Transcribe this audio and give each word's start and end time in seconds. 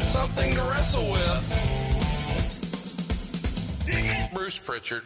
Something 0.00 0.54
to 0.54 0.62
wrestle 0.62 1.10
with. 1.10 1.90
Bruce 4.32 4.58
Pritchard. 4.58 5.02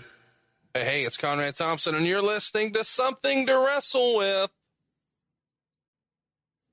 Hey, 0.75 0.85
hey, 0.85 1.03
it's 1.03 1.17
Conrad 1.17 1.57
Thompson, 1.57 1.95
and 1.95 2.07
you're 2.07 2.23
listening 2.23 2.73
to 2.73 2.85
Something 2.85 3.47
to 3.47 3.67
Wrestle 3.67 4.17
with. 4.17 4.51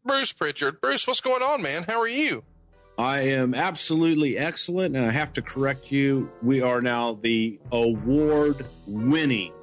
Bruce 0.06 0.34
Pritchard. 0.34 0.82
Bruce, 0.82 1.06
what's 1.06 1.22
going 1.22 1.44
on, 1.44 1.62
man? 1.62 1.84
How 1.84 2.00
are 2.00 2.08
you? 2.08 2.44
I 3.02 3.22
am 3.30 3.56
absolutely 3.56 4.38
excellent, 4.38 4.96
and 4.96 5.04
I 5.04 5.10
have 5.10 5.34
to 5.34 5.42
correct 5.42 5.92
you. 5.92 6.32
We 6.44 6.62
are 6.62 6.82
now 6.82 7.14
the 7.14 7.60
award 7.72 8.64
winning 8.86 9.54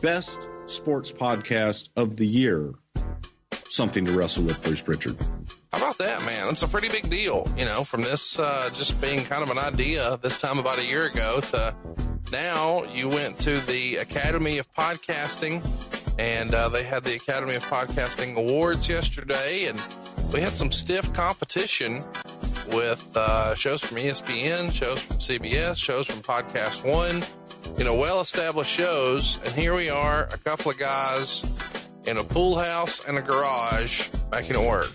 best 0.00 0.48
sports 0.66 1.10
podcast 1.10 1.88
of 1.96 2.16
the 2.16 2.26
year. 2.28 2.74
Something 3.70 4.04
to 4.04 4.12
wrestle 4.12 4.44
with, 4.44 4.62
Bruce 4.62 4.82
Pritchard. 4.82 5.16
How 5.72 5.78
about 5.78 5.98
that, 5.98 6.24
man? 6.24 6.46
That's 6.46 6.62
a 6.62 6.68
pretty 6.68 6.90
big 6.90 7.10
deal, 7.10 7.50
you 7.56 7.64
know, 7.64 7.82
from 7.82 8.02
this 8.02 8.38
uh, 8.38 8.70
just 8.72 9.02
being 9.02 9.24
kind 9.24 9.42
of 9.42 9.50
an 9.50 9.58
idea 9.58 10.16
this 10.22 10.40
time 10.40 10.60
about 10.60 10.78
a 10.78 10.84
year 10.84 11.06
ago 11.06 11.40
to 11.40 11.74
now 12.30 12.84
you 12.84 13.08
went 13.08 13.36
to 13.40 13.58
the 13.62 13.96
Academy 13.96 14.58
of 14.58 14.72
Podcasting 14.74 15.66
and 16.20 16.54
uh, 16.54 16.68
they 16.68 16.84
had 16.84 17.02
the 17.02 17.16
Academy 17.16 17.56
of 17.56 17.64
Podcasting 17.64 18.36
Awards 18.36 18.88
yesterday 18.88 19.66
and 19.66 19.82
we 20.32 20.40
had 20.40 20.54
some 20.54 20.70
stiff 20.70 21.12
competition 21.14 22.02
with 22.68 23.16
uh, 23.16 23.54
shows 23.54 23.82
from 23.82 23.96
ESPN, 23.96 24.72
shows 24.72 25.00
from 25.00 25.16
CBS, 25.16 25.76
shows 25.76 26.06
from 26.06 26.20
Podcast 26.20 26.84
One, 26.84 27.22
you 27.78 27.84
know, 27.84 27.94
well 27.94 28.20
established 28.20 28.70
shows. 28.70 29.38
And 29.44 29.54
here 29.54 29.74
we 29.74 29.88
are, 29.88 30.24
a 30.24 30.38
couple 30.38 30.70
of 30.70 30.78
guys 30.78 31.44
in 32.04 32.18
a 32.18 32.24
pool 32.24 32.58
house 32.58 33.02
and 33.06 33.16
a 33.18 33.22
garage 33.22 34.08
making 34.30 34.56
it 34.56 34.68
work. 34.68 34.94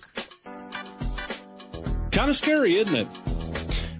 Kind 2.11 2.29
of 2.29 2.35
scary, 2.35 2.75
isn't 2.75 2.95
it? 2.95 3.07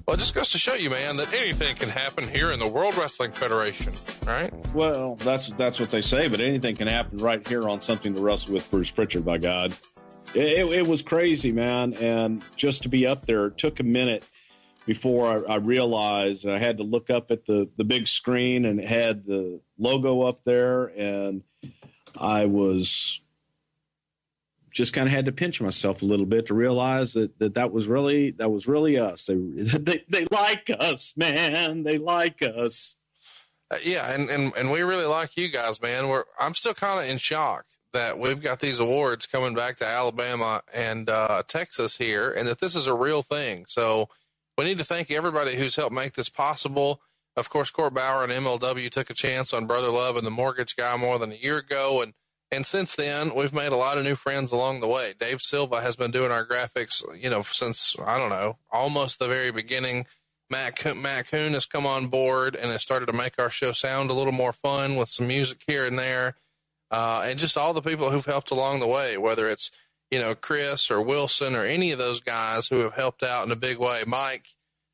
Well, 0.06 0.16
it 0.16 0.20
just 0.20 0.36
goes 0.36 0.52
to 0.52 0.58
show 0.58 0.74
you, 0.74 0.90
man, 0.90 1.16
that 1.18 1.34
anything 1.34 1.76
can 1.78 1.90
happen 1.90 2.28
here 2.28 2.52
in 2.52 2.60
the 2.60 2.68
World 2.68 2.96
Wrestling 2.96 3.32
Federation, 3.32 3.94
right? 4.28 4.52
Well, 4.74 5.16
that's 5.16 5.48
that's 5.52 5.80
what 5.80 5.92
they 5.92 6.02
say, 6.02 6.28
but 6.28 6.42
anything 6.42 6.76
can 6.76 6.90
happen 6.90 7.20
right 7.20 7.46
here 7.48 7.70
on 7.70 7.80
something 7.80 8.14
to 8.14 8.22
wrestle 8.22 8.54
with 8.54 8.70
Bruce 8.70 8.92
Pritchard. 8.92 9.24
By 9.24 9.38
God, 9.38 9.74
it, 10.36 10.74
it 10.74 10.88
was 10.88 11.02
crazy, 11.02 11.52
man, 11.52 11.94
and 11.94 12.44
just 12.56 12.84
to 12.84 12.90
be 12.90 13.08
up 13.08 13.26
there 13.26 13.48
it 13.48 13.58
took 13.58 13.80
a 13.80 13.84
minute 13.84 14.24
before 14.86 15.46
I, 15.50 15.54
I 15.54 15.56
realized, 15.58 16.48
I 16.48 16.60
had 16.60 16.78
to 16.78 16.84
look 16.84 17.10
up 17.10 17.32
at 17.32 17.46
the 17.46 17.70
the 17.78 17.84
big 17.84 18.08
screen, 18.08 18.66
and 18.66 18.80
it 18.80 18.88
had 18.88 19.24
the 19.26 19.62
logo 19.78 20.22
up 20.24 20.44
there, 20.44 20.86
and 20.88 21.44
I 22.20 22.46
was 22.46 23.22
just 24.72 24.94
kind 24.94 25.08
of 25.08 25.14
had 25.14 25.26
to 25.26 25.32
pinch 25.32 25.62
myself 25.62 26.02
a 26.02 26.06
little 26.06 26.26
bit 26.26 26.48
to 26.48 26.56
realize 26.56 27.14
that 27.14 27.38
that, 27.40 27.54
that 27.54 27.72
was 27.72 27.88
really 27.88 28.32
that 28.32 28.50
was 28.50 28.68
really 28.68 28.98
us. 28.98 29.28
They, 29.28 29.36
they 29.36 30.04
they 30.10 30.28
like 30.32 30.70
us, 30.70 31.14
man. 31.16 31.84
They 31.84 31.98
like 31.98 32.42
us. 32.42 32.98
Uh, 33.72 33.78
yeah, 33.84 34.14
and, 34.14 34.30
and 34.30 34.54
and 34.58 34.72
we 34.72 34.82
really 34.82 35.06
like 35.06 35.38
you 35.38 35.50
guys, 35.50 35.82
man. 35.82 36.10
We're 36.10 36.26
I'm 36.40 36.56
still 36.56 36.74
kind 36.74 37.00
of 37.00 37.10
in 37.10 37.18
shock 37.18 37.66
that 37.94 38.20
we've 38.20 38.42
got 38.42 38.60
these 38.60 38.80
awards 38.80 39.26
coming 39.26 39.56
back 39.56 39.78
to 39.78 39.86
Alabama 39.86 40.62
and 40.74 41.10
uh, 41.10 41.44
Texas 41.48 41.96
here, 41.96 42.32
and 42.32 42.48
that 42.48 42.60
this 42.60 42.76
is 42.76 42.88
a 42.88 42.94
real 42.94 43.22
thing. 43.22 43.66
So 43.68 44.10
we 44.58 44.66
need 44.66 44.78
to 44.80 44.84
thank 44.84 45.12
everybody 45.12 45.56
who's 45.56 45.76
helped 45.76 45.96
make 45.96 46.14
this 46.14 46.30
possible. 46.30 47.02
Of 47.36 47.50
course, 47.50 47.72
Court 47.72 47.94
Bauer 47.94 48.24
and 48.24 48.32
MLW 48.32 48.90
took 48.90 49.10
a 49.10 49.16
chance 49.16 49.54
on 49.54 49.66
Brother 49.66 49.90
Love 49.90 50.18
and 50.18 50.26
the 50.26 50.32
Mortgage 50.32 50.76
Guy 50.76 50.96
more 50.98 51.18
than 51.18 51.32
a 51.32 51.36
year 51.36 51.58
ago, 51.58 52.02
and 52.04 52.14
and 52.52 52.66
since 52.66 52.96
then 52.96 53.32
we've 53.36 53.54
made 53.54 53.72
a 53.72 53.78
lot 53.78 53.98
of 53.98 54.04
new 54.04 54.16
friends 54.16 54.52
along 54.52 54.80
the 54.80 54.88
way. 54.88 55.14
Dave 55.20 55.42
Silva 55.42 55.82
has 55.82 55.96
been 55.96 56.12
doing 56.12 56.32
our 56.32 56.46
graphics, 56.46 57.02
you 57.20 57.30
know, 57.30 57.42
since 57.42 57.96
I 58.06 58.20
don't 58.20 58.30
know, 58.30 58.58
almost 58.72 59.18
the 59.20 59.28
very 59.28 59.52
beginning. 59.52 60.06
Matt 60.52 60.78
Co- 60.78 60.94
Matt 60.94 61.32
Coon 61.32 61.54
has 61.54 61.66
come 61.66 61.88
on 61.88 62.08
board 62.08 62.56
and 62.56 62.70
has 62.72 62.84
started 62.84 63.08
to 63.08 63.14
make 63.14 63.40
our 63.40 63.50
show 63.50 63.72
sound 63.72 64.12
a 64.12 64.14
little 64.14 64.34
more 64.34 64.54
fun 64.54 64.98
with 64.98 65.10
some 65.10 65.26
music 65.26 65.64
here 65.66 65.86
and 65.86 65.98
there, 65.98 66.36
uh, 66.94 67.24
and 67.26 67.40
just 67.40 67.58
all 67.58 67.74
the 67.74 67.82
people 67.82 68.12
who've 68.12 68.24
helped 68.24 68.52
along 68.52 68.80
the 68.80 68.88
way, 68.88 69.18
whether 69.18 69.50
it's 69.50 69.72
you 70.12 70.20
know 70.20 70.36
Chris 70.36 70.92
or 70.92 71.02
Wilson 71.02 71.56
or 71.56 71.64
any 71.64 71.92
of 71.92 71.98
those 71.98 72.20
guys 72.20 72.68
who 72.68 72.80
have 72.80 72.94
helped 72.94 73.24
out 73.24 73.46
in 73.46 73.52
a 73.52 73.56
big 73.56 73.80
way. 73.80 74.04
Mike, 74.06 74.46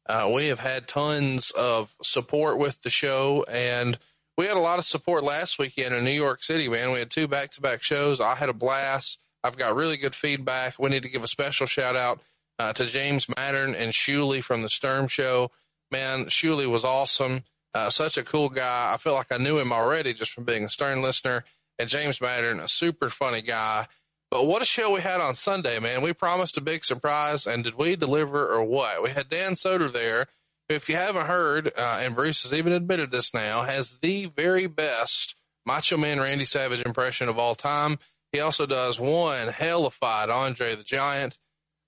uh, 0.08 0.32
we 0.34 0.48
have 0.48 0.62
had 0.62 0.88
tons 0.88 1.52
of 1.52 1.94
support 2.02 2.58
with 2.58 2.82
the 2.84 2.90
show, 2.90 3.46
and 3.52 4.00
we 4.38 4.46
had 4.46 4.56
a 4.56 4.62
lot 4.62 4.80
of 4.80 4.86
support 4.86 5.26
last 5.26 5.60
weekend 5.60 5.94
in 5.94 6.06
New 6.06 6.12
York 6.12 6.42
City. 6.42 6.70
Man, 6.70 6.94
we 6.94 7.00
had 7.00 7.12
two 7.12 7.28
back 7.28 7.52
to 7.52 7.62
back 7.62 7.84
shows. 7.84 8.22
I 8.22 8.36
had 8.36 8.48
a 8.48 8.54
blast. 8.54 9.20
I've 9.44 9.58
got 9.58 9.76
really 9.76 9.98
good 9.98 10.16
feedback. 10.16 10.80
We 10.80 10.90
need 10.90 11.04
to 11.04 11.10
give 11.10 11.26
a 11.26 11.28
special 11.28 11.68
shout 11.68 11.98
out 11.98 12.22
uh, 12.58 12.72
to 12.74 12.86
James 12.86 13.28
Mattern 13.28 13.76
and 13.76 13.92
Shuli 13.92 14.42
from 14.42 14.62
the 14.62 14.70
Stern 14.70 15.10
Show. 15.10 15.52
Man, 15.92 16.26
Shuli 16.28 16.66
was 16.66 16.86
awesome. 16.86 17.42
Uh, 17.74 17.90
such 17.90 18.18
a 18.18 18.24
cool 18.24 18.48
guy. 18.48 18.94
I 18.94 18.98
feel 18.98 19.14
like 19.14 19.32
I 19.32 19.38
knew 19.38 19.60
him 19.60 19.74
already 19.74 20.14
just 20.14 20.32
from 20.32 20.46
being 20.46 20.64
a 20.64 20.70
Stern 20.70 21.02
listener. 21.02 21.44
And 21.80 21.90
James 21.90 22.20
Mattern, 22.20 22.60
a 22.60 22.68
super 22.68 23.10
funny 23.10 23.42
guy. 23.42 23.88
But 24.30 24.46
what 24.46 24.62
a 24.62 24.66
show 24.66 24.94
we 24.94 25.02
had 25.02 25.22
on 25.22 25.34
Sunday, 25.34 25.80
man. 25.80 26.02
We 26.02 26.14
promised 26.14 26.58
a 26.58 26.62
big 26.62 26.86
surprise, 26.86 27.48
and 27.48 27.64
did 27.64 27.76
we 27.76 27.96
deliver 27.96 28.48
or 28.48 28.64
what? 28.64 29.02
We 29.02 29.10
had 29.10 29.30
Dan 29.30 29.54
Soder 29.54 29.92
there. 29.92 30.28
who, 30.68 30.76
If 30.76 30.88
you 30.90 30.96
haven't 30.96 31.26
heard, 31.26 31.72
uh, 31.76 32.00
and 32.02 32.14
Bruce 32.14 32.44
has 32.44 32.54
even 32.54 32.74
admitted 32.74 33.12
this 33.12 33.34
now, 33.34 33.64
has 33.64 33.98
the 34.00 34.26
very 34.26 34.68
best 34.68 35.36
Macho 35.66 35.98
Man 35.98 36.20
Randy 36.20 36.46
Savage 36.46 36.86
impression 36.86 37.30
of 37.30 37.40
all 37.40 37.56
time. 37.56 37.98
He 38.32 38.40
also 38.40 38.66
does 38.68 39.00
one 39.00 39.48
hellified 39.48 40.30
Andre 40.30 40.76
the 40.76 40.84
Giant. 40.84 41.40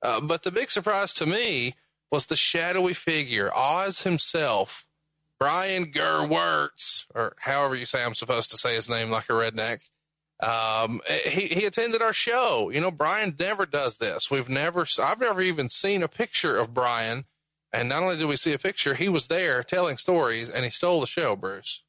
Uh, 0.01 0.21
but 0.21 0.41
the 0.41 0.51
big 0.51 0.71
surprise 0.71 1.13
to 1.13 1.27
me 1.27 1.73
was 2.11 2.25
the 2.25 2.35
shadowy 2.35 2.93
figure, 2.93 3.51
Oz 3.55 4.01
himself, 4.01 4.87
Brian 5.41 5.85
Gewirtz, 5.85 7.07
or 7.15 7.35
however 7.39 7.73
you 7.73 7.87
say 7.87 8.03
I'm 8.03 8.13
supposed 8.13 8.51
to 8.51 8.59
say 8.59 8.75
his 8.75 8.87
name 8.87 9.09
like 9.09 9.27
a 9.27 9.33
redneck. 9.33 9.89
Um, 10.39 11.01
he, 11.25 11.47
he 11.47 11.65
attended 11.65 12.03
our 12.03 12.13
show. 12.13 12.69
You 12.71 12.79
know, 12.79 12.91
Brian 12.91 13.35
never 13.39 13.65
does 13.65 13.97
this. 13.97 14.29
We've 14.29 14.49
never, 14.49 14.85
I've 15.01 15.19
never 15.19 15.41
even 15.41 15.67
seen 15.67 16.03
a 16.03 16.07
picture 16.07 16.59
of 16.59 16.75
Brian 16.75 17.23
And 17.73 17.89
not 17.89 18.03
only 18.03 18.17
did 18.17 18.27
we 18.27 18.35
see 18.35 18.53
a 18.53 18.59
picture, 18.59 18.93
he 18.93 19.09
was 19.09 19.29
there 19.29 19.63
telling 19.63 19.97
stories 19.97 20.51
and 20.51 20.63
he 20.63 20.69
stole 20.69 21.01
the 21.01 21.07
show, 21.07 21.35
Bruce. 21.35 21.81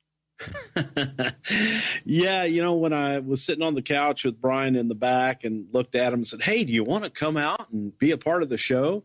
yeah, 2.07 2.45
you 2.45 2.63
know, 2.63 2.77
when 2.77 2.95
I 2.95 3.19
was 3.19 3.45
sitting 3.45 3.63
on 3.63 3.75
the 3.75 3.83
couch 3.83 4.25
with 4.25 4.41
Brian 4.41 4.77
in 4.77 4.89
the 4.89 4.95
back 4.95 5.45
and 5.45 5.67
looked 5.75 5.95
at 5.95 6.15
him 6.15 6.21
and 6.21 6.27
said, 6.27 6.43
Hey, 6.43 6.65
do 6.65 6.73
you 6.73 6.85
want 6.85 7.05
to 7.05 7.11
come 7.11 7.37
out 7.37 7.71
and 7.71 7.99
be 7.99 8.13
a 8.13 8.19
part 8.19 8.43
of 8.43 8.49
the 8.49 8.57
show? 8.57 9.05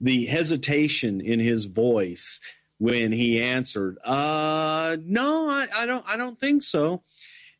The 0.00 0.26
hesitation 0.26 1.20
in 1.20 1.38
his 1.38 1.66
voice 1.66 2.40
when 2.78 3.12
he 3.12 3.42
answered, 3.42 3.98
uh, 4.04 4.96
no, 5.02 5.48
I, 5.48 5.66
I 5.78 5.86
don't, 5.86 6.04
I 6.08 6.16
don't 6.16 6.38
think 6.38 6.62
so. 6.62 7.02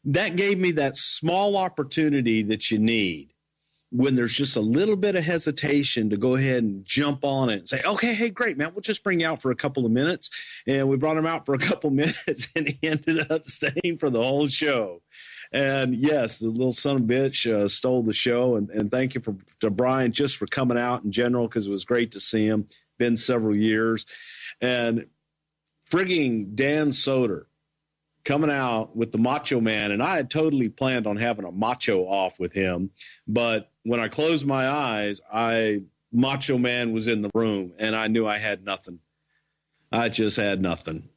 That 0.05 0.37
gave 0.37 0.59
me 0.59 0.73
that 0.73 0.97
small 0.97 1.57
opportunity 1.57 2.43
that 2.43 2.71
you 2.71 2.79
need 2.79 3.33
when 3.91 4.15
there's 4.17 4.33
just 4.33 4.57
a 4.57 4.61
little 4.61 4.97
bit 4.97 5.17
of 5.17 5.25
hesitation 5.25 6.11
to 6.11 6.17
go 6.17 6.35
ahead 6.35 6.63
and 6.63 6.85
jump 6.85 7.25
on 7.25 7.51
it 7.51 7.59
and 7.59 7.69
say, 7.69 7.81
okay, 7.85 8.15
hey, 8.15 8.31
great, 8.31 8.59
man, 8.59 8.73
we'll 8.75 8.81
just 8.81 9.05
bring 9.05 9.21
you 9.21 9.27
out 9.27 9.41
for 9.41 9.51
a 9.51 9.57
couple 9.57 9.87
of 9.87 9.93
minutes. 9.93 10.31
And 10.67 10.89
we 10.89 10.97
brought 10.97 11.17
him 11.17 11.27
out 11.27 11.47
for 11.47 11.55
a 11.55 11.59
couple 11.59 11.89
of 11.89 11.95
minutes 11.95 12.49
and 12.55 12.69
he 12.69 12.79
ended 12.83 13.31
up 13.31 13.47
staying 13.47 13.99
for 13.99 14.11
the 14.11 14.23
whole 14.23 14.49
show. 14.49 15.03
And 15.53 15.95
yes, 15.95 16.41
the 16.41 16.49
little 16.49 16.73
son 16.73 16.97
of 16.97 17.03
a 17.03 17.07
bitch 17.07 17.51
uh, 17.51 17.69
stole 17.69 18.03
the 18.03 18.13
show. 18.13 18.57
And, 18.57 18.71
and 18.71 18.91
thank 18.91 19.15
you 19.15 19.21
for, 19.21 19.37
to 19.61 19.71
Brian 19.71 20.13
just 20.13 20.37
for 20.37 20.47
coming 20.47 20.79
out 20.79 21.05
in 21.05 21.13
general 21.13 21.47
because 21.47 21.67
it 21.69 21.71
was 21.71 21.85
great 21.85 22.13
to 22.13 22.21
see 22.21 22.47
him. 22.47 22.67
Been 22.99 23.17
several 23.17 23.55
years. 23.55 24.07
And 24.61 25.07
frigging 25.91 26.55
Dan 26.55 26.89
Soder 26.89 27.45
coming 28.25 28.51
out 28.51 28.97
with 28.97 29.13
the 29.13 29.19
Macho 29.19 29.61
Man, 29.61 29.93
and 29.93 30.03
I 30.03 30.17
had 30.17 30.31
totally 30.31 30.69
planned 30.69 31.07
on 31.07 31.17
having 31.17 31.45
a 31.45 31.53
macho 31.53 32.01
off 32.03 32.41
with 32.41 32.53
him, 32.53 32.91
but 33.27 33.71
when 33.85 34.01
I 34.01 34.09
closed 34.09 34.45
my 34.45 34.69
eyes, 34.69 35.21
I 35.33 35.83
Macho 36.13 36.59
Man 36.59 36.93
was 36.93 37.07
in 37.07 37.23
the 37.23 37.31
room, 37.35 37.73
and 37.79 37.95
I 37.95 38.09
knew 38.09 38.27
I 38.27 38.39
had 38.39 38.65
nothing. 38.65 38.99
I 39.93 40.09
just 40.09 40.37
had 40.37 40.61
nothing. 40.61 41.09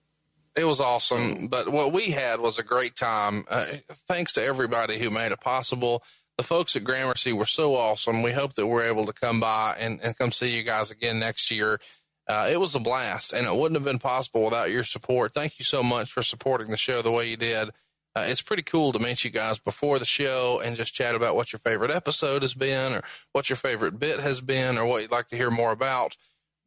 It 0.55 0.65
was 0.65 0.79
awesome, 0.79 1.47
but 1.47 1.69
what 1.69 1.93
we 1.93 2.11
had 2.11 2.39
was 2.39 2.59
a 2.59 2.63
great 2.63 2.95
time. 2.95 3.45
Uh, 3.49 3.65
thanks 4.07 4.33
to 4.33 4.43
everybody 4.43 4.99
who 4.99 5.09
made 5.09 5.31
it 5.31 5.39
possible. 5.39 6.03
The 6.37 6.43
folks 6.43 6.75
at 6.75 6.83
Gramercy 6.83 7.33
were 7.33 7.45
so 7.45 7.75
awesome. 7.75 8.21
We 8.21 8.31
hope 8.31 8.53
that 8.53 8.67
we're 8.67 8.87
able 8.87 9.05
to 9.05 9.13
come 9.13 9.39
by 9.39 9.75
and, 9.79 9.99
and 10.03 10.17
come 10.17 10.31
see 10.31 10.55
you 10.55 10.63
guys 10.63 10.91
again 10.91 11.19
next 11.19 11.49
year. 11.51 11.79
Uh, 12.29 12.47
it 12.47 12.59
was 12.59 12.75
a 12.75 12.79
blast, 12.79 13.33
and 13.33 13.47
it 13.47 13.55
wouldn't 13.55 13.75
have 13.75 13.83
been 13.83 13.97
possible 13.97 14.45
without 14.45 14.69
your 14.69 14.83
support. 14.83 15.33
Thank 15.33 15.57
you 15.57 15.65
so 15.65 15.81
much 15.81 16.11
for 16.11 16.21
supporting 16.21 16.69
the 16.69 16.77
show 16.77 17.01
the 17.01 17.11
way 17.11 17.27
you 17.27 17.37
did. 17.37 17.69
Uh, 18.15 18.25
it's 18.27 18.43
pretty 18.43 18.61
cool 18.61 18.91
to 18.91 18.99
meet 18.99 19.23
you 19.23 19.31
guys 19.31 19.57
before 19.57 19.97
the 19.97 20.05
show 20.05 20.61
and 20.63 20.75
just 20.75 20.93
chat 20.93 21.15
about 21.15 21.35
what 21.35 21.51
your 21.51 21.59
favorite 21.59 21.89
episode 21.89 22.43
has 22.43 22.53
been, 22.53 22.93
or 22.93 23.01
what 23.33 23.49
your 23.49 23.57
favorite 23.57 23.99
bit 23.99 24.19
has 24.19 24.41
been, 24.41 24.77
or 24.77 24.85
what 24.85 25.01
you'd 25.01 25.11
like 25.11 25.27
to 25.27 25.35
hear 25.35 25.49
more 25.49 25.71
about. 25.71 26.15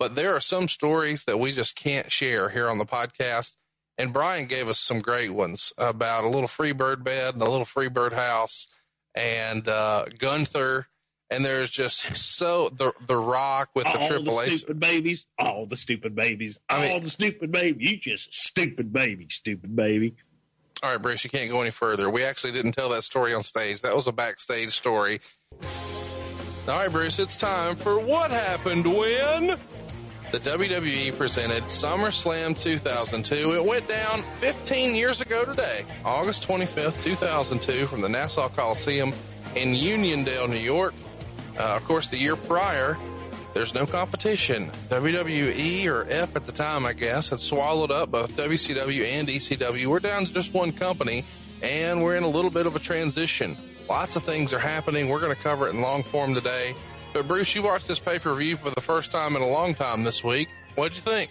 But 0.01 0.17
there 0.17 0.35
are 0.35 0.41
some 0.41 0.67
stories 0.67 1.25
that 1.27 1.39
we 1.39 1.53
just 1.53 1.77
can't 1.77 2.11
share 2.11 2.49
here 2.49 2.69
on 2.69 2.79
the 2.79 2.85
podcast. 2.85 3.57
And 3.99 4.13
Brian 4.13 4.47
gave 4.47 4.69
us 4.69 4.81
some 4.81 5.01
great 5.01 5.31
ones 5.31 5.73
about 5.79 6.25
a 6.25 6.29
little 6.29 6.49
free 6.49 6.73
bird 6.73 7.05
bed 7.05 7.35
and 7.35 7.43
a 7.43 7.49
little 7.49 7.67
free 7.67 7.89
bird 7.89 8.15
house, 8.15 8.67
and 9.15 9.69
uh, 9.69 10.07
Gunther 10.19 10.89
and 11.33 11.45
there's 11.45 11.71
just 11.71 12.15
so 12.17 12.69
the 12.69 12.93
the 13.07 13.17
Rock 13.17 13.71
with 13.75 13.85
the 13.85 14.05
Triple 14.07 14.37
the 14.37 14.43
H. 14.47 14.59
stupid 14.59 14.81
babies, 14.81 15.27
all 15.39 15.67
the 15.67 15.77
stupid 15.77 16.15
babies, 16.15 16.61
I 16.69 16.83
mean- 16.83 16.93
all 16.93 17.01
the 17.01 17.11
stupid 17.11 17.51
baby. 17.53 17.85
You 17.85 17.97
just 17.97 18.33
stupid 18.35 18.93
baby, 18.93 19.27
stupid 19.31 19.75
baby. 19.75 20.15
All 20.83 20.91
right, 20.91 21.01
Bruce, 21.01 21.23
you 21.23 21.31
can't 21.31 21.49
go 21.51 21.61
any 21.61 21.71
further. 21.71 22.11
We 22.11 22.25
actually 22.25 22.53
didn't 22.55 22.73
tell 22.73 22.89
that 22.89 23.03
story 23.05 23.35
on 23.35 23.43
stage. 23.45 23.83
That 23.83 23.95
was 23.95 24.09
a 24.09 24.13
backstage 24.13 24.71
story. 24.71 25.21
All 26.69 26.79
right, 26.79 26.91
Bruce, 26.91 27.19
it's 27.21 27.37
time 27.37 27.77
for 27.77 27.99
what 28.01 28.31
happened 28.33 28.85
when 28.87 29.59
the 30.33 30.39
WWE 30.39 31.17
presented 31.17 31.63
SummerSlam 31.65 32.59
2002. 32.59 33.55
It 33.55 33.65
went 33.65 33.89
down 33.89 34.23
15 34.39 34.95
years 34.95 35.21
ago 35.21 35.45
today, 35.45 35.83
August 36.05 36.49
25th, 36.49 37.03
2002, 37.05 37.87
from 37.87 38.01
the 38.01 38.09
Nassau 38.09 38.49
Coliseum 38.49 39.13
in 39.55 39.69
Uniondale, 39.75 40.49
New 40.49 40.57
York. 40.57 40.95
Uh, 41.59 41.77
of 41.77 41.85
course, 41.85 42.09
the 42.09 42.17
year 42.17 42.37
prior, 42.37 42.97
there's 43.55 43.75
no 43.75 43.87
competition. 43.87 44.71
WWE 44.89 45.87
or 45.87 46.07
F 46.09 46.37
at 46.37 46.45
the 46.45 46.53
time, 46.53 46.87
I 46.87 46.93
guess, 46.93 47.31
had 47.31 47.39
swallowed 47.39 47.91
up 47.91 48.11
both 48.11 48.37
WCW 48.37 49.05
and 49.05 49.29
ECW. 49.29 49.87
We're 49.87 50.01
down 50.01 50.25
to 50.25 50.33
just 50.33 50.55
one 50.55 50.73
company, 50.73 51.25
and 51.63 52.03
we're 52.03 52.17
in 52.17 52.23
a 52.23 52.29
little 52.29 52.51
bit 52.51 52.67
of 52.67 52.77
a 52.77 52.79
transition. 52.79 53.57
Lots 53.89 54.17
of 54.17 54.23
things 54.23 54.53
are 54.53 54.59
happening. 54.59 55.09
We're 55.09 55.21
going 55.21 55.35
to 55.35 55.43
cover 55.43 55.69
it 55.69 55.75
in 55.75 55.81
long 55.81 56.03
form 56.03 56.35
today. 56.35 56.75
But 57.13 57.29
Bruce, 57.29 57.55
you 57.55 57.63
watched 57.63 57.89
this 57.89 57.99
pay 57.99 58.19
per 58.19 58.33
view 58.35 58.57
for 58.57 58.71
the 58.71 58.81
first 58.81 59.13
time 59.13 59.37
in 59.37 59.43
a 59.43 59.49
long 59.49 59.75
time 59.75 60.03
this 60.03 60.25
week. 60.25 60.49
What'd 60.75 60.97
you 60.97 61.03
think? 61.03 61.31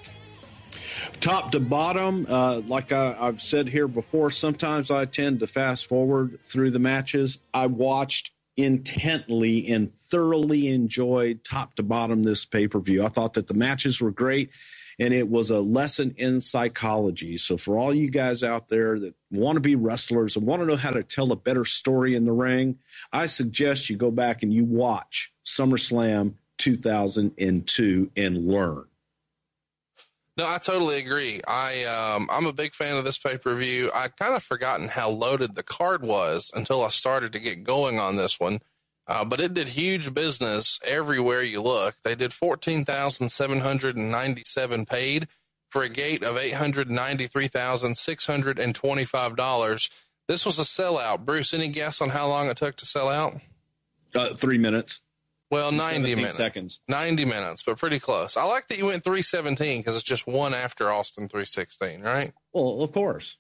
top 1.19 1.51
to 1.51 1.59
bottom. 1.59 2.25
Uh, 2.27 2.61
like 2.65 2.91
I, 2.91 3.15
I've 3.19 3.41
said 3.41 3.67
here 3.67 3.87
before, 3.87 4.31
sometimes 4.31 4.91
I 4.91 5.05
tend 5.05 5.39
to 5.41 5.47
fast 5.47 5.87
forward 5.87 6.39
through 6.39 6.71
the 6.71 6.79
matches. 6.79 7.39
I 7.53 7.67
watched 7.67 8.31
intently 8.63 9.67
and 9.71 9.93
thoroughly 9.93 10.67
enjoyed 10.69 11.43
top 11.43 11.75
to 11.75 11.83
bottom 11.83 12.23
this 12.23 12.45
pay 12.45 12.67
per 12.67 12.79
view. 12.79 13.03
I 13.03 13.09
thought 13.09 13.33
that 13.33 13.47
the 13.47 13.53
matches 13.53 14.01
were 14.01 14.11
great 14.11 14.51
and 14.99 15.13
it 15.13 15.27
was 15.27 15.49
a 15.49 15.59
lesson 15.59 16.15
in 16.17 16.41
psychology. 16.41 17.37
So 17.37 17.57
for 17.57 17.77
all 17.77 17.93
you 17.93 18.11
guys 18.11 18.43
out 18.43 18.69
there 18.69 18.99
that 18.99 19.15
want 19.31 19.55
to 19.55 19.61
be 19.61 19.75
wrestlers 19.75 20.35
and 20.35 20.45
want 20.45 20.61
to 20.61 20.67
know 20.67 20.75
how 20.75 20.91
to 20.91 21.03
tell 21.03 21.31
a 21.31 21.35
better 21.35 21.65
story 21.65 22.13
in 22.15 22.25
the 22.25 22.31
ring, 22.31 22.77
I 23.11 23.25
suggest 23.25 23.89
you 23.89 23.97
go 23.97 24.11
back 24.11 24.43
and 24.43 24.53
you 24.53 24.65
watch 24.65 25.33
SummerSlam 25.43 26.35
2002 26.59 28.11
and 28.15 28.37
learn. 28.37 28.85
No, 30.37 30.47
I 30.47 30.59
totally 30.59 30.97
agree. 30.97 31.41
I 31.47 31.83
um, 31.83 32.29
I'm 32.31 32.45
a 32.45 32.53
big 32.53 32.73
fan 32.73 32.95
of 32.95 33.03
this 33.03 33.17
pay 33.17 33.37
per 33.37 33.53
view. 33.53 33.91
I'd 33.93 34.15
kind 34.15 34.33
of 34.33 34.41
forgotten 34.41 34.87
how 34.87 35.09
loaded 35.09 35.55
the 35.55 35.63
card 35.63 36.03
was 36.03 36.51
until 36.55 36.83
I 36.83 36.89
started 36.89 37.33
to 37.33 37.39
get 37.39 37.63
going 37.63 37.99
on 37.99 38.15
this 38.15 38.39
one. 38.39 38.59
Uh, 39.07 39.25
but 39.25 39.41
it 39.41 39.53
did 39.53 39.67
huge 39.67 40.13
business 40.13 40.79
everywhere 40.85 41.41
you 41.41 41.61
look. 41.61 41.95
They 42.03 42.15
did 42.15 42.33
fourteen 42.33 42.85
thousand 42.85 43.29
seven 43.29 43.59
hundred 43.59 43.97
and 43.97 44.09
ninety 44.09 44.43
seven 44.45 44.85
paid 44.85 45.27
for 45.69 45.83
a 45.83 45.89
gate 45.89 46.23
of 46.23 46.37
eight 46.37 46.53
hundred 46.53 46.89
ninety 46.89 47.27
three 47.27 47.47
thousand 47.47 47.97
six 47.97 48.25
hundred 48.25 48.57
and 48.57 48.73
twenty 48.73 49.03
five 49.03 49.35
dollars. 49.35 49.89
This 50.29 50.45
was 50.45 50.59
a 50.59 50.63
sellout. 50.63 51.25
Bruce, 51.25 51.53
any 51.53 51.67
guess 51.67 52.01
on 52.01 52.09
how 52.09 52.29
long 52.29 52.47
it 52.47 52.55
took 52.55 52.77
to 52.77 52.85
sell 52.85 53.09
out? 53.09 53.33
Uh, 54.15 54.29
three 54.29 54.57
minutes. 54.57 55.00
Well, 55.51 55.73
90 55.73 56.15
minutes. 56.15 56.37
seconds. 56.37 56.79
90 56.87 57.25
minutes, 57.25 57.63
but 57.63 57.77
pretty 57.77 57.99
close. 57.99 58.37
I 58.37 58.45
like 58.45 58.67
that 58.69 58.77
you 58.77 58.85
went 58.85 59.03
317 59.03 59.81
because 59.81 59.95
it's 59.95 60.03
just 60.03 60.25
one 60.25 60.53
after 60.53 60.89
Austin 60.89 61.27
316, 61.27 62.01
right? 62.01 62.31
Well, 62.53 62.81
of 62.81 62.93
course. 62.93 63.37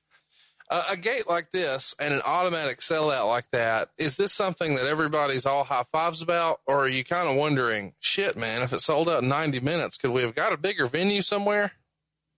A, 0.69 0.81
a 0.91 0.97
gate 0.97 1.23
like 1.29 1.51
this 1.51 1.95
and 1.99 2.13
an 2.13 2.21
automatic 2.25 2.79
sellout 2.79 3.27
like 3.27 3.49
that, 3.53 3.89
is 3.97 4.17
this 4.17 4.33
something 4.33 4.75
that 4.75 4.87
everybody's 4.87 5.45
all 5.45 5.63
high 5.63 5.83
fives 5.93 6.21
about? 6.21 6.59
Or 6.67 6.83
are 6.83 6.87
you 6.89 7.05
kind 7.05 7.29
of 7.29 7.37
wondering, 7.37 7.93
shit, 8.01 8.37
man, 8.37 8.61
if 8.61 8.73
it 8.73 8.81
sold 8.81 9.07
out 9.07 9.23
in 9.23 9.29
90 9.29 9.61
minutes, 9.61 9.97
could 9.97 10.11
we 10.11 10.23
have 10.23 10.35
got 10.35 10.51
a 10.51 10.57
bigger 10.57 10.87
venue 10.87 11.21
somewhere? 11.21 11.71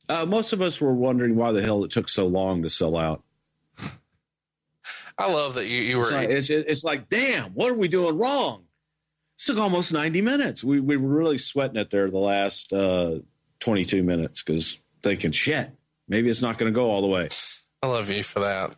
Uh, 0.07 0.27
most 0.27 0.53
of 0.53 0.61
us 0.61 0.79
were 0.79 0.93
wondering 0.93 1.35
why 1.35 1.51
the 1.51 1.63
hell 1.63 1.83
it 1.83 1.89
took 1.89 2.09
so 2.09 2.27
long 2.27 2.61
to 2.61 2.69
sell 2.69 2.95
out. 2.95 3.23
I 5.17 5.33
love 5.33 5.55
that 5.55 5.65
you, 5.65 5.81
you 5.81 5.97
were. 5.97 6.03
It's 6.03 6.13
like, 6.13 6.29
it's, 6.29 6.49
it's 6.51 6.83
like, 6.83 7.09
damn, 7.09 7.51
what 7.53 7.71
are 7.71 7.77
we 7.77 7.87
doing 7.87 8.19
wrong? 8.19 8.65
Took 9.45 9.57
almost 9.57 9.91
90 9.91 10.21
minutes. 10.21 10.63
We, 10.63 10.79
we 10.79 10.97
were 10.97 11.09
really 11.09 11.37
sweating 11.37 11.77
it 11.77 11.89
there 11.89 12.09
the 12.09 12.17
last 12.17 12.71
uh, 12.71 13.19
22 13.59 14.01
minutes 14.01 14.41
because 14.41 14.79
thinking, 15.01 15.31
shit, 15.31 15.69
maybe 16.07 16.29
it's 16.29 16.41
not 16.41 16.57
going 16.57 16.71
to 16.71 16.75
go 16.75 16.89
all 16.89 17.01
the 17.01 17.07
way. 17.07 17.27
I 17.81 17.87
love 17.87 18.09
you 18.09 18.23
for 18.23 18.39
that. 18.39 18.73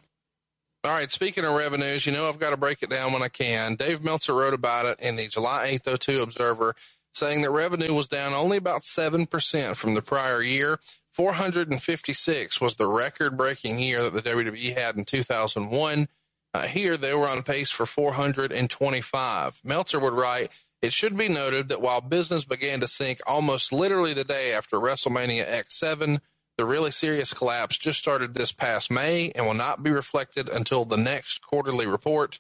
All 0.84 0.92
right. 0.92 1.10
Speaking 1.10 1.46
of 1.46 1.54
revenues, 1.54 2.06
you 2.06 2.14
know, 2.14 2.28
I've 2.30 2.40
got 2.40 2.52
to 2.52 2.58
break 2.58 2.84
it 2.84 2.90
down 2.90 3.14
when 3.14 3.24
I 3.24 3.28
can. 3.28 3.76
Dave 3.76 4.04
Meltzer 4.04 4.34
wrote 4.34 4.54
about 4.54 4.86
it 4.86 5.00
in 5.02 5.16
the 5.16 5.28
July 5.28 5.80
8th 5.84 6.00
02 6.00 6.22
Observer, 6.22 6.76
saying 7.14 7.42
that 7.42 7.52
revenue 7.52 7.94
was 7.94 8.08
down 8.08 8.34
only 8.34 8.58
about 8.58 8.82
7% 8.82 9.76
from 9.76 9.96
the 9.96 10.02
prior 10.02 10.42
year. 10.42 10.80
456 11.14 12.60
was 12.60 12.76
the 12.76 12.88
record 12.88 13.38
breaking 13.38 13.80
year 13.80 14.04
that 14.04 14.14
the 14.14 14.30
WWE 14.30 14.76
had 14.76 14.96
in 14.96 15.06
2001. 15.06 16.08
Uh, 16.56 16.68
here, 16.68 16.96
they 16.96 17.14
were 17.14 17.28
on 17.28 17.44
pace 17.44 17.70
for 17.70 17.86
425. 17.86 19.60
Meltzer 19.66 20.00
would 20.00 20.14
write, 20.14 20.54
It 20.82 20.94
should 20.94 21.18
be 21.18 21.28
noted 21.28 21.68
that 21.68 21.82
while 21.82 22.00
business 22.00 22.46
began 22.46 22.80
to 22.80 22.88
sink 22.88 23.20
almost 23.28 23.74
literally 23.74 24.14
the 24.14 24.24
day 24.24 24.54
after 24.54 24.78
WrestleMania 24.78 25.46
X7, 25.46 26.20
the 26.58 26.64
really 26.64 26.92
serious 26.92 27.34
collapse 27.34 27.78
just 27.78 28.00
started 28.00 28.34
this 28.34 28.54
past 28.54 28.90
May 28.90 29.34
and 29.36 29.46
will 29.46 29.54
not 29.54 29.84
be 29.84 29.92
reflected 29.92 30.48
until 30.48 30.86
the 30.86 30.96
next 30.96 31.40
quarterly 31.40 31.88
report. 31.88 32.40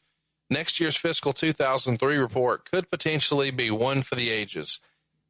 Next 0.50 0.80
year's 0.80 0.96
fiscal 0.96 1.34
2003 1.34 2.16
report 2.16 2.72
could 2.72 2.90
potentially 2.90 3.52
be 3.52 3.70
one 3.70 4.02
for 4.02 4.16
the 4.16 4.30
ages. 4.30 4.80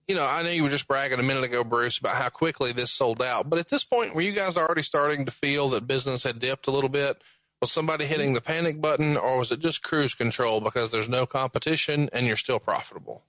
You 0.08 0.14
know, 0.14 0.28
I 0.30 0.44
know 0.44 0.50
you 0.50 0.62
were 0.62 0.70
just 0.70 0.88
bragging 0.88 1.20
a 1.20 1.24
minute 1.24 1.46
ago, 1.46 1.64
Bruce, 1.64 1.98
about 1.98 2.18
how 2.18 2.30
quickly 2.30 2.72
this 2.72 2.92
sold 2.92 3.24
out. 3.24 3.50
But 3.50 3.58
at 3.58 3.70
this 3.70 3.84
point, 3.84 4.14
were 4.14 4.22
you 4.22 4.34
guys 4.34 4.58
already 4.58 4.84
starting 4.84 5.26
to 5.26 5.32
feel 5.32 5.70
that 5.70 5.88
business 5.88 6.22
had 6.22 6.38
dipped 6.38 6.68
a 6.68 6.72
little 6.72 6.92
bit? 6.92 7.20
Was 7.66 7.72
somebody 7.72 8.06
hitting 8.06 8.34
the 8.34 8.42
panic 8.42 8.80
button, 8.80 9.18
or 9.18 9.40
was 9.40 9.52
it 9.52 9.60
just 9.60 9.82
cruise 9.82 10.14
control 10.14 10.62
because 10.62 10.92
there's 10.92 11.10
no 11.10 11.26
competition 11.26 12.10
and 12.14 12.28
you're 12.28 12.36
still 12.36 12.60
profitable? 12.60 13.24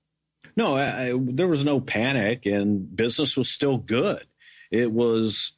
No, 0.54 0.76
I, 0.76 1.14
there 1.18 1.48
was 1.48 1.64
no 1.64 1.80
panic, 1.80 2.44
and 2.44 2.94
business 2.94 3.34
was 3.34 3.48
still 3.48 3.78
good. 3.78 4.22
It 4.70 4.92
was 4.92 5.54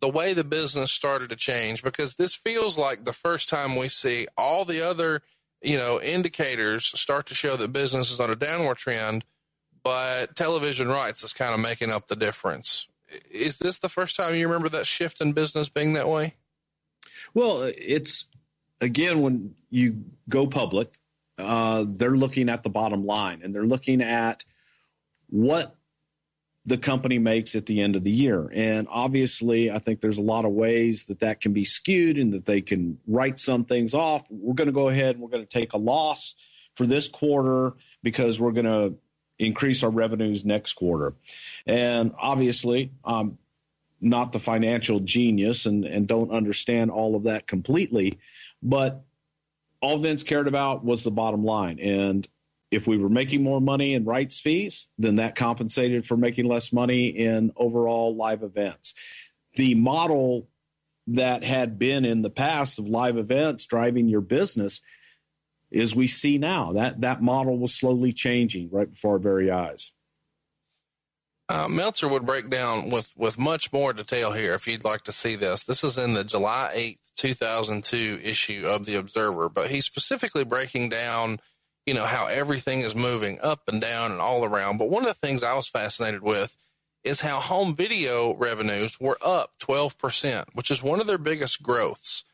the 0.00 0.08
way 0.08 0.32
the 0.32 0.44
business 0.44 0.90
started 0.90 1.30
to 1.30 1.36
change 1.36 1.82
because 1.82 2.14
this 2.14 2.34
feels 2.34 2.78
like 2.78 3.04
the 3.04 3.12
first 3.12 3.48
time 3.48 3.76
we 3.76 3.88
see 3.88 4.26
all 4.36 4.64
the 4.64 4.86
other 4.88 5.20
you 5.62 5.76
know 5.76 6.00
indicators 6.00 6.86
start 6.86 7.26
to 7.26 7.34
show 7.34 7.56
that 7.56 7.72
business 7.72 8.10
is 8.10 8.20
on 8.20 8.30
a 8.30 8.36
downward 8.36 8.76
trend 8.76 9.24
but 9.82 10.34
television 10.36 10.88
rights 10.88 11.22
is 11.22 11.32
kind 11.32 11.54
of 11.54 11.60
making 11.60 11.90
up 11.90 12.06
the 12.06 12.16
difference. 12.16 12.86
Is 13.30 13.58
this 13.58 13.78
the 13.78 13.88
first 13.88 14.14
time 14.14 14.34
you 14.34 14.46
remember 14.46 14.68
that 14.70 14.86
shift 14.86 15.20
in 15.20 15.32
business 15.32 15.68
being 15.68 15.94
that 15.94 16.08
way? 16.08 16.34
Well 17.34 17.62
it's 17.64 18.26
again 18.80 19.20
when 19.20 19.54
you 19.70 20.04
go 20.28 20.46
public 20.46 20.94
uh, 21.38 21.86
they're 21.88 22.10
looking 22.10 22.50
at 22.50 22.62
the 22.62 22.70
bottom 22.70 23.04
line 23.04 23.40
and 23.42 23.54
they're 23.54 23.64
looking 23.64 24.02
at 24.02 24.44
what 25.30 25.74
the 26.66 26.78
company 26.78 27.18
makes 27.18 27.54
at 27.54 27.66
the 27.66 27.80
end 27.80 27.96
of 27.96 28.04
the 28.04 28.10
year. 28.10 28.50
And 28.52 28.86
obviously, 28.90 29.70
I 29.70 29.78
think 29.78 30.00
there's 30.00 30.18
a 30.18 30.22
lot 30.22 30.44
of 30.44 30.52
ways 30.52 31.06
that 31.06 31.20
that 31.20 31.40
can 31.40 31.52
be 31.52 31.64
skewed 31.64 32.18
and 32.18 32.34
that 32.34 32.44
they 32.44 32.60
can 32.60 32.98
write 33.06 33.38
some 33.38 33.64
things 33.64 33.94
off. 33.94 34.30
We're 34.30 34.54
going 34.54 34.66
to 34.66 34.72
go 34.72 34.88
ahead 34.88 35.16
and 35.16 35.22
we're 35.22 35.30
going 35.30 35.46
to 35.46 35.58
take 35.58 35.72
a 35.72 35.78
loss 35.78 36.34
for 36.74 36.86
this 36.86 37.08
quarter 37.08 37.74
because 38.02 38.40
we're 38.40 38.52
going 38.52 38.66
to 38.66 38.96
increase 39.38 39.82
our 39.82 39.90
revenues 39.90 40.44
next 40.44 40.74
quarter. 40.74 41.14
And 41.66 42.12
obviously, 42.18 42.92
I'm 43.04 43.38
not 44.00 44.32
the 44.32 44.38
financial 44.38 45.00
genius 45.00 45.66
and, 45.66 45.84
and 45.84 46.06
don't 46.06 46.30
understand 46.30 46.90
all 46.90 47.16
of 47.16 47.24
that 47.24 47.46
completely, 47.46 48.18
but 48.62 49.02
all 49.80 49.98
Vince 49.98 50.24
cared 50.24 50.46
about 50.46 50.84
was 50.84 51.04
the 51.04 51.10
bottom 51.10 51.42
line. 51.42 51.78
And 51.80 52.28
if 52.70 52.86
we 52.86 52.98
were 52.98 53.08
making 53.08 53.42
more 53.42 53.60
money 53.60 53.94
in 53.94 54.04
rights 54.04 54.40
fees, 54.40 54.86
then 54.98 55.16
that 55.16 55.34
compensated 55.34 56.06
for 56.06 56.16
making 56.16 56.46
less 56.46 56.72
money 56.72 57.08
in 57.08 57.52
overall 57.56 58.14
live 58.14 58.42
events. 58.42 58.94
The 59.56 59.74
model 59.74 60.48
that 61.08 61.42
had 61.42 61.78
been 61.78 62.04
in 62.04 62.22
the 62.22 62.30
past 62.30 62.78
of 62.78 62.88
live 62.88 63.16
events 63.16 63.66
driving 63.66 64.08
your 64.08 64.20
business 64.20 64.82
is 65.70 65.94
we 65.94 66.06
see 66.06 66.38
now 66.38 66.72
that 66.72 67.00
that 67.00 67.22
model 67.22 67.58
was 67.58 67.74
slowly 67.74 68.12
changing 68.12 68.70
right 68.70 68.90
before 68.90 69.14
our 69.14 69.18
very 69.18 69.50
eyes. 69.50 69.92
Uh, 71.48 71.66
Meltzer 71.66 72.06
would 72.06 72.26
break 72.26 72.48
down 72.48 72.90
with, 72.90 73.12
with 73.16 73.36
much 73.36 73.72
more 73.72 73.92
detail 73.92 74.30
here 74.30 74.54
if 74.54 74.68
you'd 74.68 74.84
like 74.84 75.02
to 75.02 75.12
see 75.12 75.34
this. 75.34 75.64
This 75.64 75.82
is 75.82 75.98
in 75.98 76.14
the 76.14 76.22
July 76.22 76.70
8th, 76.76 77.12
2002 77.16 78.20
issue 78.22 78.66
of 78.66 78.86
The 78.86 78.94
Observer, 78.94 79.48
but 79.48 79.68
he's 79.68 79.84
specifically 79.84 80.44
breaking 80.44 80.90
down 80.90 81.40
you 81.86 81.94
know, 81.94 82.04
how 82.04 82.26
everything 82.26 82.80
is 82.80 82.94
moving 82.94 83.38
up 83.42 83.62
and 83.68 83.80
down 83.80 84.12
and 84.12 84.20
all 84.20 84.44
around. 84.44 84.78
But 84.78 84.90
one 84.90 85.02
of 85.02 85.08
the 85.08 85.26
things 85.26 85.42
I 85.42 85.54
was 85.54 85.68
fascinated 85.68 86.22
with 86.22 86.56
is 87.04 87.20
how 87.20 87.40
home 87.40 87.74
video 87.74 88.34
revenues 88.34 89.00
were 89.00 89.18
up 89.24 89.52
12%, 89.62 90.44
which 90.54 90.70
is 90.70 90.82
one 90.82 91.00
of 91.00 91.06
their 91.06 91.18
biggest 91.18 91.62
growths. 91.62 92.24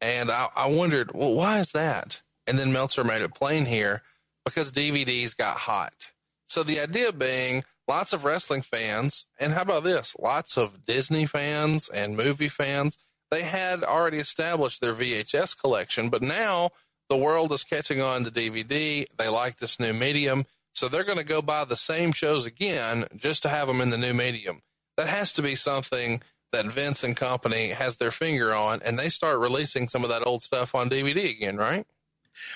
And 0.00 0.30
I, 0.30 0.48
I 0.54 0.70
wondered, 0.70 1.12
well, 1.14 1.34
why 1.34 1.60
is 1.60 1.72
that? 1.72 2.20
And 2.46 2.58
then 2.58 2.72
Meltzer 2.72 3.04
made 3.04 3.22
it 3.22 3.34
plain 3.34 3.64
here 3.64 4.02
because 4.44 4.72
DVDs 4.72 5.36
got 5.36 5.56
hot. 5.56 6.10
So 6.48 6.62
the 6.62 6.80
idea 6.80 7.12
being 7.12 7.64
lots 7.88 8.12
of 8.12 8.24
wrestling 8.24 8.62
fans, 8.62 9.26
and 9.40 9.52
how 9.52 9.62
about 9.62 9.84
this? 9.84 10.14
Lots 10.18 10.58
of 10.58 10.84
Disney 10.84 11.26
fans 11.26 11.88
and 11.88 12.16
movie 12.16 12.48
fans. 12.48 12.98
They 13.30 13.42
had 13.42 13.82
already 13.82 14.18
established 14.18 14.80
their 14.80 14.92
VHS 14.92 15.58
collection, 15.58 16.10
but 16.10 16.20
now 16.20 16.70
the 17.12 17.18
world 17.18 17.52
is 17.52 17.62
catching 17.62 18.00
on 18.00 18.24
to 18.24 18.30
DVD. 18.30 19.04
They 19.18 19.28
like 19.28 19.56
this 19.56 19.78
new 19.78 19.92
medium. 19.92 20.44
So 20.72 20.88
they're 20.88 21.04
going 21.04 21.18
to 21.18 21.24
go 21.24 21.42
buy 21.42 21.66
the 21.66 21.76
same 21.76 22.12
shows 22.12 22.46
again 22.46 23.04
just 23.16 23.42
to 23.42 23.50
have 23.50 23.68
them 23.68 23.82
in 23.82 23.90
the 23.90 23.98
new 23.98 24.14
medium. 24.14 24.62
That 24.96 25.08
has 25.08 25.34
to 25.34 25.42
be 25.42 25.54
something 25.54 26.22
that 26.52 26.64
Vince 26.64 27.04
and 27.04 27.14
company 27.14 27.68
has 27.68 27.98
their 27.98 28.12
finger 28.12 28.54
on, 28.54 28.80
and 28.82 28.98
they 28.98 29.10
start 29.10 29.40
releasing 29.40 29.88
some 29.88 30.04
of 30.04 30.08
that 30.08 30.26
old 30.26 30.42
stuff 30.42 30.74
on 30.74 30.88
DVD 30.88 31.30
again, 31.30 31.58
right? 31.58 31.86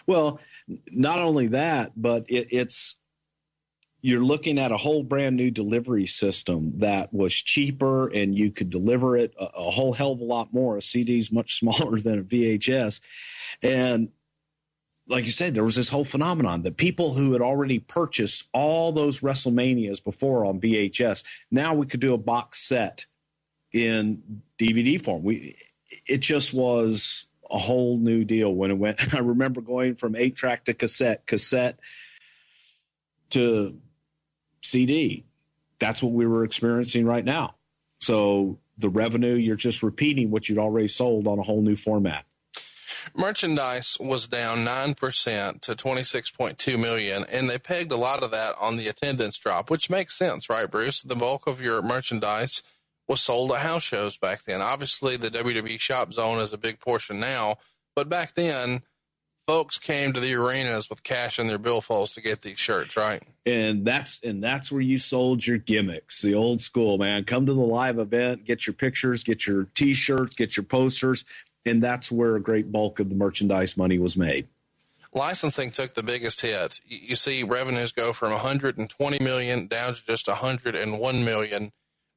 Well, 0.06 0.40
not 0.90 1.18
only 1.18 1.48
that, 1.48 1.92
but 1.94 2.24
it, 2.28 2.48
it's 2.50 2.96
you're 4.00 4.20
looking 4.20 4.58
at 4.58 4.72
a 4.72 4.78
whole 4.78 5.02
brand 5.02 5.36
new 5.36 5.50
delivery 5.50 6.06
system 6.06 6.78
that 6.78 7.12
was 7.12 7.34
cheaper 7.34 8.08
and 8.08 8.38
you 8.38 8.52
could 8.52 8.70
deliver 8.70 9.18
it 9.18 9.34
a, 9.38 9.44
a 9.44 9.70
whole 9.70 9.92
hell 9.92 10.12
of 10.12 10.20
a 10.20 10.24
lot 10.24 10.52
more. 10.54 10.78
A 10.78 10.82
CD 10.82 11.18
is 11.18 11.30
much 11.30 11.54
smaller 11.58 11.98
than 11.98 12.20
a 12.20 12.24
VHS. 12.24 13.02
And 13.62 14.10
like 15.08 15.24
you 15.24 15.30
said, 15.30 15.54
there 15.54 15.64
was 15.64 15.76
this 15.76 15.88
whole 15.88 16.04
phenomenon 16.04 16.62
that 16.62 16.76
people 16.76 17.14
who 17.14 17.32
had 17.32 17.42
already 17.42 17.78
purchased 17.78 18.48
all 18.52 18.92
those 18.92 19.20
WrestleManias 19.20 20.02
before 20.02 20.46
on 20.46 20.60
VHS, 20.60 21.24
now 21.50 21.74
we 21.74 21.86
could 21.86 22.00
do 22.00 22.14
a 22.14 22.18
box 22.18 22.58
set 22.58 23.06
in 23.72 24.42
DVD 24.58 25.02
form. 25.02 25.22
We, 25.22 25.56
it 26.06 26.18
just 26.18 26.52
was 26.52 27.26
a 27.48 27.58
whole 27.58 27.98
new 27.98 28.24
deal 28.24 28.52
when 28.52 28.70
it 28.70 28.78
went. 28.78 29.14
I 29.14 29.18
remember 29.18 29.60
going 29.60 29.94
from 29.94 30.16
eight 30.16 30.34
track 30.34 30.64
to 30.64 30.74
cassette, 30.74 31.26
cassette 31.26 31.78
to 33.30 33.78
CD. 34.62 35.24
That's 35.78 36.02
what 36.02 36.12
we 36.12 36.26
were 36.26 36.44
experiencing 36.44 37.04
right 37.04 37.24
now. 37.24 37.54
So 38.00 38.58
the 38.78 38.88
revenue, 38.88 39.34
you're 39.34 39.56
just 39.56 39.82
repeating 39.82 40.30
what 40.30 40.48
you'd 40.48 40.58
already 40.58 40.88
sold 40.88 41.28
on 41.28 41.38
a 41.38 41.42
whole 41.42 41.62
new 41.62 41.76
format. 41.76 42.24
Merchandise 43.18 43.96
was 43.98 44.28
down 44.28 44.58
9% 44.58 45.60
to 45.62 45.74
26.2 45.74 46.80
million 46.80 47.24
and 47.32 47.48
they 47.48 47.58
pegged 47.58 47.92
a 47.92 47.96
lot 47.96 48.22
of 48.22 48.32
that 48.32 48.54
on 48.60 48.76
the 48.76 48.88
attendance 48.88 49.38
drop, 49.38 49.70
which 49.70 49.88
makes 49.88 50.18
sense, 50.18 50.50
right, 50.50 50.70
Bruce? 50.70 51.02
The 51.02 51.16
bulk 51.16 51.46
of 51.46 51.60
your 51.60 51.80
merchandise 51.80 52.62
was 53.08 53.22
sold 53.22 53.52
at 53.52 53.60
house 53.60 53.84
shows 53.84 54.18
back 54.18 54.42
then. 54.44 54.60
Obviously, 54.60 55.16
the 55.16 55.30
WWE 55.30 55.80
shop 55.80 56.12
zone 56.12 56.40
is 56.40 56.52
a 56.52 56.58
big 56.58 56.78
portion 56.78 57.18
now, 57.18 57.56
but 57.94 58.08
back 58.08 58.34
then, 58.34 58.80
folks 59.46 59.78
came 59.78 60.12
to 60.12 60.20
the 60.20 60.34
arenas 60.34 60.90
with 60.90 61.02
cash 61.02 61.38
in 61.38 61.46
their 61.46 61.58
billfolds 61.58 62.14
to 62.14 62.20
get 62.20 62.42
these 62.42 62.58
shirts, 62.58 62.96
right? 62.96 63.22
And 63.44 63.84
that's 63.84 64.20
and 64.24 64.42
that's 64.42 64.72
where 64.72 64.80
you 64.80 64.98
sold 64.98 65.46
your 65.46 65.58
gimmicks, 65.58 66.20
the 66.20 66.34
old 66.34 66.60
school 66.60 66.98
man. 66.98 67.24
Come 67.24 67.46
to 67.46 67.54
the 67.54 67.60
live 67.60 67.98
event, 67.98 68.44
get 68.44 68.66
your 68.66 68.74
pictures, 68.74 69.24
get 69.24 69.46
your 69.46 69.64
T-shirts, 69.74 70.34
get 70.34 70.56
your 70.56 70.64
posters, 70.64 71.24
and 71.66 71.82
that's 71.82 72.10
where 72.10 72.36
a 72.36 72.40
great 72.40 72.70
bulk 72.70 73.00
of 73.00 73.08
the 73.08 73.16
merchandise 73.16 73.76
money 73.76 73.98
was 73.98 74.16
made. 74.16 74.48
Licensing 75.12 75.70
took 75.70 75.94
the 75.94 76.02
biggest 76.02 76.40
hit. 76.40 76.80
You 76.86 77.16
see 77.16 77.42
revenues 77.42 77.92
go 77.92 78.12
from 78.12 78.32
120 78.32 79.24
million 79.24 79.66
down 79.66 79.94
to 79.94 80.04
just 80.04 80.28
101 80.28 81.24
million. 81.24 81.70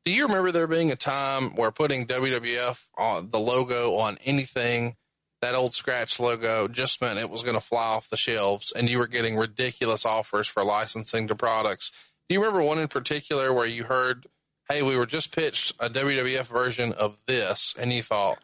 Do 0.06 0.12
you 0.12 0.27
remember 0.27 0.51
there 0.51 0.68
being 0.68 0.91
a 0.91 0.96
time 0.96 1.56
where 1.56 1.72
putting 1.72 2.08
WWF 2.08 2.88
on 2.98 3.29
the 3.29 3.39
logo 3.39 3.96
on 3.98 4.18
anything, 4.25 4.96
that 5.41 5.56
old 5.56 5.74
scratch 5.74 6.20
logo, 6.20 6.68
just 6.68 7.01
meant 7.01 7.20
it 7.20 7.29
was 7.29 7.44
going 7.44 7.56
to 7.56 7.62
fly 7.62 7.84
off 7.84 8.10
the 8.10 8.18
shelves 8.18 8.74
and 8.74 8.89
you 8.89 8.98
were 8.98 9.08
getting 9.08 9.38
ridiculous 9.38 10.06
offers 10.06 10.48
for 10.48 10.63
licensing 10.63 11.27
to 11.27 11.36
products? 11.36 12.12
Do 12.27 12.36
you 12.36 12.41
remember 12.41 12.63
one 12.63 12.79
in 12.79 12.88
particular 12.88 13.53
where 13.53 13.65
you 13.65 13.86
heard 13.86 14.25
hey, 14.72 14.84
we 14.84 14.96
were 14.96 15.06
just 15.08 15.36
pitched 15.36 15.74
a 15.79 15.89
WWF 15.89 16.46
version 16.46 16.94
of 16.94 17.18
this, 17.25 17.75
and 17.79 17.91
you 17.91 18.03
thought, 18.03 18.38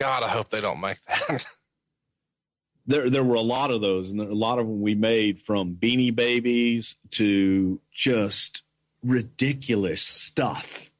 God, 0.00 0.22
I 0.22 0.28
hope 0.28 0.48
they 0.48 0.60
don't 0.60 0.80
make 0.80 1.00
that. 1.02 1.46
there 2.86 3.08
there 3.08 3.24
were 3.24 3.36
a 3.36 3.40
lot 3.40 3.70
of 3.70 3.80
those, 3.80 4.12
and 4.12 4.20
a 4.20 4.34
lot 4.34 4.58
of 4.58 4.66
them 4.66 4.80
we 4.80 4.94
made 4.94 5.40
from 5.40 5.76
Beanie 5.76 6.14
Babies 6.14 6.96
to 7.12 7.80
just 7.92 8.62
ridiculous 9.02 10.02
stuff 10.02 10.90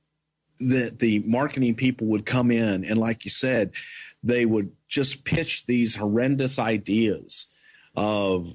that 0.60 0.98
the 0.98 1.20
marketing 1.26 1.74
people 1.74 2.08
would 2.08 2.24
come 2.24 2.50
in 2.50 2.84
and, 2.84 2.98
like 2.98 3.24
you 3.24 3.30
said, 3.30 3.74
they 4.22 4.46
would 4.46 4.72
just 4.88 5.24
pitch 5.24 5.66
these 5.66 5.94
horrendous 5.94 6.58
ideas 6.58 7.48
of. 7.96 8.52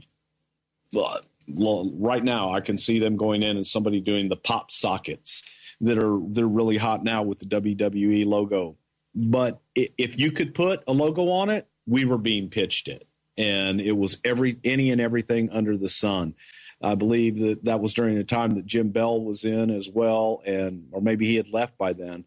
Uh, 0.96 1.20
right 1.48 2.24
now, 2.24 2.52
I 2.52 2.62
can 2.62 2.78
see 2.78 3.00
them 3.00 3.18
going 3.18 3.44
in 3.44 3.58
and 3.58 3.66
somebody 3.66 4.02
doing 4.02 4.30
the 4.30 4.36
pop 4.36 4.72
sockets 4.72 5.44
that 5.82 5.98
are 5.98 6.20
they're 6.28 6.48
really 6.48 6.78
hot 6.78 7.04
now 7.04 7.24
with 7.24 7.40
the 7.40 7.46
WWE 7.46 8.26
logo. 8.26 8.76
But 9.16 9.60
if 9.76 10.20
you 10.20 10.32
could 10.32 10.54
put 10.54 10.84
a 10.88 10.94
logo 10.94 11.30
on 11.30 11.50
it, 11.50 11.68
we 11.88 12.06
were 12.06 12.18
being 12.18 12.50
pitched 12.50 12.88
it 12.88 13.08
and 13.40 13.80
it 13.80 13.94
was 13.94 14.20
every 14.24 14.58
any 14.64 14.92
and 14.92 15.00
everything 15.00 15.50
under 15.50 15.78
the 15.78 15.90
sun. 15.90 16.36
I 16.82 16.96
believe 16.96 17.40
that 17.40 17.66
that 17.66 17.80
was 17.80 17.94
during 17.94 18.16
the 18.16 18.24
time 18.24 18.52
that 18.52 18.66
Jim 18.66 18.90
Bell 18.90 19.22
was 19.22 19.46
in 19.46 19.70
as 19.70 19.90
well, 19.90 20.42
and 20.46 20.90
or 20.92 21.02
maybe 21.02 21.26
he 21.26 21.36
had 21.36 21.50
left 21.50 21.78
by 21.78 21.94
then. 21.94 22.26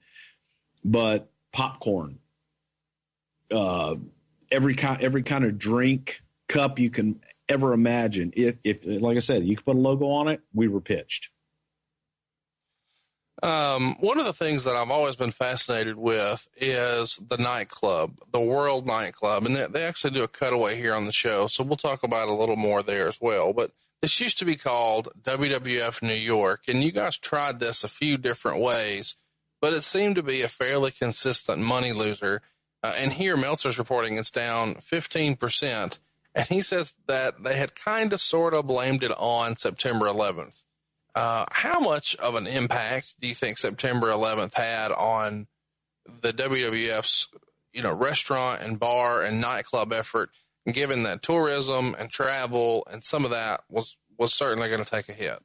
But 0.84 1.30
popcorn, 1.52 2.18
uh, 3.54 3.96
every 4.50 4.74
kind 4.74 5.02
every 5.02 5.22
kind 5.22 5.44
of 5.44 5.58
drink 5.58 6.22
cup 6.48 6.78
you 6.78 6.90
can 6.90 7.20
ever 7.48 7.74
imagine. 7.74 8.32
If 8.34 8.56
if 8.64 8.84
like 8.86 9.16
I 9.16 9.20
said, 9.20 9.44
you 9.44 9.56
could 9.56 9.66
put 9.66 9.76
a 9.76 9.80
logo 9.80 10.06
on 10.06 10.28
it, 10.28 10.40
we 10.54 10.68
were 10.68 10.80
pitched. 10.80 11.30
Um, 13.42 13.96
one 13.98 14.20
of 14.20 14.24
the 14.24 14.32
things 14.32 14.62
that 14.64 14.76
I've 14.76 14.90
always 14.92 15.16
been 15.16 15.32
fascinated 15.32 15.96
with 15.96 16.46
is 16.56 17.16
the 17.16 17.38
nightclub, 17.38 18.16
the 18.30 18.40
World 18.40 18.86
Nightclub, 18.86 19.44
and 19.44 19.56
they, 19.56 19.66
they 19.66 19.82
actually 19.82 20.12
do 20.12 20.22
a 20.22 20.28
cutaway 20.28 20.76
here 20.76 20.94
on 20.94 21.06
the 21.06 21.12
show, 21.12 21.48
so 21.48 21.64
we'll 21.64 21.76
talk 21.76 22.04
about 22.04 22.28
a 22.28 22.34
little 22.34 22.54
more 22.54 22.84
there 22.84 23.08
as 23.08 23.18
well. 23.20 23.52
But 23.52 23.72
this 24.00 24.20
used 24.20 24.38
to 24.38 24.44
be 24.44 24.54
called 24.54 25.08
WWF 25.22 26.02
New 26.02 26.14
York, 26.14 26.62
and 26.68 26.84
you 26.84 26.92
guys 26.92 27.18
tried 27.18 27.58
this 27.58 27.82
a 27.82 27.88
few 27.88 28.16
different 28.16 28.60
ways, 28.60 29.16
but 29.60 29.72
it 29.72 29.82
seemed 29.82 30.16
to 30.16 30.22
be 30.22 30.42
a 30.42 30.48
fairly 30.48 30.92
consistent 30.92 31.62
money 31.62 31.92
loser. 31.92 32.42
Uh, 32.84 32.94
and 32.96 33.12
here, 33.12 33.36
Meltzer's 33.36 33.78
reporting 33.78 34.18
it's 34.18 34.30
down 34.30 34.74
15%, 34.74 35.98
and 36.36 36.48
he 36.48 36.62
says 36.62 36.94
that 37.08 37.42
they 37.42 37.56
had 37.56 37.74
kind 37.74 38.12
of 38.12 38.20
sort 38.20 38.54
of 38.54 38.68
blamed 38.68 39.02
it 39.02 39.12
on 39.18 39.56
September 39.56 40.06
11th. 40.06 40.64
Uh, 41.14 41.44
how 41.50 41.80
much 41.80 42.16
of 42.16 42.34
an 42.36 42.46
impact 42.46 43.20
do 43.20 43.28
you 43.28 43.34
think 43.34 43.58
September 43.58 44.08
11th 44.08 44.54
had 44.54 44.92
on 44.92 45.46
the 46.22 46.32
WWF's, 46.32 47.28
you 47.72 47.82
know, 47.82 47.94
restaurant 47.94 48.62
and 48.62 48.80
bar 48.80 49.22
and 49.22 49.40
nightclub 49.40 49.92
effort, 49.92 50.30
given 50.72 51.02
that 51.02 51.22
tourism 51.22 51.94
and 51.98 52.10
travel 52.10 52.86
and 52.90 53.04
some 53.04 53.24
of 53.24 53.32
that 53.32 53.62
was 53.68 53.98
was 54.18 54.34
certainly 54.34 54.68
going 54.68 54.82
to 54.82 54.90
take 54.90 55.08
a 55.08 55.12
hit? 55.12 55.38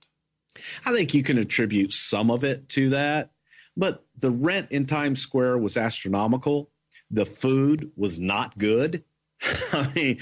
I 0.85 0.93
think 0.93 1.13
you 1.13 1.23
can 1.23 1.37
attribute 1.37 1.93
some 1.93 2.31
of 2.31 2.43
it 2.43 2.69
to 2.69 2.91
that, 2.91 3.31
but 3.75 4.05
the 4.17 4.31
rent 4.31 4.71
in 4.71 4.85
Times 4.85 5.21
Square 5.21 5.59
was 5.59 5.77
astronomical. 5.77 6.69
The 7.11 7.25
food 7.25 7.91
was 7.95 8.19
not 8.19 8.57
good. 8.57 9.03
I 9.73 9.91
mean, 9.95 10.19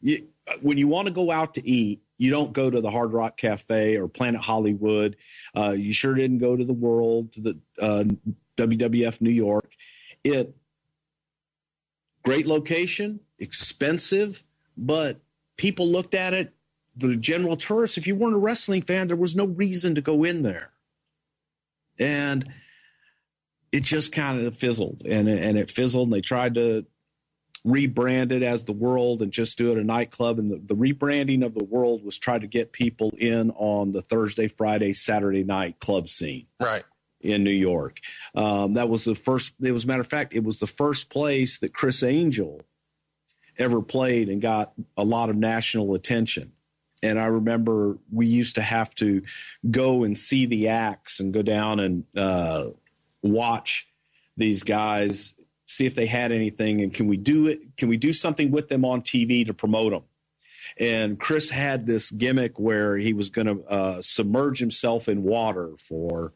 you, 0.00 0.28
when 0.60 0.78
you 0.78 0.88
want 0.88 1.08
to 1.08 1.14
go 1.14 1.30
out 1.30 1.54
to 1.54 1.66
eat, 1.66 2.02
you 2.18 2.30
don't 2.30 2.52
go 2.52 2.68
to 2.68 2.80
the 2.80 2.90
Hard 2.90 3.12
Rock 3.12 3.36
Cafe 3.36 3.96
or 3.96 4.08
Planet 4.08 4.40
Hollywood. 4.40 5.16
Uh, 5.56 5.74
you 5.76 5.92
sure 5.92 6.14
didn't 6.14 6.38
go 6.38 6.56
to 6.56 6.64
the 6.64 6.74
World, 6.74 7.32
to 7.32 7.40
the 7.40 7.58
uh, 7.80 8.04
WWF 8.56 9.20
New 9.20 9.30
York. 9.30 9.70
It 10.24 10.54
great 12.24 12.46
location, 12.46 13.20
expensive, 13.38 14.42
but 14.76 15.20
people 15.56 15.86
looked 15.88 16.14
at 16.14 16.34
it. 16.34 16.52
The 16.96 17.16
general 17.16 17.56
tourist, 17.56 17.96
if 17.96 18.08
you 18.08 18.16
weren't 18.16 18.34
a 18.34 18.38
wrestling 18.38 18.82
fan, 18.82 19.06
there 19.06 19.16
was 19.16 19.36
no 19.36 19.46
reason 19.46 19.94
to 19.94 20.00
go 20.00 20.24
in 20.24 20.42
there, 20.42 20.72
and 22.00 22.52
it 23.70 23.84
just 23.84 24.10
kind 24.10 24.44
of 24.44 24.56
fizzled, 24.56 25.04
and 25.08 25.28
and 25.28 25.56
it 25.56 25.70
fizzled. 25.70 26.08
And 26.08 26.12
they 26.12 26.20
tried 26.20 26.54
to 26.54 26.86
rebranded 27.68 28.42
as 28.42 28.64
the 28.64 28.72
world 28.72 29.22
and 29.22 29.32
just 29.32 29.58
do 29.58 29.72
it 29.72 29.78
a 29.78 29.84
nightclub. 29.84 30.38
And 30.38 30.50
the, 30.50 30.58
the 30.58 30.74
rebranding 30.74 31.44
of 31.44 31.54
the 31.54 31.64
world 31.64 32.04
was 32.04 32.18
try 32.18 32.38
to 32.38 32.46
get 32.46 32.72
people 32.72 33.12
in 33.18 33.50
on 33.50 33.92
the 33.92 34.02
Thursday, 34.02 34.48
Friday, 34.48 34.92
Saturday 34.92 35.44
night 35.44 35.78
club 35.78 36.08
scene. 36.08 36.46
Right. 36.60 36.84
In 37.20 37.42
New 37.42 37.50
York. 37.50 37.98
Um, 38.34 38.74
that 38.74 38.88
was 38.88 39.04
the 39.04 39.14
first, 39.14 39.54
it 39.60 39.72
was 39.72 39.84
a 39.84 39.86
matter 39.88 40.00
of 40.00 40.06
fact, 40.06 40.34
it 40.34 40.44
was 40.44 40.58
the 40.58 40.68
first 40.68 41.10
place 41.10 41.58
that 41.60 41.74
Criss 41.74 42.02
Angel 42.02 42.62
ever 43.58 43.82
played 43.82 44.28
and 44.28 44.40
got 44.40 44.72
a 44.96 45.04
lot 45.04 45.28
of 45.28 45.36
national 45.36 45.94
attention. 45.94 46.52
And 47.02 47.18
I 47.18 47.26
remember 47.26 47.98
we 48.10 48.26
used 48.26 48.54
to 48.54 48.62
have 48.62 48.94
to 48.96 49.22
go 49.68 50.04
and 50.04 50.16
see 50.16 50.46
the 50.46 50.68
acts 50.68 51.20
and 51.20 51.32
go 51.32 51.42
down 51.42 51.80
and 51.80 52.04
uh, 52.16 52.66
watch 53.22 53.88
these 54.36 54.62
guys 54.62 55.34
see 55.68 55.86
if 55.86 55.94
they 55.94 56.06
had 56.06 56.32
anything 56.32 56.80
and 56.80 56.92
can 56.92 57.06
we 57.06 57.16
do 57.18 57.46
it? 57.46 57.76
Can 57.76 57.88
we 57.88 57.98
do 57.98 58.12
something 58.12 58.50
with 58.50 58.68
them 58.68 58.84
on 58.84 59.02
TV 59.02 59.46
to 59.46 59.54
promote 59.54 59.92
them? 59.92 60.02
And 60.80 61.20
Criss 61.20 61.50
had 61.50 61.86
this 61.86 62.10
gimmick 62.10 62.58
where 62.58 62.96
he 62.96 63.12
was 63.12 63.30
going 63.30 63.46
to 63.46 63.64
uh, 63.64 64.02
submerge 64.02 64.58
himself 64.58 65.08
in 65.08 65.22
water 65.22 65.74
for 65.78 66.32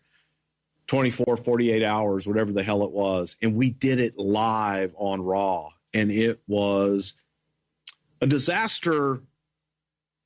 24, 0.86 1.36
48 1.38 1.82
hours, 1.82 2.26
whatever 2.26 2.52
the 2.52 2.62
hell 2.62 2.84
it 2.84 2.92
was. 2.92 3.36
And 3.42 3.56
we 3.56 3.70
did 3.70 4.00
it 4.00 4.18
live 4.18 4.94
on 4.96 5.22
Raw. 5.22 5.70
And 5.94 6.10
it 6.10 6.40
was 6.46 7.14
a 8.20 8.26
disaster, 8.26 9.22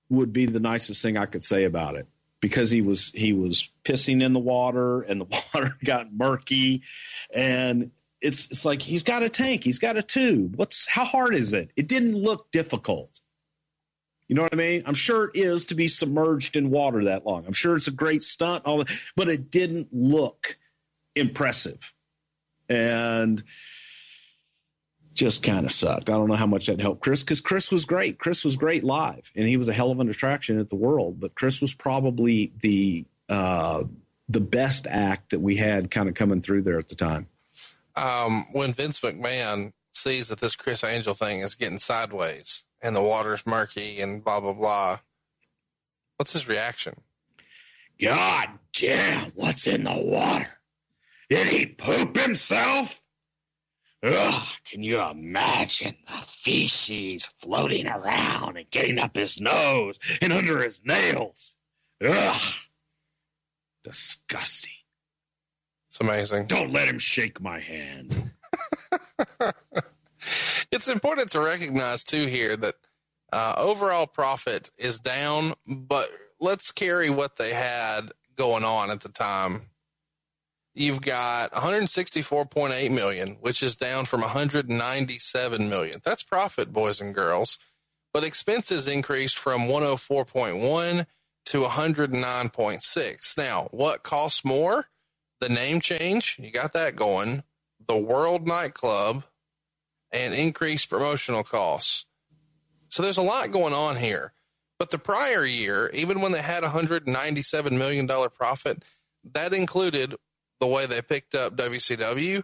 would 0.08 0.32
be 0.32 0.46
the 0.46 0.60
nicest 0.60 1.02
thing 1.02 1.16
I 1.16 1.26
could 1.26 1.42
say 1.44 1.64
about 1.64 1.96
it 1.96 2.06
because 2.40 2.70
he 2.70 2.82
was 2.82 3.10
he 3.10 3.32
was 3.32 3.70
pissing 3.84 4.22
in 4.22 4.32
the 4.32 4.40
water 4.40 5.02
and 5.02 5.20
the 5.20 5.42
water 5.54 5.76
got 5.84 6.12
murky 6.12 6.82
and 7.34 7.90
it's 8.20 8.50
it's 8.50 8.64
like 8.64 8.82
he's 8.82 9.02
got 9.02 9.22
a 9.22 9.28
tank, 9.28 9.64
he's 9.64 9.78
got 9.78 9.96
a 9.96 10.02
tube. 10.02 10.56
What's 10.56 10.86
how 10.86 11.04
hard 11.04 11.34
is 11.34 11.52
it? 11.52 11.70
It 11.76 11.88
didn't 11.88 12.14
look 12.14 12.50
difficult. 12.50 13.20
You 14.28 14.34
know 14.34 14.42
what 14.42 14.54
I 14.54 14.56
mean? 14.56 14.82
I'm 14.86 14.94
sure 14.94 15.26
it 15.26 15.36
is 15.36 15.66
to 15.66 15.76
be 15.76 15.86
submerged 15.86 16.56
in 16.56 16.70
water 16.70 17.04
that 17.04 17.24
long. 17.24 17.46
I'm 17.46 17.52
sure 17.52 17.76
it's 17.76 17.86
a 17.86 17.92
great 17.92 18.24
stunt, 18.24 18.64
all 18.64 18.78
that, 18.78 18.90
but 19.14 19.28
it 19.28 19.50
didn't 19.50 19.88
look 19.92 20.58
impressive, 21.14 21.94
and 22.68 23.42
just 25.14 25.42
kind 25.42 25.64
of 25.64 25.72
sucked. 25.72 26.10
I 26.10 26.14
don't 26.14 26.28
know 26.28 26.34
how 26.34 26.46
much 26.46 26.66
that 26.66 26.80
helped 26.80 27.02
Criss 27.02 27.22
because 27.22 27.40
Criss 27.40 27.70
was 27.70 27.84
great. 27.84 28.18
Criss 28.18 28.44
was 28.44 28.56
great 28.56 28.82
live, 28.82 29.30
and 29.36 29.46
he 29.46 29.56
was 29.56 29.68
a 29.68 29.72
hell 29.72 29.90
of 29.90 30.00
an 30.00 30.08
attraction 30.08 30.58
at 30.58 30.68
the 30.68 30.76
World. 30.76 31.20
But 31.20 31.34
Criss 31.34 31.60
was 31.60 31.74
probably 31.74 32.52
the 32.60 33.06
uh, 33.28 33.84
the 34.28 34.40
best 34.40 34.88
act 34.88 35.30
that 35.30 35.40
we 35.40 35.54
had 35.54 35.90
kind 35.90 36.08
of 36.08 36.16
coming 36.16 36.42
through 36.42 36.62
there 36.62 36.78
at 36.78 36.88
the 36.88 36.96
time 36.96 37.28
um, 37.96 38.46
when 38.52 38.72
Vince 38.72 39.00
McMahon 39.00 39.72
sees 39.92 40.28
that 40.28 40.40
this 40.40 40.56
Criss 40.56 40.84
Angel 40.84 41.14
thing 41.14 41.40
is 41.40 41.54
getting 41.54 41.78
sideways 41.78 42.64
and 42.82 42.94
the 42.94 43.02
water's 43.02 43.46
murky 43.46 44.00
and 44.00 44.24
blah 44.24 44.40
blah 44.40 44.52
blah, 44.52 44.98
what's 46.16 46.32
his 46.32 46.48
reaction? 46.48 46.94
God 48.00 48.48
damn, 48.74 49.32
what's 49.34 49.66
in 49.66 49.84
the 49.84 49.94
water? 49.96 50.46
Did 51.30 51.46
he 51.46 51.66
poop 51.66 52.16
himself? 52.16 53.00
Ugh, 54.02 54.48
can 54.70 54.82
you 54.82 55.00
imagine 55.00 55.96
the 56.06 56.22
feces 56.22 57.26
floating 57.26 57.88
around 57.88 58.58
and 58.58 58.70
getting 58.70 58.98
up 58.98 59.16
his 59.16 59.40
nose 59.40 59.98
and 60.20 60.32
under 60.32 60.62
his 60.62 60.84
nails? 60.84 61.56
Ugh, 62.04 62.52
disgusting. 63.82 64.75
It's 65.96 66.06
amazing. 66.06 66.46
Don't 66.48 66.74
let 66.74 66.88
him 66.88 66.98
shake 66.98 67.40
my 67.40 67.58
hand. 67.58 68.14
it's 70.70 70.88
important 70.88 71.30
to 71.30 71.40
recognize 71.40 72.04
too 72.04 72.26
here 72.26 72.54
that 72.54 72.74
uh, 73.32 73.54
overall 73.56 74.06
profit 74.06 74.70
is 74.76 74.98
down, 74.98 75.54
but 75.66 76.10
let's 76.38 76.70
carry 76.70 77.08
what 77.08 77.36
they 77.36 77.48
had 77.48 78.12
going 78.36 78.62
on 78.62 78.90
at 78.90 79.00
the 79.00 79.08
time. 79.08 79.70
You've 80.74 81.00
got 81.00 81.52
164.8 81.52 82.94
million, 82.94 83.38
which 83.40 83.62
is 83.62 83.74
down 83.74 84.04
from 84.04 84.20
197 84.20 85.70
million. 85.70 86.00
That's 86.04 86.22
profit, 86.22 86.74
boys 86.74 87.00
and 87.00 87.14
girls. 87.14 87.58
But 88.12 88.22
expenses 88.22 88.86
increased 88.86 89.38
from 89.38 89.62
104.1 89.62 91.06
to 91.46 91.60
109.6. 91.62 93.38
Now, 93.38 93.68
what 93.70 94.02
costs 94.02 94.44
more? 94.44 94.88
The 95.40 95.48
name 95.48 95.80
change, 95.80 96.38
you 96.40 96.50
got 96.50 96.72
that 96.72 96.96
going, 96.96 97.42
the 97.86 97.98
World 97.98 98.46
Nightclub, 98.46 99.24
and 100.12 100.34
increased 100.34 100.88
promotional 100.88 101.42
costs. 101.42 102.06
So 102.88 103.02
there's 103.02 103.18
a 103.18 103.22
lot 103.22 103.52
going 103.52 103.74
on 103.74 103.96
here. 103.96 104.32
But 104.78 104.90
the 104.90 104.98
prior 104.98 105.44
year, 105.44 105.90
even 105.94 106.20
when 106.20 106.32
they 106.32 106.42
had 106.42 106.62
a 106.62 106.68
$197 106.68 107.72
million 107.72 108.06
profit, 108.06 108.84
that 109.32 109.52
included 109.52 110.14
the 110.60 110.66
way 110.66 110.86
they 110.86 111.02
picked 111.02 111.34
up 111.34 111.56
WCW 111.56 112.42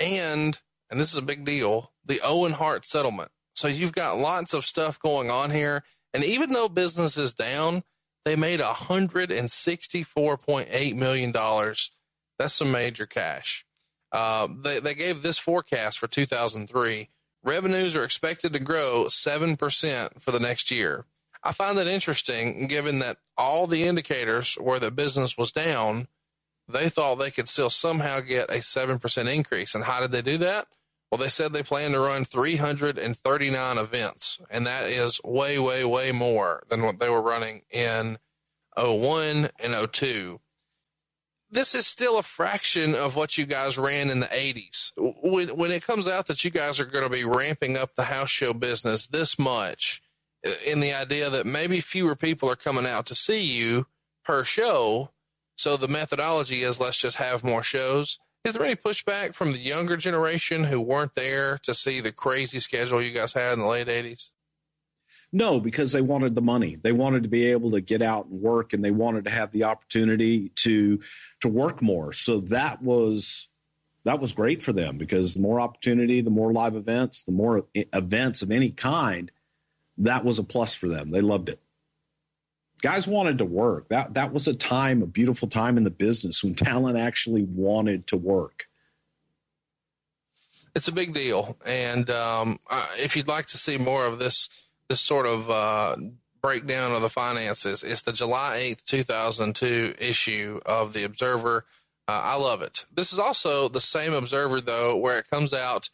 and, 0.00 0.60
and 0.90 0.98
this 0.98 1.12
is 1.12 1.18
a 1.18 1.22
big 1.22 1.44
deal, 1.44 1.92
the 2.04 2.20
Owen 2.24 2.52
Hart 2.52 2.84
settlement. 2.84 3.30
So 3.54 3.68
you've 3.68 3.94
got 3.94 4.18
lots 4.18 4.54
of 4.54 4.66
stuff 4.66 4.98
going 4.98 5.30
on 5.30 5.50
here. 5.50 5.84
And 6.14 6.24
even 6.24 6.50
though 6.50 6.68
business 6.68 7.16
is 7.16 7.34
down, 7.34 7.82
they 8.24 8.36
made 8.36 8.60
$164.8 8.60 10.96
million. 10.96 11.32
That's 12.42 12.54
some 12.54 12.72
major 12.72 13.06
cash. 13.06 13.64
Uh, 14.10 14.48
they, 14.64 14.80
they 14.80 14.94
gave 14.94 15.22
this 15.22 15.38
forecast 15.38 15.96
for 15.96 16.08
2003. 16.08 17.08
Revenues 17.44 17.94
are 17.94 18.02
expected 18.02 18.52
to 18.52 18.58
grow 18.58 19.04
7% 19.08 20.20
for 20.20 20.32
the 20.32 20.40
next 20.40 20.72
year. 20.72 21.04
I 21.44 21.52
find 21.52 21.78
that 21.78 21.86
interesting 21.86 22.66
given 22.66 22.98
that 22.98 23.18
all 23.38 23.68
the 23.68 23.84
indicators 23.84 24.58
were 24.60 24.80
that 24.80 24.96
business 24.96 25.38
was 25.38 25.52
down. 25.52 26.08
They 26.66 26.88
thought 26.88 27.20
they 27.20 27.30
could 27.30 27.48
still 27.48 27.70
somehow 27.70 28.18
get 28.18 28.50
a 28.50 28.58
7% 28.58 29.32
increase. 29.32 29.76
And 29.76 29.84
how 29.84 30.00
did 30.00 30.10
they 30.10 30.22
do 30.22 30.38
that? 30.38 30.66
Well, 31.12 31.20
they 31.20 31.28
said 31.28 31.52
they 31.52 31.62
plan 31.62 31.92
to 31.92 32.00
run 32.00 32.24
339 32.24 33.78
events, 33.78 34.40
and 34.50 34.66
that 34.66 34.88
is 34.88 35.20
way, 35.22 35.60
way, 35.60 35.84
way 35.84 36.10
more 36.10 36.64
than 36.70 36.82
what 36.82 36.98
they 36.98 37.08
were 37.08 37.22
running 37.22 37.62
in 37.70 38.18
01 38.76 39.50
and 39.62 39.92
02. 39.92 40.40
This 41.52 41.74
is 41.74 41.86
still 41.86 42.18
a 42.18 42.22
fraction 42.22 42.94
of 42.94 43.14
what 43.14 43.38
you 43.38 43.46
guys 43.46 43.78
ran 43.78 44.10
in 44.10 44.20
the 44.20 44.26
80s. 44.26 44.92
When, 44.96 45.48
when 45.48 45.70
it 45.70 45.86
comes 45.86 46.08
out 46.08 46.26
that 46.26 46.44
you 46.44 46.50
guys 46.50 46.80
are 46.80 46.86
going 46.86 47.04
to 47.04 47.10
be 47.10 47.24
ramping 47.24 47.76
up 47.76 47.94
the 47.94 48.04
house 48.04 48.30
show 48.30 48.54
business 48.54 49.06
this 49.06 49.38
much, 49.38 50.02
uh, 50.46 50.50
in 50.66 50.80
the 50.80 50.94
idea 50.94 51.28
that 51.30 51.46
maybe 51.46 51.80
fewer 51.80 52.16
people 52.16 52.50
are 52.50 52.56
coming 52.56 52.86
out 52.86 53.06
to 53.06 53.14
see 53.14 53.42
you 53.42 53.86
per 54.24 54.42
show, 54.44 55.10
so 55.54 55.76
the 55.76 55.88
methodology 55.88 56.62
is 56.62 56.80
let's 56.80 56.98
just 56.98 57.18
have 57.18 57.44
more 57.44 57.62
shows 57.62 58.18
is 58.44 58.54
there 58.54 58.64
any 58.64 58.74
pushback 58.74 59.34
from 59.34 59.52
the 59.52 59.58
younger 59.58 59.96
generation 59.96 60.64
who 60.64 60.80
weren't 60.80 61.14
there 61.14 61.58
to 61.58 61.74
see 61.74 62.00
the 62.00 62.10
crazy 62.10 62.58
schedule 62.58 63.00
you 63.00 63.12
guys 63.12 63.34
had 63.34 63.52
in 63.52 63.60
the 63.60 63.66
late 63.66 63.86
80s? 63.86 64.32
No, 65.32 65.60
because 65.60 65.92
they 65.92 66.02
wanted 66.02 66.34
the 66.34 66.42
money. 66.42 66.76
They 66.76 66.92
wanted 66.92 67.22
to 67.22 67.28
be 67.28 67.52
able 67.52 67.70
to 67.72 67.80
get 67.80 68.02
out 68.02 68.26
and 68.26 68.42
work 68.42 68.74
and 68.74 68.84
they 68.84 68.90
wanted 68.90 69.24
to 69.24 69.30
have 69.30 69.50
the 69.50 69.64
opportunity 69.64 70.50
to 70.56 71.00
to 71.40 71.48
work 71.48 71.80
more. 71.80 72.12
So 72.12 72.40
that 72.40 72.82
was 72.82 73.48
that 74.04 74.20
was 74.20 74.32
great 74.32 74.62
for 74.62 74.72
them 74.72 74.98
because 74.98 75.34
the 75.34 75.40
more 75.40 75.60
opportunity, 75.60 76.20
the 76.20 76.30
more 76.30 76.52
live 76.52 76.76
events, 76.76 77.22
the 77.22 77.32
more 77.32 77.66
events 77.74 78.42
of 78.42 78.50
any 78.50 78.70
kind, 78.70 79.30
that 79.98 80.24
was 80.24 80.38
a 80.38 80.44
plus 80.44 80.74
for 80.74 80.88
them. 80.88 81.10
They 81.10 81.22
loved 81.22 81.48
it 81.48 81.60
guys 82.82 83.06
wanted 83.06 83.38
to 83.38 83.44
work. 83.46 83.88
That 83.88 84.14
that 84.14 84.32
was 84.32 84.48
a 84.48 84.54
time, 84.54 85.02
a 85.02 85.06
beautiful 85.06 85.48
time 85.48 85.78
in 85.78 85.84
the 85.84 85.90
business 85.90 86.44
when 86.44 86.54
talent 86.54 86.98
actually 86.98 87.44
wanted 87.44 88.08
to 88.08 88.18
work. 88.18 88.66
It's 90.74 90.88
a 90.88 90.92
big 90.92 91.14
deal, 91.14 91.56
and 91.66 92.10
um, 92.10 92.58
uh, 92.68 92.86
if 92.98 93.16
you'd 93.16 93.28
like 93.28 93.46
to 93.46 93.58
see 93.58 93.78
more 93.78 94.04
of 94.04 94.18
this 94.18 94.48
this 94.92 95.00
sort 95.00 95.24
of 95.24 95.48
uh, 95.48 95.96
breakdown 96.42 96.92
of 96.92 97.00
the 97.00 97.08
finances, 97.08 97.82
it's 97.82 98.02
the 98.02 98.12
July 98.12 98.56
eighth, 98.56 98.84
two 98.84 99.02
thousand 99.02 99.56
two 99.56 99.94
issue 99.98 100.60
of 100.66 100.92
the 100.92 101.04
Observer. 101.04 101.64
Uh, 102.06 102.20
I 102.22 102.36
love 102.36 102.60
it. 102.60 102.84
This 102.94 103.14
is 103.14 103.18
also 103.18 103.68
the 103.68 103.80
same 103.80 104.12
Observer 104.12 104.60
though, 104.60 104.98
where 104.98 105.18
it 105.18 105.30
comes 105.30 105.54
out. 105.54 105.88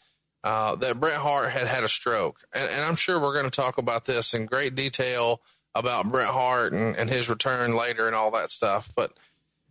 Uh, 0.45 0.77
that 0.77 0.99
Bret 0.99 1.17
Hart 1.17 1.51
had 1.51 1.67
had 1.67 1.85
a 1.85 1.89
stroke, 1.89 2.41
and, 2.53 2.69
and 2.71 2.83
I'm 2.83 2.97
sure 2.97 3.21
we're 3.21 3.35
going 3.35 3.51
to 3.51 3.61
talk 3.63 3.79
about 3.79 4.05
this 4.05 4.35
in 4.35 4.47
great 4.47 4.75
detail 4.75 5.41
about 5.75 6.11
Bret 6.11 6.29
Hart 6.29 6.73
and, 6.73 6.97
and 6.97 7.11
his 7.11 7.29
return 7.29 7.77
later 7.77 8.07
and 8.07 8.17
all 8.17 8.31
that 8.33 8.51
stuff. 8.51 8.89
But 8.97 9.13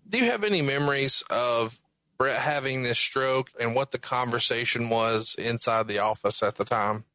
do 0.07 0.17
you 0.17 0.31
have 0.31 0.43
any 0.43 0.61
memories 0.61 1.23
of 1.29 1.79
Bret 2.17 2.37
having 2.37 2.83
this 2.83 2.99
stroke 2.99 3.49
and 3.59 3.75
what 3.75 3.91
the 3.91 3.97
conversation 3.97 4.89
was 4.89 5.35
inside 5.39 5.87
the 5.87 5.99
office 5.99 6.43
at 6.43 6.55
the 6.55 6.65
time? 6.65 7.05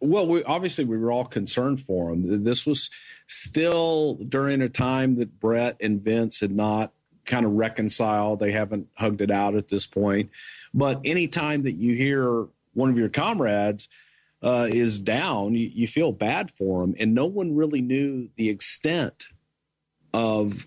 Well, 0.00 0.28
we, 0.28 0.42
obviously 0.44 0.84
we 0.84 0.98
were 0.98 1.12
all 1.12 1.26
concerned 1.26 1.80
for 1.80 2.10
him. 2.10 2.42
This 2.42 2.66
was 2.66 2.90
still 3.26 4.14
during 4.14 4.62
a 4.62 4.68
time 4.68 5.14
that 5.14 5.38
Bret 5.38 5.76
and 5.80 6.02
Vince 6.02 6.40
had 6.40 6.52
not 6.52 6.92
kind 7.26 7.44
of 7.44 7.52
reconciled. 7.52 8.40
They 8.40 8.52
haven't 8.52 8.88
hugged 8.96 9.20
it 9.20 9.30
out 9.30 9.54
at 9.54 9.68
this 9.68 9.86
point. 9.86 10.30
But 10.72 11.02
anytime 11.04 11.62
that 11.62 11.74
you 11.74 11.94
hear 11.94 12.46
one 12.72 12.90
of 12.90 12.98
your 12.98 13.08
comrades 13.08 13.88
uh, 14.42 14.68
is 14.70 15.00
down, 15.00 15.54
you, 15.54 15.70
you 15.72 15.86
feel 15.86 16.12
bad 16.12 16.50
for 16.50 16.82
him. 16.82 16.94
And 16.98 17.14
no 17.14 17.26
one 17.26 17.54
really 17.54 17.82
knew 17.82 18.30
the 18.36 18.48
extent 18.48 19.26
of 20.14 20.66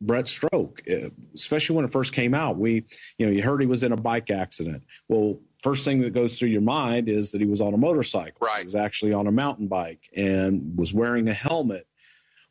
Bret's 0.00 0.30
stroke, 0.30 0.82
uh, 0.90 1.08
especially 1.34 1.76
when 1.76 1.84
it 1.84 1.92
first 1.92 2.12
came 2.12 2.34
out. 2.34 2.56
We, 2.56 2.84
you 3.18 3.26
know, 3.26 3.32
you 3.32 3.42
heard 3.42 3.60
he 3.60 3.66
was 3.66 3.82
in 3.82 3.92
a 3.92 3.96
bike 3.96 4.30
accident. 4.30 4.84
Well, 5.08 5.40
first 5.66 5.84
thing 5.84 6.02
that 6.02 6.12
goes 6.12 6.38
through 6.38 6.50
your 6.50 6.60
mind 6.60 7.08
is 7.08 7.32
that 7.32 7.40
he 7.40 7.46
was 7.46 7.60
on 7.60 7.74
a 7.74 7.76
motorcycle. 7.76 8.46
Right. 8.46 8.60
He 8.60 8.66
was 8.66 8.76
actually 8.76 9.14
on 9.14 9.26
a 9.26 9.32
mountain 9.32 9.66
bike 9.66 10.08
and 10.14 10.78
was 10.78 10.94
wearing 10.94 11.26
a 11.26 11.34
helmet. 11.34 11.82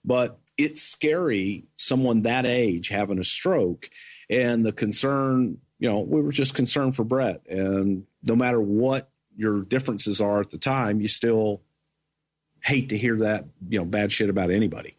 But 0.04 0.38
it's 0.58 0.82
scary, 0.82 1.64
someone 1.78 2.24
that 2.24 2.46
age 2.46 2.90
having 2.90 3.18
a 3.18 3.24
stroke. 3.24 3.90
And 4.30 4.66
the 4.66 4.74
concern, 4.74 5.60
you 5.80 5.88
know, 5.88 6.02
we 6.02 6.22
were 6.22 6.34
just 6.34 6.56
concerned 6.56 6.98
for 6.98 7.06
Bret. 7.06 7.48
And 7.48 8.06
no 8.28 8.36
matter 8.36 8.60
what 8.60 9.10
your 9.38 9.62
differences 9.62 10.20
are 10.20 10.42
at 10.42 10.50
the 10.50 10.58
time, 10.58 11.00
you 11.00 11.08
still 11.08 11.62
hate 12.62 12.90
to 12.90 12.98
hear 12.98 13.20
that, 13.20 13.46
you 13.70 13.80
know, 13.80 13.86
bad 13.86 14.12
shit 14.12 14.30
about 14.30 14.52
anybody. 14.52 14.98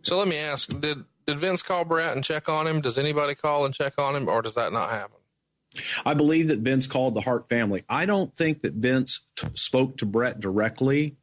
So 0.00 0.16
let 0.16 0.28
me 0.28 0.38
ask, 0.38 0.80
did 0.80 1.04
did 1.26 1.38
Vince 1.38 1.62
call 1.62 1.84
Bret 1.84 2.14
and 2.14 2.24
check 2.24 2.48
on 2.48 2.66
him? 2.66 2.80
Does 2.80 2.96
anybody 2.96 3.34
call 3.34 3.66
and 3.66 3.74
check 3.74 3.98
on 3.98 4.16
him 4.16 4.28
or 4.28 4.40
does 4.40 4.54
that 4.54 4.72
not 4.72 4.88
happen? 4.88 5.18
I 6.04 6.14
believe 6.14 6.48
that 6.48 6.60
Vince 6.60 6.86
called 6.86 7.14
the 7.14 7.20
Hart 7.20 7.48
family. 7.48 7.84
I 7.88 8.06
don't 8.06 8.34
think 8.34 8.60
that 8.60 8.74
Vince 8.74 9.20
t- 9.36 9.48
spoke 9.54 9.98
to 9.98 10.06
Bret 10.06 10.38
directly, 10.40 11.16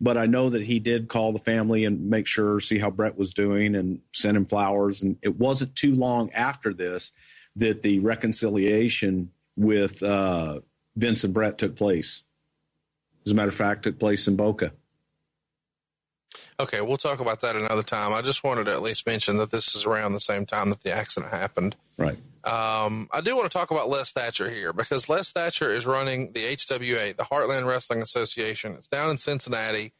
but 0.00 0.18
I 0.18 0.26
know 0.26 0.50
that 0.50 0.62
he 0.62 0.80
did 0.80 1.08
call 1.08 1.32
the 1.32 1.38
family 1.38 1.84
and 1.84 2.10
make 2.10 2.26
sure, 2.26 2.60
see 2.60 2.78
how 2.78 2.90
Bret 2.90 3.16
was 3.16 3.34
doing 3.34 3.74
and 3.74 4.00
send 4.12 4.36
him 4.36 4.44
flowers. 4.44 5.02
And 5.02 5.16
it 5.22 5.36
wasn't 5.36 5.74
too 5.74 5.94
long 5.94 6.32
after 6.32 6.74
this 6.74 7.12
that 7.56 7.82
the 7.82 8.00
reconciliation 8.00 9.30
with 9.56 10.02
uh, 10.02 10.60
Vince 10.94 11.24
and 11.24 11.32
Bret 11.32 11.58
took 11.58 11.76
place. 11.76 12.24
As 13.24 13.32
a 13.32 13.34
matter 13.34 13.48
of 13.48 13.54
fact, 13.54 13.84
took 13.84 13.98
place 13.98 14.28
in 14.28 14.36
Boca. 14.36 14.72
Okay, 16.58 16.80
we'll 16.80 16.96
talk 16.96 17.20
about 17.20 17.40
that 17.40 17.56
another 17.56 17.82
time. 17.82 18.12
I 18.12 18.22
just 18.22 18.44
wanted 18.44 18.66
to 18.66 18.72
at 18.72 18.82
least 18.82 19.06
mention 19.06 19.36
that 19.38 19.50
this 19.50 19.74
is 19.74 19.84
around 19.84 20.12
the 20.12 20.20
same 20.20 20.46
time 20.46 20.70
that 20.70 20.82
the 20.82 20.92
accident 20.92 21.32
happened. 21.32 21.76
Right. 21.98 22.16
Um, 22.44 23.08
I 23.12 23.20
do 23.22 23.36
want 23.36 23.50
to 23.50 23.58
talk 23.58 23.70
about 23.70 23.88
Les 23.88 24.12
Thatcher 24.12 24.48
here 24.48 24.72
because 24.72 25.08
Les 25.08 25.32
Thatcher 25.32 25.68
is 25.68 25.86
running 25.86 26.32
the 26.32 26.40
HWA, 26.40 27.16
the 27.16 27.24
Heartland 27.24 27.66
Wrestling 27.66 28.02
Association. 28.02 28.72
It's 28.72 28.88
down 28.88 29.10
in 29.10 29.16
Cincinnati. 29.16 29.92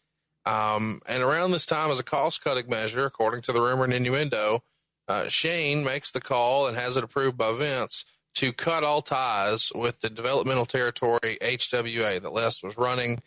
Um, 0.45 1.01
and 1.09 1.23
around 1.23 1.51
this 1.51 1.67
time, 1.67 1.91
as 1.91 1.99
a 1.99 2.05
cost 2.05 2.43
cutting 2.45 2.71
measure, 2.71 3.05
according 3.05 3.43
to 3.43 3.53
the 3.53 3.61
rumor 3.61 3.85
and 3.85 3.93
innuendo, 3.93 4.61
uh, 5.09 5.29
Shane 5.29 5.85
makes 5.85 6.13
the 6.13 6.21
call 6.21 6.69
and 6.69 6.77
has 6.77 6.97
it 6.97 7.05
approved 7.05 7.37
by 7.37 7.53
Vince 7.53 8.05
to 8.37 8.53
cut 8.53 8.85
all 8.85 9.03
ties 9.03 9.73
with 9.75 10.01
the 10.01 10.11
developmental 10.11 10.67
territory 10.67 11.39
HWA 11.41 12.21
that 12.21 12.33
Les 12.33 12.63
was 12.63 12.77
running. 12.77 13.21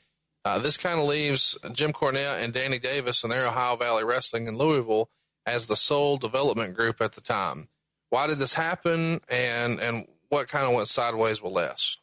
Uh, 0.46 0.60
this 0.60 0.78
kind 0.78 1.00
of 1.00 1.06
leaves 1.06 1.58
Jim 1.74 1.92
Cornette 1.92 2.44
and 2.44 2.54
Danny 2.54 2.80
Davis 2.80 3.24
and 3.24 3.32
their 3.32 3.48
Ohio 3.48 3.76
Valley 3.76 4.04
Wrestling 4.04 4.48
in 4.48 4.58
Louisville 4.58 5.10
as 5.46 5.66
the 5.66 5.76
sole 5.76 6.18
development 6.18 6.76
group 6.76 7.02
at 7.02 7.14
the 7.14 7.22
time. 7.22 7.68
Why 8.10 8.28
did 8.28 8.40
this 8.40 8.54
happen, 8.54 9.20
and 9.30 9.80
and 9.80 10.08
what 10.30 10.48
kind 10.48 10.66
of 10.66 10.74
went 10.74 10.88
sideways 10.88 11.42
with 11.42 11.52
Les? 11.52 11.98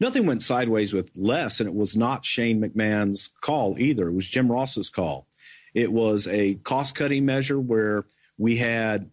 Nothing 0.00 0.26
went 0.26 0.42
sideways 0.42 0.92
with 0.92 1.12
Les, 1.16 1.60
and 1.60 1.68
it 1.68 1.74
was 1.74 1.96
not 1.96 2.24
Shane 2.24 2.60
McMahon's 2.60 3.30
call 3.40 3.78
either. 3.78 4.08
It 4.08 4.14
was 4.14 4.28
Jim 4.28 4.50
Ross's 4.50 4.90
call. 4.90 5.26
It 5.74 5.92
was 5.92 6.26
a 6.26 6.54
cost 6.54 6.94
cutting 6.94 7.26
measure 7.26 7.60
where 7.60 8.06
we 8.38 8.56
had 8.56 9.10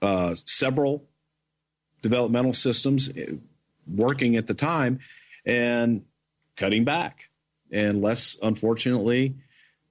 uh, 0.00 0.34
several 0.44 1.08
developmental 2.02 2.52
systems 2.52 3.10
eh, 3.16 3.34
working 3.86 4.36
at 4.36 4.46
the 4.46 4.54
time 4.54 5.00
and 5.44 6.04
cutting 6.56 6.84
back. 6.84 7.27
And 7.72 8.02
Les, 8.02 8.36
unfortunately, 8.42 9.36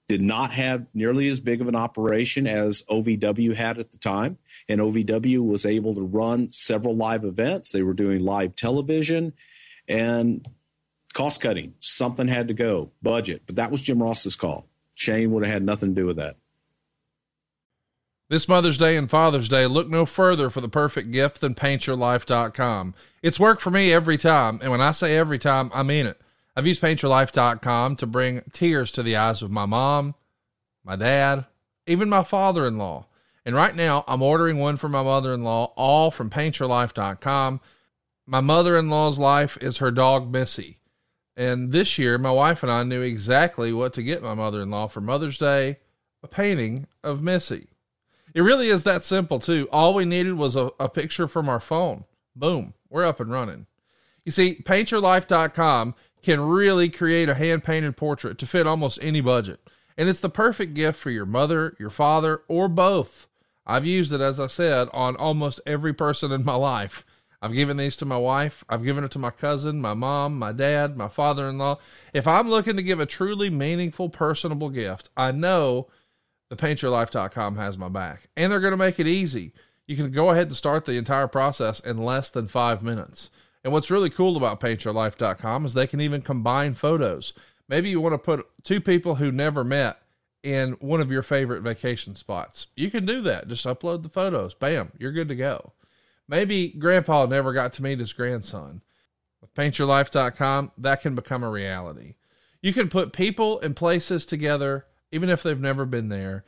did 0.08 0.22
not 0.22 0.52
have 0.52 0.88
nearly 0.94 1.28
as 1.28 1.40
big 1.40 1.62
of 1.62 1.68
an 1.68 1.76
operation 1.76 2.48
as 2.48 2.84
OVW 2.84 3.54
had 3.54 3.78
at 3.78 3.92
the 3.92 3.98
time. 3.98 4.38
And 4.70 4.80
OVW 4.80 5.46
was 5.46 5.66
able 5.66 5.96
to 5.96 6.02
run 6.02 6.50
several 6.50 6.96
live 6.96 7.24
events. 7.24 7.72
They 7.72 7.84
were 7.84 7.94
doing 7.94 8.24
live 8.24 8.56
television 8.56 9.34
and 9.88 10.48
cost 11.13 11.42
cutting. 11.42 11.74
Something 11.80 12.28
had 12.28 12.48
to 12.50 12.54
go, 12.54 12.92
budget. 13.02 13.44
But 13.46 13.58
that 13.58 13.72
was 13.72 13.82
Jim 13.82 14.02
Ross's 14.02 14.36
call. 14.36 14.68
Shane 14.96 15.32
would 15.32 15.44
have 15.44 15.54
had 15.54 15.63
nothing 15.63 15.94
to 15.94 16.02
do 16.02 16.08
with 16.08 16.18
that. 16.18 16.38
This 18.30 18.50
Mother's 18.50 18.78
Day 18.78 18.98
and 18.98 19.10
Father's 19.10 19.48
Day, 19.48 19.68
look 19.68 19.90
no 19.90 20.06
further 20.06 20.50
for 20.50 20.60
the 20.60 20.68
perfect 20.68 21.12
gift 21.12 21.40
than 21.40 21.56
paintyourlife.com. 21.56 22.94
It's 23.22 23.40
worked 23.40 23.62
for 23.62 23.72
me 23.72 23.94
every 23.94 24.18
time, 24.18 24.60
and 24.62 24.70
when 24.70 24.82
I 24.82 24.92
say 24.92 25.18
every 25.18 25.40
time, 25.40 25.72
I 25.74 25.84
mean 25.84 26.06
it. 26.06 26.20
I've 26.58 26.65
used 26.65 26.82
paintyourlife.com 26.82 27.98
to 27.98 28.08
bring 28.08 28.41
tears 28.52 28.91
to 28.93 29.04
the 29.04 29.15
eyes 29.15 29.43
of 29.43 29.52
my 29.52 29.67
mom, 29.67 30.15
my 30.84 30.96
dad, 30.96 31.46
even 31.86 32.10
my 32.10 32.24
father 32.24 32.65
in 32.65 32.80
law. 32.80 33.06
And 33.46 33.54
right 33.54 33.76
now, 33.76 34.04
I'm 34.08 34.24
ordering 34.24 34.58
one 34.58 34.78
for 34.78 34.89
my 34.89 35.04
mother 35.04 35.36
in 35.36 35.43
law, 35.43 35.72
all 35.76 36.10
from 36.10 36.32
paintyourlife.com. 36.32 37.62
My 38.26 38.41
mother 38.41 38.76
in 38.76 38.89
law's 38.89 39.20
life 39.20 39.60
is 39.62 39.78
her 39.78 39.91
dog, 39.91 40.32
Missy. 40.32 40.80
And 41.36 41.72
this 41.72 42.00
year, 42.00 42.17
my 42.17 42.32
wife 42.32 42.63
and 42.63 42.72
I 42.72 42.82
knew 42.82 43.02
exactly 43.02 43.72
what 43.72 43.93
to 43.93 44.02
get 44.02 44.24
my 44.24 44.34
mother 44.34 44.63
in 44.63 44.72
law 44.72 44.88
for 44.88 45.00
Mother's 45.00 45.38
Day 45.38 45.78
a 46.24 46.28
painting 46.28 46.88
of 47.04 47.22
Missy. 47.22 47.67
It 48.34 48.41
really 48.41 48.70
is 48.70 48.82
that 48.82 49.04
simple, 49.04 49.39
too. 49.39 49.70
All 49.72 49.93
we 49.93 50.06
needed 50.06 50.34
was 50.34 50.56
a, 50.56 50.72
a 50.80 50.89
picture 50.89 51.28
from 51.28 51.50
our 51.50 51.60
phone. 51.60 52.06
Boom, 52.36 52.74
we're 52.89 53.06
up 53.06 53.20
and 53.20 53.30
running. 53.30 53.67
You 54.26 54.32
see, 54.32 54.62
paintyourlife.com 54.62 55.96
can 56.28 56.42
really 56.42 56.90
create 56.90 57.30
a 57.30 57.36
hand 57.36 57.63
painted 57.63 57.96
portrait 57.96 58.38
to 58.38 58.46
fit 58.46 58.68
almost 58.68 59.00
any 59.02 59.22
budget. 59.22 59.62
And 59.98 60.10
it's 60.10 60.20
the 60.20 60.28
perfect 60.28 60.74
gift 60.74 61.00
for 61.00 61.10
your 61.10 61.26
mother, 61.26 61.74
your 61.80 61.90
father, 61.90 62.42
or 62.50 62.68
both. 62.68 63.28
I've 63.66 63.86
used 63.86 64.12
it, 64.12 64.20
as 64.20 64.38
I 64.38 64.48
said, 64.48 64.90
on 64.92 65.16
almost 65.16 65.62
every 65.66 65.94
person 65.94 66.34
in 66.34 66.44
my 66.44 66.56
life. 66.58 67.06
I've 67.42 67.54
given 67.54 67.78
these 67.78 67.96
to 67.98 68.06
my 68.06 68.18
wife. 68.18 68.66
I've 68.68 68.84
given 68.84 69.06
it 69.06 69.12
to 69.12 69.20
my 69.20 69.30
cousin, 69.30 69.80
my 69.80 69.94
mom, 69.94 70.38
my 70.38 70.52
dad, 70.52 70.98
my 70.98 71.08
father 71.08 71.48
in 71.48 71.60
law. 71.60 71.78
If 72.13 72.28
I'm 72.28 72.50
looking 72.50 72.76
to 72.76 72.84
give 72.84 73.00
a 73.00 73.06
truly 73.06 73.50
meaningful, 73.50 74.10
personable 74.10 74.70
gift, 74.70 75.10
I 75.16 75.32
know 75.32 75.88
the 76.50 76.58
paintyourlife.com 76.58 77.56
has 77.56 77.78
my 77.78 77.88
back. 77.88 78.28
And 78.36 78.52
they're 78.52 78.60
going 78.60 78.72
to 78.72 78.78
make 78.78 79.00
it 79.00 79.08
easy. 79.08 79.54
You 79.86 79.96
can 79.96 80.12
go 80.12 80.32
ahead 80.32 80.48
and 80.48 80.58
start 80.58 80.84
the 80.84 80.98
entire 80.98 81.28
process 81.28 81.80
in 81.80 82.04
less 82.04 82.30
than 82.30 82.48
five 82.48 82.84
minutes. 82.84 83.30
And 83.63 83.74
what's 83.74 83.91
really 83.91 84.10
cool 84.10 84.38
about 84.38 84.60
paintyourlife.com 84.60 85.65
is 85.65 85.74
they 85.74 85.88
can 85.88 86.02
even 86.02 86.22
combine 86.22 86.74
photos. 86.74 87.34
Maybe 87.67 87.89
you 87.89 88.00
want 88.00 88.13
to 88.13 88.17
put 88.17 88.48
two 88.63 88.80
people 88.80 89.15
who 89.15 89.32
never 89.32 89.63
met 89.63 90.00
in 90.43 90.74
one 90.74 91.02
of 91.02 91.12
your 91.12 91.24
favorite 91.24 91.62
vacation 91.62 92.15
spots. 92.15 92.67
You 92.76 92.89
can 92.89 93.06
do 93.06 93.22
that. 93.22 93.48
Just 93.48 93.65
upload 93.65 94.04
the 94.04 94.10
photos. 94.10 94.54
Bam, 94.54 94.91
you're 94.98 95.12
good 95.12 95.28
to 95.28 95.36
go. 95.36 95.74
Maybe 96.28 96.70
grandpa 96.70 97.26
never 97.26 97.54
got 97.54 97.74
to 97.74 97.84
meet 97.84 98.00
his 98.00 98.13
grandson. 98.13 98.82
With 99.41 99.54
paintyourlife.com, 99.54 100.72
that 100.78 101.02
can 101.02 101.15
become 101.15 101.43
a 101.43 101.50
reality. 101.50 102.15
You 102.62 102.74
can 102.74 102.89
put 102.89 103.13
people 103.13 103.60
and 103.62 103.76
places 103.76 104.26
together, 104.26 104.86
even 105.12 105.30
if 105.30 105.43
they've 105.43 105.60
never 105.60 105.86
been 105.86 106.10
there. 106.10 106.43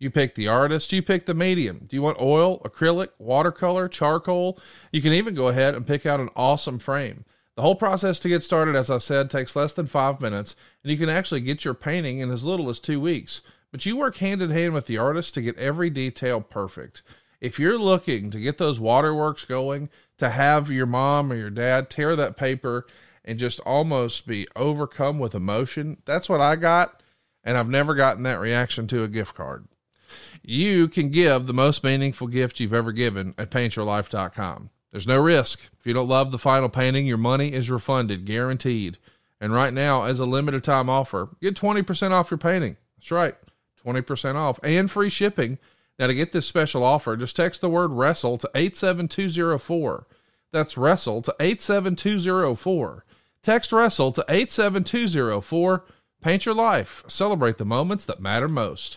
You 0.00 0.10
pick 0.10 0.36
the 0.36 0.46
artist, 0.46 0.92
you 0.92 1.02
pick 1.02 1.26
the 1.26 1.34
medium. 1.34 1.86
Do 1.88 1.96
you 1.96 2.02
want 2.02 2.20
oil, 2.20 2.60
acrylic, 2.60 3.08
watercolor, 3.18 3.88
charcoal? 3.88 4.58
You 4.92 5.02
can 5.02 5.12
even 5.12 5.34
go 5.34 5.48
ahead 5.48 5.74
and 5.74 5.86
pick 5.86 6.06
out 6.06 6.20
an 6.20 6.30
awesome 6.36 6.78
frame. 6.78 7.24
The 7.56 7.62
whole 7.62 7.74
process 7.74 8.20
to 8.20 8.28
get 8.28 8.44
started, 8.44 8.76
as 8.76 8.88
I 8.88 8.98
said, 8.98 9.28
takes 9.28 9.56
less 9.56 9.72
than 9.72 9.86
five 9.86 10.20
minutes, 10.20 10.54
and 10.84 10.92
you 10.92 10.96
can 10.96 11.08
actually 11.08 11.40
get 11.40 11.64
your 11.64 11.74
painting 11.74 12.20
in 12.20 12.30
as 12.30 12.44
little 12.44 12.70
as 12.70 12.78
two 12.78 13.00
weeks. 13.00 13.40
But 13.72 13.84
you 13.84 13.96
work 13.96 14.18
hand 14.18 14.40
in 14.40 14.50
hand 14.50 14.74
with 14.74 14.86
the 14.86 14.98
artist 14.98 15.34
to 15.34 15.42
get 15.42 15.58
every 15.58 15.90
detail 15.90 16.40
perfect. 16.40 17.02
If 17.40 17.58
you're 17.58 17.78
looking 17.78 18.30
to 18.30 18.38
get 18.38 18.58
those 18.58 18.78
waterworks 18.78 19.44
going, 19.44 19.90
to 20.18 20.30
have 20.30 20.70
your 20.70 20.86
mom 20.86 21.32
or 21.32 21.36
your 21.36 21.50
dad 21.50 21.90
tear 21.90 22.14
that 22.14 22.36
paper 22.36 22.86
and 23.24 23.38
just 23.38 23.58
almost 23.60 24.26
be 24.28 24.46
overcome 24.54 25.18
with 25.18 25.34
emotion, 25.34 25.98
that's 26.04 26.28
what 26.28 26.40
I 26.40 26.54
got. 26.54 27.02
And 27.42 27.58
I've 27.58 27.68
never 27.68 27.94
gotten 27.96 28.22
that 28.22 28.40
reaction 28.40 28.86
to 28.88 29.02
a 29.02 29.08
gift 29.08 29.34
card. 29.34 29.66
You 30.50 30.88
can 30.88 31.10
give 31.10 31.46
the 31.46 31.52
most 31.52 31.84
meaningful 31.84 32.26
gift 32.26 32.58
you've 32.58 32.72
ever 32.72 32.90
given 32.90 33.34
at 33.36 33.50
paintyourlife.com. 33.50 34.70
There's 34.90 35.06
no 35.06 35.20
risk. 35.20 35.60
If 35.78 35.86
you 35.86 35.92
don't 35.92 36.08
love 36.08 36.30
the 36.30 36.38
final 36.38 36.70
painting, 36.70 37.06
your 37.06 37.18
money 37.18 37.52
is 37.52 37.70
refunded, 37.70 38.24
guaranteed. 38.24 38.96
And 39.42 39.52
right 39.52 39.74
now, 39.74 40.04
as 40.04 40.18
a 40.18 40.24
limited 40.24 40.64
time 40.64 40.88
offer, 40.88 41.28
get 41.42 41.54
20% 41.54 42.12
off 42.12 42.30
your 42.30 42.38
painting. 42.38 42.78
That's 42.96 43.10
right, 43.10 43.34
20% 43.86 44.36
off 44.36 44.58
and 44.62 44.90
free 44.90 45.10
shipping. 45.10 45.58
Now, 45.98 46.06
to 46.06 46.14
get 46.14 46.32
this 46.32 46.46
special 46.46 46.82
offer, 46.82 47.14
just 47.14 47.36
text 47.36 47.60
the 47.60 47.68
word 47.68 47.92
wrestle 47.92 48.38
to 48.38 48.50
87204. 48.54 50.06
That's 50.50 50.78
wrestle 50.78 51.20
to 51.20 51.36
87204. 51.38 53.04
Text 53.42 53.70
wrestle 53.70 54.12
to 54.12 54.24
87204. 54.30 55.84
Paint 56.22 56.46
your 56.46 56.54
life. 56.54 57.04
Celebrate 57.06 57.58
the 57.58 57.66
moments 57.66 58.06
that 58.06 58.22
matter 58.22 58.48
most. 58.48 58.96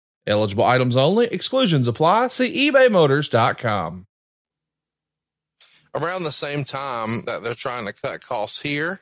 Eligible 0.27 0.63
items 0.63 0.95
only, 0.95 1.27
exclusions 1.27 1.87
apply. 1.87 2.27
See 2.27 2.69
ebaymotors.com. 2.69 4.07
Around 5.93 6.23
the 6.23 6.31
same 6.31 6.63
time 6.63 7.23
that 7.25 7.43
they're 7.43 7.53
trying 7.53 7.85
to 7.85 7.93
cut 7.93 8.25
costs 8.25 8.61
here, 8.61 9.01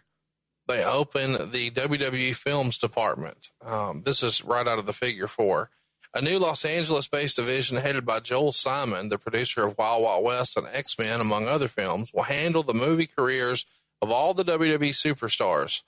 they 0.67 0.83
open 0.83 1.33
the 1.33 1.69
WWE 1.71 2.35
Films 2.35 2.77
department. 2.77 3.51
Um, 3.63 4.01
this 4.03 4.23
is 4.23 4.43
right 4.43 4.67
out 4.67 4.79
of 4.79 4.85
the 4.85 4.93
figure 4.93 5.27
four. 5.27 5.69
A 6.15 6.21
new 6.21 6.39
Los 6.39 6.65
Angeles 6.65 7.07
based 7.07 7.35
division 7.35 7.77
headed 7.77 8.05
by 8.05 8.19
Joel 8.19 8.51
Simon, 8.51 9.09
the 9.09 9.19
producer 9.19 9.63
of 9.63 9.77
Wild 9.77 10.03
Wild 10.03 10.25
West 10.25 10.57
and 10.57 10.65
X 10.73 10.97
Men, 10.97 11.21
among 11.21 11.47
other 11.47 11.67
films, 11.67 12.11
will 12.11 12.23
handle 12.23 12.63
the 12.63 12.73
movie 12.73 13.05
careers 13.05 13.67
of 14.01 14.09
all 14.09 14.33
the 14.33 14.43
WWE 14.45 14.89
superstars. 14.89 15.83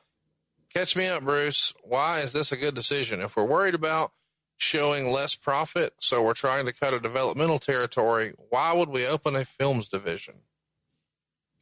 Catch 0.71 0.95
me 0.95 1.07
up, 1.07 1.23
Bruce. 1.23 1.73
Why 1.83 2.19
is 2.19 2.33
this 2.33 2.51
a 2.51 2.57
good 2.57 2.75
decision? 2.75 3.21
If 3.21 3.35
we're 3.35 3.45
worried 3.45 3.75
about 3.75 4.11
showing 4.61 5.11
less 5.11 5.33
profit, 5.33 5.93
so 5.97 6.23
we're 6.23 6.33
trying 6.33 6.65
to 6.67 6.73
cut 6.73 6.93
a 6.93 6.99
developmental 6.99 7.57
territory, 7.57 8.33
why 8.49 8.73
would 8.73 8.89
we 8.89 9.07
open 9.07 9.35
a 9.35 9.43
films 9.43 9.89
division? 9.89 10.35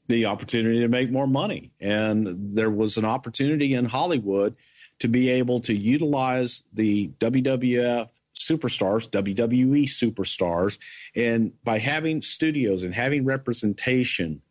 The 0.08 0.26
opportunity 0.26 0.82
to 0.82 0.90
make 0.90 1.10
more 1.10 1.28
money. 1.28 1.72
And 1.80 2.56
there 2.56 2.70
was 2.70 2.98
an 2.98 3.06
opportunity 3.06 3.74
in 3.74 3.86
Hollywood 3.86 4.56
to 5.00 5.08
be 5.08 5.30
able 5.30 5.62
to 5.62 5.74
utilize 5.74 6.64
the 6.74 7.08
WWF 7.20 8.10
superstars, 8.38 9.10
WWE 9.10 9.84
superstars, 9.84 10.78
and 11.16 11.54
by 11.64 11.80
having 11.80 12.22
studios 12.22 12.84
and 12.84 12.94
having 12.94 13.24
representation 13.24 14.42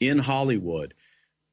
in 0.00 0.18
Hollywood 0.18 0.92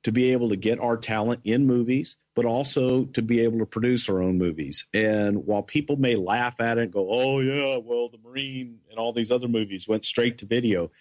to 0.03 0.11
be 0.11 0.33
able 0.33 0.49
to 0.49 0.57
get 0.57 0.79
our 0.79 0.97
talent 0.97 1.41
in 1.45 1.65
movies, 1.65 2.17
but 2.35 2.45
also 2.45 3.05
to 3.05 3.21
be 3.21 3.41
able 3.41 3.59
to 3.59 3.65
produce 3.65 4.09
our 4.09 4.21
own 4.21 4.37
movies. 4.37 4.87
And 4.93 5.45
while 5.45 5.63
people 5.63 5.97
may 5.97 6.15
laugh 6.15 6.61
at 6.61 6.77
it 6.77 6.83
and 6.83 6.93
go, 6.93 7.07
oh, 7.11 7.39
yeah, 7.39 7.77
well, 7.77 8.09
the 8.09 8.19
Marine 8.23 8.79
and 8.89 8.99
all 8.99 9.13
these 9.13 9.31
other 9.31 9.47
movies 9.47 9.87
went 9.87 10.05
straight 10.05 10.39
to 10.39 10.45
video, 10.45 10.91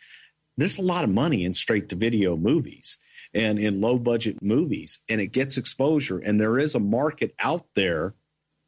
there's 0.56 0.78
a 0.78 0.82
lot 0.82 1.04
of 1.04 1.10
money 1.10 1.44
in 1.44 1.54
straight 1.54 1.90
to 1.90 1.96
video 1.96 2.36
movies 2.36 2.98
and 3.32 3.58
in 3.60 3.80
low 3.80 3.96
budget 3.96 4.42
movies, 4.42 5.00
and 5.08 5.20
it 5.20 5.28
gets 5.28 5.56
exposure. 5.56 6.18
And 6.18 6.40
there 6.40 6.58
is 6.58 6.74
a 6.74 6.80
market 6.80 7.34
out 7.38 7.64
there 7.74 8.14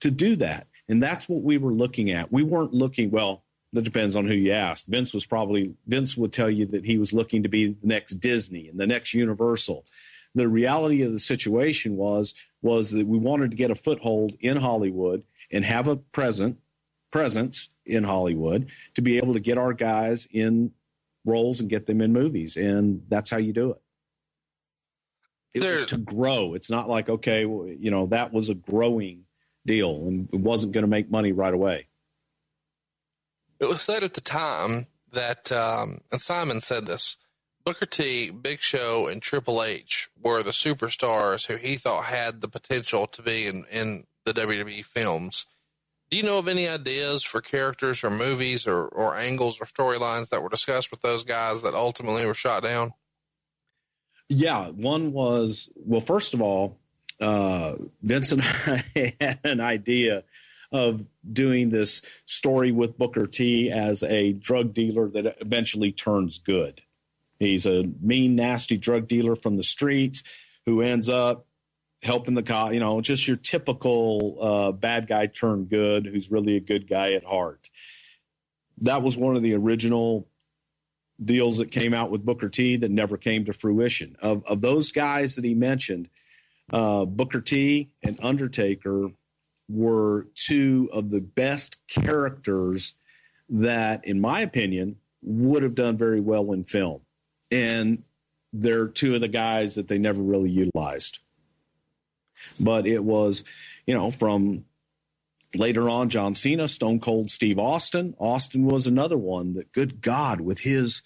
to 0.00 0.10
do 0.10 0.36
that. 0.36 0.68
And 0.88 1.02
that's 1.02 1.28
what 1.28 1.42
we 1.42 1.58
were 1.58 1.72
looking 1.72 2.12
at. 2.12 2.30
We 2.30 2.44
weren't 2.44 2.72
looking, 2.72 3.10
well, 3.10 3.44
that 3.72 3.82
depends 3.82 4.14
on 4.14 4.26
who 4.26 4.34
you 4.34 4.52
ask. 4.52 4.86
Vince 4.86 5.12
was 5.14 5.26
probably, 5.26 5.74
Vince 5.86 6.16
would 6.16 6.32
tell 6.32 6.50
you 6.50 6.66
that 6.66 6.84
he 6.84 6.98
was 6.98 7.12
looking 7.12 7.42
to 7.42 7.48
be 7.48 7.72
the 7.72 7.86
next 7.86 8.14
Disney 8.14 8.68
and 8.68 8.78
the 8.78 8.86
next 8.86 9.14
Universal 9.14 9.84
the 10.34 10.48
reality 10.48 11.02
of 11.02 11.12
the 11.12 11.18
situation 11.18 11.96
was 11.96 12.34
was 12.62 12.92
that 12.92 13.06
we 13.06 13.18
wanted 13.18 13.50
to 13.50 13.56
get 13.56 13.70
a 13.70 13.74
foothold 13.74 14.32
in 14.40 14.56
Hollywood 14.56 15.24
and 15.50 15.64
have 15.64 15.88
a 15.88 15.96
present 15.96 16.58
presence 17.10 17.68
in 17.84 18.04
Hollywood 18.04 18.70
to 18.94 19.02
be 19.02 19.18
able 19.18 19.34
to 19.34 19.40
get 19.40 19.58
our 19.58 19.74
guys 19.74 20.26
in 20.30 20.72
roles 21.24 21.60
and 21.60 21.68
get 21.68 21.86
them 21.86 22.00
in 22.00 22.12
movies, 22.12 22.56
and 22.56 23.02
that's 23.08 23.30
how 23.30 23.36
you 23.36 23.52
do 23.52 23.72
it. 23.72 23.82
It 25.54 25.60
there, 25.60 25.72
was 25.72 25.86
to 25.86 25.98
grow. 25.98 26.54
It's 26.54 26.70
not 26.70 26.88
like 26.88 27.08
okay, 27.08 27.42
you 27.42 27.90
know, 27.90 28.06
that 28.06 28.32
was 28.32 28.48
a 28.48 28.54
growing 28.54 29.24
deal, 29.66 30.06
and 30.06 30.28
it 30.32 30.40
wasn't 30.40 30.72
going 30.72 30.84
to 30.84 30.90
make 30.90 31.10
money 31.10 31.32
right 31.32 31.52
away. 31.52 31.86
It 33.60 33.66
was 33.66 33.82
said 33.82 34.02
at 34.02 34.14
the 34.14 34.20
time 34.20 34.86
that, 35.12 35.52
um, 35.52 36.00
and 36.10 36.20
Simon 36.20 36.60
said 36.60 36.86
this 36.86 37.16
Booker 37.64 37.86
T, 37.86 38.30
Big 38.30 38.60
Show, 38.60 39.06
and 39.08 39.22
Triple 39.22 39.62
H 39.62 40.08
were 40.20 40.42
the 40.42 40.50
superstars 40.50 41.46
who 41.46 41.56
he 41.56 41.76
thought 41.76 42.04
had 42.04 42.40
the 42.40 42.48
potential 42.48 43.06
to 43.08 43.22
be 43.22 43.46
in, 43.46 43.64
in 43.70 44.04
the 44.24 44.32
WWE 44.32 44.84
films. 44.84 45.46
Do 46.10 46.16
you 46.16 46.24
know 46.24 46.38
of 46.38 46.48
any 46.48 46.68
ideas 46.68 47.22
for 47.22 47.40
characters 47.40 48.04
or 48.04 48.10
movies 48.10 48.66
or, 48.66 48.84
or 48.84 49.16
angles 49.16 49.60
or 49.60 49.64
storylines 49.64 50.28
that 50.28 50.42
were 50.42 50.50
discussed 50.50 50.90
with 50.90 51.00
those 51.00 51.24
guys 51.24 51.62
that 51.62 51.74
ultimately 51.74 52.26
were 52.26 52.34
shot 52.34 52.62
down? 52.62 52.92
Yeah, 54.28 54.68
one 54.68 55.12
was 55.12 55.70
well. 55.74 56.00
First 56.00 56.34
of 56.34 56.42
all, 56.42 56.78
uh, 57.20 57.76
Vince 58.02 58.32
and 58.32 58.42
I 58.44 59.14
had 59.20 59.40
an 59.44 59.60
idea 59.60 60.24
of 60.70 61.06
doing 61.30 61.68
this 61.68 62.02
story 62.24 62.72
with 62.72 62.98
Booker 62.98 63.26
T 63.26 63.70
as 63.70 64.02
a 64.02 64.32
drug 64.32 64.72
dealer 64.72 65.08
that 65.10 65.36
eventually 65.40 65.92
turns 65.92 66.38
good. 66.38 66.82
He's 67.42 67.66
a 67.66 67.84
mean, 68.00 68.36
nasty 68.36 68.76
drug 68.76 69.08
dealer 69.08 69.36
from 69.36 69.56
the 69.56 69.62
streets 69.62 70.22
who 70.66 70.80
ends 70.80 71.08
up 71.08 71.46
helping 72.02 72.34
the 72.34 72.42
cop, 72.42 72.72
you 72.72 72.80
know, 72.80 73.00
just 73.00 73.26
your 73.26 73.36
typical 73.36 74.38
uh, 74.40 74.72
bad 74.72 75.06
guy 75.06 75.26
turned 75.26 75.68
good 75.68 76.06
who's 76.06 76.30
really 76.30 76.56
a 76.56 76.60
good 76.60 76.88
guy 76.88 77.12
at 77.12 77.24
heart. 77.24 77.68
That 78.78 79.02
was 79.02 79.16
one 79.16 79.36
of 79.36 79.42
the 79.42 79.54
original 79.54 80.28
deals 81.22 81.58
that 81.58 81.70
came 81.70 81.94
out 81.94 82.10
with 82.10 82.24
Booker 82.24 82.48
T 82.48 82.76
that 82.76 82.90
never 82.90 83.16
came 83.16 83.44
to 83.44 83.52
fruition. 83.52 84.16
Of 84.20 84.44
of 84.46 84.60
those 84.60 84.92
guys 84.92 85.36
that 85.36 85.44
he 85.44 85.54
mentioned, 85.54 86.08
uh, 86.72 87.04
Booker 87.04 87.40
T 87.40 87.90
and 88.02 88.18
Undertaker 88.22 89.10
were 89.68 90.28
two 90.34 90.90
of 90.92 91.10
the 91.10 91.20
best 91.20 91.78
characters 91.86 92.94
that, 93.50 94.06
in 94.06 94.20
my 94.20 94.40
opinion, 94.40 94.96
would 95.22 95.62
have 95.62 95.74
done 95.74 95.96
very 95.96 96.20
well 96.20 96.52
in 96.52 96.64
film. 96.64 97.02
And 97.52 98.02
they're 98.52 98.88
two 98.88 99.14
of 99.14 99.20
the 99.20 99.28
guys 99.28 99.76
that 99.76 99.88
they 99.88 99.98
never 99.98 100.22
really 100.22 100.50
utilized. 100.50 101.18
But 102.58 102.86
it 102.86 103.02
was, 103.02 103.44
you 103.86 103.94
know, 103.94 104.10
from 104.10 104.64
later 105.54 105.88
on, 105.88 106.08
John 106.08 106.34
Cena, 106.34 106.66
Stone 106.66 107.00
Cold 107.00 107.30
Steve 107.30 107.58
Austin. 107.58 108.14
Austin 108.18 108.64
was 108.64 108.86
another 108.86 109.18
one 109.18 109.54
that, 109.54 109.72
good 109.72 110.00
God, 110.00 110.40
with 110.40 110.58
his 110.58 111.02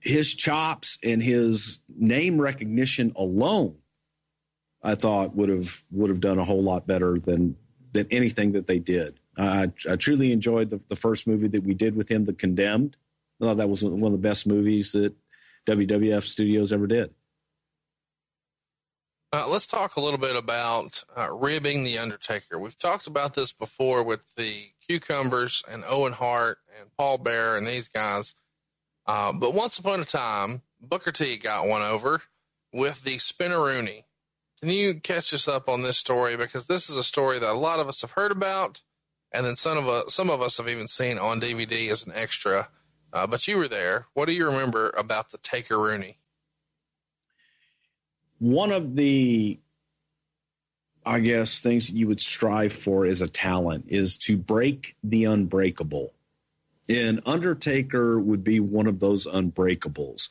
his 0.00 0.34
chops 0.34 0.98
and 1.02 1.22
his 1.22 1.80
name 1.88 2.40
recognition 2.40 3.12
alone, 3.16 3.76
I 4.82 4.94
thought 4.94 5.34
would 5.34 5.48
have 5.48 5.82
would 5.90 6.10
have 6.10 6.20
done 6.20 6.38
a 6.38 6.44
whole 6.44 6.62
lot 6.62 6.86
better 6.86 7.18
than 7.18 7.56
than 7.92 8.06
anything 8.10 8.52
that 8.52 8.66
they 8.66 8.78
did. 8.78 9.18
I, 9.38 9.72
I 9.88 9.96
truly 9.96 10.32
enjoyed 10.32 10.70
the, 10.70 10.80
the 10.88 10.96
first 10.96 11.26
movie 11.26 11.48
that 11.48 11.62
we 11.62 11.74
did 11.74 11.96
with 11.96 12.10
him, 12.10 12.24
The 12.24 12.32
Condemned. 12.32 12.96
I 13.40 13.44
thought 13.44 13.56
that 13.58 13.68
was 13.68 13.84
one 13.84 14.02
of 14.02 14.12
the 14.12 14.28
best 14.28 14.46
movies 14.46 14.92
that 14.92 15.14
WWF 15.66 16.22
Studios 16.22 16.72
ever 16.72 16.86
did. 16.86 17.14
Uh, 19.32 19.46
let's 19.48 19.66
talk 19.66 19.96
a 19.96 20.00
little 20.00 20.18
bit 20.18 20.36
about 20.36 21.02
uh, 21.14 21.28
ribbing 21.34 21.84
the 21.84 21.98
Undertaker. 21.98 22.58
We've 22.58 22.78
talked 22.78 23.06
about 23.06 23.34
this 23.34 23.52
before 23.52 24.02
with 24.02 24.24
the 24.36 24.52
Cucumbers 24.88 25.62
and 25.70 25.84
Owen 25.86 26.12
Hart 26.12 26.58
and 26.78 26.88
Paul 26.96 27.18
Bearer 27.18 27.56
and 27.58 27.66
these 27.66 27.88
guys. 27.88 28.34
Uh, 29.06 29.32
but 29.32 29.52
once 29.52 29.78
upon 29.78 30.00
a 30.00 30.04
time, 30.04 30.62
Booker 30.80 31.12
T 31.12 31.38
got 31.38 31.66
one 31.66 31.82
over 31.82 32.22
with 32.72 33.02
the 33.04 33.16
Spinaroonie. 33.16 34.04
Can 34.60 34.70
you 34.70 34.94
catch 34.94 35.34
us 35.34 35.48
up 35.48 35.68
on 35.68 35.82
this 35.82 35.98
story? 35.98 36.36
Because 36.36 36.66
this 36.66 36.88
is 36.88 36.96
a 36.96 37.04
story 37.04 37.38
that 37.38 37.52
a 37.52 37.58
lot 37.58 37.80
of 37.80 37.88
us 37.88 38.00
have 38.00 38.12
heard 38.12 38.32
about, 38.32 38.80
and 39.32 39.44
then 39.44 39.56
some 39.56 39.76
of 39.76 39.86
us, 39.86 40.14
some 40.14 40.30
of 40.30 40.40
us 40.40 40.56
have 40.56 40.68
even 40.68 40.88
seen 40.88 41.18
on 41.18 41.40
DVD 41.40 41.90
as 41.90 42.06
an 42.06 42.12
extra. 42.14 42.68
Uh, 43.16 43.26
but 43.26 43.48
you 43.48 43.56
were 43.56 43.66
there. 43.66 44.06
What 44.12 44.28
do 44.28 44.34
you 44.34 44.44
remember 44.44 44.90
about 44.90 45.30
the 45.30 45.38
Takeroonie? 45.38 46.16
One 48.38 48.72
of 48.72 48.94
the, 48.94 49.58
I 51.06 51.20
guess, 51.20 51.60
things 51.60 51.90
you 51.90 52.08
would 52.08 52.20
strive 52.20 52.74
for 52.74 53.06
as 53.06 53.22
a 53.22 53.28
talent 53.28 53.86
is 53.88 54.18
to 54.18 54.36
break 54.36 54.96
the 55.02 55.24
unbreakable. 55.24 56.12
And 56.90 57.22
Undertaker 57.24 58.20
would 58.20 58.44
be 58.44 58.60
one 58.60 58.86
of 58.86 59.00
those 59.00 59.26
unbreakables 59.26 60.28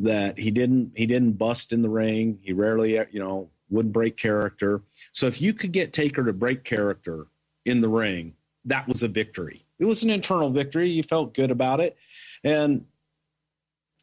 that 0.00 0.36
he 0.36 0.50
didn't 0.50 0.94
he 0.96 1.06
didn't 1.06 1.34
bust 1.34 1.72
in 1.72 1.82
the 1.82 1.88
ring. 1.88 2.40
He 2.42 2.52
rarely 2.52 2.94
you 3.12 3.20
know 3.20 3.50
wouldn't 3.70 3.94
break 3.94 4.16
character. 4.16 4.82
So 5.12 5.28
if 5.28 5.40
you 5.40 5.54
could 5.54 5.70
get 5.70 5.92
Taker 5.92 6.24
to 6.24 6.32
break 6.32 6.64
character 6.64 7.28
in 7.64 7.80
the 7.80 7.88
ring, 7.88 8.34
that 8.64 8.88
was 8.88 9.04
a 9.04 9.08
victory. 9.08 9.62
It 9.78 9.84
was 9.84 10.02
an 10.02 10.10
internal 10.10 10.50
victory. 10.50 10.88
You 10.88 11.04
felt 11.04 11.32
good 11.32 11.52
about 11.52 11.80
it. 11.80 11.96
And 12.44 12.86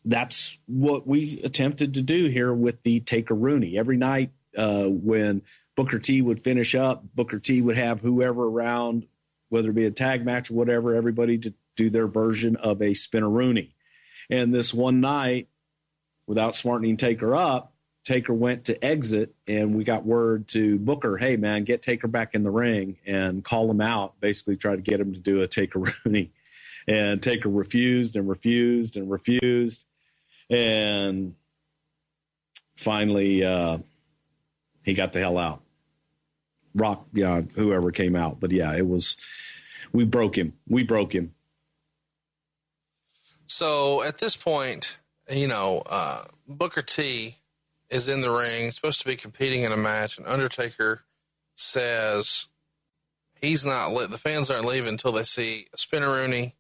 that's 0.04 0.58
what 0.66 1.06
we 1.08 1.42
attempted 1.44 1.94
to 1.94 2.02
do 2.02 2.26
here 2.26 2.54
with 2.54 2.82
the 2.82 3.00
Taker 3.00 3.36
Rooney. 3.36 3.78
Every 3.78 3.98
night 3.98 4.32
uh, 4.58 4.86
when 4.86 5.44
Booker 5.76 6.00
T 6.00 6.22
would 6.22 6.40
finish 6.40 6.76
up, 6.76 7.04
Booker 7.16 7.40
T 7.40 7.62
would 7.62 7.78
have 7.78 8.00
whoever 8.00 8.44
around, 8.44 9.08
whether 9.50 9.70
it 9.70 9.76
be 9.76 9.86
a 9.86 9.92
tag 9.92 10.26
match 10.26 10.50
or 10.52 10.56
whatever, 10.56 10.96
everybody 10.96 11.38
to 11.38 11.54
do 11.76 11.90
their 11.90 12.08
version 12.08 12.56
of 12.56 12.82
a 12.82 12.92
Spinaroonie. 12.92 13.72
And 14.30 14.54
this 14.54 14.74
one 14.74 15.02
night, 15.02 15.48
without 16.26 16.56
smartening 16.56 16.98
Taker 16.98 17.36
up, 17.36 17.74
Taker 18.04 18.34
went 18.34 18.66
to 18.66 18.84
exit, 18.84 19.36
and 19.48 19.76
we 19.76 19.84
got 19.84 20.06
word 20.06 20.48
to 20.50 20.80
Booker, 20.80 21.18
"Hey 21.18 21.38
man, 21.38 21.64
get 21.66 21.84
Taker 21.84 22.08
back 22.08 22.34
in 22.34 22.42
the 22.42 22.50
ring 22.50 22.98
and 23.06 23.44
call 23.44 23.70
him 23.70 23.82
out." 23.82 24.20
Basically, 24.20 24.58
try 24.58 24.76
to 24.76 24.82
get 24.82 25.00
him 25.00 25.14
to 25.14 25.20
do 25.20 25.42
a 25.42 25.48
Taker 25.48 25.80
Rooney, 26.06 26.32
and 26.88 27.22
Taker 27.22 27.50
refused 27.50 28.16
and 28.16 28.28
refused 28.30 28.98
and 28.98 29.10
refused, 29.10 29.86
and 30.50 31.36
finally 32.76 33.44
uh, 33.44 33.78
he 34.84 34.94
got 34.94 35.14
the 35.14 35.20
hell 35.20 35.38
out. 35.38 35.62
Rock, 36.74 37.06
yeah, 37.14 37.42
whoever 37.56 37.92
came 37.92 38.16
out, 38.16 38.40
but 38.40 38.52
yeah, 38.52 38.76
it 38.78 38.88
was 38.88 39.18
we 39.92 40.06
broke 40.06 40.38
him. 40.38 40.54
We 40.68 40.84
broke 40.84 41.14
him. 41.14 41.34
So 43.46 44.02
at 44.04 44.18
this 44.18 44.38
point, 44.38 44.98
you 45.30 45.48
know, 45.48 45.84
uh, 45.90 46.24
Booker 46.48 46.82
T 46.82 47.36
is 47.90 48.08
in 48.08 48.22
the 48.22 48.32
ring, 48.32 48.72
supposed 48.72 49.02
to 49.02 49.08
be 49.08 49.18
competing 49.18 49.64
in 49.64 49.72
a 49.72 49.78
match, 49.78 50.18
and 50.18 50.26
Undertaker 50.28 51.02
says 51.56 52.48
he's 53.42 53.66
not 53.66 53.92
lit. 53.92 54.10
The 54.10 54.18
fans 54.18 54.50
aren't 54.50 54.66
leaving 54.66 54.90
until 54.90 55.12
they 55.12 55.24
see 55.24 55.66
a 55.74 55.78
Spinaroonie. 55.78 56.54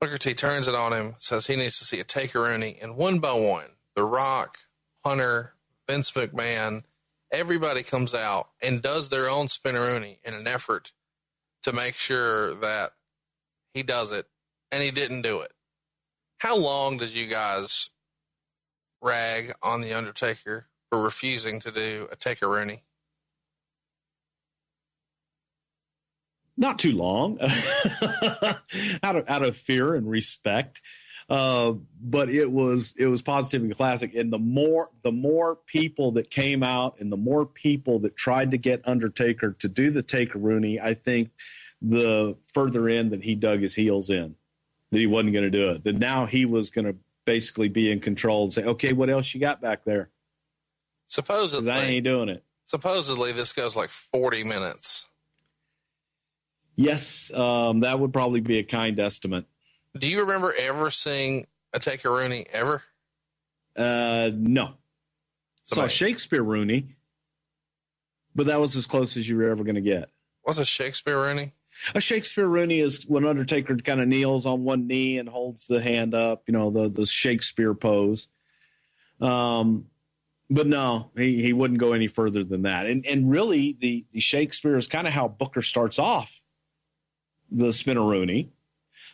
Booker 0.00 0.18
T 0.18 0.34
turns 0.34 0.68
it 0.68 0.74
on 0.74 0.92
him, 0.92 1.16
says 1.18 1.46
he 1.46 1.56
needs 1.56 1.78
to 1.78 1.84
see 1.84 1.98
a 1.98 2.04
Takeroonie, 2.04 2.80
and 2.82 2.96
one 2.96 3.18
by 3.18 3.32
one, 3.32 3.66
The 3.96 4.04
Rock, 4.04 4.58
Hunter, 5.04 5.54
Vince 5.88 6.12
McMahon, 6.12 6.82
everybody 7.32 7.82
comes 7.82 8.14
out 8.14 8.48
and 8.62 8.80
does 8.80 9.08
their 9.08 9.28
own 9.28 9.46
Spinaroonie 9.46 10.18
in 10.24 10.34
an 10.34 10.46
effort 10.46 10.92
to 11.64 11.72
make 11.72 11.96
sure 11.96 12.54
that 12.54 12.90
he 13.74 13.82
does 13.82 14.12
it, 14.12 14.26
and 14.70 14.82
he 14.82 14.90
didn't 14.90 15.22
do 15.22 15.40
it. 15.40 15.52
How 16.38 16.56
long 16.56 16.98
did 16.98 17.14
you 17.14 17.26
guys 17.26 17.90
rag 19.02 19.52
on 19.62 19.80
the 19.80 19.94
Undertaker 19.94 20.68
for 20.90 21.02
refusing 21.02 21.58
to 21.60 21.72
do 21.72 22.08
a 22.12 22.16
Takeroonie? 22.16 22.82
Not 26.58 26.80
too 26.80 26.92
long, 26.92 27.38
out 29.02 29.16
of 29.16 29.28
out 29.30 29.42
of 29.42 29.56
fear 29.56 29.94
and 29.94 30.10
respect. 30.10 30.82
Uh, 31.30 31.74
but 32.00 32.28
it 32.30 32.50
was 32.50 32.94
it 32.98 33.06
was 33.06 33.22
positive 33.22 33.62
and 33.62 33.76
classic. 33.76 34.14
And 34.14 34.32
the 34.32 34.40
more 34.40 34.88
the 35.02 35.12
more 35.12 35.54
people 35.54 36.12
that 36.12 36.30
came 36.30 36.62
out, 36.64 36.98
and 36.98 37.12
the 37.12 37.16
more 37.16 37.46
people 37.46 38.00
that 38.00 38.16
tried 38.16 38.50
to 38.50 38.58
get 38.58 38.88
Undertaker 38.88 39.52
to 39.60 39.68
do 39.68 39.90
the 39.90 40.02
Takeroonie, 40.02 40.80
I 40.82 40.94
think 40.94 41.30
the 41.80 42.36
further 42.52 42.88
in 42.88 43.10
that 43.10 43.22
he 43.22 43.36
dug 43.36 43.60
his 43.60 43.74
heels 43.74 44.10
in, 44.10 44.34
that 44.90 44.98
he 44.98 45.06
wasn't 45.06 45.34
going 45.34 45.44
to 45.44 45.50
do 45.50 45.70
it. 45.70 45.84
That 45.84 45.96
now 45.96 46.26
he 46.26 46.44
was 46.44 46.70
going 46.70 46.86
to 46.86 46.96
basically 47.24 47.68
be 47.68 47.92
in 47.92 48.00
control 48.00 48.44
and 48.44 48.52
say, 48.52 48.64
okay, 48.64 48.92
what 48.92 49.10
else 49.10 49.32
you 49.32 49.40
got 49.40 49.60
back 49.60 49.84
there? 49.84 50.08
Supposedly, 51.06 51.70
I 51.70 51.84
ain't 51.84 52.04
doing 52.04 52.30
it. 52.30 52.42
Supposedly, 52.66 53.32
this 53.32 53.52
goes 53.52 53.76
like 53.76 53.90
40 53.90 54.44
minutes. 54.44 55.07
Yes, 56.78 57.32
um, 57.34 57.80
that 57.80 57.98
would 57.98 58.12
probably 58.12 58.38
be 58.38 58.58
a 58.58 58.62
kind 58.62 59.00
estimate. 59.00 59.46
Do 59.98 60.08
you 60.08 60.20
remember 60.20 60.54
ever 60.56 60.92
seeing 60.92 61.48
a 61.74 61.80
Takeroonie 61.80 62.46
ever? 62.52 62.84
Uh, 63.76 64.30
no. 64.32 64.74
Saw 65.64 65.88
Shakespeare 65.88 66.42
Rooney, 66.42 66.94
but 68.32 68.46
that 68.46 68.60
was 68.60 68.76
as 68.76 68.86
close 68.86 69.16
as 69.16 69.28
you 69.28 69.36
were 69.38 69.50
ever 69.50 69.64
going 69.64 69.74
to 69.74 69.80
get. 69.80 70.08
What's 70.42 70.60
a 70.60 70.64
Shakespeare 70.64 71.20
Rooney? 71.20 71.52
A 71.96 72.00
Shakespeare 72.00 72.46
Rooney 72.46 72.78
is 72.78 73.02
when 73.08 73.26
Undertaker 73.26 73.76
kind 73.78 74.00
of 74.00 74.06
kneels 74.06 74.46
on 74.46 74.62
one 74.62 74.86
knee 74.86 75.18
and 75.18 75.28
holds 75.28 75.66
the 75.66 75.82
hand 75.82 76.14
up, 76.14 76.44
you 76.46 76.52
know, 76.52 76.70
the 76.70 76.88
the 76.88 77.06
Shakespeare 77.06 77.74
pose. 77.74 78.28
Um, 79.20 79.86
but 80.48 80.68
no, 80.68 81.10
he, 81.16 81.42
he 81.42 81.52
wouldn't 81.52 81.80
go 81.80 81.92
any 81.92 82.06
further 82.06 82.44
than 82.44 82.62
that. 82.62 82.86
And 82.86 83.04
and 83.04 83.28
really, 83.28 83.76
the 83.76 84.06
the 84.12 84.20
Shakespeare 84.20 84.76
is 84.76 84.86
kind 84.86 85.08
of 85.08 85.12
how 85.12 85.26
Booker 85.26 85.62
starts 85.62 85.98
off 85.98 86.40
the 87.50 87.66
Spinaroonie. 87.66 88.48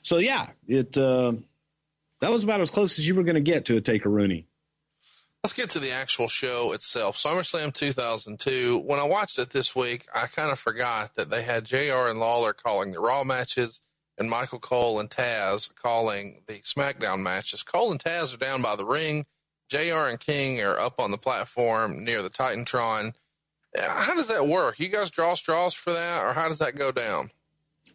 So 0.03 0.19
yeah, 0.19 0.51
it 0.67 0.97
uh, 0.97 1.35
That 2.21 2.31
was 2.31 2.45
about 2.45 2.61
as 2.61 2.71
close 2.71 2.99
as 2.99 3.07
you 3.07 3.15
were 3.15 3.23
going 3.23 3.35
to 3.35 3.41
get 3.41 3.67
to 3.67 3.77
a 3.77 3.81
Takeroonie. 3.81 4.45
Let's 5.43 5.53
get 5.53 5.71
to 5.71 5.79
the 5.79 5.93
actual 5.93 6.27
show 6.27 6.73
itself. 6.73 7.19
SummerSlam 7.19 7.75
2002. 7.75 8.79
When 8.79 8.99
I 8.99 9.05
watched 9.05 9.39
it 9.39 9.51
this 9.51 9.77
week, 9.77 10.07
I 10.15 10.27
kind 10.27 10.51
of 10.51 10.59
forgot 10.59 11.15
that 11.17 11.31
they 11.31 11.43
had 11.43 11.65
JR 11.65 12.09
and 12.09 12.19
Lawler 12.19 12.55
calling 12.55 12.93
the 12.93 13.01
Raw 13.01 13.25
matches 13.25 13.81
and 14.17 14.31
Michael 14.31 14.59
Cole 14.59 15.01
and 15.01 15.11
Taz 15.11 15.75
calling 15.75 16.43
the 16.47 16.55
SmackDown 16.55 17.21
matches. 17.21 17.63
Cole 17.63 17.91
and 17.91 18.03
Taz 18.03 18.35
are 18.35 18.39
down 18.39 18.63
by 18.63 18.77
the 18.77 18.87
ring. 18.87 19.27
JR 19.69 20.09
and 20.09 20.21
King 20.21 20.63
are 20.63 20.79
up 20.79 20.99
on 20.99 21.11
the 21.11 21.19
platform 21.19 22.05
near 22.05 22.23
the 22.23 22.31
Titantron. 22.31 23.13
How 23.79 24.15
does 24.15 24.29
that 24.29 24.47
work? 24.47 24.79
You 24.79 24.89
guys 24.89 25.11
draw 25.11 25.35
straws 25.35 25.75
for 25.75 25.93
that, 25.93 26.25
or 26.25 26.33
how 26.33 26.49
does 26.49 26.61
that 26.61 26.77
go 26.77 26.93
down? 26.93 27.31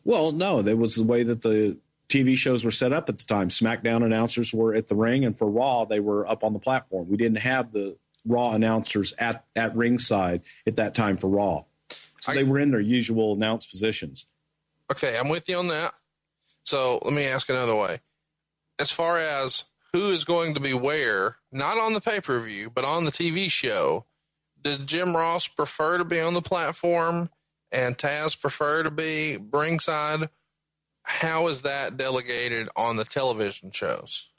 Well, 0.04 0.32
no, 0.32 0.62
that 0.62 0.78
was 0.78 0.96
the 0.96 1.04
way 1.04 1.24
that 1.24 1.42
the 1.42 1.78
TV 2.08 2.36
shows 2.36 2.66
were 2.66 2.72
set 2.72 2.92
up 2.92 3.10
at 3.10 3.18
the 3.18 3.26
time. 3.26 3.50
SmackDown 3.50 4.04
announcers 4.04 4.54
were 4.54 4.74
at 4.74 4.88
the 4.88 4.96
ring, 4.96 5.26
and 5.26 5.38
for 5.38 5.50
Raw, 5.50 5.86
they 5.86 6.00
were 6.00 6.28
up 6.28 6.44
on 6.44 6.54
the 6.54 6.60
platform. 6.60 7.08
We 7.08 7.18
didn't 7.18 7.40
have 7.40 7.72
the 7.72 7.98
Raw 8.26 8.52
announcers 8.54 9.14
at, 9.18 9.46
at 9.56 9.76
ringside 9.76 10.42
at 10.68 10.78
that 10.78 10.96
time 10.96 11.18
for 11.18 11.30
Raw. 11.30 11.64
So 12.22 12.32
I, 12.32 12.36
they 12.36 12.44
were 12.44 12.60
in 12.60 12.72
their 12.72 12.80
usual 12.80 13.34
announce 13.34 13.68
positions. 13.68 14.26
Okay, 14.92 15.18
I'm 15.18 15.30
with 15.30 15.48
you 15.48 15.58
on 15.58 15.68
that. 15.68 15.94
So 16.64 17.00
let 17.04 17.14
me 17.14 17.26
ask 17.26 17.50
another 17.50 17.76
way. 17.76 18.00
As 18.80 18.92
far 18.92 19.20
as 19.20 19.66
who 19.94 20.12
is 20.12 20.26
going 20.26 20.56
to 20.56 20.60
be 20.60 20.74
where, 20.74 21.38
not 21.52 21.78
on 21.78 21.94
the 21.94 22.02
pay 22.02 22.22
per 22.22 22.40
view, 22.40 22.70
but 22.70 22.86
on 22.86 23.06
the 23.06 23.12
TV 23.12 23.50
show, 23.50 24.06
does 24.62 24.80
Jim 24.80 25.16
Ross 25.16 25.48
prefer 25.48 25.98
to 25.98 26.06
be 26.06 26.20
on 26.20 26.34
the 26.34 26.42
platform 26.42 27.30
and 27.72 27.98
Taz 27.98 28.40
prefer 28.40 28.84
to 28.84 28.92
be 28.92 29.38
ringside? 29.52 30.30
how 31.10 31.48
is 31.48 31.64
that 31.64 31.98
delegated 31.98 32.70
on 32.76 32.96
the 32.96 33.04
television 33.04 33.72
shows? 33.72 34.30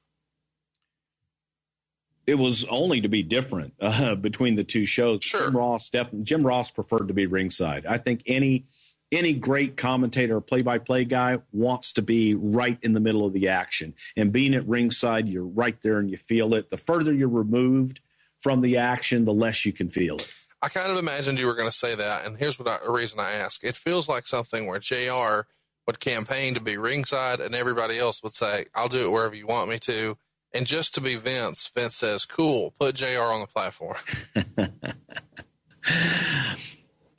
It 2.29 2.37
was 2.37 2.65
only 2.65 3.01
to 3.01 3.09
be 3.09 3.25
different 3.25 3.75
uh, 3.81 4.15
between 4.21 4.55
the 4.55 4.63
two 4.63 4.87
shows. 4.87 5.25
Sure. 5.25 5.47
Jim 5.47 5.57
Ross 5.57 5.91
definitely 5.91 6.25
Jim 6.25 6.43
Ross 6.43 6.71
preferred 6.71 7.09
to 7.09 7.15
be 7.15 7.27
ringside. 7.27 7.87
I 7.87 7.99
think 7.99 8.23
any 8.27 8.67
any 9.11 9.35
great 9.35 9.77
commentator 9.77 10.37
or 10.37 10.41
play 10.41 10.63
by 10.63 10.79
play 10.79 11.05
guy 11.05 11.39
wants 11.51 11.95
to 11.95 12.03
be 12.03 12.37
right 12.37 12.79
in 12.83 12.93
the 12.93 13.01
middle 13.01 13.27
of 13.27 13.33
the 13.33 13.49
action. 13.49 13.95
And 14.17 14.33
being 14.33 14.55
at 14.55 14.69
ringside, 14.69 15.29
you're 15.29 15.45
right 15.45 15.77
there 15.83 15.99
and 15.99 16.09
you 16.09 16.17
feel 16.17 16.55
it. 16.55 16.71
The 16.71 16.77
further 16.77 17.13
you're 17.13 17.29
removed 17.29 17.99
from 18.39 18.61
the 18.61 18.77
action, 18.77 19.25
the 19.25 19.35
less 19.35 19.67
you 19.67 19.73
can 19.73 19.89
feel 19.89 20.17
it. 20.17 20.33
I 20.63 20.69
kind 20.69 20.93
of 20.93 20.99
imagined 20.99 21.39
you 21.39 21.47
were 21.47 21.55
going 21.55 21.69
to 21.69 21.77
say 21.77 21.95
that. 21.95 22.27
And 22.27 22.37
here's 22.37 22.59
what 22.59 22.69
I, 22.69 22.79
a 22.87 22.91
reason 22.91 23.19
I 23.19 23.33
ask. 23.33 23.65
It 23.65 23.77
feels 23.77 24.09
like 24.09 24.27
something 24.27 24.67
where 24.67 24.79
JR 24.79 25.47
would 25.87 26.01
campaign 26.01 26.55
to 26.55 26.61
be 26.61 26.77
ringside, 26.77 27.41
and 27.41 27.55
everybody 27.55 27.99
else 27.99 28.23
would 28.23 28.35
say, 28.35 28.67
I'll 28.75 28.89
do 28.89 29.07
it 29.07 29.11
wherever 29.11 29.35
you 29.35 29.47
want 29.47 29.71
me 29.71 29.79
to. 29.81 30.17
And 30.53 30.67
just 30.67 30.97
to 30.97 31.01
be 31.01 31.17
Vince, 31.17 31.71
Vince 31.75 31.97
says, 31.97 32.27
cool, 32.27 32.75
put 32.79 32.97
JR 32.97 33.23
on 33.23 33.41
the 33.41 33.47
platform. 33.47 33.97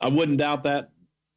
I 0.00 0.08
wouldn't 0.08 0.38
doubt 0.38 0.64
that 0.64 0.90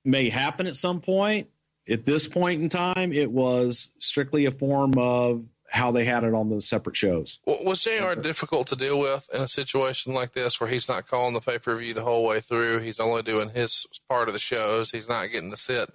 may 0.04 0.30
happen 0.30 0.68
at 0.68 0.76
some 0.76 1.02
point. 1.02 1.50
At 1.90 2.06
this 2.06 2.28
point 2.28 2.62
in 2.62 2.70
time, 2.70 3.14
it 3.14 3.32
was 3.32 3.90
strictly 4.00 4.46
a 4.46 4.52
form 4.52 4.94
of 4.98 5.48
how 5.76 5.92
they 5.92 6.06
had 6.06 6.24
it 6.24 6.34
on 6.34 6.50
those 6.50 6.68
separate 6.68 6.96
shows. 6.96 7.40
Was 7.46 7.84
JR 7.84 8.20
difficult 8.20 8.68
to 8.68 8.76
deal 8.76 9.00
with 9.00 9.30
in 9.34 9.42
a 9.42 9.48
situation 9.48 10.14
like 10.14 10.32
this 10.32 10.60
where 10.60 10.70
he's 10.70 10.90
not 10.90 11.08
calling 11.08 11.34
the 11.34 11.42
pay 11.42 11.60
per 11.60 11.76
view 11.76 11.94
the 11.94 12.02
whole 12.02 12.26
way 12.28 12.40
through? 12.40 12.80
He's 12.80 13.00
only 13.00 13.22
doing 13.22 13.50
his 13.50 13.86
part 14.10 14.28
of 14.28 14.34
the 14.34 14.40
shows. 14.40 14.92
He's 14.92 15.10
not 15.10 15.32
getting 15.32 15.52
to 15.52 15.58
sit 15.58 15.90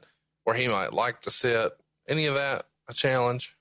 where 0.45 0.57
he 0.57 0.69
might 0.69 0.93
like 0.93 1.21
to 1.23 1.31
sit? 1.31 1.73
Any 2.09 2.27
of 2.27 2.35
that 2.35 2.65
a 2.89 2.93
challenge? 2.93 3.57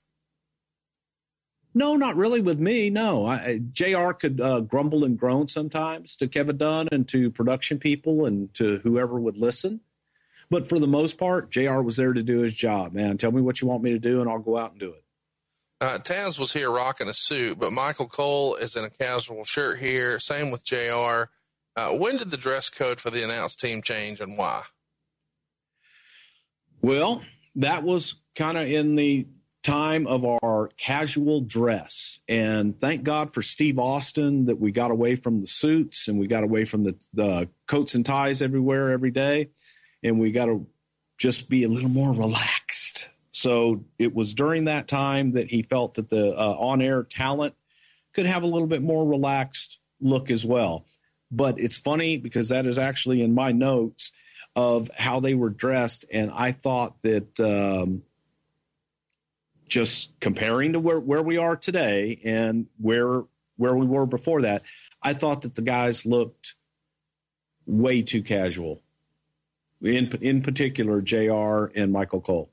No, 1.72 1.94
not 1.94 2.16
really 2.16 2.40
with 2.40 2.58
me. 2.58 2.90
No, 2.90 3.26
I, 3.26 3.60
JR 3.70 4.10
could 4.10 4.40
uh, 4.40 4.60
grumble 4.60 5.04
and 5.04 5.16
groan 5.16 5.46
sometimes 5.46 6.16
to 6.16 6.26
Kevin 6.26 6.56
Dunn 6.56 6.88
and 6.90 7.06
to 7.08 7.30
production 7.30 7.78
people 7.78 8.26
and 8.26 8.52
to 8.54 8.78
whoever 8.82 9.20
would 9.20 9.36
listen. 9.36 9.80
But 10.50 10.68
for 10.68 10.80
the 10.80 10.88
most 10.88 11.16
part, 11.16 11.52
JR 11.52 11.80
was 11.80 11.94
there 11.96 12.12
to 12.12 12.24
do 12.24 12.40
his 12.40 12.56
job. 12.56 12.92
Man, 12.92 13.18
tell 13.18 13.30
me 13.30 13.40
what 13.40 13.62
you 13.62 13.68
want 13.68 13.84
me 13.84 13.92
to 13.92 14.00
do, 14.00 14.20
and 14.20 14.28
I'll 14.28 14.40
go 14.40 14.58
out 14.58 14.72
and 14.72 14.80
do 14.80 14.92
it. 14.94 15.04
Uh, 15.80 15.98
Taz 15.98 16.38
was 16.38 16.52
here 16.52 16.70
rocking 16.70 17.08
a 17.08 17.14
suit, 17.14 17.58
but 17.58 17.72
Michael 17.72 18.06
Cole 18.06 18.56
is 18.56 18.76
in 18.76 18.84
a 18.84 18.90
casual 18.90 19.44
shirt 19.44 19.78
here. 19.78 20.18
Same 20.18 20.50
with 20.50 20.64
JR 20.64 21.30
Uh, 21.76 21.90
when 21.92 22.16
did 22.16 22.30
the 22.30 22.36
dress 22.36 22.68
code 22.68 23.00
for 23.00 23.10
the 23.10 23.22
announced 23.24 23.60
team 23.60 23.80
change, 23.80 24.20
and 24.20 24.36
why? 24.36 24.62
Well, 26.82 27.22
that 27.56 27.82
was 27.82 28.16
kind 28.34 28.58
of 28.58 28.70
in 28.70 28.96
the 28.96 29.26
time 29.62 30.06
of 30.06 30.24
our 30.24 30.68
casual 30.76 31.40
dress. 31.42 32.20
And 32.28 32.78
thank 32.78 33.02
God 33.02 33.32
for 33.32 33.42
Steve 33.42 33.78
Austin 33.78 34.46
that 34.46 34.58
we 34.58 34.72
got 34.72 34.90
away 34.90 35.16
from 35.16 35.40
the 35.40 35.46
suits 35.46 36.08
and 36.08 36.18
we 36.18 36.26
got 36.26 36.42
away 36.42 36.64
from 36.64 36.84
the, 36.84 36.98
the 37.12 37.48
coats 37.66 37.94
and 37.94 38.04
ties 38.04 38.40
everywhere 38.42 38.90
every 38.90 39.10
day. 39.10 39.50
And 40.02 40.18
we 40.18 40.32
got 40.32 40.46
to 40.46 40.66
just 41.18 41.50
be 41.50 41.64
a 41.64 41.68
little 41.68 41.90
more 41.90 42.14
relaxed. 42.14 42.89
So 43.40 43.84
it 43.98 44.14
was 44.14 44.34
during 44.34 44.66
that 44.66 44.86
time 44.86 45.32
that 45.32 45.48
he 45.48 45.62
felt 45.62 45.94
that 45.94 46.10
the 46.10 46.34
uh, 46.36 46.56
on 46.58 46.82
air 46.82 47.02
talent 47.02 47.54
could 48.12 48.26
have 48.26 48.42
a 48.42 48.46
little 48.46 48.68
bit 48.68 48.82
more 48.82 49.08
relaxed 49.08 49.78
look 49.98 50.30
as 50.30 50.44
well. 50.44 50.84
But 51.30 51.58
it's 51.58 51.78
funny 51.78 52.18
because 52.18 52.50
that 52.50 52.66
is 52.66 52.76
actually 52.76 53.22
in 53.22 53.34
my 53.34 53.52
notes 53.52 54.12
of 54.54 54.90
how 54.94 55.20
they 55.20 55.34
were 55.34 55.48
dressed, 55.48 56.04
and 56.12 56.30
I 56.30 56.52
thought 56.52 57.00
that 57.02 57.40
um, 57.40 58.02
just 59.68 60.18
comparing 60.20 60.74
to 60.74 60.80
where, 60.80 61.00
where 61.00 61.22
we 61.22 61.38
are 61.38 61.56
today 61.56 62.20
and 62.24 62.66
where 62.78 63.22
where 63.56 63.76
we 63.76 63.86
were 63.86 64.06
before 64.06 64.42
that, 64.42 64.64
I 65.02 65.14
thought 65.14 65.42
that 65.42 65.54
the 65.54 65.62
guys 65.62 66.04
looked 66.04 66.56
way 67.66 68.02
too 68.02 68.22
casual. 68.22 68.82
In 69.80 70.08
in 70.20 70.42
particular, 70.42 71.00
JR 71.00 71.66
and 71.74 71.90
Michael 71.90 72.20
Cole. 72.20 72.50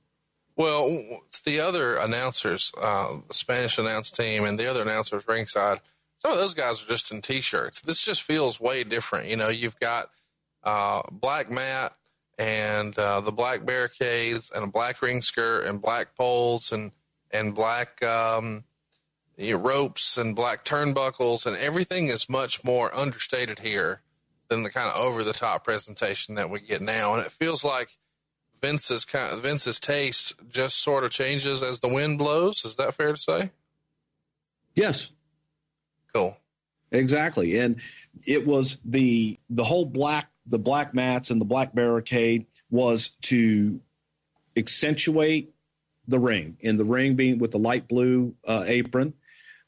Well, 0.58 1.22
the 1.46 1.60
other 1.60 1.98
announcers, 1.98 2.74
uh, 2.82 3.18
the 3.28 3.34
Spanish 3.34 3.78
announce 3.78 4.10
team, 4.12 4.44
and 4.44 4.60
the 4.60 4.68
other 4.70 4.82
announcers 4.82 5.28
ringside, 5.28 5.80
some 6.18 6.32
of 6.32 6.40
those 6.40 6.56
guys 6.56 6.84
are 6.84 6.88
just 6.88 7.12
in 7.12 7.22
t-shirts. 7.22 7.82
This 7.82 8.04
just 8.04 8.24
feels 8.24 8.60
way 8.60 8.84
different. 8.84 9.30
You 9.30 9.36
know, 9.36 9.50
you've 9.50 9.80
got 9.80 10.08
uh, 10.64 11.04
black 11.12 11.52
mat 11.52 11.94
and 12.40 12.98
uh, 12.98 13.22
the 13.22 13.32
black 13.32 13.66
barricades 13.66 14.52
and 14.54 14.64
a 14.64 14.68
black 14.68 15.02
ring 15.02 15.22
skirt 15.22 15.66
and 15.66 15.82
black 15.82 16.16
poles 16.16 16.72
and 16.72 16.92
and 17.32 17.54
black 17.54 18.04
um, 18.04 18.64
you 19.38 19.54
know, 19.54 19.60
ropes 19.60 20.18
and 20.18 20.36
black 20.36 20.66
turnbuckles 20.66 21.46
and 21.46 21.58
everything 21.58 22.08
is 22.08 22.30
much 22.30 22.64
more 22.64 22.94
understated 22.96 23.60
here 23.60 24.02
than 24.50 24.64
the 24.64 24.70
kind 24.70 24.90
of 24.90 24.96
over 24.96 25.24
the 25.24 25.34
top 25.34 25.64
presentation 25.64 26.36
that 26.36 26.50
we 26.50 26.60
get 26.62 26.82
now. 26.82 27.14
And 27.14 27.26
it 27.26 27.32
feels 27.32 27.66
like 27.66 27.90
Vince's 28.62 29.06
kind 29.06 29.34
of, 29.34 29.42
Vince's 29.42 29.80
taste 29.80 30.36
just 30.50 30.82
sort 30.82 31.04
of 31.04 31.12
changes 31.12 31.62
as 31.64 31.80
the 31.80 31.88
wind 31.88 32.18
blows. 32.18 32.66
Is 32.66 32.78
that 32.78 32.94
fair 32.94 33.14
to 33.14 33.20
say? 33.20 33.52
Yes. 34.76 35.10
Cool. 36.14 36.38
Exactly. 36.92 37.60
And 37.60 37.82
it 38.26 38.46
was 38.46 38.78
the 38.86 39.38
the 39.50 39.64
whole 39.64 39.86
black 39.86 40.30
the 40.46 40.60
black 40.60 40.94
mats 40.94 41.30
and 41.30 41.42
the 41.42 41.46
black 41.46 41.74
barricade 41.74 42.46
was 42.70 43.10
to 43.24 43.82
accentuate 44.56 45.54
the 46.08 46.20
ring, 46.20 46.58
and 46.64 46.80
the 46.80 46.86
ring 46.86 47.16
being 47.16 47.38
with 47.38 47.52
the 47.52 47.60
light 47.60 47.88
blue 47.88 48.36
uh, 48.46 48.64
apron. 48.66 49.14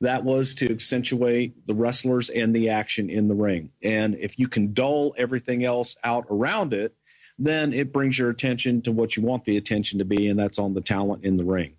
That 0.01 0.23
was 0.23 0.55
to 0.55 0.71
accentuate 0.71 1.67
the 1.67 1.75
wrestlers 1.75 2.29
and 2.29 2.55
the 2.55 2.69
action 2.69 3.09
in 3.09 3.27
the 3.27 3.35
ring. 3.35 3.71
And 3.83 4.15
if 4.15 4.39
you 4.39 4.47
can 4.47 4.73
dull 4.73 5.13
everything 5.17 5.65
else 5.65 5.97
out 6.01 6.27
around 6.29 6.73
it, 6.73 6.95
then 7.39 7.73
it 7.73 7.93
brings 7.93 8.19
your 8.19 8.29
attention 8.29 8.81
to 8.83 8.91
what 8.91 9.15
you 9.15 9.23
want 9.23 9.45
the 9.45 9.57
attention 9.57 9.99
to 9.99 10.05
be, 10.05 10.27
and 10.27 10.37
that's 10.37 10.59
on 10.59 10.73
the 10.73 10.81
talent 10.81 11.23
in 11.23 11.37
the 11.37 11.45
ring. 11.45 11.73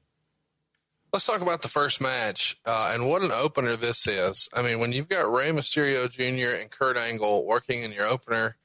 Let's 1.13 1.27
talk 1.27 1.41
about 1.43 1.63
the 1.63 1.69
first 1.69 2.01
match 2.01 2.57
uh, 2.65 2.93
and 2.95 3.09
what 3.09 3.23
an 3.23 3.33
opener 3.33 3.77
this 3.77 4.07
is. 4.07 4.49
I 4.55 4.63
mean, 4.63 4.79
when 4.79 4.93
you've 4.93 5.09
got 5.09 5.31
Rey 5.31 5.51
Mysterio 5.51 6.09
Jr. 6.09 6.61
and 6.61 6.71
Kurt 6.71 6.97
Angle 6.97 7.47
working 7.47 7.83
in 7.83 7.93
your 7.93 8.07
opener, 8.07 8.57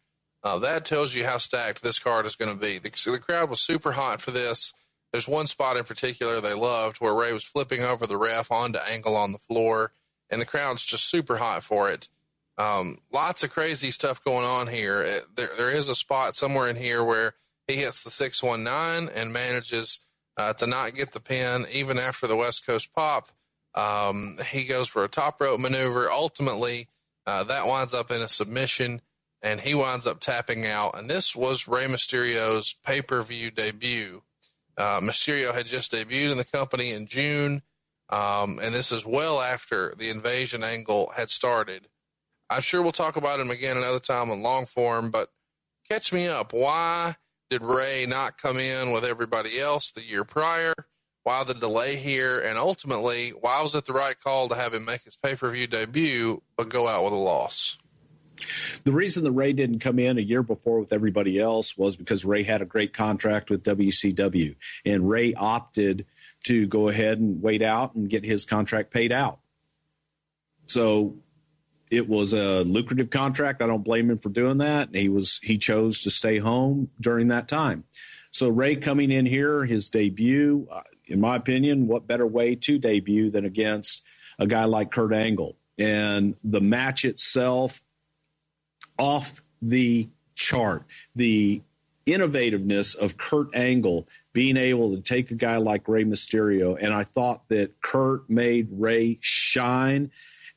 uh, 0.44 0.60
that 0.60 0.86
tells 0.86 1.16
you 1.16 1.26
how 1.26 1.38
stacked 1.38 1.82
this 1.82 1.98
card 1.98 2.28
is 2.28 2.36
going 2.36 2.54
to 2.54 2.60
be. 2.60 2.78
The, 2.78 2.92
the 3.12 3.20
crowd 3.20 3.50
was 3.50 3.62
super 3.62 3.92
hot 3.92 4.22
for 4.22 4.30
this. 4.30 4.74
There's 5.12 5.28
one 5.28 5.48
spot 5.48 5.76
in 5.76 5.86
particular 5.86 6.40
they 6.40 6.54
loved 6.54 6.98
where 6.98 7.16
Rey 7.16 7.34
was 7.34 7.44
flipping 7.44 7.82
over 7.82 8.06
the 8.06 8.18
ref 8.18 8.52
onto 8.52 8.80
Angle 8.92 9.16
on 9.16 9.32
the 9.32 9.40
floor, 9.40 9.92
and 10.30 10.40
the 10.40 10.46
crowd's 10.46 10.86
just 10.86 11.10
super 11.10 11.38
hot 11.38 11.64
for 11.64 11.90
it. 11.90 12.10
Um, 12.58 13.00
lots 13.12 13.44
of 13.44 13.52
crazy 13.52 13.92
stuff 13.92 14.24
going 14.24 14.46
on 14.46 14.68
here. 14.68 15.06
There, 15.36 15.50
there 15.58 15.72
is 15.72 15.90
a 15.90 15.96
spot 15.96 16.36
somewhere 16.36 16.68
in 16.68 16.76
here 16.76 17.04
where 17.04 17.34
he 17.68 17.76
hits 17.76 18.04
the 18.04 18.12
619 18.12 19.14
and 19.16 19.34
manages 19.34 20.00
uh, 20.38 20.54
to 20.54 20.68
not 20.68 20.96
get 20.96 21.12
the 21.12 21.20
pin 21.20 21.66
even 21.72 21.98
after 21.98 22.28
the 22.28 22.36
West 22.36 22.66
Coast 22.66 22.94
pop. 22.94 23.30
Um, 23.74 24.38
he 24.52 24.66
goes 24.66 24.88
for 24.88 25.04
a 25.04 25.10
top 25.10 25.42
rope 25.42 25.60
maneuver. 25.60 26.10
Ultimately, 26.10 26.88
uh, 27.28 27.44
that 27.46 27.68
winds 27.68 27.94
up 27.94 28.12
in 28.12 28.22
a 28.22 28.30
submission 28.30 29.02
and 29.42 29.60
he 29.60 29.76
winds 29.76 30.08
up 30.08 30.20
tapping 30.22 30.66
out. 30.66 30.98
And 30.98 31.10
this 31.10 31.36
was 31.36 31.68
Rey 31.68 31.86
Mysterio's 31.86 32.76
pay 32.86 33.02
per 33.02 33.22
view 33.22 33.52
debut. 33.52 34.24
Uh, 34.78 35.00
Mysterio 35.02 35.54
had 35.54 35.66
just 35.66 35.92
debuted 35.92 36.32
in 36.32 36.38
the 36.38 36.46
company 36.46 36.92
in 36.92 37.08
June. 37.08 37.62
Um, 38.10 38.60
and 38.62 38.74
this 38.74 38.92
is 38.92 39.06
well 39.06 39.42
after 39.42 39.94
the 39.98 40.10
invasion 40.10 40.64
angle 40.64 41.12
had 41.16 41.30
started. 41.30 41.88
I'm 42.50 42.62
sure 42.62 42.82
we'll 42.82 42.92
talk 42.92 43.16
about 43.16 43.40
him 43.40 43.50
again 43.50 43.78
another 43.78 44.00
time 44.00 44.30
on 44.30 44.44
long 44.44 44.66
form, 44.66 45.10
but 45.10 45.30
catch 45.90 46.14
me 46.14 46.28
up. 46.28 46.54
Why 46.54 47.16
did 47.50 47.64
Rey 47.64 48.06
not 48.08 48.38
come 48.38 48.58
in 48.58 48.92
with 48.92 49.04
everybody 49.04 49.60
else 49.60 49.92
the 49.92 50.04
year 50.04 50.24
prior? 50.24 50.74
Why 51.24 51.44
the 51.44 51.56
delay 51.56 51.96
here? 51.96 52.40
And 52.40 52.58
ultimately, 52.58 53.30
why 53.30 53.62
was 53.62 53.74
it 53.74 53.86
the 53.86 53.94
right 53.94 54.20
call 54.20 54.50
to 54.50 54.56
have 54.56 54.74
him 54.74 54.86
make 54.86 55.04
his 55.04 55.18
pay 55.18 55.36
per 55.36 55.50
view 55.50 55.66
debut 55.66 56.42
but 56.56 56.70
go 56.70 56.88
out 56.88 57.04
with 57.04 57.14
a 57.14 57.18
loss? 57.18 57.80
The 58.84 58.92
reason 58.92 59.24
the 59.24 59.32
Rey 59.32 59.54
didn't 59.54 59.80
come 59.80 59.98
in 59.98 60.18
a 60.18 60.22
year 60.22 60.44
before 60.44 60.80
with 60.80 60.94
everybody 60.94 61.40
else 61.40 61.76
was 61.78 61.96
because 61.96 62.26
Rey 62.26 62.44
had 62.44 62.62
a 62.62 62.66
great 62.66 62.94
contract 62.94 63.50
with 63.50 63.64
WCW, 63.64 64.56
and 64.86 65.10
Rey 65.10 65.34
opted 65.34 66.06
to 66.44 66.68
go 66.68 66.90
ahead 66.90 67.18
and 67.18 67.42
wait 67.42 67.62
out 67.62 67.96
and 67.96 68.10
get 68.10 68.26
his 68.26 68.46
contract 68.46 68.92
paid 68.92 69.12
out. 69.12 69.40
So 70.68 71.18
it 71.92 72.08
was 72.08 72.34
a 72.34 72.64
lucrative 72.64 73.10
contract. 73.10 73.62
I 73.62 73.68
don't 73.68 73.84
blame 73.84 74.10
him 74.10 74.18
for 74.18 74.30
doing 74.30 74.60
that. 74.60 74.90
He 74.94 75.10
was 75.10 75.40
he 75.42 75.58
chose 75.58 76.02
to 76.02 76.12
stay 76.12 76.38
home 76.38 76.90
during 77.00 77.30
that 77.30 77.48
time. 77.48 77.84
So 78.32 78.50
Rey 78.50 78.76
coming 78.76 79.12
in 79.12 79.26
here, 79.26 79.64
his 79.64 79.90
debut, 79.90 80.68
uh, 80.70 80.82
in 81.06 81.22
my 81.22 81.36
opinion, 81.36 81.88
what 81.88 82.08
better 82.08 82.28
way 82.28 82.56
to 82.56 82.80
debut 82.80 83.30
than 83.30 83.46
against 83.46 84.04
a 84.38 84.48
guy 84.48 84.66
like 84.66 84.92
Kurt 84.92 85.14
Angle? 85.14 85.56
And 85.78 86.36
the 86.44 86.62
match 86.62 87.06
itself, 87.06 87.82
off 88.98 89.42
the 89.62 90.10
chart, 90.36 90.86
the 91.16 91.62
innovativeness 92.06 92.96
of 92.96 93.18
Kurt 93.18 93.56
Angle 93.56 94.08
being 94.34 94.58
able 94.58 94.96
to 94.96 95.02
take 95.02 95.32
a 95.32 95.36
guy 95.36 95.58
like 95.58 95.88
Rey 95.88 96.04
Mysterio, 96.04 96.78
and 96.80 96.94
I 96.94 97.04
thought 97.04 97.48
that 97.50 97.82
Kurt 97.82 98.30
made 98.30 98.68
Rey 98.72 99.18
shine 99.22 100.12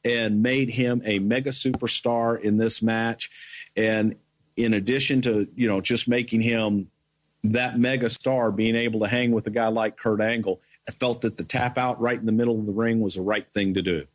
and 0.09 0.43
made 0.43 0.71
him 0.71 1.03
a 1.05 1.19
mega 1.19 1.51
superstar 1.51 2.41
in 2.41 2.57
this 2.57 2.83
match. 2.83 3.31
And 3.77 4.17
in 4.57 4.73
addition 4.73 5.21
to, 5.23 5.47
you 5.55 5.69
know, 5.69 5.81
just 5.81 6.09
making 6.09 6.41
him 6.41 6.91
that 7.45 7.79
mega 7.79 8.09
star, 8.09 8.51
being 8.51 8.75
able 8.75 9.01
to 9.01 9.07
hang 9.07 9.33
with 9.33 9.47
a 9.47 9.51
guy 9.51 9.69
like 9.69 9.99
Kurt 9.99 10.21
Angle, 10.21 10.61
I 10.89 10.93
felt 10.93 11.21
that 11.21 11.37
the 11.37 11.45
tap 11.45 11.77
out 11.77 12.01
right 12.01 12.19
in 12.19 12.27
the 12.27 12.33
middle 12.33 12.59
of 12.59 12.67
the 12.67 12.73
ring 12.73 13.01
was 13.01 13.17
the 13.17 13.23
right 13.23 13.47
thing 13.53 13.75
to 13.75 13.83
do 13.83 14.07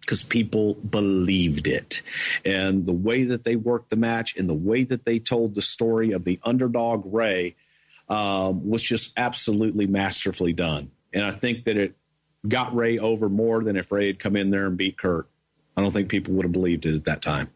because 0.00 0.24
people 0.24 0.74
believed 0.74 1.68
it. 1.68 2.02
And 2.44 2.84
the 2.84 2.94
way 2.94 3.24
that 3.24 3.44
they 3.44 3.56
worked 3.56 3.90
the 3.90 3.96
match 3.96 4.36
and 4.36 4.48
the 4.48 4.54
way 4.54 4.84
that 4.84 5.04
they 5.04 5.18
told 5.18 5.54
the 5.54 5.62
story 5.62 6.12
of 6.12 6.24
the 6.24 6.40
underdog 6.42 7.04
Rey 7.06 7.56
um, 8.08 8.68
was 8.68 8.82
just 8.82 9.12
absolutely 9.16 9.86
masterfully 9.86 10.52
done. 10.52 10.90
And 11.12 11.24
I 11.24 11.30
think 11.30 11.64
that 11.64 11.76
it 11.76 11.94
got 12.48 12.74
Rey 12.74 12.98
over 12.98 13.28
more 13.28 13.62
than 13.62 13.76
if 13.76 13.92
Rey 13.92 14.06
had 14.08 14.18
come 14.18 14.36
in 14.36 14.50
there 14.50 14.66
and 14.66 14.76
beat 14.76 14.96
Kurt. 14.96 15.28
I 15.76 15.82
don't 15.82 15.92
think 15.92 16.08
people 16.08 16.34
would 16.34 16.44
have 16.44 16.52
believed 16.52 16.86
it 16.86 16.94
at 16.94 17.04
that 17.04 17.22
time. 17.22 17.48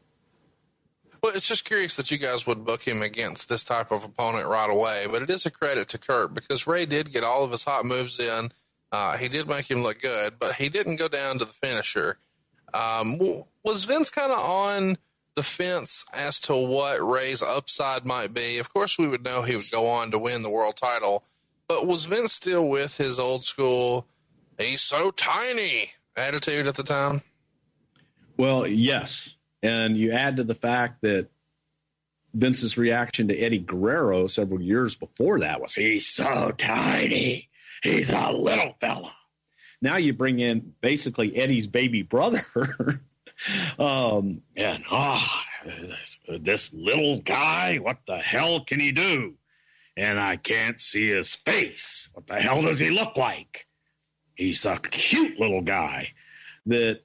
Well, 1.22 1.32
it's 1.36 1.47
just 1.47 1.64
curious 1.64 1.97
that 1.97 2.11
you 2.11 2.18
guys 2.18 2.47
would 2.49 2.64
book 2.64 2.82
him 2.82 3.01
against 3.01 3.49
this 3.49 3.62
type 3.62 3.93
of 3.93 4.05
opponent 4.05 4.49
right 4.49 4.68
away, 4.68 5.07
but 5.09 5.22
it 5.22 5.30
is 5.30 5.47
a 5.47 5.51
credit 5.51 5.88
to 5.90 5.99
Kurt 5.99 6.34
because 6.34 6.66
Rey 6.66 6.84
did 6.84 7.12
get 7.12 7.22
all 7.22 7.45
of 7.45 7.53
his 7.53 7.62
hot 7.62 7.84
moves 7.84 8.18
in. 8.18 8.51
Uh, 8.90 9.16
he 9.16 9.28
did 9.28 9.49
make 9.49 9.70
him 9.70 9.82
look 9.82 10.03
good, 10.03 10.34
but 10.40 10.55
he 10.55 10.68
didn't 10.68 10.97
go 10.97 11.09
down 11.09 11.38
to 11.38 11.45
the 11.45 11.53
finisher. 11.53 12.18
Um, 12.74 13.18
was 13.64 13.84
Vince 13.84 14.11
kind 14.11 14.32
of 14.32 14.38
on 14.38 14.97
the 15.36 15.43
fence 15.43 16.05
as 16.12 16.40
to 16.40 16.55
what 16.55 17.01
Rey's 17.01 17.43
upside 17.43 18.05
might 18.05 18.34
be? 18.34 18.59
Of 18.59 18.72
course, 18.72 18.99
we 18.99 19.09
would 19.09 19.24
know 19.24 19.43
he 19.43 19.57
would 19.57 19.70
go 19.70 19.88
on 19.88 20.11
to 20.11 20.18
win 20.18 20.43
the 20.43 20.51
world 20.51 20.76
title, 20.76 21.24
but 21.68 21.86
was 21.86 22.07
Vince 22.07 22.32
still 22.32 22.68
with 22.68 22.97
his 22.97 23.18
old 23.18 23.45
school? 23.45 24.07
He's 24.59 24.80
so 24.80 25.11
tiny 25.11 25.90
attitude 26.16 26.66
at 26.66 26.74
the 26.74 26.82
time. 26.82 27.22
Well, 28.36 28.66
yes, 28.66 29.36
and 29.62 29.96
you 29.96 30.12
add 30.12 30.36
to 30.36 30.44
the 30.44 30.55
fact 30.55 31.03
that 31.03 31.28
Vince's 32.34 32.78
reaction 32.78 33.28
to 33.28 33.36
Eddie 33.36 33.59
Guerrero 33.59 34.26
several 34.26 34.61
years 34.61 34.96
before 34.96 35.40
that 35.40 35.61
was, 35.61 35.74
"He's 35.74 36.07
so 36.07 36.50
tiny. 36.50 37.50
He's 37.82 38.12
a 38.12 38.32
little 38.32 38.74
fella." 38.80 39.14
Now 39.80 39.96
you 39.96 40.12
bring 40.12 40.38
in 40.38 40.74
basically 40.80 41.36
Eddie's 41.36 41.66
baby 41.66 42.03
brother. 42.03 42.40
um, 43.78 44.42
and 44.57 44.84
ah, 44.90 45.44
oh, 45.64 45.70
this, 45.80 46.18
this 46.40 46.72
little 46.72 47.20
guy, 47.20 47.78
what 47.78 47.98
the 48.07 48.16
hell 48.16 48.61
can 48.61 48.80
he 48.80 48.92
do? 48.92 49.34
And 49.96 50.18
I 50.18 50.36
can't 50.36 50.80
see 50.80 51.09
his 51.09 51.34
face. 51.34 52.09
What 52.14 52.26
the 52.28 52.40
hell 52.40 52.62
does 52.62 52.78
he 52.78 52.90
look 52.90 53.16
like? 53.16 53.66
He's 54.37 54.64
a 54.66 54.78
cute 54.78 55.39
little 55.39 55.62
guy. 55.62 56.09
That, 56.66 57.01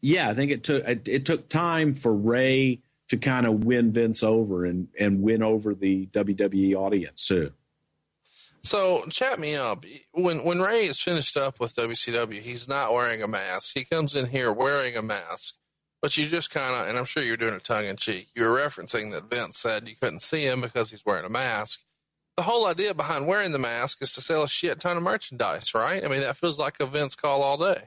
yeah, 0.00 0.28
I 0.28 0.34
think 0.34 0.50
it 0.50 0.64
took 0.64 0.86
it, 0.86 1.08
it 1.08 1.26
took 1.26 1.48
time 1.48 1.94
for 1.94 2.14
Rey 2.14 2.82
to 3.08 3.16
kind 3.16 3.46
of 3.46 3.64
win 3.64 3.92
Vince 3.92 4.22
over 4.22 4.64
and 4.64 4.88
and 4.98 5.22
win 5.22 5.42
over 5.42 5.74
the 5.74 6.06
WWE 6.06 6.74
audience 6.74 7.26
too. 7.26 7.52
So 8.62 9.04
chat 9.10 9.38
me 9.38 9.56
up. 9.56 9.84
When 10.12 10.44
when 10.44 10.60
Rey 10.60 10.86
is 10.86 11.00
finished 11.00 11.36
up 11.36 11.60
with 11.60 11.76
WCW, 11.76 12.40
he's 12.40 12.68
not 12.68 12.92
wearing 12.92 13.22
a 13.22 13.28
mask. 13.28 13.76
He 13.76 13.84
comes 13.84 14.16
in 14.16 14.26
here 14.26 14.52
wearing 14.52 14.96
a 14.96 15.02
mask. 15.02 15.56
But 16.00 16.18
you 16.18 16.26
just 16.26 16.50
kind 16.50 16.74
of, 16.74 16.86
and 16.86 16.98
I'm 16.98 17.06
sure 17.06 17.22
you're 17.22 17.38
doing 17.38 17.54
it 17.54 17.64
tongue 17.64 17.86
in 17.86 17.96
cheek. 17.96 18.28
you're 18.34 18.54
referencing 18.54 19.12
that 19.12 19.30
Vince 19.30 19.56
said 19.56 19.88
you 19.88 19.96
couldn't 19.98 20.20
see 20.20 20.44
him 20.44 20.60
because 20.60 20.90
he's 20.90 21.02
wearing 21.06 21.24
a 21.24 21.30
mask. 21.30 21.80
The 22.36 22.42
whole 22.42 22.66
idea 22.66 22.94
behind 22.94 23.26
wearing 23.26 23.52
the 23.52 23.58
mask 23.58 24.02
is 24.02 24.14
to 24.14 24.20
sell 24.20 24.42
a 24.42 24.48
shit 24.48 24.80
ton 24.80 24.96
of 24.96 25.02
merchandise, 25.02 25.72
right? 25.74 26.04
I 26.04 26.08
mean, 26.08 26.20
that 26.20 26.36
feels 26.36 26.58
like 26.58 26.76
a 26.80 26.86
Vince 26.86 27.14
call 27.14 27.42
all 27.42 27.56
day. 27.56 27.80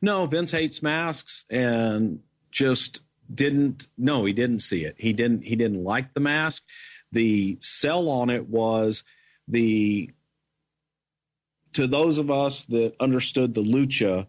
No, 0.00 0.26
Vince 0.26 0.50
hates 0.50 0.82
masks 0.82 1.44
and 1.50 2.20
just 2.50 3.00
didn't. 3.32 3.86
No, 3.98 4.24
he 4.24 4.32
didn't 4.32 4.60
see 4.60 4.84
it. 4.84 4.96
He 4.98 5.12
didn't. 5.12 5.44
He 5.44 5.56
didn't 5.56 5.84
like 5.84 6.14
the 6.14 6.20
mask. 6.20 6.64
The 7.12 7.58
sell 7.60 8.08
on 8.08 8.30
it 8.30 8.48
was 8.48 9.04
the 9.48 10.10
to 11.74 11.86
those 11.86 12.18
of 12.18 12.30
us 12.30 12.64
that 12.66 12.94
understood 13.00 13.54
the 13.54 13.62
lucha 13.62 14.26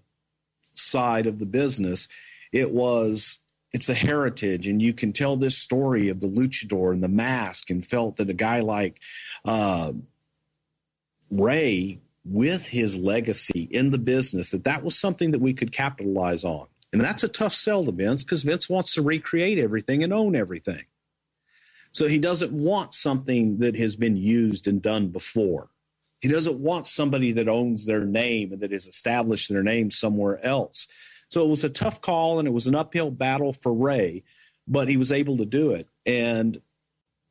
side 0.75 1.27
of 1.27 1.39
the 1.39 1.45
business, 1.45 2.07
it 2.51 2.71
was 2.71 3.39
it's 3.73 3.89
a 3.89 3.93
heritage, 3.93 4.67
and 4.67 4.81
you 4.81 4.93
can 4.93 5.13
tell 5.13 5.35
this 5.35 5.57
story 5.57 6.09
of 6.09 6.19
the 6.19 6.27
luchador 6.27 6.93
and 6.93 7.03
the 7.03 7.09
mask, 7.09 7.71
and 7.71 7.85
felt 7.85 8.17
that 8.17 8.29
a 8.29 8.33
guy 8.33 8.59
like 8.59 8.99
uh, 9.45 9.91
Rey, 11.31 11.99
with 12.23 12.67
his 12.67 12.97
legacy 12.97 13.67
in 13.69 13.89
the 13.89 13.97
business, 13.97 14.51
that 14.51 14.65
that 14.65 14.83
was 14.83 14.97
something 14.97 15.31
that 15.31 15.41
we 15.41 15.53
could 15.53 15.71
capitalize 15.71 16.43
on, 16.43 16.67
and 16.93 17.01
that's 17.01 17.23
a 17.23 17.27
tough 17.27 17.53
sell 17.53 17.83
to 17.83 17.91
Vince 17.91 18.23
because 18.23 18.43
Vince 18.43 18.69
wants 18.69 18.93
to 18.93 19.01
recreate 19.01 19.57
everything 19.57 20.03
and 20.03 20.13
own 20.13 20.35
everything. 20.35 20.85
So 21.91 22.07
he 22.07 22.19
doesn't 22.19 22.51
want 22.51 22.93
something 22.93 23.59
that 23.59 23.77
has 23.77 23.95
been 23.95 24.17
used 24.17 24.67
and 24.67 24.81
done 24.81 25.09
before. 25.09 25.69
He 26.21 26.29
doesn't 26.29 26.57
want 26.57 26.87
somebody 26.87 27.33
that 27.33 27.49
owns 27.49 27.85
their 27.85 28.05
name 28.05 28.53
and 28.53 28.61
that 28.61 28.71
has 28.71 28.87
established 28.87 29.49
their 29.49 29.61
name 29.61 29.91
somewhere 29.91 30.43
else. 30.43 30.87
So 31.33 31.47
it 31.47 31.49
was 31.49 31.63
a 31.63 31.69
tough 31.69 31.99
call 31.99 32.37
and 32.37 32.47
it 32.47 32.53
was 32.53 32.67
an 32.67 32.75
uphill 32.75 33.09
battle 33.09 33.53
for 33.53 33.73
Rey, 33.73 34.23
but 34.67 34.87
he 34.87 34.97
was 34.97 35.11
able 35.11 35.37
to 35.37 35.47
do 35.47 35.71
it. 35.71 35.89
And 36.05 36.61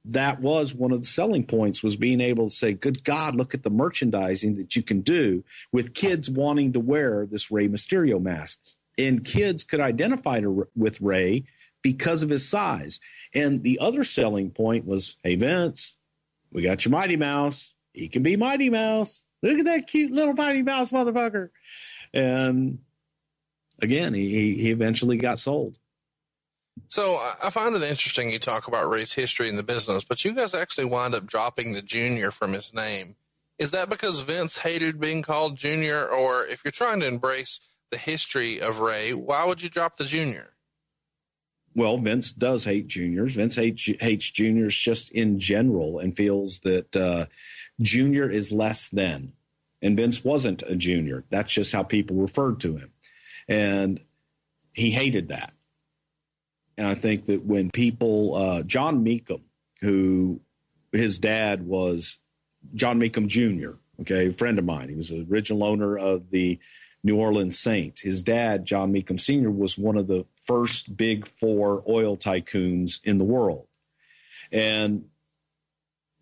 that 0.07 0.41
was 0.41 0.75
one 0.75 0.91
of 0.91 0.99
the 0.99 1.07
selling 1.07 1.47
points 1.47 1.85
was 1.85 1.97
being 1.97 2.21
able 2.21 2.49
to 2.49 2.55
say, 2.55 2.73
good 2.75 3.05
God, 3.05 3.37
look 3.37 3.55
at 3.55 3.63
the 3.63 3.71
merchandising 3.71 4.57
that 4.57 4.75
you 4.75 4.83
can 4.83 5.03
do 5.03 5.45
with 5.71 5.95
kids 5.95 6.29
wanting 6.29 6.73
to 6.73 6.81
wear 6.81 7.27
this 7.27 7.53
Rey 7.53 7.69
Mysterio 7.69 8.21
mask. 8.21 8.59
And 8.99 9.25
kids 9.25 9.63
could 9.63 9.79
identify 9.79 10.41
to, 10.41 10.67
with 10.75 11.01
Rey 11.01 11.45
because 11.81 12.25
of 12.25 12.31
his 12.31 12.49
size. 12.49 12.99
And 13.37 13.63
the 13.63 13.79
other 13.79 14.03
selling 14.03 14.51
point 14.51 14.85
was, 14.85 15.17
hey, 15.23 15.37
Vince, 15.37 15.97
we 16.51 16.63
got 16.63 16.85
your 16.85 16.91
Mighty 16.91 17.17
Mouse. 17.17 17.73
He 17.93 18.09
can 18.09 18.25
be 18.25 18.37
Mighty 18.37 18.69
Mouse. 18.69 19.23
Look 19.45 19.61
at 19.61 19.67
that 19.67 19.87
cute 19.87 20.11
little 20.11 20.35
Mighty 20.35 20.65
Mouse 20.65 20.91
motherfucker. 20.91 21.51
And 22.13 22.81
again, 23.81 24.15
he, 24.15 24.55
he 24.55 24.71
eventually 24.71 25.17
got 25.17 25.39
sold. 25.39 25.79
So 26.89 27.21
I 27.43 27.51
find 27.51 27.75
it 27.75 27.83
interesting 27.83 28.31
you 28.31 28.39
talk 28.39 28.67
about 28.67 28.89
Rey's 28.89 29.13
history 29.13 29.49
in 29.49 29.57
the 29.57 29.63
business, 29.63 30.05
but 30.05 30.25
you 30.25 30.33
guys 30.33 30.55
actually 30.55 30.87
wind 30.87 31.15
up 31.15 31.27
dropping 31.27 31.73
the 31.73 31.83
junior 31.83 32.31
from 32.31 32.53
his 32.53 32.73
name. 32.73 33.17
Is 33.59 33.73
that 33.73 33.91
because 33.91 34.21
Vince 34.23 34.59
hated 34.59 34.99
being 34.99 35.23
called 35.23 35.57
junior, 35.57 36.07
or 36.07 36.45
if 36.47 36.63
you're 36.65 36.73
trying 36.73 37.01
to 37.01 37.07
embrace 37.07 37.61
the 37.91 37.99
history 37.99 38.61
of 38.61 38.81
Rey, 38.81 39.13
why 39.13 39.45
would 39.45 39.63
you 39.63 39.69
drop 39.69 39.97
the 39.97 40.05
junior? 40.05 40.53
well, 41.75 41.97
Vince 41.97 42.33
does 42.33 42.65
hate 42.65 42.87
juniors. 42.87 43.35
Vince 43.35 43.57
hates, 43.57 43.85
hates 44.01 44.31
juniors 44.31 44.77
just 44.77 45.11
in 45.11 45.39
general 45.39 45.99
and 45.99 46.17
feels 46.17 46.61
that 46.61 46.95
uh, 46.95 47.27
junior 47.81 48.31
is 48.31 48.53
less 48.53 48.91
than. 48.91 49.33
And 49.81 49.97
Vince 49.97 50.23
wasn't 50.23 50.63
a 50.63 50.77
junior. 50.77 51.25
That's 51.31 51.53
just 51.53 51.73
how 51.73 51.83
people 51.83 52.17
referred 52.17 52.61
to 52.61 52.77
him. 52.77 52.92
And 53.49 54.01
he 54.75 54.91
hated 54.91 55.29
that. 55.29 55.53
And 56.79 56.87
I 56.87 56.95
think 56.95 57.27
that 57.27 57.45
when 57.45 57.71
people, 57.71 58.35
uh, 58.35 58.63
John 58.63 59.05
Mecom, 59.05 59.43
who 59.81 60.41
his 60.93 61.19
dad 61.19 61.65
was 61.67 62.19
John 62.75 63.01
Mecom 63.01 63.27
Jr., 63.27 63.79
Okay, 64.03 64.29
a 64.29 64.33
friend 64.33 64.59
of 64.59 64.65
mine. 64.65 64.89
He 64.89 64.97
was 64.97 65.11
the 65.11 65.25
original 65.31 65.65
owner 65.65 65.97
of 65.97 66.29
the 66.31 66.59
New 67.05 67.19
Orleans 67.19 67.59
Saints. 67.59 68.01
His 68.01 68.23
dad, 68.23 68.65
John 68.65 68.93
Mecom 68.93 69.21
Sr., 69.21 69.51
was 69.51 69.79
one 69.79 69.97
of 69.97 70.07
the 70.07 70.27
first 70.45 70.95
big 70.95 71.27
four 71.27 71.85
oil 71.89 72.17
tycoons 72.17 73.01
in 73.05 73.19
the 73.19 73.25
world. 73.25 73.69
And 74.51 75.05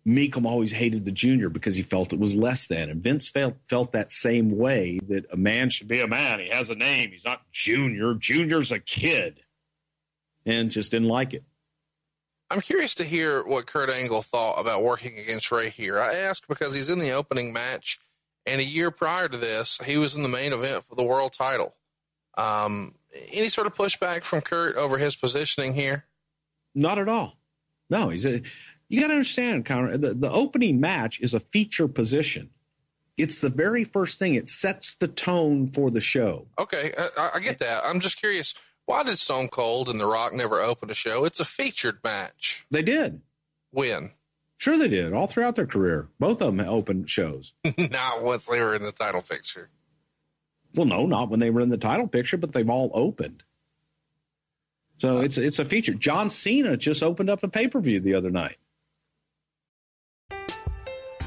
Mecom 0.05 0.45
always 0.45 0.71
hated 0.71 1.05
the 1.05 1.11
junior 1.11 1.49
because 1.49 1.75
he 1.75 1.83
felt 1.83 2.13
it 2.13 2.19
was 2.19 2.35
less 2.35 2.67
than. 2.67 2.89
And 2.89 3.03
Vince 3.03 3.29
felt, 3.29 3.55
felt 3.69 3.91
that 3.91 4.11
same 4.11 4.57
way 4.57 4.99
that 5.09 5.31
a 5.31 5.37
man 5.37 5.69
should 5.69 5.87
be 5.87 6.01
a 6.01 6.07
man. 6.07 6.39
He 6.39 6.49
has 6.49 6.69
a 6.69 6.75
name. 6.75 7.11
He's 7.11 7.25
not 7.25 7.41
junior. 7.51 8.15
Junior's 8.15 8.71
a 8.71 8.79
kid. 8.79 9.39
And 10.45 10.71
just 10.71 10.91
didn't 10.91 11.07
like 11.07 11.35
it. 11.35 11.43
I'm 12.49 12.61
curious 12.61 12.95
to 12.95 13.03
hear 13.03 13.45
what 13.45 13.65
Kurt 13.65 13.89
Angle 13.89 14.23
thought 14.23 14.59
about 14.59 14.83
working 14.83 15.17
against 15.17 15.51
Rey 15.51 15.69
here. 15.69 15.99
I 15.99 16.13
ask 16.13 16.45
because 16.47 16.73
he's 16.73 16.89
in 16.89 16.99
the 16.99 17.11
opening 17.11 17.53
match, 17.53 17.97
and 18.45 18.59
a 18.59 18.63
year 18.63 18.91
prior 18.91 19.29
to 19.29 19.37
this, 19.37 19.79
he 19.85 19.97
was 19.97 20.17
in 20.17 20.23
the 20.23 20.27
main 20.27 20.51
event 20.51 20.83
for 20.83 20.95
the 20.95 21.05
world 21.05 21.31
title. 21.31 21.73
Um, 22.37 22.95
any 23.31 23.47
sort 23.47 23.67
of 23.67 23.75
pushback 23.75 24.23
from 24.23 24.41
Kurt 24.41 24.75
over 24.75 24.97
his 24.97 25.15
positioning 25.15 25.73
here? 25.73 26.05
Not 26.75 26.97
at 26.97 27.07
all. 27.07 27.37
No, 27.89 28.09
he's 28.09 28.25
a. 28.25 28.41
You 28.91 28.99
got 28.99 29.07
to 29.07 29.13
understand, 29.13 29.63
Connor. 29.63 29.97
The, 29.97 30.13
the 30.13 30.29
opening 30.29 30.81
match 30.81 31.21
is 31.21 31.33
a 31.33 31.39
feature 31.39 31.87
position. 31.87 32.49
It's 33.17 33.39
the 33.39 33.49
very 33.49 33.85
first 33.85 34.19
thing. 34.19 34.33
It 34.33 34.49
sets 34.49 34.95
the 34.95 35.07
tone 35.07 35.67
for 35.69 35.89
the 35.89 36.01
show. 36.01 36.49
Okay, 36.59 36.91
uh, 36.97 37.07
I, 37.17 37.29
I 37.35 37.39
get 37.39 37.59
that. 37.59 37.83
I'm 37.85 38.01
just 38.01 38.19
curious. 38.19 38.53
Why 38.85 39.03
did 39.03 39.17
Stone 39.17 39.47
Cold 39.47 39.87
and 39.87 39.97
The 39.97 40.05
Rock 40.05 40.33
never 40.33 40.59
open 40.59 40.91
a 40.91 40.93
show? 40.93 41.23
It's 41.23 41.39
a 41.39 41.45
featured 41.45 41.99
match. 42.03 42.65
They 42.69 42.81
did. 42.81 43.21
When? 43.71 44.11
Sure, 44.57 44.77
they 44.77 44.89
did. 44.89 45.13
All 45.13 45.25
throughout 45.25 45.55
their 45.55 45.67
career, 45.67 46.09
both 46.19 46.41
of 46.41 46.57
them 46.57 46.67
opened 46.67 47.09
shows. 47.09 47.53
not 47.77 48.23
once 48.23 48.45
they 48.47 48.59
were 48.59 48.75
in 48.75 48.81
the 48.81 48.91
title 48.91 49.21
picture. 49.21 49.69
Well, 50.75 50.85
no, 50.85 51.05
not 51.05 51.29
when 51.29 51.39
they 51.39 51.49
were 51.49 51.61
in 51.61 51.69
the 51.69 51.77
title 51.77 52.09
picture, 52.09 52.35
but 52.35 52.51
they've 52.51 52.69
all 52.69 52.91
opened. 52.93 53.41
So 54.97 55.19
it's 55.19 55.37
it's 55.37 55.59
a 55.59 55.65
feature. 55.65 55.93
John 55.93 56.29
Cena 56.29 56.75
just 56.75 57.03
opened 57.03 57.29
up 57.29 57.41
a 57.43 57.47
pay 57.47 57.69
per 57.69 57.79
view 57.79 58.01
the 58.01 58.15
other 58.15 58.29
night. 58.31 58.57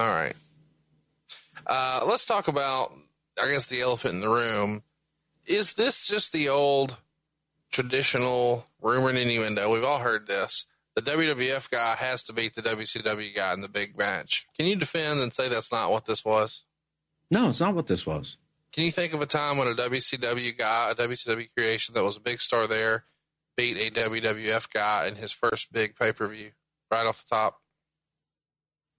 All 0.00 0.08
right. 0.08 0.34
Uh, 1.66 2.00
let's 2.08 2.24
talk 2.24 2.48
about, 2.48 2.90
I 3.38 3.50
guess, 3.52 3.66
the 3.66 3.82
elephant 3.82 4.14
in 4.14 4.20
the 4.22 4.30
room. 4.30 4.82
Is 5.44 5.74
this 5.74 6.08
just 6.08 6.32
the 6.32 6.48
old 6.48 6.96
traditional 7.70 8.64
rumor 8.80 9.10
and 9.10 9.18
innuendo? 9.18 9.70
We've 9.70 9.84
all 9.84 9.98
heard 9.98 10.26
this. 10.26 10.64
The 10.96 11.02
WWF 11.02 11.70
guy 11.70 11.96
has 11.96 12.24
to 12.24 12.32
beat 12.32 12.54
the 12.54 12.62
WCW 12.62 13.34
guy 13.36 13.52
in 13.52 13.60
the 13.60 13.68
big 13.68 13.98
match. 13.98 14.46
Can 14.56 14.68
you 14.68 14.76
defend 14.76 15.20
and 15.20 15.34
say 15.34 15.50
that's 15.50 15.70
not 15.70 15.90
what 15.90 16.06
this 16.06 16.24
was? 16.24 16.64
No, 17.30 17.50
it's 17.50 17.60
not 17.60 17.74
what 17.74 17.86
this 17.86 18.06
was. 18.06 18.38
Can 18.72 18.84
you 18.84 18.92
think 18.92 19.12
of 19.12 19.20
a 19.20 19.26
time 19.26 19.58
when 19.58 19.68
a 19.68 19.74
WCW 19.74 20.56
guy, 20.56 20.92
a 20.92 20.94
WCW 20.94 21.46
creation 21.54 21.94
that 21.94 22.04
was 22.04 22.16
a 22.16 22.20
big 22.20 22.40
star 22.40 22.66
there, 22.66 23.04
beat 23.54 23.76
a 23.76 23.90
WWF 23.90 24.72
guy 24.72 25.08
in 25.08 25.16
his 25.16 25.30
first 25.30 25.70
big 25.74 25.94
pay 25.94 26.12
per 26.12 26.26
view 26.26 26.52
right 26.90 27.04
off 27.04 27.22
the 27.22 27.28
top? 27.28 27.60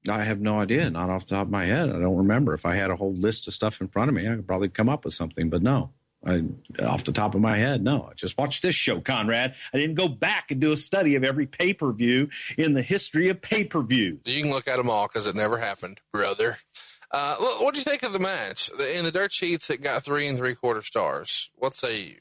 I 0.09 0.23
have 0.23 0.41
no 0.41 0.59
idea. 0.59 0.89
Not 0.89 1.09
off 1.09 1.27
the 1.27 1.35
top 1.35 1.47
of 1.47 1.51
my 1.51 1.65
head. 1.65 1.89
I 1.89 1.99
don't 1.99 2.17
remember. 2.17 2.53
If 2.53 2.65
I 2.65 2.75
had 2.75 2.89
a 2.89 2.95
whole 2.95 3.13
list 3.13 3.47
of 3.47 3.53
stuff 3.53 3.81
in 3.81 3.87
front 3.87 4.09
of 4.09 4.15
me, 4.15 4.27
I 4.27 4.35
could 4.35 4.47
probably 4.47 4.69
come 4.69 4.89
up 4.89 5.05
with 5.05 5.13
something. 5.13 5.49
But 5.49 5.61
no, 5.61 5.91
I, 6.25 6.43
off 6.83 7.03
the 7.03 7.11
top 7.11 7.35
of 7.35 7.41
my 7.41 7.57
head, 7.57 7.83
no. 7.83 8.07
I 8.09 8.13
just 8.13 8.37
watched 8.37 8.63
this 8.63 8.75
show, 8.75 8.99
Conrad. 8.99 9.55
I 9.73 9.77
didn't 9.77 9.95
go 9.95 10.07
back 10.07 10.51
and 10.51 10.59
do 10.59 10.71
a 10.71 10.77
study 10.77 11.15
of 11.15 11.23
every 11.23 11.45
pay 11.45 11.73
per 11.73 11.91
view 11.91 12.29
in 12.57 12.73
the 12.73 12.81
history 12.81 13.29
of 13.29 13.41
pay 13.41 13.63
per 13.63 13.81
views. 13.81 14.19
You 14.25 14.41
can 14.41 14.51
look 14.51 14.67
at 14.67 14.77
them 14.77 14.89
all 14.89 15.07
because 15.07 15.27
it 15.27 15.35
never 15.35 15.57
happened, 15.57 15.99
brother. 16.11 16.57
Uh, 17.13 17.35
what 17.59 17.73
do 17.73 17.79
you 17.79 17.83
think 17.83 18.03
of 18.03 18.13
the 18.13 18.19
match? 18.19 18.71
In 18.95 19.03
the 19.03 19.11
dirt 19.11 19.33
sheets, 19.33 19.69
it 19.69 19.81
got 19.81 20.03
three 20.03 20.27
and 20.27 20.37
three 20.37 20.55
quarter 20.55 20.81
stars. 20.81 21.51
What 21.55 21.73
say 21.73 22.03
you? 22.03 22.20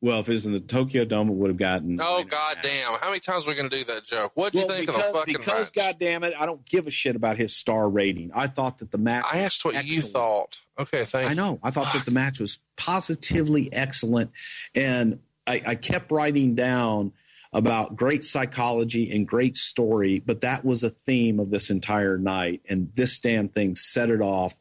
Well, 0.00 0.20
if 0.20 0.28
it 0.28 0.32
was 0.32 0.46
in 0.46 0.52
the 0.52 0.60
Tokyo 0.60 1.04
Dome, 1.04 1.28
it 1.28 1.34
would 1.34 1.50
have 1.50 1.56
gotten. 1.56 1.98
Oh 2.00 2.22
god 2.22 2.58
damn! 2.62 2.94
How 3.00 3.08
many 3.08 3.18
times 3.18 3.46
are 3.46 3.50
we 3.50 3.56
gonna 3.56 3.68
do 3.68 3.82
that 3.84 4.04
joke? 4.04 4.30
What'd 4.36 4.54
you 4.60 4.68
think 4.68 4.86
because, 4.86 5.00
of 5.00 5.12
the 5.12 5.18
fucking 5.18 5.34
because 5.38 5.72
match? 5.74 5.84
God 5.86 5.96
damn 5.98 6.22
it, 6.22 6.34
I 6.38 6.46
don't 6.46 6.64
give 6.64 6.86
a 6.86 6.90
shit 6.90 7.16
about 7.16 7.36
his 7.36 7.54
star 7.54 7.88
rating. 7.88 8.30
I 8.32 8.46
thought 8.46 8.78
that 8.78 8.92
the 8.92 8.98
match. 8.98 9.24
I 9.32 9.38
asked 9.40 9.64
what 9.64 9.84
you 9.84 10.00
thought. 10.00 10.60
Okay, 10.78 11.02
thank 11.02 11.28
I 11.28 11.34
know. 11.34 11.58
I 11.64 11.72
thought 11.72 11.92
that 11.94 12.04
the 12.04 12.12
match 12.12 12.38
was 12.38 12.60
positively 12.76 13.70
excellent, 13.72 14.30
and 14.76 15.18
I, 15.48 15.62
I 15.66 15.74
kept 15.74 16.12
writing 16.12 16.54
down 16.54 17.12
about 17.52 17.96
great 17.96 18.22
psychology 18.22 19.10
and 19.10 19.26
great 19.26 19.56
story, 19.56 20.22
but 20.24 20.42
that 20.42 20.64
was 20.64 20.84
a 20.84 20.90
theme 20.90 21.40
of 21.40 21.50
this 21.50 21.70
entire 21.70 22.18
night, 22.18 22.62
and 22.68 22.92
this 22.94 23.18
damn 23.18 23.48
thing 23.48 23.74
set 23.74 24.10
it 24.10 24.20
off. 24.20 24.56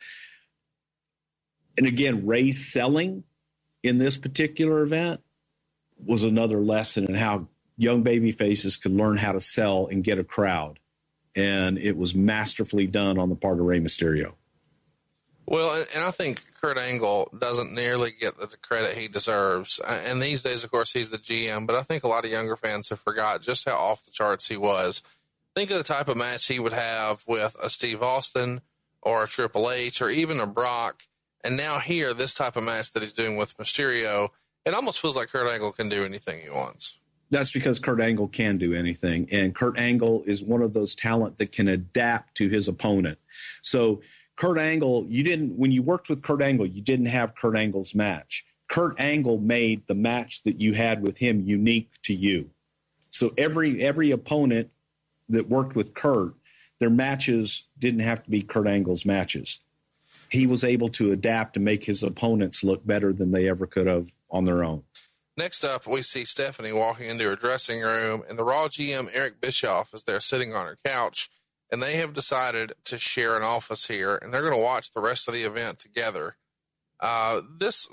And 1.78 1.86
again, 1.86 2.26
Rey's 2.26 2.72
selling 2.72 3.24
in 3.84 4.00
this 4.00 4.18
particular 4.18 4.82
event 4.82 5.22
was 6.04 6.24
another 6.24 6.60
lesson 6.60 7.06
in 7.06 7.16
how 7.16 7.48
young 7.78 8.04
baby 8.04 8.32
faces 8.32 8.78
could 8.78 8.92
learn 8.92 9.18
how 9.18 9.32
to 9.34 9.40
sell 9.40 9.88
and 9.88 10.04
get 10.04 10.20
a 10.20 10.24
crowd. 10.24 10.80
And 11.36 11.78
it 11.78 11.96
was 11.96 12.16
masterfully 12.16 12.88
done 12.88 13.18
on 13.20 13.30
the 13.30 13.36
part 13.36 13.60
of 13.60 13.66
Rey 13.66 13.80
Mysterio. 13.80 14.34
Well, 15.46 15.86
and- 15.94 16.04
I 16.04 16.12
think 16.12 16.42
Kurt 16.60 16.78
Angle 16.78 17.32
doesn't 17.38 17.74
nearly 17.74 18.12
get 18.12 18.38
the 18.38 18.58
credit 18.58 18.98
he 18.98 19.08
deserves. 19.08 19.80
Uh, 19.80 20.02
And 20.06 20.22
these 20.22 20.44
days, 20.44 20.64
of 20.64 20.72
course, 20.72 20.92
he's 20.92 21.10
the 21.10 21.18
GM, 21.18 21.66
but 21.68 21.76
I 21.76 21.84
think 21.84 22.04
a 22.04 22.08
lot 22.08 22.26
of 22.26 22.32
younger 22.32 22.56
fans 22.58 22.90
have 22.90 23.00
forgot 23.00 23.42
just 23.42 23.66
how 23.70 23.78
off 23.78 24.04
the 24.06 24.12
charts 24.12 24.48
he 24.48 24.58
was. 24.58 25.04
Think 25.56 25.72
of 25.72 25.78
the 25.78 25.84
type 25.84 26.08
of 26.10 26.18
match 26.18 26.48
he 26.48 26.60
would 26.60 26.74
have 26.74 27.24
with 27.28 27.56
a 27.62 27.70
Steve 27.70 28.02
Austin 28.04 28.62
or 29.02 29.24
a 29.24 29.28
Triple 29.28 29.72
H 29.72 30.02
or 30.02 30.10
even 30.10 30.40
a 30.40 30.48
Brock. 30.48 31.04
And 31.44 31.56
now 31.56 31.80
here, 31.80 32.14
this 32.14 32.34
type 32.34 32.56
of 32.58 32.64
match 32.64 32.92
that 32.94 33.04
he's 33.04 33.14
doing 33.14 33.38
with 33.38 33.58
Mysterio, 33.58 34.30
it 34.68 34.74
almost 34.74 35.00
feels 35.00 35.16
like 35.16 35.30
Kurt 35.30 35.48
Angle 35.48 35.72
can 35.72 35.88
do 35.88 36.04
anything 36.04 36.40
he 36.42 36.50
wants. 36.50 37.00
that's 37.30 37.52
because 37.52 37.80
Kurt 37.80 38.02
Angle 38.02 38.28
can 38.28 38.58
do 38.58 38.74
anything. 38.74 39.30
And 39.32 39.54
Kurt 39.54 39.78
Angle 39.78 40.24
is 40.26 40.44
one 40.44 40.62
of 40.62 40.74
those 40.74 40.96
talent 40.96 41.40
that 41.40 41.52
can 41.52 41.68
adapt 41.68 42.36
to 42.36 42.48
his 42.48 42.68
opponent. 42.68 43.18
So 43.62 44.02
Kurt 44.36 44.58
Angle, 44.60 45.06
you 45.08 45.24
didn't 45.24 45.58
when 45.58 45.72
you 45.72 45.84
worked 45.84 46.10
with 46.10 46.22
Kurt 46.22 46.42
Angle, 46.42 46.68
you 46.68 46.82
didn't 46.82 47.08
have 47.08 47.36
Kurt 47.36 47.58
Angle's 47.58 47.96
match. 47.96 48.46
Kurt 48.68 49.00
Angle 49.00 49.40
made 49.40 49.88
the 49.88 49.96
match 49.96 50.44
that 50.44 50.60
you 50.62 50.74
had 50.74 51.02
with 51.02 51.18
him 51.18 51.42
unique 51.42 51.90
to 52.04 52.14
you. 52.14 52.50
So 53.12 53.34
every 53.38 53.82
every 53.82 54.12
opponent 54.12 54.70
that 55.30 55.50
worked 55.50 55.76
with 55.76 55.94
Kurt, 55.94 56.34
their 56.80 56.90
matches 56.90 57.68
didn't 57.80 58.02
have 58.02 58.24
to 58.24 58.30
be 58.30 58.42
Kurt 58.42 58.68
Angle's 58.68 59.06
matches. 59.06 59.60
He 60.30 60.48
was 60.48 60.64
able 60.64 60.90
to 60.90 61.12
adapt 61.12 61.56
and 61.56 61.66
make 61.66 61.84
his 61.84 62.04
opponents 62.04 62.64
look 62.64 62.86
better 62.86 63.14
than 63.14 63.32
they 63.32 63.50
ever 63.50 63.66
could 63.66 63.88
have 63.88 64.08
on 64.30 64.46
their 64.46 64.64
own. 64.64 64.84
Next 65.38 65.64
up, 65.64 65.86
we 65.86 66.02
see 66.02 66.26
Stephanie 66.26 66.72
walking 66.72 67.08
into 67.10 67.26
her 67.26 67.36
dressing 67.36 67.82
room, 67.82 68.24
and 68.28 68.40
the 68.40 68.44
Raw 68.44 68.68
GM 68.68 69.10
Eric 69.14 69.40
Bischoff 69.40 69.94
is 69.94 70.04
there 70.04 70.20
sitting 70.20 70.54
on 70.54 70.66
her 70.66 70.78
couch, 70.84 71.30
and 71.72 71.82
they 71.82 71.98
have 71.98 72.14
decided 72.14 72.74
to 72.86 72.98
share 72.98 73.38
an 73.38 73.44
office 73.44 73.88
here, 73.88 74.16
and 74.16 74.34
they're 74.34 74.42
going 74.42 74.54
to 74.54 74.64
watch 74.64 74.92
the 74.92 75.02
rest 75.02 75.28
of 75.28 75.36
the 75.36 75.44
event 75.44 75.78
together. 75.78 76.38
Uh, 77.00 77.42
this 77.60 77.88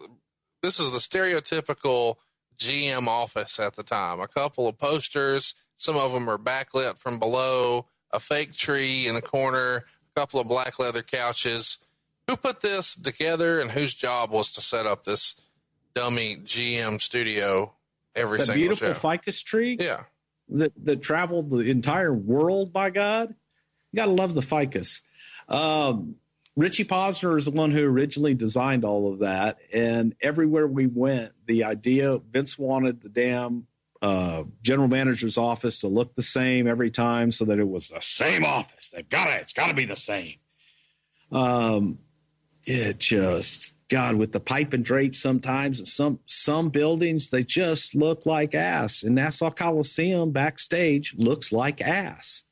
this 0.63 0.81
is 0.81 0.93
the 0.93 0.99
stereotypical 0.99 2.15
GM 2.57 3.07
office 3.07 3.61
at 3.61 3.77
the 3.77 3.83
time. 3.83 4.21
A 4.21 4.29
couple 4.29 4.67
of 4.67 4.79
posters, 4.79 5.55
some 5.77 5.97
of 5.97 6.13
them 6.13 6.31
are 6.31 6.39
backlit 6.39 6.97
from 6.97 7.19
below, 7.19 7.87
a 8.11 8.21
fake 8.21 8.55
tree 8.55 9.07
in 9.07 9.15
the 9.15 9.21
corner, 9.21 9.77
a 9.77 9.83
a 10.17 10.21
couple 10.21 10.41
of 10.41 10.49
black 10.49 10.79
leather 10.79 11.03
couches. 11.03 11.79
Who 12.29 12.37
put 12.37 12.61
this 12.61 12.95
together 12.95 13.61
and 13.61 13.71
whose 13.71 13.95
job 13.95 14.31
was 14.31 14.53
to 14.53 14.61
set 14.61 14.87
up 14.87 15.05
this 15.05 15.41
dummy 15.95 16.37
GM 16.37 17.01
studio 17.01 17.73
every 18.17 18.39
that 18.39 18.55
beautiful 18.55 18.89
show? 18.89 18.95
ficus 18.95 19.43
tree? 19.43 19.77
Yeah. 19.79 20.05
that 20.51 20.73
that 20.85 21.03
traveled 21.03 21.51
the 21.51 21.71
entire 21.71 22.15
world 22.15 22.73
by 22.73 22.91
god? 22.91 23.35
You 23.93 23.97
gotta 23.97 24.13
love 24.13 24.35
the 24.35 24.43
ficus. 24.43 25.03
Um, 25.49 26.17
richie 26.57 26.85
posner 26.85 27.37
is 27.37 27.45
the 27.45 27.51
one 27.51 27.71
who 27.71 27.85
originally 27.85 28.35
designed 28.35 28.85
all 28.85 29.13
of 29.13 29.19
that 29.21 29.59
and 29.73 30.15
everywhere 30.23 30.67
we 30.67 30.87
went 30.87 31.31
the 31.47 31.65
idea 31.65 32.19
vince 32.19 32.59
wanted 32.59 33.03
the 33.03 33.09
damn 33.09 33.67
uh, 34.05 34.45
general 34.63 34.89
manager's 34.89 35.39
office 35.39 35.81
to 35.81 35.89
look 35.89 36.15
the 36.15 36.23
same 36.23 36.67
every 36.67 36.91
time 36.91 37.33
so 37.33 37.47
that 37.47 37.59
it 37.59 37.67
was 37.67 37.89
the 37.89 38.01
same 38.01 38.45
office. 38.45 38.91
They've 38.91 39.09
got 39.09 39.31
it; 39.31 39.41
it's 39.41 39.55
got 39.55 39.69
to 39.69 39.75
be 39.75 39.87
the 39.87 39.97
same. 39.97 40.35
Um, 41.33 41.99
it 42.67 42.99
just 42.99 43.75
God 43.89 44.17
with 44.17 44.33
the 44.33 44.41
pipe 44.41 44.73
and 44.73 44.85
drape 44.85 45.15
sometimes 45.15 45.93
some 45.93 46.19
some 46.27 46.71
buildings 46.71 47.31
they 47.31 47.43
just 47.43 47.95
look 47.95 48.27
like 48.27 48.55
ass. 48.55 49.03
And 49.03 49.15
Nassau 49.15 49.51
Coliseum 49.51 50.33
backstage 50.33 51.15
looks 51.17 51.53
like 51.53 51.81
ass. 51.81 52.45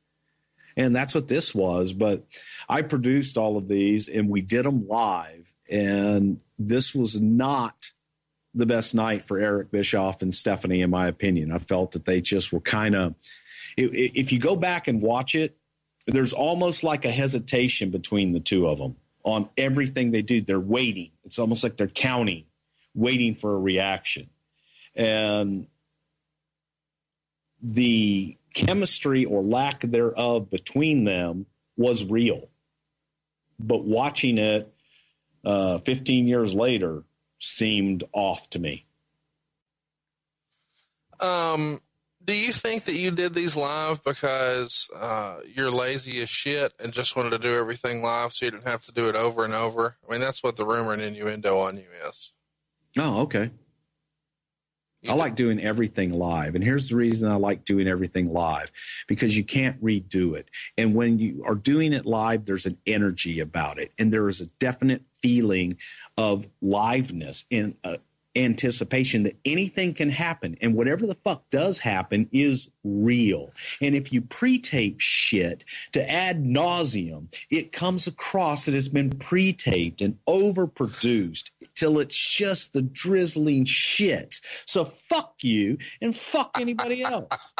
And 0.77 0.95
that's 0.95 1.15
what 1.15 1.29
this 1.29 1.55
was. 1.55 1.93
But 1.93 2.25
I 2.69 2.83
produced 2.83 3.39
all 3.39 3.57
of 3.57 3.69
these 3.69 4.09
and 4.09 4.29
we 4.29 4.41
did 4.41 4.65
them 4.65 4.87
live. 4.87 5.53
And 5.71 6.41
this 6.59 6.95
was 6.95 7.21
not 7.21 7.75
the 8.55 8.67
best 8.67 8.95
night 8.95 9.25
for 9.25 9.39
Eric 9.39 9.71
Bischoff 9.71 10.23
and 10.23 10.35
Stephanie, 10.35 10.83
in 10.83 10.91
my 10.91 11.09
opinion. 11.09 11.51
I 11.51 11.59
felt 11.59 11.93
that 11.93 12.05
they 12.05 12.21
just 12.21 12.53
were 12.53 12.61
kind 12.61 12.95
of, 12.95 13.15
if 13.77 14.33
you 14.33 14.39
go 14.39 14.57
back 14.57 14.89
and 14.89 15.01
watch 15.01 15.35
it, 15.35 15.57
there's 16.07 16.35
almost 16.35 16.85
like 16.85 17.07
a 17.07 17.11
hesitation 17.11 17.91
between 17.91 18.33
the 18.33 18.41
two 18.41 18.67
of 18.67 18.77
them 18.77 18.97
on 19.25 19.49
everything 19.57 20.11
they 20.11 20.23
do. 20.23 20.41
They're 20.41 20.61
waiting. 20.61 21.11
It's 21.25 21.39
almost 21.39 21.63
like 21.63 21.77
they're 21.77 21.87
counting, 21.87 22.45
waiting 22.95 23.35
for 23.35 23.55
a 23.55 23.59
reaction. 23.59 24.29
And 24.97 25.67
the 27.63 28.37
chemistry 28.55 29.25
or 29.25 29.43
lack 29.43 29.81
thereof 29.81 30.51
between 30.51 31.05
them 31.05 31.47
was 31.77 32.05
real. 32.05 32.49
But 33.59 33.85
watching 33.85 34.39
it 34.39 34.73
uh, 35.45 35.79
15 35.79 36.27
years 36.27 36.55
later 36.55 37.05
seemed 37.39 38.05
off 38.13 38.51
to 38.51 38.59
me. 38.59 38.87
Um, 41.21 41.81
do 42.25 42.37
you 42.37 42.53
think 42.53 42.85
that 42.85 42.95
you 42.95 43.11
did 43.11 43.35
these 43.35 43.57
live 43.57 44.03
because 44.05 44.91
uh, 44.95 45.37
you're 45.55 45.71
lazy 45.71 46.23
as 46.23 46.31
shit 46.31 46.73
and 46.83 46.93
just 46.93 47.17
wanted 47.17 47.31
to 47.31 47.39
do 47.39 47.57
everything 47.57 48.03
live 48.03 48.33
so 48.33 48.47
you 48.47 48.53
didn't 48.53 48.69
have 48.69 48.83
to 48.83 48.93
do 48.93 49.09
it 49.09 49.17
over 49.17 49.45
and 49.45 49.55
over? 49.55 49.97
I 50.07 50.13
mean, 50.13 50.21
that's 50.21 50.43
what 50.43 50.57
the 50.57 50.65
rumor 50.65 50.93
and 50.93 51.03
innuendo 51.03 51.59
on 51.59 51.77
you 51.77 51.87
is. 52.09 52.33
Oh, 52.99 53.23
okay. 53.23 53.51
I 55.09 55.15
like 55.15 55.35
doing 55.35 55.61
everything 55.61 56.13
live. 56.13 56.55
And 56.55 56.63
here's 56.63 56.89
the 56.89 56.97
reason 56.97 57.31
I 57.31 57.35
like 57.35 57.65
doing 57.65 57.89
everything 57.89 58.33
live 58.33 58.71
because 59.09 59.37
you 59.37 59.43
can't 59.43 59.83
redo 59.83 60.37
it. 60.37 60.49
And 60.79 60.95
when 60.95 61.19
you 61.19 61.43
are 61.45 61.57
doing 61.57 61.93
it 61.93 62.07
live, 62.07 62.45
there's 62.45 62.67
an 62.67 62.79
energy 62.87 63.41
about 63.41 63.79
it. 63.79 63.91
And 63.99 64.13
there 64.13 64.29
is 64.29 64.41
a 64.41 64.47
definite 64.61 65.03
feeling 65.21 65.79
of 66.17 66.47
liveness 66.63 67.45
in 67.51 67.77
uh, 67.83 67.97
anticipation 68.37 69.25
that 69.25 69.37
anything 69.45 69.95
can 69.95 70.11
happen 70.11 70.57
and 70.61 70.75
whatever 70.75 71.07
the 71.07 71.15
fuck 71.15 71.49
does 71.51 71.79
happen 71.79 72.29
is 72.33 72.71
real. 72.85 73.53
And 73.81 73.95
if 73.95 74.13
you 74.13 74.23
pre-tape 74.23 75.01
shit 75.01 75.65
to 75.93 76.11
ad 76.11 76.43
nauseum, 76.43 77.29
it 77.51 77.73
comes 77.73 78.07
across 78.07 78.67
that 78.67 78.75
it's 78.75 78.89
been 78.89 79.11
pre-taped 79.11 80.01
and 80.01 80.19
overproduced 80.27 81.51
till 81.75 81.99
it's 81.99 82.17
just 82.17 82.73
the 82.73 82.83
drizzling 82.83 83.65
shit. 83.65 84.41
So 84.67 84.85
fuck 84.85 85.35
you 85.43 85.79
and 86.01 86.15
fuck 86.17 86.59
anybody 86.61 87.03
else. 87.03 87.53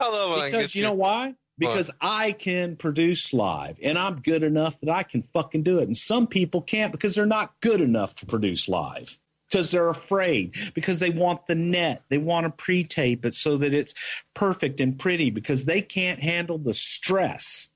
I 0.00 0.10
love 0.10 0.50
because 0.50 0.74
you 0.74 0.82
know 0.82 0.94
why? 0.94 1.34
Because 1.58 1.88
what? 1.88 1.96
I 2.02 2.32
can 2.32 2.76
produce 2.76 3.32
live 3.32 3.78
and 3.82 3.96
I'm 3.96 4.20
good 4.20 4.42
enough 4.42 4.78
that 4.80 4.90
I 4.90 5.04
can 5.04 5.22
fucking 5.22 5.62
do 5.62 5.78
it. 5.78 5.84
And 5.84 5.96
some 5.96 6.26
people 6.26 6.60
can't 6.60 6.92
because 6.92 7.14
they're 7.14 7.24
not 7.24 7.54
good 7.62 7.80
enough 7.80 8.14
to 8.16 8.26
produce 8.26 8.68
live 8.68 9.18
because 9.50 9.70
they're 9.70 9.88
afraid, 9.88 10.54
because 10.74 11.00
they 11.00 11.10
want 11.10 11.46
the 11.46 11.54
net. 11.54 12.02
They 12.08 12.18
want 12.18 12.44
to 12.44 12.50
pre 12.50 12.84
tape 12.84 13.24
it 13.24 13.34
so 13.34 13.58
that 13.58 13.74
it's 13.74 13.94
perfect 14.34 14.80
and 14.80 14.98
pretty 14.98 15.30
because 15.30 15.64
they 15.64 15.82
can't 15.82 16.20
handle 16.20 16.58
the 16.58 16.74
stress 16.74 17.70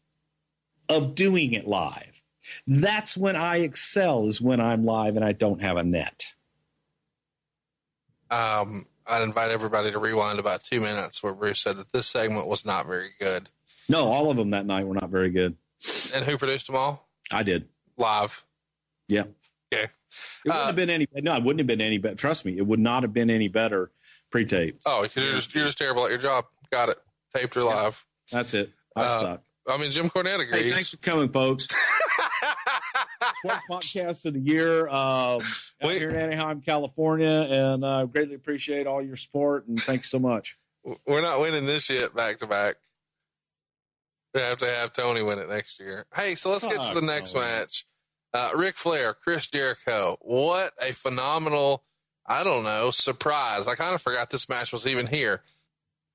of 0.88 1.14
doing 1.14 1.52
it 1.52 1.66
live. 1.66 2.22
That's 2.66 3.16
when 3.16 3.36
I 3.36 3.58
excel, 3.58 4.26
is 4.26 4.40
when 4.40 4.60
I'm 4.60 4.84
live 4.84 5.16
and 5.16 5.24
I 5.24 5.32
don't 5.32 5.62
have 5.62 5.76
a 5.76 5.84
net. 5.84 6.26
Um, 8.30 8.86
I'd 9.06 9.22
invite 9.22 9.50
everybody 9.50 9.90
to 9.92 9.98
rewind 9.98 10.38
about 10.38 10.64
two 10.64 10.80
minutes 10.80 11.22
where 11.22 11.34
Bruce 11.34 11.60
said 11.60 11.76
that 11.76 11.92
this 11.92 12.06
segment 12.06 12.46
was 12.46 12.64
not 12.64 12.86
very 12.86 13.10
good. 13.18 13.48
No, 13.88 14.04
all 14.04 14.30
of 14.30 14.36
them 14.36 14.50
that 14.50 14.66
night 14.66 14.86
were 14.86 14.94
not 14.94 15.10
very 15.10 15.30
good. 15.30 15.56
And 16.14 16.24
who 16.24 16.38
produced 16.38 16.66
them 16.66 16.76
all? 16.76 17.08
I 17.32 17.42
did. 17.42 17.68
Live. 17.96 18.44
Yeah. 19.08 19.24
Okay. 19.72 19.84
It 19.84 19.90
wouldn't 20.44 20.62
uh, 20.62 20.66
have 20.66 20.76
been 20.76 20.90
any. 20.90 21.06
No, 21.14 21.36
it 21.36 21.42
wouldn't 21.42 21.60
have 21.60 21.66
been 21.66 21.80
any 21.80 21.98
better. 21.98 22.16
Trust 22.16 22.44
me, 22.44 22.56
it 22.56 22.66
would 22.66 22.80
not 22.80 23.02
have 23.02 23.12
been 23.12 23.30
any 23.30 23.48
better 23.48 23.90
pre-taped. 24.30 24.82
Oh, 24.86 25.02
because 25.02 25.24
you're 25.24 25.32
just 25.32 25.54
you're 25.54 25.64
just 25.64 25.78
terrible 25.78 26.04
at 26.04 26.10
your 26.10 26.18
job. 26.18 26.46
Got 26.70 26.88
it. 26.88 26.98
Taped 27.34 27.56
or 27.56 27.64
live. 27.64 28.04
Yeah, 28.32 28.38
that's 28.38 28.54
it. 28.54 28.70
I 28.96 29.02
uh, 29.02 29.20
suck. 29.20 29.42
I 29.68 29.76
mean, 29.78 29.90
Jim 29.90 30.10
Cornette 30.10 30.40
agrees. 30.40 30.64
Hey, 30.64 30.70
thanks 30.70 30.90
for 30.90 30.96
coming, 30.96 31.28
folks. 31.28 31.68
Podcast 33.70 34.26
of 34.26 34.34
the 34.34 34.40
year 34.40 34.88
um, 34.88 35.40
out 35.82 35.90
here 35.92 36.10
in 36.10 36.16
Anaheim, 36.16 36.60
California, 36.60 37.46
and 37.48 37.84
uh, 37.84 38.04
greatly 38.06 38.34
appreciate 38.34 38.86
all 38.86 39.02
your 39.02 39.16
support 39.16 39.66
and 39.66 39.78
thanks 39.78 40.10
so 40.10 40.18
much. 40.18 40.58
We're 41.06 41.20
not 41.20 41.40
winning 41.40 41.66
this 41.66 41.90
yet 41.90 42.14
back 42.14 42.38
to 42.38 42.46
back. 42.46 42.76
We 44.34 44.40
have 44.40 44.58
to 44.58 44.66
have 44.66 44.92
Tony 44.92 45.22
win 45.22 45.38
it 45.38 45.48
next 45.48 45.80
year. 45.80 46.06
Hey, 46.14 46.34
so 46.34 46.50
let's 46.50 46.66
get 46.66 46.78
oh, 46.80 46.94
to 46.94 47.00
the 47.00 47.06
next 47.06 47.34
match. 47.34 47.84
Uh, 48.32 48.50
Ric 48.54 48.76
Flair, 48.76 49.14
Chris 49.14 49.48
Jericho. 49.48 50.16
What 50.20 50.72
a 50.80 50.92
phenomenal, 50.92 51.84
I 52.26 52.44
don't 52.44 52.64
know, 52.64 52.90
surprise. 52.90 53.66
I 53.66 53.74
kind 53.74 53.94
of 53.94 54.02
forgot 54.02 54.30
this 54.30 54.48
match 54.48 54.72
was 54.72 54.86
even 54.86 55.06
here. 55.06 55.42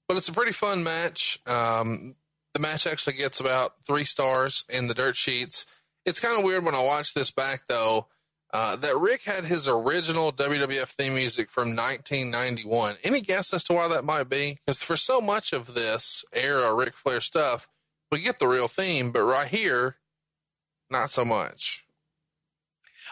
But 0.07 0.18
it's 0.18 0.30
a 0.30 0.34
pretty 0.34 0.53
fun 0.53 0.84
match. 0.84 1.39
Um, 1.45 2.16
the 2.53 2.59
match 2.59 2.88
actually 2.88 3.18
gets 3.18 3.39
about 3.39 3.80
three 3.82 4.05
stars 4.05 4.63
in 4.70 4.88
the 4.88 4.93
dirt 4.93 5.16
sheets. 5.16 5.66
It's 6.05 6.20
kind 6.20 6.38
of 6.38 6.45
weird 6.45 6.63
when 6.63 6.76
I 6.76 6.84
watch 6.84 7.13
this 7.13 7.32
back, 7.32 7.63
though, 7.68 8.07
uh, 8.53 8.78
that 8.78 8.97
Ric 8.97 9.24
had 9.24 9.43
his 9.43 9.68
original 9.68 10.32
WWF 10.32 10.88
theme 10.93 11.16
music 11.16 11.49
from 11.49 11.76
1991. 11.76 12.95
Any 13.03 13.20
guess 13.22 13.53
as 13.53 13.63
to 13.66 13.74
why 13.74 13.89
that 13.89 14.05
might 14.05 14.30
be? 14.30 14.59
Because 14.66 14.84
for 14.84 14.95
so 14.95 15.20
much 15.20 15.51
of 15.51 15.74
this 15.74 16.24
era 16.32 16.74
Ric 16.74 16.93
Flair 16.93 17.20
stuff, 17.20 17.68
we 18.11 18.22
get 18.22 18.39
the 18.39 18.47
real 18.47 18.68
theme, 18.70 19.11
but 19.11 19.24
right 19.24 19.47
here, 19.47 19.97
not 20.89 21.09
so 21.09 21.26
much. 21.26 21.84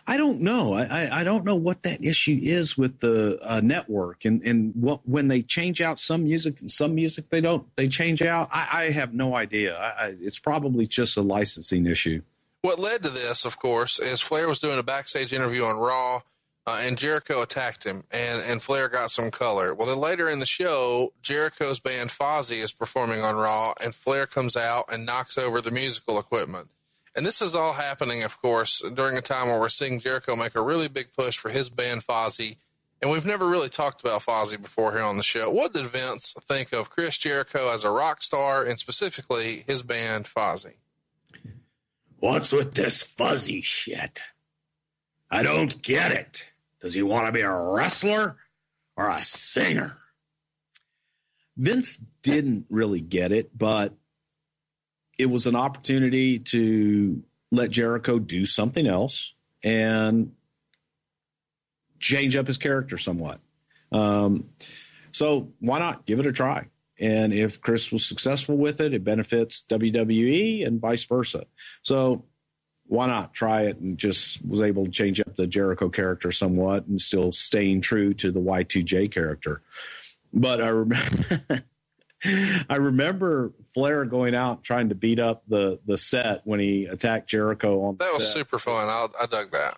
I 0.05 0.17
don't 0.17 0.41
know. 0.41 0.73
I, 0.73 1.09
I 1.11 1.23
don't 1.23 1.45
know 1.45 1.55
what 1.55 1.83
that 1.83 2.03
issue 2.03 2.37
is 2.41 2.77
with 2.77 2.99
the 2.99 3.39
uh, 3.41 3.61
network 3.63 4.25
and, 4.25 4.43
and 4.43 4.73
what, 4.75 5.07
when 5.07 5.29
they 5.29 5.41
change 5.41 5.79
out 5.79 5.97
some 5.97 6.23
music 6.23 6.59
and 6.59 6.69
some 6.69 6.93
music 6.93 7.29
they 7.29 7.39
don't, 7.39 7.73
they 7.75 7.87
change 7.87 8.21
out. 8.21 8.49
I, 8.51 8.67
I 8.71 8.83
have 8.91 9.13
no 9.13 9.33
idea. 9.33 9.77
I, 9.77 9.87
I, 9.87 10.11
it's 10.19 10.39
probably 10.39 10.87
just 10.87 11.15
a 11.15 11.21
licensing 11.21 11.85
issue. 11.85 12.21
What 12.63 12.79
led 12.79 13.03
to 13.03 13.09
this, 13.09 13.45
of 13.45 13.57
course, 13.59 13.99
is 13.99 14.21
Flair 14.21 14.47
was 14.47 14.59
doing 14.59 14.79
a 14.79 14.83
backstage 14.83 15.33
interview 15.33 15.63
on 15.63 15.77
Raw, 15.77 16.21
uh, 16.65 16.81
and 16.83 16.97
Jericho 16.97 17.41
attacked 17.41 17.85
him, 17.85 18.03
and, 18.11 18.41
and 18.47 18.61
Flair 18.61 18.87
got 18.87 19.11
some 19.11 19.31
color. 19.31 19.73
Well, 19.73 19.87
then 19.87 19.97
later 19.97 20.29
in 20.29 20.39
the 20.39 20.45
show, 20.45 21.11
Jericho's 21.21 21.81
band 21.81 22.09
Fozzy 22.09 22.63
is 22.63 22.71
performing 22.71 23.21
on 23.21 23.35
Raw, 23.35 23.73
and 23.83 23.93
Flair 23.93 24.25
comes 24.27 24.55
out 24.55 24.85
and 24.91 25.05
knocks 25.05 25.37
over 25.37 25.59
the 25.59 25.71
musical 25.71 26.19
equipment. 26.19 26.69
And 27.15 27.25
this 27.25 27.41
is 27.41 27.55
all 27.55 27.73
happening, 27.73 28.23
of 28.23 28.41
course, 28.41 28.81
during 28.93 29.17
a 29.17 29.21
time 29.21 29.47
where 29.47 29.59
we're 29.59 29.69
seeing 29.69 29.99
Jericho 29.99 30.35
make 30.35 30.55
a 30.55 30.61
really 30.61 30.87
big 30.87 31.07
push 31.15 31.37
for 31.37 31.49
his 31.49 31.69
band 31.69 32.01
Fozzy. 32.01 32.57
And 33.01 33.11
we've 33.11 33.25
never 33.25 33.47
really 33.47 33.69
talked 33.69 34.01
about 34.01 34.21
Fozzy 34.21 34.59
before 34.59 34.93
here 34.93 35.03
on 35.03 35.17
the 35.17 35.23
show. 35.23 35.49
What 35.49 35.73
did 35.73 35.85
Vince 35.85 36.33
think 36.43 36.73
of 36.73 36.89
Chris 36.89 37.17
Jericho 37.17 37.71
as 37.71 37.83
a 37.83 37.91
rock 37.91 38.21
star 38.23 38.63
and 38.63 38.79
specifically 38.79 39.63
his 39.67 39.83
band 39.83 40.25
Fozzy? 40.25 40.75
What's 42.19 42.51
with 42.51 42.73
this 42.73 43.03
fuzzy 43.03 43.61
shit? 43.61 44.21
I 45.29 45.43
don't 45.43 45.81
get 45.81 46.13
it. 46.13 46.49
Does 46.79 46.93
he 46.93 47.03
want 47.03 47.27
to 47.27 47.33
be 47.33 47.41
a 47.41 47.51
wrestler 47.51 48.37
or 48.95 49.09
a 49.09 49.21
singer? 49.21 49.91
Vince 51.57 51.97
didn't 52.21 52.65
really 52.69 53.01
get 53.01 53.31
it, 53.31 53.55
but 53.55 53.93
it 55.17 55.29
was 55.29 55.47
an 55.47 55.55
opportunity 55.55 56.39
to 56.39 57.23
let 57.51 57.71
Jericho 57.71 58.19
do 58.19 58.45
something 58.45 58.85
else 58.85 59.33
and 59.63 60.33
change 61.99 62.35
up 62.35 62.47
his 62.47 62.57
character 62.57 62.97
somewhat. 62.97 63.39
Um, 63.91 64.49
so 65.11 65.53
why 65.59 65.79
not 65.79 66.05
give 66.05 66.19
it 66.19 66.27
a 66.27 66.31
try? 66.31 66.67
And 66.99 67.33
if 67.33 67.61
Chris 67.61 67.91
was 67.91 68.05
successful 68.05 68.57
with 68.57 68.81
it, 68.81 68.93
it 68.93 69.03
benefits 69.03 69.63
WWE 69.69 70.65
and 70.65 70.79
vice 70.79 71.05
versa. 71.05 71.45
So 71.81 72.25
why 72.85 73.07
not 73.07 73.33
try 73.33 73.63
it 73.63 73.79
and 73.79 73.97
just 73.97 74.43
was 74.45 74.61
able 74.61 74.85
to 74.85 74.91
change 74.91 75.19
up 75.19 75.35
the 75.35 75.47
Jericho 75.47 75.89
character 75.89 76.31
somewhat 76.31 76.85
and 76.87 77.01
still 77.01 77.31
staying 77.31 77.81
true 77.81 78.13
to 78.13 78.31
the 78.31 78.41
Y2J 78.41 79.11
character. 79.11 79.61
But 80.33 80.61
I 80.61 80.69
remember, 80.69 81.63
I 82.69 82.75
remember 82.75 83.53
Flair 83.73 84.05
going 84.05 84.35
out 84.35 84.63
trying 84.63 84.89
to 84.89 84.95
beat 84.95 85.19
up 85.19 85.43
the, 85.47 85.79
the 85.85 85.97
set 85.97 86.41
when 86.45 86.59
he 86.59 86.85
attacked 86.85 87.29
Jericho 87.29 87.83
on 87.83 87.97
That 87.97 88.13
was 88.13 88.27
set. 88.27 88.37
super 88.37 88.59
fun. 88.59 88.87
I, 88.87 89.07
I 89.21 89.25
dug 89.25 89.51
that. 89.51 89.77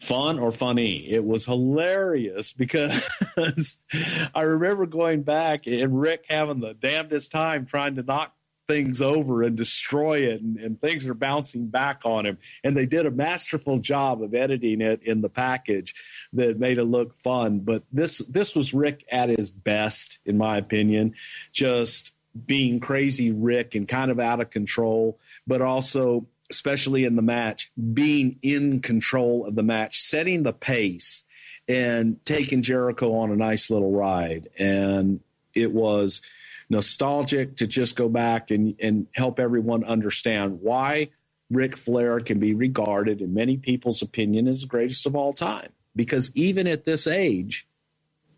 Fun 0.00 0.38
or 0.38 0.52
funny? 0.52 1.08
It 1.08 1.24
was 1.24 1.46
hilarious 1.46 2.52
because 2.52 3.08
I 4.34 4.42
remember 4.42 4.84
going 4.86 5.22
back 5.22 5.66
and 5.66 5.98
Ric 5.98 6.24
having 6.28 6.60
the 6.60 6.74
damnedest 6.74 7.32
time 7.32 7.64
trying 7.64 7.94
to 7.96 8.02
knock 8.02 8.35
things 8.68 9.00
over 9.00 9.42
and 9.42 9.56
destroy 9.56 10.20
it 10.30 10.40
and, 10.42 10.58
and 10.58 10.80
things 10.80 11.08
are 11.08 11.14
bouncing 11.14 11.68
back 11.68 12.02
on 12.04 12.26
him. 12.26 12.38
And 12.64 12.76
they 12.76 12.86
did 12.86 13.06
a 13.06 13.10
masterful 13.10 13.78
job 13.78 14.22
of 14.22 14.34
editing 14.34 14.80
it 14.80 15.02
in 15.02 15.20
the 15.20 15.28
package 15.28 15.94
that 16.32 16.58
made 16.58 16.78
it 16.78 16.84
look 16.84 17.16
fun. 17.18 17.60
But 17.60 17.84
this 17.92 18.18
this 18.18 18.54
was 18.54 18.74
Ric 18.74 19.04
at 19.10 19.28
his 19.28 19.50
best 19.50 20.18
in 20.24 20.36
my 20.36 20.58
opinion 20.58 21.14
just 21.52 22.12
being 22.44 22.80
crazy 22.80 23.32
Ric 23.32 23.74
and 23.74 23.88
kind 23.88 24.10
of 24.10 24.20
out 24.20 24.40
of 24.40 24.50
control 24.50 25.18
but 25.46 25.62
also 25.62 26.26
especially 26.50 27.04
in 27.04 27.16
the 27.16 27.22
match 27.22 27.72
being 27.76 28.38
in 28.42 28.80
control 28.80 29.46
of 29.46 29.54
the 29.54 29.62
match 29.62 30.00
setting 30.00 30.42
the 30.42 30.52
pace 30.52 31.24
and 31.68 32.24
taking 32.24 32.62
jericho 32.62 33.16
on 33.16 33.30
a 33.30 33.36
nice 33.36 33.70
little 33.70 33.90
ride. 33.90 34.48
And 34.58 35.20
it 35.54 35.72
was 35.72 36.22
nostalgic 36.68 37.56
to 37.56 37.66
just 37.66 37.96
go 37.96 38.08
back 38.08 38.50
and, 38.50 38.76
and 38.80 39.06
help 39.14 39.38
everyone 39.40 39.84
understand 39.84 40.60
why 40.60 41.10
Ric 41.50 41.76
Flair 41.76 42.18
can 42.20 42.40
be 42.40 42.54
regarded, 42.54 43.22
in 43.22 43.34
many 43.34 43.56
people's 43.56 44.02
opinion, 44.02 44.48
as 44.48 44.62
the 44.62 44.66
greatest 44.66 45.06
of 45.06 45.14
all 45.14 45.32
time. 45.32 45.70
Because 45.94 46.32
even 46.34 46.66
at 46.66 46.84
this 46.84 47.06
age, 47.06 47.66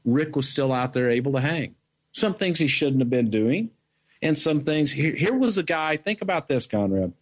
Ric 0.05 0.37
was 0.37 0.49
still 0.49 0.73
out 0.73 0.93
there 0.93 1.11
able 1.11 1.33
to 1.33 1.41
hang. 1.41 1.75
Some 2.13 2.35
things 2.35 2.59
he 2.59 2.69
shouldn't 2.69 3.01
have 3.01 3.11
been 3.11 3.31
doing, 3.31 3.71
and 4.21 4.39
some 4.39 4.61
things. 4.61 4.93
Here, 4.93 5.15
here 5.15 5.35
was 5.35 5.59
a 5.59 5.63
guy. 5.63 5.97
Think 5.97 6.23
about 6.23 6.47
this, 6.47 6.67
Conrad. 6.67 7.13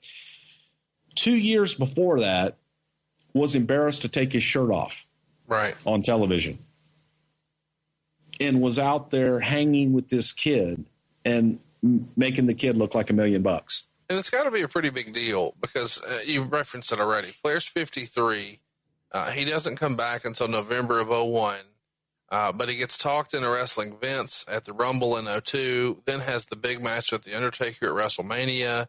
Two 1.14 1.36
years 1.36 1.74
before 1.74 2.20
that, 2.20 2.56
was 3.36 3.54
embarrassed 3.54 4.02
to 4.02 4.08
take 4.08 4.32
his 4.32 4.42
shirt 4.42 4.70
off, 4.70 5.06
right, 5.46 5.76
on 5.84 6.00
television, 6.02 6.58
and 8.40 8.60
was 8.60 8.78
out 8.78 9.10
there 9.10 9.38
hanging 9.38 9.92
with 9.92 10.08
this 10.08 10.32
kid 10.32 10.84
and 11.26 11.58
making 12.16 12.46
the 12.46 12.54
kid 12.54 12.76
look 12.76 12.94
like 12.94 13.10
a 13.10 13.12
million 13.12 13.42
bucks. 13.42 13.84
And 14.08 14.18
it's 14.18 14.30
got 14.30 14.44
to 14.44 14.50
be 14.52 14.62
a 14.62 14.68
pretty 14.68 14.90
big 14.90 15.12
deal 15.12 15.54
because 15.60 16.00
uh, 16.00 16.20
you've 16.24 16.52
referenced 16.52 16.92
it 16.92 17.00
already. 17.00 17.26
Flair's 17.26 17.66
53. 17.66 18.60
Uh, 19.12 19.30
he 19.32 19.44
doesn't 19.44 19.76
come 19.76 19.96
back 19.96 20.24
until 20.24 20.48
November 20.48 21.00
of 21.00 21.08
01. 21.08 21.56
Uh, 22.28 22.52
but 22.52 22.68
he 22.68 22.76
gets 22.76 22.98
talked 22.98 23.34
into 23.34 23.48
wrestling 23.48 23.96
Vince 24.00 24.44
at 24.50 24.64
the 24.64 24.72
Rumble 24.72 25.16
in 25.16 25.26
02, 25.26 26.02
then 26.06 26.20
has 26.20 26.46
the 26.46 26.56
big 26.56 26.82
match 26.82 27.12
with 27.12 27.22
The 27.22 27.36
Undertaker 27.36 27.86
at 27.86 28.04
WrestleMania. 28.04 28.86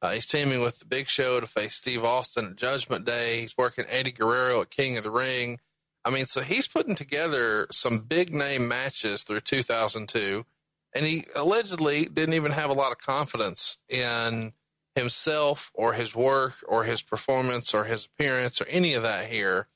Uh, 0.00 0.10
he's 0.10 0.26
teaming 0.26 0.62
with 0.62 0.78
The 0.78 0.86
Big 0.86 1.08
Show 1.08 1.40
to 1.40 1.46
face 1.46 1.74
Steve 1.74 2.04
Austin 2.04 2.46
at 2.46 2.56
Judgment 2.56 3.04
Day. 3.04 3.40
He's 3.40 3.58
working 3.58 3.84
Eddie 3.90 4.12
Guerrero 4.12 4.62
at 4.62 4.70
King 4.70 4.96
of 4.96 5.04
the 5.04 5.10
Ring. 5.10 5.58
I 6.04 6.10
mean, 6.10 6.24
so 6.24 6.40
he's 6.40 6.68
putting 6.68 6.94
together 6.94 7.66
some 7.70 7.98
big 7.98 8.32
name 8.34 8.68
matches 8.68 9.22
through 9.22 9.40
2002 9.40 10.46
and 10.98 11.06
he 11.06 11.24
allegedly 11.36 12.06
didn't 12.06 12.34
even 12.34 12.50
have 12.50 12.70
a 12.70 12.74
lot 12.74 12.90
of 12.90 12.98
confidence 12.98 13.78
in 13.88 14.52
himself 14.96 15.70
or 15.72 15.92
his 15.92 16.16
work 16.16 16.54
or 16.66 16.82
his 16.82 17.02
performance 17.02 17.72
or 17.72 17.84
his 17.84 18.06
appearance 18.06 18.60
or 18.60 18.66
any 18.66 18.94
of 18.94 19.04
that 19.04 19.26
here. 19.26 19.68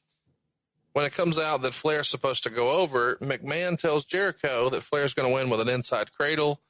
When 0.95 1.05
it 1.05 1.15
comes 1.15 1.39
out 1.39 1.63
that 1.63 1.75
Flair's 1.75 2.09
supposed 2.09 2.43
to 2.43 2.51
go 2.51 2.83
over, 2.83 3.17
McMahon 3.23 3.79
tells 3.79 4.05
Jericho 4.05 4.69
that 4.71 4.83
Flair's 4.83 5.15
going 5.15 5.29
to 5.29 5.35
win 5.35 5.49
with 5.49 5.61
an 5.61 5.69
inside 5.69 6.13
cradle, 6.13 6.61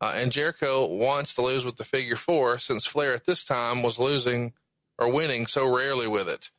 uh, 0.00 0.14
and 0.16 0.32
Jericho 0.32 0.86
wants 0.86 1.34
to 1.34 1.42
lose 1.42 1.66
with 1.66 1.76
the 1.76 1.84
figure 1.84 2.16
four 2.16 2.58
since 2.58 2.86
Flair 2.86 3.12
at 3.12 3.26
this 3.26 3.44
time 3.44 3.82
was 3.82 3.98
losing 3.98 4.54
or 4.98 5.12
winning 5.12 5.46
so 5.46 5.70
rarely 5.70 6.08
with 6.08 6.30
it. 6.30 6.50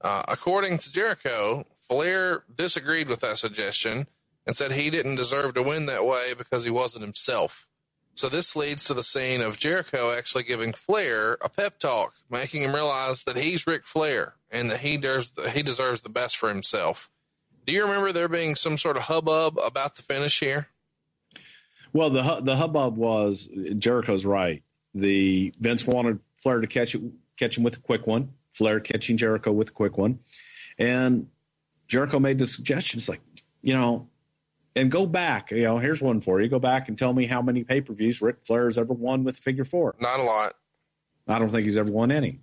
Uh, 0.00 0.22
according 0.28 0.78
to 0.78 0.92
Jericho, 0.92 1.66
Flair 1.88 2.44
disagreed 2.54 3.08
with 3.08 3.20
that 3.22 3.38
suggestion 3.38 4.06
and 4.46 4.56
said 4.56 4.72
he 4.72 4.90
didn't 4.90 5.16
deserve 5.16 5.54
to 5.54 5.62
win 5.62 5.86
that 5.86 6.04
way 6.04 6.32
because 6.36 6.64
he 6.64 6.70
wasn't 6.70 7.04
himself. 7.04 7.68
So 8.14 8.28
this 8.28 8.54
leads 8.54 8.84
to 8.84 8.94
the 8.94 9.02
scene 9.02 9.40
of 9.40 9.58
Jericho 9.58 10.14
actually 10.16 10.44
giving 10.44 10.72
Flair 10.72 11.38
a 11.40 11.48
pep 11.48 11.78
talk, 11.78 12.12
making 12.30 12.62
him 12.62 12.74
realize 12.74 13.24
that 13.24 13.38
he's 13.38 13.66
Ric 13.66 13.86
Flair 13.86 14.34
and 14.50 14.70
that 14.70 14.80
he 14.80 14.98
deserves 14.98 15.32
he 15.52 15.62
deserves 15.62 16.02
the 16.02 16.10
best 16.10 16.36
for 16.36 16.48
himself. 16.48 17.10
Do 17.64 17.72
you 17.72 17.84
remember 17.84 18.12
there 18.12 18.28
being 18.28 18.54
some 18.54 18.76
sort 18.76 18.96
of 18.96 19.04
hubbub 19.04 19.58
about 19.64 19.96
the 19.96 20.02
finish 20.02 20.40
here? 20.40 20.68
Well, 21.92 22.10
the 22.10 22.40
the 22.42 22.56
hubbub 22.56 22.96
was 22.96 23.48
Jericho's 23.78 24.26
right. 24.26 24.62
The 24.94 25.54
Vince 25.58 25.86
wanted 25.86 26.20
Flair 26.34 26.60
to 26.60 26.66
catch 26.66 26.94
it, 26.94 27.02
catch 27.38 27.56
him 27.56 27.64
with 27.64 27.78
a 27.78 27.80
quick 27.80 28.06
one. 28.06 28.32
Flair 28.52 28.80
catching 28.80 29.16
Jericho 29.16 29.52
with 29.52 29.70
a 29.70 29.72
quick 29.72 29.96
one, 29.96 30.18
and 30.78 31.28
Jericho 31.88 32.20
made 32.20 32.38
the 32.38 32.46
suggestion. 32.46 32.98
It's 32.98 33.08
like, 33.08 33.22
you 33.62 33.72
know, 33.72 34.08
and 34.74 34.90
go 34.90 35.06
back. 35.06 35.50
You 35.50 35.62
know, 35.62 35.78
here's 35.78 36.02
one 36.02 36.20
for 36.20 36.40
you. 36.40 36.48
Go 36.48 36.58
back 36.58 36.88
and 36.88 36.98
tell 36.98 37.12
me 37.12 37.26
how 37.26 37.42
many 37.42 37.64
pay 37.64 37.80
per 37.80 37.92
views 37.92 38.22
Ric 38.22 38.40
Flair 38.40 38.66
has 38.66 38.78
ever 38.78 38.92
won 38.92 39.24
with 39.24 39.36
figure 39.36 39.64
four. 39.64 39.94
Not 40.00 40.20
a 40.20 40.22
lot. 40.22 40.54
I 41.28 41.38
don't 41.38 41.48
think 41.48 41.64
he's 41.64 41.78
ever 41.78 41.92
won 41.92 42.10
any. 42.10 42.40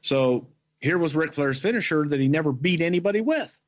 So 0.00 0.48
here 0.80 0.98
was 0.98 1.16
Ric 1.16 1.32
Flair's 1.32 1.60
finisher 1.60 2.06
that 2.06 2.20
he 2.20 2.28
never 2.28 2.52
beat 2.52 2.80
anybody 2.80 3.20
with. 3.20 3.60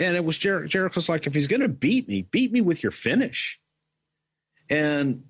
And 0.00 0.16
it 0.16 0.24
was 0.24 0.38
Jer- 0.38 0.66
Jericho's 0.66 1.08
like, 1.08 1.26
if 1.26 1.34
he's 1.34 1.48
going 1.48 1.60
to 1.60 1.68
beat 1.68 2.08
me, 2.08 2.22
beat 2.22 2.52
me 2.52 2.60
with 2.60 2.82
your 2.82 2.92
finish. 2.92 3.60
And 4.70 5.24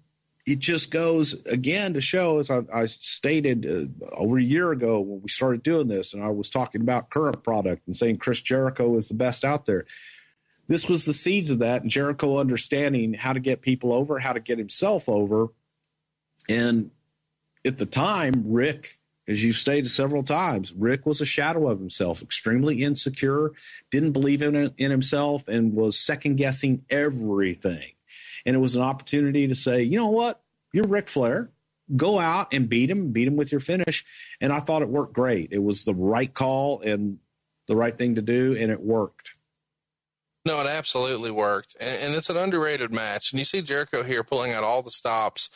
it 0.46 0.58
just 0.58 0.90
goes 0.90 1.34
again 1.46 1.94
to 1.94 2.00
show, 2.00 2.38
as 2.38 2.50
I, 2.50 2.60
I 2.72 2.86
stated 2.86 3.66
uh, 3.66 4.06
over 4.14 4.38
a 4.38 4.42
year 4.42 4.70
ago 4.70 5.00
when 5.00 5.22
we 5.22 5.28
started 5.28 5.62
doing 5.62 5.88
this, 5.88 6.14
and 6.14 6.22
I 6.22 6.28
was 6.28 6.50
talking 6.50 6.82
about 6.82 7.10
current 7.10 7.42
product 7.42 7.86
and 7.86 7.96
saying 7.96 8.18
Chris 8.18 8.40
Jericho 8.40 8.96
is 8.96 9.08
the 9.08 9.14
best 9.14 9.44
out 9.44 9.64
there 9.64 9.86
this 10.66 10.88
was 10.88 11.04
the 11.04 11.12
seeds 11.12 11.50
of 11.50 11.60
that 11.60 11.84
Jericho 11.84 12.38
understanding 12.38 13.14
how 13.14 13.32
to 13.32 13.40
get 13.40 13.62
people 13.62 13.92
over, 13.92 14.18
how 14.18 14.32
to 14.32 14.40
get 14.40 14.58
himself 14.58 15.08
over. 15.08 15.48
And 16.48 16.90
at 17.64 17.78
the 17.78 17.86
time, 17.86 18.44
Ric, 18.48 18.98
as 19.26 19.42
you've 19.42 19.56
stated 19.56 19.90
several 19.90 20.22
times, 20.22 20.72
Ric 20.72 21.06
was 21.06 21.20
a 21.20 21.26
shadow 21.26 21.68
of 21.68 21.78
himself, 21.78 22.22
extremely 22.22 22.82
insecure, 22.82 23.52
didn't 23.90 24.12
believe 24.12 24.42
in, 24.42 24.54
in 24.76 24.90
himself, 24.90 25.48
and 25.48 25.74
was 25.74 25.98
second 25.98 26.36
guessing 26.36 26.84
everything. 26.90 27.92
And 28.44 28.54
it 28.54 28.58
was 28.58 28.76
an 28.76 28.82
opportunity 28.82 29.48
to 29.48 29.54
say, 29.54 29.82
you 29.82 29.96
know 29.96 30.10
what? 30.10 30.40
You're 30.72 30.88
Ric 30.88 31.08
Flair. 31.08 31.50
Go 31.94 32.18
out 32.18 32.48
and 32.52 32.68
beat 32.68 32.90
him, 32.90 33.12
beat 33.12 33.28
him 33.28 33.36
with 33.36 33.52
your 33.52 33.60
finish. 33.60 34.04
And 34.40 34.52
I 34.52 34.60
thought 34.60 34.82
it 34.82 34.88
worked 34.88 35.14
great. 35.14 35.52
It 35.52 35.62
was 35.62 35.84
the 35.84 35.94
right 35.94 36.32
call 36.32 36.80
and 36.80 37.18
the 37.68 37.76
right 37.76 37.96
thing 37.96 38.16
to 38.16 38.22
do, 38.22 38.56
and 38.58 38.70
it 38.70 38.80
worked. 38.80 39.32
No, 40.46 40.60
it 40.60 40.66
absolutely 40.66 41.30
worked. 41.30 41.76
And, 41.80 42.02
and, 42.02 42.14
it's 42.14 42.28
an 42.28 42.36
underrated 42.36 42.92
match. 42.92 43.32
And 43.32 43.38
you 43.38 43.46
see 43.46 43.62
Jericho 43.62 44.02
here 44.02 44.22
pulling 44.22 44.52
out 44.52 44.64
all 44.64 44.82
the 44.82 44.90
stops. 44.90 45.48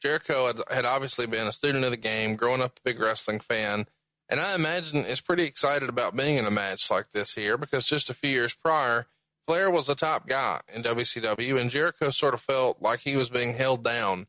Jericho 0.00 0.46
had, 0.46 0.56
had, 0.70 0.84
obviously 0.84 1.26
been 1.26 1.48
a 1.48 1.52
student 1.52 1.84
of 1.84 1.90
the 1.90 1.96
game, 1.96 2.36
growing 2.36 2.62
up 2.62 2.78
a 2.78 2.82
big 2.84 3.00
wrestling 3.00 3.40
fan. 3.40 3.86
And 4.28 4.40
I 4.40 4.54
imagine 4.54 4.98
is 4.98 5.20
pretty 5.20 5.44
excited 5.44 5.88
about 5.88 6.16
being 6.16 6.36
in 6.36 6.46
a 6.46 6.50
match 6.50 6.90
like 6.90 7.10
this 7.10 7.34
here 7.34 7.56
because 7.56 7.86
just 7.86 8.10
a 8.10 8.14
few 8.14 8.30
years 8.30 8.54
prior, 8.54 9.06
Flair 9.46 9.70
was 9.70 9.86
the 9.86 9.94
top 9.94 10.26
guy 10.26 10.60
in 10.74 10.82
WCW 10.82 11.60
and 11.60 11.70
Jericho 11.70 12.10
sort 12.10 12.34
of 12.34 12.40
felt 12.40 12.82
like 12.82 13.00
he 13.00 13.16
was 13.16 13.30
being 13.30 13.54
held 13.54 13.84
down. 13.84 14.26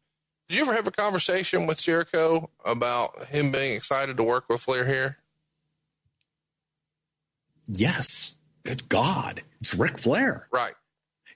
Did 0.48 0.56
you 0.56 0.62
ever 0.62 0.74
have 0.74 0.88
a 0.88 0.92
conversation 0.92 1.68
with 1.68 1.82
Jericho 1.82 2.50
about 2.64 3.26
him 3.26 3.52
being 3.52 3.76
excited 3.76 4.18
to 4.18 4.24
work 4.24 4.48
with 4.48 4.62
Flair 4.62 4.86
here? 4.86 5.18
Yes. 7.68 8.37
Good 8.68 8.90
God. 8.90 9.42
It's 9.62 9.76
Ric 9.76 9.98
Flair. 9.98 10.46
Right. 10.52 10.74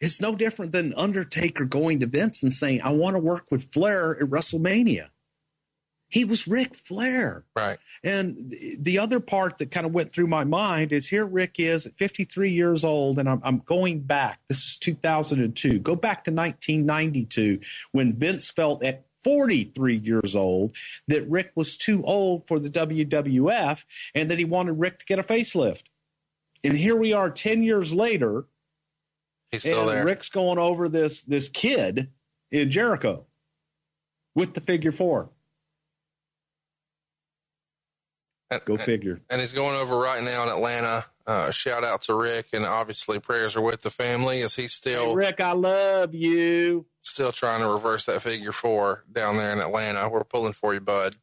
It's 0.02 0.20
no 0.20 0.36
different 0.36 0.74
than 0.74 0.94
Undertaker 0.94 1.64
going 1.64 2.02
to 2.02 2.06
Vince 2.06 2.44
and 2.44 2.52
saying, 2.52 2.82
I 2.84 2.92
want 2.92 3.16
to 3.16 3.22
work 3.22 3.46
with 3.50 3.72
Flair 3.72 4.12
at 4.12 4.30
WrestleMania. 4.30 5.08
He 6.10 6.26
was 6.26 6.46
Ric 6.46 6.76
Flair. 6.76 7.46
Right. 7.56 7.78
And 8.04 8.54
the 8.80 9.00
other 9.00 9.22
part 9.22 9.60
that 9.60 9.72
kind 9.72 9.86
of 9.86 9.94
went 9.94 10.12
through 10.12 10.28
my 10.28 10.44
mind 10.44 10.92
is 10.92 11.08
here 11.08 11.26
Ric 11.26 11.56
is 11.58 11.88
at 11.88 11.96
53 11.96 12.50
years 12.50 12.84
old, 12.84 13.18
and 13.18 13.30
I'm, 13.30 13.40
I'm 13.46 13.60
going 13.60 14.02
back. 14.02 14.42
This 14.50 14.66
is 14.66 14.78
2002. 14.80 15.80
Go 15.80 15.96
back 15.96 16.26
to 16.26 16.32
1992 16.32 17.60
when 17.94 18.12
Vince 18.12 18.52
felt 18.52 18.84
at 18.84 19.06
43 19.24 19.96
years 19.96 20.36
old 20.36 20.76
that 21.08 21.30
Ric 21.30 21.54
was 21.56 21.78
too 21.78 22.04
old 22.04 22.48
for 22.48 22.60
the 22.60 22.70
WWF 22.70 23.86
and 24.16 24.32
that 24.32 24.38
he 24.38 24.46
wanted 24.46 24.74
Ric 24.74 25.00
to 25.00 25.06
get 25.06 25.20
a 25.20 25.24
facelift. 25.24 25.84
And 26.64 26.74
here 26.74 26.96
we 26.96 27.14
are 27.14 27.30
10 27.30 27.64
years 27.64 27.94
later. 27.94 28.46
He's 29.52 29.62
still 29.62 29.82
and 29.82 29.90
there. 29.90 30.06
Ric's 30.06 30.30
going 30.30 30.60
over 30.60 30.88
this 30.88 31.24
this 31.24 31.50
kid 31.50 32.10
in 32.52 32.70
Jericho 32.70 33.26
with 34.36 34.54
the 34.54 34.62
figure 34.62 34.92
four. 34.92 35.30
Go 38.66 38.76
figure. 38.76 39.22
And 39.30 39.40
he's 39.40 39.54
going 39.54 39.78
over 39.78 39.98
right 39.98 40.22
now 40.24 40.44
in 40.44 40.50
Atlanta. 40.50 41.06
Uh, 41.26 41.52
shout 41.52 41.86
out 41.86 42.02
to 42.02 42.14
Ric, 42.14 42.48
and 42.52 42.66
obviously 42.66 43.20
prayers 43.20 43.56
are 43.56 43.62
with 43.62 43.82
the 43.82 43.90
family. 43.90 44.40
Is 44.40 44.56
he 44.56 44.68
still 44.68 45.10
hey, 45.10 45.16
Ric? 45.16 45.40
I 45.40 45.54
love 45.54 46.14
you. 46.14 46.86
Still 47.02 47.32
trying 47.32 47.62
to 47.62 47.70
reverse 47.70 48.06
that 48.06 48.22
figure 48.22 48.52
four 48.52 49.06
down 49.12 49.38
there 49.38 49.54
in 49.54 49.60
Atlanta. 49.60 50.10
We're 50.10 50.26
pulling 50.26 50.54
for 50.54 50.74
you, 50.74 50.82
bud. 50.82 51.16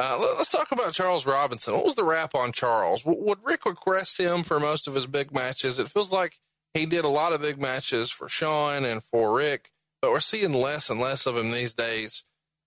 Uh, 0.00 0.16
let, 0.18 0.38
us 0.38 0.48
talk 0.48 0.72
about 0.72 0.94
Charles 0.94 1.26
Robinson. 1.26 1.74
What 1.74 1.84
was 1.84 1.94
the 1.94 2.04
rap 2.04 2.34
on 2.34 2.52
Charles? 2.52 3.04
Would 3.04 3.40
Ric 3.44 3.66
request 3.66 4.18
him 4.18 4.42
for 4.44 4.58
most 4.58 4.88
of 4.88 4.94
his 4.94 5.06
big 5.06 5.34
matches? 5.34 5.78
It 5.78 5.90
feels 5.90 6.10
like 6.10 6.36
he 6.72 6.86
did 6.86 7.04
a 7.04 7.08
lot 7.08 7.34
of 7.34 7.42
big 7.42 7.60
matches 7.60 8.10
for 8.10 8.26
Shawn 8.26 8.86
and 8.86 9.02
for 9.02 9.36
Ric, 9.36 9.70
but 10.00 10.10
we're 10.10 10.20
seeing 10.20 10.54
less 10.54 10.88
and 10.88 11.00
less 11.00 11.26
of 11.26 11.36
him 11.36 11.50
these 11.50 11.74
days. 11.74 12.24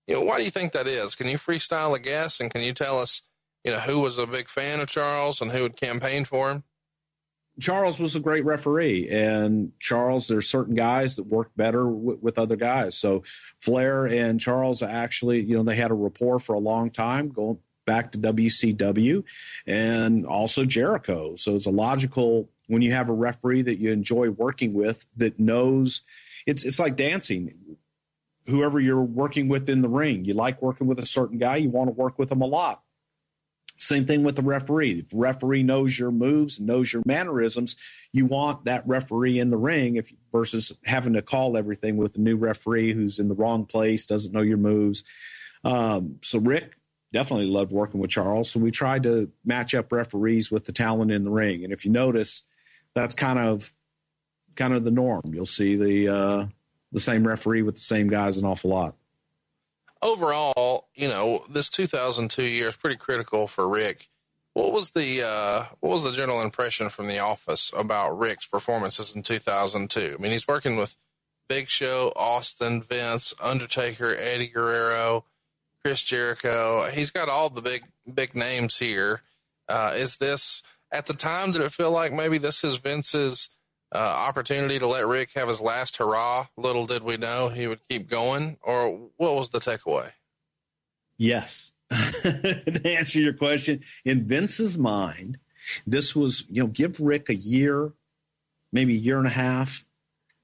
You 0.08 0.14
know, 0.14 0.22
why 0.22 0.38
do 0.38 0.44
you 0.44 0.52
think 0.52 0.74
that 0.74 0.86
is? 0.86 1.16
Can 1.16 1.28
you 1.28 1.38
freestyle 1.38 1.96
a 1.96 2.00
guess 2.00 2.40
and 2.40 2.54
can 2.54 2.62
you 2.62 2.72
tell 2.72 3.00
us 3.00 3.24
you 3.64 3.72
know, 3.72 3.80
who 3.80 4.00
was 4.00 4.20
a 4.20 4.28
big 4.28 4.48
fan 4.48 4.80
of 4.80 4.88
Charles 4.88 5.42
and 5.42 5.52
who 5.52 5.64
had 5.64 5.76
campaigned 5.76 6.28
for 6.28 6.52
him? 6.52 6.64
Charles 7.60 7.99
was 7.99 8.16
a 8.16 8.20
great 8.20 8.45
referee, 8.45 9.10
and 9.10 9.74
Charles, 9.80 10.28
there's 10.28 10.47
certain 10.47 10.74
guys 10.74 11.18
that 11.18 11.24
work 11.24 11.51
better 11.56 11.84
w- 11.84 12.18
with 12.20 12.39
other 12.39 12.56
guys. 12.56 12.97
So 12.97 13.24
Flair 13.60 14.08
and 14.08 14.39
Charles 14.39 14.82
actually, 14.82 15.41
you 15.41 15.56
know, 15.56 15.64
they 15.64 15.76
had 15.76 15.91
a 15.91 15.95
rapport 15.95 16.39
for 16.39 16.54
a 16.54 16.60
long 16.60 16.89
time, 16.89 17.30
going 17.30 17.60
back 17.86 18.14
to 18.14 18.18
WCW, 18.18 19.24
and 19.68 20.26
also 20.26 20.66
Jericho. 20.66 21.36
So 21.36 21.56
it's 21.56 21.68
a 21.68 21.72
logical 21.72 22.49
when 22.68 22.82
you 22.82 22.93
have 22.93 23.10
a 23.10 23.14
referee 23.14 23.64
that 23.64 23.78
you 23.78 23.91
enjoy 23.91 24.30
working 24.30 24.74
with 24.74 25.06
that 25.18 25.39
knows. 25.39 26.04
It's 26.47 26.66
it's 26.66 26.80
like 26.80 26.95
dancing. 26.95 27.78
Whoever 28.47 28.80
you're 28.80 29.01
working 29.01 29.47
with 29.47 29.70
in 29.70 29.82
the 29.82 29.89
ring, 29.89 30.26
you 30.26 30.34
like 30.34 30.62
working 30.62 30.88
with 30.88 30.99
a 30.99 31.06
certain 31.06 31.38
guy, 31.38 31.58
you 31.58 31.70
want 31.70 31.88
to 31.88 31.93
work 31.93 32.20
with 32.20 32.30
them 32.30 32.41
a 32.41 32.45
lot 32.47 32.82
same 33.84 34.06
thing 34.06 34.24
with 34.24 34.36
the 34.36 34.42
referee. 34.42 35.00
If 35.00 35.10
the 35.10 35.18
referee 35.18 35.64
knows 35.64 35.98
your 35.98 36.12
moves, 36.12 36.60
knows 36.60 36.92
your 36.92 37.04
mannerisms, 37.06 37.76
you 38.12 38.26
want 38.26 38.66
that 38.66 38.88
referee 38.88 39.40
in 39.40 39.50
the 39.50 39.58
ring 39.58 39.98
if 39.98 40.12
versus 40.32 40.74
having 40.86 41.14
to 41.14 41.22
call 41.22 41.58
everything 41.58 41.98
with 41.98 42.16
a 42.16 42.20
new 42.22 42.38
referee 42.38 42.94
who's 42.94 43.20
in 43.20 43.28
the 43.28 43.36
wrong 43.36 43.66
place, 43.66 44.06
doesn't 44.06 44.34
know 44.34 44.42
your 44.42 44.58
moves. 44.58 45.04
Um, 45.64 46.18
so 46.22 46.40
Ric 46.40 46.76
definitely 47.12 47.48
loved 47.48 47.72
working 47.72 48.00
with 48.00 48.10
Charles. 48.10 48.50
So 48.50 48.60
we 48.60 48.72
tried 48.72 49.04
to 49.04 49.32
match 49.46 49.76
up 49.76 49.92
referees 49.92 50.52
with 50.52 50.66
the 50.66 50.74
talent 50.74 51.12
in 51.12 51.24
the 51.24 51.32
ring. 51.32 51.64
And 51.64 51.72
if 51.72 51.86
you 51.86 51.92
notice, 51.92 52.44
that's 52.96 53.16
kind 53.16 53.40
of 53.40 53.72
kind 54.56 54.74
of 54.74 54.84
the 54.84 54.92
norm. 54.92 55.22
You'll 55.32 55.46
see 55.46 55.76
the 55.76 56.10
uh, 56.10 56.46
the 56.92 57.00
same 57.00 57.26
referee 57.26 57.62
with 57.62 57.76
the 57.76 57.82
same 57.82 58.08
guys 58.08 58.38
an 58.38 58.46
awful 58.46 58.72
lot 58.72 58.96
overall, 60.04 60.89
you 60.93 61.08
know, 61.08 61.43
this 61.49 61.70
2002 61.70 62.43
year 62.43 62.68
is 62.68 62.76
pretty 62.76 62.97
critical 62.97 63.47
for 63.47 63.68
Ric. 63.68 64.10
What 64.54 64.72
was 64.72 64.91
the 64.91 65.24
uh, 65.24 65.64
what 65.80 65.89
was 65.89 66.04
the 66.04 66.12
general 66.12 66.41
impression 66.41 66.89
from 66.89 67.08
the 67.08 67.20
office 67.20 67.72
about 67.76 68.20
Ric's 68.20 68.45
performances 68.45 69.16
in 69.16 69.24
2002? 69.24 70.16
I 70.18 70.22
mean, 70.22 70.32
he's 70.32 70.47
working 70.47 70.78
with 70.78 70.95
Big 71.49 71.70
Show, 71.70 72.14
Austin, 72.16 72.82
Vince, 72.84 73.34
Undertaker, 73.41 74.16
Eddie 74.16 74.47
Guerrero, 74.47 75.26
Chris 75.84 76.04
Jericho. 76.04 76.88
He's 76.91 77.10
got 77.10 77.30
all 77.30 77.49
the 77.49 77.64
big 77.64 77.84
big 78.14 78.36
names 78.36 78.78
here. 78.78 79.22
Uh, 79.68 79.93
is 79.95 80.18
this 80.18 80.62
at 80.91 81.08
the 81.08 81.14
time? 81.14 81.51
Did 81.51 81.62
it 81.62 81.72
feel 81.72 81.91
like 81.91 82.14
maybe 82.14 82.38
this 82.38 82.64
is 82.64 82.78
Vince's 82.78 83.49
uh, 83.94 83.98
opportunity 83.98 84.80
to 84.80 84.88
let 84.88 85.06
Ric 85.06 85.30
have 85.36 85.48
his 85.48 85.62
last 85.62 85.98
hurrah. 85.98 86.48
Little 86.58 86.86
did 86.86 87.04
we 87.04 87.18
know 87.18 87.50
he 87.50 87.68
would 87.68 87.80
keep 87.88 88.10
going, 88.10 88.58
or 88.62 89.10
what 89.18 89.36
was 89.36 89.50
the 89.50 89.60
takeaway? 89.60 90.10
Yes. 91.18 91.72
to 91.91 92.82
answer 92.86 93.20
your 93.20 93.34
question, 93.34 93.82
in 94.04 94.28
Vince's 94.28 94.78
mind, 94.78 95.38
this 95.86 96.16
was, 96.16 96.46
you 96.50 96.64
know, 96.64 96.68
give 96.68 97.00
Ric 97.00 97.30
a 97.30 97.36
year, 97.36 97.91
maybe 98.72 98.96
a 98.96 99.00
year 99.00 99.18
and 99.18 99.28
a 99.28 99.32
half, 99.32 99.86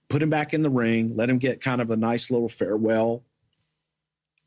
put 0.10 0.22
him 0.22 0.30
back 0.30 0.54
in 0.54 0.62
the 0.62 0.70
ring, 0.70 1.16
let 1.16 1.30
him 1.30 1.40
get 1.40 1.62
kind 1.62 1.82
of 1.82 1.90
a 1.90 1.98
nice 1.98 2.30
little 2.30 2.50
farewell. 2.50 3.24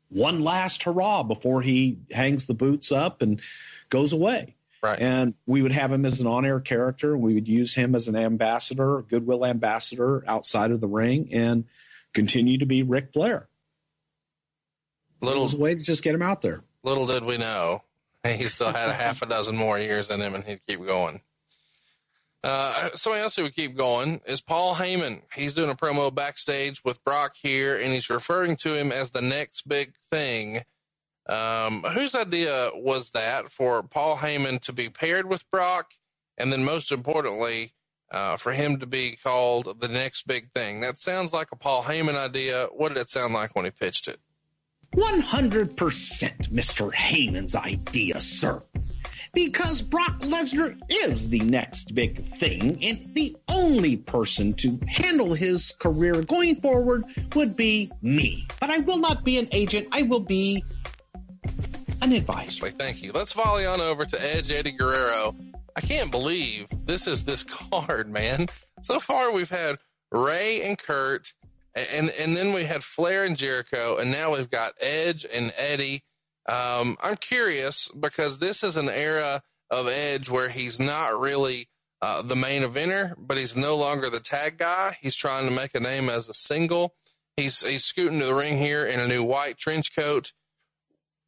One 0.09 0.41
last 0.41 0.83
hurrah 0.83 1.23
before 1.23 1.61
he 1.61 1.99
hangs 2.11 2.45
the 2.45 2.53
boots 2.53 2.91
up 2.91 3.21
and 3.21 3.41
goes 3.89 4.13
away. 4.13 4.55
Right. 4.83 4.99
And 4.99 5.33
we 5.47 5.61
would 5.61 5.71
have 5.71 5.93
him 5.93 6.05
as 6.05 6.19
an 6.19 6.27
on 6.27 6.45
air 6.45 6.59
character. 6.59 7.17
We 7.17 7.35
would 7.35 7.47
use 7.47 7.73
him 7.73 7.95
as 7.95 8.09
an 8.09 8.17
ambassador, 8.17 9.01
goodwill 9.01 9.45
ambassador 9.45 10.25
outside 10.27 10.71
of 10.71 10.81
the 10.81 10.89
ring 10.89 11.29
and 11.31 11.63
continue 12.13 12.57
to 12.57 12.65
be 12.65 12.83
Ric 12.83 13.13
Flair. 13.13 13.47
Little 15.21 15.43
was 15.43 15.53
a 15.53 15.57
way 15.57 15.73
to 15.73 15.81
just 15.81 16.03
get 16.03 16.13
him 16.13 16.21
out 16.21 16.41
there. 16.41 16.65
Little 16.83 17.07
did 17.07 17.23
we 17.23 17.37
know 17.37 17.81
he 18.25 18.43
still 18.43 18.73
had 18.73 18.89
a 18.89 18.93
half 18.93 19.21
a 19.21 19.25
dozen 19.25 19.55
more 19.55 19.79
years 19.79 20.09
in 20.09 20.19
him 20.19 20.35
and 20.35 20.43
he'd 20.43 20.59
keep 20.67 20.85
going. 20.85 21.21
Uh, 22.43 22.89
somebody 22.93 23.21
else 23.21 23.37
who 23.37 23.43
would 23.43 23.55
keep 23.55 23.77
going 23.77 24.19
is 24.25 24.41
Paul 24.41 24.75
Heyman. 24.75 25.21
He's 25.33 25.53
doing 25.53 25.69
a 25.71 25.75
promo 25.75 26.13
backstage 26.13 26.83
with 26.83 27.01
Brock 27.05 27.35
here, 27.41 27.77
and 27.77 27.93
he's 27.93 28.09
referring 28.09 28.57
to 28.57 28.77
him 28.77 28.91
as 28.91 29.11
the 29.11 29.21
next 29.21 29.65
big 29.65 29.93
thing. 30.11 30.59
Um, 31.27 31.83
whose 31.83 32.15
idea 32.15 32.71
was 32.73 33.11
that 33.11 33.49
for 33.49 33.83
Paul 33.83 34.17
Heyman 34.17 34.59
to 34.61 34.73
be 34.73 34.89
paired 34.89 35.27
with 35.27 35.49
Brock, 35.51 35.91
and 36.37 36.51
then 36.51 36.63
most 36.65 36.91
importantly, 36.91 37.71
uh, 38.13 38.37
for 38.37 38.51
him 38.51 38.79
to 38.79 38.85
be 38.85 39.17
called 39.23 39.79
the 39.79 39.87
next 39.87 40.27
big 40.27 40.51
thing? 40.51 40.81
That 40.81 40.97
sounds 40.97 41.33
like 41.33 41.51
a 41.51 41.55
Paul 41.55 41.83
Heyman 41.83 42.15
idea. 42.15 42.67
What 42.71 42.89
did 42.89 42.99
it 42.99 43.09
sound 43.09 43.33
like 43.33 43.55
when 43.55 43.65
he 43.65 43.71
pitched 43.71 44.07
it? 44.07 44.19
100% 44.95 45.75
Mr. 45.75 46.93
Heyman's 46.93 47.55
idea, 47.55 48.21
sir. 48.21 48.59
Because 49.33 49.81
Brock 49.81 50.19
Lesnar 50.19 50.79
is 50.87 51.29
the 51.29 51.39
next 51.39 51.95
big 51.95 52.19
thing, 52.19 52.83
and 52.83 53.15
the 53.15 53.35
only 53.47 53.97
person 53.97 54.53
to 54.55 54.79
handle 54.87 55.33
his 55.33 55.73
career 55.79 56.21
going 56.21 56.55
forward 56.55 57.05
would 57.33 57.55
be 57.55 57.91
me. 58.03 58.45
But 58.59 58.69
I 58.69 58.77
will 58.79 58.99
not 58.99 59.23
be 59.23 59.39
an 59.39 59.47
agent, 59.51 59.87
I 59.91 60.03
will 60.03 60.19
be 60.19 60.63
an 62.03 62.11
advisor. 62.11 62.67
Thank 62.67 63.01
you. 63.01 63.11
Let's 63.13 63.33
volley 63.33 63.65
on 63.65 63.79
over 63.79 64.03
to 64.03 64.17
Edge 64.35 64.51
Eddie 64.51 64.73
Guerrero. 64.73 65.33
I 65.75 65.81
can't 65.81 66.11
believe 66.11 66.67
this 66.85 67.07
is 67.07 67.23
this 67.23 67.43
card, 67.71 68.09
man. 68.09 68.47
So 68.81 68.99
far, 68.99 69.31
we've 69.31 69.49
had 69.49 69.77
Rey 70.11 70.61
and 70.65 70.77
Kurt, 70.77 71.33
and 71.75 72.11
and 72.19 72.35
then 72.35 72.53
we 72.53 72.65
had 72.65 72.83
Flair 72.83 73.25
and 73.25 73.37
Jericho, 73.37 73.97
and 73.99 74.11
now 74.11 74.33
we've 74.33 74.49
got 74.49 74.73
Edge 74.81 75.25
and 75.33 75.53
Eddie. 75.57 76.01
Um, 76.47 76.97
I'm 77.01 77.15
curious 77.15 77.89
because 77.97 78.37
this 78.37 78.63
is 78.63 78.75
an 78.75 78.89
era 78.89 79.41
of 79.71 79.87
Edge 79.87 80.29
where 80.29 80.49
he's 80.49 80.79
not 80.79 81.17
really 81.19 81.67
uh, 82.01 82.21
the 82.21 82.35
main 82.35 82.63
eventer, 82.63 83.13
but 83.17 83.37
he's 83.37 83.55
no 83.55 83.77
longer 83.77 84.09
the 84.09 84.19
tag 84.19 84.57
guy. 84.57 84.97
He's 85.01 85.15
trying 85.15 85.47
to 85.47 85.55
make 85.55 85.73
a 85.73 85.79
name 85.79 86.09
as 86.09 86.27
a 86.27 86.33
single. 86.33 86.95
He's 87.37 87.65
he's 87.65 87.85
scooting 87.85 88.19
to 88.19 88.25
the 88.25 88.35
ring 88.35 88.57
here 88.57 88.85
in 88.85 88.99
a 88.99 89.07
new 89.07 89.23
white 89.23 89.57
trench 89.57 89.95
coat 89.95 90.33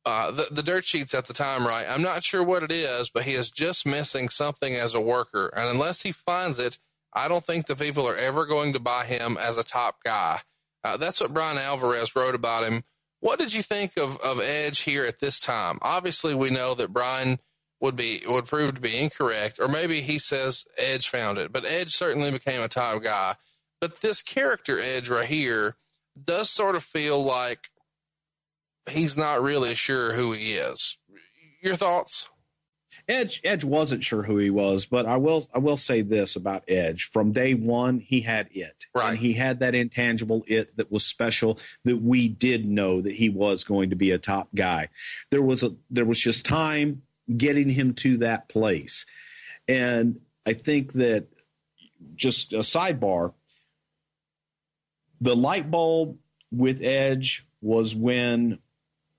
uh, 0.05 0.31
the, 0.31 0.47
the 0.51 0.63
dirt 0.63 0.85
sheets 0.85 1.13
at 1.13 1.25
the 1.25 1.33
time, 1.33 1.65
right? 1.65 1.85
I'm 1.89 2.01
not 2.01 2.23
sure 2.23 2.43
what 2.43 2.63
it 2.63 2.71
is, 2.71 3.09
but 3.09 3.23
he 3.23 3.33
is 3.33 3.49
just 3.49 3.87
missing 3.87 4.29
something 4.29 4.75
as 4.75 4.93
a 4.93 5.01
worker. 5.01 5.51
And 5.55 5.67
unless 5.69 6.01
he 6.01 6.11
finds 6.11 6.59
it, 6.59 6.77
I 7.13 7.27
don't 7.27 7.43
think 7.43 7.65
the 7.65 7.75
people 7.75 8.07
are 8.07 8.17
ever 8.17 8.45
going 8.45 8.73
to 8.73 8.79
buy 8.79 9.05
him 9.05 9.37
as 9.39 9.57
a 9.57 9.63
top 9.63 10.03
guy. 10.03 10.39
Uh, 10.83 10.97
that's 10.97 11.21
what 11.21 11.33
Bryan 11.33 11.57
Alvarez 11.57 12.15
wrote 12.15 12.35
about 12.35 12.63
him. 12.63 12.83
What 13.21 13.39
did 13.39 13.53
you 13.53 13.63
think 13.63 13.97
of, 13.97 14.19
of 14.19 14.39
Edge 14.39 14.81
here 14.81 15.05
at 15.05 15.19
this 15.19 15.39
time? 15.39 15.79
Obviously, 15.81 16.35
we 16.35 16.51
know 16.51 16.75
that 16.75 16.93
Bryan 16.93 17.39
would 17.81 17.95
be 17.95 18.21
would 18.27 18.45
prove 18.45 18.75
to 18.75 18.81
be 18.81 18.97
incorrect, 18.97 19.59
or 19.59 19.67
maybe 19.67 20.01
he 20.01 20.19
says 20.19 20.65
Edge 20.77 21.09
found 21.09 21.37
it, 21.37 21.51
but 21.51 21.65
Edge 21.65 21.89
certainly 21.89 22.31
became 22.31 22.61
a 22.61 22.67
top 22.67 23.01
guy. 23.03 23.35
But 23.81 24.01
this 24.01 24.21
character 24.21 24.79
Edge 24.79 25.09
right 25.09 25.25
here 25.25 25.75
does 26.23 26.49
sort 26.49 26.75
of 26.75 26.83
feel 26.83 27.23
like 27.23 27.69
he's 28.89 29.17
not 29.17 29.41
really 29.41 29.75
sure 29.75 30.13
who 30.13 30.33
he 30.33 30.53
is. 30.53 30.97
Your 31.61 31.75
thoughts? 31.75 32.29
Edge 33.07 33.41
Edge 33.43 33.63
wasn't 33.63 34.03
sure 34.03 34.23
who 34.23 34.37
he 34.37 34.49
was, 34.49 34.87
but 34.87 35.05
I 35.05 35.17
will 35.17 35.45
I 35.53 35.59
will 35.59 35.77
say 35.77 36.01
this 36.01 36.35
about 36.35 36.63
Edge. 36.67 37.03
From 37.03 37.33
day 37.33 37.53
one, 37.53 37.99
he 37.99 38.21
had 38.21 38.49
it. 38.51 38.85
Right. 38.95 39.09
And 39.09 39.17
he 39.17 39.33
had 39.33 39.59
that 39.59 39.75
intangible 39.75 40.43
it 40.47 40.75
that 40.77 40.91
was 40.91 41.05
special 41.05 41.59
that 41.83 42.01
we 42.01 42.27
did 42.27 42.65
know 42.65 43.01
that 43.01 43.13
he 43.13 43.29
was 43.29 43.63
going 43.63 43.91
to 43.91 43.95
be 43.95 44.11
a 44.11 44.17
top 44.17 44.49
guy. 44.55 44.89
There 45.29 45.41
was 45.41 45.63
a 45.63 45.75
there 45.91 46.05
was 46.05 46.19
just 46.19 46.45
time 46.45 47.03
getting 47.35 47.69
him 47.69 47.93
to 47.95 48.17
that 48.17 48.49
place. 48.49 49.05
And 49.67 50.21
I 50.45 50.53
think 50.53 50.93
that 50.93 51.27
just 52.15 52.53
a 52.53 52.59
sidebar, 52.59 53.33
the 55.21 55.35
light 55.35 55.69
bulb 55.69 56.17
with 56.51 56.83
Edge 56.83 57.45
was 57.61 57.95
when 57.95 58.59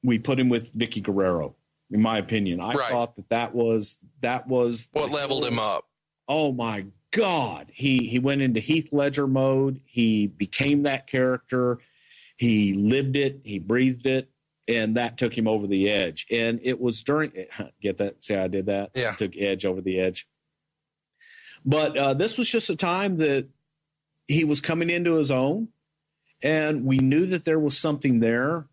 we 0.07 0.20
put 0.20 0.38
him 0.38 0.48
with 0.48 0.72
Vickie 0.72 1.02
Guerrero. 1.02 1.57
In 1.90 2.00
my 2.00 2.18
opinion, 2.18 2.61
I 2.61 2.72
right. 2.72 2.90
thought 2.90 3.16
that 3.16 3.28
that 3.28 3.54
was 3.54 3.96
that 4.20 4.48
was 4.48 4.88
what 4.92 5.11
leveled 5.11 5.44
him 5.44 5.59
up. 5.59 5.84
Oh 6.26 6.52
my 6.52 6.86
God, 7.12 7.70
he 7.72 8.07
he 8.09 8.18
went 8.18 8.42
into 8.42 8.61
Heath 8.61 8.92
Ledger 8.92 9.26
mode. 9.26 9.80
He 9.84 10.26
became 10.26 10.84
that 10.84 11.07
character. 11.07 11.78
He 12.36 12.74
lived 12.74 13.16
it, 13.16 13.40
he 13.44 13.59
breathed 13.59 14.07
it, 14.07 14.28
and 14.66 14.96
that 14.96 15.16
took 15.16 15.36
him 15.36 15.46
over 15.46 15.66
the 15.66 15.90
edge. 15.90 16.26
And 16.30 16.61
it 16.62 16.80
was 16.80 17.02
during 17.02 17.46
get 17.80 17.98
that? 17.98 18.22
See, 18.24 18.34
how 18.34 18.44
I 18.44 18.48
did 18.48 18.66
that. 18.66 18.90
Yeah, 18.94 19.12
took 19.12 19.36
edge 19.36 19.64
over 19.64 19.80
the 19.80 20.00
edge. 20.00 20.26
But 21.64 21.96
uh, 21.96 22.14
this 22.14 22.36
was 22.36 22.48
just 22.48 22.70
a 22.70 22.76
time 22.76 23.16
that 23.16 23.48
he 24.26 24.44
was 24.44 24.61
coming 24.61 24.90
into 24.90 25.18
his 25.18 25.30
own, 25.30 25.68
and 26.42 26.84
we 26.84 26.98
knew 26.98 27.26
that 27.26 27.44
there 27.44 27.61
was 27.61 27.78
something 27.78 28.18
there, 28.18 28.66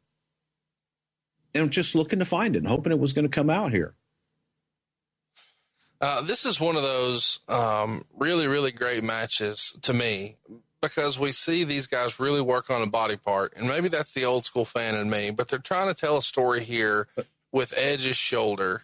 and 1.55 1.71
just 1.71 1.95
looking 1.95 2.19
to 2.19 2.25
find 2.25 2.55
it, 2.55 2.59
and 2.59 2.67
hoping 2.67 2.91
it 2.91 2.99
was 2.99 3.13
going 3.13 3.25
to 3.25 3.29
come 3.29 3.49
out 3.49 3.71
here. 3.71 3.95
Uh, 6.01 6.21
this 6.21 6.45
is 6.45 6.59
one 6.59 6.75
of 6.75 6.81
those 6.81 7.39
um, 7.47 8.03
really, 8.17 8.47
really 8.47 8.71
great 8.71 9.03
matches 9.03 9.77
to 9.83 9.93
me 9.93 10.35
because 10.81 11.17
we 11.17 11.31
see 11.31 11.63
these 11.63 11.87
guys 11.87 12.19
really 12.19 12.41
work 12.41 12.69
on 12.69 12.81
a 12.81 12.89
body 12.89 13.15
part, 13.15 13.53
and 13.55 13.69
maybe 13.69 13.87
that's 13.87 14.13
the 14.13 14.25
old 14.25 14.43
school 14.43 14.65
fan 14.65 14.95
in 14.95 15.09
me, 15.09 15.31
but 15.31 15.47
they're 15.47 15.59
trying 15.59 15.87
to 15.87 15.93
tell 15.93 16.17
a 16.17 16.21
story 16.21 16.61
here 16.61 17.07
with 17.53 17.73
Edge's 17.77 18.17
shoulder, 18.17 18.83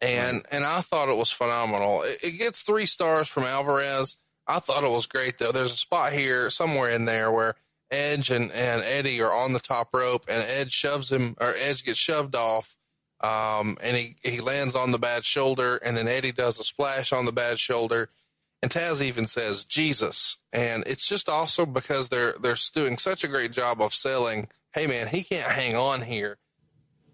and 0.00 0.46
and 0.52 0.64
I 0.64 0.80
thought 0.80 1.08
it 1.08 1.16
was 1.16 1.32
phenomenal. 1.32 2.02
It, 2.02 2.18
it 2.22 2.38
gets 2.38 2.62
three 2.62 2.86
stars 2.86 3.26
from 3.26 3.42
Alvarez. 3.42 4.16
I 4.46 4.60
thought 4.60 4.84
it 4.84 4.90
was 4.90 5.06
great 5.06 5.38
though. 5.38 5.52
There's 5.52 5.74
a 5.74 5.76
spot 5.76 6.12
here 6.12 6.50
somewhere 6.50 6.90
in 6.90 7.04
there 7.04 7.32
where 7.32 7.56
Edge 7.90 8.30
and, 8.30 8.50
and 8.52 8.82
Eddie 8.82 9.20
are 9.22 9.32
on 9.32 9.52
the 9.52 9.60
top 9.60 9.92
rope, 9.92 10.24
and 10.28 10.42
Edge 10.42 10.72
shoves 10.72 11.10
him, 11.10 11.34
or 11.40 11.54
Edge 11.58 11.84
gets 11.84 11.98
shoved 11.98 12.36
off, 12.36 12.76
um, 13.22 13.76
and 13.82 13.96
he, 13.96 14.16
he 14.22 14.40
lands 14.40 14.76
on 14.76 14.92
the 14.92 14.98
bad 14.98 15.24
shoulder, 15.24 15.76
and 15.76 15.96
then 15.96 16.08
Eddie 16.08 16.32
does 16.32 16.58
a 16.58 16.64
splash 16.64 17.12
on 17.12 17.26
the 17.26 17.32
bad 17.32 17.58
shoulder, 17.58 18.08
and 18.62 18.70
Taz 18.70 19.02
even 19.02 19.26
says 19.26 19.64
Jesus, 19.64 20.36
and 20.52 20.84
it's 20.86 21.08
just 21.08 21.28
also 21.28 21.64
because 21.64 22.08
they're 22.08 22.34
they're 22.40 22.56
doing 22.74 22.98
such 22.98 23.24
a 23.24 23.28
great 23.28 23.52
job 23.52 23.80
of 23.80 23.94
selling. 23.94 24.48
Hey 24.74 24.86
man, 24.86 25.08
he 25.08 25.22
can't 25.22 25.50
hang 25.50 25.74
on 25.74 26.02
here. 26.02 26.36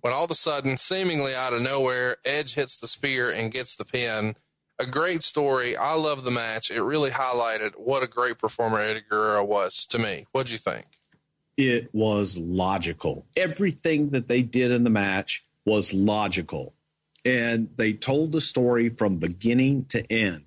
When 0.01 0.13
all 0.13 0.25
of 0.25 0.31
a 0.31 0.35
sudden, 0.35 0.77
seemingly 0.77 1.35
out 1.35 1.53
of 1.53 1.63
nowhere, 1.63 2.17
Edge 2.25 2.55
hits 2.55 2.77
the 2.77 2.87
spear 2.87 3.31
and 3.31 3.53
gets 3.53 3.77
the 3.77 3.85
pin. 3.85 4.35
A 4.79 4.87
great 4.87 5.23
story. 5.23 5.77
I 5.77 5.95
love 5.95 6.25
the 6.25 6.31
match. 6.31 6.71
It 6.71 6.83
really 6.83 7.11
highlighted 7.11 7.73
what 7.77 8.03
a 8.03 8.07
great 8.07 8.39
performer 8.39 8.79
Eddie 8.79 9.01
Guerrero 9.09 9.45
was 9.45 9.87
to 9.87 9.99
me. 9.99 10.27
What'd 10.33 10.53
you 10.53 10.59
think? 10.59 10.85
It 11.57 11.89
was 11.95 12.37
logical. 12.37 13.27
Everything 13.37 14.11
that 14.11 14.27
they 14.27 14.43
did 14.43 14.73
in 14.73 14.85
the 14.85 14.91
match 14.91 15.45
was 15.65 15.95
logical. 15.95 16.75
And 17.25 17.71
they 17.77 17.95
told 17.95 18.33
the 18.33 18.43
story 18.43 18.91
from 18.91 19.17
beginning 19.17 19.87
to 19.87 20.13
end. 20.13 20.45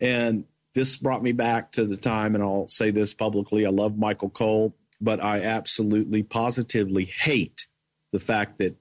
And 0.00 0.44
this 0.74 0.96
brought 0.96 1.22
me 1.22 1.32
back 1.32 1.72
to 1.72 1.84
the 1.84 1.96
time, 1.96 2.34
and 2.34 2.42
I'll 2.42 2.68
say 2.68 2.90
this 2.90 3.14
publicly 3.14 3.66
I 3.66 3.70
love 3.70 3.96
Michael 3.96 4.30
Cole, 4.30 4.74
but 5.00 5.22
I 5.22 5.42
absolutely 5.42 6.22
positively 6.22 7.04
hate 7.04 7.66
the 8.12 8.18
fact 8.20 8.58
that 8.58 8.76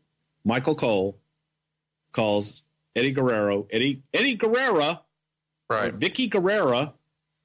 Michael 0.46 0.76
Cole 0.76 1.20
calls 2.12 2.62
Eddie 2.96 3.12
Guerrero, 3.12 3.68
Eddie 3.72 4.04
Eddie 4.14 4.38
Guerrera, 4.38 5.02
right? 5.70 5.98
Vickie 5.98 6.30
Guerrera, 6.30 6.94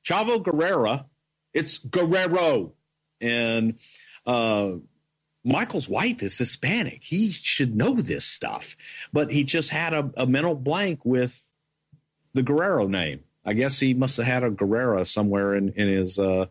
Chavo 0.04 0.42
Guerrera. 0.42 1.06
It's 1.54 1.78
Guerrero, 1.78 2.74
and 3.20 3.78
uh, 4.26 4.72
Michael's 5.44 5.88
wife 5.88 6.22
is 6.22 6.36
Hispanic. 6.36 7.02
He 7.02 7.30
should 7.30 7.74
know 7.74 7.94
this 7.94 8.24
stuff, 8.24 8.76
but 9.12 9.32
he 9.32 9.44
just 9.44 9.70
had 9.70 9.94
a, 9.94 10.10
a 10.18 10.26
mental 10.26 10.54
blank 10.54 11.04
with 11.04 11.50
the 12.34 12.42
Guerrero 12.42 12.86
name. 12.86 13.24
I 13.44 13.54
guess 13.54 13.80
he 13.80 13.94
must 13.94 14.18
have 14.18 14.26
had 14.26 14.44
a 14.44 14.50
Guerrera 14.50 15.06
somewhere 15.06 15.54
in 15.54 15.70
in 15.70 15.88
his 15.88 16.18
uh, 16.18 16.46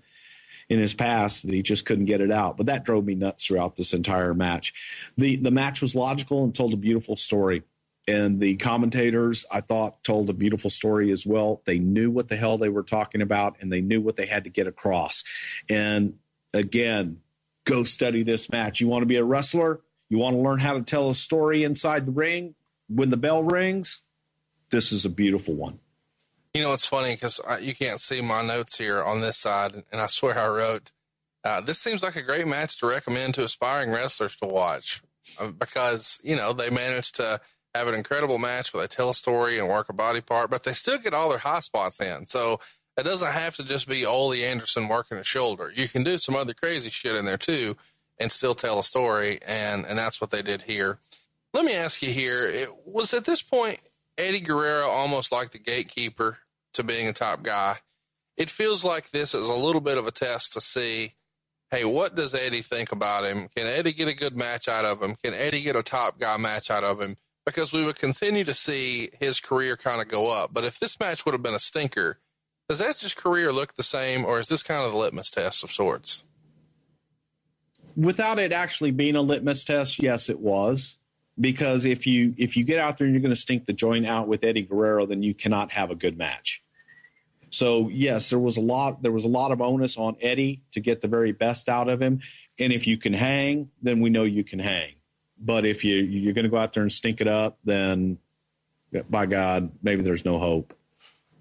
in 0.69 0.79
his 0.79 0.93
past 0.93 1.45
that 1.45 1.53
he 1.53 1.61
just 1.61 1.85
couldn't 1.85 2.05
get 2.05 2.21
it 2.21 2.31
out. 2.31 2.57
But 2.57 2.65
that 2.65 2.83
drove 2.83 3.05
me 3.05 3.15
nuts 3.15 3.45
throughout 3.45 3.75
this 3.75 3.93
entire 3.93 4.33
match. 4.33 5.11
the 5.17 5.35
The 5.35 5.51
match 5.51 5.81
was 5.81 5.95
logical 5.95 6.43
and 6.43 6.55
told 6.55 6.73
a 6.73 6.77
beautiful 6.77 7.15
story. 7.15 7.63
And 8.07 8.39
the 8.39 8.55
commentators, 8.55 9.45
I 9.51 9.59
thought, 9.59 10.03
told 10.03 10.29
a 10.29 10.33
beautiful 10.33 10.69
story 10.69 11.11
as 11.11 11.25
well. 11.25 11.61
They 11.65 11.79
knew 11.79 12.09
what 12.09 12.29
the 12.29 12.37
hell 12.37 12.57
they 12.57 12.69
were 12.69 12.83
talking 12.83 13.21
about, 13.21 13.57
and 13.59 13.71
they 13.71 13.81
knew 13.81 13.99
what 13.99 14.15
they 14.15 14.25
had 14.25 14.45
to 14.45 14.49
get 14.49 14.67
across. 14.67 15.25
And 15.69 16.17
again, 16.53 17.19
go 17.65 17.83
study 17.83 18.23
this 18.23 18.49
match. 18.49 18.79
You 18.79 18.87
want 18.87 19.01
to 19.01 19.07
be 19.07 19.17
a 19.17 19.25
wrestler? 19.25 19.81
You 20.09 20.19
want 20.19 20.37
to 20.37 20.41
learn 20.41 20.59
how 20.59 20.75
to 20.75 20.83
tell 20.83 21.09
a 21.09 21.15
story 21.15 21.65
inside 21.65 22.05
the 22.05 22.13
ring 22.13 22.55
when 22.87 23.09
the 23.09 23.17
bell 23.17 23.43
rings? 23.43 24.01
This 24.69 24.93
is 24.93 25.03
a 25.03 25.09
beautiful 25.09 25.55
one. 25.55 25.79
You 26.53 26.63
know, 26.63 26.73
it's 26.73 26.85
funny 26.85 27.13
because 27.13 27.41
you 27.61 27.75
can't 27.75 27.99
see 27.99 28.21
my 28.21 28.41
notes 28.41 28.77
here 28.77 29.03
on 29.03 29.21
this 29.21 29.37
side, 29.37 29.73
and 29.73 30.01
I 30.01 30.07
swear 30.07 30.39
I 30.39 30.47
wrote, 30.47 30.91
uh, 31.43 31.61
this 31.61 31.79
seems 31.79 32.03
like 32.03 32.15
a 32.15 32.23
great 32.23 32.47
match 32.47 32.79
to 32.79 32.87
recommend 32.87 33.35
to 33.35 33.43
aspiring 33.43 33.91
wrestlers 33.91 34.35
to 34.37 34.47
watch 34.47 35.01
uh, 35.39 35.51
because, 35.51 36.19
you 36.23 36.35
know, 36.35 36.53
they 36.53 36.69
managed 36.69 37.15
to 37.15 37.39
have 37.75 37.87
an 37.87 37.95
incredible 37.95 38.37
match 38.37 38.73
where 38.73 38.83
they 38.83 38.87
tell 38.87 39.09
a 39.09 39.13
story 39.13 39.59
and 39.59 39.67
work 39.67 39.89
a 39.89 39.93
body 39.93 40.21
part, 40.21 40.49
but 40.49 40.63
they 40.63 40.73
still 40.73 40.97
get 40.97 41.13
all 41.13 41.29
their 41.29 41.37
high 41.37 41.59
spots 41.59 42.01
in. 42.01 42.25
So 42.25 42.59
it 42.97 43.03
doesn't 43.03 43.31
have 43.31 43.55
to 43.57 43.65
just 43.65 43.87
be 43.87 44.05
Ole 44.05 44.33
Anderson 44.33 44.87
working 44.87 45.17
a 45.17 45.23
shoulder. 45.23 45.71
You 45.73 45.87
can 45.87 46.03
do 46.03 46.17
some 46.17 46.35
other 46.35 46.53
crazy 46.53 46.89
shit 46.89 47.15
in 47.15 47.25
there 47.25 47.37
too 47.37 47.75
and 48.19 48.31
still 48.31 48.55
tell 48.55 48.79
a 48.79 48.83
story. 48.83 49.39
And, 49.47 49.85
and 49.85 49.97
that's 49.97 50.19
what 50.19 50.31
they 50.31 50.41
did 50.41 50.63
here. 50.63 50.99
Let 51.53 51.65
me 51.65 51.75
ask 51.75 52.01
you 52.01 52.11
here. 52.11 52.47
It 52.47 52.69
was 52.85 53.13
at 53.13 53.25
this 53.25 53.43
point 53.43 53.81
Eddie 54.17 54.41
Guerrero 54.41 54.87
almost 54.87 55.31
like 55.31 55.51
the 55.51 55.59
gatekeeper 55.59 56.39
to 56.73 56.83
being 56.83 57.07
a 57.07 57.13
top 57.13 57.43
guy. 57.43 57.77
It 58.35 58.49
feels 58.49 58.83
like 58.83 59.09
this 59.09 59.33
is 59.33 59.49
a 59.49 59.55
little 59.55 59.81
bit 59.81 59.97
of 59.97 60.07
a 60.07 60.11
test 60.11 60.53
to 60.53 60.61
see, 60.61 61.13
hey, 61.71 61.85
what 61.85 62.15
does 62.15 62.35
Eddie 62.35 62.61
think 62.61 62.91
about 62.91 63.25
him? 63.25 63.47
Can 63.55 63.67
Eddie 63.67 63.93
get 63.93 64.07
a 64.07 64.15
good 64.15 64.35
match 64.35 64.67
out 64.67 64.85
of 64.85 65.01
him? 65.01 65.15
Can 65.23 65.33
Eddie 65.33 65.63
get 65.63 65.75
a 65.75 65.83
top 65.83 66.19
guy 66.19 66.37
match 66.37 66.69
out 66.69 66.83
of 66.83 66.99
him? 66.99 67.15
Because 67.47 67.71
we 67.71 67.85
would 67.85 67.97
continue 67.97 68.43
to 68.43 68.53
see 68.53 69.09
his 69.21 69.39
career 69.39 69.77
kind 69.77 70.01
of 70.01 70.09
go 70.09 70.29
up. 70.29 70.53
But 70.53 70.65
if 70.65 70.79
this 70.79 70.99
match 70.99 71.25
would 71.25 71.31
have 71.31 71.41
been 71.41 71.53
a 71.53 71.59
stinker, 71.59 72.19
does 72.67 72.81
Edge's 72.81 73.13
career 73.13 73.53
look 73.53 73.73
the 73.73 73.83
same, 73.83 74.25
or 74.25 74.37
is 74.37 74.49
this 74.49 74.63
kind 74.63 74.83
of 74.83 74.91
the 74.91 74.97
litmus 74.97 75.29
test 75.29 75.63
of 75.63 75.71
sorts? 75.71 76.23
Without 77.95 78.37
it 78.37 78.51
actually 78.51 78.91
being 78.91 79.15
a 79.15 79.21
litmus 79.21 79.63
test, 79.63 80.03
yes, 80.03 80.29
it 80.29 80.39
was. 80.39 80.97
Because 81.39 81.85
if 81.85 82.05
you 82.05 82.33
if 82.37 82.57
you 82.57 82.65
get 82.65 82.79
out 82.79 82.97
there 82.97 83.05
and 83.05 83.13
you're 83.13 83.21
going 83.21 83.33
to 83.33 83.39
stink 83.39 83.65
the 83.65 83.73
joint 83.73 84.05
out 84.05 84.27
with 84.27 84.43
Eddie 84.43 84.63
Guerrero, 84.63 85.05
then 85.05 85.23
you 85.23 85.33
cannot 85.33 85.71
have 85.71 85.89
a 85.89 85.95
good 85.95 86.17
match. 86.17 86.61
So 87.49 87.87
yes, 87.89 88.31
there 88.31 88.39
was 88.39 88.57
a 88.57 88.61
lot 88.61 89.01
there 89.01 89.11
was 89.11 89.23
a 89.23 89.29
lot 89.29 89.51
of 89.51 89.61
onus 89.61 89.97
on 89.97 90.17
Eddie 90.21 90.63
to 90.71 90.81
get 90.81 90.99
the 90.99 91.07
very 91.07 91.31
best 91.31 91.69
out 91.69 91.87
of 91.87 92.01
him. 92.01 92.19
And 92.59 92.73
if 92.73 92.87
you 92.87 92.97
can 92.97 93.13
hang, 93.13 93.69
then 93.81 94.01
we 94.01 94.09
know 94.09 94.23
you 94.23 94.43
can 94.43 94.59
hang. 94.59 94.95
But 95.39 95.65
if 95.65 95.83
you 95.83 95.95
you're 95.97 96.33
going 96.33 96.45
to 96.45 96.49
go 96.49 96.57
out 96.57 96.73
there 96.73 96.83
and 96.83 96.91
stink 96.91 97.21
it 97.21 97.27
up, 97.27 97.57
then 97.63 98.17
by 99.09 99.25
God, 99.25 99.71
maybe 99.81 100.01
there's 100.01 100.25
no 100.25 100.37
hope. 100.37 100.73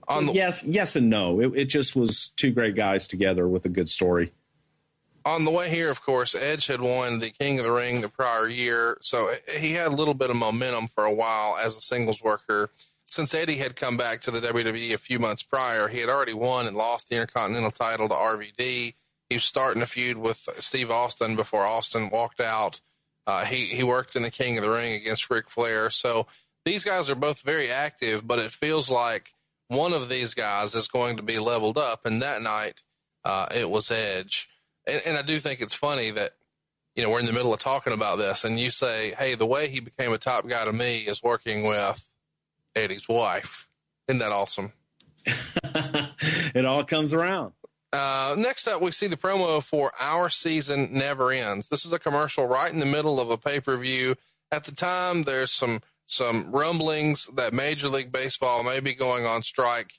The, 0.09 0.33
yes, 0.33 0.65
yes, 0.65 0.97
and 0.97 1.11
no. 1.11 1.41
It, 1.41 1.53
it 1.57 1.65
just 1.67 1.97
was 1.97 2.31
two 2.31 2.53
great 2.53 2.77
guys 2.77 3.09
together 3.09 3.47
with 3.49 3.65
a 3.65 3.69
good 3.69 3.89
story. 3.89 4.33
On 5.25 5.45
the 5.45 5.51
way 5.51 5.69
here, 5.69 5.91
of 5.91 6.01
course, 6.01 6.37
Edge 6.37 6.69
had 6.69 6.81
won 6.81 7.19
the 7.19 7.31
King 7.31 7.59
of 7.59 7.65
the 7.65 7.73
Ring 7.73 8.01
the 8.01 8.09
prior 8.09 8.49
year, 8.49 8.99
so 9.01 9.29
he 9.59 9.73
had 9.73 9.89
a 9.89 9.95
little 9.97 10.15
bit 10.15 10.31
of 10.31 10.37
momentum 10.37 10.87
for 10.87 11.05
a 11.05 11.15
while 11.15 11.57
as 11.61 11.77
a 11.77 11.81
singles 11.81 12.23
worker. 12.23 12.71
Since 13.07 13.35
Eddie 13.35 13.57
had 13.57 13.75
come 13.75 13.97
back 13.97 14.21
to 14.23 14.31
the 14.31 14.39
WWE 14.39 14.95
a 14.95 14.99
few 14.99 15.19
months 15.19 15.43
prior, 15.43 15.89
he 15.89 15.99
had 15.99 16.09
already 16.09 16.35
won 16.35 16.69
and 16.69 16.77
lost 16.77 17.09
the 17.09 17.17
Intercontinental 17.17 17.73
title 17.73 18.09
to 18.09 18.15
RVD. 18.15 18.95
He 19.29 19.37
was 19.37 19.45
starting 19.45 19.83
a 19.83 19.87
feud 19.87 20.17
with 20.17 20.37
Steve 20.59 20.93
Austin 20.93 21.35
before 21.35 21.65
Austin 21.65 22.11
walked 22.13 22.41
out. 22.41 22.81
Uh, 23.27 23.45
he 23.45 23.67
he 23.67 23.83
worked 23.83 24.17
in 24.17 24.23
the 24.23 24.31
King 24.31 24.57
of 24.57 24.65
the 24.65 24.71
Ring 24.71 24.95
against 24.95 25.31
Ric 25.31 25.51
Flair. 25.51 25.91
So 25.91 26.27
these 26.65 26.85
guys 26.85 27.11
are 27.11 27.17
both 27.17 27.43
very 27.43 27.71
active, 27.71 28.27
but 28.27 28.39
it 28.39 28.51
feels 28.51 28.91
like 28.91 29.31
one 29.69 29.93
of 29.93 30.09
these 30.09 30.35
guys 30.35 30.75
is 30.75 30.89
going 30.89 31.17
to 31.17 31.23
be 31.23 31.39
leveled 31.39 31.79
up. 31.79 32.07
And 32.07 32.23
that 32.23 32.43
night, 32.43 32.81
uh, 33.25 33.47
it 33.55 33.69
was 33.69 33.91
Edge. 33.91 34.49
And, 34.87 35.03
and 35.07 35.19
I 35.19 35.23
do 35.23 35.39
think 35.39 35.61
it's 35.61 35.75
funny 35.75 36.11
that, 36.11 36.31
you 36.95 37.03
know, 37.03 37.11
we're 37.11 37.21
in 37.21 37.27
the 37.27 37.33
middle 37.33 37.53
of 37.53 37.61
talking 37.61 37.93
about 37.93 38.19
this 38.19 38.45
and 38.45 38.59
you 38.59 38.71
say, 38.71 39.13
Hey, 39.19 39.35
the 39.35 39.47
way 39.47 39.69
he 39.69 39.81
became 39.81 40.13
a 40.13 40.19
top 40.19 40.47
guy 40.49 40.65
to 40.65 40.73
me 40.73 40.99
is 40.99 41.23
working 41.23 41.65
with 41.65 42.09
Eddie's 42.75 43.09
wife. 43.09 43.69
Isn't 44.09 44.21
that 44.21 44.33
awesome? 44.33 44.73
it 45.27 46.65
all 46.65 46.85
comes 46.85 47.13
around. 47.13 47.53
Uh, 47.97 48.35
next 48.37 48.69
up, 48.69 48.83
we 48.83 48.91
see 48.91 49.07
the 49.07 49.17
promo 49.17 49.63
for 49.63 49.91
Our 49.99 50.29
Season 50.29 50.91
Never 50.93 51.33
Ends. 51.33 51.69
This 51.69 51.87
is 51.87 51.93
a 51.95 51.99
commercial 51.99 52.47
right 52.47 52.71
in 52.71 52.79
the 52.79 52.85
middle 52.87 53.19
of 53.19 53.31
a 53.31 53.39
pay 53.39 53.59
per 53.59 53.77
view. 53.77 54.15
At 54.53 54.65
the 54.65 54.75
time, 54.75 55.23
there's 55.23 55.51
some 55.51 55.81
some 56.05 56.53
rumblings 56.53 57.27
that 57.37 57.55
Major 57.55 57.89
League 57.89 58.13
Baseball 58.13 58.63
may 58.63 58.81
be 58.81 58.95
going 58.95 59.25
on 59.25 59.43
strike, 59.43 59.93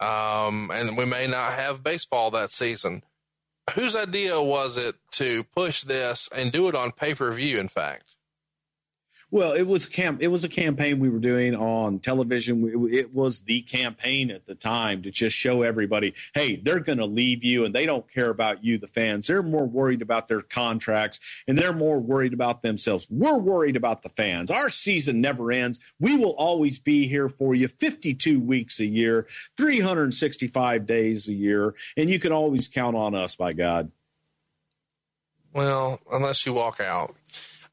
um, 0.00 0.70
and 0.74 0.98
we 0.98 1.04
may 1.04 1.26
not 1.28 1.52
have 1.52 1.84
baseball 1.84 2.32
that 2.32 2.50
season. 2.50 3.02
Whose 3.74 3.96
idea 3.96 4.40
was 4.42 4.76
it 4.76 4.96
to 5.12 5.44
push 5.56 5.82
this 5.82 6.28
and 6.36 6.50
do 6.50 6.68
it 6.68 6.74
on 6.74 6.90
pay 6.90 7.14
per 7.14 7.30
view? 7.32 7.60
In 7.60 7.68
fact, 7.68 8.05
Well, 9.32 9.54
it 9.54 9.66
was 9.66 9.86
camp. 9.86 10.22
It 10.22 10.28
was 10.28 10.44
a 10.44 10.48
campaign 10.48 11.00
we 11.00 11.08
were 11.08 11.18
doing 11.18 11.56
on 11.56 11.98
television. 11.98 12.88
It, 12.92 13.12
was 13.12 13.40
the 13.40 13.62
campaign 13.62 14.30
at 14.30 14.46
the 14.46 14.54
time 14.54 15.02
to 15.02 15.10
just 15.10 15.36
show 15.36 15.62
everybody, 15.62 16.14
hey, 16.32 16.54
they're 16.54 16.80
going 16.80 16.98
to 16.98 17.06
leave 17.06 17.42
you, 17.42 17.64
and 17.64 17.74
they 17.74 17.86
don't 17.86 18.08
care 18.12 18.30
about 18.30 18.62
you, 18.62 18.78
the 18.78 18.86
fans. 18.86 19.26
They're 19.26 19.42
more 19.42 19.66
worried 19.66 20.02
about 20.02 20.28
their 20.28 20.42
contracts, 20.42 21.42
and 21.48 21.58
they're 21.58 21.72
more 21.72 21.98
worried 21.98 22.34
about 22.34 22.62
themselves. 22.62 23.08
We're 23.10 23.38
worried 23.38 23.74
about 23.74 24.02
the 24.02 24.10
fans. 24.10 24.52
Our 24.52 24.70
season 24.70 25.20
never 25.20 25.50
ends. 25.50 25.80
We 25.98 26.16
will 26.16 26.34
always 26.36 26.78
be 26.78 27.08
here 27.08 27.28
for 27.28 27.52
you, 27.52 27.66
52 27.66 28.38
weeks 28.38 28.78
a 28.78 28.86
year, 28.86 29.26
365 29.56 30.86
days 30.86 31.28
a 31.28 31.34
year, 31.34 31.74
and 31.96 32.08
you 32.08 32.20
can 32.20 32.30
always 32.30 32.68
count 32.68 32.94
on 32.94 33.16
us. 33.16 33.34
By 33.34 33.54
God. 33.54 33.90
Well, 35.52 36.00
unless 36.12 36.46
you 36.46 36.52
walk 36.52 36.80
out. 36.80 37.16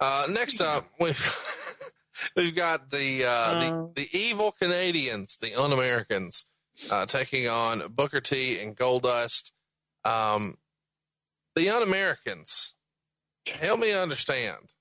Uh, 0.03 0.25
next 0.27 0.59
up, 0.59 0.85
we've 0.99 1.77
we've 2.35 2.53
got 2.53 2.89
the, 2.89 3.23
uh, 3.25 3.59
the 3.95 4.01
the 4.01 4.17
evil 4.17 4.51
Canadians, 4.51 5.37
the 5.37 5.55
Un-Americans, 5.55 6.45
uh, 6.91 7.05
taking 7.05 7.47
on 7.47 7.83
Booker 7.89 8.19
T 8.19 8.59
and 8.61 8.75
Goldust. 8.75 9.53
Um, 10.03 10.57
the 11.55 11.69
Un-Americans, 11.69 12.75
help 13.47 13.79
me 13.79 13.93
understand. 13.93 14.73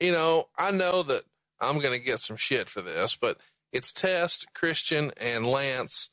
You 0.00 0.10
know, 0.10 0.46
I 0.58 0.72
know 0.72 1.04
that 1.04 1.22
I'm 1.60 1.78
going 1.78 1.96
to 1.96 2.04
get 2.04 2.18
some 2.18 2.36
shit 2.36 2.68
for 2.68 2.80
this, 2.80 3.14
but 3.14 3.38
it's 3.72 3.92
Test, 3.92 4.48
Christian, 4.54 5.12
and 5.20 5.46
Lance, 5.46 6.10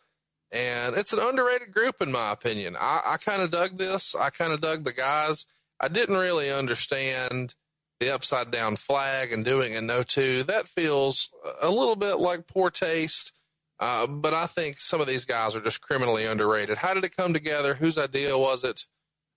and 0.52 0.96
it's 0.96 1.14
an 1.14 1.20
underrated 1.20 1.74
group 1.74 1.96
in 2.00 2.12
my 2.12 2.32
opinion. 2.32 2.76
I, 2.80 3.02
I 3.08 3.18
kind 3.18 3.42
of 3.42 3.50
dug 3.50 3.72
this. 3.76 4.16
I 4.16 4.30
kind 4.30 4.54
of 4.54 4.62
dug 4.62 4.84
the 4.84 4.94
guys. 4.94 5.48
I 5.80 5.88
didn't 5.88 6.18
really 6.18 6.52
understand 6.52 7.56
the 8.00 8.14
upside 8.14 8.52
down 8.52 8.76
flag 8.76 9.32
and 9.32 9.46
doing 9.46 9.76
a 9.76 9.82
no 9.82 10.04
two. 10.04 10.44
That 10.44 10.68
feels 10.68 11.32
a 11.62 11.70
little 11.70 11.96
bit 11.96 12.20
like 12.20 12.48
poor 12.48 12.70
taste. 12.70 13.34
Uh, 13.80 14.08
but 14.08 14.34
I 14.34 14.46
think 14.46 14.80
some 14.80 15.02
of 15.02 15.08
these 15.08 15.26
guys 15.26 15.56
are 15.56 15.62
just 15.62 15.82
criminally 15.82 16.26
underrated. 16.26 16.78
How 16.78 16.94
did 16.94 17.04
it 17.04 17.16
come 17.16 17.34
together? 17.34 17.74
Whose 17.74 17.98
idea 17.98 18.38
was 18.38 18.64
it? 18.64 18.86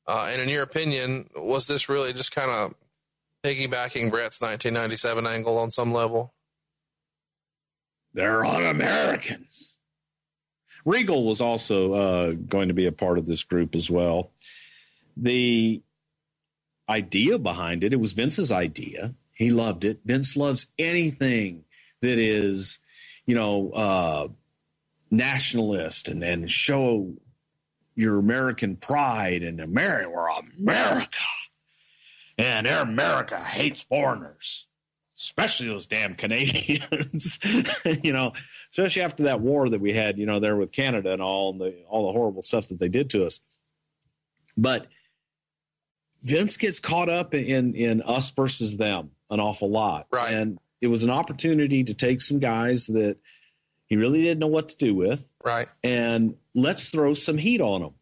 Uh, 0.07 0.29
and 0.31 0.41
in 0.41 0.49
your 0.49 0.63
opinion, 0.63 1.29
was 1.35 1.67
this 1.67 1.89
really 1.89 2.13
just 2.13 2.35
kind 2.35 2.51
of 2.51 2.75
piggybacking 3.45 4.11
Bret's 4.11 4.41
1997 4.41 5.27
angle 5.27 5.59
on 5.59 5.71
some 5.71 5.93
level? 5.93 6.33
They're 8.15 8.45
un 8.45 8.65
Americans. 8.65 9.77
Regal 10.85 11.25
was 11.25 11.41
also 11.41 11.93
uh, 11.93 12.33
going 12.33 12.69
to 12.69 12.75
be 12.75 12.87
a 12.87 12.93
part 12.93 13.19
of 13.19 13.27
this 13.27 13.45
group 13.45 13.75
as 13.75 13.91
well. 13.91 14.31
The 15.17 15.83
idea 16.89 17.39
behind 17.39 17.85
it. 17.85 17.93
It 17.93 18.01
was 18.01 18.13
Vince's 18.13 18.53
idea. 18.53 19.15
He 19.35 19.51
loved 19.51 19.85
it. 19.85 20.01
Vince 20.05 20.37
loves 20.37 20.67
anything 20.79 21.65
that 22.01 22.19
is, 22.19 22.81
you 23.27 23.35
know, 23.35 23.71
uh, 23.71 24.29
nationalist 25.11 26.09
and, 26.09 26.23
and 26.25 26.51
show 26.51 27.15
your 27.95 28.19
American 28.19 28.77
pride 28.77 29.43
and 29.43 29.61
America. 29.61 30.11
We're 30.11 30.29
America. 30.59 31.25
And 32.39 32.69
America 32.69 33.39
hates 33.39 33.83
foreigners, 33.83 34.69
especially 35.17 35.67
those 35.67 35.89
damn 35.89 36.15
Canadians, 36.15 37.41
you 38.05 38.13
know, 38.13 38.33
especially 38.71 39.03
after 39.03 39.25
that 39.25 39.41
war 39.41 39.69
that 39.69 39.81
we 39.81 39.93
had, 39.93 40.19
you 40.19 40.27
know, 40.27 40.39
there 40.39 40.57
with 40.57 40.71
Canada 40.71 41.13
and 41.13 41.21
all 41.21 41.51
and 41.51 41.61
the, 41.61 41.83
all 41.89 42.07
the 42.07 42.13
horrible 42.13 42.43
stuff 42.43 42.69
that 42.69 42.79
they 42.79 42.89
did 42.89 43.11
to 43.11 43.27
us. 43.27 43.41
But 44.57 44.87
Vince 46.23 46.57
gets 46.57 46.81
caught 46.81 47.09
up 47.09 47.35
in 47.35 47.75
in 47.75 48.03
us 48.03 48.31
versus 48.33 48.77
them 48.77 49.11
an 49.31 49.41
awful 49.41 49.71
lot. 49.71 50.07
Right. 50.11 50.35
And 50.35 50.59
it 50.81 50.89
was 50.89 51.03
an 51.03 51.11
opportunity 51.11 51.85
to 51.85 51.95
take 51.95 52.21
some 52.21 52.39
guys 52.39 52.87
that 52.89 53.19
he 53.87 53.97
really 53.97 54.23
didn't 54.23 54.41
know 54.41 54.49
what 54.49 54.71
to 54.71 54.77
do 54.77 54.95
with. 54.95 55.27
Right. 55.45 55.69
And 55.83 56.37
let's 56.55 56.91
throw 56.91 57.15
some 57.15 57.39
heat 57.39 57.61
on 57.61 57.83
them. 57.83 57.95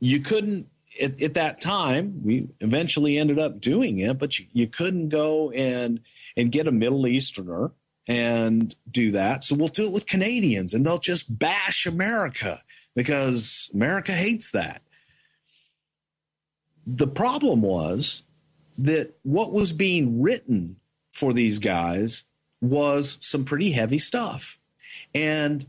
You 0.00 0.20
couldn't 0.20 0.68
at, 1.00 1.22
at 1.22 1.34
that 1.34 1.60
time. 1.60 2.22
We 2.24 2.48
eventually 2.60 3.18
ended 3.18 3.38
up 3.38 3.60
doing 3.60 3.98
it, 3.98 4.18
but 4.18 4.38
you, 4.38 4.46
you 4.52 4.66
couldn't 4.66 5.08
go 5.08 5.50
and 5.50 6.00
and 6.36 6.52
get 6.52 6.68
a 6.68 6.72
Middle 6.72 7.06
Easterner 7.06 7.72
and 8.08 8.74
do 8.90 9.12
that. 9.12 9.44
So 9.44 9.54
we'll 9.54 9.68
do 9.68 9.86
it 9.86 9.92
with 9.92 10.06
Canadians, 10.06 10.74
and 10.74 10.84
they'll 10.84 10.98
just 10.98 11.26
bash 11.36 11.86
America 11.86 12.58
because 12.94 13.70
America 13.74 14.12
hates 14.12 14.52
that. 14.52 14.82
The 16.90 17.06
problem 17.06 17.60
was 17.60 18.22
that 18.78 19.14
what 19.22 19.52
was 19.52 19.72
being 19.72 20.22
written 20.22 20.76
for 21.12 21.34
these 21.34 21.58
guys 21.58 22.24
was 22.62 23.18
some 23.20 23.44
pretty 23.44 23.70
heavy 23.70 23.98
stuff. 23.98 24.58
And 25.14 25.64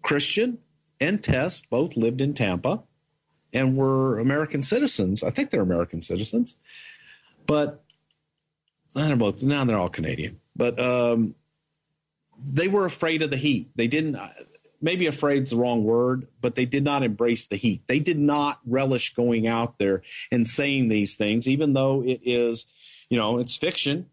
Christian 0.00 0.58
and 1.00 1.22
Test 1.22 1.68
both 1.70 1.96
lived 1.96 2.20
in 2.20 2.34
Tampa 2.34 2.84
and 3.52 3.76
were 3.76 4.20
American 4.20 4.62
citizens. 4.62 5.24
I 5.24 5.30
think 5.30 5.50
they're 5.50 5.62
American 5.62 6.00
citizens, 6.00 6.56
but 7.46 7.82
they're 8.94 9.16
both 9.16 9.42
now 9.42 9.64
they're 9.64 9.78
all 9.78 9.88
Canadian. 9.88 10.40
But 10.54 10.78
um, 10.78 11.34
they 12.38 12.68
were 12.68 12.86
afraid 12.86 13.22
of 13.22 13.30
the 13.30 13.36
heat. 13.36 13.70
They 13.74 13.88
didn't 13.88 14.16
maybe 14.84 15.06
afraid's 15.06 15.50
the 15.50 15.56
wrong 15.56 15.82
word, 15.82 16.28
but 16.42 16.54
they 16.54 16.66
did 16.66 16.84
not 16.84 17.02
embrace 17.02 17.46
the 17.46 17.56
heat. 17.56 17.86
They 17.86 18.00
did 18.00 18.18
not 18.18 18.60
relish 18.66 19.14
going 19.14 19.48
out 19.48 19.78
there 19.78 20.02
and 20.30 20.46
saying 20.46 20.88
these 20.88 21.16
things, 21.16 21.48
even 21.48 21.72
though 21.72 22.04
it 22.04 22.20
is, 22.22 22.66
you 23.08 23.18
know, 23.18 23.38
it's 23.38 23.56
fiction. 23.56 24.10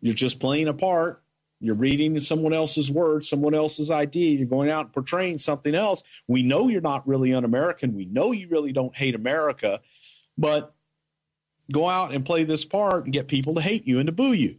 You're 0.00 0.14
just 0.14 0.40
playing 0.40 0.66
a 0.66 0.74
part. 0.74 1.22
You're 1.60 1.76
reading 1.76 2.18
someone 2.18 2.52
else's 2.52 2.90
words, 2.90 3.28
someone 3.28 3.54
else's 3.54 3.92
idea. 3.92 4.36
You're 4.36 4.48
going 4.48 4.68
out 4.68 4.86
and 4.86 4.92
portraying 4.92 5.38
something 5.38 5.74
else. 5.74 6.02
We 6.26 6.42
know 6.42 6.66
you're 6.66 6.80
not 6.80 7.06
really 7.06 7.32
un 7.32 7.44
American. 7.44 7.94
We 7.94 8.04
know 8.04 8.32
you 8.32 8.48
really 8.48 8.72
don't 8.72 8.94
hate 8.96 9.14
America, 9.14 9.80
but 10.36 10.74
go 11.70 11.88
out 11.88 12.12
and 12.12 12.26
play 12.26 12.42
this 12.42 12.64
part 12.64 13.04
and 13.04 13.12
get 13.12 13.28
people 13.28 13.54
to 13.54 13.60
hate 13.60 13.86
you 13.86 14.00
and 14.00 14.08
to 14.08 14.12
boo 14.12 14.32
you 14.32 14.58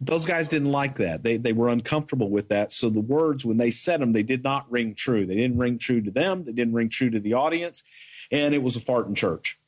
those 0.00 0.26
guys 0.26 0.48
didn't 0.48 0.70
like 0.70 0.96
that. 0.96 1.22
They 1.22 1.38
they 1.38 1.52
were 1.52 1.68
uncomfortable 1.68 2.30
with 2.30 2.50
that. 2.50 2.72
So 2.72 2.90
the 2.90 3.00
words 3.00 3.44
when 3.44 3.56
they 3.56 3.70
said 3.70 4.00
them, 4.00 4.12
they 4.12 4.22
did 4.22 4.44
not 4.44 4.70
ring 4.70 4.94
true. 4.94 5.24
They 5.24 5.36
didn't 5.36 5.58
ring 5.58 5.78
true 5.78 6.02
to 6.02 6.10
them. 6.10 6.44
They 6.44 6.52
didn't 6.52 6.74
ring 6.74 6.90
true 6.90 7.10
to 7.10 7.20
the 7.20 7.34
audience, 7.34 7.82
and 8.30 8.54
it 8.54 8.62
was 8.62 8.76
a 8.76 8.80
fart 8.80 9.06
in 9.06 9.14
church. 9.14 9.58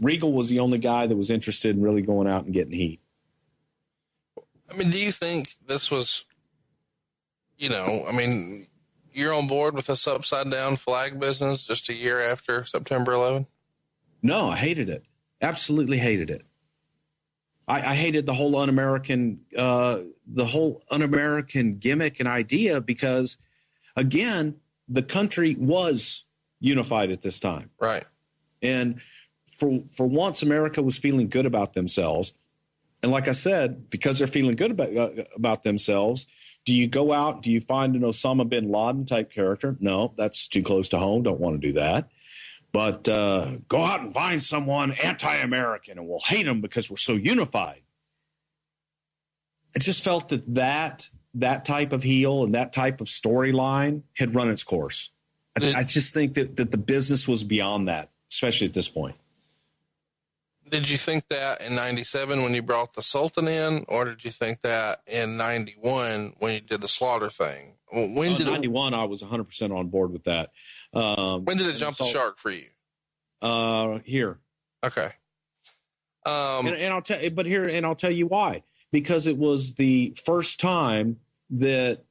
Regal 0.00 0.32
was 0.32 0.48
the 0.48 0.60
only 0.60 0.78
guy 0.78 1.06
that 1.06 1.16
was 1.16 1.30
interested 1.30 1.76
in 1.76 1.82
really 1.82 2.02
going 2.02 2.28
out 2.28 2.44
and 2.44 2.54
getting 2.54 2.72
heat. 2.72 3.00
I 4.70 4.76
mean, 4.76 4.90
do 4.90 5.02
you 5.02 5.10
think 5.10 5.48
this 5.66 5.90
was, 5.90 6.24
you 7.58 7.68
know, 7.68 8.06
I 8.08 8.12
mean, 8.16 8.66
you're 9.12 9.34
on 9.34 9.46
board 9.46 9.74
with 9.74 9.86
this 9.86 10.06
upside 10.06 10.50
down 10.50 10.76
flag 10.76 11.20
business 11.20 11.66
just 11.66 11.90
a 11.90 11.94
year 11.94 12.20
after 12.20 12.64
September 12.64 13.12
11? 13.12 13.46
No, 14.22 14.48
I 14.48 14.56
hated 14.56 14.88
it. 14.88 15.04
Absolutely 15.42 15.98
hated 15.98 16.30
it. 16.30 16.42
I, 17.66 17.90
I 17.90 17.94
hated 17.94 18.26
the 18.26 18.34
whole 18.34 18.56
un-American, 18.56 19.40
uh, 19.56 20.00
the 20.26 20.44
whole 20.44 20.82
un-American 20.90 21.78
gimmick 21.78 22.20
and 22.20 22.28
idea 22.28 22.80
because, 22.80 23.38
again, 23.96 24.56
the 24.88 25.02
country 25.02 25.56
was 25.58 26.24
unified 26.60 27.10
at 27.10 27.20
this 27.22 27.40
time, 27.40 27.70
right? 27.80 28.04
And 28.62 29.00
for 29.58 29.80
for 29.96 30.06
once, 30.06 30.42
America 30.42 30.82
was 30.82 30.98
feeling 30.98 31.28
good 31.28 31.46
about 31.46 31.72
themselves. 31.72 32.34
And 33.02 33.10
like 33.10 33.26
I 33.26 33.32
said, 33.32 33.90
because 33.90 34.18
they're 34.18 34.28
feeling 34.28 34.56
good 34.56 34.70
about 34.70 34.96
uh, 34.96 35.24
about 35.34 35.62
themselves, 35.62 36.26
do 36.64 36.72
you 36.72 36.88
go 36.88 37.12
out? 37.12 37.42
Do 37.42 37.50
you 37.50 37.60
find 37.60 37.96
an 37.96 38.02
Osama 38.02 38.48
bin 38.48 38.70
Laden 38.70 39.06
type 39.06 39.32
character? 39.32 39.76
No, 39.80 40.12
that's 40.16 40.48
too 40.48 40.62
close 40.62 40.90
to 40.90 40.98
home. 40.98 41.22
Don't 41.22 41.40
want 41.40 41.60
to 41.60 41.66
do 41.68 41.72
that. 41.74 42.10
But 42.72 43.08
uh, 43.08 43.58
go 43.68 43.82
out 43.82 44.00
and 44.00 44.14
find 44.14 44.42
someone 44.42 44.92
anti-American, 44.92 45.98
and 45.98 46.08
we'll 46.08 46.20
hate 46.20 46.46
them 46.46 46.62
because 46.62 46.90
we're 46.90 46.96
so 46.96 47.12
unified. 47.12 47.82
I 49.76 49.78
just 49.78 50.04
felt 50.04 50.30
that 50.30 50.54
that 50.54 51.08
that 51.34 51.64
type 51.64 51.92
of 51.92 52.02
heel 52.02 52.44
and 52.44 52.54
that 52.54 52.72
type 52.72 53.00
of 53.00 53.06
storyline 53.06 54.02
had 54.16 54.34
run 54.34 54.50
its 54.50 54.64
course. 54.64 55.10
I, 55.60 55.74
I 55.76 55.82
just 55.84 56.14
think 56.14 56.34
that 56.34 56.56
that 56.56 56.70
the 56.70 56.78
business 56.78 57.28
was 57.28 57.44
beyond 57.44 57.88
that, 57.88 58.10
especially 58.30 58.68
at 58.68 58.74
this 58.74 58.88
point. 58.88 59.16
Did 60.72 60.88
you 60.88 60.96
think 60.96 61.28
that 61.28 61.60
in 61.60 61.74
97 61.74 62.42
when 62.42 62.54
you 62.54 62.62
brought 62.62 62.94
the 62.94 63.02
Sultan 63.02 63.46
in, 63.46 63.84
or 63.88 64.06
did 64.06 64.24
you 64.24 64.30
think 64.30 64.62
that 64.62 65.02
in 65.06 65.36
91 65.36 66.32
when 66.38 66.54
you 66.54 66.60
did 66.60 66.80
the 66.80 66.88
slaughter 66.88 67.28
thing? 67.28 67.74
When 67.92 68.32
oh, 68.32 68.38
did 68.38 68.46
91, 68.46 68.94
it, 68.94 68.96
I 68.96 69.04
was 69.04 69.22
100% 69.22 69.76
on 69.76 69.88
board 69.88 70.12
with 70.12 70.24
that. 70.24 70.50
Um, 70.94 71.44
when 71.44 71.56
did 71.56 71.68
it 71.68 71.76
jump 71.76 71.96
the 71.96 72.04
shark 72.04 72.38
for 72.38 72.50
you? 72.50 72.66
Uh, 73.40 74.00
here. 74.04 74.38
Okay. 74.84 75.10
Um, 76.24 76.66
and, 76.66 76.76
and 76.76 76.92
I'll 76.92 77.02
tell, 77.02 77.30
but 77.30 77.46
here, 77.46 77.66
and 77.66 77.84
I'll 77.84 77.94
tell 77.94 78.12
you 78.12 78.26
why. 78.26 78.62
Because 78.92 79.26
it 79.26 79.36
was 79.36 79.74
the 79.74 80.14
first 80.24 80.60
time 80.60 81.18
that 81.50 82.04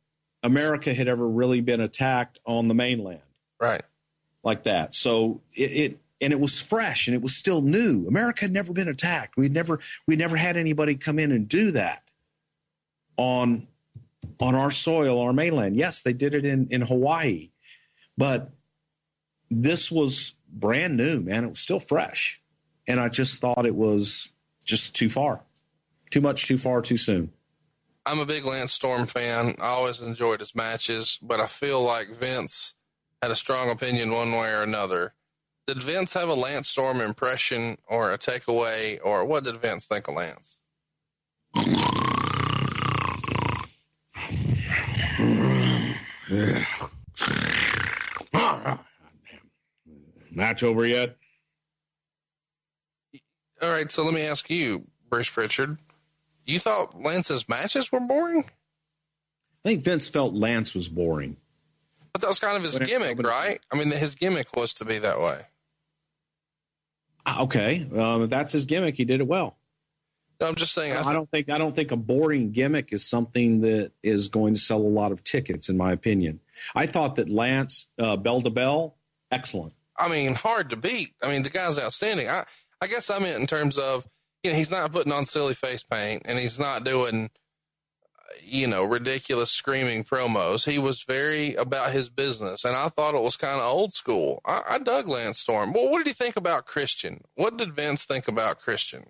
America 0.43 0.93
had 0.93 1.07
ever 1.07 1.27
really 1.27 1.61
been 1.61 1.79
attacked 1.79 2.39
on 2.45 2.67
the 2.67 2.73
mainland. 2.73 3.21
Right. 3.59 3.83
Like 4.43 4.63
that. 4.63 4.95
So 4.95 5.41
it, 5.55 5.71
it 5.71 5.99
and 6.19 6.33
it 6.33 6.39
was 6.39 6.61
fresh 6.61 7.07
and 7.07 7.15
it 7.15 7.21
was 7.21 7.35
still 7.35 7.61
new. 7.61 8.05
America 8.07 8.41
had 8.41 8.51
never 8.51 8.73
been 8.73 8.87
attacked. 8.87 9.37
We'd 9.37 9.53
never 9.53 9.79
we 10.07 10.15
never 10.15 10.35
had 10.35 10.57
anybody 10.57 10.95
come 10.95 11.19
in 11.19 11.31
and 11.31 11.47
do 11.47 11.71
that 11.71 12.01
on 13.17 13.67
on 14.39 14.55
our 14.55 14.71
soil, 14.71 15.19
our 15.21 15.33
mainland. 15.33 15.75
Yes, 15.75 16.01
they 16.01 16.13
did 16.13 16.35
it 16.35 16.45
in 16.45 16.69
in 16.71 16.81
Hawaii, 16.81 17.51
but 18.17 18.49
this 19.51 19.91
was 19.91 20.33
brand 20.51 20.97
new, 20.97 21.19
man. 21.21 21.43
It 21.43 21.49
was 21.49 21.59
still 21.59 21.81
fresh, 21.81 22.41
and 22.87 22.99
I 22.99 23.09
just 23.09 23.41
thought 23.41 23.65
it 23.65 23.75
was 23.75 24.29
just 24.65 24.95
too 24.95 25.09
far, 25.09 25.41
too 26.09 26.21
much, 26.21 26.47
too 26.47 26.57
far, 26.57 26.81
too 26.81 26.97
soon. 26.97 27.31
I'm 28.05 28.19
a 28.19 28.25
big 28.25 28.45
Lance 28.45 28.71
Storm 28.71 29.05
fan. 29.05 29.55
I 29.61 29.67
always 29.67 30.01
enjoyed 30.01 30.39
his 30.39 30.55
matches, 30.55 31.19
but 31.21 31.39
I 31.39 31.47
feel 31.47 31.83
like 31.83 32.15
Vince 32.15 32.73
had 33.21 33.29
a 33.29 33.35
strong 33.35 33.69
opinion 33.69 34.11
one 34.11 34.31
way 34.31 34.51
or 34.51 34.63
another. 34.63 35.13
Did 35.67 35.83
Vince 35.83 36.13
have 36.15 36.29
a 36.29 36.33
Lance 36.33 36.69
Storm 36.69 37.01
impression 37.01 37.77
or 37.85 38.11
a 38.11 38.17
takeaway, 38.17 38.99
or 39.03 39.25
what 39.25 39.43
did 39.43 39.57
Vince 39.57 39.85
think 39.85 40.07
of 40.07 40.15
Lance? 40.15 40.57
Match 50.31 50.63
over 50.63 50.85
yet? 50.85 51.17
All 53.61 53.69
right, 53.69 53.91
so 53.91 54.03
let 54.03 54.13
me 54.13 54.21
ask 54.21 54.49
you, 54.49 54.87
Bruce 55.09 55.29
Pritchard. 55.29 55.77
You 56.45 56.57
thought 56.57 56.99
Lance's 56.99 57.47
matches 57.47 57.91
were 57.91 57.99
boring? 57.99 58.45
I 59.63 59.69
think 59.69 59.83
Vince 59.83 60.09
felt 60.09 60.33
Lance 60.33 60.73
was 60.73 60.89
boring. 60.89 61.37
But 62.13 62.21
that 62.21 62.27
was 62.27 62.39
kind 62.39 62.57
of 62.57 62.63
his 62.63 62.79
gimmick, 62.79 63.19
right? 63.19 63.59
I 63.71 63.77
mean, 63.77 63.91
his 63.91 64.15
gimmick 64.15 64.47
was 64.55 64.73
to 64.75 64.85
be 64.85 64.97
that 64.97 65.19
way. 65.19 65.41
Ah, 67.25 67.43
Okay, 67.43 67.85
um, 67.95 68.23
if 68.23 68.29
that's 68.29 68.53
his 68.53 68.65
gimmick. 68.65 68.97
He 68.97 69.05
did 69.05 69.21
it 69.21 69.27
well. 69.27 69.57
No, 70.41 70.47
I'm 70.47 70.55
just 70.55 70.73
saying. 70.73 70.93
I, 70.93 71.03
I 71.09 71.13
don't 71.13 71.29
think 71.29 71.51
I 71.51 71.59
don't 71.59 71.75
think 71.75 71.91
a 71.91 71.95
boring 71.95 72.51
gimmick 72.51 72.91
is 72.91 73.07
something 73.07 73.59
that 73.61 73.91
is 74.01 74.29
going 74.29 74.55
to 74.55 74.59
sell 74.59 74.79
a 74.79 74.89
lot 74.89 75.11
of 75.11 75.23
tickets, 75.23 75.69
in 75.69 75.77
my 75.77 75.91
opinion. 75.91 76.39
I 76.73 76.87
thought 76.87 77.17
that 77.17 77.29
Lance 77.29 77.87
uh, 77.99 78.17
bell 78.17 78.41
to 78.41 78.49
bell, 78.49 78.97
excellent. 79.29 79.73
I 80.01 80.09
mean, 80.09 80.33
hard 80.33 80.71
to 80.71 80.77
beat. 80.77 81.13
I 81.23 81.31
mean, 81.31 81.43
the 81.43 81.51
guy's 81.51 81.77
outstanding. 81.77 82.27
I, 82.27 82.43
I 82.81 82.87
guess 82.87 83.11
I 83.11 83.19
meant 83.19 83.39
in 83.39 83.45
terms 83.45 83.77
of, 83.77 84.03
you 84.43 84.51
know, 84.51 84.57
he's 84.57 84.71
not 84.71 84.91
putting 84.91 85.13
on 85.13 85.25
silly 85.25 85.53
face 85.53 85.83
paint 85.83 86.23
and 86.25 86.39
he's 86.39 86.59
not 86.59 86.83
doing, 86.83 87.29
you 88.43 88.65
know, 88.65 88.83
ridiculous 88.83 89.51
screaming 89.51 90.03
promos. 90.03 90.67
He 90.67 90.79
was 90.79 91.03
very 91.03 91.53
about 91.53 91.91
his 91.91 92.09
business, 92.09 92.65
and 92.65 92.75
I 92.75 92.87
thought 92.87 93.13
it 93.13 93.21
was 93.21 93.37
kind 93.37 93.59
of 93.59 93.71
old 93.71 93.93
school. 93.93 94.41
I, 94.43 94.61
I 94.71 94.79
dug 94.79 95.07
Lance 95.07 95.37
Storm. 95.37 95.71
Well, 95.73 95.91
what 95.91 95.99
did 95.99 96.07
he 96.07 96.13
think 96.13 96.35
about 96.35 96.65
Christian? 96.65 97.21
What 97.35 97.57
did 97.57 97.71
Vince 97.73 98.05
think 98.05 98.27
about 98.27 98.57
Christian? 98.57 99.03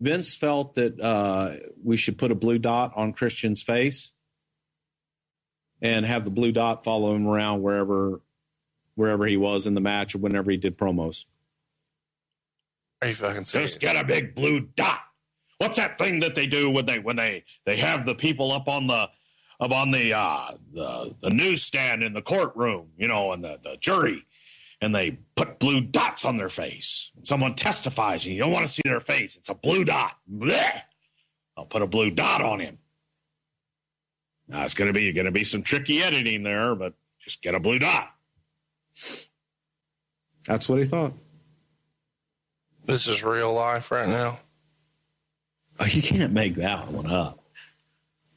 Vince 0.00 0.36
felt 0.36 0.74
that 0.74 1.00
uh, 1.00 1.54
we 1.82 1.96
should 1.96 2.18
put 2.18 2.30
a 2.30 2.36
blue 2.36 2.58
dot 2.58 2.92
on 2.94 3.14
Christian's 3.14 3.62
face 3.62 4.12
and 5.80 6.04
have 6.04 6.24
the 6.24 6.30
blue 6.30 6.52
dot 6.52 6.84
follow 6.84 7.14
him 7.14 7.26
around 7.26 7.62
wherever 7.62 8.20
wherever 8.98 9.24
he 9.24 9.36
was 9.36 9.68
in 9.68 9.74
the 9.74 9.80
match 9.80 10.16
or 10.16 10.18
whenever 10.18 10.50
he 10.50 10.56
did 10.56 10.76
promos. 10.76 11.24
Are 13.00 13.06
you 13.06 13.14
fucking 13.14 13.44
serious? 13.44 13.74
Just 13.74 13.80
get 13.80 13.94
a 13.94 14.04
big 14.04 14.34
blue 14.34 14.60
dot. 14.60 14.98
What's 15.58 15.76
that 15.76 15.98
thing 15.98 16.20
that 16.20 16.34
they 16.34 16.48
do 16.48 16.70
when 16.70 16.84
they 16.84 16.98
when 16.98 17.14
they 17.14 17.44
they 17.64 17.76
have 17.76 18.04
the 18.04 18.16
people 18.16 18.50
up 18.50 18.68
on 18.68 18.88
the 18.88 19.08
up 19.60 19.70
on 19.70 19.92
the 19.92 20.14
uh 20.14 20.50
the 20.72 21.14
the 21.20 21.30
newsstand 21.30 22.02
in 22.02 22.12
the 22.12 22.22
courtroom, 22.22 22.88
you 22.96 23.06
know, 23.06 23.30
and 23.30 23.42
the 23.42 23.60
the 23.62 23.76
jury, 23.76 24.24
and 24.80 24.92
they 24.92 25.16
put 25.36 25.60
blue 25.60 25.80
dots 25.80 26.24
on 26.24 26.36
their 26.36 26.48
face. 26.48 27.12
And 27.16 27.24
someone 27.24 27.54
testifies, 27.54 28.26
and 28.26 28.34
you 28.34 28.42
don't 28.42 28.52
want 28.52 28.66
to 28.66 28.72
see 28.72 28.82
their 28.84 28.98
face. 28.98 29.36
It's 29.36 29.48
a 29.48 29.54
blue 29.54 29.84
dot. 29.84 30.16
Blech. 30.28 30.82
I'll 31.56 31.66
put 31.66 31.82
a 31.82 31.86
blue 31.86 32.10
dot 32.10 32.40
on 32.40 32.58
him. 32.58 32.78
Now 34.48 34.64
it's 34.64 34.74
gonna 34.74 34.92
be 34.92 35.12
gonna 35.12 35.30
be 35.30 35.44
some 35.44 35.62
tricky 35.62 36.02
editing 36.02 36.42
there, 36.42 36.74
but 36.74 36.94
just 37.20 37.42
get 37.42 37.54
a 37.54 37.60
blue 37.60 37.78
dot. 37.78 38.10
That's 40.46 40.68
what 40.68 40.78
he 40.78 40.84
thought. 40.84 41.12
This 42.84 43.06
is 43.06 43.22
real 43.22 43.52
life 43.52 43.90
right 43.90 44.08
now. 44.08 44.38
Oh, 45.78 45.86
you 45.86 46.02
can't 46.02 46.32
make 46.32 46.54
that 46.56 46.88
one 46.88 47.06
up. 47.10 47.38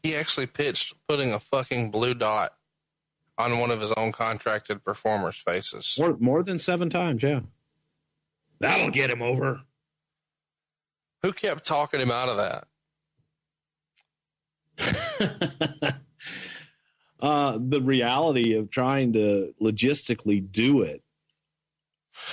He 0.03 0.15
actually 0.15 0.47
pitched 0.47 0.93
putting 1.07 1.33
a 1.33 1.39
fucking 1.39 1.91
blue 1.91 2.13
dot 2.13 2.51
on 3.37 3.59
one 3.59 3.71
of 3.71 3.79
his 3.79 3.93
own 3.93 4.11
contracted 4.11 4.83
performers' 4.83 5.37
faces. 5.37 5.97
More, 5.99 6.17
more 6.19 6.43
than 6.43 6.57
seven 6.57 6.89
times, 6.89 7.23
yeah. 7.23 7.39
That'll 8.59 8.91
get 8.91 9.09
him 9.09 9.21
over. 9.21 9.61
Who 11.23 11.33
kept 11.33 11.65
talking 11.65 11.99
him 11.99 12.11
out 12.11 12.29
of 12.29 12.65
that? 14.77 15.95
uh, 17.21 17.59
the 17.61 17.81
reality 17.81 18.55
of 18.55 18.69
trying 18.69 19.13
to 19.13 19.53
logistically 19.61 20.51
do 20.51 20.81
it. 20.81 21.01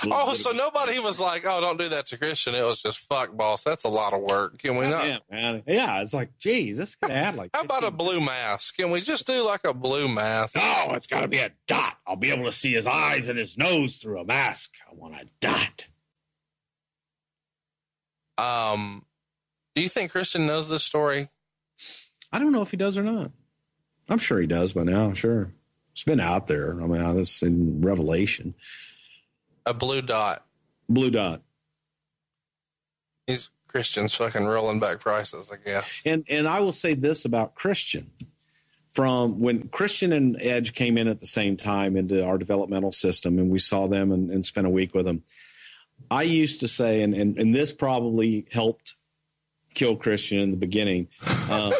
Oh, 0.03 0.33
so 0.33 0.51
nobody 0.51 0.99
was 0.99 1.21
like, 1.21 1.45
"Oh, 1.45 1.61
don't 1.61 1.79
do 1.79 1.87
that 1.89 2.07
to 2.07 2.17
Christian." 2.17 2.53
It 2.53 2.63
was 2.63 2.81
just, 2.81 2.99
"Fuck, 2.99 3.35
boss, 3.35 3.63
that's 3.63 3.85
a 3.85 3.89
lot 3.89 4.13
of 4.13 4.21
work." 4.21 4.57
Can 4.57 4.75
we 4.75 4.87
not? 4.87 5.05
Yeah, 5.05 5.19
man. 5.31 5.63
Yeah, 5.65 6.01
it's 6.01 6.13
like, 6.13 6.37
geez, 6.37 6.77
this 6.77 6.95
could 6.95 7.11
add 7.11 7.35
like. 7.35 7.51
How 7.53 7.61
about 7.61 7.85
a 7.85 7.91
blue 7.91 8.19
mask? 8.19 8.75
Can 8.75 8.91
we 8.91 8.99
just 8.99 9.25
do 9.25 9.45
like 9.45 9.61
a 9.63 9.73
blue 9.73 10.09
mask? 10.09 10.57
No, 10.57 10.93
it's 10.93 11.07
got 11.07 11.21
to 11.21 11.27
be 11.27 11.37
a 11.37 11.51
dot. 11.67 11.97
I'll 12.05 12.17
be 12.17 12.31
able 12.31 12.45
to 12.45 12.51
see 12.51 12.73
his 12.73 12.87
eyes 12.87 13.29
and 13.29 13.39
his 13.39 13.57
nose 13.57 13.97
through 13.97 14.19
a 14.19 14.25
mask. 14.25 14.73
I 14.89 14.95
want 14.95 15.15
a 15.15 15.25
dot. 15.39 15.85
Um, 18.37 19.05
do 19.75 19.81
you 19.81 19.89
think 19.89 20.11
Christian 20.11 20.45
knows 20.45 20.69
this 20.69 20.83
story? 20.83 21.25
I 22.31 22.39
don't 22.39 22.51
know 22.51 22.61
if 22.61 22.71
he 22.71 22.77
does 22.77 22.97
or 22.97 23.03
not. 23.03 23.31
I'm 24.09 24.17
sure 24.17 24.39
he 24.39 24.47
does 24.47 24.73
by 24.73 24.83
now. 24.83 25.13
Sure, 25.13 25.53
it's 25.93 26.03
been 26.03 26.19
out 26.19 26.47
there. 26.47 26.81
I 26.81 26.87
mean, 26.87 27.15
this 27.15 27.43
in 27.43 27.81
Revelation. 27.81 28.55
A 29.65 29.73
blue 29.73 30.01
dot. 30.01 30.45
Blue 30.87 31.11
dot. 31.11 31.41
He's 33.27 33.49
Christian's 33.67 34.15
fucking 34.15 34.45
rolling 34.45 34.79
back 34.79 34.99
prices, 34.99 35.51
I 35.51 35.57
guess. 35.63 36.03
And 36.05 36.25
and 36.29 36.47
I 36.47 36.61
will 36.61 36.71
say 36.71 36.95
this 36.95 37.25
about 37.25 37.55
Christian. 37.55 38.11
From 38.93 39.39
when 39.39 39.67
Christian 39.67 40.11
and 40.11 40.41
Edge 40.41 40.73
came 40.73 40.97
in 40.97 41.07
at 41.07 41.19
the 41.19 41.27
same 41.27 41.57
time 41.57 41.95
into 41.95 42.25
our 42.25 42.39
developmental 42.39 42.91
system, 42.91 43.37
and 43.37 43.51
we 43.51 43.59
saw 43.59 43.87
them 43.87 44.11
and, 44.11 44.31
and 44.31 44.43
spent 44.43 44.65
a 44.65 44.69
week 44.71 44.95
with 44.95 45.05
them, 45.05 45.21
I 46.09 46.23
used 46.23 46.61
to 46.61 46.67
say, 46.67 47.03
and, 47.03 47.13
and, 47.13 47.37
and 47.37 47.53
this 47.53 47.71
probably 47.71 48.47
helped 48.51 48.95
kill 49.75 49.95
Christian 49.95 50.39
in 50.39 50.49
the 50.49 50.57
beginning. 50.57 51.09
Um, 51.51 51.71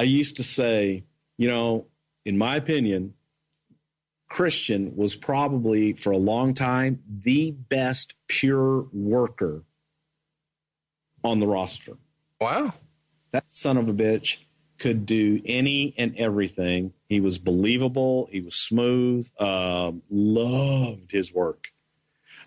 I 0.00 0.04
used 0.04 0.36
to 0.36 0.42
say, 0.42 1.04
you 1.36 1.48
know, 1.48 1.86
in 2.24 2.38
my 2.38 2.56
opinion, 2.56 3.12
Christian 4.30 4.96
was 4.96 5.14
probably 5.14 5.92
for 5.92 6.10
a 6.10 6.16
long 6.16 6.54
time 6.54 7.02
the 7.06 7.50
best 7.50 8.14
pure 8.26 8.86
worker 8.94 9.62
on 11.22 11.38
the 11.38 11.46
roster. 11.46 11.98
Wow. 12.40 12.70
That 13.32 13.50
son 13.50 13.76
of 13.76 13.90
a 13.90 13.92
bitch 13.92 14.38
could 14.78 15.04
do 15.04 15.38
any 15.44 15.92
and 15.98 16.16
everything. 16.16 16.94
He 17.06 17.20
was 17.20 17.36
believable. 17.36 18.26
He 18.32 18.40
was 18.40 18.54
smooth. 18.54 19.28
Um, 19.38 20.00
loved 20.08 21.12
his 21.12 21.30
work. 21.30 21.68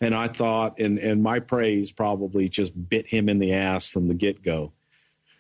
And 0.02 0.16
I 0.16 0.28
thought, 0.28 0.80
and, 0.80 0.98
and 0.98 1.22
my 1.22 1.40
praise 1.40 1.92
probably 1.92 2.50
just 2.50 2.74
bit 2.90 3.06
him 3.06 3.30
in 3.30 3.38
the 3.38 3.54
ass 3.54 3.88
from 3.88 4.08
the 4.08 4.16
get 4.16 4.42
go. 4.42 4.74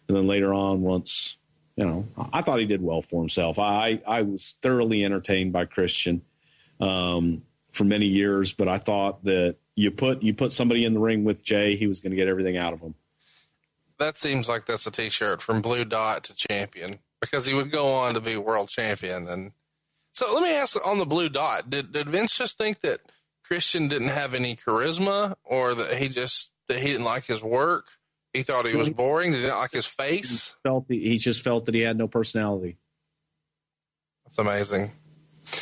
And 0.07 0.15
then 0.15 0.27
later 0.27 0.53
on, 0.53 0.81
once, 0.81 1.39
you 1.75 1.85
know, 1.85 2.07
I 2.31 2.41
thought 2.41 2.59
he 2.59 2.65
did 2.65 2.81
well 2.81 3.01
for 3.01 3.21
himself. 3.21 3.57
I, 3.59 4.01
I 4.05 4.21
was 4.21 4.57
thoroughly 4.61 5.03
entertained 5.03 5.53
by 5.53 5.65
Christian 5.65 6.21
um, 6.79 7.43
for 7.71 7.83
many 7.83 8.05
years, 8.05 8.53
but 8.53 8.67
I 8.67 8.77
thought 8.77 9.23
that 9.23 9.57
you 9.75 9.91
put 9.91 10.21
you 10.21 10.33
put 10.33 10.51
somebody 10.51 10.85
in 10.85 10.93
the 10.93 10.99
ring 10.99 11.23
with 11.23 11.41
Jay, 11.41 11.75
he 11.75 11.87
was 11.87 12.01
going 12.01 12.11
to 12.11 12.15
get 12.15 12.27
everything 12.27 12.57
out 12.57 12.73
of 12.73 12.79
him. 12.79 12.93
That 13.97 14.17
seems 14.17 14.47
like 14.49 14.65
that's 14.65 14.85
a 14.85 14.91
T-shirt 14.91 15.41
from 15.41 15.61
Blue 15.61 15.85
Dot 15.85 16.25
to 16.25 16.35
Champion 16.35 16.99
because 17.21 17.45
he 17.45 17.55
would 17.55 17.71
go 17.71 17.93
on 17.93 18.13
to 18.13 18.21
be 18.21 18.37
world 18.37 18.69
champion. 18.69 19.27
And 19.27 19.51
so 20.13 20.31
let 20.33 20.43
me 20.43 20.53
ask 20.53 20.77
on 20.85 20.99
the 20.99 21.05
Blue 21.05 21.29
Dot: 21.29 21.69
Did 21.69 21.91
did 21.91 22.09
Vince 22.09 22.37
just 22.37 22.57
think 22.57 22.81
that 22.81 22.99
Christian 23.43 23.87
didn't 23.87 24.09
have 24.09 24.35
any 24.35 24.55
charisma, 24.55 25.35
or 25.43 25.73
that 25.73 25.95
he 25.95 26.09
just 26.09 26.51
that 26.67 26.77
he 26.77 26.91
didn't 26.91 27.05
like 27.05 27.25
his 27.25 27.43
work? 27.43 27.87
He 28.33 28.41
thought 28.41 28.67
he 28.67 28.75
was 28.75 28.89
boring. 28.89 29.31
Did 29.31 29.41
he 29.41 29.47
not 29.47 29.59
like 29.59 29.71
his 29.71 29.85
face? 29.85 30.55
He 30.63 30.67
felt 30.67 30.85
he 30.89 31.17
just 31.17 31.43
felt 31.43 31.65
that 31.65 31.75
he 31.75 31.81
had 31.81 31.97
no 31.97 32.07
personality. 32.07 32.77
That's 34.25 34.39
amazing. 34.39 34.91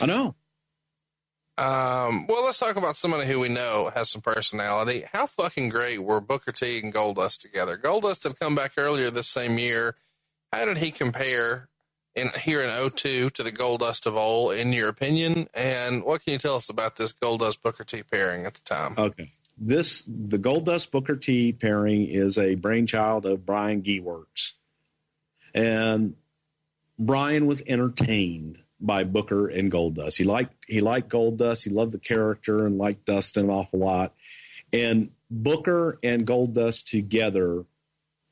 I 0.01 0.05
know. 0.05 0.35
Um, 1.57 2.25
well, 2.27 2.45
let's 2.45 2.57
talk 2.57 2.77
about 2.77 2.95
somebody 2.95 3.27
who 3.27 3.39
we 3.41 3.49
know 3.49 3.91
has 3.93 4.09
some 4.09 4.21
personality. 4.21 5.03
How 5.11 5.27
fucking 5.27 5.69
great 5.69 5.99
were 5.99 6.21
Booker 6.21 6.51
T 6.51 6.79
and 6.81 6.93
Goldust 6.93 7.41
together? 7.41 7.77
Goldust 7.77 8.23
had 8.23 8.39
come 8.39 8.55
back 8.55 8.71
earlier 8.77 9.09
this 9.09 9.27
same 9.27 9.59
year. 9.59 9.95
How 10.53 10.65
did 10.65 10.77
he 10.77 10.91
compare 10.91 11.69
in 12.15 12.29
here 12.41 12.61
in 12.61 12.89
02 12.89 13.31
to 13.31 13.43
the 13.43 13.51
Goldust 13.51 14.05
of 14.05 14.15
old, 14.15 14.55
in 14.55 14.73
your 14.73 14.87
opinion? 14.87 15.47
And 15.53 16.03
what 16.03 16.23
can 16.23 16.33
you 16.33 16.39
tell 16.39 16.55
us 16.55 16.69
about 16.69 16.95
this 16.95 17.13
Goldust 17.13 17.61
Booker 17.61 17.83
T 17.83 18.01
pairing 18.03 18.45
at 18.45 18.53
the 18.53 18.61
time? 18.61 18.95
Okay. 18.97 19.31
This 19.57 20.03
the 20.07 20.39
Goldust 20.39 20.91
Booker 20.91 21.15
T 21.15 21.53
pairing 21.53 22.07
is 22.07 22.37
a 22.37 22.55
brainchild 22.55 23.25
of 23.25 23.45
Brian 23.45 23.81
Gewirtz. 23.81 24.53
And 25.53 26.15
Brian 26.97 27.45
was 27.45 27.61
entertained 27.65 28.61
by 28.79 29.03
Booker 29.03 29.47
and 29.47 29.71
Goldust. 29.71 30.17
He 30.17 30.23
liked 30.23 30.55
he 30.67 30.81
liked 30.81 31.09
Goldust. 31.09 31.63
He 31.63 31.69
loved 31.69 31.91
the 31.91 31.99
character 31.99 32.65
and 32.65 32.77
liked 32.77 33.05
Dustin 33.05 33.45
an 33.45 33.51
awful 33.51 33.79
lot. 33.79 34.13
And 34.73 35.11
Booker 35.29 35.99
and 36.03 36.25
Goldust 36.25 36.85
together 36.89 37.65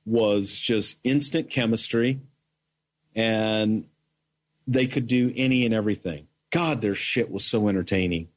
was 0.05 0.57
just 0.57 0.97
instant 1.03 1.49
chemistry, 1.49 2.19
and 3.15 3.87
they 4.67 4.87
could 4.87 5.07
do 5.07 5.31
any 5.35 5.65
and 5.65 5.73
everything. 5.73 6.27
God, 6.51 6.81
their 6.81 6.95
shit 6.95 7.29
was 7.29 7.45
so 7.45 7.67
entertaining. 7.67 8.29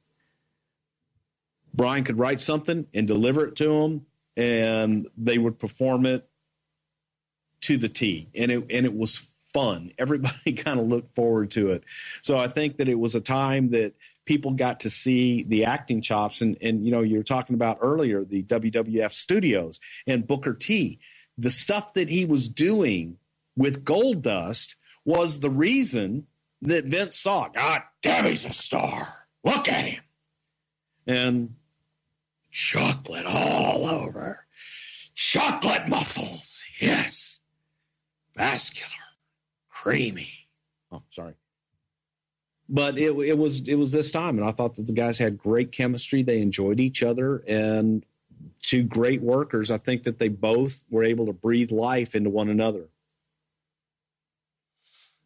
Brian 1.74 2.04
could 2.04 2.18
write 2.18 2.40
something 2.40 2.86
and 2.92 3.06
deliver 3.06 3.46
it 3.46 3.56
to 3.56 3.68
them, 3.68 4.06
and 4.36 5.08
they 5.16 5.38
would 5.38 5.58
perform 5.58 6.06
it 6.06 6.28
to 7.62 7.78
the 7.78 7.88
T, 7.88 8.28
and 8.34 8.50
it 8.50 8.70
and 8.70 8.86
it 8.86 8.94
was 8.94 9.16
fun. 9.52 9.92
Everybody 9.98 10.52
kind 10.52 10.80
of 10.80 10.86
looked 10.86 11.14
forward 11.14 11.52
to 11.52 11.70
it. 11.70 11.84
So 12.22 12.36
I 12.36 12.48
think 12.48 12.78
that 12.78 12.88
it 12.88 12.98
was 12.98 13.14
a 13.14 13.20
time 13.20 13.70
that 13.70 13.94
people 14.24 14.52
got 14.52 14.80
to 14.80 14.90
see 14.90 15.42
the 15.44 15.66
acting 15.66 16.00
chops 16.00 16.40
and 16.40 16.58
and 16.60 16.84
you 16.84 16.92
know 16.92 17.02
you 17.02 17.16
were 17.18 17.24
talking 17.24 17.54
about 17.54 17.78
earlier 17.80 18.24
the 18.24 18.42
WWF 18.42 19.12
studios 19.12 19.80
and 20.06 20.26
Booker 20.26 20.54
T. 20.54 21.00
The 21.38 21.50
stuff 21.50 21.94
that 21.94 22.10
he 22.10 22.26
was 22.26 22.48
doing 22.48 23.16
with 23.56 23.84
Goldust 23.84 24.76
was 25.04 25.40
the 25.40 25.50
reason 25.50 26.26
that 26.62 26.84
Vince 26.84 27.16
saw, 27.16 27.48
God 27.48 27.82
damn, 28.02 28.26
he's 28.26 28.44
a 28.44 28.52
star. 28.52 29.06
Look 29.44 29.68
at 29.68 29.84
him. 29.84 30.02
And 31.06 31.54
chocolate 32.52 33.26
all 33.26 33.88
over. 33.88 34.44
Chocolate 35.14 35.88
muscles. 35.88 36.64
Yes. 36.80 37.40
Vascular. 38.36 38.88
Creamy. 39.68 40.28
Oh, 40.92 41.02
sorry. 41.10 41.34
But 42.68 42.96
it, 42.98 43.10
it 43.10 43.36
was 43.36 43.68
it 43.68 43.74
was 43.74 43.92
this 43.92 44.12
time, 44.12 44.38
and 44.38 44.46
I 44.46 44.52
thought 44.52 44.76
that 44.76 44.86
the 44.86 44.92
guys 44.92 45.18
had 45.18 45.36
great 45.36 45.72
chemistry. 45.72 46.22
They 46.22 46.40
enjoyed 46.40 46.80
each 46.80 47.02
other, 47.02 47.42
and 47.46 48.04
two 48.62 48.84
great 48.84 49.20
workers. 49.20 49.70
I 49.70 49.78
think 49.78 50.04
that 50.04 50.18
they 50.18 50.28
both 50.28 50.84
were 50.88 51.04
able 51.04 51.26
to 51.26 51.32
breathe 51.32 51.72
life 51.72 52.14
into 52.14 52.30
one 52.30 52.48
another. 52.48 52.88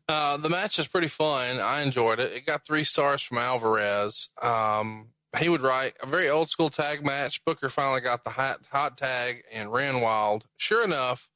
Uh, 0.08 0.38
the 0.38 0.48
match 0.48 0.78
is 0.78 0.86
pretty 0.86 1.08
fun. 1.08 1.60
I 1.60 1.82
enjoyed 1.82 2.20
it. 2.20 2.32
It 2.32 2.46
got 2.46 2.64
three 2.64 2.84
stars 2.84 3.22
from 3.22 3.38
Alvarez. 3.38 4.30
Um, 4.40 5.08
he 5.38 5.48
would 5.48 5.62
write 5.62 5.92
a 6.02 6.06
very 6.06 6.28
old 6.28 6.48
school 6.48 6.68
tag 6.68 7.04
match. 7.04 7.44
Booker 7.44 7.68
finally 7.68 8.00
got 8.00 8.24
the 8.24 8.30
hot, 8.30 8.66
hot 8.70 8.96
tag 8.96 9.42
and 9.52 9.72
ran 9.72 10.00
wild. 10.00 10.46
Sure 10.56 10.84
enough, 10.84 11.28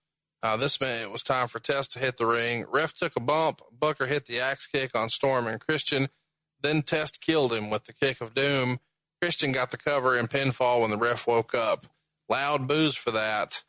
uh, 0.42 0.56
this 0.56 0.80
meant 0.80 1.02
it 1.02 1.10
was 1.10 1.22
time 1.22 1.48
for 1.48 1.58
Test 1.58 1.92
to 1.92 1.98
hit 1.98 2.16
the 2.16 2.26
ring. 2.26 2.64
Ref 2.68 2.94
took 2.94 3.16
a 3.16 3.20
bump. 3.20 3.60
Booker 3.72 4.06
hit 4.06 4.26
the 4.26 4.40
axe 4.40 4.66
kick 4.66 4.96
on 4.96 5.08
Storm 5.08 5.46
and 5.46 5.60
Christian. 5.60 6.08
Then 6.62 6.82
Test 6.82 7.20
killed 7.20 7.52
him 7.52 7.70
with 7.70 7.84
the 7.84 7.92
kick 7.92 8.20
of 8.20 8.34
doom. 8.34 8.78
Christian 9.20 9.52
got 9.52 9.70
the 9.70 9.76
cover 9.76 10.16
and 10.16 10.30
pinfall 10.30 10.80
when 10.80 10.90
the 10.90 10.96
ref 10.96 11.26
woke 11.26 11.54
up. 11.54 11.84
Loud 12.28 12.66
boos 12.66 12.94
for 12.96 13.10
that. 13.10 13.62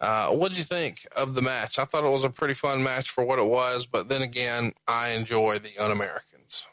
Uh, 0.00 0.28
what 0.28 0.48
did 0.48 0.58
you 0.58 0.64
think 0.64 1.06
of 1.16 1.34
the 1.34 1.42
match? 1.42 1.78
I 1.78 1.84
thought 1.84 2.04
it 2.04 2.10
was 2.10 2.24
a 2.24 2.30
pretty 2.30 2.54
fun 2.54 2.82
match 2.82 3.10
for 3.10 3.24
what 3.24 3.38
it 3.38 3.46
was, 3.46 3.86
but 3.86 4.08
then 4.08 4.22
again, 4.22 4.72
I 4.86 5.10
enjoy 5.10 5.58
the 5.58 5.78
Un 5.78 5.90
Americans. 5.90 6.66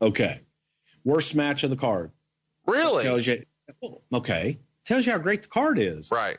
Okay. 0.00 0.40
Worst 1.04 1.34
match 1.34 1.64
of 1.64 1.70
the 1.70 1.76
card. 1.76 2.12
Really? 2.66 3.04
Tells 3.04 3.26
you, 3.26 3.44
okay. 4.12 4.58
Tells 4.84 5.06
you 5.06 5.12
how 5.12 5.18
great 5.18 5.42
the 5.42 5.48
card 5.48 5.78
is. 5.78 6.10
Right. 6.10 6.38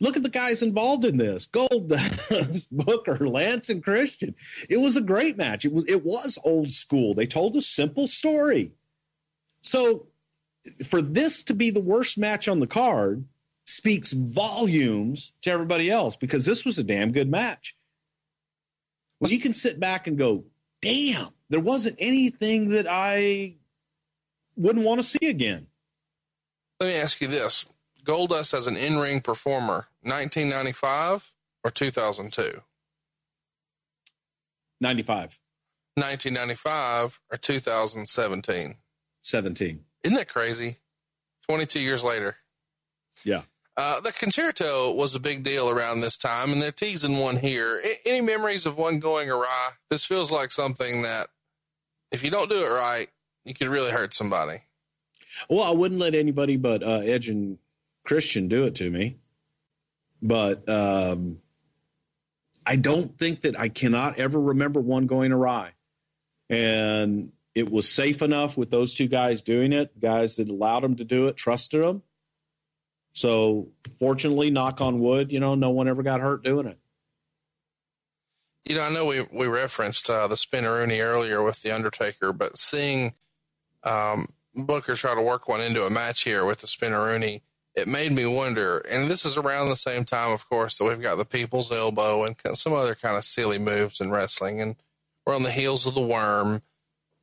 Look 0.00 0.16
at 0.16 0.22
the 0.22 0.28
guys 0.28 0.62
involved 0.62 1.04
in 1.04 1.16
this. 1.16 1.46
Gold, 1.46 1.92
Booker, 2.72 3.28
Lance, 3.28 3.70
and 3.70 3.82
Christian. 3.82 4.34
It 4.68 4.78
was 4.78 4.96
a 4.96 5.00
great 5.00 5.36
match. 5.36 5.64
It 5.64 5.72
was 5.72 5.88
it 5.88 6.04
was 6.04 6.38
old 6.42 6.72
school. 6.72 7.14
They 7.14 7.26
told 7.26 7.54
a 7.56 7.62
simple 7.62 8.06
story. 8.06 8.72
So 9.62 10.06
for 10.86 11.00
this 11.00 11.44
to 11.44 11.54
be 11.54 11.70
the 11.70 11.80
worst 11.80 12.18
match 12.18 12.48
on 12.48 12.60
the 12.60 12.66
card 12.66 13.24
speaks 13.64 14.12
volumes 14.12 15.32
to 15.42 15.50
everybody 15.50 15.90
else 15.90 16.16
because 16.16 16.44
this 16.44 16.64
was 16.64 16.78
a 16.78 16.84
damn 16.84 17.12
good 17.12 17.30
match. 17.30 17.76
Well, 19.20 19.30
you 19.30 19.40
can 19.40 19.54
sit 19.54 19.78
back 19.78 20.06
and 20.06 20.18
go, 20.18 20.44
damn, 20.82 21.28
there 21.48 21.60
wasn't 21.60 21.96
anything 21.98 22.70
that 22.70 22.86
I 22.88 23.54
wouldn't 24.56 24.84
want 24.84 25.00
to 25.00 25.06
see 25.06 25.28
again. 25.28 25.66
Let 26.80 26.88
me 26.88 26.96
ask 26.96 27.20
you 27.20 27.28
this. 27.28 27.66
Goldust 28.04 28.52
as 28.56 28.66
an 28.66 28.76
in-ring 28.76 29.20
performer, 29.20 29.86
1995 30.02 31.32
or 31.64 31.70
2002? 31.70 32.60
95. 34.80 35.40
1995 35.96 37.20
or 37.30 37.36
2017? 37.38 38.74
17. 39.22 39.84
Isn't 40.02 40.16
that 40.16 40.28
crazy? 40.28 40.76
22 41.48 41.80
years 41.80 42.04
later. 42.04 42.36
Yeah. 43.24 43.42
Uh, 43.76 44.00
the 44.00 44.12
Con-Chair-To 44.12 44.94
was 44.96 45.14
a 45.14 45.20
big 45.20 45.42
deal 45.42 45.68
around 45.68 46.00
this 46.00 46.16
time, 46.16 46.52
and 46.52 46.60
they're 46.62 46.70
teasing 46.72 47.18
one 47.18 47.36
here. 47.36 47.80
I- 47.84 47.96
any 48.06 48.20
memories 48.20 48.66
of 48.66 48.76
one 48.76 48.98
going 49.00 49.30
awry? 49.30 49.70
This 49.90 50.04
feels 50.04 50.30
like 50.30 50.50
something 50.52 51.02
that, 51.02 51.28
if 52.12 52.22
you 52.22 52.30
don't 52.30 52.50
do 52.50 52.64
it 52.64 52.68
right, 52.70 53.08
you 53.44 53.54
could 53.54 53.68
really 53.68 53.90
hurt 53.90 54.14
somebody. 54.14 54.62
Well, 55.48 55.62
I 55.62 55.72
wouldn't 55.72 56.00
let 56.00 56.14
anybody 56.14 56.56
but 56.56 56.82
uh, 56.82 57.00
Edge 57.04 57.28
and 57.28 57.58
Christian 58.04 58.48
do 58.48 58.64
it 58.64 58.76
to 58.76 58.90
me. 58.90 59.18
But 60.22 60.68
um, 60.68 61.38
I 62.64 62.76
don't 62.76 63.18
think 63.18 63.42
that 63.42 63.58
I 63.58 63.68
cannot 63.68 64.18
ever 64.18 64.40
remember 64.40 64.80
one 64.80 65.06
going 65.06 65.32
awry. 65.32 65.72
And 66.48 67.32
it 67.54 67.70
was 67.70 67.88
safe 67.88 68.22
enough 68.22 68.56
with 68.56 68.70
those 68.70 68.94
two 68.94 69.08
guys 69.08 69.42
doing 69.42 69.72
it, 69.72 69.98
guys 70.00 70.36
that 70.36 70.48
allowed 70.48 70.80
them 70.80 70.96
to 70.96 71.04
do 71.04 71.28
it, 71.28 71.36
trusted 71.36 71.82
them. 71.82 72.02
So 73.12 73.68
fortunately, 74.00 74.50
knock 74.50 74.80
on 74.80 74.98
wood, 74.98 75.30
you 75.30 75.40
know, 75.40 75.54
no 75.54 75.70
one 75.70 75.88
ever 75.88 76.02
got 76.02 76.20
hurt 76.20 76.42
doing 76.42 76.66
it. 76.66 76.78
You 78.64 78.76
know, 78.76 78.82
I 78.82 78.92
know 78.92 79.06
we 79.06 79.22
we 79.30 79.46
referenced 79.46 80.08
uh, 80.08 80.26
the 80.26 80.36
Spinneroonie 80.36 81.04
earlier 81.04 81.42
with 81.42 81.62
the 81.62 81.70
Undertaker, 81.70 82.32
but 82.32 82.58
seeing 82.58 83.12
um, 83.84 84.26
Booker 84.54 84.94
try 84.94 85.14
to 85.14 85.22
work 85.22 85.48
one 85.48 85.60
into 85.60 85.84
a 85.84 85.90
match 85.90 86.22
here 86.22 86.44
with 86.44 86.60
the 86.60 86.66
Spinneroonie, 86.66 87.42
it 87.74 87.88
made 87.88 88.12
me 88.12 88.24
wonder. 88.24 88.78
And 88.90 89.10
this 89.10 89.24
is 89.24 89.36
around 89.36 89.68
the 89.68 89.76
same 89.76 90.04
time, 90.04 90.32
of 90.32 90.48
course, 90.48 90.78
that 90.78 90.84
we've 90.84 91.02
got 91.02 91.16
the 91.18 91.24
People's 91.24 91.72
Elbow 91.72 92.24
and 92.24 92.36
some 92.54 92.72
other 92.72 92.94
kind 92.94 93.16
of 93.16 93.24
silly 93.24 93.58
moves 93.58 94.00
in 94.00 94.10
wrestling, 94.10 94.60
and 94.60 94.76
we're 95.26 95.34
on 95.34 95.42
the 95.42 95.50
heels 95.50 95.86
of 95.86 95.94
the 95.94 96.00
Worm. 96.00 96.62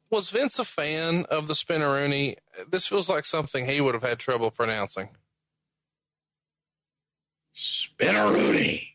Was 0.10 0.30
Vince 0.30 0.60
a 0.60 0.66
fan 0.66 1.26
of 1.30 1.48
the 1.48 1.54
Spinneroonie? 1.54 2.36
This 2.70 2.88
feels 2.88 3.10
like 3.10 3.26
something 3.26 3.66
he 3.66 3.80
would 3.80 3.94
have 3.94 4.04
had 4.04 4.20
trouble 4.20 4.52
pronouncing. 4.52 5.10
Spinneroonie. 7.56 8.90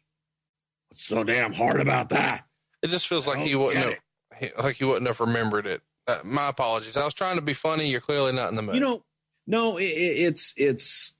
What's 0.88 1.04
so 1.04 1.24
damn 1.24 1.54
hard 1.54 1.80
about 1.80 2.10
that? 2.10 2.44
It 2.82 2.90
just 2.90 3.08
feels 3.08 3.26
like 3.26 3.38
he 3.38 3.54
wouldn't 3.54 3.84
have, 3.84 3.94
he, 4.38 4.48
like 4.62 4.76
he 4.76 4.84
wouldn't 4.84 5.06
have 5.06 5.20
remembered 5.20 5.66
it. 5.66 5.80
Uh, 6.08 6.18
my 6.24 6.48
apologies. 6.48 6.96
I 6.96 7.04
was 7.04 7.14
trying 7.14 7.36
to 7.36 7.42
be 7.42 7.54
funny. 7.54 7.88
You're 7.88 8.00
clearly 8.00 8.32
not 8.32 8.50
in 8.50 8.56
the 8.56 8.62
mood. 8.62 8.76
You 8.76 8.80
know, 8.80 9.04
no, 9.46 9.78
it, 9.78 9.84
it's 9.84 10.54
it's 10.56 11.14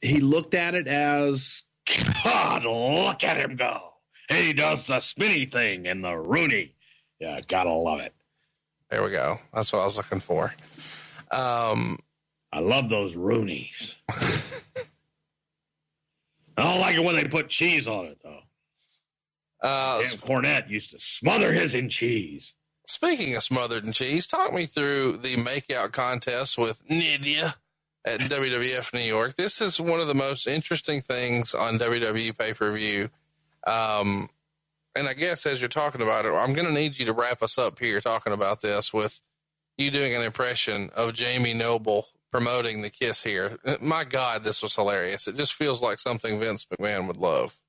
he 0.00 0.20
looked 0.20 0.54
at 0.54 0.74
it 0.74 0.88
as 0.88 1.62
God, 2.24 2.64
look 2.64 3.24
at 3.24 3.38
him 3.38 3.56
go. 3.56 3.92
He 4.28 4.52
does 4.52 4.86
the 4.86 5.00
spinny 5.00 5.44
thing 5.46 5.86
in 5.86 6.00
the 6.00 6.16
Rooney. 6.16 6.74
Yeah, 7.18 7.40
gotta 7.46 7.70
love 7.70 8.00
it. 8.00 8.14
There 8.90 9.02
we 9.02 9.10
go. 9.10 9.38
That's 9.52 9.72
what 9.72 9.80
I 9.80 9.84
was 9.84 9.96
looking 9.96 10.20
for. 10.20 10.54
Um, 11.30 11.98
I 12.52 12.60
love 12.60 12.88
those 12.88 13.16
Roonies. 13.16 13.94
I 16.56 16.62
don't 16.64 16.80
like 16.80 16.96
it 16.96 17.04
when 17.04 17.16
they 17.16 17.24
put 17.24 17.48
cheese 17.48 17.88
on 17.88 18.06
it, 18.06 18.18
though. 18.22 18.40
Uh, 19.62 20.02
Damn, 20.02 20.18
Cornette 20.18 20.68
used 20.68 20.90
to 20.90 21.00
smother 21.00 21.52
his 21.52 21.74
in 21.74 21.88
cheese. 21.88 22.54
Speaking 22.86 23.36
of 23.36 23.42
smothered 23.42 23.84
in 23.84 23.92
cheese, 23.92 24.26
talk 24.26 24.52
me 24.52 24.66
through 24.66 25.18
the 25.18 25.36
makeout 25.36 25.92
contest 25.92 26.58
with 26.58 26.86
Nidia 26.88 27.54
at 28.04 28.20
WWF 28.20 28.92
New 28.92 29.00
York. 29.00 29.34
This 29.36 29.60
is 29.60 29.80
one 29.80 30.00
of 30.00 30.08
the 30.08 30.14
most 30.14 30.46
interesting 30.46 31.00
things 31.00 31.54
on 31.54 31.78
WWE 31.78 32.36
pay 32.36 32.52
per 32.52 32.72
view. 32.72 33.08
Um, 33.66 34.28
and 34.96 35.06
I 35.08 35.14
guess 35.14 35.46
as 35.46 35.60
you're 35.60 35.68
talking 35.68 36.02
about 36.02 36.26
it, 36.26 36.34
I'm 36.34 36.54
going 36.54 36.66
to 36.66 36.74
need 36.74 36.98
you 36.98 37.06
to 37.06 37.12
wrap 37.12 37.42
us 37.42 37.56
up 37.56 37.78
here 37.78 38.00
talking 38.00 38.32
about 38.32 38.60
this 38.60 38.92
with 38.92 39.20
you 39.78 39.90
doing 39.90 40.14
an 40.14 40.22
impression 40.22 40.90
of 40.94 41.14
Jamie 41.14 41.54
Noble 41.54 42.06
promoting 42.30 42.82
the 42.82 42.90
kiss 42.90 43.22
here. 43.22 43.58
My 43.80 44.04
God, 44.04 44.42
this 44.42 44.62
was 44.62 44.74
hilarious. 44.74 45.28
It 45.28 45.36
just 45.36 45.54
feels 45.54 45.82
like 45.82 45.98
something 45.98 46.40
Vince 46.40 46.66
McMahon 46.66 47.06
would 47.06 47.16
love. 47.16 47.60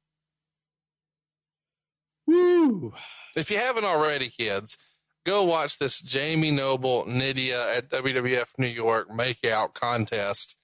Woo! 2.26 2.94
If 3.36 3.52
you 3.52 3.58
haven't 3.58 3.84
already, 3.84 4.28
kids, 4.30 4.78
go 5.26 5.44
watch 5.44 5.78
this 5.80 6.02
Jamie 6.02 6.52
Noble 6.52 7.06
Nidia 7.06 7.78
at 7.78 7.90
WWF 7.90 8.48
New 8.58 8.68
York 8.68 9.10
makeout 9.10 9.74
contest. 9.74 10.56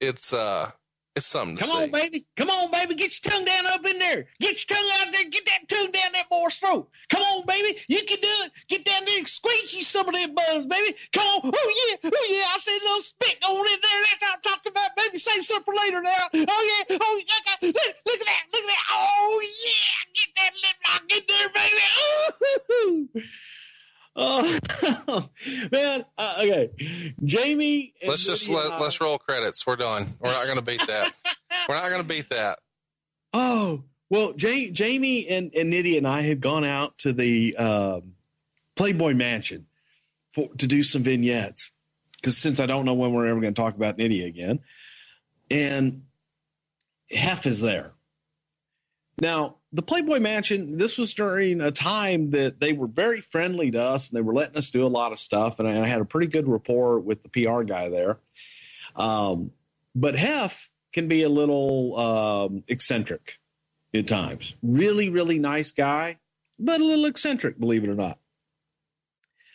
It's 0.00 0.32
uh 0.32 0.70
it's 1.16 1.24
something 1.26 1.56
to 1.56 1.64
Come 1.64 1.70
see. 1.72 1.82
on, 1.84 1.90
baby. 1.92 2.26
Come 2.36 2.50
on, 2.50 2.70
baby. 2.70 2.94
Get 2.94 3.08
your 3.08 3.32
tongue 3.32 3.46
down 3.46 3.66
up 3.72 3.80
in 3.86 3.98
there. 3.98 4.26
Get 4.38 4.60
your 4.60 4.76
tongue 4.76 4.90
out 5.00 5.12
there. 5.12 5.24
Get 5.24 5.46
that 5.46 5.66
tongue 5.66 5.90
down 5.90 6.12
that 6.12 6.28
boy's 6.28 6.56
throat. 6.58 6.90
Come 7.08 7.22
on, 7.22 7.46
baby. 7.46 7.80
You 7.88 8.04
can 8.04 8.20
do 8.20 8.28
it. 8.44 8.52
Get 8.68 8.84
down 8.84 9.06
there 9.06 9.16
and 9.16 9.26
squeeze 9.26 9.72
you 9.72 9.82
some 9.82 10.06
of 10.06 10.12
them 10.14 10.34
bugs, 10.34 10.66
baby. 10.66 10.94
Come 11.14 11.24
on. 11.26 11.40
Oh, 11.44 11.88
yeah. 11.88 12.10
Oh, 12.12 12.26
yeah. 12.28 12.44
I 12.52 12.58
see 12.58 12.76
a 12.76 12.84
little 12.84 13.00
spit 13.00 13.38
on 13.48 13.56
in 13.56 13.64
there. 13.64 14.00
That's 14.04 14.20
what 14.20 14.34
I'm 14.34 14.42
talking 14.42 14.72
about, 14.72 14.90
baby. 14.94 15.18
Save 15.18 15.42
some 15.46 15.62
for 15.64 15.72
later 15.72 16.02
now. 16.02 16.28
Oh, 16.34 16.84
yeah. 16.90 16.98
Oh, 17.00 17.22
yeah. 17.24 17.66
Look, 17.66 17.74
look 17.74 18.20
at 18.20 18.26
that. 18.28 18.42
Look 18.52 18.60
at 18.60 18.68
that. 18.68 18.84
Oh, 18.92 19.40
yeah. 19.40 20.04
Get 20.12 20.28
that 20.36 20.52
lip 20.60 20.76
lock 20.84 21.04
in 21.16 21.22
there, 21.32 21.48
baby. 21.56 23.16
Ooh. 23.16 23.22
Oh, 24.16 24.42
man. 25.72 26.04
Uh, 26.16 26.34
okay. 26.40 27.12
Jamie. 27.22 27.92
and 28.00 28.08
Let's 28.10 28.24
just 28.24 28.48
let, 28.48 28.72
I- 28.72 28.78
let's 28.80 29.00
roll 29.00 29.18
credits. 29.18 29.66
We're 29.66 29.76
done. 29.76 30.06
We're 30.18 30.32
not 30.32 30.44
going 30.44 30.56
to 30.56 30.64
beat 30.64 30.86
that. 30.86 31.12
We're 31.68 31.74
not 31.74 31.90
going 31.90 32.02
to 32.02 32.08
beat 32.08 32.30
that. 32.30 32.58
Oh, 33.32 33.84
well, 34.08 34.32
Ja- 34.38 34.70
Jamie 34.72 35.26
and, 35.28 35.54
and 35.54 35.72
Nitty 35.72 35.98
and 35.98 36.06
I 36.06 36.22
had 36.22 36.40
gone 36.40 36.64
out 36.64 36.96
to 36.98 37.12
the 37.12 37.56
um, 37.56 38.14
Playboy 38.76 39.14
Mansion 39.14 39.66
for 40.32 40.48
to 40.56 40.66
do 40.66 40.82
some 40.82 41.02
vignettes 41.02 41.72
because 42.14 42.38
since 42.38 42.60
I 42.60 42.66
don't 42.66 42.84
know 42.84 42.94
when 42.94 43.12
we're 43.12 43.26
ever 43.26 43.40
going 43.40 43.52
to 43.54 43.60
talk 43.60 43.74
about 43.74 43.98
Nitty 43.98 44.26
again, 44.26 44.60
and 45.50 46.04
Hef 47.10 47.46
is 47.46 47.60
there. 47.60 47.92
Now, 49.20 49.56
the 49.76 49.82
Playboy 49.82 50.20
Mansion, 50.20 50.78
this 50.78 50.96
was 50.96 51.12
during 51.12 51.60
a 51.60 51.70
time 51.70 52.30
that 52.30 52.58
they 52.58 52.72
were 52.72 52.86
very 52.86 53.20
friendly 53.20 53.70
to 53.72 53.82
us 53.82 54.08
and 54.08 54.16
they 54.16 54.22
were 54.22 54.32
letting 54.32 54.56
us 54.56 54.70
do 54.70 54.86
a 54.86 54.88
lot 54.88 55.12
of 55.12 55.20
stuff. 55.20 55.58
And 55.58 55.68
I 55.68 55.86
had 55.86 56.00
a 56.00 56.06
pretty 56.06 56.28
good 56.28 56.48
rapport 56.48 56.98
with 56.98 57.20
the 57.20 57.28
PR 57.28 57.62
guy 57.62 57.90
there. 57.90 58.18
Um, 58.96 59.50
but 59.94 60.16
Hef 60.16 60.70
can 60.94 61.08
be 61.08 61.24
a 61.24 61.28
little 61.28 61.94
um, 61.98 62.64
eccentric 62.68 63.38
at 63.92 64.06
times. 64.06 64.56
Really, 64.62 65.10
really 65.10 65.38
nice 65.38 65.72
guy, 65.72 66.18
but 66.58 66.80
a 66.80 66.84
little 66.84 67.04
eccentric, 67.04 67.60
believe 67.60 67.84
it 67.84 67.90
or 67.90 67.94
not. 67.94 68.18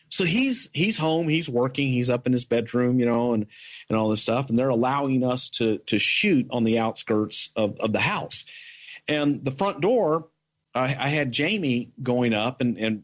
So 0.09 0.23
he's 0.23 0.69
he's 0.71 0.97
home, 0.97 1.29
he's 1.29 1.49
working, 1.49 1.87
he's 1.87 2.09
up 2.11 2.27
in 2.27 2.33
his 2.33 2.45
bedroom, 2.45 2.99
you 2.99 3.05
know, 3.07 3.33
and 3.33 3.47
and 3.89 3.97
all 3.97 4.09
this 4.09 4.21
stuff, 4.21 4.49
and 4.49 4.59
they're 4.59 4.69
allowing 4.69 5.23
us 5.23 5.51
to 5.51 5.77
to 5.87 5.97
shoot 5.97 6.47
on 6.51 6.63
the 6.63 6.79
outskirts 6.79 7.49
of, 7.55 7.79
of 7.79 7.91
the 7.91 7.99
house. 7.99 8.45
And 9.07 9.43
the 9.43 9.51
front 9.51 9.81
door, 9.81 10.27
I, 10.73 10.95
I 10.97 11.09
had 11.09 11.31
Jamie 11.31 11.91
going 12.01 12.33
up 12.33 12.61
and, 12.61 12.77
and 12.77 13.03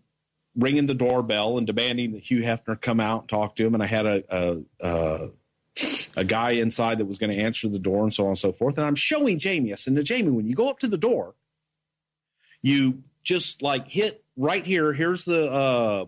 ringing 0.55 0.87
the 0.87 0.93
doorbell 0.93 1.57
and 1.57 1.67
demanding 1.67 2.13
that 2.13 2.23
Hugh 2.23 2.41
Hefner 2.41 2.79
come 2.79 2.99
out 2.99 3.21
and 3.21 3.29
talk 3.29 3.55
to 3.55 3.65
him. 3.65 3.73
And 3.73 3.83
I 3.83 3.87
had 3.87 4.05
a, 4.05 4.23
a, 4.29 4.57
a, 4.81 5.29
a 6.17 6.23
guy 6.23 6.51
inside 6.51 6.99
that 6.99 7.05
was 7.05 7.19
going 7.19 7.35
to 7.35 7.43
answer 7.43 7.67
the 7.67 7.79
door 7.79 8.03
and 8.03 8.13
so 8.13 8.23
on 8.23 8.29
and 8.29 8.37
so 8.37 8.51
forth. 8.51 8.77
And 8.77 8.85
I'm 8.85 8.95
showing 8.95 9.39
Jamie. 9.39 9.73
I 9.73 9.75
said, 9.75 9.93
now, 9.93 10.01
Jamie, 10.01 10.31
when 10.31 10.47
you 10.47 10.55
go 10.55 10.69
up 10.69 10.79
to 10.79 10.87
the 10.87 10.97
door, 10.97 11.35
you 12.61 13.03
just 13.23 13.61
like 13.61 13.87
hit 13.87 14.23
right 14.35 14.65
here. 14.65 14.93
Here's 14.93 15.25
the 15.25 15.51
uh, 15.51 16.05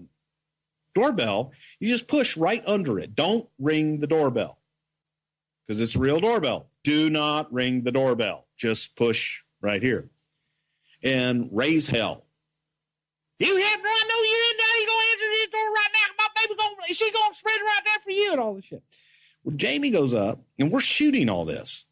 doorbell. 0.94 1.52
You 1.80 1.90
just 1.90 2.08
push 2.08 2.38
right 2.38 2.64
under 2.66 3.00
it. 3.00 3.16
Don't 3.16 3.48
ring 3.60 4.00
the 4.00 4.08
doorbell 4.08 4.60
because 5.68 5.82
it's 5.82 5.96
a 5.96 6.00
real 6.00 6.20
doorbell. 6.20 6.68
Do 6.84 7.10
not 7.10 7.54
ring 7.54 7.84
the 7.84 7.92
doorbell. 7.92 8.48
Just 8.58 8.96
push 8.96 9.44
right 9.62 9.82
here 9.82 10.10
and 11.04 11.50
raise 11.52 11.88
hell. 11.88 12.26
You 13.40 13.56
have 13.56 13.80
I 13.80 14.04
know 14.08 14.22
you're 14.30 14.52
in 14.52 14.58
there. 14.58 14.78
You're 14.80 14.88
gonna 14.88 15.12
answer 15.12 15.30
this 15.32 15.48
door 15.50 15.72
right 15.72 15.88
now. 15.94 16.16
My 16.18 16.28
baby 16.36 16.56
gonna 16.58 16.94
she 16.94 17.12
gonna 17.12 17.34
spread 17.34 17.56
it 17.56 17.64
right 17.64 17.82
there 17.86 18.00
for 18.04 18.12
you 18.12 18.32
and 18.34 18.42
all 18.42 18.56
this 18.56 18.66
shit. 18.66 18.84
Well, 19.44 19.56
Jamie 19.56 19.92
goes 19.92 20.14
up 20.14 20.42
and 20.58 20.72
we're 20.72 20.82
shooting 20.82 21.30
all 21.30 21.46
this. 21.46 21.86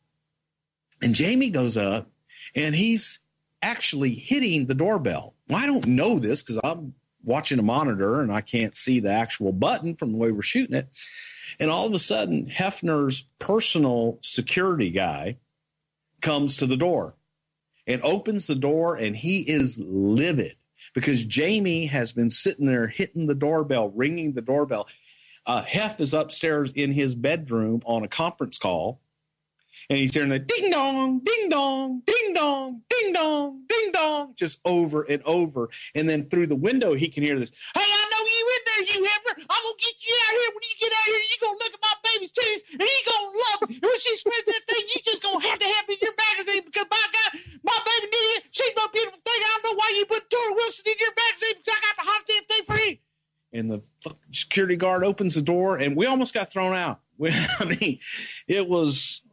And 1.02 1.16
Jamie 1.16 1.50
goes 1.50 1.78
up 1.78 2.10
and 2.56 2.76
he's 2.76 3.20
actually 3.62 4.14
hitting 4.14 4.66
the 4.66 4.74
doorbell. 4.74 5.36
Well, 5.48 5.62
I 5.62 5.66
don't 5.66 5.86
know 5.88 6.20
this 6.20 6.44
because 6.44 6.60
I'm 6.64 6.94
watching 7.24 7.60
a 7.60 7.64
monitor 7.64 8.22
and 8.22 8.32
I 8.32 8.42
can't 8.42 8.76
see 8.76 9.00
the 9.00 9.14
actual 9.14 9.54
button 9.54 9.96
from 9.96 10.12
the 10.12 10.18
way 10.18 10.32
we're 10.32 10.42
shooting 10.42 10.76
it. 10.76 10.90
And 11.60 11.72
all 11.72 11.88
of 11.88 11.94
a 11.94 12.00
sudden, 12.00 12.48
Hefner's 12.48 13.26
personal 13.40 14.20
security 14.22 14.92
guy 14.92 15.38
comes 16.22 16.58
to 16.58 16.68
the 16.68 16.78
door 16.78 17.16
and 17.88 18.02
opens 18.04 18.48
the 18.48 18.56
door 18.56 18.98
and 18.98 19.16
he 19.16 19.40
is 19.40 19.80
livid 19.80 20.54
because 20.94 21.26
Jamie 21.26 21.88
has 21.88 22.12
been 22.12 22.30
sitting 22.30 22.66
there 22.66 22.88
hitting 22.88 23.26
the 23.26 23.36
doorbell, 23.36 23.90
ringing 23.90 24.34
the 24.34 24.42
doorbell. 24.42 24.88
Uh, 25.46 25.64
Hef 25.64 26.00
is 26.02 26.14
upstairs 26.14 26.74
in 26.74 26.92
his 26.92 27.16
bedroom 27.16 27.82
on 27.86 28.04
a 28.04 28.08
conference 28.08 28.60
call 28.60 29.00
and 29.90 30.00
he's 30.00 30.14
hearing 30.14 30.30
the 30.30 30.40
ding 30.40 30.70
dong, 30.70 31.20
ding 31.20 31.50
dong, 31.50 32.02
ding 32.06 32.34
dong, 32.34 32.82
ding 32.90 33.14
dong, 33.14 33.64
ding 33.68 33.92
dong, 33.92 34.34
just 34.36 34.60
over 34.66 35.04
and 35.04 35.22
over. 35.24 35.70
And 35.96 36.10
then 36.10 36.24
through 36.24 36.48
the 36.48 36.56
window, 36.56 36.94
he 36.94 37.08
can 37.08 37.24
hear 37.24 37.40
this. 37.40 37.52
Hey, 37.74 37.82
you 38.88 39.04
Hefner. 39.04 39.36
I'm 39.38 39.64
gonna 39.64 39.82
get 39.84 39.96
you 40.00 40.16
out 40.16 40.34
here. 40.38 40.52
When 40.56 40.66
you 40.66 40.76
get 40.80 40.92
out 40.92 41.08
here, 41.08 41.22
you 41.22 41.38
gonna 41.42 41.60
look 41.60 41.74
at 41.76 41.84
my 41.84 41.96
baby's 42.08 42.34
titties, 42.34 42.64
and 42.78 42.88
you 42.88 43.02
gonna 43.08 43.32
love 43.36 43.60
it. 43.68 43.70
And 43.80 43.88
when 43.88 44.00
she 44.00 44.14
spreads 44.16 44.48
that 44.48 44.64
thing, 44.68 44.84
you 44.88 45.00
just 45.04 45.22
gonna 45.24 45.44
have 45.44 45.60
to 45.60 45.68
have 45.68 45.86
it 45.88 45.98
in 45.98 46.02
your 46.02 46.18
magazine 46.18 46.64
because 46.66 46.88
my 46.90 47.06
God, 47.12 47.30
my 47.64 47.78
baby 47.84 48.08
Nidia, 48.12 48.38
she's 48.52 48.76
my 48.76 48.88
beautiful 48.92 49.22
thing. 49.22 49.40
I 49.40 49.50
don't 49.52 49.64
know 49.68 49.76
why 49.78 49.90
you 49.96 50.04
put 50.08 50.24
Torrie 50.30 50.56
Wilson 50.56 50.86
in 50.88 50.98
your 51.00 51.16
magazine 51.16 51.56
because 51.60 51.72
I 51.74 51.80
got 51.84 51.96
the 52.00 52.06
hot 52.08 52.22
damn 52.28 52.46
thing 52.48 52.64
for 52.66 52.80
you. 52.84 52.94
And 53.54 53.66
the 53.72 53.80
security 54.32 54.76
guard 54.76 55.04
opens 55.04 55.36
the 55.36 55.42
door, 55.42 55.78
and 55.78 55.96
we 55.96 56.06
almost 56.06 56.34
got 56.34 56.52
thrown 56.52 56.76
out. 56.76 57.00
We, 57.20 57.32
I 57.32 57.66
mean, 57.66 57.98
it 58.48 58.70
was 58.70 59.24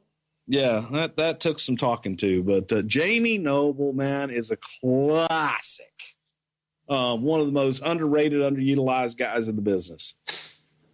yeah, 0.47 0.85
that 0.93 1.16
that 1.16 1.40
took 1.40 1.59
some 1.59 1.76
talking 1.76 2.16
to, 2.18 2.43
but 2.43 2.72
uh, 2.72 2.82
Jamie 2.82 3.39
Noble, 3.39 3.93
man, 3.93 4.31
is 4.31 4.51
a 4.51 4.56
classic. 4.56 6.14
Um, 6.89 7.23
one 7.23 7.40
of 7.40 7.47
the 7.47 7.52
most 7.52 7.82
underrated, 7.85 8.40
underutilized 8.40 9.16
guys 9.16 9.48
in 9.48 9.56
the 9.56 9.62
business. 9.62 10.15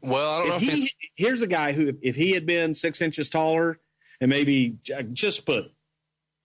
Well, 0.03 0.31
I 0.31 0.39
don't 0.39 0.49
know 0.49 0.57
if 0.57 0.62
he, 0.62 0.71
he's 0.71 0.95
here's 1.17 1.43
a 1.43 1.47
guy 1.47 1.73
who, 1.73 1.93
if 2.01 2.15
he 2.15 2.33
had 2.33 2.47
been 2.47 2.75
six 2.75 3.03
inches 3.03 3.29
taller 3.29 3.79
and 4.21 4.31
maybe 4.31 4.79
just 5.12 5.45
put 5.45 5.73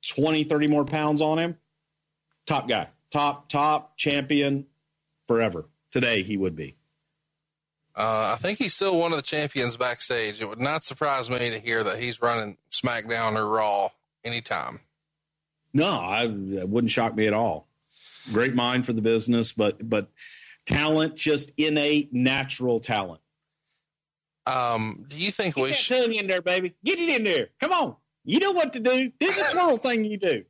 20, 0.09 0.45
30 0.45 0.67
more 0.67 0.85
pounds 0.85 1.21
on 1.21 1.39
him, 1.39 1.57
top 2.45 2.67
guy, 2.67 2.89
top, 3.11 3.49
top 3.49 3.97
champion 3.97 4.65
forever. 5.27 5.65
Today 5.91 6.23
he 6.23 6.37
would 6.37 6.55
be. 6.55 6.75
Uh, 7.95 8.31
I 8.33 8.35
think 8.35 8.57
he's 8.57 8.73
still 8.73 8.99
one 8.99 9.13
of 9.13 9.17
the 9.17 9.23
champions 9.23 9.77
backstage. 9.77 10.41
It 10.41 10.49
would 10.49 10.59
not 10.59 10.83
surprise 10.83 11.29
me 11.29 11.51
to 11.51 11.59
hear 11.59 11.81
that 11.81 11.97
he's 11.97 12.21
running 12.21 12.57
SmackDown 12.69 13.37
or 13.37 13.47
Raw 13.47 13.89
anytime. 14.25 14.81
No, 15.73 15.87
I, 15.87 16.23
it 16.23 16.67
wouldn't 16.67 16.91
shock 16.91 17.15
me 17.15 17.27
at 17.27 17.33
all. 17.33 17.67
Great 18.33 18.53
mind 18.55 18.85
for 18.85 18.93
the 18.93 19.01
business, 19.01 19.53
but 19.53 19.87
but 19.87 20.09
talent, 20.65 21.15
just 21.15 21.51
innate, 21.57 22.13
natural 22.13 22.79
talent. 22.79 23.21
Um, 24.45 25.05
do 25.07 25.17
you 25.17 25.31
think 25.31 25.55
we 25.55 25.67
Get 25.69 25.75
should? 25.75 25.97
that 25.97 26.05
tongue 26.05 26.13
in 26.15 26.27
there, 26.27 26.41
baby. 26.41 26.75
Get 26.83 26.99
it 26.99 27.09
in 27.09 27.23
there. 27.23 27.49
Come 27.59 27.71
on. 27.71 27.95
You 28.23 28.39
know 28.39 28.51
what 28.51 28.73
to 28.73 28.79
do. 28.79 29.11
This 29.19 29.37
is 29.37 29.51
the 29.51 29.57
twirl 29.57 29.77
thing 29.77 30.05
you 30.05 30.17
do. 30.17 30.43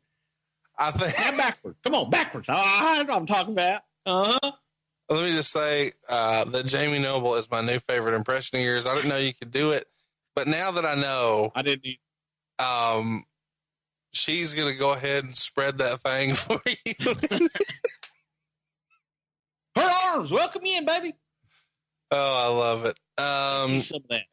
I 0.77 0.91
think 0.91 1.13
now 1.17 1.37
backwards. 1.37 1.77
Come 1.83 1.95
on, 1.95 2.09
backwards. 2.09 2.49
Ah, 2.49 2.95
that's 2.97 3.07
what 3.07 3.15
I'm 3.17 3.25
talking 3.25 3.53
about. 3.53 3.81
Uh 4.05 4.37
huh. 4.41 4.51
Let 5.09 5.23
me 5.23 5.31
just 5.33 5.51
say 5.51 5.91
uh, 6.09 6.45
that 6.45 6.65
Jamie 6.65 6.99
Noble 6.99 7.35
is 7.35 7.49
my 7.51 7.61
new 7.61 7.79
favorite 7.79 8.15
impression 8.15 8.57
of 8.59 8.65
yours. 8.65 8.85
I 8.87 8.95
didn't 8.95 9.09
know 9.09 9.17
you 9.17 9.33
could 9.33 9.51
do 9.51 9.71
it, 9.71 9.85
but 10.35 10.47
now 10.47 10.71
that 10.71 10.85
I 10.85 10.95
know, 10.95 11.51
I 11.55 11.61
didn't. 11.61 11.85
Need- 11.85 11.99
um, 12.57 13.23
she's 14.15 14.53
gonna 14.53 14.75
go 14.75 14.93
ahead 14.93 15.23
and 15.23 15.35
spread 15.35 15.79
that 15.79 15.99
thing 15.99 16.33
for 16.33 16.59
you. 16.85 17.49
Her 19.75 19.89
arms, 20.15 20.31
welcome 20.31 20.61
in, 20.65 20.85
baby. 20.85 21.13
oh, 22.11 22.51
I 22.51 22.57
love 22.57 22.85
it. 22.85 22.97
Um, 23.21 23.79
Some 23.81 24.01
of 24.03 24.07
that. 24.09 24.23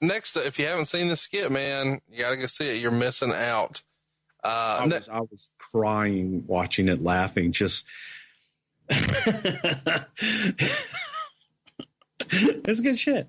next, 0.00 0.36
if 0.36 0.58
you 0.58 0.66
haven't 0.66 0.84
seen 0.86 1.08
the 1.08 1.16
skit, 1.16 1.50
man, 1.50 2.00
you 2.10 2.20
gotta 2.20 2.36
go 2.36 2.46
see 2.46 2.76
it. 2.76 2.80
You're 2.80 2.90
missing 2.92 3.32
out. 3.32 3.82
Uh, 4.44 4.80
I 4.82 4.86
was, 4.86 5.08
I 5.08 5.20
was 5.20 5.50
crying 5.58 6.44
watching 6.46 6.88
it, 6.88 7.02
laughing. 7.02 7.52
Just 7.52 7.86
it's 8.88 10.00
good 12.80 12.98
shit. 12.98 13.28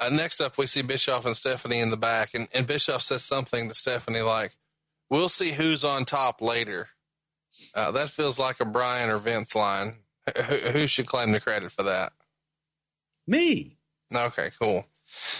Uh, 0.00 0.10
next 0.12 0.40
up, 0.40 0.56
we 0.58 0.66
see 0.66 0.82
Bischoff 0.82 1.26
and 1.26 1.36
Stephanie 1.36 1.80
in 1.80 1.90
the 1.90 1.96
back, 1.96 2.30
and, 2.34 2.48
and 2.54 2.66
Bischoff 2.66 3.02
says 3.02 3.24
something 3.24 3.68
to 3.68 3.74
Stephanie 3.74 4.20
like, 4.20 4.52
"We'll 5.10 5.28
see 5.28 5.50
who's 5.50 5.84
on 5.84 6.04
top 6.04 6.40
later." 6.40 6.88
Uh, 7.74 7.90
that 7.92 8.10
feels 8.10 8.38
like 8.38 8.60
a 8.60 8.64
Brian 8.64 9.10
or 9.10 9.18
Vince 9.18 9.54
line. 9.54 9.96
Who, 10.36 10.54
who 10.56 10.86
should 10.86 11.06
claim 11.06 11.32
the 11.32 11.40
credit 11.40 11.72
for 11.72 11.84
that? 11.84 12.12
Me. 13.26 13.78
Okay, 14.14 14.50
cool. 14.60 14.86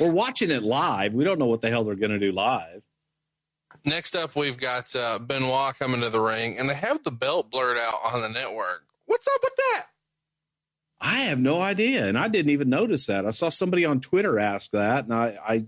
We're 0.01 0.13
watching 0.13 0.51
it 0.51 0.63
live. 0.63 1.13
We 1.13 1.25
don't 1.25 1.39
know 1.39 1.47
what 1.47 1.61
the 1.61 1.71
hell 1.71 1.85
they're 1.85 1.95
going 1.95 2.11
to 2.11 2.19
do 2.19 2.33
live. 2.33 2.83
Next 3.85 4.17
up, 4.17 4.35
we've 4.35 4.59
got 4.59 4.95
uh, 4.97 5.19
Benoit 5.19 5.79
coming 5.79 6.01
to 6.01 6.11
the 6.11 6.21
ring, 6.21 6.59
and 6.59 6.69
they 6.69 6.75
have 6.75 7.03
the 7.05 7.11
belt 7.11 7.51
blurred 7.51 7.77
out 7.79 7.95
on 8.13 8.23
the 8.23 8.29
network. 8.29 8.85
What's 9.07 9.29
up 9.29 9.41
with 9.43 9.57
that? 9.57 9.87
I 11.01 11.19
have 11.21 11.39
no 11.39 11.61
idea, 11.61 12.07
and 12.07 12.19
I 12.19 12.29
didn't 12.29 12.51
even 12.51 12.69
notice 12.69 13.07
that. 13.07 13.25
I 13.25 13.31
saw 13.31 13.51
somebody 13.51 13.85
on 13.85 14.01
Twitter 14.01 14.39
ask 14.39 14.71
that, 14.73 15.05
and 15.05 15.15
I, 15.15 15.37
I 15.47 15.65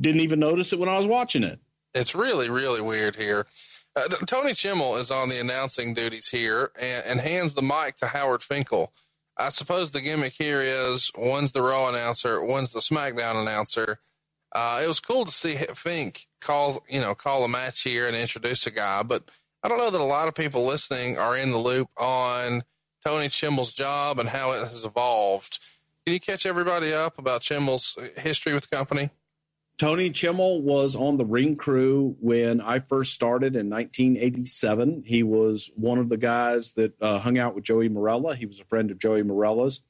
didn't 0.00 0.20
even 0.20 0.38
notice 0.38 0.72
it 0.72 0.78
when 0.78 0.88
I 0.88 0.96
was 0.96 1.06
watching 1.06 1.42
it. 1.42 1.58
It's 1.94 2.14
really, 2.14 2.48
really 2.48 2.80
weird 2.80 3.16
here. 3.16 3.46
Uh, 3.94 4.08
Tony 4.26 4.52
Chimel 4.52 4.98
is 4.98 5.10
on 5.10 5.28
the 5.28 5.40
announcing 5.40 5.92
duties 5.92 6.28
here 6.28 6.70
and, 6.80 7.04
and, 7.06 7.20
hands 7.20 7.52
the 7.52 7.60
mic 7.60 7.96
to 7.96 8.06
Howard 8.06 8.42
Finkel. 8.42 8.90
I 9.36 9.50
suppose 9.50 9.90
the 9.90 10.00
gimmick 10.00 10.32
here 10.32 10.62
is 10.62 11.10
one's 11.16 11.52
the 11.52 11.60
Raw 11.60 11.88
announcer, 11.88 12.42
one's 12.42 12.72
the 12.72 12.80
SmackDown 12.80 13.42
announcer. 13.42 13.98
Uh, 14.54 14.80
it 14.82 14.88
was 14.88 15.00
cool 15.00 15.26
to 15.26 15.30
see 15.30 15.56
Fink 15.74 16.26
call, 16.40 16.82
you 16.88 17.00
know, 17.00 17.14
call 17.14 17.44
a 17.44 17.48
match 17.48 17.82
here 17.82 18.06
and 18.06 18.16
introduce 18.16 18.66
a 18.66 18.70
guy, 18.70 19.02
but 19.02 19.22
I 19.62 19.68
don't 19.68 19.78
know 19.78 19.90
that 19.90 20.00
a 20.00 20.04
lot 20.04 20.28
of 20.28 20.34
people 20.34 20.66
listening 20.66 21.18
are 21.18 21.36
in 21.36 21.50
the 21.50 21.58
loop 21.58 21.88
on 21.98 22.62
Tony 23.04 23.28
Chimel's 23.28 23.72
job 23.72 24.18
and 24.18 24.28
how 24.28 24.52
it 24.52 24.60
has 24.60 24.84
evolved. 24.84 25.58
Can 26.04 26.14
you 26.14 26.20
catch 26.20 26.46
everybody 26.46 26.92
up 26.92 27.18
about 27.18 27.42
Chimel's 27.42 27.96
history 28.16 28.54
with 28.54 28.68
the 28.68 28.76
company? 28.76 29.10
Tony 29.78 30.10
Chimel 30.10 30.62
was 30.62 30.94
on 30.94 31.16
the 31.16 31.24
ring 31.24 31.56
crew 31.56 32.16
when 32.20 32.60
I 32.60 32.78
first 32.78 33.14
started 33.14 33.56
in 33.56 33.70
1987. 33.70 35.02
He 35.04 35.22
was 35.22 35.70
one 35.76 35.98
of 35.98 36.08
the 36.08 36.16
guys 36.16 36.74
that 36.74 36.94
uh, 37.00 37.18
hung 37.18 37.38
out 37.38 37.54
with 37.54 37.64
Joey 37.64 37.88
Marella. 37.88 38.34
He 38.34 38.46
was 38.46 38.60
a 38.60 38.64
friend 38.64 38.90
of 38.90 38.98
Joey 38.98 39.22
Marella's, 39.22 39.80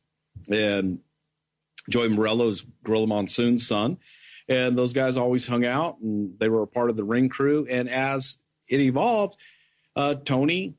and 0.50 1.00
Joey 1.90 2.08
Marella's 2.08 2.64
Gorilla 2.84 3.06
Monsoon's 3.06 3.66
son. 3.66 3.98
And 4.48 4.76
those 4.76 4.92
guys 4.92 5.16
always 5.16 5.46
hung 5.46 5.64
out, 5.64 5.98
and 6.00 6.38
they 6.38 6.48
were 6.48 6.62
a 6.62 6.66
part 6.66 6.90
of 6.90 6.96
the 6.96 7.04
ring 7.04 7.28
crew. 7.28 7.66
And 7.68 7.88
as 7.88 8.38
it 8.68 8.80
evolved, 8.80 9.38
uh, 9.94 10.14
Tony 10.14 10.74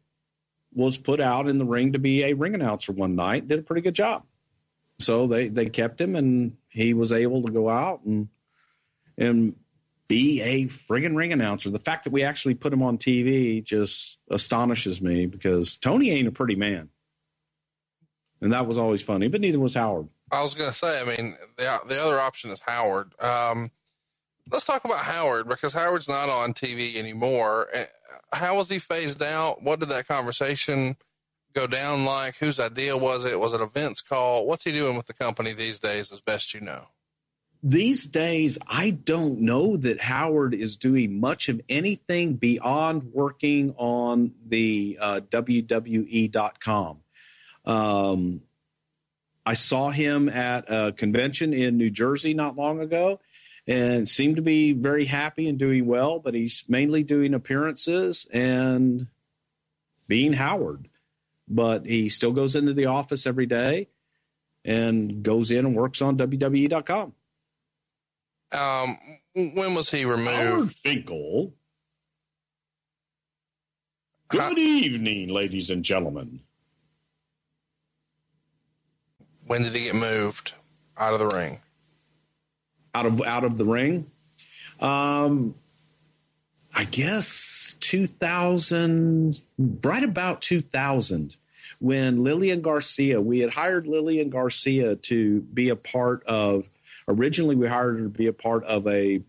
was 0.74 0.98
put 0.98 1.20
out 1.20 1.48
in 1.48 1.60
the 1.60 1.66
ring 1.66 1.94
to 1.94 2.00
be 2.00 2.24
a 2.24 2.34
ring 2.34 2.56
announcer 2.56 2.92
one 2.92 3.16
night. 3.16 3.48
Did 3.48 3.60
a 3.60 3.64
pretty 3.64 3.82
good 3.82 3.96
job. 3.96 4.24
So 5.00 5.28
they 5.28 5.50
they 5.50 5.68
kept 5.68 6.00
him, 6.00 6.16
and 6.16 6.58
he 6.70 6.94
was 6.94 7.12
able 7.12 7.44
to 7.44 7.52
go 7.52 7.70
out 7.70 8.04
and 8.06 8.28
and 9.18 9.56
be 10.08 10.42
a 10.42 10.66
friggin' 10.66 11.16
ring 11.16 11.34
announcer. 11.34 11.70
The 11.70 11.80
fact 11.80 12.04
that 12.04 12.14
we 12.14 12.24
actually 12.24 12.56
put 12.56 12.74
him 12.74 12.84
on 12.84 12.98
TV 12.98 13.64
just 13.64 14.20
astonishes 14.30 15.02
me 15.02 15.26
because 15.26 15.78
Tony 15.78 16.12
ain't 16.12 16.28
a 16.28 16.32
pretty 16.32 16.56
man. 16.56 16.90
And 18.42 18.52
that 18.52 18.68
was 18.68 18.78
always 18.78 19.02
funny, 19.02 19.30
but 19.30 19.42
neither 19.42 19.60
was 19.60 19.74
Howard. 19.74 20.10
I 20.32 20.42
was 20.42 20.54
going 20.54 20.70
to 20.70 20.76
say, 20.76 21.02
I 21.02 21.06
mean, 21.06 21.36
the, 21.58 21.80
the 21.88 22.02
other 22.02 22.20
option 22.20 22.52
is 22.52 22.60
Howard. 22.60 23.14
Um, 23.22 23.72
let's 24.52 24.66
talk 24.66 24.84
about 24.84 25.00
Howard 25.00 25.48
because 25.48 25.74
Howard's 25.74 26.10
not 26.10 26.30
on 26.30 26.54
TV 26.54 26.98
anymore. 26.98 27.70
Eh, 27.74 27.86
how 28.34 28.58
was 28.58 28.70
he 28.70 28.80
phased 28.80 29.24
out? 29.24 29.62
What 29.64 29.80
did 29.80 29.90
that 29.90 30.08
conversation 30.08 30.98
go 31.54 31.68
down 31.68 32.04
like? 32.04 32.36
Whose 32.38 32.60
idea 32.60 32.98
was 32.98 33.26
it? 33.26 33.40
Was 33.40 33.54
it 33.54 33.62
a 33.62 33.68
Vince 33.68 34.02
call? 34.02 34.46
What's 34.46 34.64
he 34.64 34.72
doing 34.72 34.98
with 34.98 35.06
the 35.06 35.14
company 35.14 35.54
these 35.54 35.80
days, 35.80 36.12
as 36.12 36.20
best 36.20 36.54
you 36.54 36.62
know? 36.62 36.88
These 37.64 38.08
days, 38.08 38.58
I 38.68 38.90
don't 38.90 39.40
know 39.40 39.78
that 39.78 40.02
Howard 40.02 40.54
is 40.54 40.76
doing 40.76 41.22
much 41.22 41.48
of 41.48 41.62
anything 41.70 42.34
beyond 42.36 43.14
working 43.14 43.74
on 43.78 44.34
the 44.46 44.98
uh, 45.00 45.22
WWE.com. 45.30 47.00
Um, 47.66 48.42
I 49.46 49.54
saw 49.54 49.90
him 49.90 50.28
at 50.28 50.66
a 50.68 50.92
convention 50.92 51.54
in 51.54 51.78
New 51.78 51.90
Jersey 51.90 52.34
not 52.34 52.58
long 52.58 52.82
ago 52.82 53.22
and 53.66 54.10
seemed 54.10 54.36
to 54.36 54.42
be 54.42 54.74
very 54.74 55.06
happy 55.06 55.48
and 55.48 55.58
doing 55.58 55.86
well, 55.86 56.20
but 56.20 56.34
he's 56.34 56.66
mainly 56.68 57.04
doing 57.04 57.34
appearances 57.34 58.28
and 58.34 59.08
being 60.10 60.34
Howard. 60.34 60.90
But 61.48 61.86
he 61.86 62.10
still 62.10 62.34
goes 62.34 62.58
into 62.58 62.74
the 62.74 62.88
office 62.88 63.26
every 63.26 63.46
day 63.46 63.88
and 64.66 65.24
goes 65.24 65.52
in 65.52 65.66
and 65.66 65.76
works 65.76 66.02
on 66.02 66.18
WWE.com. 66.18 67.14
Um, 68.54 68.98
when 69.34 69.74
was 69.74 69.90
he 69.90 70.06
removed? 70.06 70.76
Finkel. 70.76 71.54
Good 74.28 74.58
evening, 74.58 75.30
ladies 75.30 75.70
and 75.70 75.84
gentlemen. 75.84 76.42
When 79.46 79.64
did 79.64 79.74
he 79.74 79.86
get 79.86 79.96
moved 79.96 80.54
out 80.98 81.14
of 81.14 81.20
the 81.20 81.28
ring? 81.28 81.60
Out 82.96 83.06
of 83.06 83.22
out 83.22 83.44
of 83.44 83.58
the 83.58 83.66
ring? 83.66 84.10
Um, 84.80 85.56
I 86.74 86.86
guess 86.86 87.76
2000, 87.80 89.40
right 89.58 90.04
about 90.04 90.42
2000, 90.42 91.36
when 91.80 92.24
Lillian 92.24 92.62
Garcia, 92.62 93.22
we 93.22 93.40
had 93.40 93.52
hired 93.52 93.88
Lillian 93.88 94.30
Garcia 94.30 94.96
to 94.96 95.42
be 95.42 95.70
a 95.70 95.76
part 95.76 96.24
of 96.26 96.70
Originally, 97.08 97.56
we 97.56 97.68
hired 97.68 97.98
her 97.98 98.04
to 98.04 98.10
be 98.10 98.28
a 98.28 98.34
part 98.34 98.64
of 98.64 98.88
a 98.88 99.22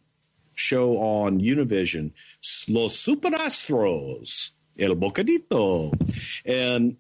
show 0.55 0.99
on 0.99 1.41
Univision, 1.41 2.13
Los 2.69 2.97
Superastros, 2.97 4.51
El 4.79 4.95
Bocadito. 4.95 5.93
And 6.47 6.97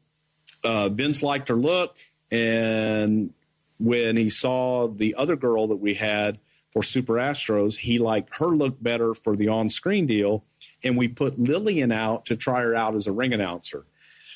uh, 0.63 0.89
Vince 0.89 1.23
liked 1.23 1.49
her 1.49 1.57
look. 1.57 1.97
And 2.31 3.33
when 3.79 4.17
he 4.17 4.31
saw 4.31 4.89
the 4.89 5.17
other 5.17 5.37
girl 5.37 5.69
that 5.69 5.77
we 5.77 5.95
had 5.95 6.39
for 6.73 6.83
Super 6.83 7.15
Astros, 7.15 7.77
he 7.77 7.99
liked 7.99 8.37
her 8.39 8.47
look 8.47 8.83
better 8.83 9.15
for 9.15 9.37
the 9.37 9.49
on 9.49 9.69
screen 9.71 10.07
deal. 10.07 10.45
And 10.85 10.97
we 10.97 11.09
put 11.09 11.39
Lillian 11.39 11.93
out 11.93 12.27
to 12.27 12.37
try 12.37 12.63
her 12.63 12.75
out 12.75 12.95
as 12.95 13.07
a 13.07 13.13
ring 13.13 13.33
announcer. 13.33 13.85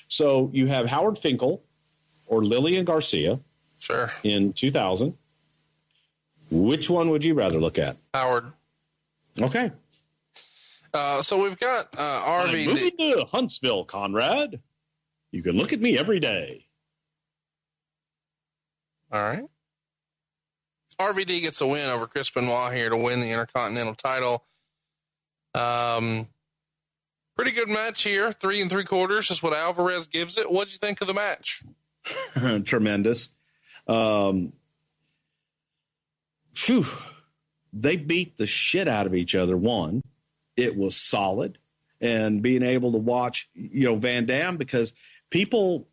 So 0.06 0.51
you 0.52 0.66
have 0.66 0.86
Howard 0.86 1.19
Finkel 1.19 1.62
or 2.27 2.44
Lillian 2.44 2.85
Garcia. 2.85 3.40
Sure. 3.78 4.10
In 4.23 4.52
2000. 4.52 5.16
Which 6.50 6.88
one 6.88 7.10
would 7.10 7.24
you 7.24 7.34
rather 7.34 7.58
look 7.58 7.78
at? 7.78 7.96
Howard. 8.14 8.52
Okay. 9.40 9.70
Uh, 10.94 11.22
so 11.22 11.42
we've 11.42 11.58
got 11.58 11.88
uh, 11.96 12.22
RVD. 12.46 12.64
I'm 12.64 12.70
moving 12.70 12.96
to 12.98 13.24
Huntsville, 13.30 13.84
Conrad. 13.84 14.60
You 15.30 15.42
can 15.42 15.56
look 15.56 15.72
at 15.72 15.80
me 15.80 15.98
every 15.98 16.20
day. 16.20 16.64
All 19.12 19.22
right. 19.22 19.44
RVD 20.98 21.42
gets 21.42 21.60
a 21.60 21.66
win 21.66 21.88
over 21.88 22.06
Chris 22.06 22.30
Benoit 22.30 22.72
here 22.72 22.90
to 22.90 22.96
win 22.96 23.20
the 23.20 23.30
Intercontinental 23.30 23.94
title. 23.94 24.44
Um, 25.54 26.26
pretty 27.36 27.52
good 27.52 27.68
match 27.68 28.02
here. 28.02 28.32
Three 28.32 28.60
and 28.60 28.70
three 28.70 28.84
quarters 28.84 29.30
is 29.30 29.42
what 29.42 29.52
Alvarez 29.52 30.06
gives 30.06 30.38
it. 30.38 30.50
What'd 30.50 30.72
you 30.72 30.78
think 30.78 31.00
of 31.00 31.06
the 31.06 31.14
match? 31.14 31.62
Tremendous. 32.64 33.30
Um, 33.86 34.52
Phew, 36.59 36.85
they 37.72 37.97
beat 37.97 38.36
the 38.36 38.47
shit 38.47 38.89
out 38.89 39.06
of 39.06 39.14
each 39.14 39.36
other. 39.36 39.56
One, 39.56 40.02
it 40.56 40.76
was 40.76 40.97
solid, 40.97 41.56
and 42.01 42.43
being 42.43 42.64
able 42.64 42.90
to 42.93 42.98
watch, 42.98 43.48
you 43.55 43.85
know, 43.85 43.94
Van 43.94 44.26
Dam 44.26 44.56
because 44.56 44.93
people, 45.30 45.86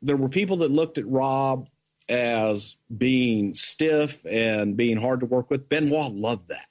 there 0.00 0.16
were 0.16 0.28
people 0.28 0.58
that 0.58 0.70
looked 0.70 0.98
at 0.98 1.08
Rob 1.08 1.68
as 2.08 2.76
being 2.96 3.54
stiff 3.54 4.24
and 4.24 4.76
being 4.76 4.98
hard 4.98 5.20
to 5.20 5.26
work 5.26 5.50
with. 5.50 5.68
Benoit 5.68 6.12
loved 6.12 6.50
that. 6.50 6.66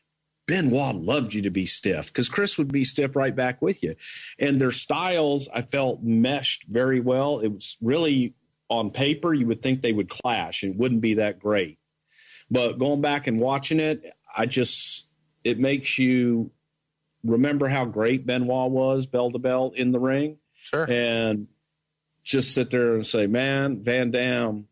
Benoit 0.48 0.96
loved 0.96 1.34
you 1.34 1.42
to 1.42 1.52
be 1.52 1.66
stiff 1.66 2.08
because 2.08 2.30
Chris 2.30 2.58
would 2.58 2.72
be 2.72 2.86
stiff 2.86 3.18
right 3.18 3.36
back 3.36 3.62
with 3.62 3.84
you. 3.84 3.96
And 4.40 4.60
their 4.60 4.72
styles, 4.72 5.50
I 5.54 5.64
felt, 5.64 6.02
meshed 6.02 6.64
very 6.64 7.02
well. 7.02 7.40
It 7.40 7.50
was 7.50 7.76
really 7.82 8.36
on 8.70 8.92
paper, 8.92 9.34
you 9.34 9.48
would 9.48 9.62
think 9.62 9.82
they 9.82 9.92
would 9.92 10.10
clash 10.10 10.64
and 10.64 10.80
wouldn't 10.80 11.02
be 11.02 11.16
that 11.16 11.40
great. 11.40 11.78
But 12.50 12.80
going 12.80 13.02
back 13.02 13.28
and 13.28 13.40
watching 13.40 13.80
it, 13.80 14.06
I 14.36 14.46
just 14.46 15.08
it 15.44 15.60
makes 15.60 15.98
you 15.98 16.52
remember 17.24 17.68
how 17.68 17.86
great 17.86 18.26
Benoit 18.26 18.72
was 18.72 19.06
bell 19.06 19.32
to 19.32 19.40
bell 19.40 19.74
in 19.76 19.92
the 19.92 20.00
ring. 20.00 20.38
Sure. 20.56 20.86
And 20.90 21.48
just 22.24 22.54
sit 22.54 22.70
there 22.70 22.96
and 22.96 23.06
say, 23.06 23.28
man, 23.28 23.84
Van 23.84 24.12
Dam, 24.12 24.68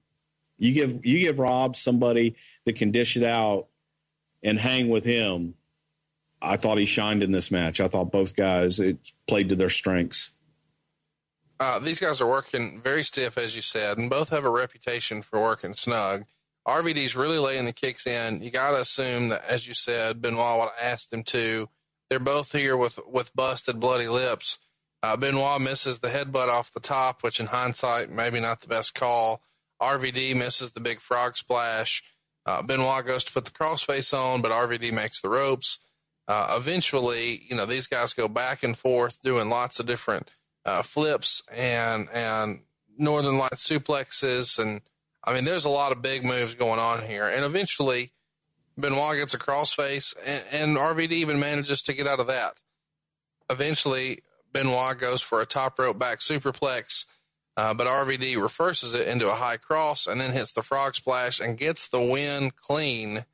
you 0.58 0.74
give 0.74 1.06
you 1.06 1.20
give 1.20 1.40
Rob 1.40 1.76
somebody 1.76 2.36
that 2.66 2.76
can 2.76 2.92
dish 2.92 3.18
it 3.18 3.24
out 3.24 3.68
and 4.44 4.60
hang 4.60 4.90
with 4.90 5.06
him. 5.06 5.56
I 6.42 6.58
thought 6.58 6.78
he 6.78 6.86
shined 6.86 7.24
in 7.24 7.32
this 7.32 7.50
match. 7.50 7.80
I 7.80 7.88
thought 7.88 8.12
both 8.12 8.36
guys 8.36 8.80
it 8.80 8.98
played 9.28 9.50
to 9.50 9.56
their 9.56 9.70
strengths. 9.70 10.32
Uh, 11.60 11.80
these 11.80 12.02
guys 12.02 12.20
are 12.20 12.28
working 12.28 12.82
very 12.84 13.04
stiff, 13.04 13.38
as 13.38 13.56
you 13.56 13.62
said, 13.62 13.98
and 13.98 14.10
both 14.10 14.30
have 14.30 14.44
a 14.46 14.50
reputation 14.50 15.22
for 15.22 15.42
working 15.42 15.74
snug. 15.74 16.26
RVD's 16.68 17.16
really 17.16 17.38
laying 17.38 17.66
the 17.66 17.74
kicks 17.74 18.08
in. 18.08 18.42
You 18.42 18.52
got 18.52 18.72
to 18.72 18.82
assume 18.82 19.30
that, 19.30 19.44
as 19.50 19.68
you 19.68 19.74
said, 19.74 20.22
Benoit 20.22 20.60
would 20.60 20.70
asked 20.82 21.12
them 21.12 21.24
to. 21.24 21.70
They're 22.10 22.20
both 22.20 22.52
here 22.52 22.76
with, 22.78 23.00
with 23.08 23.36
busted, 23.36 23.80
bloody 23.80 24.08
lips. 24.08 24.60
Uh, 25.04 25.16
Benoit 25.18 25.62
misses 25.62 26.00
the 26.00 26.08
headbutt 26.08 26.48
off 26.48 26.74
the 26.74 26.80
top, 26.80 27.24
which 27.24 27.40
in 27.40 27.46
hindsight, 27.46 28.10
maybe 28.10 28.40
not 28.40 28.62
the 28.62 28.68
best 28.68 28.96
call. 28.96 29.42
RVD 29.82 30.36
misses 30.36 30.72
the 30.72 30.80
big 30.80 31.00
frog 31.00 31.36
splash. 31.38 32.02
Uh, 32.46 32.62
Benoit 32.62 33.06
goes 33.06 33.24
to 33.26 33.32
put 33.32 33.46
the 33.46 33.52
crossface 33.52 34.14
on, 34.14 34.42
but 34.42 34.52
RVD 34.52 34.94
makes 34.94 35.22
the 35.22 35.30
ropes. 35.30 35.80
Uh, 36.28 36.56
eventually, 36.58 37.42
you 37.48 37.56
know, 37.56 37.66
these 37.66 37.88
guys 37.88 38.14
go 38.14 38.28
back 38.28 38.64
and 38.64 38.78
forth 38.78 39.22
doing 39.22 39.50
lots 39.50 39.80
of 39.80 39.86
different 39.86 40.30
uh, 40.66 40.82
flips 40.82 41.44
and 41.54 42.08
and 42.14 42.62
Northern 42.98 43.38
Light 43.38 43.54
suplexes, 43.54 44.58
and 44.58 44.82
I 45.26 45.34
mean, 45.34 45.44
there's 45.44 45.66
a 45.66 45.70
lot 45.70 45.92
of 45.92 46.02
big 46.02 46.24
moves 46.24 46.56
going 46.56 46.80
on 46.80 47.04
here. 47.04 47.28
And 47.28 47.44
eventually, 47.44 48.12
Benoit 48.78 49.18
gets 49.18 49.34
a 49.34 49.40
crossface, 49.40 50.16
and, 50.26 50.44
and 50.52 50.78
RVD 50.78 51.12
even 51.12 51.40
manages 51.40 51.82
to 51.84 51.94
get 51.94 52.08
out 52.08 52.20
of 52.20 52.28
that. 52.28 52.62
Eventually, 53.50 54.20
Benoit 54.54 54.98
goes 54.98 55.22
for 55.22 55.42
a 55.42 55.46
top 55.46 55.80
rope 55.80 55.98
back 55.98 56.20
superplex, 56.20 57.06
uh, 57.58 57.74
but 57.74 57.88
RVD 57.88 58.42
reverses 58.42 58.94
it 58.94 59.08
into 59.08 59.30
a 59.30 59.36
high 59.36 59.58
cross 59.58 60.08
and 60.08 60.20
then 60.20 60.34
hits 60.34 60.52
the 60.52 60.62
frog 60.62 60.96
splash 60.96 61.40
and 61.40 61.58
gets 61.58 61.90
the 61.90 62.00
win 62.00 62.52
clean. 62.56 63.26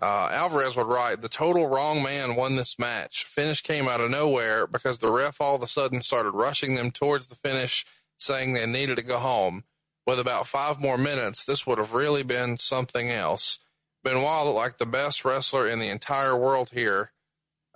Uh, 0.00 0.28
Alvarez 0.32 0.76
would 0.76 0.86
write, 0.86 1.22
the 1.22 1.28
total 1.28 1.66
wrong 1.66 2.02
man 2.02 2.36
won 2.36 2.56
this 2.56 2.78
match. 2.78 3.24
Finish 3.24 3.62
came 3.62 3.88
out 3.88 4.00
of 4.00 4.10
nowhere 4.10 4.66
because 4.66 4.98
the 4.98 5.10
ref 5.10 5.40
all 5.40 5.54
of 5.54 5.62
a 5.62 5.66
sudden 5.66 6.02
started 6.02 6.32
rushing 6.32 6.74
them 6.74 6.90
towards 6.90 7.28
the 7.28 7.36
finish, 7.36 7.84
saying 8.18 8.52
they 8.52 8.66
needed 8.66 8.98
to 8.98 9.04
go 9.04 9.18
home. 9.18 9.64
With 10.06 10.20
about 10.20 10.46
five 10.46 10.80
more 10.80 10.98
minutes, 10.98 11.44
this 11.44 11.66
would 11.66 11.78
have 11.78 11.94
really 11.94 12.22
been 12.22 12.58
something 12.58 13.10
else. 13.10 13.58
Benoit 14.02 14.44
looked 14.44 14.56
like 14.56 14.78
the 14.78 14.86
best 14.86 15.24
wrestler 15.24 15.66
in 15.66 15.78
the 15.78 15.88
entire 15.88 16.36
world 16.36 16.70
here. 16.70 17.12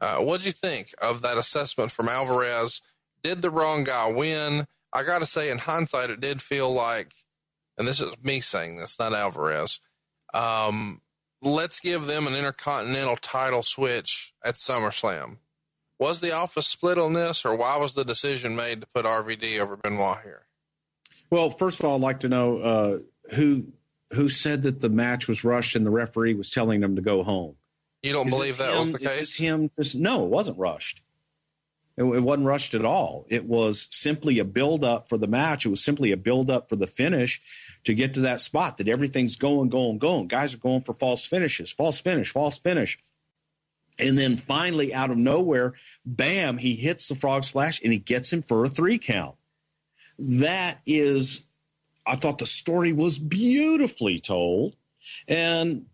Uh, 0.00 0.18
what'd 0.18 0.44
you 0.44 0.52
think 0.52 0.94
of 1.00 1.22
that 1.22 1.38
assessment 1.38 1.90
from 1.90 2.08
Alvarez? 2.08 2.82
Did 3.22 3.40
the 3.40 3.50
wrong 3.50 3.84
guy 3.84 4.12
win? 4.12 4.66
I 4.92 5.02
got 5.04 5.20
to 5.20 5.26
say, 5.26 5.50
in 5.50 5.58
hindsight, 5.58 6.10
it 6.10 6.20
did 6.20 6.42
feel 6.42 6.70
like, 6.70 7.12
and 7.78 7.88
this 7.88 8.00
is 8.00 8.12
me 8.22 8.40
saying 8.40 8.76
this, 8.76 8.98
not 8.98 9.14
Alvarez. 9.14 9.80
Um, 10.34 11.00
let's 11.42 11.80
give 11.80 12.06
them 12.06 12.26
an 12.26 12.34
intercontinental 12.34 13.16
title 13.16 13.62
switch 13.62 14.32
at 14.44 14.54
SummerSlam. 14.54 15.38
Was 15.98 16.20
the 16.20 16.32
office 16.32 16.68
split 16.68 16.98
on 16.98 17.14
this, 17.14 17.44
or 17.44 17.56
why 17.56 17.76
was 17.76 17.94
the 17.94 18.04
decision 18.04 18.54
made 18.54 18.82
to 18.82 18.86
put 18.94 19.04
RVD 19.04 19.58
over 19.58 19.76
Benoit 19.76 20.20
here? 20.22 20.47
Well, 21.30 21.50
first 21.50 21.80
of 21.80 21.84
all, 21.86 21.96
I'd 21.96 22.00
like 22.00 22.20
to 22.20 22.28
know 22.28 22.56
uh, 22.58 22.98
who 23.34 23.66
who 24.10 24.28
said 24.28 24.62
that 24.62 24.80
the 24.80 24.88
match 24.88 25.28
was 25.28 25.44
rushed 25.44 25.76
and 25.76 25.84
the 25.84 25.90
referee 25.90 26.34
was 26.34 26.50
telling 26.50 26.80
them 26.80 26.96
to 26.96 27.02
go 27.02 27.22
home. 27.22 27.56
You 28.02 28.12
don't 28.12 28.28
Is 28.28 28.32
believe 28.34 28.58
that 28.58 28.70
him- 28.70 28.78
was 28.78 28.92
the 28.92 28.98
case? 28.98 29.36
him 29.36 29.68
just 29.76 29.94
no, 29.96 30.24
it 30.24 30.30
wasn't 30.30 30.58
rushed. 30.58 31.02
It, 31.96 32.04
it 32.04 32.22
wasn't 32.22 32.46
rushed 32.46 32.74
at 32.74 32.84
all. 32.84 33.26
It 33.28 33.44
was 33.44 33.88
simply 33.90 34.38
a 34.38 34.44
build 34.44 34.84
up 34.84 35.08
for 35.08 35.18
the 35.18 35.26
match. 35.26 35.66
It 35.66 35.70
was 35.70 35.82
simply 35.82 36.12
a 36.12 36.16
build 36.16 36.48
up 36.48 36.68
for 36.68 36.76
the 36.76 36.86
finish 36.86 37.42
to 37.84 37.94
get 37.94 38.14
to 38.14 38.20
that 38.20 38.40
spot 38.40 38.78
that 38.78 38.88
everything's 38.88 39.36
going, 39.36 39.68
going, 39.68 39.98
going. 39.98 40.28
Guys 40.28 40.54
are 40.54 40.58
going 40.58 40.82
for 40.82 40.94
false 40.94 41.26
finishes, 41.26 41.72
false 41.72 42.00
finish, 42.00 42.30
false 42.32 42.58
finish. 42.58 42.98
And 43.98 44.16
then 44.16 44.36
finally, 44.36 44.94
out 44.94 45.10
of 45.10 45.16
nowhere, 45.18 45.74
bam, 46.06 46.56
he 46.56 46.76
hits 46.76 47.08
the 47.08 47.16
frog 47.16 47.42
splash 47.42 47.82
and 47.82 47.92
he 47.92 47.98
gets 47.98 48.32
him 48.32 48.42
for 48.42 48.64
a 48.64 48.68
three 48.68 48.98
count. 48.98 49.34
That 50.18 50.80
is, 50.86 51.42
I 52.06 52.16
thought 52.16 52.38
the 52.38 52.46
story 52.46 52.92
was 52.92 53.18
beautifully 53.18 54.18
told. 54.18 54.76
And 55.26 55.86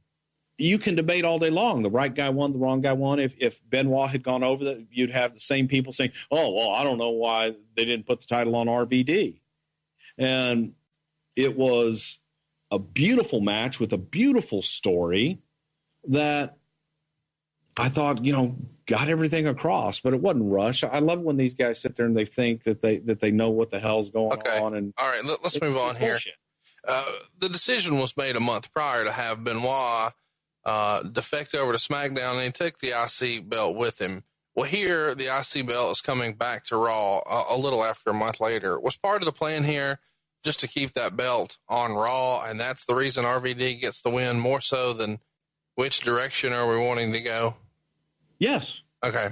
you 0.56 0.78
can 0.78 0.94
debate 0.94 1.24
all 1.24 1.38
day 1.38 1.50
long. 1.50 1.82
The 1.82 1.90
right 1.90 2.14
guy 2.14 2.30
won, 2.30 2.52
the 2.52 2.58
wrong 2.58 2.80
guy 2.80 2.92
won. 2.92 3.18
If 3.18 3.36
if 3.40 3.60
Benoit 3.68 4.10
had 4.10 4.22
gone 4.22 4.44
over 4.44 4.64
that, 4.64 4.86
you'd 4.90 5.10
have 5.10 5.32
the 5.32 5.40
same 5.40 5.68
people 5.68 5.92
saying, 5.92 6.12
"Oh, 6.30 6.54
well, 6.54 6.70
I 6.70 6.84
don't 6.84 6.98
know 6.98 7.10
why 7.10 7.50
they 7.74 7.84
didn't 7.84 8.06
put 8.06 8.20
the 8.20 8.26
title 8.26 8.54
on 8.56 8.68
RVD." 8.68 9.40
And 10.16 10.74
it 11.34 11.56
was 11.56 12.20
a 12.70 12.78
beautiful 12.78 13.40
match 13.40 13.80
with 13.80 13.92
a 13.92 13.98
beautiful 13.98 14.62
story 14.62 15.38
that 16.08 16.56
I 17.76 17.88
thought, 17.88 18.24
you 18.24 18.32
know, 18.32 18.56
got 18.86 19.08
everything 19.08 19.46
across, 19.48 20.00
but 20.00 20.14
it 20.14 20.20
wasn't 20.20 20.50
rush. 20.50 20.84
I 20.84 20.98
love 20.98 21.20
when 21.20 21.36
these 21.36 21.54
guys 21.54 21.80
sit 21.80 21.96
there 21.96 22.06
and 22.06 22.16
they 22.16 22.24
think 22.24 22.64
that 22.64 22.80
they 22.80 22.98
that 22.98 23.20
they 23.20 23.30
know 23.30 23.50
what 23.50 23.70
the 23.70 23.80
hell's 23.80 24.10
going 24.10 24.38
on. 24.62 24.74
And 24.74 24.92
All 24.98 25.08
right, 25.08 25.24
let, 25.24 25.44
us 25.44 25.60
move 25.60 25.76
on 25.76 25.96
here. 25.96 26.18
Uh, 26.86 27.04
the 27.38 27.48
decision 27.48 27.98
was 27.98 28.16
made 28.16 28.36
a 28.36 28.40
month 28.40 28.72
prior 28.72 29.04
to 29.04 29.12
have 29.12 29.42
Benoit 29.42 30.12
uh, 30.66 31.02
defect 31.02 31.54
over 31.54 31.72
to 31.72 31.78
SmackDown, 31.78 32.32
and 32.32 32.42
he 32.42 32.52
took 32.52 32.78
the 32.78 32.90
IC 32.90 33.48
belt 33.48 33.76
with 33.76 34.00
him. 34.00 34.22
Well, 34.54 34.66
here 34.66 35.14
the 35.14 35.24
IC 35.24 35.66
belt 35.66 35.92
is 35.92 36.00
coming 36.00 36.34
back 36.34 36.64
to 36.64 36.76
Raw 36.76 37.18
a, 37.18 37.54
a 37.54 37.58
little 37.58 37.82
after 37.82 38.10
a 38.10 38.14
month 38.14 38.40
later. 38.40 38.78
Was 38.78 38.96
part 38.96 39.22
of 39.22 39.26
the 39.26 39.32
plan 39.32 39.64
here 39.64 39.98
just 40.44 40.60
to 40.60 40.68
keep 40.68 40.92
that 40.92 41.16
belt 41.16 41.58
on 41.68 41.92
Raw, 41.92 42.44
and 42.44 42.60
that's 42.60 42.84
the 42.84 42.94
reason 42.94 43.24
RVD 43.24 43.80
gets 43.80 44.02
the 44.02 44.10
win 44.10 44.38
more 44.38 44.60
so 44.60 44.92
than 44.92 45.18
which 45.74 46.02
direction 46.02 46.52
are 46.52 46.70
we 46.70 46.86
wanting 46.86 47.12
to 47.12 47.20
go? 47.20 47.56
Yes. 48.38 48.82
Okay. 49.04 49.28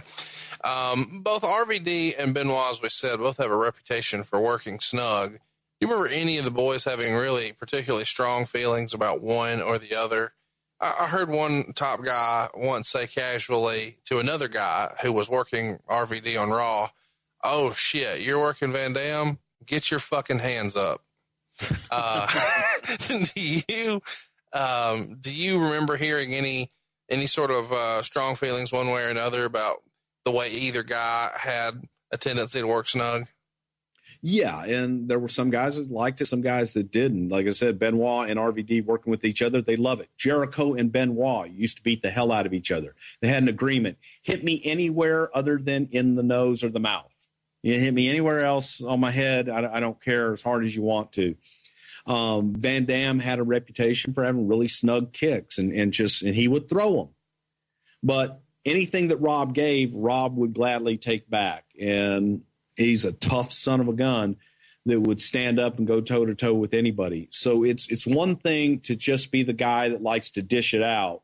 Um, 0.64 1.20
both 1.22 1.42
RVD 1.42 2.14
and 2.18 2.34
Benoit, 2.34 2.70
as 2.70 2.82
we 2.82 2.88
said, 2.88 3.18
both 3.18 3.38
have 3.38 3.50
a 3.50 3.56
reputation 3.56 4.22
for 4.22 4.40
working 4.40 4.78
snug. 4.80 5.32
Do 5.32 5.38
you 5.80 5.88
remember 5.88 6.08
any 6.08 6.38
of 6.38 6.44
the 6.44 6.50
boys 6.50 6.84
having 6.84 7.14
really 7.14 7.52
particularly 7.52 8.04
strong 8.04 8.44
feelings 8.44 8.94
about 8.94 9.22
one 9.22 9.60
or 9.60 9.78
the 9.78 9.96
other? 9.96 10.32
I, 10.80 10.94
I 11.00 11.06
heard 11.08 11.30
one 11.30 11.72
top 11.74 12.04
guy 12.04 12.48
once 12.54 12.90
say 12.90 13.06
casually 13.06 13.96
to 14.04 14.18
another 14.18 14.48
guy 14.48 14.94
who 15.02 15.12
was 15.12 15.28
working 15.28 15.78
RVD 15.88 16.40
on 16.40 16.50
Raw, 16.50 16.90
"Oh 17.42 17.72
shit, 17.72 18.20
you're 18.20 18.40
working 18.40 18.72
Van 18.72 18.92
Dam? 18.92 19.38
Get 19.66 19.90
your 19.90 20.00
fucking 20.00 20.38
hands 20.38 20.76
up." 20.76 21.02
Uh, 21.90 22.26
do 23.08 23.24
you 23.68 24.00
um, 24.52 25.16
do 25.20 25.34
you 25.34 25.62
remember 25.62 25.96
hearing 25.96 26.34
any 26.34 26.68
any 27.12 27.26
sort 27.26 27.50
of 27.50 27.70
uh, 27.70 28.02
strong 28.02 28.34
feelings 28.34 28.72
one 28.72 28.90
way 28.90 29.04
or 29.04 29.08
another 29.08 29.44
about 29.44 29.76
the 30.24 30.32
way 30.32 30.50
either 30.50 30.82
guy 30.82 31.30
had 31.34 31.82
a 32.12 32.16
tendency 32.16 32.60
to 32.60 32.66
work 32.66 32.88
snug? 32.88 33.24
Yeah, 34.24 34.64
and 34.64 35.08
there 35.08 35.18
were 35.18 35.28
some 35.28 35.50
guys 35.50 35.76
that 35.76 35.90
liked 35.90 36.20
it, 36.20 36.26
some 36.26 36.42
guys 36.42 36.74
that 36.74 36.92
didn't. 36.92 37.30
Like 37.30 37.46
I 37.48 37.50
said, 37.50 37.80
Benoit 37.80 38.30
and 38.30 38.38
RVD 38.38 38.84
working 38.84 39.10
with 39.10 39.24
each 39.24 39.42
other, 39.42 39.60
they 39.62 39.74
love 39.74 40.00
it. 40.00 40.08
Jericho 40.16 40.74
and 40.74 40.92
Benoit 40.92 41.50
used 41.50 41.78
to 41.78 41.82
beat 41.82 42.02
the 42.02 42.10
hell 42.10 42.30
out 42.30 42.46
of 42.46 42.54
each 42.54 42.70
other. 42.70 42.94
They 43.20 43.28
had 43.28 43.42
an 43.42 43.48
agreement: 43.48 43.98
hit 44.22 44.44
me 44.44 44.60
anywhere 44.64 45.36
other 45.36 45.58
than 45.58 45.88
in 45.90 46.14
the 46.14 46.22
nose 46.22 46.62
or 46.62 46.68
the 46.68 46.80
mouth. 46.80 47.10
You 47.62 47.74
hit 47.74 47.94
me 47.94 48.08
anywhere 48.08 48.44
else 48.44 48.80
on 48.80 49.00
my 49.00 49.10
head, 49.10 49.48
I, 49.48 49.76
I 49.76 49.80
don't 49.80 50.00
care 50.00 50.32
as 50.32 50.42
hard 50.42 50.64
as 50.64 50.74
you 50.74 50.82
want 50.82 51.12
to. 51.12 51.36
Um, 52.06 52.54
Van 52.54 52.84
Dam 52.84 53.18
had 53.18 53.38
a 53.38 53.44
reputation 53.44 54.12
for 54.12 54.24
having 54.24 54.48
really 54.48 54.68
snug 54.68 55.12
kicks, 55.12 55.58
and 55.58 55.72
and 55.72 55.92
just 55.92 56.22
and 56.22 56.34
he 56.34 56.48
would 56.48 56.68
throw 56.68 56.96
them. 56.96 57.08
But 58.02 58.42
anything 58.64 59.08
that 59.08 59.18
Rob 59.18 59.54
gave, 59.54 59.94
Rob 59.94 60.36
would 60.36 60.54
gladly 60.54 60.96
take 60.96 61.28
back. 61.28 61.64
And 61.80 62.42
he's 62.76 63.04
a 63.04 63.12
tough 63.12 63.52
son 63.52 63.80
of 63.80 63.88
a 63.88 63.92
gun 63.92 64.36
that 64.86 65.00
would 65.00 65.20
stand 65.20 65.60
up 65.60 65.78
and 65.78 65.86
go 65.86 66.00
toe 66.00 66.26
to 66.26 66.34
toe 66.34 66.54
with 66.54 66.74
anybody. 66.74 67.28
So 67.30 67.64
it's 67.64 67.90
it's 67.90 68.06
one 68.06 68.36
thing 68.36 68.80
to 68.80 68.96
just 68.96 69.30
be 69.30 69.42
the 69.44 69.52
guy 69.52 69.90
that 69.90 70.02
likes 70.02 70.32
to 70.32 70.42
dish 70.42 70.74
it 70.74 70.82
out. 70.82 71.22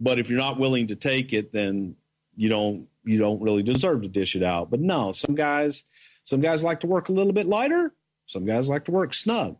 But 0.00 0.18
if 0.18 0.28
you're 0.28 0.38
not 0.38 0.58
willing 0.58 0.88
to 0.88 0.96
take 0.96 1.32
it, 1.32 1.52
then 1.52 1.96
you 2.36 2.48
don't 2.48 2.88
you 3.04 3.18
don't 3.18 3.42
really 3.42 3.62
deserve 3.62 4.02
to 4.02 4.08
dish 4.08 4.36
it 4.36 4.42
out. 4.42 4.70
But 4.70 4.80
no, 4.80 5.12
some 5.12 5.34
guys 5.34 5.84
some 6.24 6.40
guys 6.40 6.62
like 6.62 6.80
to 6.80 6.86
work 6.86 7.08
a 7.08 7.12
little 7.12 7.32
bit 7.32 7.46
lighter. 7.46 7.94
Some 8.26 8.44
guys 8.44 8.68
like 8.68 8.84
to 8.84 8.92
work 8.92 9.14
snug. 9.14 9.56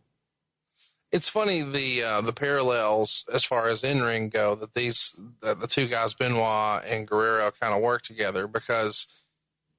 It's 1.12 1.28
funny 1.28 1.60
the 1.60 2.02
uh, 2.02 2.20
the 2.22 2.32
parallels 2.32 3.26
as 3.32 3.44
far 3.44 3.68
as 3.68 3.84
in 3.84 4.02
ring 4.02 4.30
go 4.30 4.54
that 4.54 4.72
these 4.72 5.20
that 5.42 5.60
the 5.60 5.66
two 5.66 5.86
guys 5.86 6.14
Benoit 6.14 6.82
and 6.86 7.06
Guerrero 7.06 7.50
kind 7.60 7.74
of 7.74 7.82
work 7.82 8.00
together 8.02 8.46
because 8.46 9.06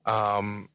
um, 0.05 0.69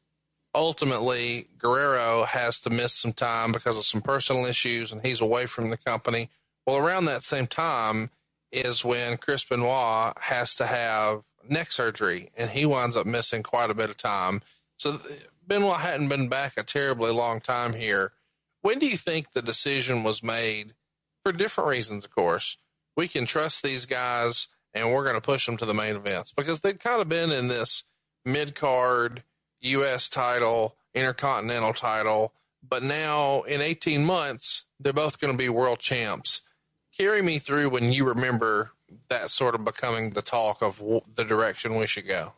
ultimately 0.53 1.47
Guerrero 1.57 2.25
has 2.25 2.61
to 2.61 2.69
miss 2.69 2.93
some 2.93 3.13
time 3.13 3.51
because 3.51 3.77
of 3.77 3.85
some 3.85 4.01
personal 4.01 4.45
issues 4.45 4.91
and 4.91 5.05
he's 5.05 5.21
away 5.21 5.45
from 5.45 5.69
the 5.69 5.77
company. 5.77 6.29
Well, 6.67 6.77
around 6.77 7.05
that 7.05 7.23
same 7.23 7.47
time 7.47 8.09
is 8.51 8.83
when 8.83 9.17
Chris 9.17 9.45
Benoit 9.45 10.13
has 10.19 10.55
to 10.55 10.65
have 10.65 11.23
neck 11.47 11.71
surgery 11.71 12.29
and 12.37 12.49
he 12.49 12.65
winds 12.65 12.95
up 12.95 13.05
missing 13.05 13.43
quite 13.43 13.69
a 13.69 13.75
bit 13.75 13.89
of 13.89 13.97
time. 13.97 14.41
So 14.77 14.95
Benoit 15.47 15.79
hadn't 15.79 16.09
been 16.09 16.29
back 16.29 16.53
a 16.57 16.63
terribly 16.63 17.11
long 17.11 17.39
time 17.39 17.73
here. 17.73 18.11
When 18.61 18.79
do 18.79 18.87
you 18.87 18.97
think 18.97 19.31
the 19.31 19.41
decision 19.41 20.03
was 20.03 20.23
made? 20.23 20.73
For 21.23 21.31
different 21.31 21.69
reasons, 21.69 22.05
of 22.05 22.11
course. 22.11 22.57
We 22.95 23.07
can 23.07 23.25
trust 23.25 23.63
these 23.63 23.85
guys 23.85 24.47
and 24.73 24.91
we're 24.91 25.03
going 25.03 25.15
to 25.15 25.21
push 25.21 25.45
them 25.45 25.57
to 25.57 25.65
the 25.65 25.73
main 25.73 25.95
events 25.95 26.33
because 26.33 26.61
they'd 26.61 26.79
kind 26.79 27.01
of 27.01 27.09
been 27.09 27.31
in 27.31 27.47
this 27.47 27.85
mid 28.25 28.55
card 28.55 29.23
U.S. 29.61 30.09
title, 30.09 30.75
intercontinental 30.93 31.73
title, 31.73 32.33
but 32.67 32.83
now 32.83 33.41
in 33.41 33.61
18 33.61 34.03
months, 34.03 34.65
they're 34.79 34.93
both 34.93 35.19
going 35.19 35.33
to 35.33 35.37
be 35.37 35.49
world 35.49 35.79
champs. 35.79 36.41
Carry 36.97 37.21
me 37.21 37.39
through 37.39 37.69
when 37.69 37.91
you 37.91 38.07
remember 38.07 38.71
that 39.09 39.29
sort 39.29 39.55
of 39.55 39.63
becoming 39.63 40.11
the 40.11 40.21
talk 40.21 40.61
of 40.61 40.81
the 41.15 41.23
direction 41.23 41.75
we 41.75 41.87
should 41.87 42.07
go. 42.07 42.33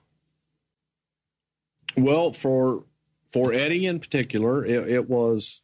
Well, 1.98 2.34
for 2.34 2.86
for 3.32 3.54
Eddie 3.54 3.86
in 3.86 4.00
particular, 4.00 4.66
it, 4.66 4.90
it 4.90 5.10
was 5.10 5.62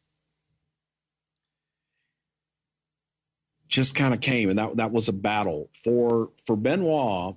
just 3.67 3.95
kind 3.95 4.13
of 4.13 4.21
came, 4.21 4.49
and 4.49 4.59
that 4.59 4.77
that 4.77 4.91
was 4.91 5.09
a 5.09 5.13
battle 5.13 5.69
for 5.83 6.31
for 6.45 6.55
Benoit. 6.55 7.35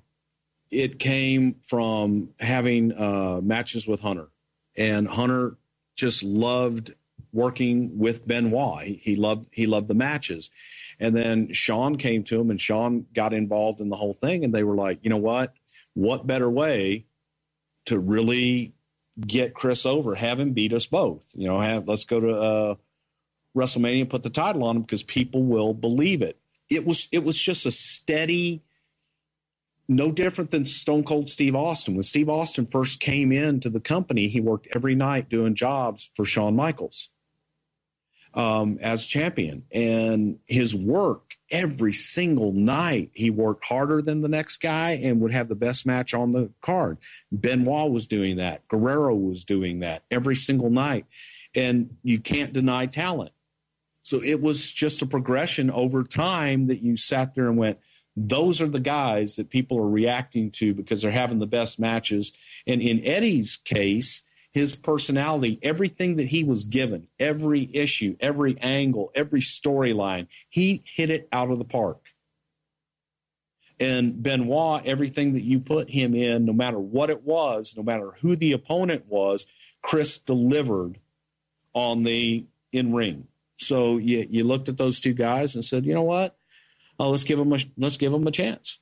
it 0.71 0.99
came 0.99 1.57
from 1.63 2.31
having 2.39 2.93
uh, 2.93 3.41
matches 3.43 3.87
with 3.87 4.01
Hunter, 4.01 4.29
and 4.77 5.07
Hunter 5.09 5.57
just 5.97 6.23
loved 6.23 6.95
working 7.33 7.99
with 7.99 8.27
Benoit. 8.27 8.85
He, 8.85 8.95
he 8.95 9.17
loved 9.17 9.49
he 9.53 9.67
loved 9.67 9.89
the 9.89 9.95
matches, 9.95 10.51
and 10.99 11.17
then 11.17 11.53
Shawn 11.53 11.97
came 11.97 12.25
to 12.25 12.41
him, 12.41 12.51
and 12.51 12.61
Shawn 12.61 13.07
got 13.13 13.33
involved 13.33 13.81
in 13.81 13.89
the 13.89 13.97
whole 13.97 14.13
thing, 14.13 14.45
and 14.45 14.55
they 14.55 14.65
were 14.65 14.77
like, 14.77 15.01
you 15.03 15.11
know 15.11 15.19
what? 15.19 15.53
What 15.95 16.27
better 16.27 16.49
way 16.49 17.07
to 17.87 17.99
really 17.99 18.75
get 19.21 19.55
Chris 19.55 19.87
over? 19.87 20.15
Have 20.15 20.39
him 20.39 20.53
beat 20.53 20.73
us 20.73 20.87
both. 20.87 21.33
You 21.35 21.49
know, 21.49 21.59
have 21.59 21.89
let's 21.89 22.05
go 22.05 22.21
to 22.21 22.41
uh, 22.41 22.75
WrestleMania 23.57 24.03
and 24.03 24.11
put 24.11 24.23
the 24.23 24.31
title 24.31 24.65
on 24.65 24.77
him 24.77 24.83
because 24.83 25.03
people 25.03 25.43
will 25.43 25.75
believe 25.75 26.23
it. 26.23 26.39
It 26.71 26.87
was 26.87 27.09
it 27.13 27.25
was 27.25 27.37
just 27.39 27.67
a 27.67 27.71
steady 27.71 28.63
no 29.89 30.13
different 30.13 30.53
than 30.53 30.65
Stone 30.65 31.03
Cold 31.03 31.29
Steve 31.29 31.57
Austin. 31.57 31.95
When 31.95 32.05
Steve 32.05 32.29
Austin 32.29 32.65
first 32.67 33.01
came 33.01 33.33
into 33.33 33.71
the 33.71 33.81
company, 33.81 34.29
he 34.29 34.41
worked 34.41 34.69
every 34.73 34.95
night 34.95 35.29
doing 35.29 35.57
jobs 35.57 36.13
for 36.15 36.25
Shawn 36.25 36.55
Michaels 36.55 37.11
um, 38.35 38.79
as 38.81 39.05
champion. 39.05 39.65
And 39.73 40.39
his 40.47 40.77
work 40.77 41.35
every 41.51 41.93
single 41.93 42.53
night, 42.53 43.11
he 43.15 43.31
worked 43.31 43.65
harder 43.65 44.01
than 44.01 44.21
the 44.21 44.29
next 44.29 44.59
guy 44.59 45.01
and 45.03 45.21
would 45.23 45.33
have 45.33 45.49
the 45.49 45.57
best 45.57 45.87
match 45.87 46.15
on 46.15 46.31
the 46.31 46.53
card. 46.61 46.99
Benoit 47.33 47.91
was 47.91 48.07
doing 48.07 48.37
that. 48.37 48.67
Guerrero 48.69 49.15
was 49.15 49.45
doing 49.45 49.81
that 49.81 50.05
every 50.09 50.37
single 50.37 50.71
night. 50.71 51.07
And 51.57 51.97
you 52.05 52.21
can't 52.21 52.53
deny 52.53 52.87
talent. 52.87 53.33
So 54.03 54.21
it 54.23 54.41
was 54.41 54.71
just 54.71 55.03
a 55.03 55.07
progression 55.07 55.71
over 55.71 56.05
time 56.05 56.69
that 56.69 56.81
you 56.81 56.97
sat 56.97 57.35
there 57.35 57.49
and 57.49 57.59
went, 57.59 57.79
those 58.17 58.61
are 58.61 58.69
the 58.69 58.81
guys 58.81 59.37
that 59.37 59.51
people 59.51 59.79
are 59.79 59.89
reacting 59.89 60.51
to 60.53 60.75
because 60.75 61.03
they're 61.03 61.11
having 61.11 61.39
the 61.39 61.47
best 61.47 61.79
matches. 61.79 62.33
And 62.67 62.83
in 62.83 63.05
Eddie's 63.05 63.59
case, 63.59 64.25
his 64.53 64.75
personality, 64.75 65.59
everything 65.63 66.17
that 66.17 66.27
he 66.27 66.45
was 66.45 66.65
given, 66.65 67.07
every 67.19 67.69
issue, 67.73 68.17
every 68.19 68.59
angle, 68.61 69.13
every 69.15 69.41
storyline, 69.41 70.27
he 70.49 70.83
hit 70.85 71.11
it 71.11 71.29
out 71.33 71.51
of 71.51 71.59
the 71.59 71.65
park. 71.65 72.05
And 73.79 74.23
Benoit, 74.23 74.87
everything 74.87 75.35
that 75.35 75.43
you 75.43 75.61
put 75.61 75.89
him 75.89 76.15
in, 76.15 76.45
no 76.45 76.53
matter 76.53 76.79
what 76.79 77.11
it 77.11 77.23
was, 77.23 77.75
no 77.77 77.83
matter 77.83 78.11
who 78.21 78.37
the 78.37 78.53
opponent 78.53 79.07
was, 79.07 79.47
Chris 79.81 80.19
delivered 80.19 80.99
on 81.73 82.03
the 82.03 82.45
in 82.73 82.93
ring. 82.93 83.27
So 83.61 83.99
you, 83.99 84.27
you 84.29 84.45
looked 84.45 84.69
at 84.69 84.77
those 84.77 85.01
two 85.01 85.15
guys 85.15 85.55
and 85.55 85.65
said, 85.65 85.85
you 85.85 85.95
know 85.95 86.03
what? 86.03 86.37
oh, 87.01 87.11
let's 87.11 87.25
give 87.25 87.39
them 87.39 87.53
a 87.53 87.59
let's 87.79 87.97
give 87.97 88.13
them 88.13 88.27
a 88.27 88.31
chance. 88.31 88.79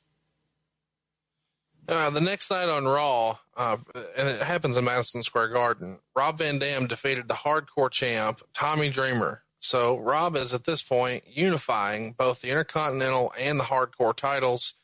Uh, 1.89 2.11
the 2.11 2.21
next 2.21 2.51
night 2.51 2.69
on 2.69 2.85
Raw, 2.85 3.39
uh, 3.57 3.77
and 4.19 4.29
it 4.29 4.43
happens 4.43 4.77
in 4.77 4.85
Madison 4.85 5.23
Square 5.23 5.49
Garden, 5.49 5.99
Rob 6.15 6.37
Van 6.37 6.59
Dam 6.59 6.87
defeated 6.87 7.29
the 7.29 7.35
hardcore 7.35 7.91
champ, 7.91 8.43
Tommy 8.53 8.91
Dreamer. 8.91 9.43
So 9.61 9.99
Rob 9.99 10.37
is 10.37 10.53
at 10.53 10.65
this 10.65 10.83
point 10.83 11.25
unifying 11.27 12.13
both 12.13 12.43
the 12.43 12.51
Intercontinental 12.51 13.33
and 13.41 13.59
the 13.59 13.65
hardcore 13.65 14.15
titles. 14.15 14.75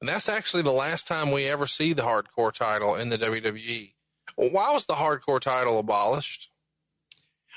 And 0.00 0.08
that's 0.08 0.28
actually 0.28 0.62
the 0.62 0.70
last 0.70 1.06
time 1.06 1.32
we 1.32 1.46
ever 1.48 1.66
see 1.66 1.92
the 1.92 2.02
hardcore 2.02 2.52
title 2.52 2.94
in 2.96 3.10
the 3.10 3.18
WWE. 3.18 3.92
Well, 4.38 4.50
why 4.50 4.72
was 4.72 4.86
the 4.86 4.94
hardcore 4.94 5.40
title 5.40 5.78
abolished? 5.78 6.50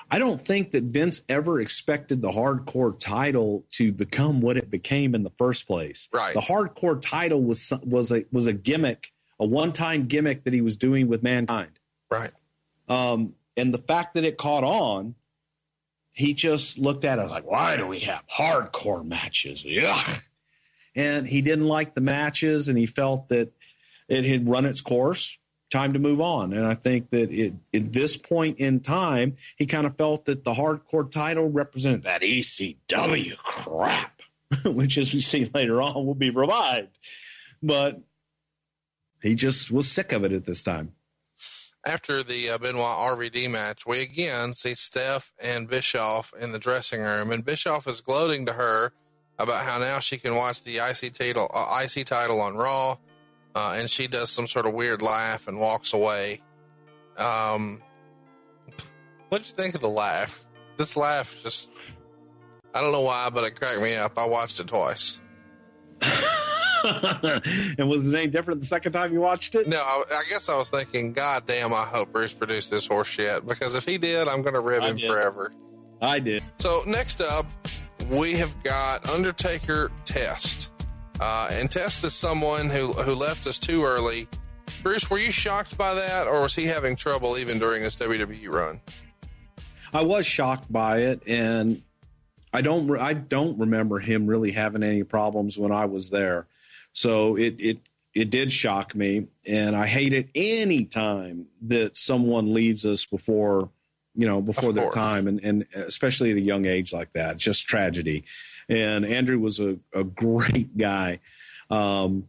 I 0.09 0.19
don't 0.19 0.39
think 0.39 0.71
that 0.71 0.83
Vince 0.83 1.21
ever 1.27 1.59
expected 1.59 2.21
the 2.21 2.29
hardcore 2.29 2.97
title 2.97 3.65
to 3.71 3.91
become 3.91 4.41
what 4.41 4.57
it 4.57 4.69
became 4.69 5.15
in 5.15 5.23
the 5.23 5.31
first 5.37 5.67
place. 5.67 6.09
Right. 6.13 6.33
The 6.33 6.39
hardcore 6.39 7.01
title 7.01 7.41
was 7.41 7.73
was 7.83 8.11
a 8.11 8.23
was 8.31 8.47
a 8.47 8.53
gimmick, 8.53 9.11
a 9.39 9.45
one-time 9.45 10.07
gimmick 10.07 10.45
that 10.45 10.53
he 10.53 10.61
was 10.61 10.77
doing 10.77 11.07
with 11.07 11.23
mankind. 11.23 11.71
Right. 12.09 12.31
Um, 12.87 13.33
and 13.57 13.73
the 13.73 13.79
fact 13.79 14.15
that 14.15 14.23
it 14.23 14.37
caught 14.37 14.63
on, 14.63 15.15
he 16.13 16.33
just 16.33 16.77
looked 16.77 17.03
at 17.03 17.19
it 17.19 17.23
like, 17.23 17.45
why 17.45 17.75
do 17.75 17.87
we 17.87 17.99
have 18.01 18.23
hardcore 18.27 19.05
matches? 19.05 19.65
Yeah. 19.65 20.01
And 20.95 21.27
he 21.27 21.41
didn't 21.41 21.67
like 21.67 21.93
the 21.93 22.01
matches, 22.01 22.69
and 22.69 22.77
he 22.77 22.85
felt 22.85 23.27
that 23.27 23.51
it 24.07 24.25
had 24.25 24.47
run 24.47 24.65
its 24.65 24.81
course 24.81 25.37
time 25.69 25.93
to 25.93 25.99
move 25.99 26.21
on. 26.21 26.53
And 26.53 26.65
I 26.65 26.73
think 26.73 27.09
that 27.11 27.31
it, 27.31 27.53
at 27.73 27.93
this 27.93 28.17
point 28.17 28.59
in 28.59 28.79
time, 28.79 29.35
he 29.57 29.65
kind 29.65 29.85
of 29.85 29.95
felt 29.95 30.25
that 30.25 30.43
the 30.43 30.53
hardcore 30.53 31.09
title 31.11 31.49
represented 31.49 32.03
that 32.03 32.21
ECW 32.21 33.37
crap, 33.37 34.21
which, 34.65 34.97
as 34.97 35.13
we 35.13 35.19
see 35.19 35.49
later 35.53 35.81
on, 35.81 36.05
will 36.05 36.15
be 36.15 36.29
revived. 36.29 36.97
But 37.61 38.01
he 39.21 39.35
just 39.35 39.71
was 39.71 39.91
sick 39.91 40.11
of 40.11 40.23
it 40.23 40.31
at 40.31 40.45
this 40.45 40.63
time. 40.63 40.93
After 41.85 42.21
the 42.21 42.51
uh, 42.51 42.57
Benoit 42.57 42.83
RVD 42.83 43.49
match, 43.49 43.85
we 43.85 44.01
again 44.01 44.53
see 44.53 44.73
Steph 44.73 45.31
and 45.41 45.69
Bischoff 45.69 46.33
in 46.39 46.51
the 46.51 46.59
dressing 46.59 47.01
room, 47.01 47.31
and 47.31 47.45
Bischoff 47.45 47.87
is 47.87 48.01
gloating 48.01 48.45
to 48.47 48.53
her 48.53 48.91
about 49.39 49.63
how 49.63 49.77
now 49.77 49.99
she 49.99 50.17
can 50.17 50.35
watch 50.35 50.63
the 50.63 50.77
IC 50.77 51.13
title, 51.13 51.49
uh, 51.53 51.83
IC 51.83 52.05
title 52.05 52.41
on 52.41 52.55
Raw 52.55 52.97
uh, 53.57 53.73
and 53.75 53.89
she 53.89 54.05
does 54.05 54.29
some 54.29 54.45
sort 54.45 54.67
of 54.67 54.73
weird 54.73 55.01
laugh 55.01 55.47
and 55.47 55.59
walks 55.59 55.95
away. 55.95 56.41
Um, 57.17 57.81
what'd 59.29 59.47
you 59.47 59.53
think 59.53 59.73
of 59.73 59.81
the 59.81 59.89
laugh? 59.89 60.45
This 60.77 60.95
laugh 60.95 61.41
just, 61.41 61.71
I 62.75 62.81
don't 62.81 62.91
know 62.91 63.01
why, 63.01 63.31
but 63.33 63.43
it 63.45 63.59
cracked 63.59 63.81
me 63.81 63.95
up. 63.95 64.15
I 64.19 64.27
watched 64.27 64.59
it 64.59 64.67
twice. 64.67 65.19
and 67.79 67.89
was 67.89 68.13
it 68.13 68.15
any 68.15 68.27
different 68.27 68.59
the 68.59 68.67
second 68.67 68.91
time 68.91 69.11
you 69.11 69.21
watched 69.21 69.55
it? 69.55 69.67
No, 69.67 69.81
I, 69.81 70.03
I, 70.11 70.23
guess 70.29 70.49
I 70.49 70.55
was 70.55 70.69
thinking, 70.69 71.11
God 71.11 71.47
damn, 71.47 71.73
I 71.73 71.81
hope 71.81 72.13
Bruce 72.13 72.35
produced 72.35 72.69
this 72.69 72.85
horse 72.85 73.07
shit 73.07 73.47
because 73.47 73.73
if 73.73 73.85
he 73.85 73.97
did, 73.97 74.27
I'm 74.27 74.43
going 74.43 74.53
to 74.53 74.59
rib 74.59 74.83
I 74.83 74.89
him 74.89 74.97
did. 74.97 75.09
forever. 75.09 75.51
I 75.99 76.19
did. 76.19 76.43
So 76.59 76.83
next 76.85 77.21
up, 77.21 77.47
we 78.11 78.33
have 78.33 78.63
got 78.63 79.09
Undertaker 79.09 79.91
Test. 80.05 80.71
Uh, 81.19 81.49
and 81.51 81.69
Test 81.69 82.03
is 82.03 82.13
someone 82.13 82.69
who, 82.69 82.93
who 82.93 83.13
left 83.13 83.47
us 83.47 83.59
too 83.59 83.83
early. 83.83 84.27
Bruce, 84.83 85.09
were 85.09 85.17
you 85.17 85.31
shocked 85.31 85.77
by 85.77 85.93
that, 85.95 86.27
or 86.27 86.41
was 86.41 86.53
he 86.53 86.65
having 86.65 86.95
trouble 86.95 87.37
even 87.37 87.59
during 87.59 87.83
his 87.83 87.95
WWE 87.95 88.49
run? 88.49 88.79
I 89.93 90.03
was 90.03 90.25
shocked 90.25 90.71
by 90.71 90.99
it, 90.99 91.27
and 91.27 91.81
I 92.53 92.61
don't 92.61 92.89
I 92.99 93.13
don't 93.13 93.59
remember 93.59 93.99
him 93.99 94.27
really 94.27 94.51
having 94.51 94.83
any 94.83 95.03
problems 95.03 95.57
when 95.57 95.71
I 95.71 95.85
was 95.85 96.09
there. 96.09 96.47
So 96.91 97.37
it 97.37 97.55
it 97.59 97.79
it 98.13 98.29
did 98.29 98.51
shock 98.51 98.95
me, 98.95 99.27
and 99.47 99.75
I 99.75 99.87
hate 99.87 100.13
it 100.13 100.29
any 100.35 100.85
time 100.85 101.47
that 101.63 101.95
someone 101.95 102.51
leaves 102.53 102.85
us 102.85 103.05
before 103.05 103.69
you 104.15 104.27
know 104.27 104.41
before 104.41 104.73
their 104.73 104.89
time, 104.89 105.27
and 105.27 105.43
and 105.43 105.65
especially 105.75 106.31
at 106.31 106.37
a 106.37 106.41
young 106.41 106.65
age 106.65 106.93
like 106.93 107.11
that. 107.13 107.35
It's 107.35 107.43
just 107.43 107.67
tragedy. 107.67 108.25
And 108.69 109.05
Andrew 109.05 109.39
was 109.39 109.59
a, 109.59 109.77
a 109.93 110.03
great 110.03 110.77
guy. 110.77 111.19
Um, 111.69 112.27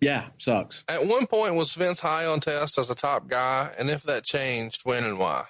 yeah, 0.00 0.28
sucks. 0.38 0.84
At 0.88 1.06
one 1.06 1.26
point, 1.26 1.54
was 1.54 1.74
Vince 1.74 2.00
high 2.00 2.26
on 2.26 2.40
Test 2.40 2.78
as 2.78 2.90
a 2.90 2.94
top 2.94 3.28
guy? 3.28 3.70
And 3.78 3.88
if 3.88 4.02
that 4.02 4.24
changed, 4.24 4.82
when 4.84 5.04
and 5.04 5.18
why? 5.18 5.44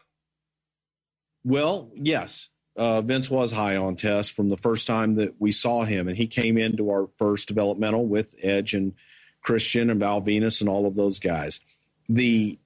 Well, 1.44 1.90
yes. 1.94 2.50
Uh, 2.76 3.00
Vince 3.02 3.30
was 3.30 3.52
high 3.52 3.76
on 3.76 3.96
Test 3.96 4.32
from 4.32 4.48
the 4.48 4.56
first 4.56 4.86
time 4.86 5.14
that 5.14 5.34
we 5.38 5.52
saw 5.52 5.84
him, 5.84 6.08
and 6.08 6.16
he 6.16 6.26
came 6.26 6.58
into 6.58 6.90
our 6.90 7.08
first 7.18 7.48
developmental 7.48 8.04
with 8.06 8.34
Edge 8.42 8.74
and 8.74 8.94
Christian 9.42 9.90
and 9.90 10.00
Val 10.00 10.22
Venis 10.22 10.60
and 10.60 10.68
all 10.68 10.86
of 10.86 10.94
those 10.94 11.20
guys. 11.20 11.60
The 12.08 12.58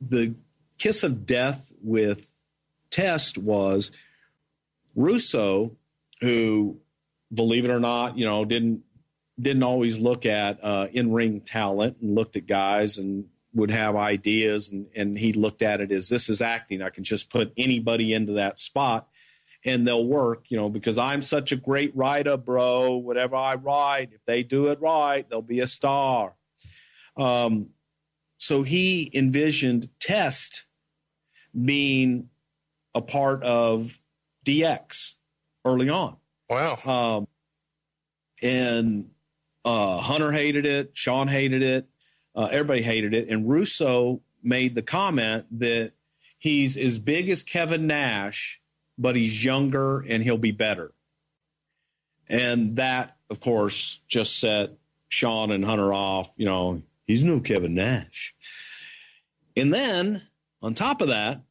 the 0.00 0.34
kiss 0.78 1.04
of 1.04 1.26
death 1.26 1.70
with 1.82 2.30
Test 2.90 3.38
was 3.38 3.92
Russo, 4.94 5.76
who, 6.20 6.80
believe 7.32 7.64
it 7.64 7.70
or 7.70 7.80
not, 7.80 8.18
you 8.18 8.26
know, 8.26 8.44
didn't 8.44 8.82
didn't 9.40 9.62
always 9.62 9.98
look 9.98 10.26
at 10.26 10.58
uh, 10.62 10.86
in 10.92 11.12
ring 11.12 11.40
talent 11.40 11.96
and 12.02 12.14
looked 12.14 12.36
at 12.36 12.46
guys 12.46 12.98
and 12.98 13.24
would 13.54 13.70
have 13.70 13.96
ideas 13.96 14.70
and, 14.70 14.86
and 14.94 15.16
he 15.16 15.32
looked 15.32 15.62
at 15.62 15.80
it 15.80 15.90
as 15.92 16.08
this 16.08 16.28
is 16.28 16.42
acting. 16.42 16.82
I 16.82 16.90
can 16.90 17.04
just 17.04 17.30
put 17.30 17.52
anybody 17.56 18.12
into 18.12 18.34
that 18.34 18.58
spot 18.58 19.08
and 19.64 19.86
they'll 19.86 20.04
work, 20.04 20.44
you 20.48 20.56
know, 20.56 20.68
because 20.68 20.98
I'm 20.98 21.22
such 21.22 21.52
a 21.52 21.56
great 21.56 21.96
writer, 21.96 22.36
bro. 22.36 22.96
Whatever 22.96 23.36
I 23.36 23.56
write, 23.56 24.10
if 24.12 24.24
they 24.24 24.42
do 24.42 24.68
it 24.68 24.80
right, 24.80 25.28
they'll 25.28 25.42
be 25.42 25.60
a 25.60 25.66
star. 25.66 26.34
Um, 27.16 27.70
so 28.38 28.62
he 28.62 29.10
envisioned 29.12 29.88
Test 29.98 30.66
being 31.60 32.30
a 32.94 33.02
part 33.02 33.42
of 33.42 33.99
DX 34.44 35.14
early 35.64 35.88
on. 35.90 36.16
Wow. 36.48 36.78
Um, 36.84 37.28
and 38.42 39.10
uh, 39.64 39.98
Hunter 39.98 40.32
hated 40.32 40.66
it. 40.66 40.90
Shawn 40.94 41.28
hated 41.28 41.62
it. 41.62 41.88
Uh, 42.34 42.48
everybody 42.50 42.82
hated 42.82 43.14
it. 43.14 43.28
And 43.28 43.48
Russo 43.48 44.22
made 44.42 44.74
the 44.74 44.82
comment 44.82 45.46
that 45.60 45.92
he's 46.38 46.76
as 46.76 46.98
big 46.98 47.28
as 47.28 47.42
Kevin 47.42 47.86
Nash, 47.86 48.60
but 48.98 49.16
he's 49.16 49.44
younger 49.44 50.00
and 50.00 50.22
he'll 50.22 50.38
be 50.38 50.52
better. 50.52 50.92
And 52.28 52.76
that, 52.76 53.16
of 53.28 53.40
course, 53.40 54.00
just 54.08 54.38
set 54.38 54.70
Shawn 55.08 55.50
and 55.50 55.64
Hunter 55.64 55.92
off. 55.92 56.32
You 56.36 56.46
know, 56.46 56.82
he's 57.06 57.24
no 57.24 57.40
Kevin 57.40 57.74
Nash. 57.74 58.34
And 59.56 59.74
then 59.74 60.22
on 60.62 60.74
top 60.74 61.00
of 61.02 61.08
that, 61.08 61.42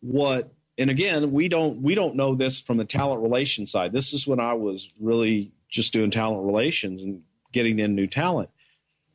what 0.00 0.52
and 0.78 0.90
again, 0.90 1.30
we 1.32 1.48
don't 1.48 1.82
we 1.82 1.94
don't 1.94 2.16
know 2.16 2.34
this 2.34 2.60
from 2.60 2.76
the 2.76 2.84
talent 2.84 3.22
relation 3.22 3.66
side. 3.66 3.92
This 3.92 4.12
is 4.12 4.26
when 4.26 4.40
I 4.40 4.54
was 4.54 4.92
really 5.00 5.52
just 5.68 5.92
doing 5.92 6.10
talent 6.10 6.44
relations 6.44 7.02
and 7.02 7.22
getting 7.52 7.78
in 7.78 7.94
new 7.94 8.06
talent. 8.06 8.50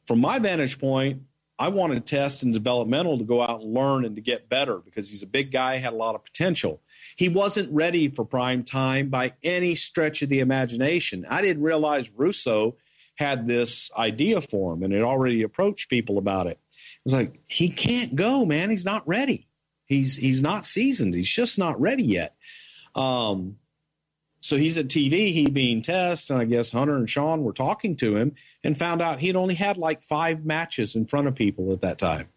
From 0.06 0.22
my 0.22 0.40
vantage 0.40 0.80
point, 0.80 1.24
I 1.58 1.68
wanted 1.68 2.06
test 2.06 2.44
and 2.44 2.54
developmental 2.54 3.18
to 3.18 3.26
go 3.26 3.42
out 3.42 3.62
and 3.62 3.74
learn 3.74 4.06
and 4.06 4.16
to 4.16 4.22
get 4.22 4.48
better 4.48 4.80
because 4.80 5.10
he's 5.10 5.24
a 5.24 5.28
big 5.28 5.52
guy, 5.52 5.76
had 5.76 5.92
a 5.92 5.98
lot 5.98 6.16
of 6.16 6.24
potential. 6.24 6.82
He 7.18 7.28
wasn't 7.28 7.74
ready 7.74 8.08
for 8.08 8.24
prime 8.24 8.64
time 8.64 9.10
by 9.10 9.34
any 9.44 9.76
stretch 9.76 10.22
of 10.22 10.30
the 10.30 10.40
imagination. 10.40 11.26
I 11.30 11.42
didn't 11.42 11.62
realize 11.62 12.12
Russo 12.16 12.78
had 13.16 13.46
this 13.46 13.92
idea 13.96 14.40
for 14.40 14.74
him 14.74 14.84
and 14.84 14.94
had 14.94 15.02
already 15.02 15.42
approached 15.42 15.90
people 15.90 16.18
about 16.18 16.48
it. 16.48 16.58
It 16.58 17.02
was 17.04 17.14
like, 17.14 17.42
he 17.50 17.68
can't 17.68 18.16
go, 18.16 18.46
man. 18.46 18.70
He's 18.70 18.86
not 18.86 19.06
ready. 19.06 19.49
He's 19.90 20.16
he's 20.16 20.44
not 20.44 20.64
seasoned. 20.64 21.16
He's 21.16 21.30
just 21.30 21.58
not 21.58 21.82
ready 21.82 22.04
yet. 22.04 22.36
Um, 22.96 23.58
so 24.40 24.56
he's 24.56 24.78
at 24.78 24.88
TV, 24.88 25.34
he 25.34 25.50
being 25.50 25.82
test, 25.82 26.30
and 26.30 26.40
I 26.40 26.46
guess 26.46 26.72
Hunter 26.72 26.96
and 26.96 27.10
Shawn 27.10 27.44
were 27.44 27.54
talking 27.54 27.98
to 27.98 28.16
him 28.16 28.36
and 28.64 28.78
found 28.78 29.02
out 29.02 29.20
he'd 29.20 29.36
only 29.36 29.56
had 29.56 29.78
like 29.78 30.02
five 30.02 30.46
matches 30.46 30.96
in 30.96 31.08
front 31.08 31.28
of 31.28 31.36
people 31.36 31.74
at 31.74 31.82
that 31.82 31.98
time. 31.98 32.28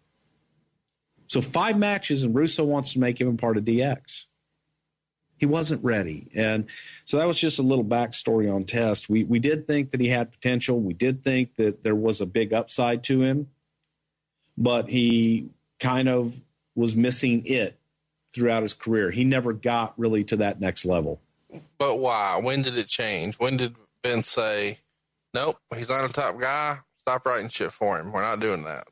So 1.27 1.41
five 1.41 1.77
matches, 1.77 2.23
and 2.23 2.35
Russo 2.35 2.65
wants 2.65 2.93
to 2.93 2.99
make 2.99 3.21
him 3.21 3.29
a 3.29 3.37
part 3.37 3.57
of 3.57 3.63
DX. 3.63 4.25
He 5.37 5.45
wasn't 5.45 5.83
ready, 5.83 6.29
and 6.35 6.69
so 7.05 7.17
that 7.17 7.27
was 7.27 7.37
just 7.37 7.59
a 7.59 7.63
little 7.63 7.85
backstory 7.85 8.53
on 8.53 8.63
Test. 8.63 9.09
We 9.09 9.23
we 9.25 9.39
did 9.39 9.67
think 9.67 9.91
that 9.91 10.01
he 10.01 10.07
had 10.07 10.31
potential. 10.31 10.79
We 10.79 10.93
did 10.93 11.23
think 11.23 11.55
that 11.57 11.83
there 11.83 11.95
was 11.95 12.21
a 12.21 12.25
big 12.25 12.53
upside 12.53 13.03
to 13.05 13.21
him, 13.21 13.47
but 14.57 14.89
he 14.89 15.49
kind 15.79 16.09
of 16.09 16.39
was 16.75 16.95
missing 16.95 17.43
it 17.45 17.77
throughout 18.33 18.63
his 18.63 18.73
career. 18.73 19.11
He 19.11 19.23
never 19.23 19.53
got 19.53 19.93
really 19.97 20.23
to 20.25 20.37
that 20.37 20.59
next 20.59 20.85
level. 20.85 21.21
But 21.77 21.99
why? 21.99 22.39
When 22.41 22.61
did 22.61 22.77
it 22.77 22.87
change? 22.87 23.35
When 23.35 23.57
did 23.57 23.75
Vince 24.03 24.27
say, 24.27 24.79
"Nope, 25.33 25.57
he's 25.75 25.89
not 25.89 26.09
a 26.09 26.11
top 26.11 26.39
guy. 26.39 26.79
Stop 26.97 27.25
writing 27.25 27.49
shit 27.49 27.71
for 27.71 27.99
him. 27.99 28.11
We're 28.11 28.21
not 28.21 28.39
doing 28.39 28.63
that." 28.63 28.87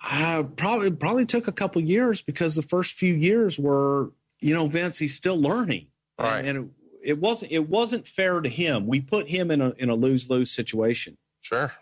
I 0.00 0.44
probably 0.56 0.90
probably 0.90 1.26
took 1.26 1.48
a 1.48 1.52
couple 1.52 1.80
years 1.82 2.20
because 2.20 2.54
the 2.54 2.62
first 2.62 2.94
few 2.94 3.14
years 3.14 3.58
were, 3.58 4.12
you 4.40 4.52
know, 4.52 4.66
Vince 4.66 4.98
he's 4.98 5.14
still 5.14 5.40
learning, 5.40 5.86
right? 6.18 6.40
And, 6.40 6.48
and 6.48 6.70
it, 7.02 7.10
it 7.10 7.18
wasn't 7.18 7.52
it 7.52 7.66
wasn't 7.66 8.06
fair 8.06 8.40
to 8.40 8.48
him. 8.48 8.86
We 8.86 9.00
put 9.00 9.28
him 9.28 9.50
in 9.50 9.62
a 9.62 9.70
in 9.78 9.88
a 9.88 9.94
lose 9.94 10.28
lose 10.28 10.50
situation. 10.50 11.16
Sure. 11.40 11.72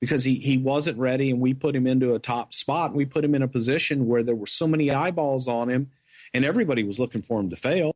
Because 0.00 0.24
he, 0.24 0.34
he 0.34 0.58
wasn't 0.58 0.98
ready, 0.98 1.30
and 1.30 1.40
we 1.40 1.54
put 1.54 1.74
him 1.74 1.86
into 1.86 2.14
a 2.14 2.18
top 2.18 2.52
spot. 2.52 2.90
And 2.90 2.96
we 2.96 3.06
put 3.06 3.24
him 3.24 3.34
in 3.34 3.42
a 3.42 3.48
position 3.48 4.06
where 4.06 4.22
there 4.22 4.34
were 4.34 4.46
so 4.46 4.66
many 4.66 4.90
eyeballs 4.90 5.48
on 5.48 5.70
him, 5.70 5.90
and 6.34 6.44
everybody 6.44 6.82
was 6.84 7.00
looking 7.00 7.22
for 7.22 7.40
him 7.40 7.50
to 7.50 7.56
fail. 7.56 7.92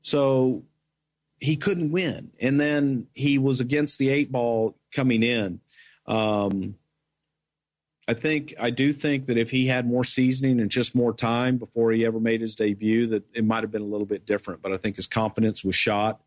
So 0.00 0.64
he 1.40 1.56
couldn't 1.56 1.90
win, 1.90 2.30
and 2.40 2.58
then 2.58 3.08
he 3.14 3.38
was 3.38 3.60
against 3.60 3.98
the 3.98 4.08
eight 4.08 4.30
ball 4.30 4.76
coming 4.92 5.22
in. 5.22 5.60
Um, 6.06 6.76
I 8.06 8.14
think 8.14 8.54
I 8.60 8.70
do 8.70 8.92
think 8.92 9.26
that 9.26 9.38
if 9.38 9.50
he 9.50 9.66
had 9.66 9.86
more 9.86 10.04
seasoning 10.04 10.60
and 10.60 10.70
just 10.70 10.94
more 10.94 11.14
time 11.14 11.56
before 11.56 11.90
he 11.90 12.04
ever 12.04 12.20
made 12.20 12.42
his 12.42 12.54
debut, 12.54 13.08
that 13.08 13.24
it 13.34 13.44
might 13.44 13.62
have 13.62 13.70
been 13.70 13.82
a 13.82 13.86
little 13.86 14.06
bit 14.06 14.26
different. 14.26 14.62
But 14.62 14.72
I 14.72 14.76
think 14.76 14.96
his 14.96 15.06
confidence 15.06 15.64
was 15.64 15.74
shot, 15.74 16.20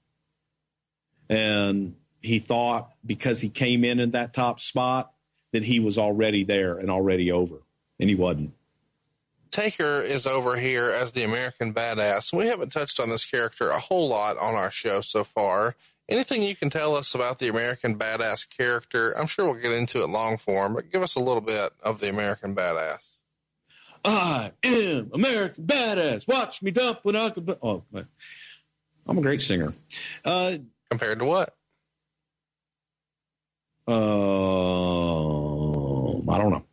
and 1.30 1.96
he 2.28 2.40
thought 2.40 2.92
because 3.06 3.42
he 3.42 3.50
came 3.50 3.84
in 3.84 4.00
in 4.00 4.12
that 4.12 4.34
top 4.34 4.60
spot 4.60 5.12
that 5.54 5.64
he 5.64 5.80
was 5.80 5.98
already 5.98 6.44
there 6.44 6.78
and 6.78 6.92
already 6.92 7.32
over, 7.32 7.62
and 8.00 8.10
he 8.10 8.16
wasn't. 8.16 8.54
Taker 9.50 10.02
is 10.02 10.28
over 10.28 10.58
here 10.58 10.92
as 10.92 11.14
the 11.14 11.24
American 11.24 11.74
badass. 11.74 12.34
We 12.34 12.48
haven't 12.48 12.74
touched 12.74 13.00
on 13.00 13.10
this 13.10 13.26
character 13.26 13.70
a 13.70 13.80
whole 13.80 14.10
lot 14.10 14.38
on 14.38 14.56
our 14.56 14.70
show 14.70 15.02
so 15.02 15.24
far. 15.24 15.76
Anything 16.10 16.44
you 16.44 16.56
can 16.56 16.70
tell 16.70 16.96
us 16.96 17.16
about 17.16 17.40
the 17.40 17.48
American 17.48 17.98
badass 17.98 18.48
character? 18.56 19.18
I'm 19.18 19.28
sure 19.28 19.46
we'll 19.46 19.62
get 19.62 19.72
into 19.72 20.04
it 20.04 20.10
long 20.10 20.38
form, 20.38 20.76
but 20.76 20.92
give 20.92 21.02
us 21.02 21.16
a 21.16 21.20
little 21.22 21.42
bit 21.42 21.72
of 21.82 22.00
the 22.00 22.10
American 22.10 22.56
badass. 22.56 23.18
I 24.06 24.52
am 24.64 25.12
American 25.14 25.66
badass. 25.66 26.28
Watch 26.28 26.62
me 26.62 26.72
dump 26.72 27.00
when 27.04 27.16
I 27.16 27.30
can. 27.30 27.48
Oh, 27.64 27.84
I'm 29.08 29.18
a 29.18 29.22
great 29.22 29.42
singer. 29.42 29.74
Uh, 30.24 30.58
Compared 30.90 31.20
to 31.20 31.26
what? 31.26 31.56
Uh, 33.88 33.94
I 36.30 36.38
don't 36.38 36.52
know. 36.52 36.66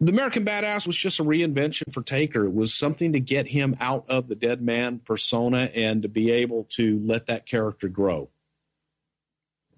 The 0.00 0.12
American 0.12 0.44
Badass 0.44 0.86
was 0.86 0.96
just 0.96 1.20
a 1.20 1.24
reinvention 1.24 1.92
for 1.92 2.02
Taker. 2.02 2.44
It 2.44 2.52
was 2.52 2.74
something 2.74 3.14
to 3.14 3.20
get 3.20 3.46
him 3.46 3.76
out 3.80 4.06
of 4.10 4.28
the 4.28 4.34
dead 4.34 4.60
man 4.60 4.98
persona 4.98 5.70
and 5.74 6.02
to 6.02 6.08
be 6.08 6.32
able 6.32 6.64
to 6.76 6.98
let 6.98 7.28
that 7.28 7.46
character 7.46 7.88
grow. 7.88 8.28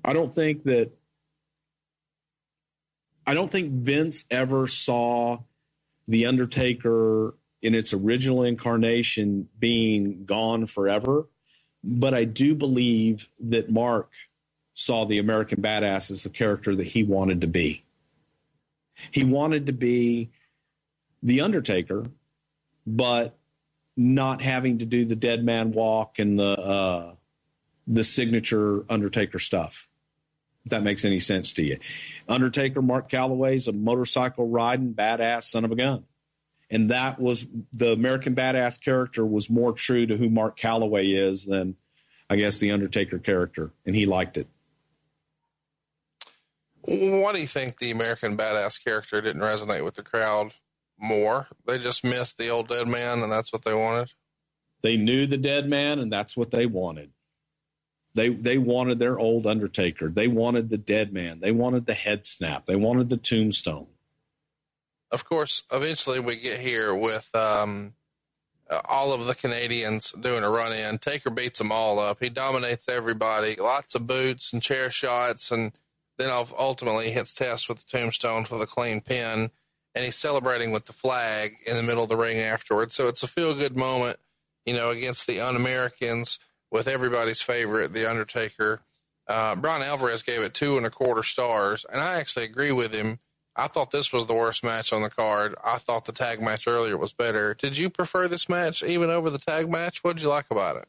I 0.05 0.15
don't 0.15 0.33
think 0.33 0.65
that 0.65 0.93
I 3.27 3.35
don't 3.35 3.51
think 3.51 3.71
Vince 3.71 4.25
ever 4.31 4.67
saw 4.67 5.39
the 6.09 6.27
Undertaker 6.27 7.35
in 7.61 7.75
its 7.75 7.93
original 7.93 8.43
incarnation 8.43 9.49
being 9.59 10.25
gone 10.25 10.67
forever, 10.67 11.29
but 11.85 12.15
I 12.15 12.25
do 12.25 12.55
believe 12.55 13.29
that 13.41 13.71
Mark 13.71 14.11
saw 14.79 15.05
the 15.05 15.19
American 15.19 15.61
Badass 15.61 16.13
as 16.13 16.23
the 16.23 16.31
character 16.31 16.75
that 16.75 16.87
he 16.87 17.03
wanted 17.03 17.41
to 17.41 17.49
be. 17.49 17.85
He 19.11 19.25
wanted 19.25 19.67
to 19.67 19.73
be 19.73 20.31
the 21.21 21.41
Undertaker, 21.41 22.07
but 22.87 23.37
not 23.97 24.41
having 24.41 24.79
to 24.79 24.87
do 24.87 25.05
the 25.05 25.17
dead 25.17 25.45
man 25.45 25.73
walk 25.73 26.21
and 26.21 26.39
the 26.39 26.57
uh, 26.57 27.13
the 27.89 28.05
signature 28.05 28.85
Undertaker 28.89 29.41
stuff. 29.41 29.89
If 30.65 30.71
that 30.71 30.85
makes 30.85 31.05
any 31.05 31.19
sense 31.19 31.55
to 31.55 31.63
you, 31.65 31.79
Undertaker 32.29 32.81
Mark 32.81 33.11
Calaway 33.11 33.57
is 33.57 33.67
a 33.67 33.73
motorcycle 33.73 34.49
riding 34.49 34.95
badass 34.95 35.45
son 35.45 35.65
of 35.65 35.73
a 35.73 35.77
gun, 35.77 36.05
and 36.71 36.91
that 36.91 37.19
was 37.19 37.49
the 37.73 37.93
American 37.93 38.37
Badass 38.37 38.81
character 38.81 39.27
was 39.27 39.51
more 39.51 39.73
true 39.73 40.07
to 40.07 40.17
who 40.17 40.31
Mark 40.31 40.57
Calaway 40.57 41.17
is 41.17 41.47
than 41.47 41.75
I 42.31 42.37
guess 42.37 42.61
the 42.61 42.71
Undertaker 42.71 43.19
character, 43.19 43.73
and 43.85 43.97
he 43.97 44.07
liked 44.07 44.37
it. 44.37 44.47
Why 46.89 47.33
do 47.35 47.41
you 47.41 47.47
think 47.47 47.77
the 47.77 47.91
American 47.91 48.35
Badass 48.35 48.83
character 48.83 49.21
didn't 49.21 49.43
resonate 49.43 49.85
with 49.85 49.95
the 49.95 50.03
crowd 50.03 50.55
more? 50.99 51.47
They 51.67 51.79
just 51.79 52.03
missed 52.03 52.39
the 52.39 52.49
old 52.49 52.69
dead 52.69 52.89
man, 52.89 53.23
and 53.23 53.31
that's 53.31 53.53
what 53.53 53.63
they 53.63 53.75
wanted. 53.75 54.13
They 54.81 54.97
knew 54.97 55.27
the 55.27 55.37
dead 55.37 55.69
man, 55.69 55.99
and 55.99 56.11
that's 56.11 56.35
what 56.35 56.51
they 56.51 56.65
wanted. 56.65 57.11
They 58.15 58.31
they 58.31 58.57
wanted 58.57 58.99
their 58.99 59.19
old 59.19 59.47
Undertaker. 59.47 60.09
They 60.09 60.29
wanted 60.29 60.71
the 60.71 60.79
dead 60.79 61.13
man. 61.13 61.41
They 61.41 61.53
wanted 61.53 61.85
the 61.85 61.93
head 61.95 62.25
snap. 62.25 62.65
They 62.65 62.77
wanted 62.77 63.11
the 63.11 63.19
tombstone. 63.19 63.89
Of 65.11 65.27
course, 65.27 65.63
eventually 65.71 66.21
we 66.21 66.37
get 66.37 66.59
here 66.59 66.95
with 66.95 67.29
um, 67.35 67.93
all 68.87 69.13
of 69.13 69.27
the 69.27 69.35
Canadians 69.35 70.13
doing 70.13 70.43
a 70.43 70.49
run 70.49 70.73
in. 70.73 70.97
Taker 70.97 71.31
beats 71.31 71.59
them 71.59 71.71
all 71.71 71.99
up. 71.99 72.19
He 72.21 72.31
dominates 72.31 72.89
everybody. 72.89 73.57
Lots 73.57 73.95
of 73.95 74.07
boots 74.07 74.55
and 74.55 74.63
chair 74.63 74.91
shots, 74.91 75.53
and 75.53 75.73
then 76.19 76.31
ultimately 76.59 77.11
hits 77.11 77.33
Test 77.33 77.69
with 77.69 77.79
the 77.79 77.99
tombstone 77.99 78.45
for 78.45 78.59
the 78.59 78.67
clean 78.67 79.01
pin. 79.01 79.51
And 79.95 80.05
he's 80.05 80.17
celebrating 80.17 80.71
with 80.71 80.85
the 80.85 80.93
flag 80.93 81.57
in 81.67 81.77
the 81.77 81.83
middle 81.83 82.03
of 82.03 82.09
the 82.09 82.17
ring 82.17 82.39
afterwards. 82.39 82.95
So 82.95 83.09
it's 83.09 83.23
a 83.23 83.27
feel 83.27 83.55
good 83.55 83.77
moment, 83.77 84.17
you 84.67 84.75
know, 84.75 84.91
against 84.91 85.27
the 85.27 85.41
un 85.41 85.57
Americans 85.57 86.39
with 86.71 86.87
everybody's 86.87 87.41
favorite, 87.41 87.93
The 87.93 88.09
Undertaker. 88.09 88.83
Uh, 89.27 89.57
Bryan 89.57 89.83
Alvarez 89.83 90.23
gave 90.23 90.41
it 90.41 90.55
two 90.55 90.77
and 90.77 90.87
a 90.87 90.91
quarter 90.91 91.23
stars, 91.23 91.85
and 91.91 92.01
I 92.01 92.15
actually 92.19 92.45
agree 92.45 92.73
with 92.73 92.95
him. 92.95 93.19
I 93.57 93.67
thought 93.67 93.91
this 93.91 94.13
was 94.13 94.27
the 94.27 94.35
worst 94.35 94.63
match 94.63 94.93
on 94.93 95.03
the 95.03 95.11
card. 95.11 95.57
I 95.65 95.79
thought 95.79 96.05
the 96.05 96.13
tag 96.13 96.41
match 96.41 96.69
earlier 96.69 96.97
was 96.97 97.13
better. 97.13 97.55
Did 97.55 97.77
you 97.77 97.91
prefer 97.91 98.29
this 98.29 98.49
match 98.49 98.83
even 98.85 99.11
over 99.11 99.31
the 99.31 99.39
tag 99.39 99.69
match? 99.69 100.05
What 100.05 100.17
did 100.17 100.23
you 100.23 100.29
like 100.29 100.47
about 100.51 100.77
it? 100.77 100.87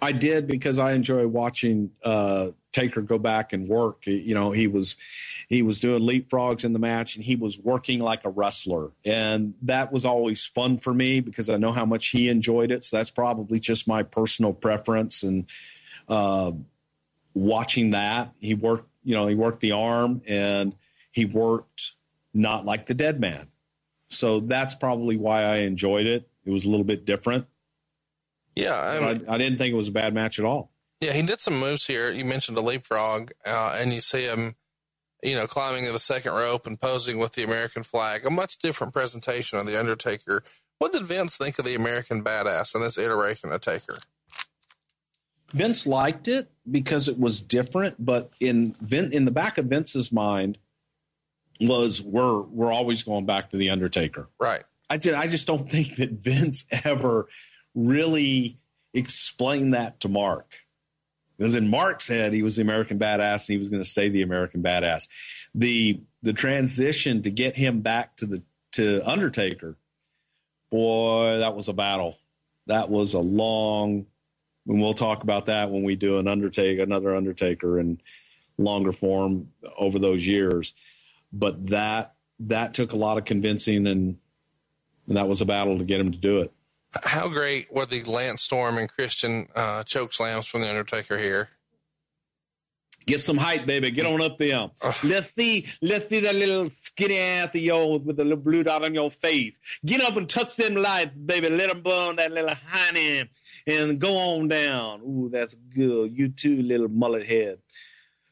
I 0.00 0.12
did 0.12 0.46
because 0.46 0.78
I 0.78 0.92
enjoy 0.92 1.26
watching 1.26 1.90
uh, 2.04 2.48
Taker 2.72 3.02
go 3.02 3.18
back 3.18 3.52
and 3.52 3.68
work. 3.68 4.06
You 4.06 4.34
know, 4.34 4.50
he 4.50 4.66
was 4.66 4.96
he 5.48 5.62
was 5.62 5.80
doing 5.80 6.02
leapfrogs 6.02 6.64
in 6.64 6.72
the 6.72 6.78
match 6.78 7.16
and 7.16 7.24
he 7.24 7.36
was 7.36 7.58
working 7.58 8.00
like 8.00 8.24
a 8.24 8.30
wrestler, 8.30 8.90
and 9.04 9.54
that 9.62 9.92
was 9.92 10.04
always 10.04 10.46
fun 10.46 10.78
for 10.78 10.92
me 10.92 11.20
because 11.20 11.48
I 11.48 11.56
know 11.56 11.72
how 11.72 11.86
much 11.86 12.08
he 12.08 12.28
enjoyed 12.28 12.70
it. 12.70 12.84
So 12.84 12.96
that's 12.96 13.10
probably 13.10 13.60
just 13.60 13.86
my 13.86 14.02
personal 14.02 14.52
preference 14.52 15.22
and 15.22 15.48
uh, 16.08 16.52
watching 17.32 17.90
that 17.90 18.32
he 18.40 18.54
worked. 18.54 18.88
You 19.04 19.14
know, 19.14 19.26
he 19.26 19.34
worked 19.34 19.60
the 19.60 19.72
arm 19.72 20.22
and 20.26 20.74
he 21.12 21.26
worked 21.26 21.92
not 22.32 22.64
like 22.64 22.86
the 22.86 22.94
dead 22.94 23.20
man. 23.20 23.46
So 24.08 24.40
that's 24.40 24.74
probably 24.74 25.16
why 25.16 25.42
I 25.42 25.56
enjoyed 25.58 26.06
it. 26.06 26.28
It 26.44 26.50
was 26.50 26.64
a 26.64 26.70
little 26.70 26.84
bit 26.84 27.04
different. 27.04 27.46
Yeah, 28.56 28.74
I, 28.74 28.98
I, 28.98 29.34
I, 29.34 29.38
didn't 29.38 29.58
think 29.58 29.72
it 29.72 29.76
was 29.76 29.88
a 29.88 29.92
bad 29.92 30.14
match 30.14 30.38
at 30.38 30.44
all. 30.44 30.70
Yeah, 31.00 31.12
he 31.12 31.22
did 31.22 31.40
some 31.40 31.58
moves 31.58 31.86
here. 31.86 32.12
You 32.12 32.24
mentioned 32.24 32.56
a 32.56 32.60
leapfrog, 32.60 33.32
uh, 33.44 33.76
and 33.80 33.92
you 33.92 34.00
see 34.00 34.24
him, 34.26 34.54
you 35.22 35.34
know, 35.34 35.46
climbing 35.46 35.84
to 35.86 35.92
the 35.92 35.98
second 35.98 36.32
rope 36.32 36.66
and 36.66 36.80
posing 36.80 37.18
with 37.18 37.32
the 37.32 37.42
American 37.42 37.82
flag. 37.82 38.24
A 38.24 38.30
much 38.30 38.58
different 38.58 38.92
presentation 38.92 39.58
of 39.58 39.66
the 39.66 39.78
Undertaker. 39.78 40.44
What 40.78 40.92
did 40.92 41.04
Vince 41.04 41.36
think 41.36 41.58
of 41.58 41.64
the 41.64 41.74
American 41.74 42.22
Badass 42.22 42.74
in 42.74 42.80
this 42.80 42.98
iteration 42.98 43.52
of 43.52 43.60
Taker? 43.60 43.98
Vince 45.52 45.86
liked 45.86 46.26
it 46.28 46.50
because 46.68 47.08
it 47.08 47.18
was 47.18 47.40
different, 47.40 47.96
but 47.98 48.30
in 48.40 48.74
Vin, 48.80 49.12
in 49.12 49.24
the 49.24 49.30
back 49.30 49.58
of 49.58 49.66
Vince's 49.66 50.10
mind 50.10 50.58
was 51.60 52.02
we're 52.02 52.40
we're 52.40 52.72
always 52.72 53.04
going 53.04 53.26
back 53.26 53.50
to 53.50 53.56
the 53.56 53.70
Undertaker. 53.70 54.28
Right. 54.40 54.64
I 54.90 54.98
just 54.98 55.16
I 55.16 55.28
just 55.28 55.46
don't 55.46 55.68
think 55.68 55.96
that 55.96 56.10
Vince 56.10 56.66
ever 56.84 57.28
really 57.74 58.58
explain 58.92 59.70
that 59.72 60.00
to 60.00 60.08
Mark. 60.08 60.58
Because 61.36 61.54
in 61.54 61.68
Mark's 61.68 62.06
head, 62.06 62.32
he 62.32 62.42
was 62.42 62.56
the 62.56 62.62
American 62.62 62.98
badass 62.98 63.48
and 63.48 63.54
he 63.54 63.58
was 63.58 63.68
going 63.68 63.82
to 63.82 63.88
stay 63.88 64.08
the 64.08 64.22
American 64.22 64.62
badass. 64.62 65.08
The 65.54 66.00
the 66.22 66.32
transition 66.32 67.22
to 67.22 67.30
get 67.30 67.56
him 67.56 67.80
back 67.80 68.16
to 68.16 68.26
the 68.26 68.42
to 68.72 69.02
Undertaker, 69.04 69.76
boy, 70.70 71.38
that 71.38 71.54
was 71.54 71.68
a 71.68 71.72
battle. 71.72 72.16
That 72.66 72.88
was 72.88 73.14
a 73.14 73.20
long 73.20 74.06
and 74.66 74.80
we'll 74.80 74.94
talk 74.94 75.22
about 75.22 75.46
that 75.46 75.70
when 75.70 75.82
we 75.82 75.96
do 75.96 76.18
an 76.18 76.28
Undertaker, 76.28 76.82
another 76.82 77.14
Undertaker 77.14 77.78
in 77.78 78.00
longer 78.56 78.92
form 78.92 79.50
over 79.76 79.98
those 79.98 80.26
years. 80.26 80.74
But 81.32 81.68
that 81.68 82.14
that 82.40 82.74
took 82.74 82.92
a 82.92 82.96
lot 82.96 83.18
of 83.18 83.24
convincing 83.24 83.86
and, 83.86 84.18
and 85.06 85.16
that 85.16 85.28
was 85.28 85.40
a 85.40 85.46
battle 85.46 85.78
to 85.78 85.84
get 85.84 86.00
him 86.00 86.12
to 86.12 86.18
do 86.18 86.40
it. 86.40 86.52
How 87.02 87.28
great 87.28 87.72
were 87.72 87.86
the 87.86 88.02
Lance 88.04 88.42
Storm 88.42 88.78
and 88.78 88.88
Christian 88.88 89.48
uh, 89.54 89.82
choke 89.84 90.12
slams 90.12 90.46
from 90.46 90.60
the 90.60 90.68
Undertaker 90.68 91.18
here? 91.18 91.48
Get 93.06 93.20
some 93.20 93.36
height, 93.36 93.66
baby. 93.66 93.90
Get 93.90 94.06
on 94.06 94.22
up 94.22 94.38
there. 94.38 94.70
let's 95.04 95.34
see, 95.34 95.66
let's 95.82 96.08
see 96.08 96.20
that 96.20 96.34
little 96.34 96.70
skinny 96.70 97.18
ass 97.18 97.54
of 97.54 97.56
yours 97.56 98.00
with 98.02 98.16
the 98.16 98.24
little 98.24 98.38
blue 98.38 98.62
dot 98.62 98.84
on 98.84 98.94
your 98.94 99.10
face. 99.10 99.56
Get 99.84 100.00
up 100.00 100.16
and 100.16 100.28
touch 100.28 100.56
them 100.56 100.74
lights, 100.74 101.14
baby. 101.14 101.50
Let 101.50 101.68
them 101.68 101.82
burn 101.82 102.16
that 102.16 102.32
little 102.32 102.54
honey 102.66 103.28
and 103.66 103.98
go 103.98 104.16
on 104.16 104.48
down. 104.48 105.02
Ooh, 105.02 105.28
that's 105.30 105.54
good. 105.54 106.16
You 106.16 106.28
too, 106.28 106.62
little 106.62 106.88
mullet 106.88 107.26
head. 107.26 107.58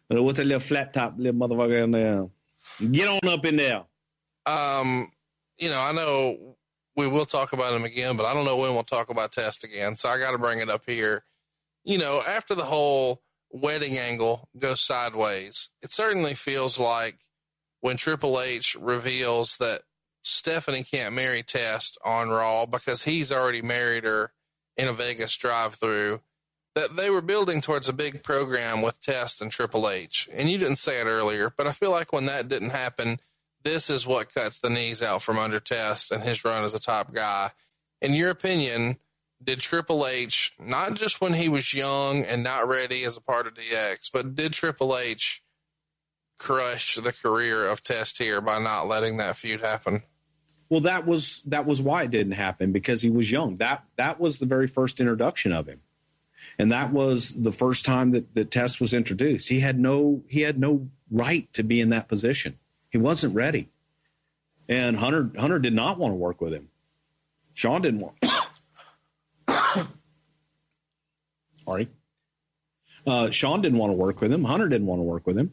What's 0.09 0.39
that 0.39 0.45
little 0.45 0.61
flat 0.61 0.93
top 0.93 1.15
little 1.19 1.39
motherfucker 1.39 1.85
in 1.85 1.91
there? 1.91 2.29
Get 2.91 3.09
on 3.09 3.29
up 3.29 3.45
in 3.45 3.57
there. 3.57 3.85
Um, 4.47 5.11
you 5.59 5.69
know, 5.69 5.81
I 5.81 5.93
know 5.93 6.52
we 6.97 7.07
will 7.07 7.27
talk 7.27 7.53
about 7.53 7.73
him 7.73 7.85
again, 7.85 8.17
but 8.17 8.27
I 8.27 8.35
don't 8.35 8.45
know 8.45 8.59
when 8.59 8.75
we'll 8.75 8.83
talk 8.83 9.11
about 9.11 9.33
Test 9.33 9.65
again. 9.65 9.97
So 9.97 10.09
I 10.09 10.19
got 10.19 10.33
to 10.33 10.39
bring 10.39 10.61
it 10.61 10.69
up 10.69 10.83
here. 10.87 11.25
You 11.85 11.99
know, 11.99 12.23
after 12.27 12.55
the 12.55 12.65
whole 12.65 13.23
wedding 13.51 13.99
angle 13.99 14.49
goes 14.59 14.81
sideways, 14.81 15.71
it 15.83 15.91
certainly 15.91 16.35
feels 16.35 16.79
like 16.79 17.17
when 17.81 17.97
Triple 17.97 18.41
H 18.41 18.77
reveals 18.81 19.57
that 19.59 19.81
Stephanie 20.23 20.85
can't 20.85 21.15
marry 21.15 21.43
Test 21.43 21.99
on 22.05 22.29
Raw 22.29 22.67
because 22.67 23.03
he's 23.03 23.33
already 23.33 23.63
married 23.63 24.05
her 24.05 24.33
in 24.77 24.89
a 24.89 24.93
Vegas 24.93 25.37
drive 25.37 25.75
through 25.75 26.21
that 26.75 26.97
they 26.97 27.11
were 27.11 27.21
building 27.21 27.61
towards 27.61 27.89
a 27.89 27.93
big 27.93 28.23
program 28.23 28.81
with 28.81 29.01
Test 29.01 29.43
and 29.43 29.51
Triple 29.51 29.91
H. 29.91 30.29
And 30.33 30.49
you 30.49 30.59
didn't 30.59 30.77
say 30.77 31.01
it 31.01 31.07
earlier, 31.07 31.53
but 31.57 31.67
I 31.67 31.73
feel 31.73 31.91
like 31.91 32.13
when 32.13 32.27
that 32.27 32.49
didn't 32.49 32.71
happen, 32.71 33.19
this 33.65 33.91
is 33.91 34.07
what 34.07 34.35
cuts 34.35 34.59
the 34.59 34.71
knees 34.71 35.03
out 35.03 35.23
from 35.23 35.39
under 35.39 35.61
Test 35.61 36.13
and 36.13 36.23
his 36.23 36.45
run 36.45 36.65
as 36.65 36.75
a 36.75 36.81
top 36.81 37.13
guy. 37.13 37.51
In 38.01 38.15
your 38.15 38.31
opinion, 38.31 38.97
did 39.43 39.61
Triple 39.61 40.07
H, 40.07 40.53
not 40.59 40.95
just 40.95 41.21
when 41.21 41.33
he 41.33 41.49
was 41.49 41.73
young 41.73 42.25
and 42.25 42.43
not 42.43 42.69
ready 42.69 43.05
as 43.05 43.17
a 43.17 43.21
part 43.21 43.47
of 43.47 43.55
DX, 43.55 44.11
but 44.13 44.35
did 44.35 44.53
Triple 44.53 44.97
H 44.97 45.43
crush 46.39 46.97
the 46.97 47.13
career 47.13 47.69
of 47.69 47.83
Test 47.83 48.19
here 48.19 48.41
by 48.41 48.59
not 48.59 48.87
letting 48.87 49.19
that 49.19 49.37
feud 49.37 49.61
happen? 49.61 50.03
Well, 50.69 50.83
that 50.83 51.07
was 51.07 51.43
that 51.43 51.67
was 51.67 51.83
why 51.83 52.05
it 52.05 52.11
didn't 52.11 52.33
happen 52.33 52.73
because 52.73 53.03
he 53.03 53.11
was 53.11 53.31
young. 53.31 53.57
That 53.57 53.85
that 53.97 54.19
was 54.19 54.39
the 54.39 54.47
very 54.47 54.67
first 54.67 55.01
introduction 55.01 55.53
of 55.53 55.67
him, 55.67 55.81
and 56.59 56.73
that 56.73 56.93
was 56.93 57.35
the 57.35 57.53
first 57.53 57.85
time 57.85 58.13
that 58.13 58.35
the 58.35 58.47
test 58.47 58.81
was 58.81 58.95
introduced. 58.95 59.49
He 59.49 59.61
had 59.61 59.79
no 59.79 60.23
he 60.29 60.41
had 60.41 60.59
no 60.59 60.89
right 61.11 61.53
to 61.53 61.63
be 61.63 61.81
in 61.81 61.91
that 61.91 62.09
position. 62.09 62.59
He 62.93 62.99
wasn't 62.99 63.35
ready, 63.35 63.69
and 64.69 64.97
Hunter 64.97 65.31
Hunter 65.39 65.59
did 65.59 65.73
not 65.73 65.99
want 65.99 66.13
to 66.13 66.17
work 66.17 66.41
with 66.43 66.53
him. 66.53 66.69
Shawn 67.55 67.83
didn't 67.83 68.01
want. 68.01 68.17
Sorry. 71.67 71.89
Uh, 73.07 73.31
Shawn 73.31 73.63
didn't 73.63 73.79
want 73.79 73.93
to 73.93 73.97
work 73.97 74.21
with 74.21 74.33
him. 74.33 74.45
Hunter 74.45 74.69
didn't 74.69 74.87
want 74.87 75.01
to 75.01 75.05
work 75.05 75.27
with 75.27 75.39
him 75.39 75.53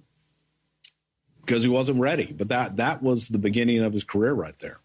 because 1.42 1.64
he 1.64 1.70
wasn't 1.70 2.00
ready. 2.00 2.32
But 2.32 2.50
that 2.50 2.78
that 2.78 3.02
was 3.02 3.30
the 3.30 3.40
beginning 3.40 3.84
of 3.84 3.94
his 3.94 4.04
career 4.04 4.34
right 4.34 4.58
there. 4.60 4.80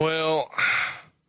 Well, 0.00 0.50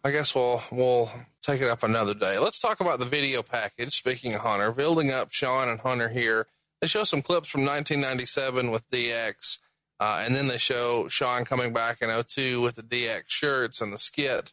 I 0.04 0.12
guess 0.12 0.34
we'll 0.34 0.64
we'll 0.72 1.12
take 1.42 1.62
it 1.62 1.70
up 1.70 1.84
another 1.84 2.16
day. 2.16 2.40
Let's 2.40 2.60
talk 2.60 2.82
about 2.82 3.00
the 3.00 3.06
video 3.06 3.44
package. 3.44 3.96
Speaking 3.96 4.34
of 4.34 4.42
Hunter, 4.42 4.72
building 4.72 5.12
up 5.12 5.32
Shawn 5.32 5.70
and 5.70 5.80
Hunter 5.80 6.10
here. 6.10 6.48
They 6.82 6.88
show 6.88 7.03
some 7.03 7.22
clips 7.22 7.48
from 7.48 7.62
1997 7.62 8.72
with 8.72 8.90
DX, 8.90 9.60
uh, 9.99 10.24
and 10.26 10.36
then 10.36 10.48
they 10.48 10.58
show 10.58 11.08
Shawn 11.08 11.45
coming 11.45 11.74
back 11.74 12.02
in 12.02 12.10
02 12.10 12.62
with 12.62 12.76
the 12.76 12.84
DX 12.84 13.24
shirts 13.28 13.82
and 13.82 13.94
the 13.94 13.99
skit, 13.99 14.52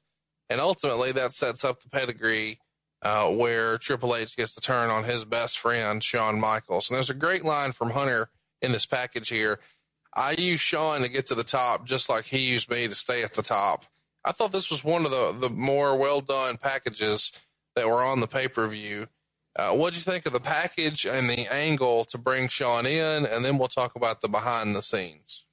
and 0.51 0.61
ultimately 0.61 1.11
that 1.13 1.33
sets 1.33 1.65
up 1.65 1.81
the 1.81 1.89
pedigree 1.89 2.59
uh, 3.03 3.29
where 3.31 3.79
Triple 3.79 4.15
H 4.15 4.37
gets 4.37 4.55
to 4.55 4.61
turn 4.61 4.91
on 4.91 5.05
his 5.05 5.25
best 5.25 5.59
friend 5.59 6.03
Shawn 6.03 6.39
Michaels. 6.41 6.91
And 6.91 6.97
there's 6.97 7.11
a 7.11 7.15
great 7.15 7.45
line 7.45 7.73
from 7.73 7.91
Hunter 7.91 8.29
in 8.61 8.73
this 8.73 8.87
package 8.87 9.29
here. 9.29 9.61
I 10.15 10.33
use 10.33 10.61
Shawn 10.61 11.03
to 11.03 11.09
get 11.09 11.27
to 11.29 11.35
the 11.35 11.45
top, 11.45 11.87
just 11.87 12.09
like 12.09 12.25
he 12.25 12.39
used 12.39 12.71
me 12.71 12.89
to 12.89 12.95
stay 12.95 13.23
at 13.23 13.35
the 13.35 13.43
top. 13.43 13.85
I 14.25 14.33
thought 14.33 14.53
this 14.53 14.71
was 14.71 14.83
one 14.83 15.05
of 15.05 15.11
the, 15.11 15.49
the 15.49 15.55
more 15.55 15.97
well 15.97 16.21
done 16.21 16.57
packages 16.57 17.33
that 17.77 17.87
were 17.87 18.03
on 18.03 18.21
the 18.21 18.27
pay 18.27 18.49
per 18.49 18.67
view. 18.67 19.07
Uh, 19.59 19.73
what 19.73 19.93
do 19.93 19.97
you 19.97 20.03
think 20.03 20.25
of 20.25 20.33
the 20.33 20.41
package 20.41 21.05
and 21.05 21.29
the 21.29 21.53
angle 21.53 22.05
to 22.05 22.17
bring 22.17 22.47
Shawn 22.47 22.87
in? 22.87 23.27
And 23.27 23.45
then 23.45 23.59
we'll 23.59 23.67
talk 23.67 23.97
about 23.97 24.21
the 24.21 24.29
behind 24.29 24.77
the 24.77 24.83
scenes. 24.83 25.45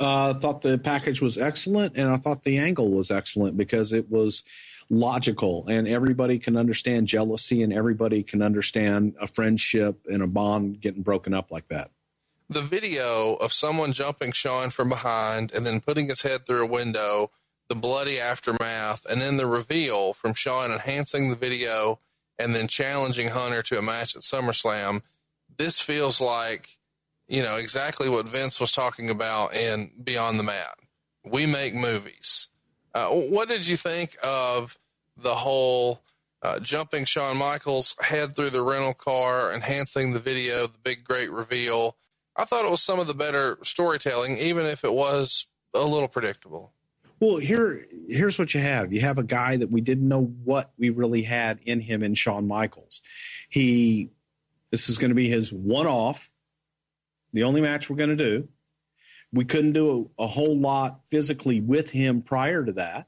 Uh, 0.00 0.34
I 0.34 0.38
thought 0.38 0.62
the 0.62 0.78
package 0.78 1.22
was 1.22 1.38
excellent, 1.38 1.96
and 1.96 2.10
I 2.10 2.16
thought 2.16 2.42
the 2.42 2.58
angle 2.58 2.90
was 2.90 3.10
excellent 3.10 3.56
because 3.56 3.92
it 3.92 4.10
was 4.10 4.42
logical, 4.88 5.66
and 5.68 5.86
everybody 5.86 6.38
can 6.38 6.56
understand 6.56 7.06
jealousy, 7.06 7.62
and 7.62 7.72
everybody 7.72 8.24
can 8.24 8.42
understand 8.42 9.14
a 9.20 9.28
friendship 9.28 10.00
and 10.10 10.22
a 10.22 10.26
bond 10.26 10.80
getting 10.80 11.02
broken 11.02 11.32
up 11.32 11.52
like 11.52 11.68
that. 11.68 11.90
The 12.48 12.62
video 12.62 13.34
of 13.34 13.52
someone 13.52 13.92
jumping 13.92 14.32
Shawn 14.32 14.70
from 14.70 14.88
behind 14.88 15.52
and 15.54 15.64
then 15.64 15.80
putting 15.80 16.08
his 16.08 16.22
head 16.22 16.46
through 16.46 16.64
a 16.64 16.70
window 16.70 17.30
the 17.68 17.76
bloody 17.76 18.18
aftermath, 18.18 19.06
and 19.08 19.20
then 19.20 19.36
the 19.36 19.46
reveal 19.46 20.12
from 20.12 20.34
Shawn 20.34 20.72
enhancing 20.72 21.30
the 21.30 21.36
video 21.36 22.00
and 22.40 22.54
then 22.54 22.66
challenging 22.66 23.28
Hunter 23.28 23.62
to 23.62 23.78
a 23.78 23.82
match 23.82 24.16
at 24.16 24.22
SummerSlam. 24.22 25.02
This 25.56 25.80
feels 25.80 26.20
like, 26.20 26.68
you 27.28 27.42
know, 27.42 27.56
exactly 27.56 28.08
what 28.08 28.28
Vince 28.28 28.58
was 28.58 28.72
talking 28.72 29.10
about 29.10 29.54
in 29.54 29.90
Beyond 30.02 30.38
the 30.38 30.44
Mat. 30.44 30.78
We 31.24 31.46
make 31.46 31.74
movies. 31.74 32.48
Uh, 32.94 33.08
what 33.08 33.48
did 33.48 33.68
you 33.68 33.76
think 33.76 34.16
of 34.22 34.76
the 35.16 35.34
whole 35.34 36.02
uh, 36.42 36.58
jumping 36.60 37.04
Shawn 37.04 37.36
Michaels 37.36 37.94
head 38.00 38.34
through 38.34 38.50
the 38.50 38.62
rental 38.62 38.94
car, 38.94 39.52
enhancing 39.52 40.12
the 40.12 40.18
video, 40.18 40.66
the 40.66 40.78
big 40.82 41.04
great 41.04 41.30
reveal? 41.30 41.96
I 42.36 42.44
thought 42.44 42.64
it 42.64 42.70
was 42.70 42.82
some 42.82 42.98
of 42.98 43.06
the 43.06 43.14
better 43.14 43.58
storytelling, 43.62 44.38
even 44.38 44.64
if 44.64 44.82
it 44.82 44.92
was 44.92 45.46
a 45.74 45.84
little 45.84 46.08
predictable. 46.08 46.72
Well, 47.20 47.36
here 47.36 47.86
here's 48.08 48.38
what 48.38 48.54
you 48.54 48.60
have. 48.60 48.94
You 48.94 49.02
have 49.02 49.18
a 49.18 49.22
guy 49.22 49.58
that 49.58 49.70
we 49.70 49.82
didn't 49.82 50.08
know 50.08 50.24
what 50.24 50.70
we 50.78 50.88
really 50.88 51.22
had 51.22 51.60
in 51.66 51.78
him 51.80 52.02
in 52.02 52.14
Shawn 52.14 52.48
Michaels. 52.48 53.02
He 53.50 54.10
this 54.70 54.88
is 54.88 54.96
going 54.96 55.10
to 55.10 55.14
be 55.14 55.28
his 55.28 55.52
one 55.52 55.86
off, 55.86 56.30
the 57.34 57.44
only 57.44 57.60
match 57.60 57.90
we're 57.90 57.96
going 57.96 58.16
to 58.16 58.16
do. 58.16 58.48
We 59.32 59.44
couldn't 59.44 59.72
do 59.72 60.10
a, 60.18 60.24
a, 60.24 60.26
whole 60.26 60.56
lot 60.56 61.02
physically 61.10 61.60
with 61.60 61.90
him 61.90 62.22
prior 62.22 62.64
to 62.64 62.72
that. 62.72 63.06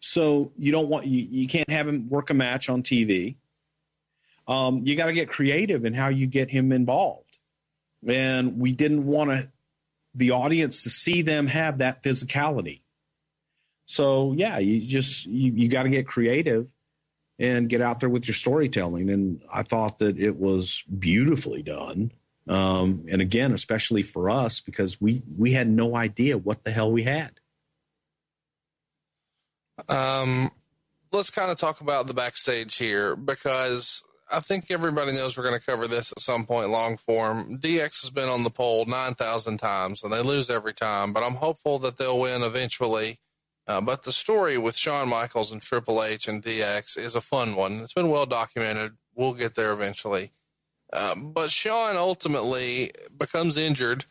So 0.00 0.52
you 0.56 0.72
don't 0.72 0.88
want 0.88 1.06
you, 1.06 1.26
you 1.28 1.48
can't 1.48 1.68
have 1.68 1.88
him 1.88 2.08
work 2.08 2.30
a 2.30 2.34
match 2.34 2.70
on 2.70 2.82
TV. 2.82 3.36
Um, 4.46 4.82
you 4.84 4.96
got 4.96 5.06
to 5.06 5.12
get 5.12 5.28
creative 5.28 5.84
in 5.84 5.94
how 5.94 6.08
you 6.08 6.28
get 6.28 6.48
him 6.48 6.70
involved. 6.70 7.38
And 8.06 8.58
we 8.58 8.72
didn't 8.72 9.04
want 9.04 9.30
to 9.30 9.50
the 10.14 10.30
audience 10.30 10.84
to 10.84 10.90
see 10.90 11.22
them 11.22 11.48
have 11.48 11.78
that 11.78 12.02
physicality. 12.02 12.80
So 13.86 14.32
yeah, 14.32 14.58
you 14.58 14.80
just 14.80 15.26
you, 15.26 15.52
you 15.54 15.68
got 15.68 15.84
to 15.84 15.88
get 15.88 16.06
creative 16.06 16.70
and 17.38 17.68
get 17.68 17.80
out 17.80 18.00
there 18.00 18.08
with 18.08 18.26
your 18.26 18.34
storytelling. 18.34 19.10
And 19.10 19.42
I 19.52 19.62
thought 19.62 19.98
that 19.98 20.18
it 20.18 20.36
was 20.36 20.82
beautifully 20.82 21.62
done. 21.62 22.12
Um, 22.48 23.06
and 23.10 23.20
again, 23.20 23.52
especially 23.52 24.02
for 24.02 24.30
us 24.30 24.60
because 24.60 25.00
we 25.00 25.22
we 25.36 25.52
had 25.52 25.68
no 25.68 25.96
idea 25.96 26.38
what 26.38 26.62
the 26.62 26.70
hell 26.70 26.92
we 26.92 27.02
had. 27.02 27.32
Um, 29.88 30.50
let's 31.12 31.30
kind 31.30 31.50
of 31.50 31.56
talk 31.56 31.80
about 31.80 32.06
the 32.06 32.14
backstage 32.14 32.76
here 32.76 33.14
because 33.16 34.04
I 34.30 34.40
think 34.40 34.70
everybody 34.70 35.12
knows 35.12 35.36
we're 35.36 35.44
going 35.44 35.58
to 35.58 35.64
cover 35.64 35.86
this 35.86 36.12
at 36.12 36.20
some 36.20 36.46
point 36.46 36.70
long 36.70 36.96
form. 36.96 37.58
DX 37.58 38.02
has 38.02 38.10
been 38.10 38.28
on 38.28 38.42
the 38.42 38.50
pole 38.50 38.84
9,000 38.86 39.58
times 39.58 40.02
and 40.02 40.12
they 40.12 40.22
lose 40.22 40.50
every 40.50 40.72
time, 40.72 41.12
but 41.12 41.22
I'm 41.22 41.34
hopeful 41.34 41.78
that 41.80 41.98
they'll 41.98 42.18
win 42.18 42.42
eventually. 42.42 43.18
Uh, 43.68 43.80
but 43.80 44.04
the 44.04 44.12
story 44.12 44.58
with 44.58 44.76
Shawn 44.76 45.08
Michaels 45.08 45.52
and 45.52 45.60
Triple 45.60 46.02
H 46.02 46.28
and 46.28 46.42
DX 46.42 46.98
is 46.98 47.14
a 47.14 47.20
fun 47.20 47.56
one. 47.56 47.80
It's 47.80 47.94
been 47.94 48.10
well 48.10 48.26
documented. 48.26 48.92
We'll 49.14 49.34
get 49.34 49.54
there 49.54 49.72
eventually. 49.72 50.30
Uh, 50.92 51.16
but 51.16 51.50
Shawn 51.50 51.96
ultimately 51.96 52.90
becomes 53.18 53.58
injured 53.58 54.04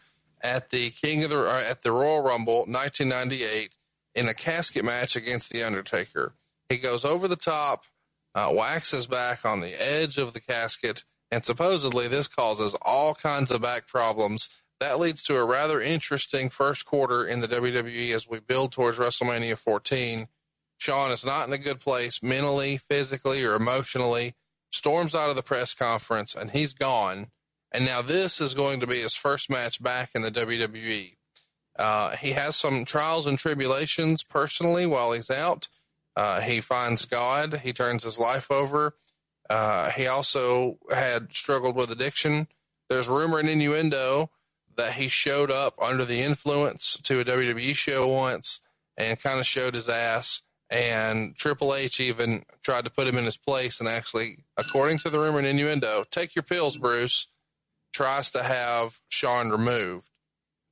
at 0.44 0.70
the 0.70 0.90
King 0.90 1.24
of 1.24 1.30
the 1.30 1.40
uh, 1.40 1.64
at 1.70 1.82
the 1.84 1.92
Royal 1.92 2.22
Rumble 2.22 2.66
1998 2.66 3.76
in 4.16 4.28
a 4.28 4.34
casket 4.34 4.84
match 4.84 5.16
against 5.16 5.52
the 5.52 5.64
Undertaker. 5.64 6.34
He 6.70 6.78
goes 6.78 7.06
over 7.06 7.28
the 7.28 7.36
top, 7.36 7.86
uh, 8.34 8.52
waxes 8.52 9.08
back 9.08 9.46
on 9.46 9.62
the 9.62 9.74
edge 9.82 10.18
of 10.18 10.34
the 10.34 10.42
casket, 10.42 11.04
and 11.32 11.44
supposedly 11.44 12.08
this 12.08 12.28
causes 12.28 12.76
all 12.82 13.14
kinds 13.14 13.52
of 13.52 13.62
back 13.62 13.88
problems. 13.88 14.50
That 14.80 15.00
leads 15.00 15.24
to 15.24 15.38
a 15.38 15.46
rather 15.46 15.80
interesting 15.80 16.50
first 16.50 16.86
quarter 16.86 17.26
in 17.26 17.40
the 17.40 17.48
WWE 17.48 18.12
as 18.14 18.28
we 18.28 18.40
build 18.40 18.72
towards 18.72 18.98
WrestleMania 18.98 19.58
14. 19.58 20.28
Shawn 20.78 21.12
is 21.12 21.26
not 21.26 21.48
in 21.48 21.54
a 21.54 21.58
good 21.58 21.80
place 21.80 22.22
mentally, 22.22 22.78
physically, 22.78 23.46
or 23.46 23.56
emotionally. 23.56 24.34
Storms 24.72 25.16
out 25.16 25.30
of 25.30 25.38
the 25.38 25.44
press 25.44 25.74
conference 25.74 26.36
and 26.36 26.52
he's 26.52 26.74
gone. 26.74 27.28
And 27.72 27.86
now 27.86 28.02
this 28.02 28.42
is 28.42 28.54
going 28.54 28.82
to 28.82 28.88
be 28.88 29.00
his 29.00 29.16
first 29.16 29.50
match 29.50 29.82
back 29.82 30.10
in 30.14 30.22
the 30.22 30.32
WWE. 30.32 31.14
Uh, 31.78 32.16
he 32.18 32.32
has 32.32 32.56
some 32.56 32.86
trials 32.86 33.28
and 33.28 33.38
tribulations 33.38 34.24
personally 34.24 34.86
while 34.86 35.12
he's 35.14 35.30
out. 35.30 35.68
Uh, 36.16 36.42
he 36.42 36.62
finds 36.62 37.06
God. 37.06 37.60
He 37.60 37.74
turns 37.74 38.04
his 38.04 38.20
life 38.20 38.52
over. 38.52 38.94
Uh, 39.50 39.90
he 39.92 40.08
also 40.08 40.78
had 40.90 41.34
struggled 41.34 41.76
with 41.76 41.92
addiction. 41.92 42.48
There's 42.90 43.10
rumor 43.10 43.40
and 43.40 43.50
innuendo 43.50 44.30
that 44.78 44.94
he 44.94 45.08
showed 45.08 45.52
up 45.52 45.76
under 45.82 46.06
the 46.06 46.22
influence 46.22 46.98
to 47.04 47.20
a 47.20 47.26
WWE 47.26 47.76
show 47.76 48.08
once 48.08 48.60
and 48.98 49.22
kind 49.22 49.40
of 49.40 49.46
showed 49.46 49.76
his 49.76 49.90
ass. 49.90 50.42
And 50.70 51.36
Triple 51.36 51.76
H 51.76 52.00
even 52.00 52.44
tried 52.64 52.86
to 52.86 52.92
put 52.92 53.08
him 53.08 53.18
in 53.18 53.24
his 53.24 53.38
place 53.38 53.80
and 53.80 53.88
actually, 53.88 54.46
according 54.58 54.98
to 55.00 55.10
the 55.10 55.20
rumor 55.20 55.40
and 55.40 55.48
innuendo, 55.48 56.04
take 56.10 56.36
your 56.36 56.44
pills, 56.44 56.78
Bruce, 56.78 57.28
tries 57.94 58.32
to 58.32 58.44
have 58.44 59.00
Shawn 59.10 59.52
removed. 59.52 60.10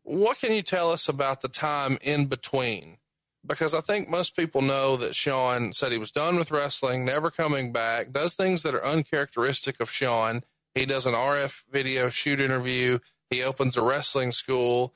What 0.04 0.40
can 0.40 0.52
you 0.52 0.62
tell 0.62 0.92
us 0.92 1.08
about 1.08 1.42
the 1.42 1.48
time 1.48 1.98
in 2.02 2.26
between? 2.26 2.98
Because 3.46 3.74
I 3.74 3.82
think 3.82 4.10
most 4.10 4.36
people 4.36 4.62
know 4.62 4.98
that 4.98 5.16
Shawn 5.16 5.74
said 5.74 5.92
he 5.92 5.98
was 5.98 6.12
done 6.12 6.38
with 6.38 6.52
wrestling, 6.52 7.06
never 7.06 7.30
coming 7.30 7.72
back, 7.72 8.12
does 8.12 8.36
things 8.36 8.64
that 8.64 8.74
are 8.74 8.84
uncharacteristic 8.84 9.80
of 9.80 9.92
Shawn. 9.92 10.44
He 10.76 10.86
does 10.86 11.06
an 11.06 11.14
RF 11.14 11.64
video 11.70 12.10
shoot 12.10 12.42
interview 12.42 13.00
he 13.34 13.44
opens 13.44 13.78
a 13.78 13.82
wrestling 13.82 14.32
school. 14.32 14.94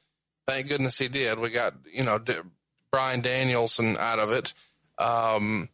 Thank 0.47 0.69
goodness 0.69 0.97
he 0.97 1.07
did. 1.07 1.39
We 1.39 1.49
got, 1.49 1.73
you 1.91 2.03
know, 2.03 2.19
Bryan 2.91 3.21
Danielson 3.21 3.97
out 3.99 4.19
of 4.19 4.31
it. 4.31 4.53
Um, 4.97 5.69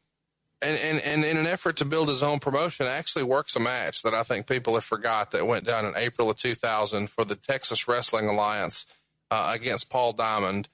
and, 0.61 0.80
and, 0.80 1.02
and 1.03 1.26
in 1.26 1.38
an 1.38 1.45
effort 1.45 1.77
to 1.77 1.85
build 1.85 2.07
his 2.07 2.23
own 2.23 2.40
promotion, 2.40 2.85
actually 2.85 3.26
works 3.26 3.56
a 3.56 3.60
match 3.60 4.02
that 4.03 4.14
I 4.14 4.23
think 4.23 4.48
people 4.48 4.76
have 4.76 4.84
forgot 4.84 5.31
that 5.31 5.45
went 5.45 5.65
down 5.65 5.85
in 5.85 5.94
April 5.95 6.30
of 6.30 6.38
2000 6.38 7.10
for 7.10 7.26
the 7.26 7.35
Texas 7.35 7.88
Wrestling 7.88 8.30
Alliance 8.30 8.85
uh, 9.30 9.52
against 9.53 9.90
Paul 9.90 10.14
Diamond. 10.14 10.69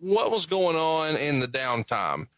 What 0.00 0.30
was 0.30 0.46
going 0.46 0.76
on 0.76 1.16
in 1.16 1.40
the 1.40 1.48
downtime? 1.48 2.28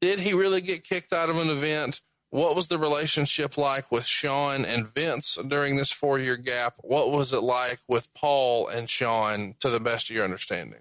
Did 0.00 0.18
he 0.18 0.32
really 0.32 0.60
get 0.60 0.82
kicked 0.82 1.12
out 1.12 1.30
of 1.30 1.38
an 1.38 1.48
event? 1.48 2.00
What 2.32 2.56
was 2.56 2.68
the 2.68 2.78
relationship 2.78 3.58
like 3.58 3.92
with 3.92 4.06
Shawn 4.06 4.64
and 4.64 4.86
Vince 4.94 5.36
during 5.48 5.76
this 5.76 5.92
four 5.92 6.18
year 6.18 6.38
gap? 6.38 6.76
What 6.78 7.12
was 7.12 7.34
it 7.34 7.42
like 7.42 7.78
with 7.88 8.08
Paul 8.14 8.68
and 8.68 8.88
Shawn 8.88 9.54
to 9.60 9.68
the 9.68 9.80
best 9.80 10.08
of 10.08 10.16
your 10.16 10.24
understanding? 10.24 10.80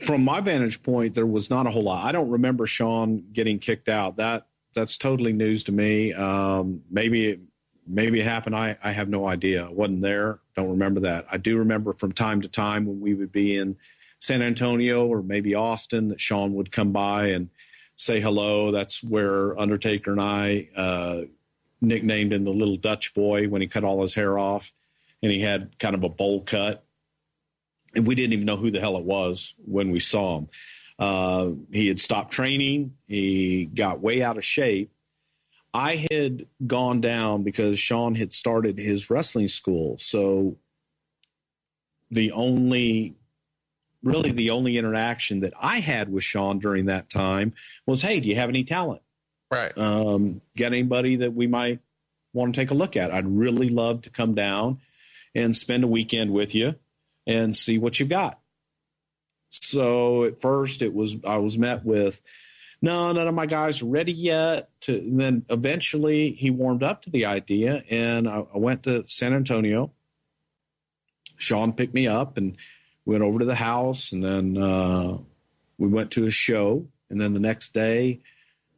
From 0.00 0.22
my 0.22 0.42
vantage 0.42 0.82
point, 0.82 1.14
there 1.14 1.24
was 1.24 1.48
not 1.48 1.66
a 1.66 1.70
whole 1.70 1.84
lot. 1.84 2.04
I 2.04 2.12
don't 2.12 2.28
remember 2.28 2.66
Shawn 2.66 3.28
getting 3.32 3.60
kicked 3.60 3.88
out. 3.88 4.18
That 4.18 4.46
that's 4.74 4.98
totally 4.98 5.32
news 5.32 5.64
to 5.64 5.72
me. 5.72 6.12
Um, 6.12 6.82
maybe 6.90 7.40
maybe 7.86 8.20
it 8.20 8.24
happened. 8.24 8.54
I, 8.54 8.76
I 8.84 8.92
have 8.92 9.08
no 9.08 9.26
idea. 9.26 9.68
I 9.68 9.70
wasn't 9.70 10.02
there. 10.02 10.40
Don't 10.54 10.72
remember 10.72 11.00
that. 11.00 11.24
I 11.32 11.38
do 11.38 11.60
remember 11.60 11.94
from 11.94 12.12
time 12.12 12.42
to 12.42 12.48
time 12.48 12.84
when 12.84 13.00
we 13.00 13.14
would 13.14 13.32
be 13.32 13.56
in 13.56 13.78
San 14.18 14.42
Antonio 14.42 15.06
or 15.06 15.22
maybe 15.22 15.54
Austin 15.54 16.08
that 16.08 16.20
Shawn 16.20 16.52
would 16.56 16.70
come 16.70 16.92
by 16.92 17.28
and 17.28 17.48
say 18.00 18.18
hello. 18.18 18.70
That's 18.70 19.04
where 19.04 19.58
Undertaker 19.58 20.10
and 20.10 20.20
I 20.20 20.68
uh, 20.74 21.20
nicknamed 21.82 22.32
him 22.32 22.44
the 22.44 22.50
little 22.50 22.78
Dutch 22.78 23.12
boy 23.12 23.46
when 23.48 23.60
he 23.60 23.68
cut 23.68 23.84
all 23.84 24.00
his 24.00 24.14
hair 24.14 24.38
off 24.38 24.72
and 25.22 25.30
he 25.30 25.40
had 25.40 25.78
kind 25.78 25.94
of 25.94 26.02
a 26.02 26.08
bowl 26.08 26.40
cut. 26.40 26.82
And 27.94 28.06
we 28.06 28.14
didn't 28.14 28.32
even 28.32 28.46
know 28.46 28.56
who 28.56 28.70
the 28.70 28.80
hell 28.80 28.96
it 28.96 29.04
was 29.04 29.54
when 29.58 29.90
we 29.90 30.00
saw 30.00 30.38
him. 30.38 30.48
Uh, 30.98 31.50
he 31.72 31.88
had 31.88 32.00
stopped 32.00 32.32
training. 32.32 32.94
He 33.06 33.66
got 33.66 34.00
way 34.00 34.22
out 34.22 34.38
of 34.38 34.44
shape. 34.44 34.92
I 35.74 36.06
had 36.10 36.46
gone 36.66 37.02
down 37.02 37.42
because 37.42 37.78
Shawn 37.78 38.14
had 38.14 38.32
started 38.32 38.78
his 38.78 39.10
wrestling 39.10 39.48
school. 39.48 39.98
So 39.98 40.56
the 42.10 42.32
only 42.32 43.14
really 44.02 44.32
the 44.32 44.50
only 44.50 44.78
interaction 44.78 45.40
that 45.40 45.54
I 45.60 45.80
had 45.80 46.10
with 46.10 46.24
Shawn 46.24 46.58
during 46.58 46.86
that 46.86 47.10
time 47.10 47.54
was, 47.86 48.02
Hey, 48.02 48.20
do 48.20 48.28
you 48.28 48.36
have 48.36 48.48
any 48.48 48.64
talent? 48.64 49.02
Right. 49.50 49.76
Um, 49.76 50.40
get 50.56 50.72
anybody 50.72 51.16
that 51.16 51.34
we 51.34 51.46
might 51.46 51.80
want 52.32 52.54
to 52.54 52.60
take 52.60 52.70
a 52.70 52.74
look 52.74 52.96
at? 52.96 53.10
I'd 53.10 53.26
really 53.26 53.68
love 53.68 54.02
to 54.02 54.10
come 54.10 54.34
down 54.34 54.80
and 55.34 55.54
spend 55.54 55.84
a 55.84 55.88
weekend 55.88 56.32
with 56.32 56.54
you 56.54 56.76
and 57.26 57.54
see 57.54 57.78
what 57.78 57.98
you've 57.98 58.08
got. 58.08 58.40
So 59.50 60.24
at 60.24 60.40
first 60.40 60.82
it 60.82 60.94
was, 60.94 61.16
I 61.26 61.38
was 61.38 61.58
met 61.58 61.84
with, 61.84 62.22
no, 62.82 63.12
none 63.12 63.26
of 63.26 63.34
my 63.34 63.46
guys 63.46 63.82
are 63.82 63.86
ready 63.86 64.12
yet. 64.12 64.70
To, 64.82 64.96
and 64.96 65.20
then 65.20 65.44
eventually 65.50 66.30
he 66.30 66.50
warmed 66.50 66.82
up 66.82 67.02
to 67.02 67.10
the 67.10 67.26
idea 67.26 67.82
and 67.90 68.28
I, 68.28 68.38
I 68.54 68.58
went 68.58 68.84
to 68.84 69.06
San 69.06 69.34
Antonio. 69.34 69.92
Shawn 71.36 71.72
picked 71.72 71.94
me 71.94 72.06
up 72.06 72.36
and 72.36 72.56
went 73.10 73.24
over 73.24 73.40
to 73.40 73.44
the 73.44 73.56
house 73.56 74.12
and 74.12 74.22
then 74.22 74.56
uh, 74.56 75.18
we 75.78 75.88
went 75.88 76.12
to 76.12 76.26
a 76.26 76.30
show. 76.30 76.86
And 77.10 77.20
then 77.20 77.34
the 77.34 77.40
next 77.40 77.74
day 77.74 78.20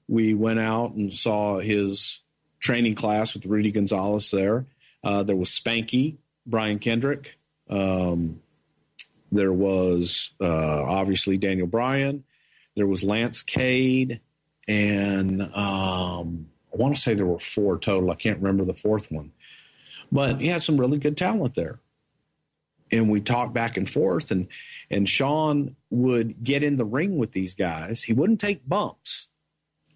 we 0.09 0.32
went 0.32 0.59
out 0.59 0.92
and 0.92 1.12
saw 1.12 1.59
his 1.59 2.22
training 2.59 2.94
class 2.94 3.34
with 3.34 3.44
Rudy 3.44 3.72
Gonzalez 3.72 4.30
there. 4.30 4.64
Uh, 5.04 5.22
there 5.22 5.36
was 5.36 5.50
Spanky, 5.50 6.16
Brian 6.46 6.78
Kendrick. 6.78 7.36
Um, 7.68 8.40
there 9.30 9.52
was 9.52 10.32
uh, 10.40 10.82
obviously 10.82 11.36
Daniel 11.36 11.66
Bryan. 11.66 12.24
There 12.74 12.86
was 12.86 13.04
Lance 13.04 13.42
Cade. 13.42 14.22
And 14.66 15.42
um, 15.42 16.46
I 16.72 16.76
want 16.78 16.94
to 16.94 17.00
say 17.02 17.12
there 17.12 17.26
were 17.26 17.38
four 17.38 17.78
total. 17.78 18.10
I 18.10 18.14
can't 18.14 18.38
remember 18.38 18.64
the 18.64 18.72
fourth 18.72 19.12
one. 19.12 19.30
But 20.10 20.40
he 20.40 20.46
had 20.46 20.62
some 20.62 20.78
really 20.78 20.98
good 20.98 21.18
talent 21.18 21.54
there 21.54 21.80
and 22.93 23.10
we 23.10 23.20
talked 23.20 23.55
back 23.55 23.77
and 23.77 23.89
forth 23.89 24.31
and 24.31 24.48
and 24.90 25.09
Shawn 25.09 25.77
would 25.90 26.43
get 26.43 26.62
in 26.62 26.77
the 26.77 26.85
ring 26.85 27.16
with 27.16 27.32
these 27.32 27.55
guys. 27.55 28.02
He 28.02 28.12
wouldn't 28.12 28.40
take 28.40 28.69
bumps, 28.69 29.28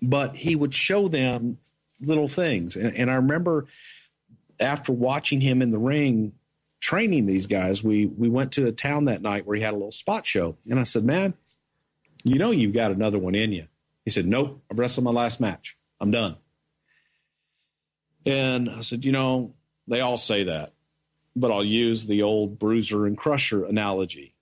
but 0.01 0.37
he 0.37 0.57
would 0.57 0.73
show 0.73 1.09
them 1.09 1.59
little 2.01 2.29
things. 2.29 2.77
And, 2.77 2.97
and 2.97 3.11
I 3.11 3.17
remember 3.17 3.67
after 4.61 4.93
watching 4.93 5.41
him 5.41 5.61
in 5.61 5.71
the 5.71 5.79
ring 5.79 6.33
training 6.81 7.27
these 7.27 7.47
guys, 7.47 7.85
we 7.85 8.07
we 8.07 8.29
went 8.29 8.53
to 8.53 8.67
a 8.67 8.73
town 8.73 9.07
that 9.07 9.23
night 9.23 9.47
where 9.47 9.57
he 9.57 9.63
had 9.63 9.75
a 9.75 9.77
little 9.77 9.93
spot 9.93 10.25
show. 10.25 10.57
And 10.71 10.81
I 10.81 10.85
said, 10.85 11.05
Man, 11.05 11.35
you 12.25 12.39
know 12.39 12.51
you've 12.51 12.75
got 12.75 12.91
another 12.91 13.19
one 13.19 13.35
in 13.35 13.53
you. 13.53 13.67
He 14.05 14.11
said, 14.11 14.27
Nope, 14.27 14.63
I've 14.71 14.79
wrestled 14.79 15.05
my 15.05 15.11
last 15.11 15.41
match. 15.41 15.77
I'm 16.01 16.11
done. 16.11 16.37
And 18.25 18.69
I 18.69 18.81
said, 18.81 19.05
you 19.05 19.13
know, 19.13 19.55
they 19.87 20.01
all 20.01 20.17
say 20.17 20.45
that 20.45 20.73
but 21.37 21.53
I'll 21.53 21.65
use 21.65 22.07
the 22.07 22.23
old 22.23 22.59
bruiser 22.59 23.07
and 23.07 23.17
crusher 23.17 23.65
analogy. 23.65 24.35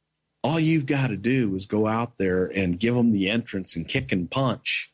All 0.42 0.60
you've 0.60 0.86
got 0.86 1.08
to 1.08 1.16
do 1.16 1.54
is 1.56 1.66
go 1.66 1.86
out 1.86 2.16
there 2.16 2.46
and 2.46 2.78
give 2.78 2.94
them 2.94 3.12
the 3.12 3.30
entrance 3.30 3.76
and 3.76 3.88
kick 3.88 4.12
and 4.12 4.30
punch 4.30 4.92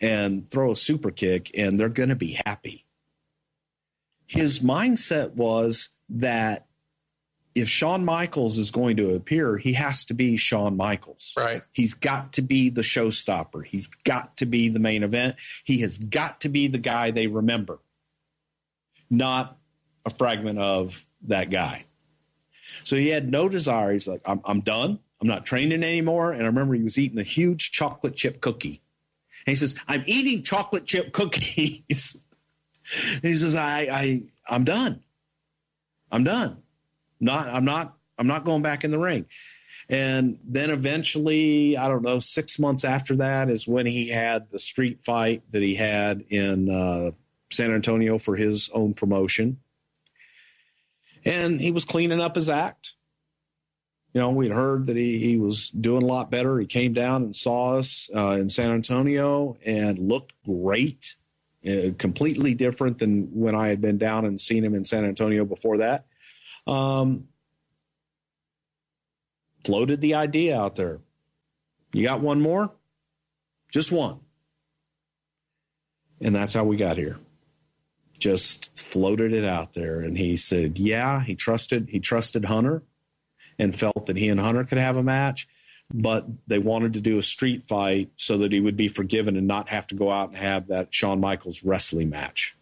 and 0.00 0.50
throw 0.50 0.72
a 0.72 0.76
super 0.76 1.10
kick, 1.10 1.50
and 1.56 1.78
they're 1.78 1.88
going 1.88 2.08
to 2.08 2.16
be 2.16 2.38
happy. 2.44 2.84
His 4.26 4.60
mindset 4.60 5.34
was 5.34 5.90
that 6.10 6.66
if 7.54 7.68
Shawn 7.68 8.04
Michaels 8.04 8.58
is 8.58 8.70
going 8.70 8.96
to 8.96 9.14
appear, 9.14 9.56
he 9.56 9.74
has 9.74 10.06
to 10.06 10.14
be 10.14 10.36
Shawn 10.36 10.76
Michaels. 10.76 11.34
Right. 11.36 11.62
He's 11.72 11.94
got 11.94 12.34
to 12.34 12.42
be 12.42 12.70
the 12.70 12.82
showstopper. 12.82 13.64
He's 13.64 13.88
got 13.88 14.38
to 14.38 14.46
be 14.46 14.70
the 14.70 14.80
main 14.80 15.02
event. 15.02 15.36
He 15.64 15.82
has 15.82 15.98
got 15.98 16.40
to 16.40 16.48
be 16.48 16.68
the 16.68 16.78
guy 16.78 17.10
they 17.10 17.26
remember, 17.26 17.78
not 19.08 19.56
a 20.04 20.10
fragment 20.10 20.58
of 20.58 21.04
that 21.24 21.50
guy. 21.50 21.84
So 22.84 22.96
he 22.96 23.08
had 23.08 23.30
no 23.30 23.48
desire. 23.48 23.92
He's 23.92 24.08
like, 24.08 24.22
I'm, 24.24 24.40
I'm 24.44 24.60
done. 24.60 24.98
I'm 25.20 25.28
not 25.28 25.46
training 25.46 25.82
anymore. 25.82 26.32
And 26.32 26.42
I 26.42 26.46
remember 26.46 26.74
he 26.74 26.82
was 26.82 26.98
eating 26.98 27.18
a 27.18 27.24
huge 27.24 27.70
chocolate 27.72 28.16
chip 28.16 28.40
cookie. 28.40 28.82
And 29.46 29.52
he 29.52 29.54
says, 29.54 29.74
I'm 29.86 30.02
eating 30.06 30.42
chocolate 30.42 30.86
chip 30.86 31.12
cookies. 31.12 32.20
he 33.22 33.34
says, 33.34 33.54
I, 33.54 33.88
I, 33.90 34.22
I'm 34.48 34.64
done. 34.64 35.02
I'm 36.10 36.24
done. 36.24 36.62
Not, 37.20 37.48
I'm 37.48 37.64
not, 37.64 37.96
I'm 38.18 38.26
not 38.26 38.44
going 38.44 38.62
back 38.62 38.84
in 38.84 38.90
the 38.90 38.98
ring. 38.98 39.26
And 39.88 40.38
then 40.44 40.70
eventually, 40.70 41.76
I 41.76 41.88
don't 41.88 42.02
know, 42.02 42.20
six 42.20 42.58
months 42.58 42.84
after 42.84 43.16
that 43.16 43.50
is 43.50 43.68
when 43.68 43.86
he 43.86 44.08
had 44.08 44.48
the 44.50 44.58
street 44.58 45.02
fight 45.02 45.42
that 45.50 45.62
he 45.62 45.74
had 45.74 46.24
in 46.30 46.70
uh, 46.70 47.10
San 47.50 47.72
Antonio 47.72 48.18
for 48.18 48.34
his 48.36 48.70
own 48.72 48.94
promotion. 48.94 49.58
And 51.24 51.60
he 51.60 51.70
was 51.70 51.84
cleaning 51.84 52.20
up 52.20 52.34
his 52.34 52.50
act. 52.50 52.94
You 54.12 54.20
know, 54.20 54.30
we'd 54.30 54.52
heard 54.52 54.86
that 54.86 54.96
he, 54.96 55.18
he 55.18 55.38
was 55.38 55.70
doing 55.70 56.02
a 56.02 56.06
lot 56.06 56.30
better. 56.30 56.58
He 56.58 56.66
came 56.66 56.92
down 56.92 57.24
and 57.24 57.34
saw 57.34 57.78
us 57.78 58.08
uh, 58.14 58.36
in 58.38 58.48
San 58.48 58.70
Antonio 58.70 59.56
and 59.66 59.98
looked 59.98 60.32
great, 60.44 61.16
uh, 61.66 61.90
completely 61.98 62.54
different 62.54 62.98
than 62.98 63.30
when 63.32 63.56
I 63.56 63.68
had 63.68 63.80
been 63.80 63.98
down 63.98 64.24
and 64.24 64.40
seen 64.40 64.62
him 64.62 64.74
in 64.74 64.84
San 64.84 65.04
Antonio 65.04 65.44
before 65.44 65.78
that. 65.78 66.06
Um, 66.66 67.28
floated 69.64 70.00
the 70.00 70.14
idea 70.14 70.60
out 70.60 70.76
there. 70.76 71.00
You 71.92 72.06
got 72.06 72.20
one 72.20 72.40
more? 72.40 72.72
Just 73.72 73.90
one. 73.90 74.20
And 76.20 76.34
that's 76.34 76.54
how 76.54 76.64
we 76.64 76.76
got 76.76 76.96
here. 76.96 77.18
Just 78.24 78.80
floated 78.80 79.34
it 79.34 79.44
out 79.44 79.74
there. 79.74 80.00
And 80.00 80.16
he 80.16 80.36
said, 80.36 80.78
yeah, 80.78 81.22
he 81.22 81.34
trusted, 81.34 81.90
he 81.90 82.00
trusted 82.00 82.42
Hunter 82.42 82.82
and 83.58 83.78
felt 83.78 84.06
that 84.06 84.16
he 84.16 84.30
and 84.30 84.40
Hunter 84.40 84.64
could 84.64 84.78
have 84.78 84.96
a 84.96 85.02
match, 85.02 85.46
but 85.92 86.24
they 86.46 86.58
wanted 86.58 86.94
to 86.94 87.02
do 87.02 87.18
a 87.18 87.22
street 87.22 87.64
fight 87.64 88.12
so 88.16 88.38
that 88.38 88.50
he 88.50 88.60
would 88.60 88.78
be 88.78 88.88
forgiven 88.88 89.36
and 89.36 89.46
not 89.46 89.68
have 89.68 89.88
to 89.88 89.94
go 89.94 90.10
out 90.10 90.30
and 90.30 90.38
have 90.38 90.68
that 90.68 90.94
Shawn 90.94 91.20
Michaels 91.20 91.64
wrestling 91.64 92.08
match. 92.08 92.56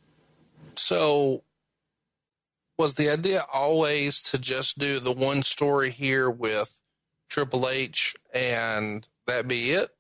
So 0.75 1.45
was 2.77 2.95
the 2.95 3.11
idea 3.11 3.43
always 3.53 4.21
to 4.33 4.39
just 4.39 4.81
do 4.81 4.99
the 4.99 5.13
one 5.13 5.45
story 5.45 5.91
here 5.91 6.29
with 6.29 6.77
Triple 7.29 7.69
H 7.69 8.17
and 8.35 9.07
that 9.29 9.47
be 9.47 9.71
it? 9.71 9.91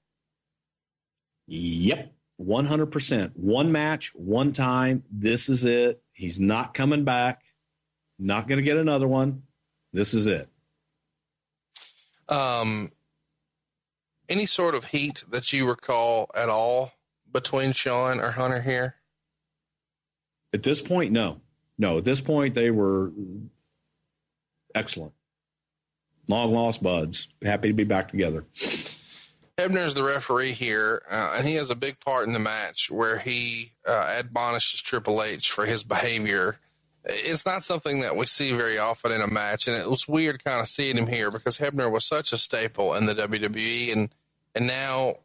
Yep. 1.47 2.13
100%. 2.41 3.33
One 3.37 3.73
match, 3.73 4.13
one 4.15 4.53
time. 4.53 5.05
This 5.11 5.49
is 5.49 5.65
it. 5.65 6.03
He's 6.13 6.41
not 6.41 6.75
coming 6.75 7.05
back. 7.05 7.43
Not 8.19 8.49
going 8.49 8.59
to 8.59 8.63
get 8.63 8.77
another 8.77 9.09
one. 9.09 9.43
This 9.93 10.15
is 10.15 10.27
it. 10.27 10.49
Um, 12.29 12.91
any 14.29 14.47
sort 14.47 14.75
of 14.75 14.85
heat 14.85 15.25
that 15.31 15.53
you 15.53 15.69
recall 15.69 16.31
at 16.35 16.49
all 16.49 16.93
between 17.31 17.73
Shawn 17.73 18.21
or 18.21 18.31
Hunter 18.31 18.63
here? 18.63 18.95
At 20.55 20.63
this 20.63 20.81
point, 20.81 21.13
no. 21.13 21.41
No, 21.79 21.99
at 21.99 22.05
this 22.05 22.21
point, 22.21 22.55
they 22.55 22.71
were 22.71 23.13
excellent. 24.75 25.13
Long 26.29 26.53
lost 26.53 26.83
buds. 26.83 27.29
Happy 27.43 27.69
to 27.69 27.75
be 27.75 27.85
back 27.85 28.11
together. 28.11 28.47
Hebner's 29.59 29.95
the 29.95 30.03
referee 30.03 30.53
here, 30.53 31.03
uh, 31.11 31.35
and 31.37 31.47
he 31.47 31.55
has 31.57 31.71
a 31.71 31.77
big 31.77 32.01
part 32.01 32.27
in 32.27 32.33
the 32.33 32.39
match 32.39 32.91
where 32.91 33.19
he 33.19 33.73
uh, 33.87 34.15
admonishes 34.19 34.81
Triple 34.81 35.23
H 35.23 35.51
for 35.51 35.67
his 35.67 35.85
behavior. 35.85 36.59
It's 37.05 37.45
not 37.45 37.63
something 37.63 38.01
that 38.01 38.17
we 38.17 38.27
see 38.27 38.53
very 38.53 38.79
often 38.79 39.13
in 39.13 39.21
a 39.21 39.27
match, 39.27 39.69
and 39.69 39.77
it 39.77 39.89
was 39.89 40.09
weird 40.09 40.43
kind 40.43 40.61
of 40.61 40.69
seeing 40.69 40.97
him 40.97 41.07
here 41.07 41.31
because 41.31 41.59
Hebner 41.59 41.91
was 41.91 42.07
such 42.07 42.33
a 42.33 42.39
staple 42.39 42.95
in 42.95 43.07
the 43.07 43.15
WWE, 43.15 43.93
and 43.93 44.09
and 44.55 44.67
now 44.67 45.17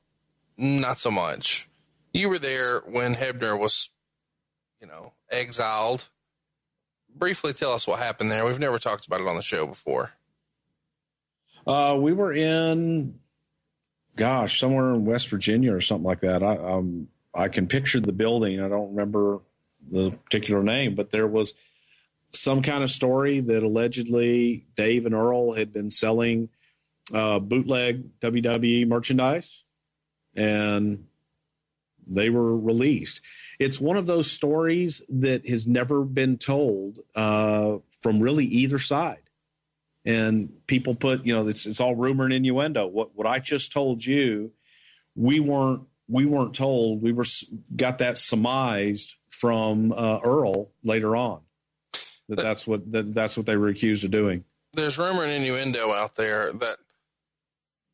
not 0.58 0.98
so 0.98 1.12
much. 1.12 1.70
You 2.14 2.30
were 2.30 2.40
there 2.40 2.80
when 2.80 3.16
Hebner 3.16 3.58
was, 3.58 3.92
you 4.82 4.88
know, 4.88 5.14
exiled. 5.32 6.10
Briefly 7.16 7.54
tell 7.54 7.74
us 7.74 7.88
what 7.88 8.00
happened 8.00 8.32
there. 8.32 8.46
We've 8.46 8.60
never 8.60 8.80
talked 8.80 9.06
about 9.08 9.22
it 9.22 9.28
on 9.28 9.36
the 9.36 9.42
show 9.42 9.68
before. 9.68 10.12
Uh, 11.66 11.98
we 12.00 12.14
were 12.14 12.34
in, 12.34 13.20
gosh, 14.18 14.60
somewhere 14.60 14.94
in 14.94 15.06
West 15.06 15.30
Virginia 15.30 15.74
or 15.74 15.80
something 15.80 16.06
like 16.06 16.22
that. 16.22 16.44
I 16.44 16.58
um, 16.58 17.08
I 17.34 17.48
can 17.48 17.68
picture 17.68 18.02
the 18.02 18.12
building. 18.12 18.60
I 18.60 18.68
don't 18.68 18.90
remember 18.90 19.40
the 19.90 20.12
particular 20.12 20.64
name, 20.64 20.96
but 20.96 21.12
there 21.12 21.28
was 21.28 21.54
some 22.30 22.62
kind 22.62 22.84
of 22.84 22.92
story 22.92 23.40
that 23.40 23.64
allegedly 23.64 24.66
Dave 24.76 25.06
and 25.06 25.16
Earl 25.16 25.54
had 25.54 25.72
been 25.72 25.90
selling 25.90 26.50
uh, 27.14 27.40
bootleg 27.40 28.20
WWE 28.20 28.88
merchandise, 28.88 29.64
and 30.36 31.06
they 32.08 32.30
were 32.30 32.58
released. 32.58 33.22
It's 33.60 33.80
one 33.80 33.98
of 33.98 34.06
those 34.06 34.30
stories 34.30 35.04
that 35.10 35.48
has 35.48 35.68
never 35.68 36.04
been 36.04 36.38
told 36.38 37.00
uh, 37.16 37.78
from 38.02 38.20
really 38.20 38.46
either 38.46 38.80
side 38.80 39.27
and 40.08 40.50
people 40.66 40.96
put 40.96 41.26
you 41.26 41.36
know 41.36 41.48
it's, 41.48 41.68
it's 41.68 41.82
all 41.82 41.94
rumor 41.94 42.24
and 42.24 42.34
innuendo. 42.34 42.88
What 42.88 43.16
what 43.16 43.28
i 43.28 43.38
just 43.40 43.74
told 43.74 44.04
you 44.04 44.52
we 45.16 45.40
weren't 45.40 45.84
we 46.08 46.26
weren't 46.26 46.56
told. 46.56 47.02
We 47.02 47.12
were 47.12 47.26
got 47.76 48.00
that 48.00 48.18
surmised 48.18 49.16
from 49.30 49.92
uh, 49.92 50.20
earl 50.24 50.72
later 50.84 51.16
on 51.16 51.42
that 52.30 52.40
that's 52.40 52.66
what 52.66 52.90
that, 52.92 53.14
that's 53.14 53.36
what 53.36 53.46
they 53.46 53.58
were 53.58 53.68
accused 53.68 54.06
of 54.06 54.12
doing. 54.12 54.46
There's 54.74 54.98
rumor 54.98 55.24
and 55.24 55.34
innuendo 55.34 55.92
out 55.92 56.16
there 56.16 56.52
that 56.54 56.78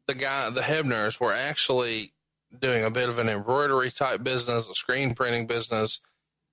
the 0.08 0.16
guy 0.16 0.50
the 0.52 0.62
hebners 0.62 1.20
were 1.20 1.34
actually 1.34 2.12
doing 2.58 2.84
a 2.84 2.92
bit 2.92 3.10
of 3.10 3.18
an 3.18 3.30
embroidery 3.30 3.90
type 3.90 4.24
business 4.24 4.70
a 4.70 4.74
screen 4.74 5.16
printing 5.16 5.48
business 5.48 6.02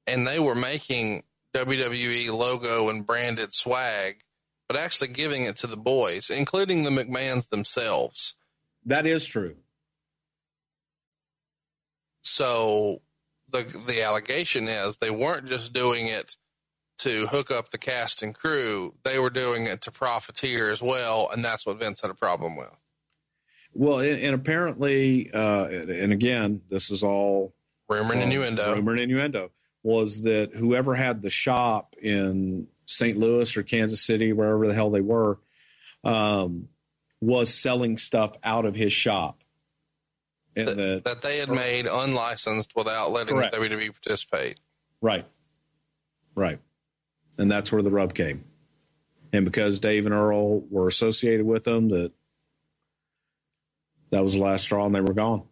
and 0.07 0.27
they 0.27 0.39
were 0.39 0.55
making 0.55 1.23
wwe 1.53 2.33
logo 2.33 2.89
and 2.89 3.07
branded 3.07 3.53
swag 3.53 4.15
but 4.71 4.79
actually 4.79 5.09
giving 5.09 5.47
it 5.47 5.57
to 5.57 5.67
the 5.67 5.77
boys, 5.77 6.31
including 6.31 6.85
the 6.85 6.91
McMahons 6.91 7.49
themselves. 7.49 8.37
That 8.87 9.05
is 9.05 9.27
true. 9.27 9.57
So 12.23 13.03
the 13.51 13.63
the 13.89 14.05
allegation 14.05 14.69
is 14.69 14.99
they 14.99 15.11
weren't 15.11 15.47
just 15.49 15.73
doing 15.73 16.07
it 16.07 16.37
to 16.99 17.27
hook 17.27 17.51
up 17.51 17.71
the 17.71 17.79
cast 17.79 18.23
and 18.23 18.33
crew; 18.33 18.95
they 19.03 19.19
were 19.19 19.31
doing 19.31 19.67
it 19.67 19.81
to 19.83 19.91
profiteer 19.91 20.71
as 20.71 20.81
well, 20.81 21.29
and 21.33 21.45
that's 21.45 21.67
what 21.67 21.81
Vince 21.81 22.03
had 22.03 22.13
a 22.13 22.15
problem 22.15 22.55
with. 22.55 22.71
Well, 23.75 23.99
and, 23.99 24.23
and 24.23 24.37
apparently, 24.37 25.33
uh, 25.33 25.67
and 25.67 26.13
again, 26.13 26.61
this 26.69 26.93
is 26.93 27.03
all 27.03 27.55
rumor 27.89 28.13
and 28.13 28.23
innuendo. 28.23 28.77
Rumor 28.77 28.93
and 28.93 29.01
innuendo 29.01 29.51
was 29.83 30.23
that 30.23 30.55
whoever 30.55 30.95
had 30.95 31.23
the 31.23 31.31
shop 31.31 31.97
in 32.01 32.69
St. 32.91 33.17
Louis 33.17 33.57
or 33.57 33.63
Kansas 33.63 34.03
City, 34.03 34.33
wherever 34.33 34.67
the 34.67 34.75
hell 34.75 34.91
they 34.91 35.01
were, 35.01 35.39
um, 36.05 36.69
was 37.21 37.53
selling 37.53 37.99
stuff 37.99 38.37
out 38.43 38.65
of 38.65 38.75
his 38.75 38.93
shop. 38.93 39.43
The, 40.55 41.01
that 41.05 41.23
they 41.23 41.39
had 41.39 41.49
made 41.49 41.87
unlicensed 41.87 42.73
without 42.75 43.13
letting 43.13 43.37
correct. 43.37 43.55
the 43.55 43.61
WWE 43.61 43.93
participate. 43.93 44.61
Right. 45.01 45.25
Right. 46.35 46.59
And 47.39 47.51
that's 47.51 47.73
where 47.73 47.83
the 47.83 47.91
rub 47.91 48.13
came. 48.13 48.45
And 49.33 49.45
because 49.45 49.81
Dave 49.81 50.07
and 50.07 50.15
Earl 50.15 50.61
were 50.69 50.89
associated 50.89 51.47
with 51.47 51.65
them, 51.65 51.91
that 51.91 52.13
that 54.11 54.23
was 54.25 54.35
the 54.35 54.41
last 54.41 54.65
straw 54.65 54.85
and 54.85 54.95
they 54.95 55.01
were 55.01 55.15
gone. 55.15 55.45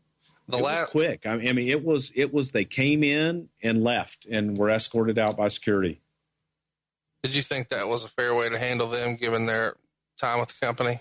The 0.48 0.58
last 0.58 0.90
quick. 0.90 1.26
I 1.26 1.36
mean, 1.36 1.68
it 1.68 1.84
was 1.84 2.10
it 2.14 2.32
was 2.32 2.50
they 2.50 2.64
came 2.64 3.04
in 3.04 3.48
and 3.62 3.84
left 3.84 4.26
and 4.30 4.56
were 4.56 4.70
escorted 4.70 5.18
out 5.18 5.36
by 5.36 5.48
security. 5.48 6.00
Did 7.22 7.34
you 7.34 7.42
think 7.42 7.68
that 7.68 7.88
was 7.88 8.04
a 8.04 8.08
fair 8.08 8.34
way 8.34 8.48
to 8.48 8.58
handle 8.58 8.86
them 8.86 9.16
given 9.16 9.46
their 9.46 9.74
time 10.18 10.40
with 10.40 10.48
the 10.48 10.66
company? 10.66 11.00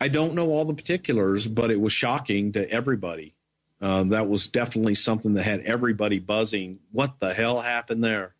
I 0.00 0.08
don't 0.08 0.34
know 0.34 0.50
all 0.50 0.64
the 0.64 0.74
particulars, 0.74 1.48
but 1.48 1.70
it 1.70 1.80
was 1.80 1.92
shocking 1.92 2.52
to 2.52 2.70
everybody. 2.70 3.34
Uh, 3.80 4.04
that 4.04 4.28
was 4.28 4.48
definitely 4.48 4.94
something 4.94 5.34
that 5.34 5.42
had 5.42 5.60
everybody 5.60 6.18
buzzing. 6.18 6.78
What 6.92 7.20
the 7.20 7.32
hell 7.32 7.60
happened 7.60 8.02
there? 8.02 8.34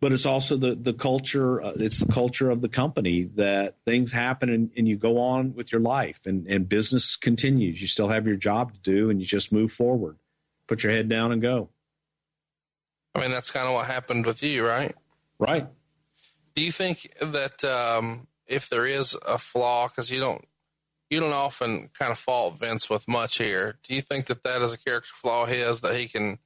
But 0.00 0.12
it's 0.12 0.26
also 0.26 0.56
the 0.56 0.76
the 0.76 0.92
culture. 0.92 1.60
Uh, 1.60 1.72
it's 1.74 2.00
the 2.00 2.12
culture 2.12 2.50
of 2.50 2.60
the 2.60 2.68
company 2.68 3.24
that 3.34 3.76
things 3.84 4.12
happen 4.12 4.48
and, 4.48 4.70
and 4.76 4.86
you 4.86 4.96
go 4.96 5.18
on 5.18 5.54
with 5.54 5.72
your 5.72 5.80
life 5.80 6.26
and, 6.26 6.46
and 6.46 6.68
business 6.68 7.16
continues. 7.16 7.80
You 7.80 7.88
still 7.88 8.08
have 8.08 8.26
your 8.28 8.36
job 8.36 8.74
to 8.74 8.80
do 8.80 9.10
and 9.10 9.20
you 9.20 9.26
just 9.26 9.52
move 9.52 9.72
forward. 9.72 10.16
Put 10.68 10.84
your 10.84 10.92
head 10.92 11.08
down 11.08 11.32
and 11.32 11.42
go. 11.42 11.68
I 13.14 13.20
mean, 13.20 13.30
that's 13.30 13.50
kind 13.50 13.66
of 13.66 13.74
what 13.74 13.86
happened 13.86 14.24
with 14.24 14.42
you, 14.44 14.66
right? 14.66 14.94
Right. 15.38 15.66
Do 16.54 16.64
you 16.64 16.72
think 16.72 17.12
that 17.20 17.62
um, 17.64 18.26
if 18.46 18.68
there 18.68 18.86
is 18.86 19.16
a 19.26 19.38
flaw, 19.38 19.88
because 19.88 20.10
you 20.10 20.20
don't 20.20 20.44
you 21.10 21.20
don't 21.20 21.32
often 21.32 21.88
kind 21.98 22.12
of 22.12 22.18
fault 22.18 22.58
Vince 22.58 22.90
with 22.90 23.08
much 23.08 23.38
here, 23.38 23.78
do 23.82 23.94
you 23.94 24.00
think 24.00 24.26
that 24.26 24.42
that 24.44 24.60
is 24.60 24.72
a 24.72 24.78
character 24.78 25.10
flaw 25.14 25.46
his 25.46 25.80
that 25.80 25.94
he 25.94 26.06
can 26.06 26.38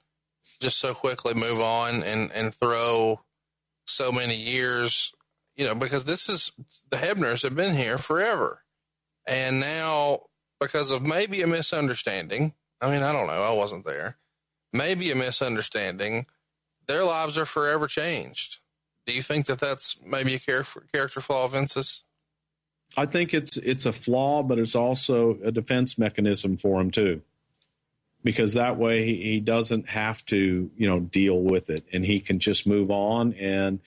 just 0.60 0.78
so 0.78 0.94
quickly 0.94 1.35
move 1.35 1.60
on 1.60 2.02
and 2.02 2.31
and 2.32 2.55
throw 2.55 3.20
so 3.86 4.12
many 4.12 4.36
years? 4.36 5.12
You 5.56 5.66
know, 5.66 5.74
because 5.74 6.05
this 6.05 6.28
is 6.28 6.52
the 6.90 6.97
Hebners 6.97 7.43
have 7.43 7.56
been 7.56 7.74
here 7.74 7.98
forever, 7.98 8.62
and 9.27 9.60
now 9.60 10.20
because 10.60 10.90
of 10.90 11.02
maybe 11.02 11.43
a 11.43 11.47
misunderstanding. 11.47 12.55
I 12.81 12.90
mean, 12.90 13.02
I 13.02 13.12
don't 13.12 13.28
know. 13.28 13.32
I 13.32 13.55
wasn't 13.55 13.85
there. 13.85 14.19
Maybe 14.73 15.10
a 15.12 15.14
misunderstanding 15.14 16.27
their 16.86 17.05
lives 17.05 17.39
are 17.39 17.47
forever 17.47 17.86
changed. 17.86 18.59
Do 19.06 19.14
you 19.14 19.22
think 19.22 19.46
that 19.46 19.58
that's 19.58 20.02
maybe 20.04 20.34
a 20.34 20.38
character 20.38 21.20
flaw 21.20 21.44
of 21.44 21.52
Vince's? 21.52 22.02
I 22.96 23.06
think 23.06 23.34
it's 23.34 23.56
it's 23.56 23.86
a 23.86 23.92
flaw, 23.92 24.42
but 24.42 24.58
it's 24.58 24.74
also 24.76 25.34
a 25.42 25.50
defense 25.50 25.98
mechanism 25.98 26.56
for 26.56 26.80
him 26.80 26.90
too, 26.90 27.22
because 28.22 28.54
that 28.54 28.76
way 28.76 29.04
he, 29.04 29.16
he 29.16 29.40
doesn't 29.40 29.88
have 29.88 30.24
to 30.26 30.70
you 30.76 30.88
know 30.88 31.00
deal 31.00 31.40
with 31.40 31.70
it, 31.70 31.84
and 31.92 32.04
he 32.04 32.20
can 32.20 32.38
just 32.38 32.66
move 32.66 32.90
on. 32.90 33.32
And 33.34 33.80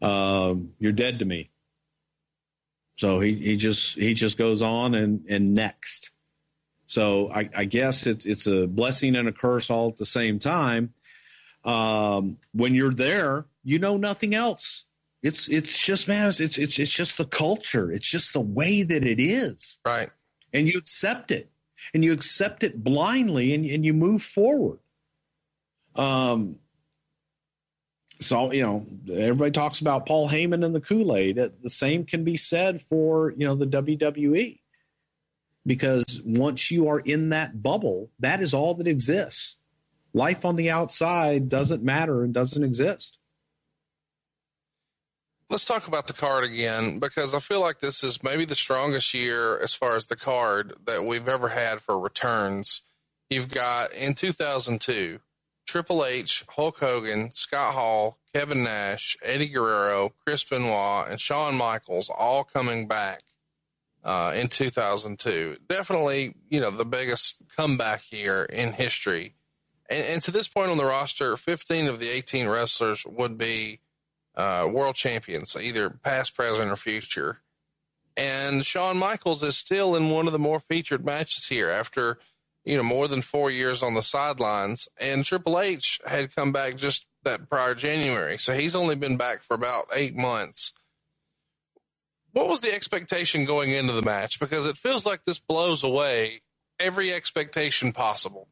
um, 0.00 0.72
you're 0.78 0.92
dead 0.92 1.18
to 1.20 1.24
me. 1.24 1.50
So 2.96 3.20
he, 3.20 3.34
he 3.34 3.56
just 3.56 3.98
he 3.98 4.14
just 4.14 4.38
goes 4.38 4.62
on 4.62 4.94
and 4.94 5.26
and 5.28 5.52
next. 5.52 6.10
So 6.86 7.30
I, 7.32 7.50
I 7.54 7.64
guess 7.64 8.06
it's 8.06 8.26
it's 8.26 8.46
a 8.46 8.66
blessing 8.66 9.16
and 9.16 9.28
a 9.28 9.32
curse 9.32 9.70
all 9.70 9.88
at 9.88 9.96
the 9.96 10.06
same 10.06 10.38
time. 10.38 10.94
Um, 11.64 12.38
when 12.52 12.74
you're 12.74 12.94
there, 12.94 13.44
you 13.66 13.80
know 13.80 13.96
nothing 13.96 14.32
else. 14.32 14.84
It's 15.24 15.48
it's 15.48 15.84
just 15.84 16.06
man, 16.06 16.28
it's 16.28 16.40
it's 16.40 16.78
it's 16.78 16.94
just 16.94 17.18
the 17.18 17.24
culture. 17.24 17.90
It's 17.90 18.08
just 18.08 18.32
the 18.32 18.40
way 18.40 18.84
that 18.84 19.04
it 19.04 19.20
is. 19.20 19.80
Right. 19.84 20.08
And 20.52 20.72
you 20.72 20.78
accept 20.78 21.32
it. 21.32 21.50
And 21.92 22.04
you 22.04 22.12
accept 22.12 22.62
it 22.62 22.82
blindly 22.82 23.54
and, 23.54 23.66
and 23.66 23.84
you 23.84 23.92
move 23.92 24.22
forward. 24.22 24.78
Um 25.96 26.60
so 28.20 28.52
you 28.52 28.62
know 28.62 28.86
everybody 29.12 29.50
talks 29.50 29.80
about 29.80 30.06
Paul 30.06 30.28
Heyman 30.28 30.64
and 30.64 30.74
the 30.74 30.80
Kool 30.80 31.16
Aid. 31.16 31.36
The 31.36 31.70
same 31.70 32.04
can 32.04 32.22
be 32.22 32.36
said 32.36 32.80
for 32.80 33.32
you 33.36 33.46
know 33.46 33.56
the 33.56 33.66
WWE, 33.66 34.60
because 35.66 36.22
once 36.24 36.70
you 36.70 36.88
are 36.88 37.00
in 37.00 37.30
that 37.30 37.60
bubble, 37.60 38.10
that 38.20 38.40
is 38.42 38.54
all 38.54 38.74
that 38.74 38.86
exists. 38.86 39.56
Life 40.14 40.44
on 40.44 40.54
the 40.54 40.70
outside 40.70 41.48
doesn't 41.48 41.82
matter 41.82 42.22
and 42.22 42.32
doesn't 42.32 42.62
exist. 42.62 43.18
Let's 45.48 45.64
talk 45.64 45.86
about 45.86 46.08
the 46.08 46.12
card 46.12 46.42
again 46.42 46.98
because 46.98 47.32
I 47.32 47.38
feel 47.38 47.60
like 47.60 47.78
this 47.78 48.02
is 48.02 48.20
maybe 48.22 48.44
the 48.44 48.56
strongest 48.56 49.14
year 49.14 49.56
as 49.60 49.74
far 49.74 49.94
as 49.94 50.06
the 50.06 50.16
card 50.16 50.74
that 50.86 51.04
we've 51.04 51.28
ever 51.28 51.48
had 51.48 51.80
for 51.80 52.00
returns. 52.00 52.82
You've 53.30 53.48
got 53.48 53.92
in 53.92 54.14
2002 54.14 55.20
Triple 55.64 56.04
H, 56.04 56.44
Hulk 56.48 56.78
Hogan, 56.78 57.30
Scott 57.30 57.74
Hall, 57.74 58.18
Kevin 58.34 58.64
Nash, 58.64 59.16
Eddie 59.22 59.48
Guerrero, 59.48 60.10
Chris 60.24 60.42
Benoit, 60.42 61.08
and 61.08 61.20
Shawn 61.20 61.56
Michaels 61.56 62.10
all 62.10 62.42
coming 62.42 62.88
back 62.88 63.20
uh, 64.04 64.32
in 64.34 64.48
2002. 64.48 65.58
Definitely, 65.68 66.34
you 66.48 66.60
know, 66.60 66.70
the 66.70 66.84
biggest 66.84 67.42
comeback 67.56 68.10
year 68.10 68.44
in 68.44 68.72
history. 68.72 69.34
And, 69.88 70.06
and, 70.06 70.22
to 70.22 70.32
this 70.32 70.48
point 70.48 70.70
on 70.70 70.76
the 70.76 70.84
roster, 70.84 71.36
15 71.36 71.86
of 71.86 72.00
the 72.00 72.08
18 72.10 72.48
wrestlers 72.48 73.06
would 73.06 73.38
be 73.38 73.78
uh, 74.36 74.68
world 74.70 74.94
champions, 74.94 75.56
either 75.60 75.90
past, 75.90 76.34
present, 76.34 76.70
or 76.70 76.76
future. 76.76 77.40
And 78.16 78.64
Shawn 78.64 78.96
Michaels 78.96 79.42
is 79.42 79.56
still 79.56 79.94
in 79.94 80.10
one 80.10 80.26
of 80.26 80.32
the 80.32 80.38
more 80.38 80.60
featured 80.60 81.04
matches 81.04 81.46
here 81.48 81.70
after– 81.70 82.18
you 82.66 82.76
know, 82.76 82.82
more 82.82 83.06
than 83.08 83.22
four 83.22 83.50
years 83.50 83.82
on 83.82 83.94
the 83.94 84.02
sidelines. 84.02 84.88
And 85.00 85.24
Triple 85.24 85.60
H 85.60 86.00
had 86.04 86.34
come 86.34 86.52
back 86.52 86.76
just 86.76 87.06
that 87.22 87.48
prior 87.48 87.74
January. 87.74 88.38
So 88.38 88.52
he's 88.52 88.74
only 88.74 88.96
been 88.96 89.16
back 89.16 89.42
for 89.42 89.54
about 89.54 89.84
eight 89.94 90.16
months. 90.16 90.72
What 92.32 92.48
was 92.48 92.60
the 92.60 92.74
expectation 92.74 93.46
going 93.46 93.70
into 93.70 93.92
the 93.92 94.02
match? 94.02 94.40
Because 94.40 94.66
it 94.66 94.76
feels 94.76 95.06
like 95.06 95.24
this 95.24 95.38
blows 95.38 95.84
away 95.84 96.40
every 96.78 97.12
expectation 97.12 97.92
possible. 97.92 98.48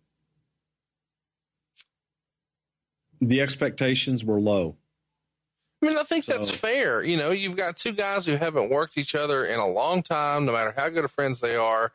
The 3.21 3.43
expectations 3.43 4.25
were 4.25 4.41
low. 4.41 4.77
I 5.85 5.89
mean, 5.89 5.99
I 5.99 6.03
think 6.03 6.25
so, 6.25 6.33
that's 6.33 6.51
fair. 6.51 7.03
You 7.03 7.17
know, 7.17 7.31
you've 7.31 7.57
got 7.57 7.77
two 7.77 7.93
guys 7.93 8.27
who 8.27 8.37
haven't 8.37 8.71
worked 8.71 8.99
each 8.99 9.15
other 9.15 9.45
in 9.45 9.59
a 9.59 9.69
long 9.69 10.03
time, 10.03 10.47
no 10.47 10.53
matter 10.53 10.75
how 10.77 10.89
good 10.89 11.05
of 11.05 11.11
friends 11.11 11.41
they 11.41 11.57
are 11.57 11.93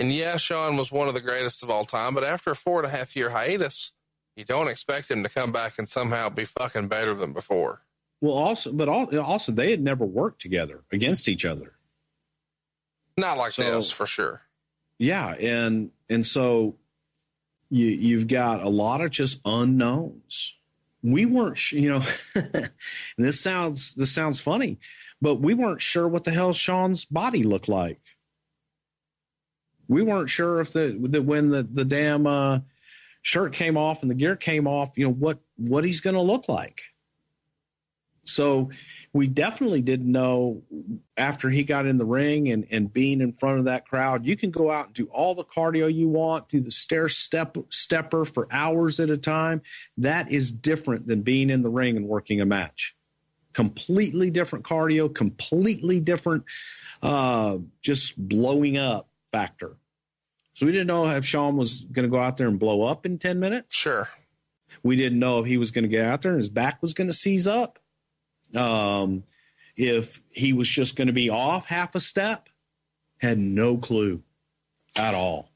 and 0.00 0.10
yeah, 0.10 0.38
Shawn 0.38 0.78
was 0.78 0.90
one 0.90 1.08
of 1.08 1.14
the 1.14 1.20
greatest 1.20 1.62
of 1.62 1.68
all 1.70 1.84
time, 1.84 2.14
but 2.14 2.24
after 2.24 2.50
a 2.50 2.56
four 2.56 2.82
and 2.82 2.90
a 2.90 2.96
half 2.96 3.14
year 3.14 3.28
hiatus, 3.28 3.92
you 4.34 4.44
don't 4.44 4.68
expect 4.68 5.10
him 5.10 5.22
to 5.24 5.28
come 5.28 5.52
back 5.52 5.78
and 5.78 5.88
somehow 5.88 6.30
be 6.30 6.46
fucking 6.46 6.88
better 6.88 7.14
than 7.14 7.34
before. 7.34 7.82
Well, 8.22 8.32
also, 8.32 8.72
but 8.72 8.88
also 8.88 9.52
they 9.52 9.70
had 9.70 9.82
never 9.82 10.06
worked 10.06 10.40
together 10.40 10.82
against 10.90 11.28
each 11.28 11.44
other. 11.44 11.74
Not 13.18 13.36
like 13.36 13.52
so, 13.52 13.62
this, 13.62 13.90
for 13.90 14.06
sure. 14.06 14.40
Yeah, 14.98 15.34
and 15.34 15.90
and 16.08 16.24
so 16.24 16.76
you 17.68 17.86
you've 17.86 18.26
got 18.26 18.62
a 18.62 18.68
lot 18.68 19.02
of 19.02 19.10
just 19.10 19.40
unknowns. 19.44 20.54
We 21.02 21.26
weren't, 21.26 21.72
you 21.72 21.90
know, 21.90 22.02
this 23.18 23.40
sounds 23.40 23.94
this 23.94 24.12
sounds 24.12 24.40
funny, 24.40 24.78
but 25.20 25.36
we 25.36 25.54
weren't 25.54 25.80
sure 25.80 26.06
what 26.06 26.24
the 26.24 26.30
hell 26.30 26.52
Shawn's 26.52 27.04
body 27.04 27.42
looked 27.42 27.68
like 27.68 28.00
we 29.90 30.02
weren't 30.02 30.30
sure 30.30 30.60
if 30.60 30.70
the, 30.70 30.96
that 31.10 31.22
when 31.22 31.48
the 31.48 31.64
the 31.64 31.84
damn 31.84 32.24
uh, 32.24 32.60
shirt 33.22 33.52
came 33.52 33.76
off 33.76 34.02
and 34.02 34.10
the 34.10 34.14
gear 34.14 34.36
came 34.36 34.68
off, 34.68 34.96
you 34.96 35.04
know 35.04 35.12
what 35.12 35.40
what 35.56 35.84
he's 35.84 36.00
going 36.00 36.14
to 36.14 36.22
look 36.22 36.48
like. 36.48 36.82
So 38.24 38.70
we 39.12 39.26
definitely 39.26 39.82
didn't 39.82 40.10
know 40.10 40.62
after 41.16 41.50
he 41.50 41.64
got 41.64 41.86
in 41.86 41.98
the 41.98 42.06
ring 42.06 42.48
and, 42.48 42.66
and 42.70 42.92
being 42.92 43.20
in 43.20 43.32
front 43.32 43.58
of 43.58 43.64
that 43.64 43.86
crowd. 43.86 44.26
You 44.26 44.36
can 44.36 44.50
go 44.50 44.70
out 44.70 44.86
and 44.86 44.94
do 44.94 45.06
all 45.06 45.34
the 45.34 45.44
cardio 45.44 45.92
you 45.92 46.08
want, 46.08 46.48
do 46.48 46.60
the 46.60 46.70
stair 46.70 47.08
step 47.08 47.56
stepper 47.70 48.24
for 48.24 48.46
hours 48.50 49.00
at 49.00 49.10
a 49.10 49.16
time. 49.16 49.62
That 49.98 50.30
is 50.30 50.52
different 50.52 51.08
than 51.08 51.22
being 51.22 51.50
in 51.50 51.62
the 51.62 51.70
ring 51.70 51.96
and 51.96 52.06
working 52.06 52.40
a 52.40 52.46
match. 52.46 52.94
Completely 53.52 54.30
different 54.30 54.64
cardio, 54.64 55.12
completely 55.12 55.98
different, 55.98 56.44
uh, 57.02 57.58
just 57.82 58.16
blowing 58.16 58.78
up 58.78 59.08
factor. 59.32 59.76
So 60.54 60.66
we 60.66 60.72
didn't 60.72 60.86
know 60.86 61.10
if 61.10 61.24
Shawn 61.24 61.56
was 61.56 61.84
going 61.84 62.04
to 62.04 62.10
go 62.10 62.20
out 62.20 62.36
there 62.36 62.46
and 62.46 62.60
blow 62.60 62.82
up 62.84 63.06
in 63.06 63.18
10 63.18 63.40
minutes. 63.40 63.74
Sure. 63.74 64.08
We 64.84 64.94
didn't 64.94 65.18
know 65.18 65.40
if 65.40 65.46
he 65.46 65.56
was 65.56 65.72
going 65.72 65.82
to 65.82 65.88
get 65.88 66.04
out 66.04 66.22
there 66.22 66.30
and 66.30 66.40
his 66.40 66.48
back 66.48 66.80
was 66.80 66.94
going 66.94 67.08
to 67.08 67.12
seize 67.12 67.48
up. 67.48 67.79
Um, 68.56 69.24
if 69.76 70.20
he 70.32 70.52
was 70.52 70.68
just 70.68 70.96
going 70.96 71.08
to 71.08 71.14
be 71.14 71.30
off 71.30 71.66
half 71.66 71.94
a 71.94 72.00
step, 72.00 72.48
had 73.18 73.38
no 73.38 73.76
clue 73.76 74.22
at 74.96 75.14
all. 75.14 75.50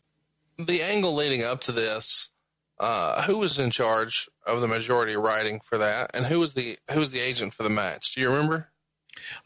The 0.58 0.82
angle 0.82 1.14
leading 1.14 1.42
up 1.42 1.62
to 1.62 1.72
this, 1.72 2.30
uh, 2.78 3.22
who 3.22 3.38
was 3.38 3.58
in 3.58 3.70
charge 3.70 4.28
of 4.46 4.60
the 4.60 4.68
majority 4.68 5.16
writing 5.16 5.60
for 5.60 5.78
that, 5.78 6.12
and 6.14 6.24
who 6.24 6.40
was 6.40 6.54
the 6.54 6.76
who 6.92 7.00
was 7.00 7.12
the 7.12 7.20
agent 7.20 7.54
for 7.54 7.62
the 7.62 7.70
match? 7.70 8.14
Do 8.14 8.20
you 8.20 8.30
remember? 8.30 8.68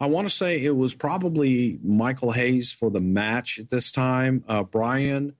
I 0.01 0.07
want 0.07 0.29
to 0.29 0.35
say 0.35 0.63
it 0.63 0.75
was 0.75 0.95
probably 0.95 1.79
Michael 1.83 2.33
Hayes 2.33 2.73
for 2.73 2.91
the 2.91 3.01
match 3.01 3.59
at 3.59 3.69
this 3.69 3.93
time. 3.93 4.45
Uh, 4.49 4.63
Brian 4.65 5.35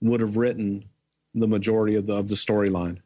would 0.00 0.20
have 0.20 0.36
written 0.36 0.84
the 1.34 1.48
majority 1.48 1.96
of 1.96 2.06
the 2.06 2.16
of 2.16 2.28
the 2.28 2.34
storyline. 2.34 2.98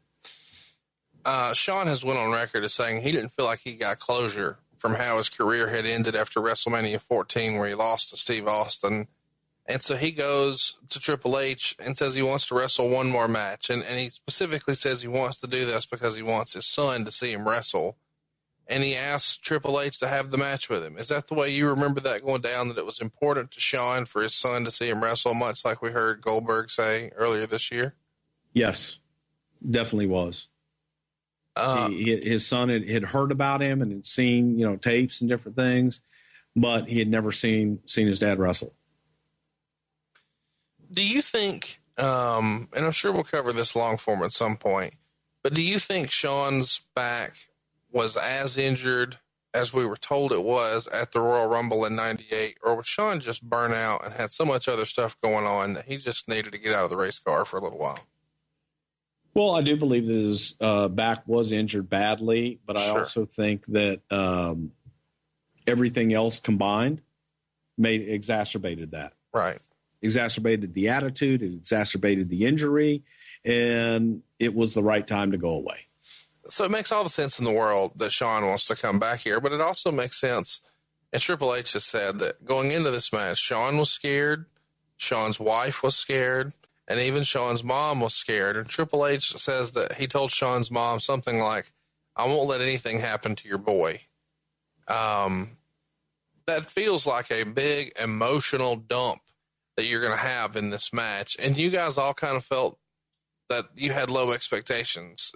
Uh, 1.25 1.53
Shawn 1.53 1.87
has 1.87 2.03
went 2.03 2.19
on 2.19 2.31
record 2.31 2.63
as 2.63 2.73
saying 2.73 3.01
he 3.01 3.11
didn't 3.11 3.29
feel 3.29 3.45
like 3.45 3.59
he 3.59 3.75
got 3.75 3.99
closure 3.99 4.57
from 4.77 4.93
how 4.93 5.17
his 5.17 5.29
career 5.29 5.67
had 5.67 5.85
ended 5.85 6.15
after 6.15 6.39
WrestleMania 6.39 7.01
14, 7.01 7.57
where 7.57 7.67
he 7.67 7.75
lost 7.75 8.09
to 8.09 8.17
Steve 8.17 8.47
Austin. 8.47 9.07
And 9.67 9.81
so 9.81 9.95
he 9.95 10.11
goes 10.11 10.77
to 10.89 10.99
Triple 10.99 11.37
H 11.37 11.75
and 11.83 11.97
says 11.97 12.15
he 12.15 12.23
wants 12.23 12.47
to 12.47 12.55
wrestle 12.55 12.89
one 12.89 13.09
more 13.09 13.27
match. 13.27 13.69
And, 13.69 13.83
and 13.83 13.99
he 13.99 14.09
specifically 14.09 14.73
says 14.73 15.01
he 15.01 15.07
wants 15.07 15.41
to 15.41 15.47
do 15.47 15.65
this 15.65 15.85
because 15.85 16.15
he 16.15 16.23
wants 16.23 16.53
his 16.53 16.65
son 16.65 17.05
to 17.05 17.11
see 17.11 17.33
him 17.33 17.47
wrestle 17.47 17.97
and 18.69 18.83
he 18.83 18.95
asked 18.95 19.43
Triple 19.43 19.81
H 19.81 19.99
to 19.99 20.07
have 20.07 20.29
the 20.29 20.37
match 20.37 20.69
with 20.69 20.85
him. 20.85 20.97
Is 20.97 21.07
that 21.07 21.27
the 21.27 21.33
way 21.33 21.49
you 21.49 21.69
remember 21.69 22.01
that 22.01 22.23
going 22.23 22.41
down? 22.41 22.69
That 22.69 22.77
it 22.77 22.85
was 22.85 23.01
important 23.01 23.51
to 23.51 23.59
Shawn 23.59 24.05
for 24.05 24.21
his 24.21 24.35
son 24.35 24.63
to 24.65 24.71
see 24.71 24.89
him 24.89 25.03
wrestle, 25.03 25.33
much 25.33 25.65
like 25.65 25.81
we 25.81 25.89
heard 25.89 26.21
Goldberg 26.21 26.69
say 26.69 27.09
earlier 27.15 27.47
this 27.47 27.71
year. 27.71 27.95
Yes, 28.53 28.99
definitely 29.67 30.07
was. 30.07 30.48
Uh, 31.59 31.89
he, 31.89 32.15
his 32.15 32.45
son 32.45 32.69
had, 32.69 32.89
had 32.89 33.03
heard 33.03 33.31
about 33.31 33.61
him 33.61 33.81
and 33.81 33.91
had 33.91 34.05
seen 34.05 34.57
you 34.57 34.65
know 34.65 34.75
tapes 34.75 35.21
and 35.21 35.29
different 35.29 35.57
things, 35.57 36.01
but 36.55 36.89
he 36.89 36.99
had 36.99 37.07
never 37.07 37.31
seen 37.31 37.79
seen 37.85 38.07
his 38.07 38.19
dad 38.19 38.39
wrestle. 38.39 38.73
Do 40.91 41.05
you 41.07 41.21
think? 41.21 41.79
Um, 41.97 42.69
and 42.73 42.85
I'm 42.85 42.91
sure 42.91 43.11
we'll 43.11 43.23
cover 43.23 43.51
this 43.51 43.75
long 43.75 43.97
form 43.97 44.23
at 44.23 44.31
some 44.31 44.55
point. 44.57 44.95
But 45.43 45.53
do 45.53 45.61
you 45.61 45.79
think 45.79 46.11
Shawn's 46.11 46.81
back 46.95 47.33
was 47.91 48.17
as 48.17 48.57
injured 48.57 49.17
as 49.53 49.73
we 49.73 49.85
were 49.85 49.97
told 49.97 50.31
it 50.31 50.43
was 50.43 50.87
at 50.87 51.11
the 51.11 51.19
Royal 51.19 51.47
Rumble 51.47 51.85
in 51.85 51.95
98, 51.95 52.57
or 52.63 52.75
was 52.75 52.85
Shawn 52.85 53.19
just 53.19 53.47
burnt 53.47 53.73
out 53.73 54.05
and 54.05 54.13
had 54.13 54.31
so 54.31 54.45
much 54.45 54.67
other 54.67 54.85
stuff 54.85 55.19
going 55.21 55.45
on 55.45 55.73
that 55.73 55.85
he 55.85 55.97
just 55.97 56.29
needed 56.29 56.53
to 56.53 56.59
get 56.59 56.73
out 56.73 56.83
of 56.83 56.89
the 56.89 56.97
race 56.97 57.19
car 57.19 57.45
for 57.45 57.57
a 57.57 57.61
little 57.61 57.79
while? 57.79 57.99
Well, 59.33 59.51
I 59.55 59.61
do 59.61 59.77
believe 59.77 60.07
that 60.07 60.13
his 60.13 60.55
uh, 60.59 60.87
back 60.87 61.27
was 61.27 61.51
injured 61.51 61.89
badly, 61.89 62.59
but 62.65 62.77
I 62.77 62.85
sure. 62.87 62.99
also 62.99 63.25
think 63.25 63.65
that 63.67 64.01
um, 64.11 64.71
everything 65.67 66.13
else 66.13 66.39
combined 66.39 67.01
made 67.77 68.07
exacerbated 68.07 68.91
that. 68.91 69.13
Right. 69.33 69.59
Exacerbated 70.01 70.73
the 70.73 70.89
attitude, 70.89 71.43
it 71.43 71.53
exacerbated 71.53 72.29
the 72.29 72.45
injury, 72.45 73.03
and 73.45 74.23
it 74.39 74.53
was 74.53 74.73
the 74.73 74.83
right 74.83 75.05
time 75.05 75.31
to 75.31 75.37
go 75.37 75.51
away. 75.51 75.85
So 76.47 76.63
it 76.63 76.71
makes 76.71 76.91
all 76.91 77.03
the 77.03 77.09
sense 77.09 77.37
in 77.37 77.45
the 77.45 77.51
world 77.51 77.91
that 77.97 78.11
Shawn 78.11 78.45
wants 78.47 78.65
to 78.65 78.75
come 78.75 78.97
back 78.97 79.19
here, 79.19 79.39
but 79.39 79.51
it 79.51 79.61
also 79.61 79.91
makes 79.91 80.19
sense. 80.19 80.61
And 81.13 81.21
Triple 81.21 81.53
H 81.53 81.73
has 81.73 81.85
said 81.85 82.19
that 82.19 82.43
going 82.45 82.71
into 82.71 82.91
this 82.91 83.13
match, 83.13 83.37
Shawn 83.37 83.77
was 83.77 83.91
scared, 83.91 84.45
Shawn's 84.97 85.39
wife 85.39 85.83
was 85.83 85.95
scared, 85.95 86.55
and 86.89 86.99
even 86.99 87.23
Shawn's 87.23 87.63
mom 87.63 88.01
was 88.01 88.15
scared. 88.15 88.57
And 88.57 88.67
Triple 88.67 89.05
H 89.05 89.37
says 89.37 89.71
that 89.73 89.93
he 89.93 90.07
told 90.07 90.31
Shawn's 90.31 90.71
mom 90.71 90.99
something 90.99 91.39
like, 91.39 91.71
I 92.15 92.25
won't 92.25 92.49
let 92.49 92.61
anything 92.61 92.99
happen 92.99 93.35
to 93.35 93.47
your 93.47 93.59
boy. 93.59 94.01
Um, 94.87 95.57
that 96.47 96.65
feels 96.65 97.05
like 97.05 97.31
a 97.31 97.45
big 97.45 97.93
emotional 98.01 98.75
dump 98.75 99.21
that 99.77 99.85
you're 99.85 100.01
going 100.01 100.17
to 100.17 100.17
have 100.17 100.55
in 100.55 100.71
this 100.71 100.91
match. 100.91 101.37
And 101.39 101.55
you 101.55 101.69
guys 101.69 101.97
all 101.97 102.13
kind 102.13 102.35
of 102.35 102.43
felt 102.43 102.79
that 103.49 103.65
you 103.75 103.93
had 103.93 104.09
low 104.09 104.31
expectations. 104.31 105.31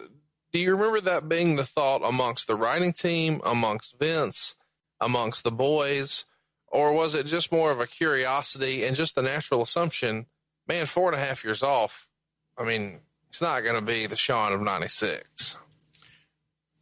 Do 0.51 0.59
you 0.59 0.71
remember 0.75 1.01
that 1.01 1.29
being 1.29 1.55
the 1.55 1.65
thought 1.65 2.01
amongst 2.03 2.47
the 2.47 2.55
writing 2.55 2.93
team, 2.93 3.41
amongst 3.45 3.99
Vince, 3.99 4.55
amongst 4.99 5.43
the 5.43 5.51
boys? 5.51 6.25
Or 6.67 6.93
was 6.93 7.13
it 7.13 7.27
just 7.27 7.51
more 7.51 7.71
of 7.71 7.79
a 7.79 7.87
curiosity 7.87 8.83
and 8.83 8.95
just 8.95 9.15
the 9.15 9.21
natural 9.21 9.61
assumption, 9.61 10.25
man, 10.67 10.85
four 10.85 11.11
and 11.11 11.21
a 11.21 11.23
half 11.23 11.43
years 11.43 11.63
off? 11.63 12.09
I 12.57 12.63
mean, 12.63 12.99
it's 13.29 13.41
not 13.41 13.63
going 13.63 13.75
to 13.75 13.81
be 13.81 14.05
the 14.05 14.15
Shawn 14.15 14.53
of 14.53 14.61
96. 14.61 15.57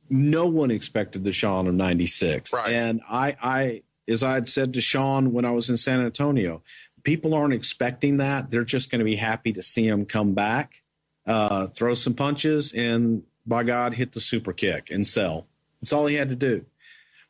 No 0.10 0.48
one 0.48 0.72
expected 0.72 1.24
the 1.24 1.32
Shawn 1.32 1.68
of 1.68 1.74
96. 1.74 2.52
Right. 2.52 2.74
And 2.74 3.02
I, 3.10 3.38
I, 3.42 3.82
as 4.10 4.24
I 4.24 4.34
had 4.34 4.48
said 4.48 4.74
to 4.74 4.82
Shawn 4.82 5.32
when 5.32 5.46
I 5.46 5.52
was 5.52 5.70
in 5.70 5.78
San 5.78 6.02
Antonio, 6.02 6.62
people 7.04 7.34
aren't 7.34 7.54
expecting 7.54 8.18
that. 8.18 8.52
They're 8.52 8.66
just 8.66 8.92
going 8.92 9.00
to 9.00 9.06
be 9.06 9.16
happy 9.16 9.54
to 9.54 9.62
see 9.62 9.88
him 9.88 10.06
come 10.06 10.34
back, 10.34 10.84
uh, 11.26 11.68
throw 11.68 11.94
some 11.94 12.14
punches, 12.16 12.74
and 12.74 13.24
by 13.46 13.64
God, 13.64 13.94
hit 13.94 14.12
the 14.12 14.22
super 14.22 14.54
kick 14.54 14.92
and 14.92 15.08
sell. 15.08 15.48
That's 15.80 15.94
all 15.94 16.06
he 16.06 16.16
had 16.16 16.30
to 16.30 16.36
do. 16.36 16.66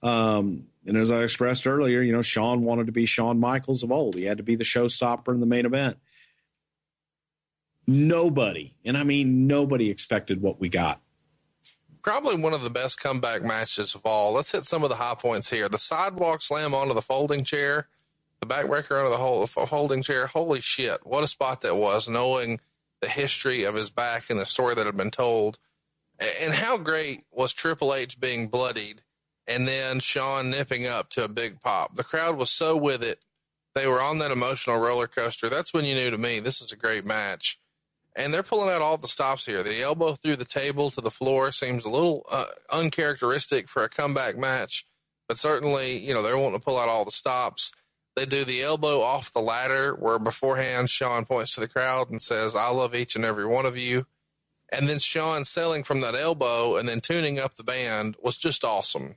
Um, 0.03 0.65
and 0.85 0.97
as 0.97 1.11
I 1.11 1.21
expressed 1.23 1.67
earlier, 1.67 2.01
you 2.01 2.11
know, 2.11 2.23
Shawn 2.23 2.63
wanted 2.63 2.87
to 2.87 2.91
be 2.91 3.05
Shawn 3.05 3.39
Michaels 3.39 3.83
of 3.83 3.91
old. 3.91 4.15
He 4.15 4.25
had 4.25 4.37
to 4.37 4.43
be 4.43 4.55
the 4.55 4.63
showstopper 4.63 5.33
in 5.33 5.39
the 5.39 5.45
main 5.45 5.65
event. 5.65 5.97
Nobody, 7.87 8.73
and 8.85 8.97
I 8.97 9.03
mean 9.03 9.47
nobody, 9.47 9.89
expected 9.89 10.41
what 10.41 10.59
we 10.59 10.69
got. 10.69 11.01
Probably 12.03 12.37
one 12.37 12.53
of 12.53 12.63
the 12.63 12.69
best 12.69 13.01
comeback 13.01 13.43
matches 13.43 13.95
of 13.95 14.01
all. 14.05 14.33
Let's 14.33 14.51
hit 14.51 14.65
some 14.65 14.83
of 14.83 14.89
the 14.89 14.95
high 14.95 15.15
points 15.15 15.49
here. 15.49 15.69
The 15.69 15.77
sidewalk 15.77 16.41
slam 16.41 16.73
onto 16.73 16.93
the 16.93 17.01
folding 17.01 17.43
chair, 17.43 17.87
the 18.39 18.47
backbreaker 18.47 18.99
onto 18.99 19.11
the 19.11 19.17
whole 19.17 19.45
folding 19.47 20.03
chair. 20.03 20.27
Holy 20.27 20.61
shit! 20.61 20.99
What 21.03 21.23
a 21.23 21.27
spot 21.27 21.61
that 21.61 21.75
was. 21.75 22.07
Knowing 22.07 22.59
the 23.01 23.09
history 23.09 23.63
of 23.63 23.75
his 23.75 23.89
back 23.89 24.29
and 24.29 24.39
the 24.39 24.45
story 24.45 24.75
that 24.75 24.85
had 24.85 24.97
been 24.97 25.11
told, 25.11 25.57
and 26.41 26.53
how 26.53 26.77
great 26.77 27.23
was 27.31 27.53
Triple 27.53 27.93
H 27.93 28.19
being 28.19 28.47
bloodied, 28.47 29.01
and 29.47 29.67
then 29.67 29.99
Shawn 29.99 30.49
nipping 30.51 30.85
up 30.85 31.09
to 31.11 31.23
a 31.23 31.29
big 31.29 31.59
pop. 31.61 31.95
The 31.95 32.03
crowd 32.03 32.37
was 32.37 32.51
so 32.51 32.77
with 32.77 33.03
it. 33.03 33.25
They 33.73 33.87
were 33.87 34.01
on 34.01 34.19
that 34.19 34.31
emotional 34.31 34.77
roller 34.77 35.07
coaster. 35.07 35.49
That's 35.49 35.73
when 35.73 35.85
you 35.85 35.95
knew 35.95 36.11
to 36.11 36.17
me 36.17 36.39
this 36.39 36.61
is 36.61 36.71
a 36.71 36.77
great 36.77 37.05
match 37.05 37.57
and 38.15 38.33
they're 38.33 38.43
pulling 38.43 38.69
out 38.69 38.81
all 38.81 38.97
the 38.97 39.07
stops 39.07 39.45
here. 39.45 39.63
The 39.63 39.81
elbow 39.81 40.13
through 40.13 40.35
the 40.35 40.45
table 40.45 40.89
to 40.91 41.01
the 41.01 41.09
floor 41.09 41.51
seems 41.51 41.85
a 41.85 41.89
little 41.89 42.25
uh, 42.31 42.45
uncharacteristic 42.71 43.69
for 43.69 43.83
a 43.83 43.89
comeback 43.89 44.37
match, 44.37 44.85
but 45.27 45.37
certainly, 45.37 45.97
you 45.97 46.13
know, 46.13 46.21
they're 46.21 46.37
wanting 46.37 46.59
to 46.59 46.65
pull 46.65 46.77
out 46.77 46.89
all 46.89 47.05
the 47.05 47.11
stops. 47.11 47.71
They 48.15 48.25
do 48.25 48.43
the 48.43 48.63
elbow 48.63 48.99
off 48.99 49.31
the 49.31 49.39
ladder, 49.39 49.95
where 49.95 50.19
beforehand 50.19 50.89
Shawn 50.89 51.23
points 51.23 51.55
to 51.55 51.61
the 51.61 51.69
crowd 51.69 52.09
and 52.09 52.21
says, 52.21 52.55
I 52.55 52.69
love 52.69 52.93
each 52.93 53.15
and 53.15 53.23
every 53.23 53.45
one 53.45 53.65
of 53.65 53.77
you. 53.77 54.05
And 54.73 54.87
then 54.87 54.99
Shawn 54.99 55.45
selling 55.45 55.83
from 55.83 56.01
that 56.01 56.15
elbow 56.15 56.77
and 56.77 56.87
then 56.87 57.01
tuning 57.01 57.39
up 57.39 57.55
the 57.55 57.63
band 57.63 58.15
was 58.21 58.37
just 58.37 58.63
awesome. 58.63 59.15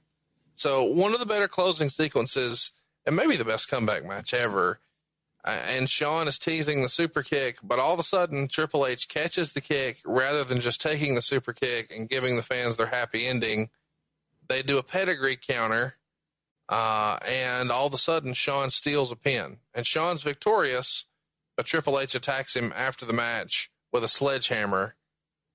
So, 0.55 0.85
one 0.85 1.13
of 1.13 1.21
the 1.21 1.27
better 1.27 1.49
closing 1.49 1.89
sequences, 1.89 2.73
and 3.07 3.17
maybe 3.17 3.37
the 3.37 3.45
best 3.45 3.69
comeback 3.69 4.05
match 4.05 4.33
ever 4.35 4.79
and 5.45 5.91
Shawn 5.91 6.29
is 6.29 6.39
teasing 6.39 6.83
the 6.83 6.89
super 6.89 7.23
kick, 7.23 7.59
but 7.63 7.79
all 7.79 7.93
of 7.93 7.99
a 7.99 8.05
sudden 8.05 8.49
Triple 8.49 8.87
H 8.87 9.09
catches 9.09 9.53
the 9.53 9.61
kick 9.61 9.99
rather 10.05 10.45
than 10.45 10.61
just 10.61 10.81
taking 10.81 11.15
the 11.15 11.23
super 11.23 11.53
kick 11.53 11.91
and 11.95 12.09
giving 12.09 12.37
the 12.37 12.43
fans 12.43 12.77
their 12.77 12.87
happy 12.87 13.27
ending. 13.27 13.69
They 14.49 14.63
do 14.63 14.79
a 14.79 14.83
pedigree 14.83 15.37
counter, 15.37 15.97
uh, 16.69 17.19
and 17.27 17.71
all 17.71 17.87
of 17.87 17.95
a 17.95 17.99
sudden 17.99 18.33
Shawn 18.33 18.71
steals 18.71 19.13
a 19.13 19.17
pin, 19.17 19.59
and 19.75 19.87
Shawn's 19.87 20.23
victorious, 20.23 21.05
but 21.57 21.67
Triple 21.67 22.01
H 22.01 22.15
attacks 22.15 22.57
him 22.57 22.73
after 22.75 23.05
the 23.05 23.13
match 23.13 23.71
with 23.93 24.05
a 24.05 24.09
sledgehammer. 24.09 24.95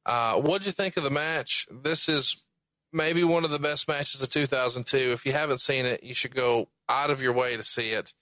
Uh, 0.06 0.36
what'd 0.36 0.66
you 0.66 0.72
think 0.72 0.98
of 0.98 1.04
the 1.04 1.10
match? 1.10 1.68
This 1.72 2.08
is 2.08 2.46
maybe 2.94 3.24
one 3.24 3.44
of 3.44 3.52
the 3.52 3.60
best 3.60 3.88
matches 3.88 4.22
of 4.22 4.30
2002. 4.30 4.98
If 4.98 5.26
you 5.26 5.32
haven't 5.32 5.62
seen 5.62 5.86
it, 5.86 6.04
you 6.04 6.14
should 6.14 6.34
go 6.34 6.70
out 6.88 7.10
of 7.10 7.22
your 7.22 7.34
way 7.34 7.56
to 7.56 7.64
see 7.64 7.92
it. 7.92 8.14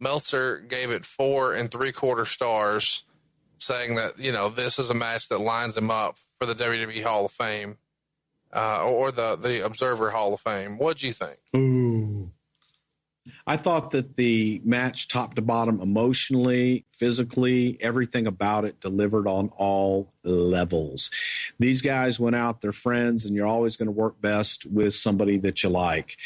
Meltzer 0.00 0.58
gave 0.58 0.90
it 0.90 1.04
four 1.04 1.54
and 1.54 1.70
three 1.70 1.92
quarter 1.92 2.24
stars, 2.24 3.04
saying 3.58 3.96
that, 3.96 4.18
you 4.18 4.32
know, 4.32 4.48
this 4.48 4.78
is 4.78 4.90
a 4.90 4.94
match 4.94 5.28
that 5.28 5.38
lines 5.38 5.76
him 5.76 5.90
up 5.90 6.16
for 6.38 6.46
the 6.46 6.54
WWE 6.54 7.02
Hall 7.02 7.24
of 7.24 7.32
Fame 7.32 7.76
uh, 8.52 8.84
or 8.84 9.10
the, 9.10 9.36
the 9.40 9.64
Observer 9.64 10.10
Hall 10.10 10.34
of 10.34 10.40
Fame. 10.40 10.78
What 10.78 10.98
do 10.98 11.06
you 11.06 11.12
think? 11.12 11.38
Ooh. 11.54 12.30
I 13.46 13.56
thought 13.56 13.90
that 13.90 14.16
the 14.16 14.60
match, 14.64 15.08
top 15.08 15.34
to 15.34 15.42
bottom, 15.42 15.80
emotionally, 15.80 16.84
physically, 16.92 17.76
everything 17.80 18.26
about 18.26 18.64
it 18.64 18.80
delivered 18.80 19.26
on 19.26 19.50
all 19.56 20.12
levels. 20.24 21.10
These 21.58 21.82
guys 21.82 22.20
went 22.20 22.36
out, 22.36 22.60
they're 22.60 22.72
friends, 22.72 23.26
and 23.26 23.34
you're 23.34 23.46
always 23.46 23.76
going 23.76 23.86
to 23.86 23.92
work 23.92 24.20
best 24.20 24.66
with 24.66 24.94
somebody 24.94 25.38
that 25.38 25.62
you 25.62 25.70
like. 25.70 26.16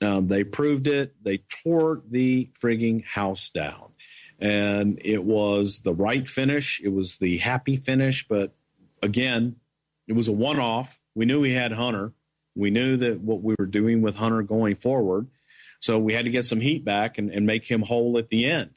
Um, 0.00 0.28
they 0.28 0.44
proved 0.44 0.86
it. 0.86 1.14
They 1.22 1.38
tore 1.38 2.02
the 2.08 2.50
frigging 2.60 3.04
house 3.04 3.50
down. 3.50 3.92
And 4.38 5.00
it 5.04 5.24
was 5.24 5.80
the 5.80 5.94
right 5.94 6.28
finish. 6.28 6.80
It 6.82 6.92
was 6.92 7.18
the 7.18 7.38
happy 7.38 7.76
finish. 7.76 8.28
But 8.28 8.54
again, 9.02 9.56
it 10.06 10.12
was 10.12 10.28
a 10.28 10.32
one 10.32 10.60
off. 10.60 10.98
We 11.14 11.24
knew 11.24 11.40
we 11.40 11.52
had 11.52 11.72
Hunter. 11.72 12.12
We 12.54 12.70
knew 12.70 12.98
that 12.98 13.20
what 13.20 13.42
we 13.42 13.54
were 13.58 13.66
doing 13.66 14.02
with 14.02 14.16
Hunter 14.16 14.42
going 14.42 14.76
forward. 14.76 15.28
So 15.80 15.98
we 15.98 16.12
had 16.12 16.24
to 16.24 16.30
get 16.30 16.44
some 16.44 16.60
heat 16.60 16.84
back 16.84 17.18
and, 17.18 17.30
and 17.30 17.46
make 17.46 17.68
him 17.68 17.82
whole 17.82 18.18
at 18.18 18.28
the 18.28 18.46
end. 18.46 18.70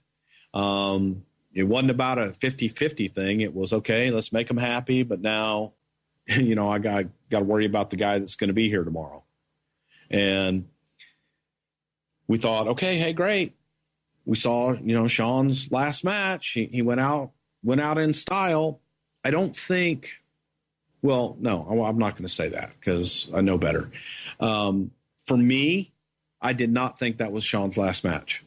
Um, 0.54 1.26
it 1.54 1.68
wasn't 1.68 1.92
about 1.92 2.20
a 2.20 2.30
50 2.30 2.68
50 2.68 3.08
thing. 3.10 3.42
It 3.42 3.54
was 3.54 3.74
okay, 3.74 4.12
let's 4.12 4.32
make 4.32 4.50
him 4.50 4.58
happy. 4.58 5.04
But 5.04 5.22
now, 5.22 5.74
you 6.28 6.56
know, 6.56 6.70
I 6.70 6.80
got, 6.80 7.06
got 7.30 7.40
to 7.40 7.46
worry 7.46 7.66
about 7.66 7.90
the 7.90 7.98
guy 7.98 8.20
that's 8.20 8.36
going 8.36 8.50
to 8.50 8.54
be 8.54 8.70
here 8.70 8.84
tomorrow. 8.84 9.24
And 10.10 10.68
we 12.32 12.38
thought, 12.38 12.70
okay, 12.70 12.96
hey, 12.96 13.12
great. 13.12 13.58
We 14.26 14.38
saw, 14.38 14.72
you 14.72 14.96
know, 14.96 15.06
Shawn's 15.06 15.70
last 15.70 16.06
match. 16.06 16.52
He, 16.52 16.64
he 16.66 16.82
went 16.82 17.02
out, 17.02 17.32
went 17.62 17.82
out 17.82 17.98
in 17.98 18.14
style. 18.14 18.80
I 19.22 19.32
don't 19.32 19.54
think, 19.54 20.14
well, 21.02 21.36
no, 21.42 21.62
I'm 21.84 21.98
not 21.98 22.14
going 22.14 22.24
to 22.24 22.30
say 22.30 22.48
that 22.50 22.72
because 22.72 23.30
I 23.36 23.42
know 23.42 23.58
better. 23.58 23.90
Um, 24.40 24.92
for 25.26 25.36
me, 25.36 25.92
I 26.42 26.54
did 26.54 26.72
not 26.72 26.98
think 26.98 27.18
that 27.18 27.34
was 27.34 27.44
Shawn's 27.44 27.78
last 27.78 28.06
match. 28.06 28.46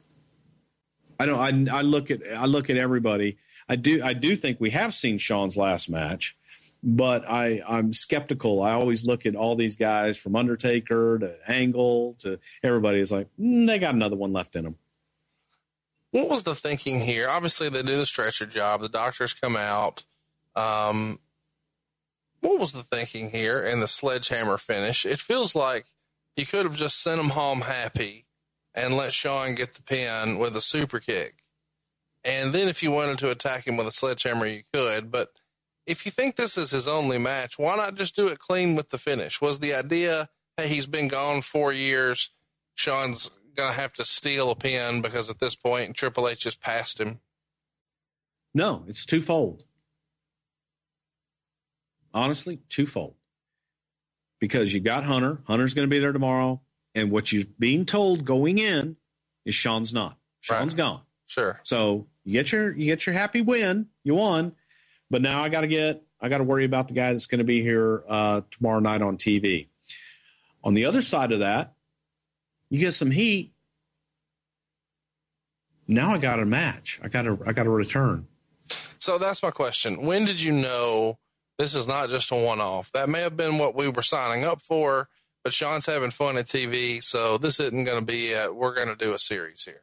I 1.21 1.27
don't. 1.27 1.69
I, 1.71 1.81
I 1.81 1.83
look 1.83 2.11
at 2.11 2.21
I 2.35 2.47
look 2.47 2.71
at 2.71 2.79
everybody. 2.79 3.37
I 3.69 3.77
do. 3.77 4.03
I 4.03 4.15
do 4.15 4.35
think 4.35 4.61
we 4.61 4.71
have 4.71 4.95
seen 4.95 5.19
Shawn's 5.19 5.59
last 5.59 5.91
match 5.91 6.39
but 6.87 7.29
I, 7.29 7.63
I'm 7.67 7.95
skeptical. 7.95 8.63
I 8.63 8.73
always 8.73 9.07
look 9.07 9.25
at 9.25 9.35
all 9.35 9.57
these 9.57 9.77
guys 9.77 10.19
from 10.19 10.37
Undertaker 10.37 11.19
to 11.19 11.35
Angle 11.49 12.17
to 12.19 12.39
everybody 12.63 12.99
is 12.99 13.11
like, 13.11 13.29
mm, 13.41 13.67
they 13.67 13.79
got 13.79 13.95
another 13.95 14.17
one 14.17 14.35
left 14.35 14.55
in 14.55 14.65
them. 14.65 14.77
What 16.11 16.29
was 16.29 16.43
the 16.43 16.55
thinking 16.55 17.01
here? 17.01 17.29
Obviously, 17.29 17.71
they 17.71 17.83
do 17.83 17.97
the 17.97 18.05
stretcher 18.05 18.45
job. 18.45 18.83
The 18.83 18.91
doctors 18.91 19.33
come 19.33 19.57
out. 19.57 20.05
Um, 20.55 21.19
what 22.41 22.61
was 22.61 22.73
the 22.73 22.83
thinking 22.83 23.31
here 23.31 23.63
in 23.63 23.81
the 23.81 23.89
sledgehammer 23.89 24.59
finish? 24.59 25.07
It 25.07 25.19
feels 25.19 25.57
like 25.57 25.85
you 26.37 26.45
could 26.45 26.67
have 26.67 26.77
just 26.77 27.03
sent 27.03 27.17
them 27.17 27.31
home 27.31 27.63
happy 27.63 28.27
and 28.75 28.95
let 28.95 29.15
Shawn 29.15 29.55
get 29.55 29.73
the 29.73 29.83
pin 29.83 30.39
with 30.39 30.55
a 30.55 30.61
super 30.61 31.01
kick. 31.01 31.37
And 32.25 32.53
then 32.53 32.69
if 32.69 32.83
you 32.83 32.91
wanted 32.91 33.19
to 33.21 33.31
attack 33.31 33.67
him 33.67 33.79
with 33.79 33.87
a 33.87 33.93
sledgehammer, 33.93 34.47
you 34.47 34.63
could. 34.73 35.11
But 35.11 35.31
if 35.87 36.07
you 36.07 36.13
think 36.13 36.37
this 36.37 36.57
is 36.57 36.71
his 36.71 36.89
only 36.89 37.19
match, 37.19 37.59
why 37.59 37.77
not 37.77 37.95
just 37.95 38.17
do 38.17 38.29
it 38.29 38.39
clean 38.39 38.75
with 38.75 38.91
the 38.91 38.99
finish? 38.99 39.41
Was 39.41 39.59
the 39.59 39.75
idea, 39.75 40.29
hey, 40.57 40.69
he's 40.69 40.87
been 40.87 41.09
gone 41.09 41.43
four 41.43 41.73
years, 41.73 42.31
Shawn's 42.75 43.31
going 43.57 43.73
to 43.73 43.81
have 43.81 43.93
to 43.95 44.05
steal 44.05 44.51
a 44.51 44.57
pin 44.57 45.01
because 45.03 45.31
at 45.31 45.39
this 45.39 45.55
point 45.55 45.95
Triple 45.95 46.29
H 46.29 46.41
just 46.41 46.61
passed 46.61 47.01
him? 47.01 47.21
No, 48.55 48.85
it's 48.89 49.05
twofold. 49.05 49.65
Honestly, 52.13 52.61
twofold. 52.69 53.15
Because 54.41 54.73
you 54.73 54.81
got 54.81 55.05
Hunter, 55.05 55.41
Hunter's 55.45 55.75
going 55.75 55.89
to 55.89 55.91
be 55.91 55.99
there 55.99 56.13
tomorrow, 56.13 56.61
and 56.95 57.11
what 57.11 57.33
you're 57.33 57.45
being 57.59 57.87
told 57.87 58.25
going 58.25 58.59
in 58.59 58.97
is 59.45 59.55
Shawn's 59.55 59.93
not. 59.93 60.17
Shawn's 60.41 60.75
right. 60.75 60.79
gone. 60.79 61.03
Sure. 61.27 61.61
So 61.65 62.07
you 62.25 62.33
get 62.35 62.53
your 62.53 62.73
you 62.73 62.85
get 62.85 63.07
your 63.07 63.15
happy 63.15 63.41
win, 63.41 63.87
you 64.05 64.15
won 64.15 64.55
But 65.15 65.23
now 65.23 65.45
I 65.45 65.49
got 65.49 65.61
to 65.61 65.69
get, 65.69 66.03
I 66.21 66.29
got 66.29 66.39
to 66.39 66.45
worry 66.45 66.65
about 66.65 66.89
the 66.89 66.95
guy 66.95 67.13
that's 67.13 67.29
going 67.29 67.39
to 67.39 67.45
be 67.45 67.63
here 67.63 68.03
uh, 68.09 68.41
tomorrow 68.51 68.81
night 68.81 69.01
on 69.01 69.17
TV. 69.17 69.69
On 70.65 70.75
the 70.75 70.87
other 70.87 71.01
side 71.03 71.31
of 71.31 71.39
that, 71.39 71.73
you 72.69 72.81
get 72.81 72.95
some 72.95 73.13
heat. 73.13 73.53
Now 75.87 76.11
I 76.11 76.19
got 76.19 76.41
a 76.41 76.45
match. 76.45 76.99
I 77.01 77.07
got 77.07 77.29
a, 77.29 77.39
I 77.47 77.53
got 77.53 77.69
a 77.69 77.71
return. 77.71 78.27
So 78.99 79.19
that's 79.19 79.41
my 79.41 79.53
question. 79.53 80.05
When 80.05 80.25
did 80.25 80.43
you 80.43 80.51
know 80.51 81.21
this 81.59 81.77
is 81.77 81.87
not 81.87 82.09
just 82.09 82.33
a 82.33 82.35
one 82.35 82.61
off? 82.61 82.91
That 82.91 83.09
may 83.09 83.21
have 83.21 83.37
been 83.37 83.59
what 83.59 83.77
we 83.77 83.89
were 83.89 84.03
signing 84.03 84.45
up 84.45 84.61
for, 84.61 85.09
but 85.45 85.53
Shawn's 85.53 85.87
having 85.87 86.11
fun 86.11 86.39
at 86.39 86.47
TV. 86.47 87.01
So 87.05 87.39
this 87.39 87.61
isn't 87.61 87.85
going 87.85 88.01
to 88.01 88.05
be, 88.05 88.33
a, 88.33 88.53
we're 88.53 88.75
going 88.75 88.89
to 88.89 88.97
do 88.97 89.15
a 89.15 89.19
series 89.21 89.65
here. 89.65 89.83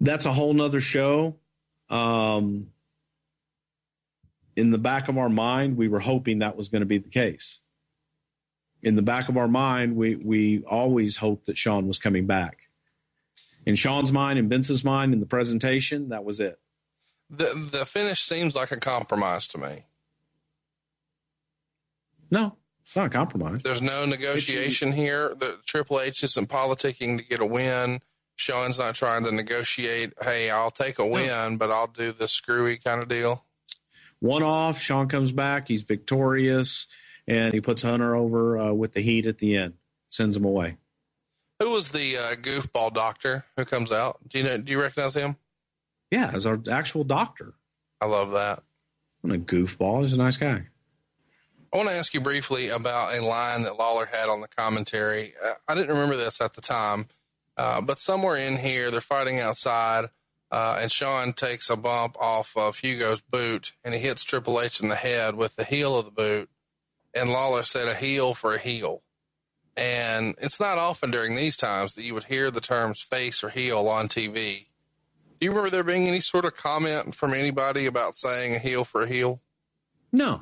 That's 0.00 0.24
a 0.24 0.32
whole 0.32 0.54
nother 0.54 0.80
show. 0.80 1.34
Um, 1.90 2.68
in 4.56 4.70
the 4.70 4.78
back 4.78 5.08
of 5.08 5.18
our 5.18 5.28
mind, 5.28 5.76
we 5.76 5.88
were 5.88 6.00
hoping 6.00 6.40
that 6.40 6.56
was 6.56 6.68
going 6.68 6.82
to 6.82 6.86
be 6.86 6.98
the 6.98 7.10
case. 7.10 7.60
In 8.82 8.96
the 8.96 9.02
back 9.02 9.28
of 9.28 9.36
our 9.36 9.48
mind, 9.48 9.96
we, 9.96 10.16
we 10.16 10.62
always 10.62 11.16
hoped 11.16 11.46
that 11.46 11.56
Shawn 11.56 11.86
was 11.86 11.98
coming 11.98 12.26
back. 12.26 12.68
In 13.66 13.76
Shawn's 13.76 14.12
mind 14.12 14.38
in 14.38 14.48
Vince's 14.48 14.84
mind 14.84 15.14
in 15.14 15.20
the 15.20 15.26
presentation, 15.26 16.10
that 16.10 16.24
was 16.24 16.40
it. 16.40 16.56
The 17.30 17.68
the 17.72 17.86
finish 17.86 18.20
seems 18.20 18.54
like 18.54 18.70
a 18.70 18.76
compromise 18.76 19.48
to 19.48 19.58
me. 19.58 19.86
No, 22.30 22.56
it's 22.84 22.94
not 22.94 23.06
a 23.06 23.10
compromise. 23.10 23.62
There's 23.62 23.80
no 23.80 24.04
negotiation 24.04 24.92
here. 24.92 25.34
The 25.34 25.58
Triple 25.64 26.00
H 26.00 26.22
isn't 26.22 26.48
politicking 26.48 27.18
to 27.18 27.24
get 27.24 27.40
a 27.40 27.46
win. 27.46 28.00
Shawn's 28.36 28.78
not 28.78 28.94
trying 28.94 29.24
to 29.24 29.32
negotiate. 29.32 30.12
Hey, 30.22 30.50
I'll 30.50 30.70
take 30.70 30.98
a 30.98 31.06
win, 31.06 31.56
but 31.56 31.70
I'll 31.70 31.86
do 31.86 32.12
the 32.12 32.28
screwy 32.28 32.76
kind 32.76 33.00
of 33.00 33.08
deal. 33.08 33.43
One 34.24 34.42
off. 34.42 34.80
Shawn 34.80 35.08
comes 35.08 35.32
back. 35.32 35.68
He's 35.68 35.82
victorious, 35.82 36.88
and 37.28 37.52
he 37.52 37.60
puts 37.60 37.82
Hunter 37.82 38.16
over 38.16 38.56
uh, 38.56 38.72
with 38.72 38.94
the 38.94 39.02
heat 39.02 39.26
at 39.26 39.36
the 39.36 39.58
end. 39.58 39.74
Sends 40.08 40.34
him 40.34 40.46
away. 40.46 40.78
Who 41.60 41.68
was 41.68 41.90
the 41.90 42.16
uh, 42.16 42.34
goofball 42.36 42.94
doctor 42.94 43.44
who 43.58 43.66
comes 43.66 43.92
out? 43.92 44.18
Do 44.26 44.38
you 44.38 44.44
know? 44.44 44.56
Do 44.56 44.72
you 44.72 44.80
recognize 44.80 45.14
him? 45.14 45.36
Yeah, 46.10 46.30
as 46.32 46.46
our 46.46 46.58
actual 46.70 47.04
doctor. 47.04 47.52
I 48.00 48.06
love 48.06 48.30
that. 48.30 48.62
What 49.20 49.34
a 49.34 49.38
goofball. 49.38 50.00
He's 50.00 50.14
a 50.14 50.18
nice 50.18 50.38
guy. 50.38 50.68
I 51.70 51.76
want 51.76 51.90
to 51.90 51.94
ask 51.94 52.14
you 52.14 52.22
briefly 52.22 52.70
about 52.70 53.14
a 53.14 53.22
line 53.22 53.64
that 53.64 53.76
Lawler 53.76 54.06
had 54.10 54.30
on 54.30 54.40
the 54.40 54.48
commentary. 54.48 55.34
Uh, 55.44 55.52
I 55.68 55.74
didn't 55.74 55.90
remember 55.90 56.16
this 56.16 56.40
at 56.40 56.54
the 56.54 56.62
time, 56.62 57.08
uh, 57.58 57.82
but 57.82 57.98
somewhere 57.98 58.36
in 58.36 58.56
here, 58.56 58.90
they're 58.90 59.02
fighting 59.02 59.40
outside, 59.40 60.06
uh, 60.54 60.78
and 60.80 60.92
Shawn 60.92 61.32
takes 61.32 61.68
a 61.68 61.74
bump 61.76 62.16
off 62.20 62.56
of 62.56 62.78
Hugo's 62.78 63.20
boot, 63.20 63.72
and 63.82 63.92
he 63.92 63.98
hits 63.98 64.22
Triple 64.22 64.60
H 64.60 64.80
in 64.80 64.88
the 64.88 64.94
head 64.94 65.34
with 65.34 65.56
the 65.56 65.64
heel 65.64 65.98
of 65.98 66.04
the 66.04 66.12
boot. 66.12 66.48
And 67.12 67.28
Lawler 67.28 67.64
said, 67.64 67.88
a 67.88 67.94
heel 67.94 68.34
for 68.34 68.54
a 68.54 68.58
heel. 68.58 69.02
And 69.76 70.36
it's 70.40 70.60
not 70.60 70.78
often 70.78 71.10
during 71.10 71.34
these 71.34 71.56
times 71.56 71.94
that 71.94 72.04
you 72.04 72.14
would 72.14 72.22
hear 72.22 72.52
the 72.52 72.60
terms 72.60 73.00
face 73.00 73.42
or 73.42 73.48
heel 73.48 73.88
on 73.88 74.06
TV. 74.06 74.66
Do 75.40 75.46
you 75.46 75.50
remember 75.50 75.70
there 75.70 75.82
being 75.82 76.06
any 76.06 76.20
sort 76.20 76.44
of 76.44 76.56
comment 76.56 77.16
from 77.16 77.34
anybody 77.34 77.86
about 77.86 78.14
saying 78.14 78.54
a 78.54 78.60
heel 78.60 78.84
for 78.84 79.02
a 79.02 79.08
heel? 79.08 79.40
No. 80.12 80.40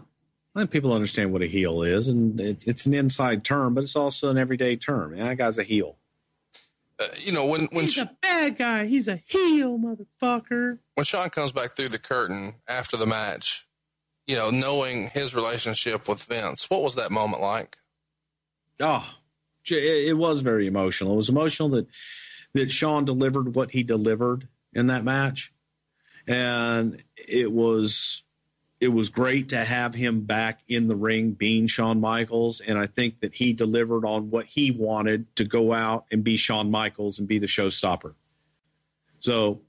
I 0.55 0.59
think 0.60 0.72
people 0.72 0.93
understand 0.93 1.32
what 1.32 1.40
a 1.40 1.47
heel 1.47 1.80
is, 1.80 2.09
and 2.09 2.39
it, 2.39 2.66
it's 2.66 2.84
an 2.84 2.93
inside 2.93 3.44
term, 3.44 3.72
but 3.72 3.82
it's 3.82 3.97
also 3.97 4.28
an 4.28 4.36
everyday 4.36 4.76
term. 4.76 5.16
that 5.16 5.39
guy's 5.39 5.59
a 5.59 5.62
heel. 5.62 5.97
Uh, 7.01 7.06
you 7.18 7.32
know, 7.32 7.47
when 7.47 7.68
when 7.72 7.84
he's 7.84 7.97
a 7.98 8.10
bad 8.43 8.59
guy, 8.59 8.85
he's 8.86 9.09
a 9.09 9.16
heel, 9.16 9.78
motherfucker. 9.78 10.78
When 10.94 11.05
Shawn 11.05 11.31
comes 11.31 11.52
back 11.52 11.77
through 11.77 11.89
the 11.89 11.98
curtain 11.98 12.55
after 12.69 12.97
the 12.97 13.06
match, 13.06 13.66
you 14.27 14.36
know, 14.36 14.51
knowing 14.51 15.09
his 15.09 15.35
relationship 15.35 16.09
with 16.09 16.24
Vince, 16.24 16.69
what 16.69 16.82
was 16.82 16.97
that 16.97 17.10
moment 17.10 17.43
like? 17.43 17.77
Oh, 18.81 19.09
it 19.64 20.16
was 20.16 20.40
very 20.40 20.66
emotional. 20.66 21.12
It 21.12 21.16
was 21.16 21.28
emotional 21.28 21.70
that 21.70 21.86
that 22.55 22.70
Shawn 22.70 23.05
delivered 23.05 23.55
what 23.55 23.70
he 23.70 23.82
delivered 23.82 24.48
in 24.73 24.89
that 24.89 25.05
match, 25.05 25.52
and 26.27 27.02
it 27.16 27.51
was 27.51 28.24
it 28.81 28.89
was 28.89 29.10
great 29.10 29.51
to 29.51 29.64
have 29.64 29.94
him 29.94 30.23
back 30.23 30.60
in 30.66 30.89
the 30.89 30.97
ring 30.97 31.31
being 31.31 31.69
Shawn 31.69 32.01
Michaels, 32.01 32.60
and 32.60 32.77
I 32.77 32.86
think 32.86 33.20
that 33.20 33.35
he 33.35 33.52
delivered 33.52 34.05
on 34.05 34.31
what 34.31 34.47
he 34.47 34.73
wanted 34.73 35.35
to 35.36 35.44
go 35.44 35.73
out 35.73 36.06
and 36.10 36.24
be 36.24 36.36
Shawn 36.36 36.70
Michaels 36.70 37.20
and 37.20 37.28
be 37.28 37.39
the 37.39 37.47
showstopper. 37.47 38.14
So, 39.23 39.62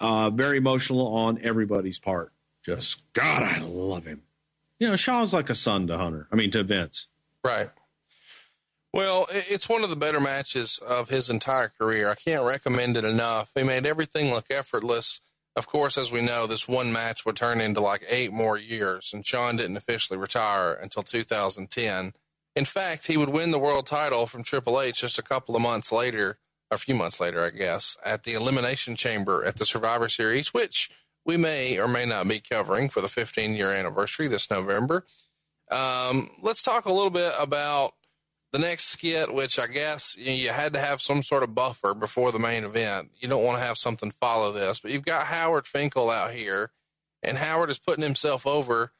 uh, 0.00 0.30
very 0.30 0.56
emotional 0.56 1.14
on 1.14 1.40
everybody's 1.42 1.98
part. 1.98 2.32
Just 2.64 3.02
God, 3.12 3.42
I 3.42 3.58
love 3.60 4.04
him. 4.04 4.22
You 4.78 4.88
know, 4.88 4.96
Shawn's 4.96 5.34
like 5.34 5.50
a 5.50 5.54
son 5.54 5.88
to 5.88 5.98
Hunter. 5.98 6.26
I 6.32 6.36
mean, 6.36 6.50
to 6.52 6.62
Vince. 6.62 7.08
Right. 7.44 7.68
Well, 8.94 9.26
it's 9.30 9.68
one 9.68 9.84
of 9.84 9.90
the 9.90 9.96
better 9.96 10.20
matches 10.20 10.78
of 10.78 11.10
his 11.10 11.28
entire 11.28 11.68
career. 11.68 12.08
I 12.08 12.14
can't 12.14 12.44
recommend 12.44 12.96
it 12.96 13.04
enough. 13.04 13.52
He 13.54 13.62
made 13.62 13.84
everything 13.84 14.30
look 14.30 14.46
effortless. 14.50 15.20
Of 15.54 15.66
course, 15.66 15.98
as 15.98 16.10
we 16.10 16.22
know, 16.22 16.46
this 16.46 16.66
one 16.66 16.90
match 16.90 17.26
would 17.26 17.36
turn 17.36 17.60
into 17.60 17.80
like 17.80 18.04
eight 18.08 18.32
more 18.32 18.56
years, 18.56 19.12
and 19.12 19.26
Shawn 19.26 19.56
didn't 19.56 19.76
officially 19.76 20.18
retire 20.18 20.72
until 20.72 21.02
2010. 21.02 22.12
In 22.56 22.64
fact, 22.64 23.06
he 23.06 23.18
would 23.18 23.28
win 23.28 23.50
the 23.50 23.58
world 23.58 23.86
title 23.86 24.26
from 24.26 24.42
Triple 24.42 24.80
H 24.80 25.02
just 25.02 25.18
a 25.18 25.22
couple 25.22 25.54
of 25.54 25.62
months 25.62 25.92
later, 25.92 26.38
a 26.70 26.78
few 26.78 26.94
months 26.94 27.20
later, 27.20 27.42
I 27.42 27.50
guess, 27.50 27.96
at 28.04 28.24
the 28.24 28.34
Elimination 28.34 28.96
Chamber 28.96 29.44
at 29.44 29.56
the 29.56 29.64
Survivor 29.64 30.08
Series, 30.08 30.52
which 30.52 30.90
we 31.24 31.36
may 31.36 31.78
or 31.78 31.88
may 31.88 32.06
not 32.06 32.28
be 32.28 32.40
covering 32.40 32.88
for 32.88 33.00
the 33.00 33.08
15 33.08 33.54
year 33.54 33.70
anniversary 33.70 34.28
this 34.28 34.50
November. 34.50 35.04
Um, 35.70 36.30
let's 36.42 36.62
talk 36.62 36.86
a 36.86 36.92
little 36.92 37.10
bit 37.10 37.32
about 37.38 37.92
the 38.52 38.58
next 38.58 38.86
skit, 38.86 39.32
which 39.32 39.58
I 39.58 39.66
guess 39.66 40.16
you, 40.18 40.32
you, 40.32 40.48
had 40.48 40.72
to 40.74 40.80
have 40.80 41.02
some 41.02 41.22
sort 41.22 41.42
of 41.42 41.54
buffer 41.54 41.94
before 41.94 42.32
the 42.32 42.38
main 42.38 42.64
event. 42.64 43.10
You 43.18 43.28
don't 43.28 43.44
want 43.44 43.58
to 43.58 43.64
have 43.64 43.76
something 43.76 44.10
follow 44.10 44.52
this, 44.52 44.80
but 44.80 44.90
you've 44.90 45.04
got 45.04 45.26
Howard 45.26 45.66
Finkel 45.66 46.08
out 46.08 46.30
here, 46.30 46.70
and 47.22 47.36
Howard 47.36 47.68
is 47.68 47.78
putting 47.78 48.04
himself 48.04 48.46
over, 48.46 48.92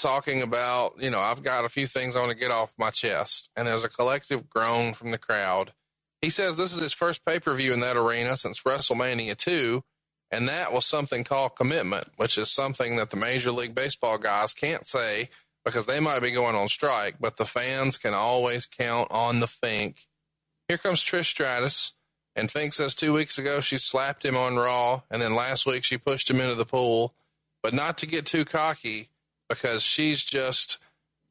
talking 0.00 0.42
about, 0.42 0.92
you 1.02 1.10
know, 1.10 1.20
I've 1.20 1.42
got 1.42 1.64
a 1.64 1.68
few 1.68 1.86
things 1.86 2.14
I 2.14 2.20
want 2.20 2.30
to 2.30 2.38
get 2.38 2.52
off 2.52 2.78
my 2.78 2.90
chest, 2.90 3.50
and 3.56 3.66
there's 3.66 3.84
a 3.84 3.88
collective 3.88 4.48
groan 4.48 4.94
from 4.94 5.10
the 5.10 5.18
crowd. 5.18 5.72
He 6.22 6.30
says 6.30 6.56
this 6.56 6.72
is 6.72 6.80
his 6.80 6.92
first 6.92 7.24
pay 7.24 7.40
per 7.40 7.52
view 7.52 7.72
in 7.72 7.80
that 7.80 7.96
arena 7.96 8.36
since 8.36 8.62
WrestleMania 8.62 9.36
2, 9.36 9.82
and 10.30 10.48
that 10.48 10.72
was 10.72 10.86
something 10.86 11.24
called 11.24 11.56
commitment, 11.56 12.06
which 12.16 12.38
is 12.38 12.50
something 12.50 12.96
that 12.96 13.10
the 13.10 13.16
Major 13.16 13.50
League 13.50 13.74
Baseball 13.74 14.18
guys 14.18 14.54
can't 14.54 14.86
say 14.86 15.28
because 15.64 15.86
they 15.86 16.00
might 16.00 16.20
be 16.20 16.30
going 16.30 16.56
on 16.56 16.68
strike, 16.68 17.16
but 17.20 17.36
the 17.36 17.44
fans 17.44 17.98
can 17.98 18.14
always 18.14 18.66
count 18.66 19.08
on 19.10 19.40
the 19.40 19.46
Fink. 19.46 20.06
Here 20.68 20.78
comes 20.78 21.00
Trish 21.00 21.26
Stratus, 21.26 21.92
and 22.34 22.50
Fink 22.50 22.72
says 22.72 22.94
two 22.94 23.12
weeks 23.12 23.38
ago 23.38 23.60
she 23.60 23.76
slapped 23.76 24.24
him 24.24 24.36
on 24.36 24.56
Raw, 24.56 25.02
and 25.10 25.20
then 25.20 25.34
last 25.34 25.66
week 25.66 25.84
she 25.84 25.98
pushed 25.98 26.30
him 26.30 26.40
into 26.40 26.54
the 26.54 26.64
pool, 26.64 27.14
but 27.62 27.74
not 27.74 27.98
to 27.98 28.06
get 28.06 28.26
too 28.26 28.44
cocky 28.44 29.08
because 29.48 29.82
she's 29.82 30.24
just 30.24 30.78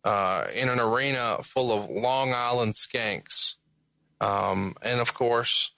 uh, 0.03 0.47
in 0.53 0.69
an 0.69 0.79
arena 0.79 1.37
full 1.43 1.71
of 1.71 1.89
Long 1.89 2.33
Island 2.33 2.73
skanks. 2.73 3.55
Um, 4.21 4.75
and 4.81 5.01
of 5.01 5.13
course, 5.13 5.71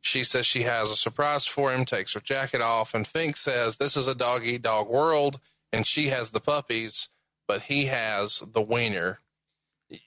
she 0.00 0.24
says 0.24 0.46
she 0.46 0.62
has 0.62 0.90
a 0.90 0.96
surprise 0.96 1.46
for 1.46 1.72
him, 1.72 1.84
takes 1.84 2.14
her 2.14 2.20
jacket 2.20 2.60
off, 2.60 2.94
and 2.94 3.06
Fink 3.06 3.36
says 3.36 3.76
this 3.76 3.96
is 3.96 4.08
a 4.08 4.14
dog 4.14 4.42
eat 4.44 4.62
dog 4.62 4.88
world, 4.88 5.38
and 5.72 5.86
she 5.86 6.06
has 6.06 6.32
the 6.32 6.40
puppies 6.40 7.10
but 7.50 7.62
he 7.62 7.86
has 7.86 8.44
the 8.52 8.62
wiener. 8.62 9.18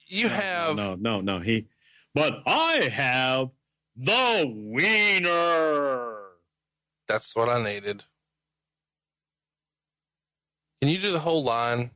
You 0.07 0.29
have 0.29 0.77
no, 0.77 0.95
no, 0.95 1.19
no. 1.19 1.39
He, 1.39 1.67
but 2.15 2.41
I 2.45 2.87
have 2.89 3.49
the 3.97 4.49
wiener. 4.49 6.21
That's 7.09 7.35
what 7.35 7.49
I 7.49 7.61
needed. 7.61 8.01
Can 10.81 10.89
you 10.89 10.99
do 10.99 11.11
the 11.11 11.19
whole 11.19 11.43
line? 11.43 11.91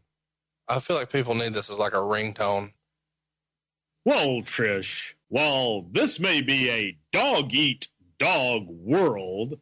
I 0.67 0.81
feel 0.81 0.97
like 0.97 1.13
people 1.13 1.33
need 1.33 1.53
this 1.53 1.69
as 1.69 1.79
like 1.79 1.93
a 1.93 1.95
ringtone. 1.95 2.73
Well, 4.07 4.41
Trish, 4.41 5.15
while 5.27 5.81
this 5.81 6.17
may 6.17 6.39
be 6.39 6.69
a 6.69 6.97
dog 7.11 7.53
eat 7.53 7.89
dog 8.17 8.65
world, 8.69 9.59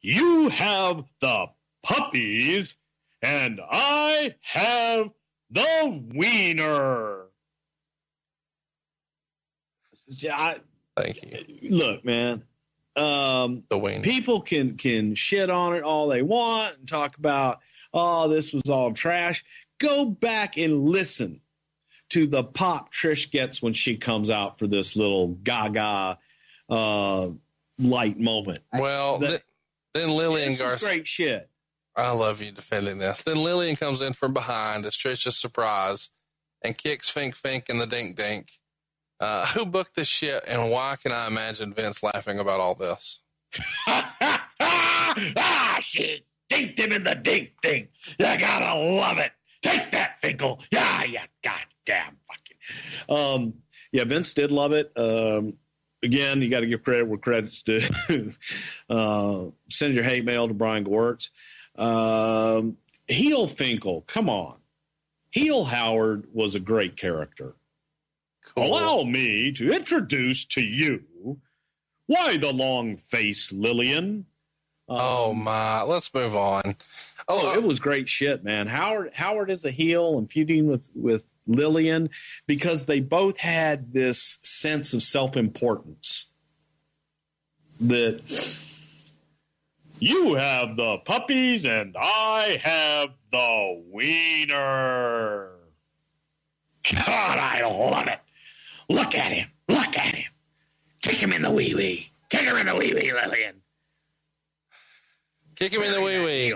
you 0.00 0.48
have 0.48 1.04
the 1.20 1.46
puppies 1.80 2.74
and 3.22 3.60
I 3.62 4.34
have 4.40 5.10
the 5.48 6.02
wiener. 6.12 7.26
I, 10.28 10.56
Thank 10.96 11.62
you. 11.62 11.70
Look, 11.70 12.04
man. 12.04 12.42
Um, 12.96 13.62
the 13.68 13.78
wiener. 13.78 14.02
People 14.02 14.40
can 14.40 14.76
can 14.76 15.14
shit 15.14 15.50
on 15.50 15.76
it 15.76 15.84
all 15.84 16.08
they 16.08 16.22
want 16.22 16.78
and 16.78 16.88
talk 16.88 17.16
about, 17.16 17.60
oh, 17.92 18.26
this 18.26 18.52
was 18.52 18.68
all 18.68 18.92
trash. 18.92 19.44
Go 19.78 20.06
back 20.06 20.58
and 20.58 20.82
listen 20.82 21.40
to 22.14 22.28
the 22.28 22.44
pop 22.44 22.92
Trish 22.92 23.28
gets 23.28 23.60
when 23.60 23.72
she 23.72 23.96
comes 23.96 24.30
out 24.30 24.56
for 24.60 24.68
this 24.68 24.94
little 24.94 25.26
Gaga 25.26 26.16
uh, 26.70 27.28
light 27.80 28.20
moment. 28.20 28.62
Well, 28.72 29.18
th- 29.18 29.40
then 29.94 30.10
Lillian 30.10 30.56
Garcia. 30.56 30.88
Great 30.88 31.08
shit. 31.08 31.50
I 31.96 32.12
love 32.12 32.40
you 32.40 32.52
defending 32.52 32.98
this. 32.98 33.24
Then 33.24 33.36
Lillian 33.36 33.74
comes 33.74 34.00
in 34.00 34.12
from 34.12 34.32
behind 34.32 34.86
as 34.86 34.96
Trisha's 34.96 35.36
surprise 35.36 36.10
and 36.62 36.78
kicks 36.78 37.10
Fink 37.10 37.34
Fink 37.34 37.68
in 37.68 37.78
the 37.78 37.86
dink 37.86 38.14
dink. 38.14 38.48
Uh, 39.18 39.46
who 39.46 39.66
booked 39.66 39.96
this 39.96 40.06
shit 40.06 40.40
and 40.46 40.70
why 40.70 40.94
can 41.02 41.10
I 41.10 41.26
imagine 41.26 41.74
Vince 41.74 42.00
laughing 42.04 42.38
about 42.38 42.60
all 42.60 42.76
this? 42.76 43.20
ah, 43.88 45.78
she 45.80 46.24
dinked 46.48 46.78
him 46.78 46.92
in 46.92 47.02
the 47.02 47.16
dink 47.16 47.54
dink. 47.60 47.90
You 48.20 48.38
gotta 48.38 48.78
love 48.78 49.18
it. 49.18 49.32
Take 49.62 49.90
that, 49.90 50.20
Finkel. 50.20 50.60
Yeah, 50.70 51.04
yeah, 51.04 51.24
goddamn 51.86 52.16
fucking. 52.28 53.16
Um, 53.16 53.54
yeah, 53.92 54.04
Vince 54.04 54.34
did 54.34 54.50
love 54.50 54.72
it. 54.72 54.92
Um, 54.96 55.56
again, 56.02 56.42
you 56.42 56.50
got 56.50 56.60
to 56.60 56.66
give 56.66 56.82
credit 56.82 57.06
where 57.06 57.18
credit's 57.18 57.62
due. 57.62 57.80
uh, 58.90 59.44
send 59.68 59.94
your 59.94 60.04
hate 60.04 60.24
mail 60.24 60.48
to 60.48 60.54
Brian 60.54 60.84
Gewirtz. 60.84 61.30
Um, 61.76 62.76
Heel 63.08 63.46
Finkel, 63.46 64.02
come 64.02 64.30
on. 64.30 64.56
Heel 65.30 65.64
Howard 65.64 66.28
was 66.32 66.54
a 66.54 66.60
great 66.60 66.96
character. 66.96 67.54
Cool. 68.54 68.66
Allow 68.66 69.02
me 69.02 69.52
to 69.52 69.72
introduce 69.72 70.44
to 70.46 70.60
you 70.62 71.04
why 72.06 72.36
the 72.36 72.52
long 72.52 72.96
face, 72.96 73.52
Lillian. 73.52 74.26
Um, 74.88 74.98
oh 75.00 75.34
my, 75.34 75.82
let's 75.82 76.12
move 76.14 76.36
on. 76.36 76.76
Oh, 77.26 77.54
it 77.56 77.62
was 77.62 77.80
great 77.80 78.08
shit, 78.08 78.44
man. 78.44 78.66
Howard 78.66 79.14
Howard 79.14 79.50
is 79.50 79.64
a 79.64 79.70
heel 79.70 80.18
and 80.18 80.30
feuding 80.30 80.66
with 80.66 80.88
with 80.94 81.26
Lillian 81.46 82.10
because 82.46 82.86
they 82.86 83.00
both 83.00 83.38
had 83.38 83.92
this 83.92 84.38
sense 84.42 84.94
of 84.94 85.02
self 85.02 85.36
importance 85.36 86.26
that 87.80 88.20
you 89.98 90.34
have 90.34 90.76
the 90.76 90.98
puppies 90.98 91.64
and 91.64 91.96
I 91.98 92.58
have 92.62 93.08
the 93.30 93.82
wiener. 93.90 95.50
God, 96.92 97.38
I 97.38 97.62
love 97.66 98.06
it. 98.08 98.18
Look 98.88 99.14
at 99.14 99.32
him. 99.32 99.48
Look 99.68 99.98
at 99.98 100.14
him. 100.14 100.30
Kick 101.00 101.16
him 101.16 101.32
in 101.32 101.42
the 101.42 101.50
wee 101.50 101.74
wee. 101.74 102.08
Kick 102.28 102.42
him 102.42 102.56
in 102.56 102.66
the 102.66 102.74
wee 102.74 102.92
wee, 102.94 103.12
Lillian. 103.12 103.62
Kick 105.56 105.72
him 105.72 105.82
in 105.82 105.92
the 105.92 106.00
wee 106.00 106.24
wee. 106.24 106.54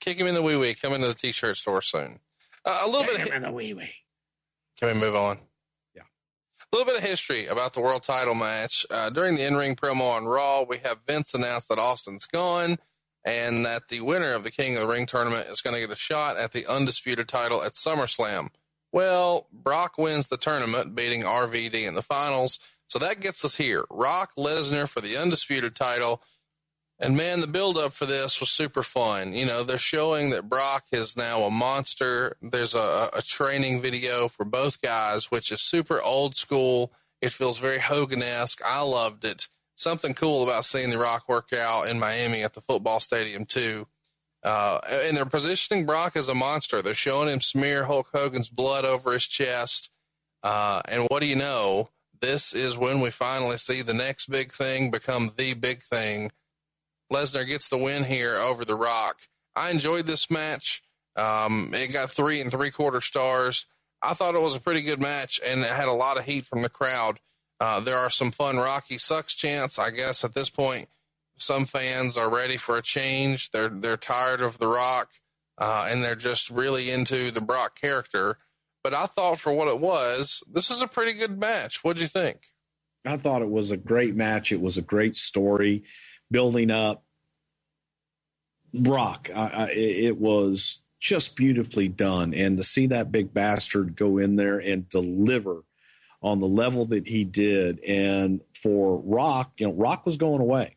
Kick 0.00 0.18
him 0.18 0.26
in 0.26 0.34
the 0.34 0.42
wee 0.42 0.56
wee. 0.56 0.74
Coming 0.74 1.00
to 1.00 1.08
the 1.08 1.14
t-shirt 1.14 1.56
store 1.56 1.82
soon. 1.82 2.18
Uh, 2.64 2.80
a 2.82 2.86
little 2.86 3.04
Kick 3.04 3.18
bit 3.18 3.28
him 3.28 3.36
in 3.36 3.42
the 3.42 3.52
wee 3.52 3.74
wee. 3.74 3.92
Can 4.80 4.94
we 4.94 5.00
move 5.00 5.14
on? 5.14 5.38
Yeah. 5.94 6.02
A 6.02 6.76
little 6.76 6.90
bit 6.90 7.02
of 7.02 7.08
history 7.08 7.46
about 7.46 7.74
the 7.74 7.82
world 7.82 8.02
title 8.02 8.34
match. 8.34 8.86
Uh, 8.90 9.10
during 9.10 9.34
the 9.34 9.46
in-ring 9.46 9.76
promo 9.76 10.16
on 10.16 10.24
Raw, 10.24 10.62
we 10.62 10.78
have 10.78 11.00
Vince 11.06 11.34
announce 11.34 11.66
that 11.66 11.78
Austin's 11.78 12.26
gone 12.26 12.76
and 13.24 13.66
that 13.66 13.88
the 13.88 14.00
winner 14.00 14.32
of 14.32 14.42
the 14.42 14.50
King 14.50 14.76
of 14.76 14.82
the 14.82 14.88
Ring 14.88 15.04
tournament 15.04 15.46
is 15.48 15.60
going 15.60 15.74
to 15.74 15.80
get 15.80 15.90
a 15.90 15.96
shot 15.96 16.38
at 16.38 16.52
the 16.52 16.66
undisputed 16.66 17.28
title 17.28 17.62
at 17.62 17.72
SummerSlam. 17.72 18.48
Well, 18.90 19.48
Brock 19.52 19.98
wins 19.98 20.28
the 20.28 20.38
tournament, 20.38 20.94
beating 20.94 21.22
RVD 21.22 21.86
in 21.86 21.94
the 21.94 22.02
finals. 22.02 22.58
So 22.88 22.98
that 23.00 23.20
gets 23.20 23.44
us 23.44 23.56
here. 23.56 23.84
Rock 23.90 24.32
Lesnar 24.38 24.88
for 24.88 25.00
the 25.00 25.18
undisputed 25.18 25.76
title. 25.76 26.22
And 27.02 27.16
man, 27.16 27.40
the 27.40 27.46
build 27.46 27.78
up 27.78 27.94
for 27.94 28.04
this 28.04 28.40
was 28.40 28.50
super 28.50 28.82
fun. 28.82 29.32
You 29.32 29.46
know, 29.46 29.64
they're 29.64 29.78
showing 29.78 30.30
that 30.30 30.50
Brock 30.50 30.84
is 30.92 31.16
now 31.16 31.42
a 31.42 31.50
monster. 31.50 32.36
There's 32.42 32.74
a, 32.74 33.08
a 33.16 33.22
training 33.22 33.80
video 33.80 34.28
for 34.28 34.44
both 34.44 34.82
guys, 34.82 35.30
which 35.30 35.50
is 35.50 35.62
super 35.62 36.02
old 36.02 36.36
school. 36.36 36.92
It 37.22 37.32
feels 37.32 37.58
very 37.58 37.78
Hogan 37.78 38.22
esque. 38.22 38.60
I 38.62 38.82
loved 38.82 39.24
it. 39.24 39.48
Something 39.76 40.12
cool 40.12 40.42
about 40.42 40.66
seeing 40.66 40.90
The 40.90 40.98
Rock 40.98 41.26
work 41.26 41.54
out 41.54 41.88
in 41.88 41.98
Miami 41.98 42.42
at 42.42 42.52
the 42.52 42.60
football 42.60 43.00
stadium, 43.00 43.46
too. 43.46 43.86
Uh, 44.44 44.78
and 44.90 45.16
they're 45.16 45.24
positioning 45.24 45.86
Brock 45.86 46.16
as 46.16 46.28
a 46.28 46.34
monster. 46.34 46.82
They're 46.82 46.92
showing 46.92 47.30
him 47.30 47.40
smear 47.40 47.84
Hulk 47.84 48.10
Hogan's 48.12 48.50
blood 48.50 48.84
over 48.84 49.12
his 49.12 49.26
chest. 49.26 49.90
Uh, 50.42 50.82
and 50.86 51.06
what 51.08 51.20
do 51.20 51.26
you 51.26 51.36
know? 51.36 51.88
This 52.20 52.54
is 52.54 52.76
when 52.76 53.00
we 53.00 53.10
finally 53.10 53.56
see 53.56 53.80
the 53.80 53.94
next 53.94 54.26
big 54.26 54.52
thing 54.52 54.90
become 54.90 55.30
the 55.38 55.54
big 55.54 55.82
thing 55.82 56.30
Lesnar 57.12 57.46
gets 57.46 57.68
the 57.68 57.78
win 57.78 58.04
here 58.04 58.36
over 58.36 58.64
The 58.64 58.74
Rock. 58.74 59.16
I 59.56 59.70
enjoyed 59.70 60.06
this 60.06 60.30
match. 60.30 60.82
Um, 61.16 61.70
it 61.74 61.92
got 61.92 62.10
three 62.10 62.40
and 62.40 62.50
three 62.50 62.70
quarter 62.70 63.00
stars. 63.00 63.66
I 64.02 64.14
thought 64.14 64.34
it 64.34 64.42
was 64.42 64.56
a 64.56 64.60
pretty 64.60 64.82
good 64.82 65.00
match 65.00 65.40
and 65.44 65.60
it 65.60 65.70
had 65.70 65.88
a 65.88 65.92
lot 65.92 66.18
of 66.18 66.24
heat 66.24 66.46
from 66.46 66.62
the 66.62 66.68
crowd. 66.68 67.18
Uh, 67.58 67.80
there 67.80 67.98
are 67.98 68.10
some 68.10 68.30
fun 68.30 68.56
Rocky 68.56 68.96
sucks 68.96 69.34
chants. 69.34 69.78
I 69.78 69.90
guess 69.90 70.24
at 70.24 70.34
this 70.34 70.48
point, 70.48 70.88
some 71.36 71.66
fans 71.66 72.16
are 72.16 72.30
ready 72.30 72.56
for 72.56 72.78
a 72.78 72.82
change. 72.82 73.50
They're 73.50 73.68
they're 73.68 73.96
tired 73.96 74.40
of 74.40 74.58
The 74.58 74.66
Rock, 74.66 75.10
uh, 75.58 75.88
and 75.90 76.02
they're 76.02 76.14
just 76.14 76.48
really 76.48 76.90
into 76.90 77.30
the 77.30 77.40
Brock 77.42 77.78
character. 77.78 78.38
But 78.82 78.94
I 78.94 79.06
thought 79.06 79.38
for 79.38 79.52
what 79.52 79.68
it 79.68 79.78
was, 79.78 80.42
this 80.50 80.70
is 80.70 80.80
a 80.80 80.88
pretty 80.88 81.18
good 81.18 81.38
match. 81.38 81.80
What'd 81.82 82.00
you 82.00 82.08
think? 82.08 82.38
I 83.04 83.18
thought 83.18 83.42
it 83.42 83.50
was 83.50 83.70
a 83.70 83.76
great 83.76 84.14
match. 84.14 84.52
It 84.52 84.60
was 84.60 84.78
a 84.78 84.82
great 84.82 85.16
story 85.16 85.84
building 86.30 86.70
up 86.70 87.02
rock. 88.74 89.30
I, 89.34 89.46
I, 89.46 89.68
it 89.72 90.18
was 90.18 90.80
just 90.98 91.36
beautifully 91.36 91.88
done, 91.88 92.34
and 92.34 92.58
to 92.58 92.62
see 92.62 92.88
that 92.88 93.10
big 93.10 93.32
bastard 93.32 93.96
go 93.96 94.18
in 94.18 94.36
there 94.36 94.58
and 94.58 94.88
deliver 94.88 95.62
on 96.22 96.38
the 96.38 96.46
level 96.46 96.86
that 96.86 97.08
he 97.08 97.24
did, 97.24 97.80
and 97.80 98.42
for 98.54 99.00
Rock, 99.00 99.52
you 99.58 99.66
know, 99.66 99.72
Rock 99.72 100.04
was 100.04 100.18
going 100.18 100.42
away. 100.42 100.76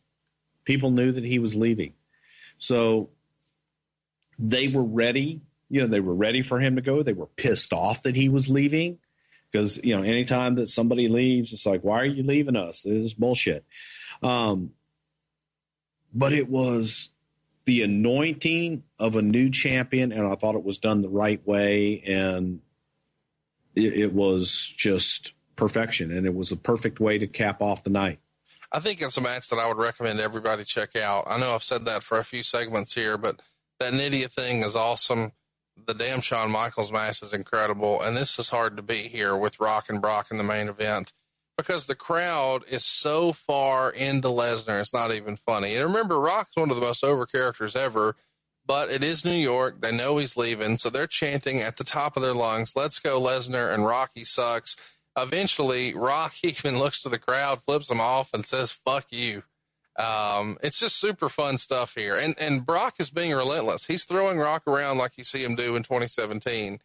People 0.64 0.92
knew 0.92 1.12
that 1.12 1.26
he 1.26 1.40
was 1.40 1.56
leaving, 1.56 1.94
so 2.58 3.10
they 4.40 4.70
were 4.70 4.84
ready. 4.84 5.42
You 5.70 5.82
know, 5.82 5.88
they 5.88 6.00
were 6.00 6.16
ready 6.16 6.42
for 6.42 6.60
him 6.60 6.76
to 6.76 6.82
go. 6.82 7.04
They 7.04 7.14
were 7.14 7.28
pissed 7.28 7.74
off 7.74 8.04
that 8.04 8.16
he 8.16 8.30
was 8.30 8.50
leaving 8.50 9.00
because 9.52 9.84
you 9.84 9.96
know, 9.96 10.04
anytime 10.04 10.56
that 10.56 10.70
somebody 10.70 11.10
leaves, 11.10 11.52
it's 11.52 11.66
like, 11.66 11.82
why 11.82 12.00
are 12.02 12.06
you 12.06 12.24
leaving 12.24 12.56
us? 12.56 12.84
This 12.84 12.98
is 12.98 13.14
bullshit. 13.14 13.66
Um, 14.22 14.72
but 16.14 16.34
it 16.34 16.50
was 16.50 17.12
the 17.66 17.84
anointing 17.84 18.84
of 19.00 19.16
a 19.16 19.22
new 19.22 19.50
champion, 19.50 20.12
and 20.12 20.28
I 20.28 20.36
thought 20.36 20.56
it 20.56 20.64
was 20.64 20.78
done 20.78 21.02
the 21.02 21.10
right 21.10 21.46
way, 21.48 22.02
and 22.08 22.60
it, 23.76 23.94
it 23.94 24.14
was 24.14 24.74
just 24.76 25.34
perfection, 25.56 26.12
and 26.12 26.26
it 26.26 26.34
was 26.34 26.52
a 26.52 26.58
perfect 26.58 27.00
way 27.00 27.18
to 27.18 27.28
cap 27.28 27.62
off 27.62 27.84
the 27.84 27.90
night. 27.90 28.20
I 28.72 28.80
think 28.80 29.02
it's 29.02 29.18
a 29.18 29.22
match 29.22 29.50
that 29.50 29.60
I 29.60 29.68
would 29.68 29.78
recommend 29.78 30.20
everybody 30.20 30.64
check 30.64 30.96
out. 30.96 31.26
I 31.28 31.40
know 31.40 31.54
I've 31.54 31.64
said 31.64 31.86
that 31.86 32.04
for 32.04 32.20
a 32.20 32.24
few 32.24 32.44
segments 32.44 32.94
here, 32.94 33.18
but 33.18 33.42
that 33.80 33.94
Nidia 33.94 34.30
thing 34.32 34.64
is 34.64 34.76
awesome. 34.76 35.32
The 35.86 35.94
damn 35.94 36.22
Shawn 36.22 36.52
Michaels 36.52 36.92
match 36.92 37.22
is 37.22 37.34
incredible, 37.34 38.02
and 38.02 38.16
this 38.16 38.38
is 38.40 38.50
hard 38.50 38.78
to 38.78 38.84
beat 38.84 39.08
here 39.08 39.36
with 39.38 39.60
Rock 39.60 39.90
and 39.90 40.02
Brock 40.02 40.28
in 40.32 40.38
the 40.38 40.44
main 40.44 40.68
event 40.68 41.14
because 41.58 41.86
the 41.86 41.96
crowd 41.96 42.64
is 42.70 42.84
so 42.86 43.32
far 43.32 43.92
into 43.92 44.28
Lesnar, 44.28 44.82
it's 44.82 44.94
not 44.94 45.14
even 45.14 45.36
funny. 45.36 45.76
And 45.76 45.86
remember, 45.86 46.20
Rock's 46.20 46.56
one 46.56 46.70
of 46.70 46.76
the 46.76 46.82
most 46.82 47.04
over 47.04 47.26
characters 47.26 47.76
ever, 47.76 48.16
but 48.66 48.90
it 48.90 49.04
is 49.04 49.26
New 49.26 49.32
York. 49.32 49.82
They 49.82 49.96
know 49.96 50.18
he's 50.18 50.38
leaving, 50.38 50.78
so 50.78 50.90
they're 50.90 51.08
chanting 51.08 51.62
at 51.62 51.78
the 51.78 51.84
top 51.84 52.16
of 52.16 52.24
their 52.24 52.34
lungs, 52.34 52.76
"Let's 52.76 53.00
go, 53.00 53.20
Lesnar!" 53.22 53.74
and 53.74 53.86
Rocky 53.86 54.26
sucks. 54.26 54.76
Eventually, 55.18 55.94
Rock 55.94 56.34
even 56.44 56.80
looks 56.80 57.04
to 57.04 57.10
the 57.10 57.20
crowd, 57.20 57.62
flips 57.62 57.88
them 57.88 58.02
off, 58.02 58.34
and 58.34 58.46
says, 58.46 58.72
"Fuck 58.72 59.08
you." 59.12 59.44
Um, 60.00 60.58
it's 60.64 60.80
just 60.80 61.00
super 61.00 61.30
fun 61.30 61.58
stuff 61.58 61.94
here, 61.94 62.16
and 62.16 62.34
and 62.40 62.66
Brock 62.66 62.96
is 63.00 63.12
being 63.12 63.34
relentless. 63.34 63.86
He's 63.86 64.06
throwing 64.06 64.40
Rock 64.40 64.64
around 64.66 64.98
like 64.98 65.18
you 65.18 65.24
see 65.24 65.44
him 65.44 65.56
do 65.56 65.76
in 65.76 65.84
2017 65.84 66.80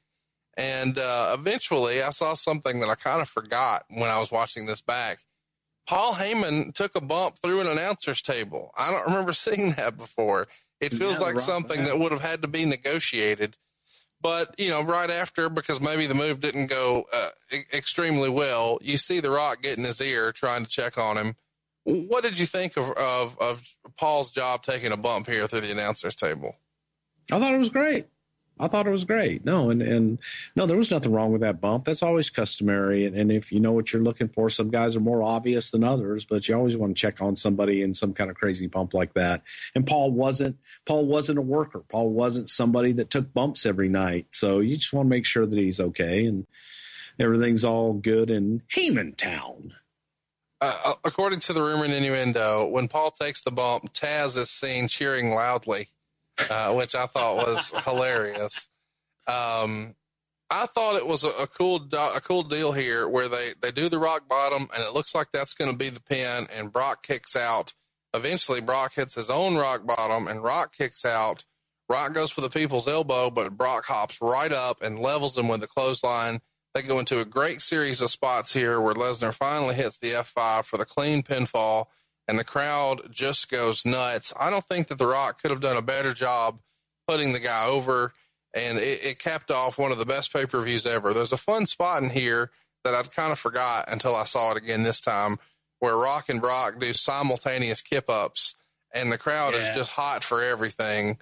and 0.59 0.99
uh, 0.99 1.37
eventually, 1.39 2.03
I 2.03 2.11
saw 2.11 2.35
something 2.35 2.81
that 2.81 2.89
I 2.89 2.97
kind 2.97 3.23
of 3.23 3.29
forgot 3.29 3.85
when 3.89 4.11
I 4.11 4.19
was 4.19 4.33
watching 4.33 4.67
this 4.67 4.81
back. 4.81 5.21
Paul 5.89 6.15
Heyman 6.15 6.75
took 6.75 6.97
a 6.97 7.01
bump 7.01 7.37
through 7.39 7.61
an 7.61 7.69
announcer's 7.69 8.21
table. 8.21 8.73
I 8.77 8.91
don't 8.91 9.07
remember 9.07 9.33
seeing 9.35 9.71
that 9.73 9.97
before. 9.97 10.49
It 10.81 10.93
feels 10.93 11.21
yeah, 11.21 11.27
like 11.27 11.39
something 11.39 11.85
that 11.85 11.99
would 11.99 12.13
have 12.13 12.21
had 12.21 12.43
to 12.43 12.49
be 12.49 12.65
negotiated. 12.65 13.57
But, 14.21 14.57
you 14.59 14.71
know, 14.71 14.83
right 14.83 15.11
after, 15.11 15.49
because 15.49 15.81
maybe 15.81 16.07
the 16.07 16.15
move 16.15 16.41
didn't 16.41 16.67
go 16.67 17.07
uh, 17.13 17.31
e- 17.53 17.63
extremely 17.73 18.29
well, 18.29 18.79
you 18.83 18.99
see 18.99 19.21
The 19.21 19.31
Rock 19.31 19.63
getting 19.63 19.85
his 19.85 20.01
ear 20.01 20.33
trying 20.33 20.65
to 20.65 20.71
check 20.71 20.99
on 20.99 21.17
him. 21.17 21.37
What 21.85 22.25
did 22.25 22.39
you 22.39 22.47
think 22.47 22.77
of, 22.77 22.91
of, 22.91 23.39
of 23.41 23.63
Paul's 23.97 24.33
job 24.33 24.65
taking 24.65 24.91
a 24.91 24.97
bump 24.97 25.29
here 25.29 25.47
through 25.47 25.61
the 25.61 25.71
announcer's 25.71 26.17
table? 26.17 26.57
I 27.31 27.39
thought 27.39 27.55
it 27.55 27.59
was 27.59 27.71
great. 27.71 28.07
I 28.61 28.69
thought 28.69 28.87
it 28.87 28.91
was 28.91 29.05
great. 29.05 29.45
No, 29.45 29.71
and, 29.71 29.83
and 29.83 30.19
no, 30.57 30.67
there 30.67 30.77
was 30.77 30.91
nothing 30.91 31.13
wrong 31.13 31.33
with 31.33 31.43
that 31.43 31.61
bump. 31.61 31.85
That's 31.85 32.03
always 32.03 32.31
customary. 32.31 33.07
And, 33.07 33.17
and 33.17 33.33
if 33.33 33.53
you 33.53 33.61
know 33.61 33.73
what 33.73 33.93
you're 33.93 34.03
looking 34.03 34.29
for, 34.29 34.51
some 34.51 34.71
guys 34.71 34.97
are 34.97 35.01
more 35.01 35.23
obvious 35.23 35.71
than 35.71 35.85
others, 35.85 36.25
but 36.25 36.49
you 36.49 36.57
always 36.57 36.77
want 36.77 36.97
to 36.97 37.01
check 37.01 37.23
on 37.23 37.37
somebody 37.37 37.83
in 37.83 37.95
some 37.95 38.15
kind 38.15 38.31
of 38.31 38.37
crazy 38.37 38.67
bump 38.67 38.95
like 38.95 39.15
that. 39.15 39.43
And 39.75 39.87
Paul 39.87 40.11
wasn't, 40.11 40.59
Paul 40.87 41.07
wasn't 41.07 41.39
a 41.39 41.43
worker. 41.43 41.81
Paul 41.89 42.11
wasn't 42.11 42.49
somebody 42.49 42.93
that 42.93 43.11
took 43.11 43.33
bumps 43.33 43.67
every 43.67 43.89
night. 43.89 44.27
So 44.31 44.61
you 44.61 44.77
just 44.77 44.93
want 44.93 45.07
to 45.07 45.11
make 45.11 45.27
sure 45.27 45.47
that 45.47 45.59
he's 45.59 45.81
okay 45.81 46.27
and 46.27 46.47
everything's 47.19 47.65
all 47.65 47.93
good 47.93 48.31
in 48.31 48.63
Heyman 48.71 49.17
Town. 49.17 49.73
Uh, 50.61 50.95
according 51.05 51.39
to 51.39 51.53
the 51.53 51.63
rumor 51.63 51.85
and 51.85 51.93
innuendo, 51.93 52.67
when 52.67 52.89
Paul 52.89 53.13
takes 53.13 53.43
the 53.43 53.53
bump, 53.53 53.93
Taz 53.93 54.37
is 54.37 54.51
seen 54.51 54.89
cheering 54.89 55.31
loudly 55.31 55.87
uh, 56.51 56.75
which 56.75 56.95
I 56.95 57.07
thought 57.07 57.37
was 57.37 57.71
hilarious. 57.85 58.69
Um, 59.27 59.95
I 60.51 60.67
thought 60.67 60.97
it 60.97 61.07
was 61.07 61.25
a, 61.25 61.29
a 61.43 61.47
cool 61.47 61.79
do- 61.79 61.97
a 61.99 62.21
cool 62.21 62.43
deal 62.43 62.73
here 62.73 63.07
where 63.09 63.29
they 63.29 63.51
they 63.61 63.71
do 63.71 63.89
the 63.89 63.99
rock 63.99 64.29
bottom 64.29 64.63
and 64.75 64.83
it 64.83 64.95
looks 64.95 65.15
like 65.15 65.29
that's 65.33 65.55
going 65.55 65.71
to 65.71 65.77
be 65.77 65.91
the 65.91 66.01
pin 66.01 66.47
and 66.57 66.73
Brock 66.73 67.03
kicks 67.03 67.37
out. 67.37 67.75
Eventually, 68.15 68.63
Brock 68.63 68.95
hits 68.95 69.15
his 69.15 69.29
own 69.29 69.57
rock 69.57 69.87
bottom 69.87 70.27
and 70.27 70.43
Rock 70.43 70.75
kicks 70.75 71.05
out. 71.05 71.45
Rock 71.91 72.15
goes 72.15 72.31
for 72.31 72.41
the 72.41 72.51
people's 72.51 72.89
elbow, 72.89 73.31
but 73.31 73.57
Brock 73.57 73.85
hops 73.85 74.19
right 74.23 74.53
up 74.53 74.83
and 74.83 74.99
levels 74.99 75.37
him 75.37 75.49
with 75.49 75.61
the 75.61 75.67
clothesline. 75.67 76.41
They 76.75 76.83
go 76.83 76.99
into 76.99 77.21
a 77.21 77.25
great 77.25 77.61
series 77.61 78.01
of 78.01 78.11
spots 78.11 78.53
here 78.53 78.81
where 78.81 78.95
Lesnar 78.95 79.35
finally 79.35 79.75
hits 79.75 79.99
the 79.99 80.13
F5 80.13 80.65
for 80.65 80.77
the 80.77 80.85
clean 80.85 81.23
pinfall, 81.23 81.87
and 82.29 82.39
the 82.39 82.45
crowd 82.45 83.11
just 83.11 83.51
goes 83.51 83.85
nuts. 83.85 84.33
I 84.39 84.51
don't 84.51 84.65
think 84.65 84.89
that 84.89 84.99
The 84.99 85.07
Rock 85.07 85.41
could 85.43 85.51
have 85.51 85.61
done 85.61 85.77
a 85.77 85.83
better 85.83 86.13
job 86.15 86.61
putting 87.09 87.33
the 87.33 87.41
guy 87.41 87.67
over, 87.67 88.13
and 88.55 88.79
it, 88.79 89.01
it 89.05 89.19
capped 89.19 89.51
off 89.51 89.79
one 89.79 89.91
of 89.93 89.99
the 89.99 90.07
best 90.07 90.33
pay 90.33 90.47
per 90.47 90.61
views 90.61 90.87
ever. 90.87 91.13
There's 91.15 91.33
a 91.33 91.37
fun 91.39 91.67
spot 91.67 92.03
in 92.03 92.11
here 92.11 92.51
that 92.85 92.95
I'd 92.95 93.11
kind 93.11 93.33
of 93.33 93.39
forgot 93.39 93.87
until 93.91 94.15
I 94.15 94.25
saw 94.25 94.51
it 94.53 94.57
again 94.59 94.83
this 94.83 95.01
time, 95.01 95.39
where 95.81 95.97
Rock 95.97 96.29
and 96.29 96.41
Brock 96.41 96.79
do 96.79 96.93
simultaneous 96.93 97.81
kip 97.83 98.09
ups, 98.11 98.55
and 98.95 99.11
the 99.11 99.19
crowd 99.19 99.55
Yeah. 99.55 99.61
is 99.71 99.75
just 99.77 99.91
hot 99.91 100.23
for 100.23 100.43
everything. 100.43 101.19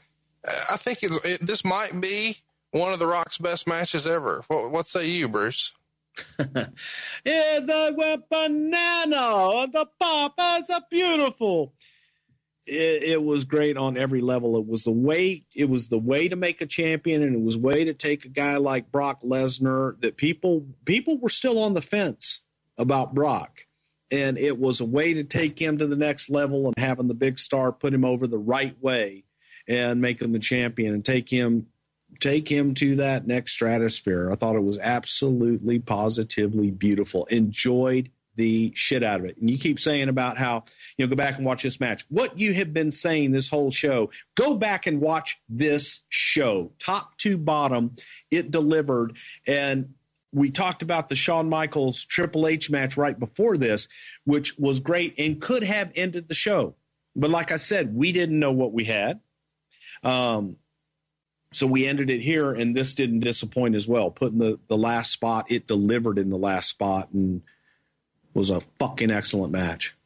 I 0.70 0.76
think 0.76 1.02
it's, 1.02 1.16
it, 1.24 1.40
this 1.40 1.64
might 1.64 1.92
be 2.00 2.36
one 2.70 2.92
of 2.92 2.98
the 2.98 3.06
Rock's 3.06 3.38
best 3.38 3.66
matches 3.66 4.06
ever. 4.06 4.44
What, 4.48 4.70
what 4.70 4.86
say 4.86 5.06
you, 5.08 5.28
Bruce? 5.28 5.72
Yeah, 7.24 7.60
the 7.60 8.22
banana. 8.30 9.66
The 9.72 9.86
papas 9.98 10.70
are 10.70 10.82
beautiful. 10.90 11.74
It, 12.66 13.02
it 13.02 13.22
was 13.22 13.44
great 13.44 13.76
on 13.76 13.96
every 13.96 14.20
level. 14.20 14.56
It 14.56 14.66
was 14.66 14.84
the 14.84 14.92
way. 14.92 15.44
It 15.54 15.68
was 15.68 15.88
the 15.88 15.98
way 15.98 16.28
to 16.28 16.36
make 16.36 16.60
a 16.60 16.66
champion, 16.66 17.22
and 17.22 17.34
it 17.34 17.42
was 17.42 17.58
way 17.58 17.84
to 17.84 17.94
take 17.94 18.24
a 18.24 18.28
guy 18.28 18.56
like 18.56 18.92
Brock 18.92 19.22
Lesnar 19.22 20.00
that 20.00 20.16
people 20.16 20.66
people 20.84 21.18
were 21.18 21.28
still 21.28 21.60
on 21.60 21.74
the 21.74 21.82
fence 21.82 22.42
about 22.78 23.14
Brock, 23.14 23.66
and 24.10 24.38
it 24.38 24.58
was 24.58 24.80
a 24.80 24.84
way 24.86 25.14
to 25.14 25.24
take 25.24 25.58
him 25.58 25.78
to 25.78 25.86
the 25.86 25.96
next 25.96 26.30
level 26.30 26.66
and 26.66 26.78
having 26.78 27.08
the 27.08 27.14
big 27.14 27.38
star 27.38 27.72
put 27.72 27.94
him 27.94 28.04
over 28.04 28.26
the 28.26 28.38
right 28.38 28.76
way 28.80 29.24
and 29.68 30.00
make 30.00 30.20
him 30.20 30.32
the 30.32 30.38
champion 30.38 30.94
and 30.94 31.04
take 31.04 31.28
him 31.28 31.66
take 32.20 32.48
him 32.48 32.74
to 32.74 32.96
that 32.96 33.26
next 33.26 33.52
stratosphere. 33.52 34.30
I 34.30 34.36
thought 34.36 34.56
it 34.56 34.64
was 34.64 34.78
absolutely 34.78 35.78
positively 35.78 36.70
beautiful. 36.70 37.26
Enjoyed 37.26 38.10
the 38.36 38.72
shit 38.74 39.02
out 39.02 39.20
of 39.20 39.26
it. 39.26 39.38
And 39.38 39.50
you 39.50 39.58
keep 39.58 39.80
saying 39.80 40.08
about 40.08 40.36
how, 40.36 40.64
you 40.96 41.04
know, 41.04 41.10
go 41.10 41.16
back 41.16 41.36
and 41.36 41.46
watch 41.46 41.62
this 41.62 41.80
match. 41.80 42.04
What 42.08 42.38
you 42.38 42.52
have 42.54 42.72
been 42.72 42.90
saying 42.90 43.32
this 43.32 43.48
whole 43.48 43.70
show, 43.70 44.10
go 44.34 44.56
back 44.56 44.86
and 44.86 45.00
watch 45.00 45.40
this 45.48 46.02
show. 46.08 46.72
Top 46.78 47.16
to 47.18 47.38
bottom, 47.38 47.96
it 48.30 48.50
delivered. 48.50 49.16
And 49.46 49.94
we 50.32 50.50
talked 50.50 50.82
about 50.82 51.08
the 51.08 51.16
Shawn 51.16 51.48
Michaels 51.48 52.04
Triple 52.04 52.46
H 52.46 52.70
match 52.70 52.96
right 52.96 53.18
before 53.18 53.56
this, 53.56 53.88
which 54.24 54.58
was 54.58 54.80
great 54.80 55.14
and 55.18 55.40
could 55.40 55.62
have 55.62 55.92
ended 55.94 56.28
the 56.28 56.34
show. 56.34 56.76
But 57.14 57.30
like 57.30 57.52
I 57.52 57.56
said, 57.56 57.94
we 57.94 58.12
didn't 58.12 58.38
know 58.38 58.52
what 58.52 58.72
we 58.74 58.84
had. 58.84 59.20
Um, 60.02 60.56
so 61.56 61.66
we 61.66 61.86
ended 61.86 62.10
it 62.10 62.20
here, 62.20 62.52
and 62.52 62.76
this 62.76 62.94
didn't 62.94 63.20
disappoint 63.20 63.76
as 63.76 63.88
well. 63.88 64.10
Putting 64.10 64.38
the, 64.38 64.60
the 64.68 64.76
last 64.76 65.10
spot, 65.10 65.46
it 65.48 65.66
delivered 65.66 66.18
in 66.18 66.28
the 66.28 66.36
last 66.36 66.68
spot 66.68 67.08
and 67.14 67.40
was 68.34 68.50
a 68.50 68.60
fucking 68.78 69.10
excellent 69.10 69.54
match. 69.54 69.96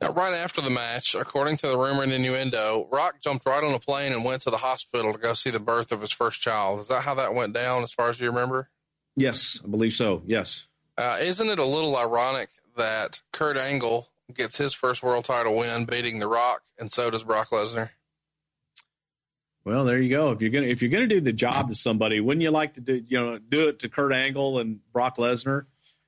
Now, 0.00 0.12
right 0.12 0.32
after 0.32 0.62
the 0.62 0.70
match, 0.70 1.14
according 1.14 1.58
to 1.58 1.66
the 1.66 1.76
rumor 1.76 2.04
and 2.04 2.10
innuendo, 2.10 2.88
Rock 2.90 3.20
jumped 3.20 3.44
right 3.44 3.62
on 3.62 3.74
a 3.74 3.78
plane 3.78 4.14
and 4.14 4.24
went 4.24 4.42
to 4.42 4.50
the 4.50 4.56
hospital 4.56 5.12
to 5.12 5.18
go 5.18 5.34
see 5.34 5.50
the 5.50 5.60
birth 5.60 5.92
of 5.92 6.00
his 6.00 6.10
first 6.10 6.40
child. 6.40 6.80
Is 6.80 6.88
that 6.88 7.02
how 7.02 7.16
that 7.16 7.34
went 7.34 7.52
down, 7.52 7.82
as 7.82 7.92
far 7.92 8.08
as 8.08 8.18
you 8.18 8.28
remember? 8.28 8.70
Yes, 9.14 9.60
I 9.62 9.68
believe 9.68 9.92
so. 9.92 10.22
Yes. 10.24 10.68
Uh, 10.96 11.18
isn't 11.20 11.50
it 11.50 11.58
a 11.58 11.66
little 11.66 11.94
ironic 11.98 12.48
that 12.78 13.20
Kurt 13.30 13.58
Angle 13.58 14.08
gets 14.34 14.56
his 14.56 14.72
first 14.72 15.02
world 15.02 15.26
title 15.26 15.54
win 15.54 15.84
beating 15.84 16.18
The 16.18 16.28
Rock, 16.28 16.62
and 16.78 16.90
so 16.90 17.10
does 17.10 17.24
Brock 17.24 17.50
Lesnar? 17.50 17.90
Well, 19.64 19.84
there 19.84 20.00
you 20.00 20.10
go. 20.10 20.32
If 20.32 20.42
you're 20.42 20.50
gonna 20.50 20.66
if 20.66 20.82
you're 20.82 20.90
gonna 20.90 21.06
do 21.06 21.20
the 21.20 21.32
job 21.32 21.68
to 21.68 21.74
somebody, 21.74 22.20
wouldn't 22.20 22.42
you 22.42 22.50
like 22.50 22.74
to 22.74 22.80
do 22.80 23.02
you 23.06 23.20
know 23.20 23.38
do 23.38 23.68
it 23.68 23.80
to 23.80 23.88
Kurt 23.88 24.12
Angle 24.12 24.58
and 24.58 24.80
Brock 24.92 25.16
Lesnar? 25.18 25.66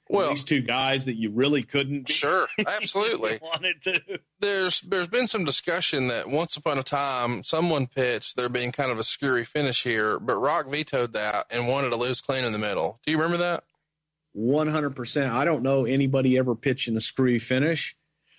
Well, 0.08 0.28
these 0.28 0.44
two 0.44 0.60
guys 0.60 1.06
that 1.06 1.14
you 1.14 1.30
really 1.30 1.62
couldn't. 1.62 2.10
Sure, 2.10 2.46
absolutely. 2.66 3.38
wanted 3.40 3.80
to. 3.82 4.20
There's 4.40 4.80
there's 4.82 5.08
been 5.08 5.26
some 5.28 5.44
discussion 5.44 6.08
that 6.08 6.28
once 6.28 6.56
upon 6.56 6.78
a 6.78 6.82
time 6.82 7.42
someone 7.42 7.86
pitched 7.86 8.36
there 8.36 8.48
being 8.48 8.72
kind 8.72 8.90
of 8.90 8.98
a 8.98 9.04
screwy 9.04 9.44
finish 9.44 9.82
here, 9.82 10.18
but 10.18 10.36
Rock 10.36 10.68
vetoed 10.68 11.14
that 11.14 11.46
and 11.50 11.68
wanted 11.68 11.90
to 11.90 11.96
lose 11.96 12.20
clean 12.20 12.44
in 12.44 12.52
the 12.52 12.58
middle. 12.58 13.00
Do 13.04 13.12
you 13.12 13.18
remember 13.18 13.38
that? 13.38 13.64
One 14.32 14.66
hundred 14.66 14.96
percent. 14.96 15.32
I 15.32 15.44
don't 15.44 15.62
know 15.62 15.84
anybody 15.86 16.36
ever 16.38 16.54
pitching 16.54 16.96
a 16.96 17.00
screwy 17.00 17.38
finish, 17.38 17.96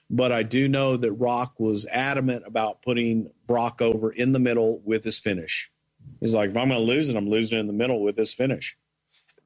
but 0.10 0.32
I 0.32 0.44
do 0.44 0.68
know 0.68 0.98
that 0.98 1.14
Rock 1.14 1.56
was 1.60 1.86
adamant 1.86 2.44
about 2.46 2.82
putting 2.82 3.32
Brock 3.48 3.82
over 3.82 4.12
in 4.12 4.32
the 4.32 4.40
middle 4.40 4.82
with 4.84 5.04
his 5.04 5.20
finish. 5.20 5.72
He's 6.20 6.36
like, 6.36 6.52
if 6.52 6.58
I'm 6.58 6.70
going 6.70 6.80
to 6.80 6.86
lose 6.86 7.10
it, 7.10 7.16
I'm 7.16 7.30
losing 7.30 7.60
in 7.60 7.68
the 7.68 7.74
middle 7.74 8.02
with 8.02 8.16
this 8.16 8.34
finish. 8.34 8.78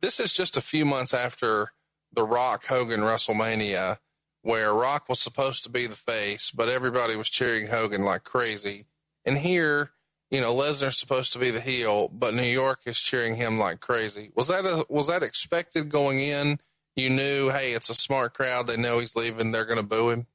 This 0.01 0.19
is 0.19 0.33
just 0.33 0.57
a 0.57 0.61
few 0.61 0.85
months 0.85 1.13
after 1.13 1.71
the 2.13 2.23
Rock 2.23 2.65
Hogan 2.65 3.01
WrestleMania, 3.01 3.97
where 4.41 4.73
Rock 4.73 5.07
was 5.09 5.19
supposed 5.19 5.63
to 5.63 5.69
be 5.69 5.88
the 5.88 5.95
face, 5.95 6.51
but 6.51 6.69
everybody 6.69 7.15
was 7.15 7.29
cheering 7.29 7.67
Hogan 7.67 8.03
like 8.03 8.23
crazy. 8.23 8.85
And 9.25 9.38
here, 9.38 9.91
you 10.31 10.41
know, 10.41 10.53
Lesnar's 10.53 10.97
supposed 10.97 11.33
to 11.33 11.39
be 11.39 11.51
the 11.51 11.61
heel, 11.61 12.09
but 12.09 12.33
New 12.33 12.43
York 12.43 12.81
is 12.85 12.99
cheering 12.99 13.35
him 13.35 13.59
like 13.59 13.79
crazy. 13.79 14.31
Was 14.35 14.47
that 14.47 14.65
a, 14.65 14.85
was 14.89 15.07
that 15.07 15.23
expected 15.23 15.89
going 15.89 16.19
in? 16.19 16.59
You 16.95 17.09
knew, 17.09 17.49
hey, 17.49 17.71
it's 17.71 17.89
a 17.89 17.93
smart 17.93 18.33
crowd. 18.33 18.67
They 18.67 18.77
know 18.77 18.99
he's 18.99 19.15
leaving. 19.15 19.51
They're 19.51 19.65
going 19.65 19.79
to 19.79 19.85
boo 19.85 20.09
him. 20.09 20.27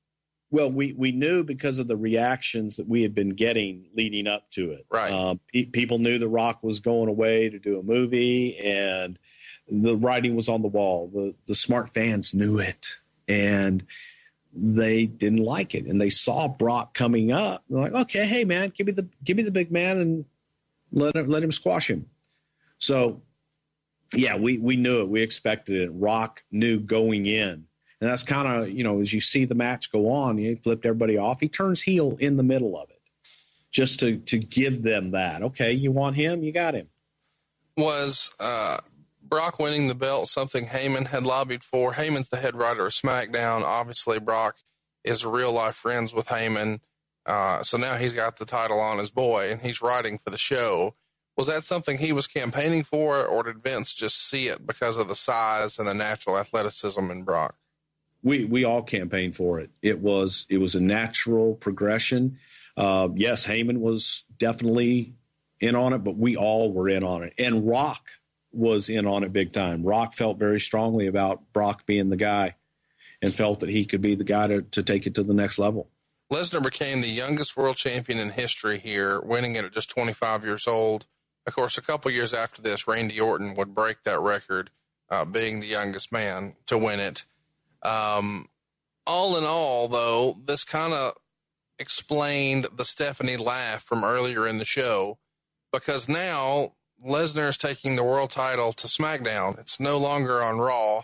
Well, 0.50 0.70
we, 0.70 0.92
we 0.92 1.12
knew 1.12 1.42
because 1.42 1.78
of 1.78 1.88
the 1.88 1.96
reactions 1.96 2.76
that 2.76 2.88
we 2.88 3.02
had 3.02 3.14
been 3.14 3.30
getting 3.30 3.86
leading 3.94 4.28
up 4.28 4.50
to 4.52 4.72
it. 4.72 4.86
Right. 4.90 5.12
Uh, 5.12 5.34
pe- 5.52 5.64
people 5.64 5.98
knew 5.98 6.18
The 6.18 6.28
Rock 6.28 6.62
was 6.62 6.80
going 6.80 7.08
away 7.08 7.48
to 7.48 7.58
do 7.58 7.80
a 7.80 7.82
movie, 7.82 8.56
and 8.58 9.18
the 9.68 9.96
writing 9.96 10.36
was 10.36 10.48
on 10.48 10.62
the 10.62 10.68
wall. 10.68 11.10
The 11.12 11.34
the 11.46 11.54
smart 11.54 11.90
fans 11.90 12.34
knew 12.34 12.58
it, 12.58 12.98
and 13.26 13.84
they 14.52 15.06
didn't 15.06 15.42
like 15.42 15.74
it, 15.74 15.86
and 15.86 16.00
they 16.00 16.10
saw 16.10 16.46
Brock 16.46 16.94
coming 16.94 17.32
up. 17.32 17.64
They're 17.68 17.80
like, 17.80 17.94
okay, 17.94 18.26
hey 18.26 18.44
man, 18.44 18.68
give 18.68 18.86
me 18.86 18.92
the 18.92 19.08
give 19.24 19.36
me 19.36 19.42
the 19.42 19.50
big 19.50 19.72
man 19.72 19.98
and 19.98 20.24
let 20.92 21.16
him, 21.16 21.26
let 21.26 21.42
him 21.42 21.50
squash 21.52 21.90
him. 21.90 22.06
So, 22.78 23.22
yeah, 24.14 24.36
we 24.36 24.58
we 24.58 24.76
knew 24.76 25.02
it. 25.02 25.08
We 25.08 25.22
expected 25.22 25.82
it. 25.82 25.90
Rock 25.92 26.44
knew 26.52 26.78
going 26.78 27.26
in. 27.26 27.66
And 28.04 28.12
that's 28.12 28.22
kind 28.22 28.46
of, 28.46 28.68
you 28.68 28.84
know, 28.84 29.00
as 29.00 29.10
you 29.10 29.22
see 29.22 29.46
the 29.46 29.54
match 29.54 29.90
go 29.90 30.10
on, 30.10 30.36
he 30.36 30.56
flipped 30.56 30.84
everybody 30.84 31.16
off. 31.16 31.40
He 31.40 31.48
turns 31.48 31.80
heel 31.80 32.18
in 32.20 32.36
the 32.36 32.42
middle 32.42 32.76
of 32.76 32.90
it 32.90 33.00
just 33.70 34.00
to, 34.00 34.18
to 34.18 34.38
give 34.38 34.82
them 34.82 35.12
that. 35.12 35.40
Okay, 35.40 35.72
you 35.72 35.90
want 35.90 36.14
him? 36.14 36.42
You 36.42 36.52
got 36.52 36.74
him. 36.74 36.88
Was 37.78 38.30
uh, 38.38 38.76
Brock 39.22 39.58
winning 39.58 39.88
the 39.88 39.94
belt 39.94 40.28
something 40.28 40.66
Heyman 40.66 41.06
had 41.06 41.22
lobbied 41.22 41.64
for? 41.64 41.94
Heyman's 41.94 42.28
the 42.28 42.36
head 42.36 42.54
writer 42.54 42.84
of 42.84 42.92
SmackDown. 42.92 43.62
Obviously, 43.62 44.20
Brock 44.20 44.58
is 45.02 45.24
real 45.24 45.52
life 45.52 45.74
friends 45.74 46.12
with 46.12 46.26
Heyman. 46.26 46.80
Uh, 47.24 47.62
so 47.62 47.78
now 47.78 47.94
he's 47.94 48.12
got 48.12 48.36
the 48.36 48.44
title 48.44 48.80
on 48.80 48.98
his 48.98 49.08
boy 49.08 49.48
and 49.50 49.62
he's 49.62 49.80
writing 49.80 50.18
for 50.18 50.28
the 50.28 50.36
show. 50.36 50.94
Was 51.38 51.46
that 51.46 51.64
something 51.64 51.96
he 51.96 52.12
was 52.12 52.26
campaigning 52.26 52.82
for, 52.82 53.24
or 53.24 53.44
did 53.44 53.62
Vince 53.62 53.94
just 53.94 54.28
see 54.28 54.48
it 54.48 54.66
because 54.66 54.98
of 54.98 55.08
the 55.08 55.14
size 55.14 55.78
and 55.78 55.88
the 55.88 55.94
natural 55.94 56.36
athleticism 56.36 57.10
in 57.10 57.22
Brock? 57.22 57.56
We 58.24 58.44
we 58.44 58.64
all 58.64 58.82
campaigned 58.82 59.36
for 59.36 59.60
it. 59.60 59.70
It 59.82 60.00
was 60.00 60.46
it 60.50 60.58
was 60.58 60.74
a 60.74 60.80
natural 60.80 61.54
progression. 61.54 62.38
Uh, 62.76 63.08
yes, 63.14 63.46
Heyman 63.46 63.78
was 63.78 64.24
definitely 64.36 65.14
in 65.60 65.76
on 65.76 65.92
it, 65.92 65.98
but 65.98 66.16
we 66.16 66.36
all 66.36 66.72
were 66.72 66.88
in 66.88 67.04
on 67.04 67.22
it, 67.22 67.34
and 67.38 67.68
Rock 67.68 68.08
was 68.50 68.88
in 68.88 69.06
on 69.06 69.24
it 69.24 69.32
big 69.32 69.52
time. 69.52 69.84
Rock 69.84 70.14
felt 70.14 70.38
very 70.38 70.58
strongly 70.58 71.06
about 71.06 71.52
Brock 71.52 71.86
being 71.86 72.08
the 72.08 72.16
guy, 72.16 72.56
and 73.22 73.32
felt 73.32 73.60
that 73.60 73.68
he 73.68 73.84
could 73.84 74.02
be 74.02 74.14
the 74.14 74.24
guy 74.24 74.46
to, 74.46 74.62
to 74.62 74.82
take 74.82 75.06
it 75.06 75.14
to 75.14 75.22
the 75.22 75.34
next 75.34 75.58
level. 75.58 75.88
Lesnar 76.32 76.62
became 76.62 77.00
the 77.00 77.08
youngest 77.08 77.56
world 77.56 77.76
champion 77.76 78.18
in 78.18 78.30
history 78.30 78.78
here, 78.78 79.20
winning 79.20 79.56
it 79.56 79.64
at 79.64 79.72
just 79.72 79.90
25 79.90 80.44
years 80.44 80.66
old. 80.66 81.06
Of 81.46 81.54
course, 81.54 81.76
a 81.76 81.82
couple 81.82 82.10
years 82.10 82.32
after 82.32 82.62
this, 82.62 82.88
Randy 82.88 83.20
Orton 83.20 83.54
would 83.54 83.74
break 83.74 84.02
that 84.02 84.20
record, 84.20 84.70
uh, 85.10 85.24
being 85.24 85.60
the 85.60 85.66
youngest 85.66 86.12
man 86.12 86.54
to 86.66 86.78
win 86.78 87.00
it. 87.00 87.24
Um, 87.84 88.48
all 89.06 89.36
in 89.36 89.44
all, 89.44 89.88
though, 89.88 90.34
this 90.46 90.64
kind 90.64 90.92
of 90.92 91.12
explained 91.78 92.66
the 92.76 92.84
Stephanie 92.84 93.36
laugh 93.36 93.82
from 93.82 94.04
earlier 94.04 94.46
in 94.46 94.58
the 94.58 94.64
show 94.64 95.18
because 95.72 96.08
now 96.08 96.72
Lesnar 97.04 97.48
is 97.48 97.58
taking 97.58 97.96
the 97.96 98.04
world 98.04 98.30
title 98.30 98.72
to 98.72 98.86
SmackDown. 98.86 99.58
It's 99.58 99.80
no 99.80 99.98
longer 99.98 100.42
on 100.42 100.58
Raw. 100.58 101.02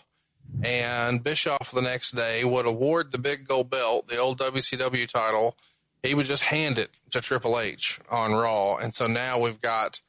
And 0.65 1.23
Bischoff 1.23 1.71
the 1.71 1.83
next 1.83 2.13
day 2.13 2.45
would 2.45 2.67
award 2.67 3.13
the 3.13 3.19
big 3.19 3.47
gold 3.47 3.71
belt, 3.71 4.09
the 4.09 4.19
old 4.19 4.39
WCW 4.39 5.07
title, 5.07 5.57
he 6.03 6.15
would 6.15 6.27
just 6.27 6.43
hand 6.43 6.79
it 6.79 6.91
to 7.11 7.21
Triple 7.21 7.59
H 7.59 8.01
on 8.11 8.33
Raw. 8.33 8.77
And 8.77 8.95
so 8.95 9.07
now 9.07 9.41
we've 9.41 9.61
got 9.61 10.01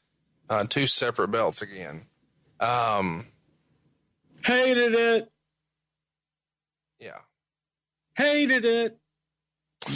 uh, 0.49 0.65
two 0.67 0.87
separate 0.87 1.29
belts 1.29 1.61
again. 1.61 2.05
Um, 2.59 3.27
Hated 4.43 4.93
it. 4.93 5.30
Hated 8.15 8.65
it. 8.65 8.97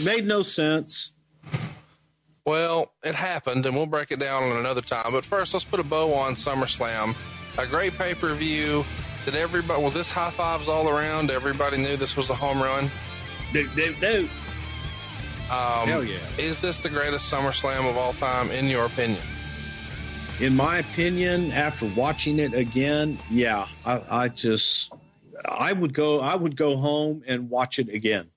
Made 0.03 0.25
no 0.25 0.41
sense. 0.41 1.11
Well, 2.45 2.93
it 3.03 3.15
happened, 3.15 3.65
and 3.65 3.75
we'll 3.75 3.87
break 3.87 4.11
it 4.11 4.19
down 4.19 4.43
on 4.43 4.57
another 4.57 4.81
time. 4.81 5.11
But 5.11 5.25
first, 5.25 5.53
let's 5.53 5.65
put 5.65 5.79
a 5.79 5.83
bow 5.83 6.13
on 6.13 6.33
SummerSlam. 6.33 7.15
A 7.57 7.65
great 7.65 7.93
pay 7.93 8.13
per 8.13 8.33
view. 8.33 8.85
Did 9.25 9.35
everybody 9.35 9.81
was 9.81 9.93
this 9.93 10.11
high 10.11 10.29
fives 10.29 10.69
all 10.69 10.87
around? 10.87 11.31
Everybody 11.31 11.77
knew 11.77 11.97
this 11.97 12.15
was 12.15 12.29
a 12.29 12.35
home 12.35 12.61
run. 12.61 12.91
Do 13.53 13.67
do 13.75 13.95
do. 13.99 14.29
Um, 15.51 15.87
Hell 15.87 16.03
yeah. 16.03 16.17
Is 16.37 16.61
this 16.61 16.79
the 16.79 16.89
greatest 16.89 17.31
SummerSlam 17.33 17.89
of 17.89 17.97
all 17.97 18.13
time, 18.13 18.51
in 18.51 18.67
your 18.67 18.85
opinion? 18.85 19.21
In 20.39 20.55
my 20.55 20.79
opinion, 20.79 21.51
after 21.51 21.85
watching 21.95 22.39
it 22.39 22.53
again, 22.53 23.17
yeah, 23.31 23.67
I, 23.85 24.01
I 24.09 24.27
just 24.27 24.91
I 25.47 25.71
would 25.73 25.93
go 25.93 26.19
I 26.19 26.35
would 26.35 26.55
go 26.55 26.77
home 26.77 27.23
and 27.27 27.49
watch 27.49 27.79
it 27.79 27.89
again, 27.89 28.29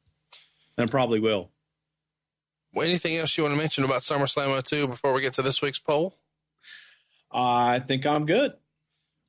and 0.77 0.91
probably 0.91 1.21
will. 1.21 1.51
Well, 2.75 2.87
anything 2.87 3.17
else 3.17 3.37
you 3.37 3.45
want 3.45 3.55
to 3.55 3.59
mention 3.61 3.85
about 3.85 4.03
SummerSlam 4.03 4.63
02 4.63 4.89
before 4.89 5.13
we 5.13 5.23
get 5.23 5.35
to 5.35 5.43
this 5.43 5.63
week's 5.63 5.79
poll? 5.79 6.15
I 7.33 7.81
think 7.81 8.07
I'm 8.07 8.27
good. 8.27 8.53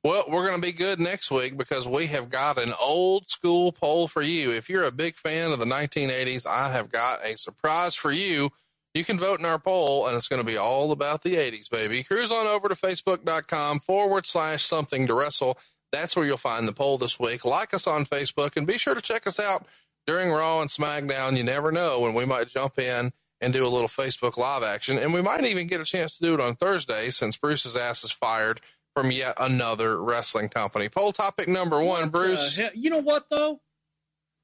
Well, 0.02 0.24
we're 0.28 0.46
going 0.46 0.60
to 0.60 0.66
be 0.66 0.72
good 0.72 0.98
next 0.98 1.30
week 1.30 1.58
because 1.58 1.86
we 1.86 2.06
have 2.06 2.30
got 2.30 2.56
an 2.56 2.72
old 2.80 3.28
school 3.28 3.70
poll 3.70 4.08
for 4.08 4.22
you. 4.22 4.50
If 4.50 4.70
you're 4.70 4.84
a 4.84 4.92
big 4.92 5.14
fan 5.16 5.52
of 5.52 5.58
the 5.58 5.66
1980s, 5.66 6.46
I 6.46 6.72
have 6.72 6.90
got 6.90 7.24
a 7.24 7.36
surprise 7.36 7.94
for 7.94 8.10
you. 8.10 8.50
You 8.94 9.04
can 9.04 9.18
vote 9.18 9.40
in 9.40 9.46
our 9.46 9.58
poll, 9.58 10.06
and 10.06 10.16
it's 10.16 10.26
going 10.26 10.40
to 10.40 10.46
be 10.46 10.56
all 10.56 10.92
about 10.92 11.22
the 11.22 11.34
80s, 11.34 11.70
baby. 11.70 12.02
Cruise 12.02 12.30
on 12.30 12.46
over 12.46 12.68
to 12.68 12.74
facebook.com 12.74 13.80
forward 13.80 14.26
slash 14.26 14.64
something 14.64 15.06
to 15.06 15.14
wrestle. 15.14 15.58
That's 15.92 16.16
where 16.16 16.24
you'll 16.24 16.36
find 16.36 16.66
the 16.68 16.72
poll 16.72 16.98
this 16.98 17.18
week. 17.18 17.44
Like 17.44 17.74
us 17.74 17.86
on 17.86 18.04
Facebook, 18.04 18.56
and 18.56 18.66
be 18.66 18.78
sure 18.78 18.94
to 18.94 19.00
check 19.00 19.26
us 19.26 19.40
out 19.40 19.66
during 20.06 20.30
Raw 20.30 20.60
and 20.60 20.70
SmackDown. 20.70 21.36
You 21.36 21.44
never 21.44 21.72
know 21.72 22.00
when 22.00 22.14
we 22.14 22.24
might 22.24 22.48
jump 22.48 22.78
in 22.78 23.10
and 23.40 23.52
do 23.52 23.66
a 23.66 23.68
little 23.68 23.88
Facebook 23.88 24.36
live 24.36 24.62
action, 24.62 24.98
and 24.98 25.14
we 25.14 25.22
might 25.22 25.44
even 25.44 25.66
get 25.66 25.80
a 25.80 25.84
chance 25.84 26.18
to 26.18 26.24
do 26.24 26.34
it 26.34 26.40
on 26.40 26.54
Thursday 26.54 27.10
since 27.10 27.36
Bruce's 27.36 27.76
ass 27.76 28.04
is 28.04 28.12
fired 28.12 28.60
from 28.94 29.10
yet 29.10 29.34
another 29.38 30.02
wrestling 30.02 30.48
company. 30.48 30.88
Poll 30.88 31.12
topic 31.12 31.48
number 31.48 31.78
one, 31.78 32.02
What 32.02 32.12
Bruce. 32.12 32.60
You 32.74 32.90
know 32.90 32.98
what 32.98 33.26
though? 33.30 33.60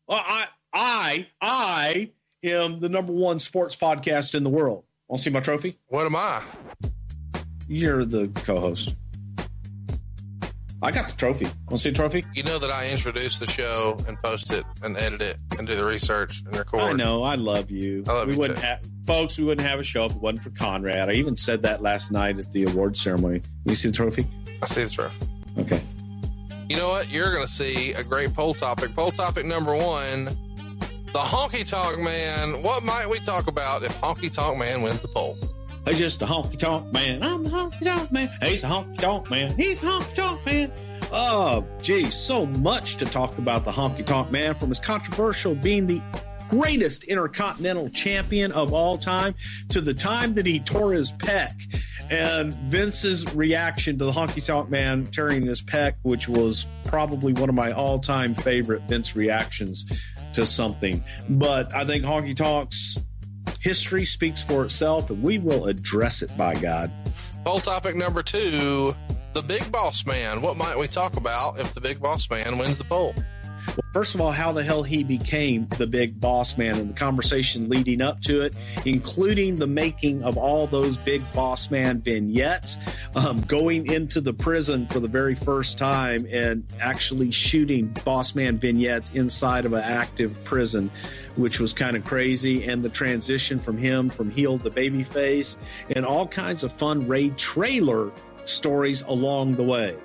Well, 0.08 0.23
I 0.25 0.47
I 0.73 1.26
I 1.41 2.10
am 2.42 2.78
the 2.81 2.89
number 2.89 3.12
one 3.12 3.39
sports 3.39 3.76
podcast 3.76 4.34
in 4.34 4.44
the 4.44 4.50
world. 4.50 4.84
Want 5.08 5.18
to 5.18 5.25
see 5.25 5.31
my 5.31 5.41
trophy? 5.41 5.78
What 5.89 6.07
am 6.07 6.16
I? 6.16 6.42
You're 7.68 8.05
the 8.05 8.28
co-host. 8.28 8.94
I 10.83 10.91
got 10.91 11.09
the 11.09 11.17
trophy. 11.17 11.47
Want 11.47 11.71
to 11.71 11.79
see 11.79 11.91
the 11.91 11.97
trophy? 11.97 12.23
You 12.35 12.43
know 12.43 12.59
that 12.59 12.71
I 12.71 12.91
introduce 12.91 13.39
the 13.39 13.51
show 13.51 13.97
and 14.07 14.21
post 14.23 14.53
it 14.53 14.65
and 14.83 14.97
edit 14.97 15.23
it 15.23 15.39
and 15.59 15.67
do 15.67 15.75
the 15.75 15.85
research 15.85 16.43
and 16.45 16.57
record. 16.57 16.83
I 16.83 16.93
know. 16.93 17.23
I 17.23 17.37
love 17.37 17.71
you. 17.71 18.05
I 18.07 18.13
love 18.13 18.27
we 18.27 18.35
you 18.35 18.39
wouldn't 18.39 18.59
too. 18.59 18.67
have, 18.67 18.81
folks. 19.07 19.39
We 19.39 19.45
wouldn't 19.45 19.67
have 19.67 19.81
a 19.81 19.85
show 19.85 20.05
if 20.05 20.13
it 20.15 20.21
wasn't 20.21 20.43
for 20.43 20.51
Conrad. 20.51 21.09
I 21.09 21.15
even 21.15 21.35
said 21.35 21.63
that 21.63 21.83
last 21.83 22.13
night 22.13 22.39
at 22.39 22.53
the 22.53 22.65
award 22.65 22.95
ceremony. 22.95 23.41
You 23.65 23.75
see 23.75 23.89
the 23.89 23.95
trophy? 23.95 24.27
I 24.63 24.67
see 24.67 24.85
the 24.85 24.91
trophy. 24.91 25.27
Okay. 25.59 25.83
You 26.69 26.77
know 26.77 26.89
what? 26.89 27.11
You're 27.11 27.33
going 27.33 27.47
to 27.47 27.51
see 27.51 27.93
a 27.93 28.05
great 28.05 28.35
poll 28.35 28.53
topic. 28.53 28.95
Poll 28.95 29.11
topic 29.11 29.47
number 29.47 29.75
one 29.75 30.37
the 31.17 31.23
Honky 31.23 31.67
Tonk 31.67 31.99
Man. 32.01 32.63
What 32.63 32.85
might 32.85 33.09
we 33.09 33.19
talk 33.21 33.47
about 33.47 33.83
if 33.83 33.99
Honky 34.03 34.31
Tonk 34.31 34.59
Man 34.59 34.83
wins 34.83 35.01
the 35.01 35.09
poll? 35.09 35.39
He's 35.86 35.98
just 35.98 36.20
a 36.20 36.26
honky 36.26 36.58
tonk 36.58 36.92
man. 36.92 37.23
I'm 37.23 37.44
the 37.44 37.50
honky 37.50 37.84
tonk 37.84 38.10
man. 38.10 38.28
He's 38.42 38.65
a 38.65 38.66
honky 38.66 38.98
tonk 38.98 39.31
man. 39.31 39.56
He's 39.56 39.82
a 39.82 39.86
honky 39.86 40.15
tonk 40.15 40.44
man. 40.44 40.73
Oh, 41.12 41.65
gee, 41.81 42.10
so 42.10 42.44
much 42.44 42.97
to 42.97 43.05
talk 43.05 43.39
about 43.39 43.65
the 43.65 43.70
honky 43.70 44.05
tonk 44.05 44.32
man 44.32 44.56
from 44.56 44.70
his 44.70 44.81
controversial 44.81 45.55
being 45.55 45.86
the 45.86 46.02
greatest 46.48 47.05
intercontinental 47.05 47.89
champion 47.90 48.52
of 48.52 48.73
all 48.73 48.97
time 48.98 49.34
to 49.68 49.81
the 49.81 49.94
time 49.94 50.34
that 50.34 50.47
he 50.47 50.60
tore 50.60 50.92
his 50.92 51.12
pec 51.12 51.52
and 52.10 52.52
Vince's 52.55 53.34
reaction 53.34 53.98
to 53.98 54.05
the 54.05 54.12
honky 54.12 54.44
tonk 54.44 54.70
man 54.70 55.05
tearing 55.05 55.47
his 55.47 55.62
pec, 55.62 55.94
which 56.02 56.28
was 56.28 56.66
probably 56.84 57.32
one 57.32 57.48
of 57.48 57.55
my 57.55 57.73
all 57.73 58.00
time 58.00 58.34
favorite 58.34 58.82
Vince 58.89 59.15
reactions 59.16 59.86
to 60.32 60.47
something. 60.47 61.05
But 61.28 61.74
I 61.74 61.84
think 61.84 62.05
honky 62.05 62.36
tonks 62.36 62.98
history 63.67 64.05
speaks 64.05 64.41
for 64.41 64.65
itself 64.65 65.11
and 65.11 65.20
we 65.25 65.39
will 65.39 65.67
address 65.67 66.23
it 66.23 66.31
by 66.39 66.55
God. 66.55 66.89
Poll 67.45 67.59
topic 67.59 67.97
number 67.97 68.23
two 68.23 68.95
the 69.33 69.43
Big 69.43 69.73
Boss 69.73 70.07
Man. 70.07 70.41
What 70.41 70.57
might 70.57 70.78
we 70.78 70.86
talk 70.86 71.17
about 71.17 71.59
if 71.59 71.75
the 71.75 71.81
Big 71.81 72.01
Boss 72.01 72.31
Man 72.31 72.59
wins 72.59 72.78
the 72.78 72.85
poll? 72.85 73.12
Well, 73.67 73.78
first 73.93 74.15
of 74.15 74.20
all, 74.20 74.31
how 74.31 74.53
the 74.53 74.62
hell 74.62 74.85
he 74.85 75.03
became 75.03 75.67
the 75.67 75.86
big 75.89 76.20
boss 76.20 76.57
man 76.57 76.78
and 76.78 76.91
the 76.91 76.95
conversation 76.95 77.69
leading 77.69 78.01
up 78.01 78.20
to 78.23 78.43
it, 78.43 78.57
including 78.85 79.57
the 79.57 79.67
making 79.67 80.23
of 80.23 80.39
all 80.39 80.69
those 80.69 80.97
big 80.97 81.23
boss 81.33 81.70
man 81.70 82.01
vignettes, 82.01 82.78
um, 83.17 83.41
going 83.41 83.93
into 83.93 84.20
the 84.20 84.33
prison 84.33 84.86
for 84.86 85.01
the 85.01 85.09
very 85.09 85.35
first 85.35 85.77
time 85.77 86.27
and 86.31 86.73
actually 86.81 87.33
shooting 87.33 87.89
boss 88.05 88.35
man 88.35 88.57
vignettes 88.57 89.11
inside 89.11 89.67
of 89.67 89.73
an 89.73 89.83
active 89.83 90.45
prison, 90.45 90.91
which 91.36 91.60
was 91.60 91.73
kind 91.73 91.97
of 91.97 92.05
crazy. 92.05 92.65
And 92.65 92.82
the 92.82 92.89
transition 92.89 93.58
from 93.58 93.78
him 93.78 94.10
from 94.10 94.31
heel 94.31 94.58
to 94.58 94.70
baby 94.70 95.05
face 95.05 95.56
and 95.94 96.05
all 96.05 96.26
kinds 96.26 96.65
of 96.65 96.73
fun 96.73 97.06
raid 97.08 97.36
trailer 97.36 98.10
stories 98.44 99.02
along 99.02 99.56
the 99.56 99.62
way. 99.62 99.97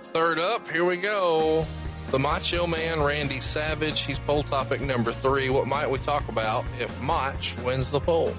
Third 0.00 0.38
up, 0.38 0.68
here 0.68 0.84
we 0.84 0.96
go. 0.96 1.66
The 2.10 2.18
Macho 2.18 2.66
Man, 2.66 3.00
Randy 3.00 3.40
Savage. 3.40 4.02
He's 4.02 4.18
poll 4.18 4.42
topic 4.42 4.80
number 4.80 5.12
three. 5.12 5.48
What 5.48 5.66
might 5.66 5.88
we 5.88 5.98
talk 5.98 6.28
about 6.28 6.64
if 6.78 7.00
Mach 7.00 7.42
wins 7.64 7.90
the 7.90 8.00
poll? 8.00 8.34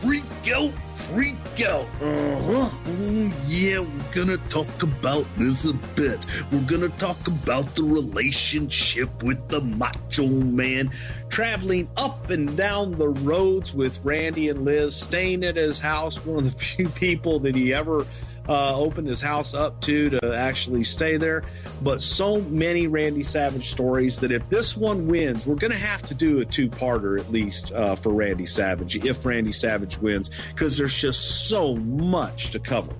Freak 0.00 0.24
out, 0.54 0.72
freak 1.08 1.34
out. 1.66 1.86
Uh 2.00 2.38
huh. 2.40 2.70
Oh, 2.86 3.32
yeah, 3.46 3.80
we're 3.80 4.12
gonna 4.12 4.36
talk 4.48 4.82
about 4.82 5.26
this 5.36 5.68
a 5.68 5.74
bit. 5.74 6.24
We're 6.50 6.62
gonna 6.62 6.88
talk 6.90 7.26
about 7.26 7.74
the 7.74 7.84
relationship 7.84 9.22
with 9.22 9.48
the 9.48 9.60
Macho 9.60 10.26
Man, 10.26 10.90
traveling 11.28 11.88
up 11.96 12.30
and 12.30 12.56
down 12.56 12.92
the 12.92 13.08
roads 13.08 13.74
with 13.74 14.00
Randy 14.04 14.48
and 14.48 14.64
Liz, 14.64 14.94
staying 14.94 15.44
at 15.44 15.56
his 15.56 15.78
house, 15.78 16.24
one 16.24 16.38
of 16.38 16.44
the 16.44 16.50
few 16.58 16.88
people 16.88 17.40
that 17.40 17.54
he 17.54 17.72
ever 17.74 18.06
uh, 18.48 18.76
opened 18.76 19.08
his 19.08 19.20
house 19.20 19.54
up 19.54 19.80
to 19.82 20.10
to 20.10 20.34
actually 20.34 20.84
stay 20.84 21.16
there. 21.16 21.44
But 21.80 22.02
so 22.02 22.40
many 22.40 22.86
Randy 22.86 23.22
Savage 23.22 23.70
stories 23.70 24.20
that 24.20 24.30
if 24.30 24.48
this 24.48 24.76
one 24.76 25.06
wins, 25.06 25.46
we're 25.46 25.56
going 25.56 25.72
to 25.72 25.78
have 25.78 26.02
to 26.04 26.14
do 26.14 26.40
a 26.40 26.44
two 26.44 26.68
parter 26.68 27.18
at 27.18 27.30
least 27.30 27.72
uh, 27.72 27.96
for 27.96 28.12
Randy 28.12 28.46
Savage 28.46 28.96
if 28.96 29.24
Randy 29.24 29.52
Savage 29.52 29.98
wins, 29.98 30.30
because 30.48 30.76
there's 30.76 30.94
just 30.94 31.48
so 31.48 31.74
much 31.76 32.50
to 32.52 32.58
cover. 32.58 32.92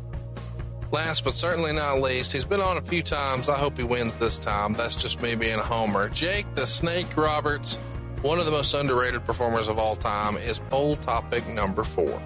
Last 0.90 1.24
but 1.24 1.32
certainly 1.32 1.72
not 1.72 2.02
least, 2.02 2.34
he's 2.34 2.44
been 2.44 2.60
on 2.60 2.76
a 2.76 2.82
few 2.82 3.02
times. 3.02 3.48
I 3.48 3.56
hope 3.56 3.78
he 3.78 3.84
wins 3.84 4.18
this 4.18 4.38
time. 4.38 4.74
That's 4.74 5.00
just 5.00 5.22
me 5.22 5.34
being 5.34 5.58
a 5.58 5.62
homer. 5.62 6.10
Jake 6.10 6.46
the 6.54 6.66
Snake 6.66 7.16
Roberts, 7.16 7.78
one 8.20 8.38
of 8.38 8.44
the 8.44 8.50
most 8.52 8.74
underrated 8.74 9.24
performers 9.24 9.68
of 9.68 9.78
all 9.78 9.96
time, 9.96 10.36
is 10.36 10.58
poll 10.58 10.96
topic 10.96 11.48
number 11.48 11.82
four. 11.82 12.22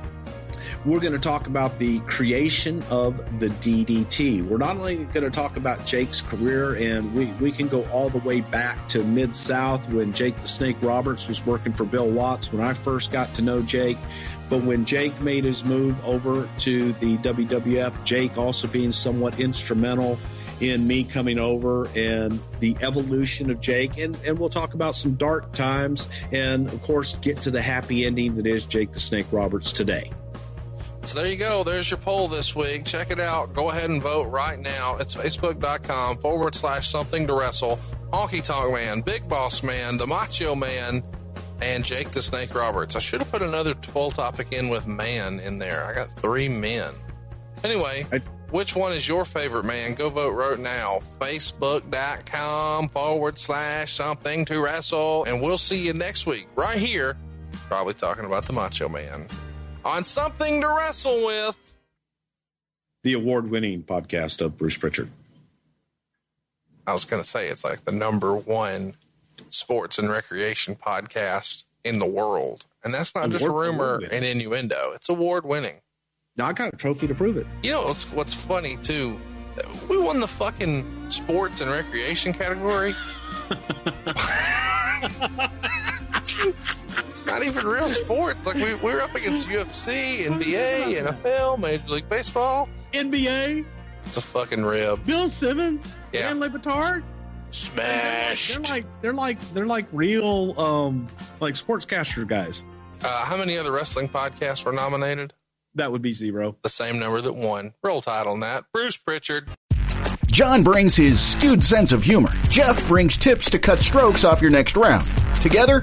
We're 0.86 1.00
going 1.00 1.15
to 1.15 1.18
talk 1.18 1.48
about 1.48 1.81
the 1.81 1.98
creation 2.00 2.81
of 2.90 3.40
the 3.40 3.48
DDT. 3.48 4.47
We're 4.47 4.56
not 4.56 4.76
only 4.76 5.02
going 5.02 5.24
to 5.24 5.31
talk 5.31 5.56
about 5.56 5.84
Jake's 5.84 6.20
career, 6.20 6.76
and 6.76 7.12
we, 7.12 7.24
we 7.24 7.50
can 7.50 7.66
go 7.66 7.84
all 7.86 8.08
the 8.08 8.18
way 8.18 8.40
back 8.40 8.89
to 8.90 9.02
Mid 9.02 9.34
South 9.34 9.89
when 9.89 10.12
Jake 10.12 10.40
the 10.40 10.47
Snake 10.47 10.76
Roberts 10.81 11.26
was 11.26 11.44
working 11.44 11.73
for 11.73 11.84
Bill 11.84 12.08
Watts 12.08 12.52
when 12.52 12.62
I 12.62 12.74
first 12.74 13.10
got 13.10 13.34
to 13.34 13.42
know 13.42 13.62
Jake. 13.62 13.98
But 14.48 14.62
when 14.62 14.84
Jake 14.84 15.20
made 15.20 15.42
his 15.42 15.65
move 15.65 16.02
over 16.05 16.48
to 16.58 16.92
the 16.92 17.16
WWF, 17.16 18.05
Jake 18.05 18.39
also 18.39 18.68
being 18.68 18.92
somewhat 18.92 19.40
instrumental 19.40 20.20
in 20.60 20.86
me 20.86 21.02
coming 21.02 21.40
over 21.40 21.89
and 21.97 22.39
the 22.60 22.76
evolution 22.81 23.50
of 23.50 23.60
Jake. 23.60 23.98
And, 23.98 24.16
and 24.24 24.39
we'll 24.39 24.50
talk 24.50 24.74
about 24.74 24.94
some 24.94 25.15
dark 25.15 25.52
times 25.52 26.08
and, 26.31 26.68
of 26.68 26.81
course, 26.82 27.18
get 27.18 27.40
to 27.42 27.50
the 27.50 27.60
happy 27.60 28.06
ending 28.06 28.36
that 28.36 28.47
is 28.47 28.65
Jake 28.66 28.92
the 28.92 29.00
Snake 29.00 29.26
Roberts 29.32 29.73
today. 29.73 30.12
So 31.07 31.18
there 31.20 31.31
you 31.31 31.36
go. 31.36 31.62
There's 31.62 31.91
your 31.91 31.99
poll 31.99 32.26
this 32.28 32.57
week. 32.57 32.85
Check 32.85 33.10
it 33.10 33.20
out. 33.20 33.55
Go 33.55 33.70
ahead 33.70 33.91
and 33.91 34.02
vote 34.02 34.28
right 34.28 34.59
now. 34.59 34.97
It's 34.99 35.15
facebook.com 35.15 36.18
forward 36.18 36.55
slash 36.55 36.89
something 36.89 37.26
to 37.28 37.35
wrestle. 37.35 37.78
Honky 38.12 38.44
Tonk 38.44 38.73
Man, 38.73 39.01
Big 39.02 39.28
Boss 39.28 39.62
Man, 39.62 39.99
The 39.99 40.07
Macho 40.07 40.55
Man, 40.55 41.02
and 41.60 41.85
Jake 41.85 42.10
the 42.10 42.20
Snake 42.20 42.55
Roberts. 42.55 42.97
I 42.97 42.99
should 42.99 43.20
have 43.20 43.31
put 43.31 43.43
another 43.43 43.75
poll 43.75 44.10
topic 44.10 44.52
in 44.52 44.68
with 44.68 44.86
man 44.86 45.41
in 45.41 45.59
there. 45.59 45.85
I 45.85 45.94
got 45.94 46.10
three 46.10 46.49
men. 46.49 46.93
Anyway, 47.62 48.07
which 48.51 48.75
one 48.75 48.93
is 48.93 49.07
your 49.07 49.25
favorite 49.25 49.65
man? 49.65 49.94
Go 49.94 50.10
vote 50.10 50.35
right 50.35 50.59
now. 50.59 51.01
Facebook.com 51.20 52.89
forward 52.89 53.39
slash 53.39 53.93
something 53.93 54.44
to 54.47 54.62
wrestle. 54.62 55.25
And 55.25 55.41
we'll 55.41 55.59
see 55.59 55.85
you 55.86 55.93
next 55.93 56.26
week 56.26 56.49
right 56.57 56.78
here 56.78 57.17
Probably 57.68 57.94
talking 57.94 58.25
about 58.25 58.44
the 58.44 58.52
Macho 58.52 58.89
Man. 58.89 59.26
On 59.86 60.02
something 60.02 60.60
to 60.62 60.68
wrestle 60.68 61.26
with. 61.26 61.73
The 63.05 63.12
award 63.12 63.48
winning 63.48 63.84
podcast 63.84 64.40
of 64.40 64.58
Bruce 64.58 64.76
Pritchard. 64.76 65.08
I 66.89 66.92
was 66.92 67.05
going 67.05 67.23
to 67.23 67.28
say 67.28 67.47
it's 67.47 67.65
like 67.65 67.84
the 67.84 67.92
number 67.92 68.34
one 68.34 68.94
sports 69.50 70.00
and 70.00 70.10
recreation 70.10 70.74
podcast 70.74 71.66
in 71.84 72.00
the 72.00 72.06
world. 72.06 72.66
And 72.82 72.92
that's 72.92 73.15
not 73.15 73.31
just 73.31 73.47
Award- 73.47 73.68
rumor 73.68 74.00
and 74.10 74.24
innuendo. 74.24 74.90
It's 74.94 75.08
award 75.08 75.47
winning. 75.47 75.76
Now 76.36 76.47
I 76.47 76.52
got 76.52 76.74
a 76.74 76.76
trophy 76.76 77.06
to 77.06 77.15
prove 77.15 77.36
it. 77.36 77.47
You 77.62 77.70
know 77.70 77.82
what's 77.82 78.10
what's 78.12 78.34
funny 78.34 78.76
too? 78.82 79.16
We 79.89 79.98
won 79.98 80.18
the 80.18 80.26
fucking 80.26 81.10
sports 81.10 81.60
and 81.60 81.70
recreation 81.70 82.32
category. 82.32 82.92
it's 87.09 87.25
not 87.27 87.45
even 87.45 87.67
real 87.67 87.89
sports. 87.89 88.47
Like 88.47 88.57
we 88.57 88.75
we're 88.77 89.01
up 89.01 89.15
against 89.15 89.49
UFC, 89.49 90.25
NBA, 90.27 91.03
NFL, 91.07 91.59
Major 91.61 91.89
League 91.89 92.09
Baseball. 92.09 92.69
NBA, 92.93 93.65
It's 94.07 94.17
a 94.17 94.21
fucking 94.23 94.65
rib. 94.65 95.05
Bill 95.05 95.29
Simmons, 95.29 95.99
Yeah. 96.13 96.29
Dan 96.29 96.41
Le 96.41 96.49
Batard. 96.49 97.03
Smash. 97.51 98.53
They're 98.55 98.63
like 98.65 98.85
they're 99.03 99.13
like 99.15 99.41
they're 99.53 99.67
like 99.67 99.87
real 99.93 100.59
um 100.61 101.09
like 101.41 101.55
sportscaster 101.55 102.27
guys. 102.27 102.65
Uh, 103.05 103.25
how 103.25 103.37
many 103.37 103.57
other 103.59 103.73
wrestling 103.73 104.09
podcasts 104.09 104.65
were 104.65 104.73
nominated? 104.73 105.33
That 105.75 105.93
would 105.93 106.03
be 106.03 106.13
zero. 106.13 106.57
The 106.63 106.69
same 106.71 106.99
number 106.99 107.21
that 107.21 107.33
won. 107.35 107.73
Roll 107.83 108.01
title 108.01 108.33
on 108.33 108.41
that. 108.41 108.65
Bruce 108.73 108.97
Pritchard. 108.97 109.49
John 110.27 110.63
brings 110.63 110.97
his 110.97 111.21
skewed 111.21 111.63
sense 111.65 111.93
of 111.93 112.03
humor. 112.03 112.33
Jeff 112.49 112.87
brings 112.89 113.17
tips 113.17 113.49
to 113.51 113.59
cut 113.59 113.81
strokes 113.81 114.25
off 114.25 114.41
your 114.43 114.51
next 114.51 114.77
round. 114.77 115.09
Together, 115.41 115.83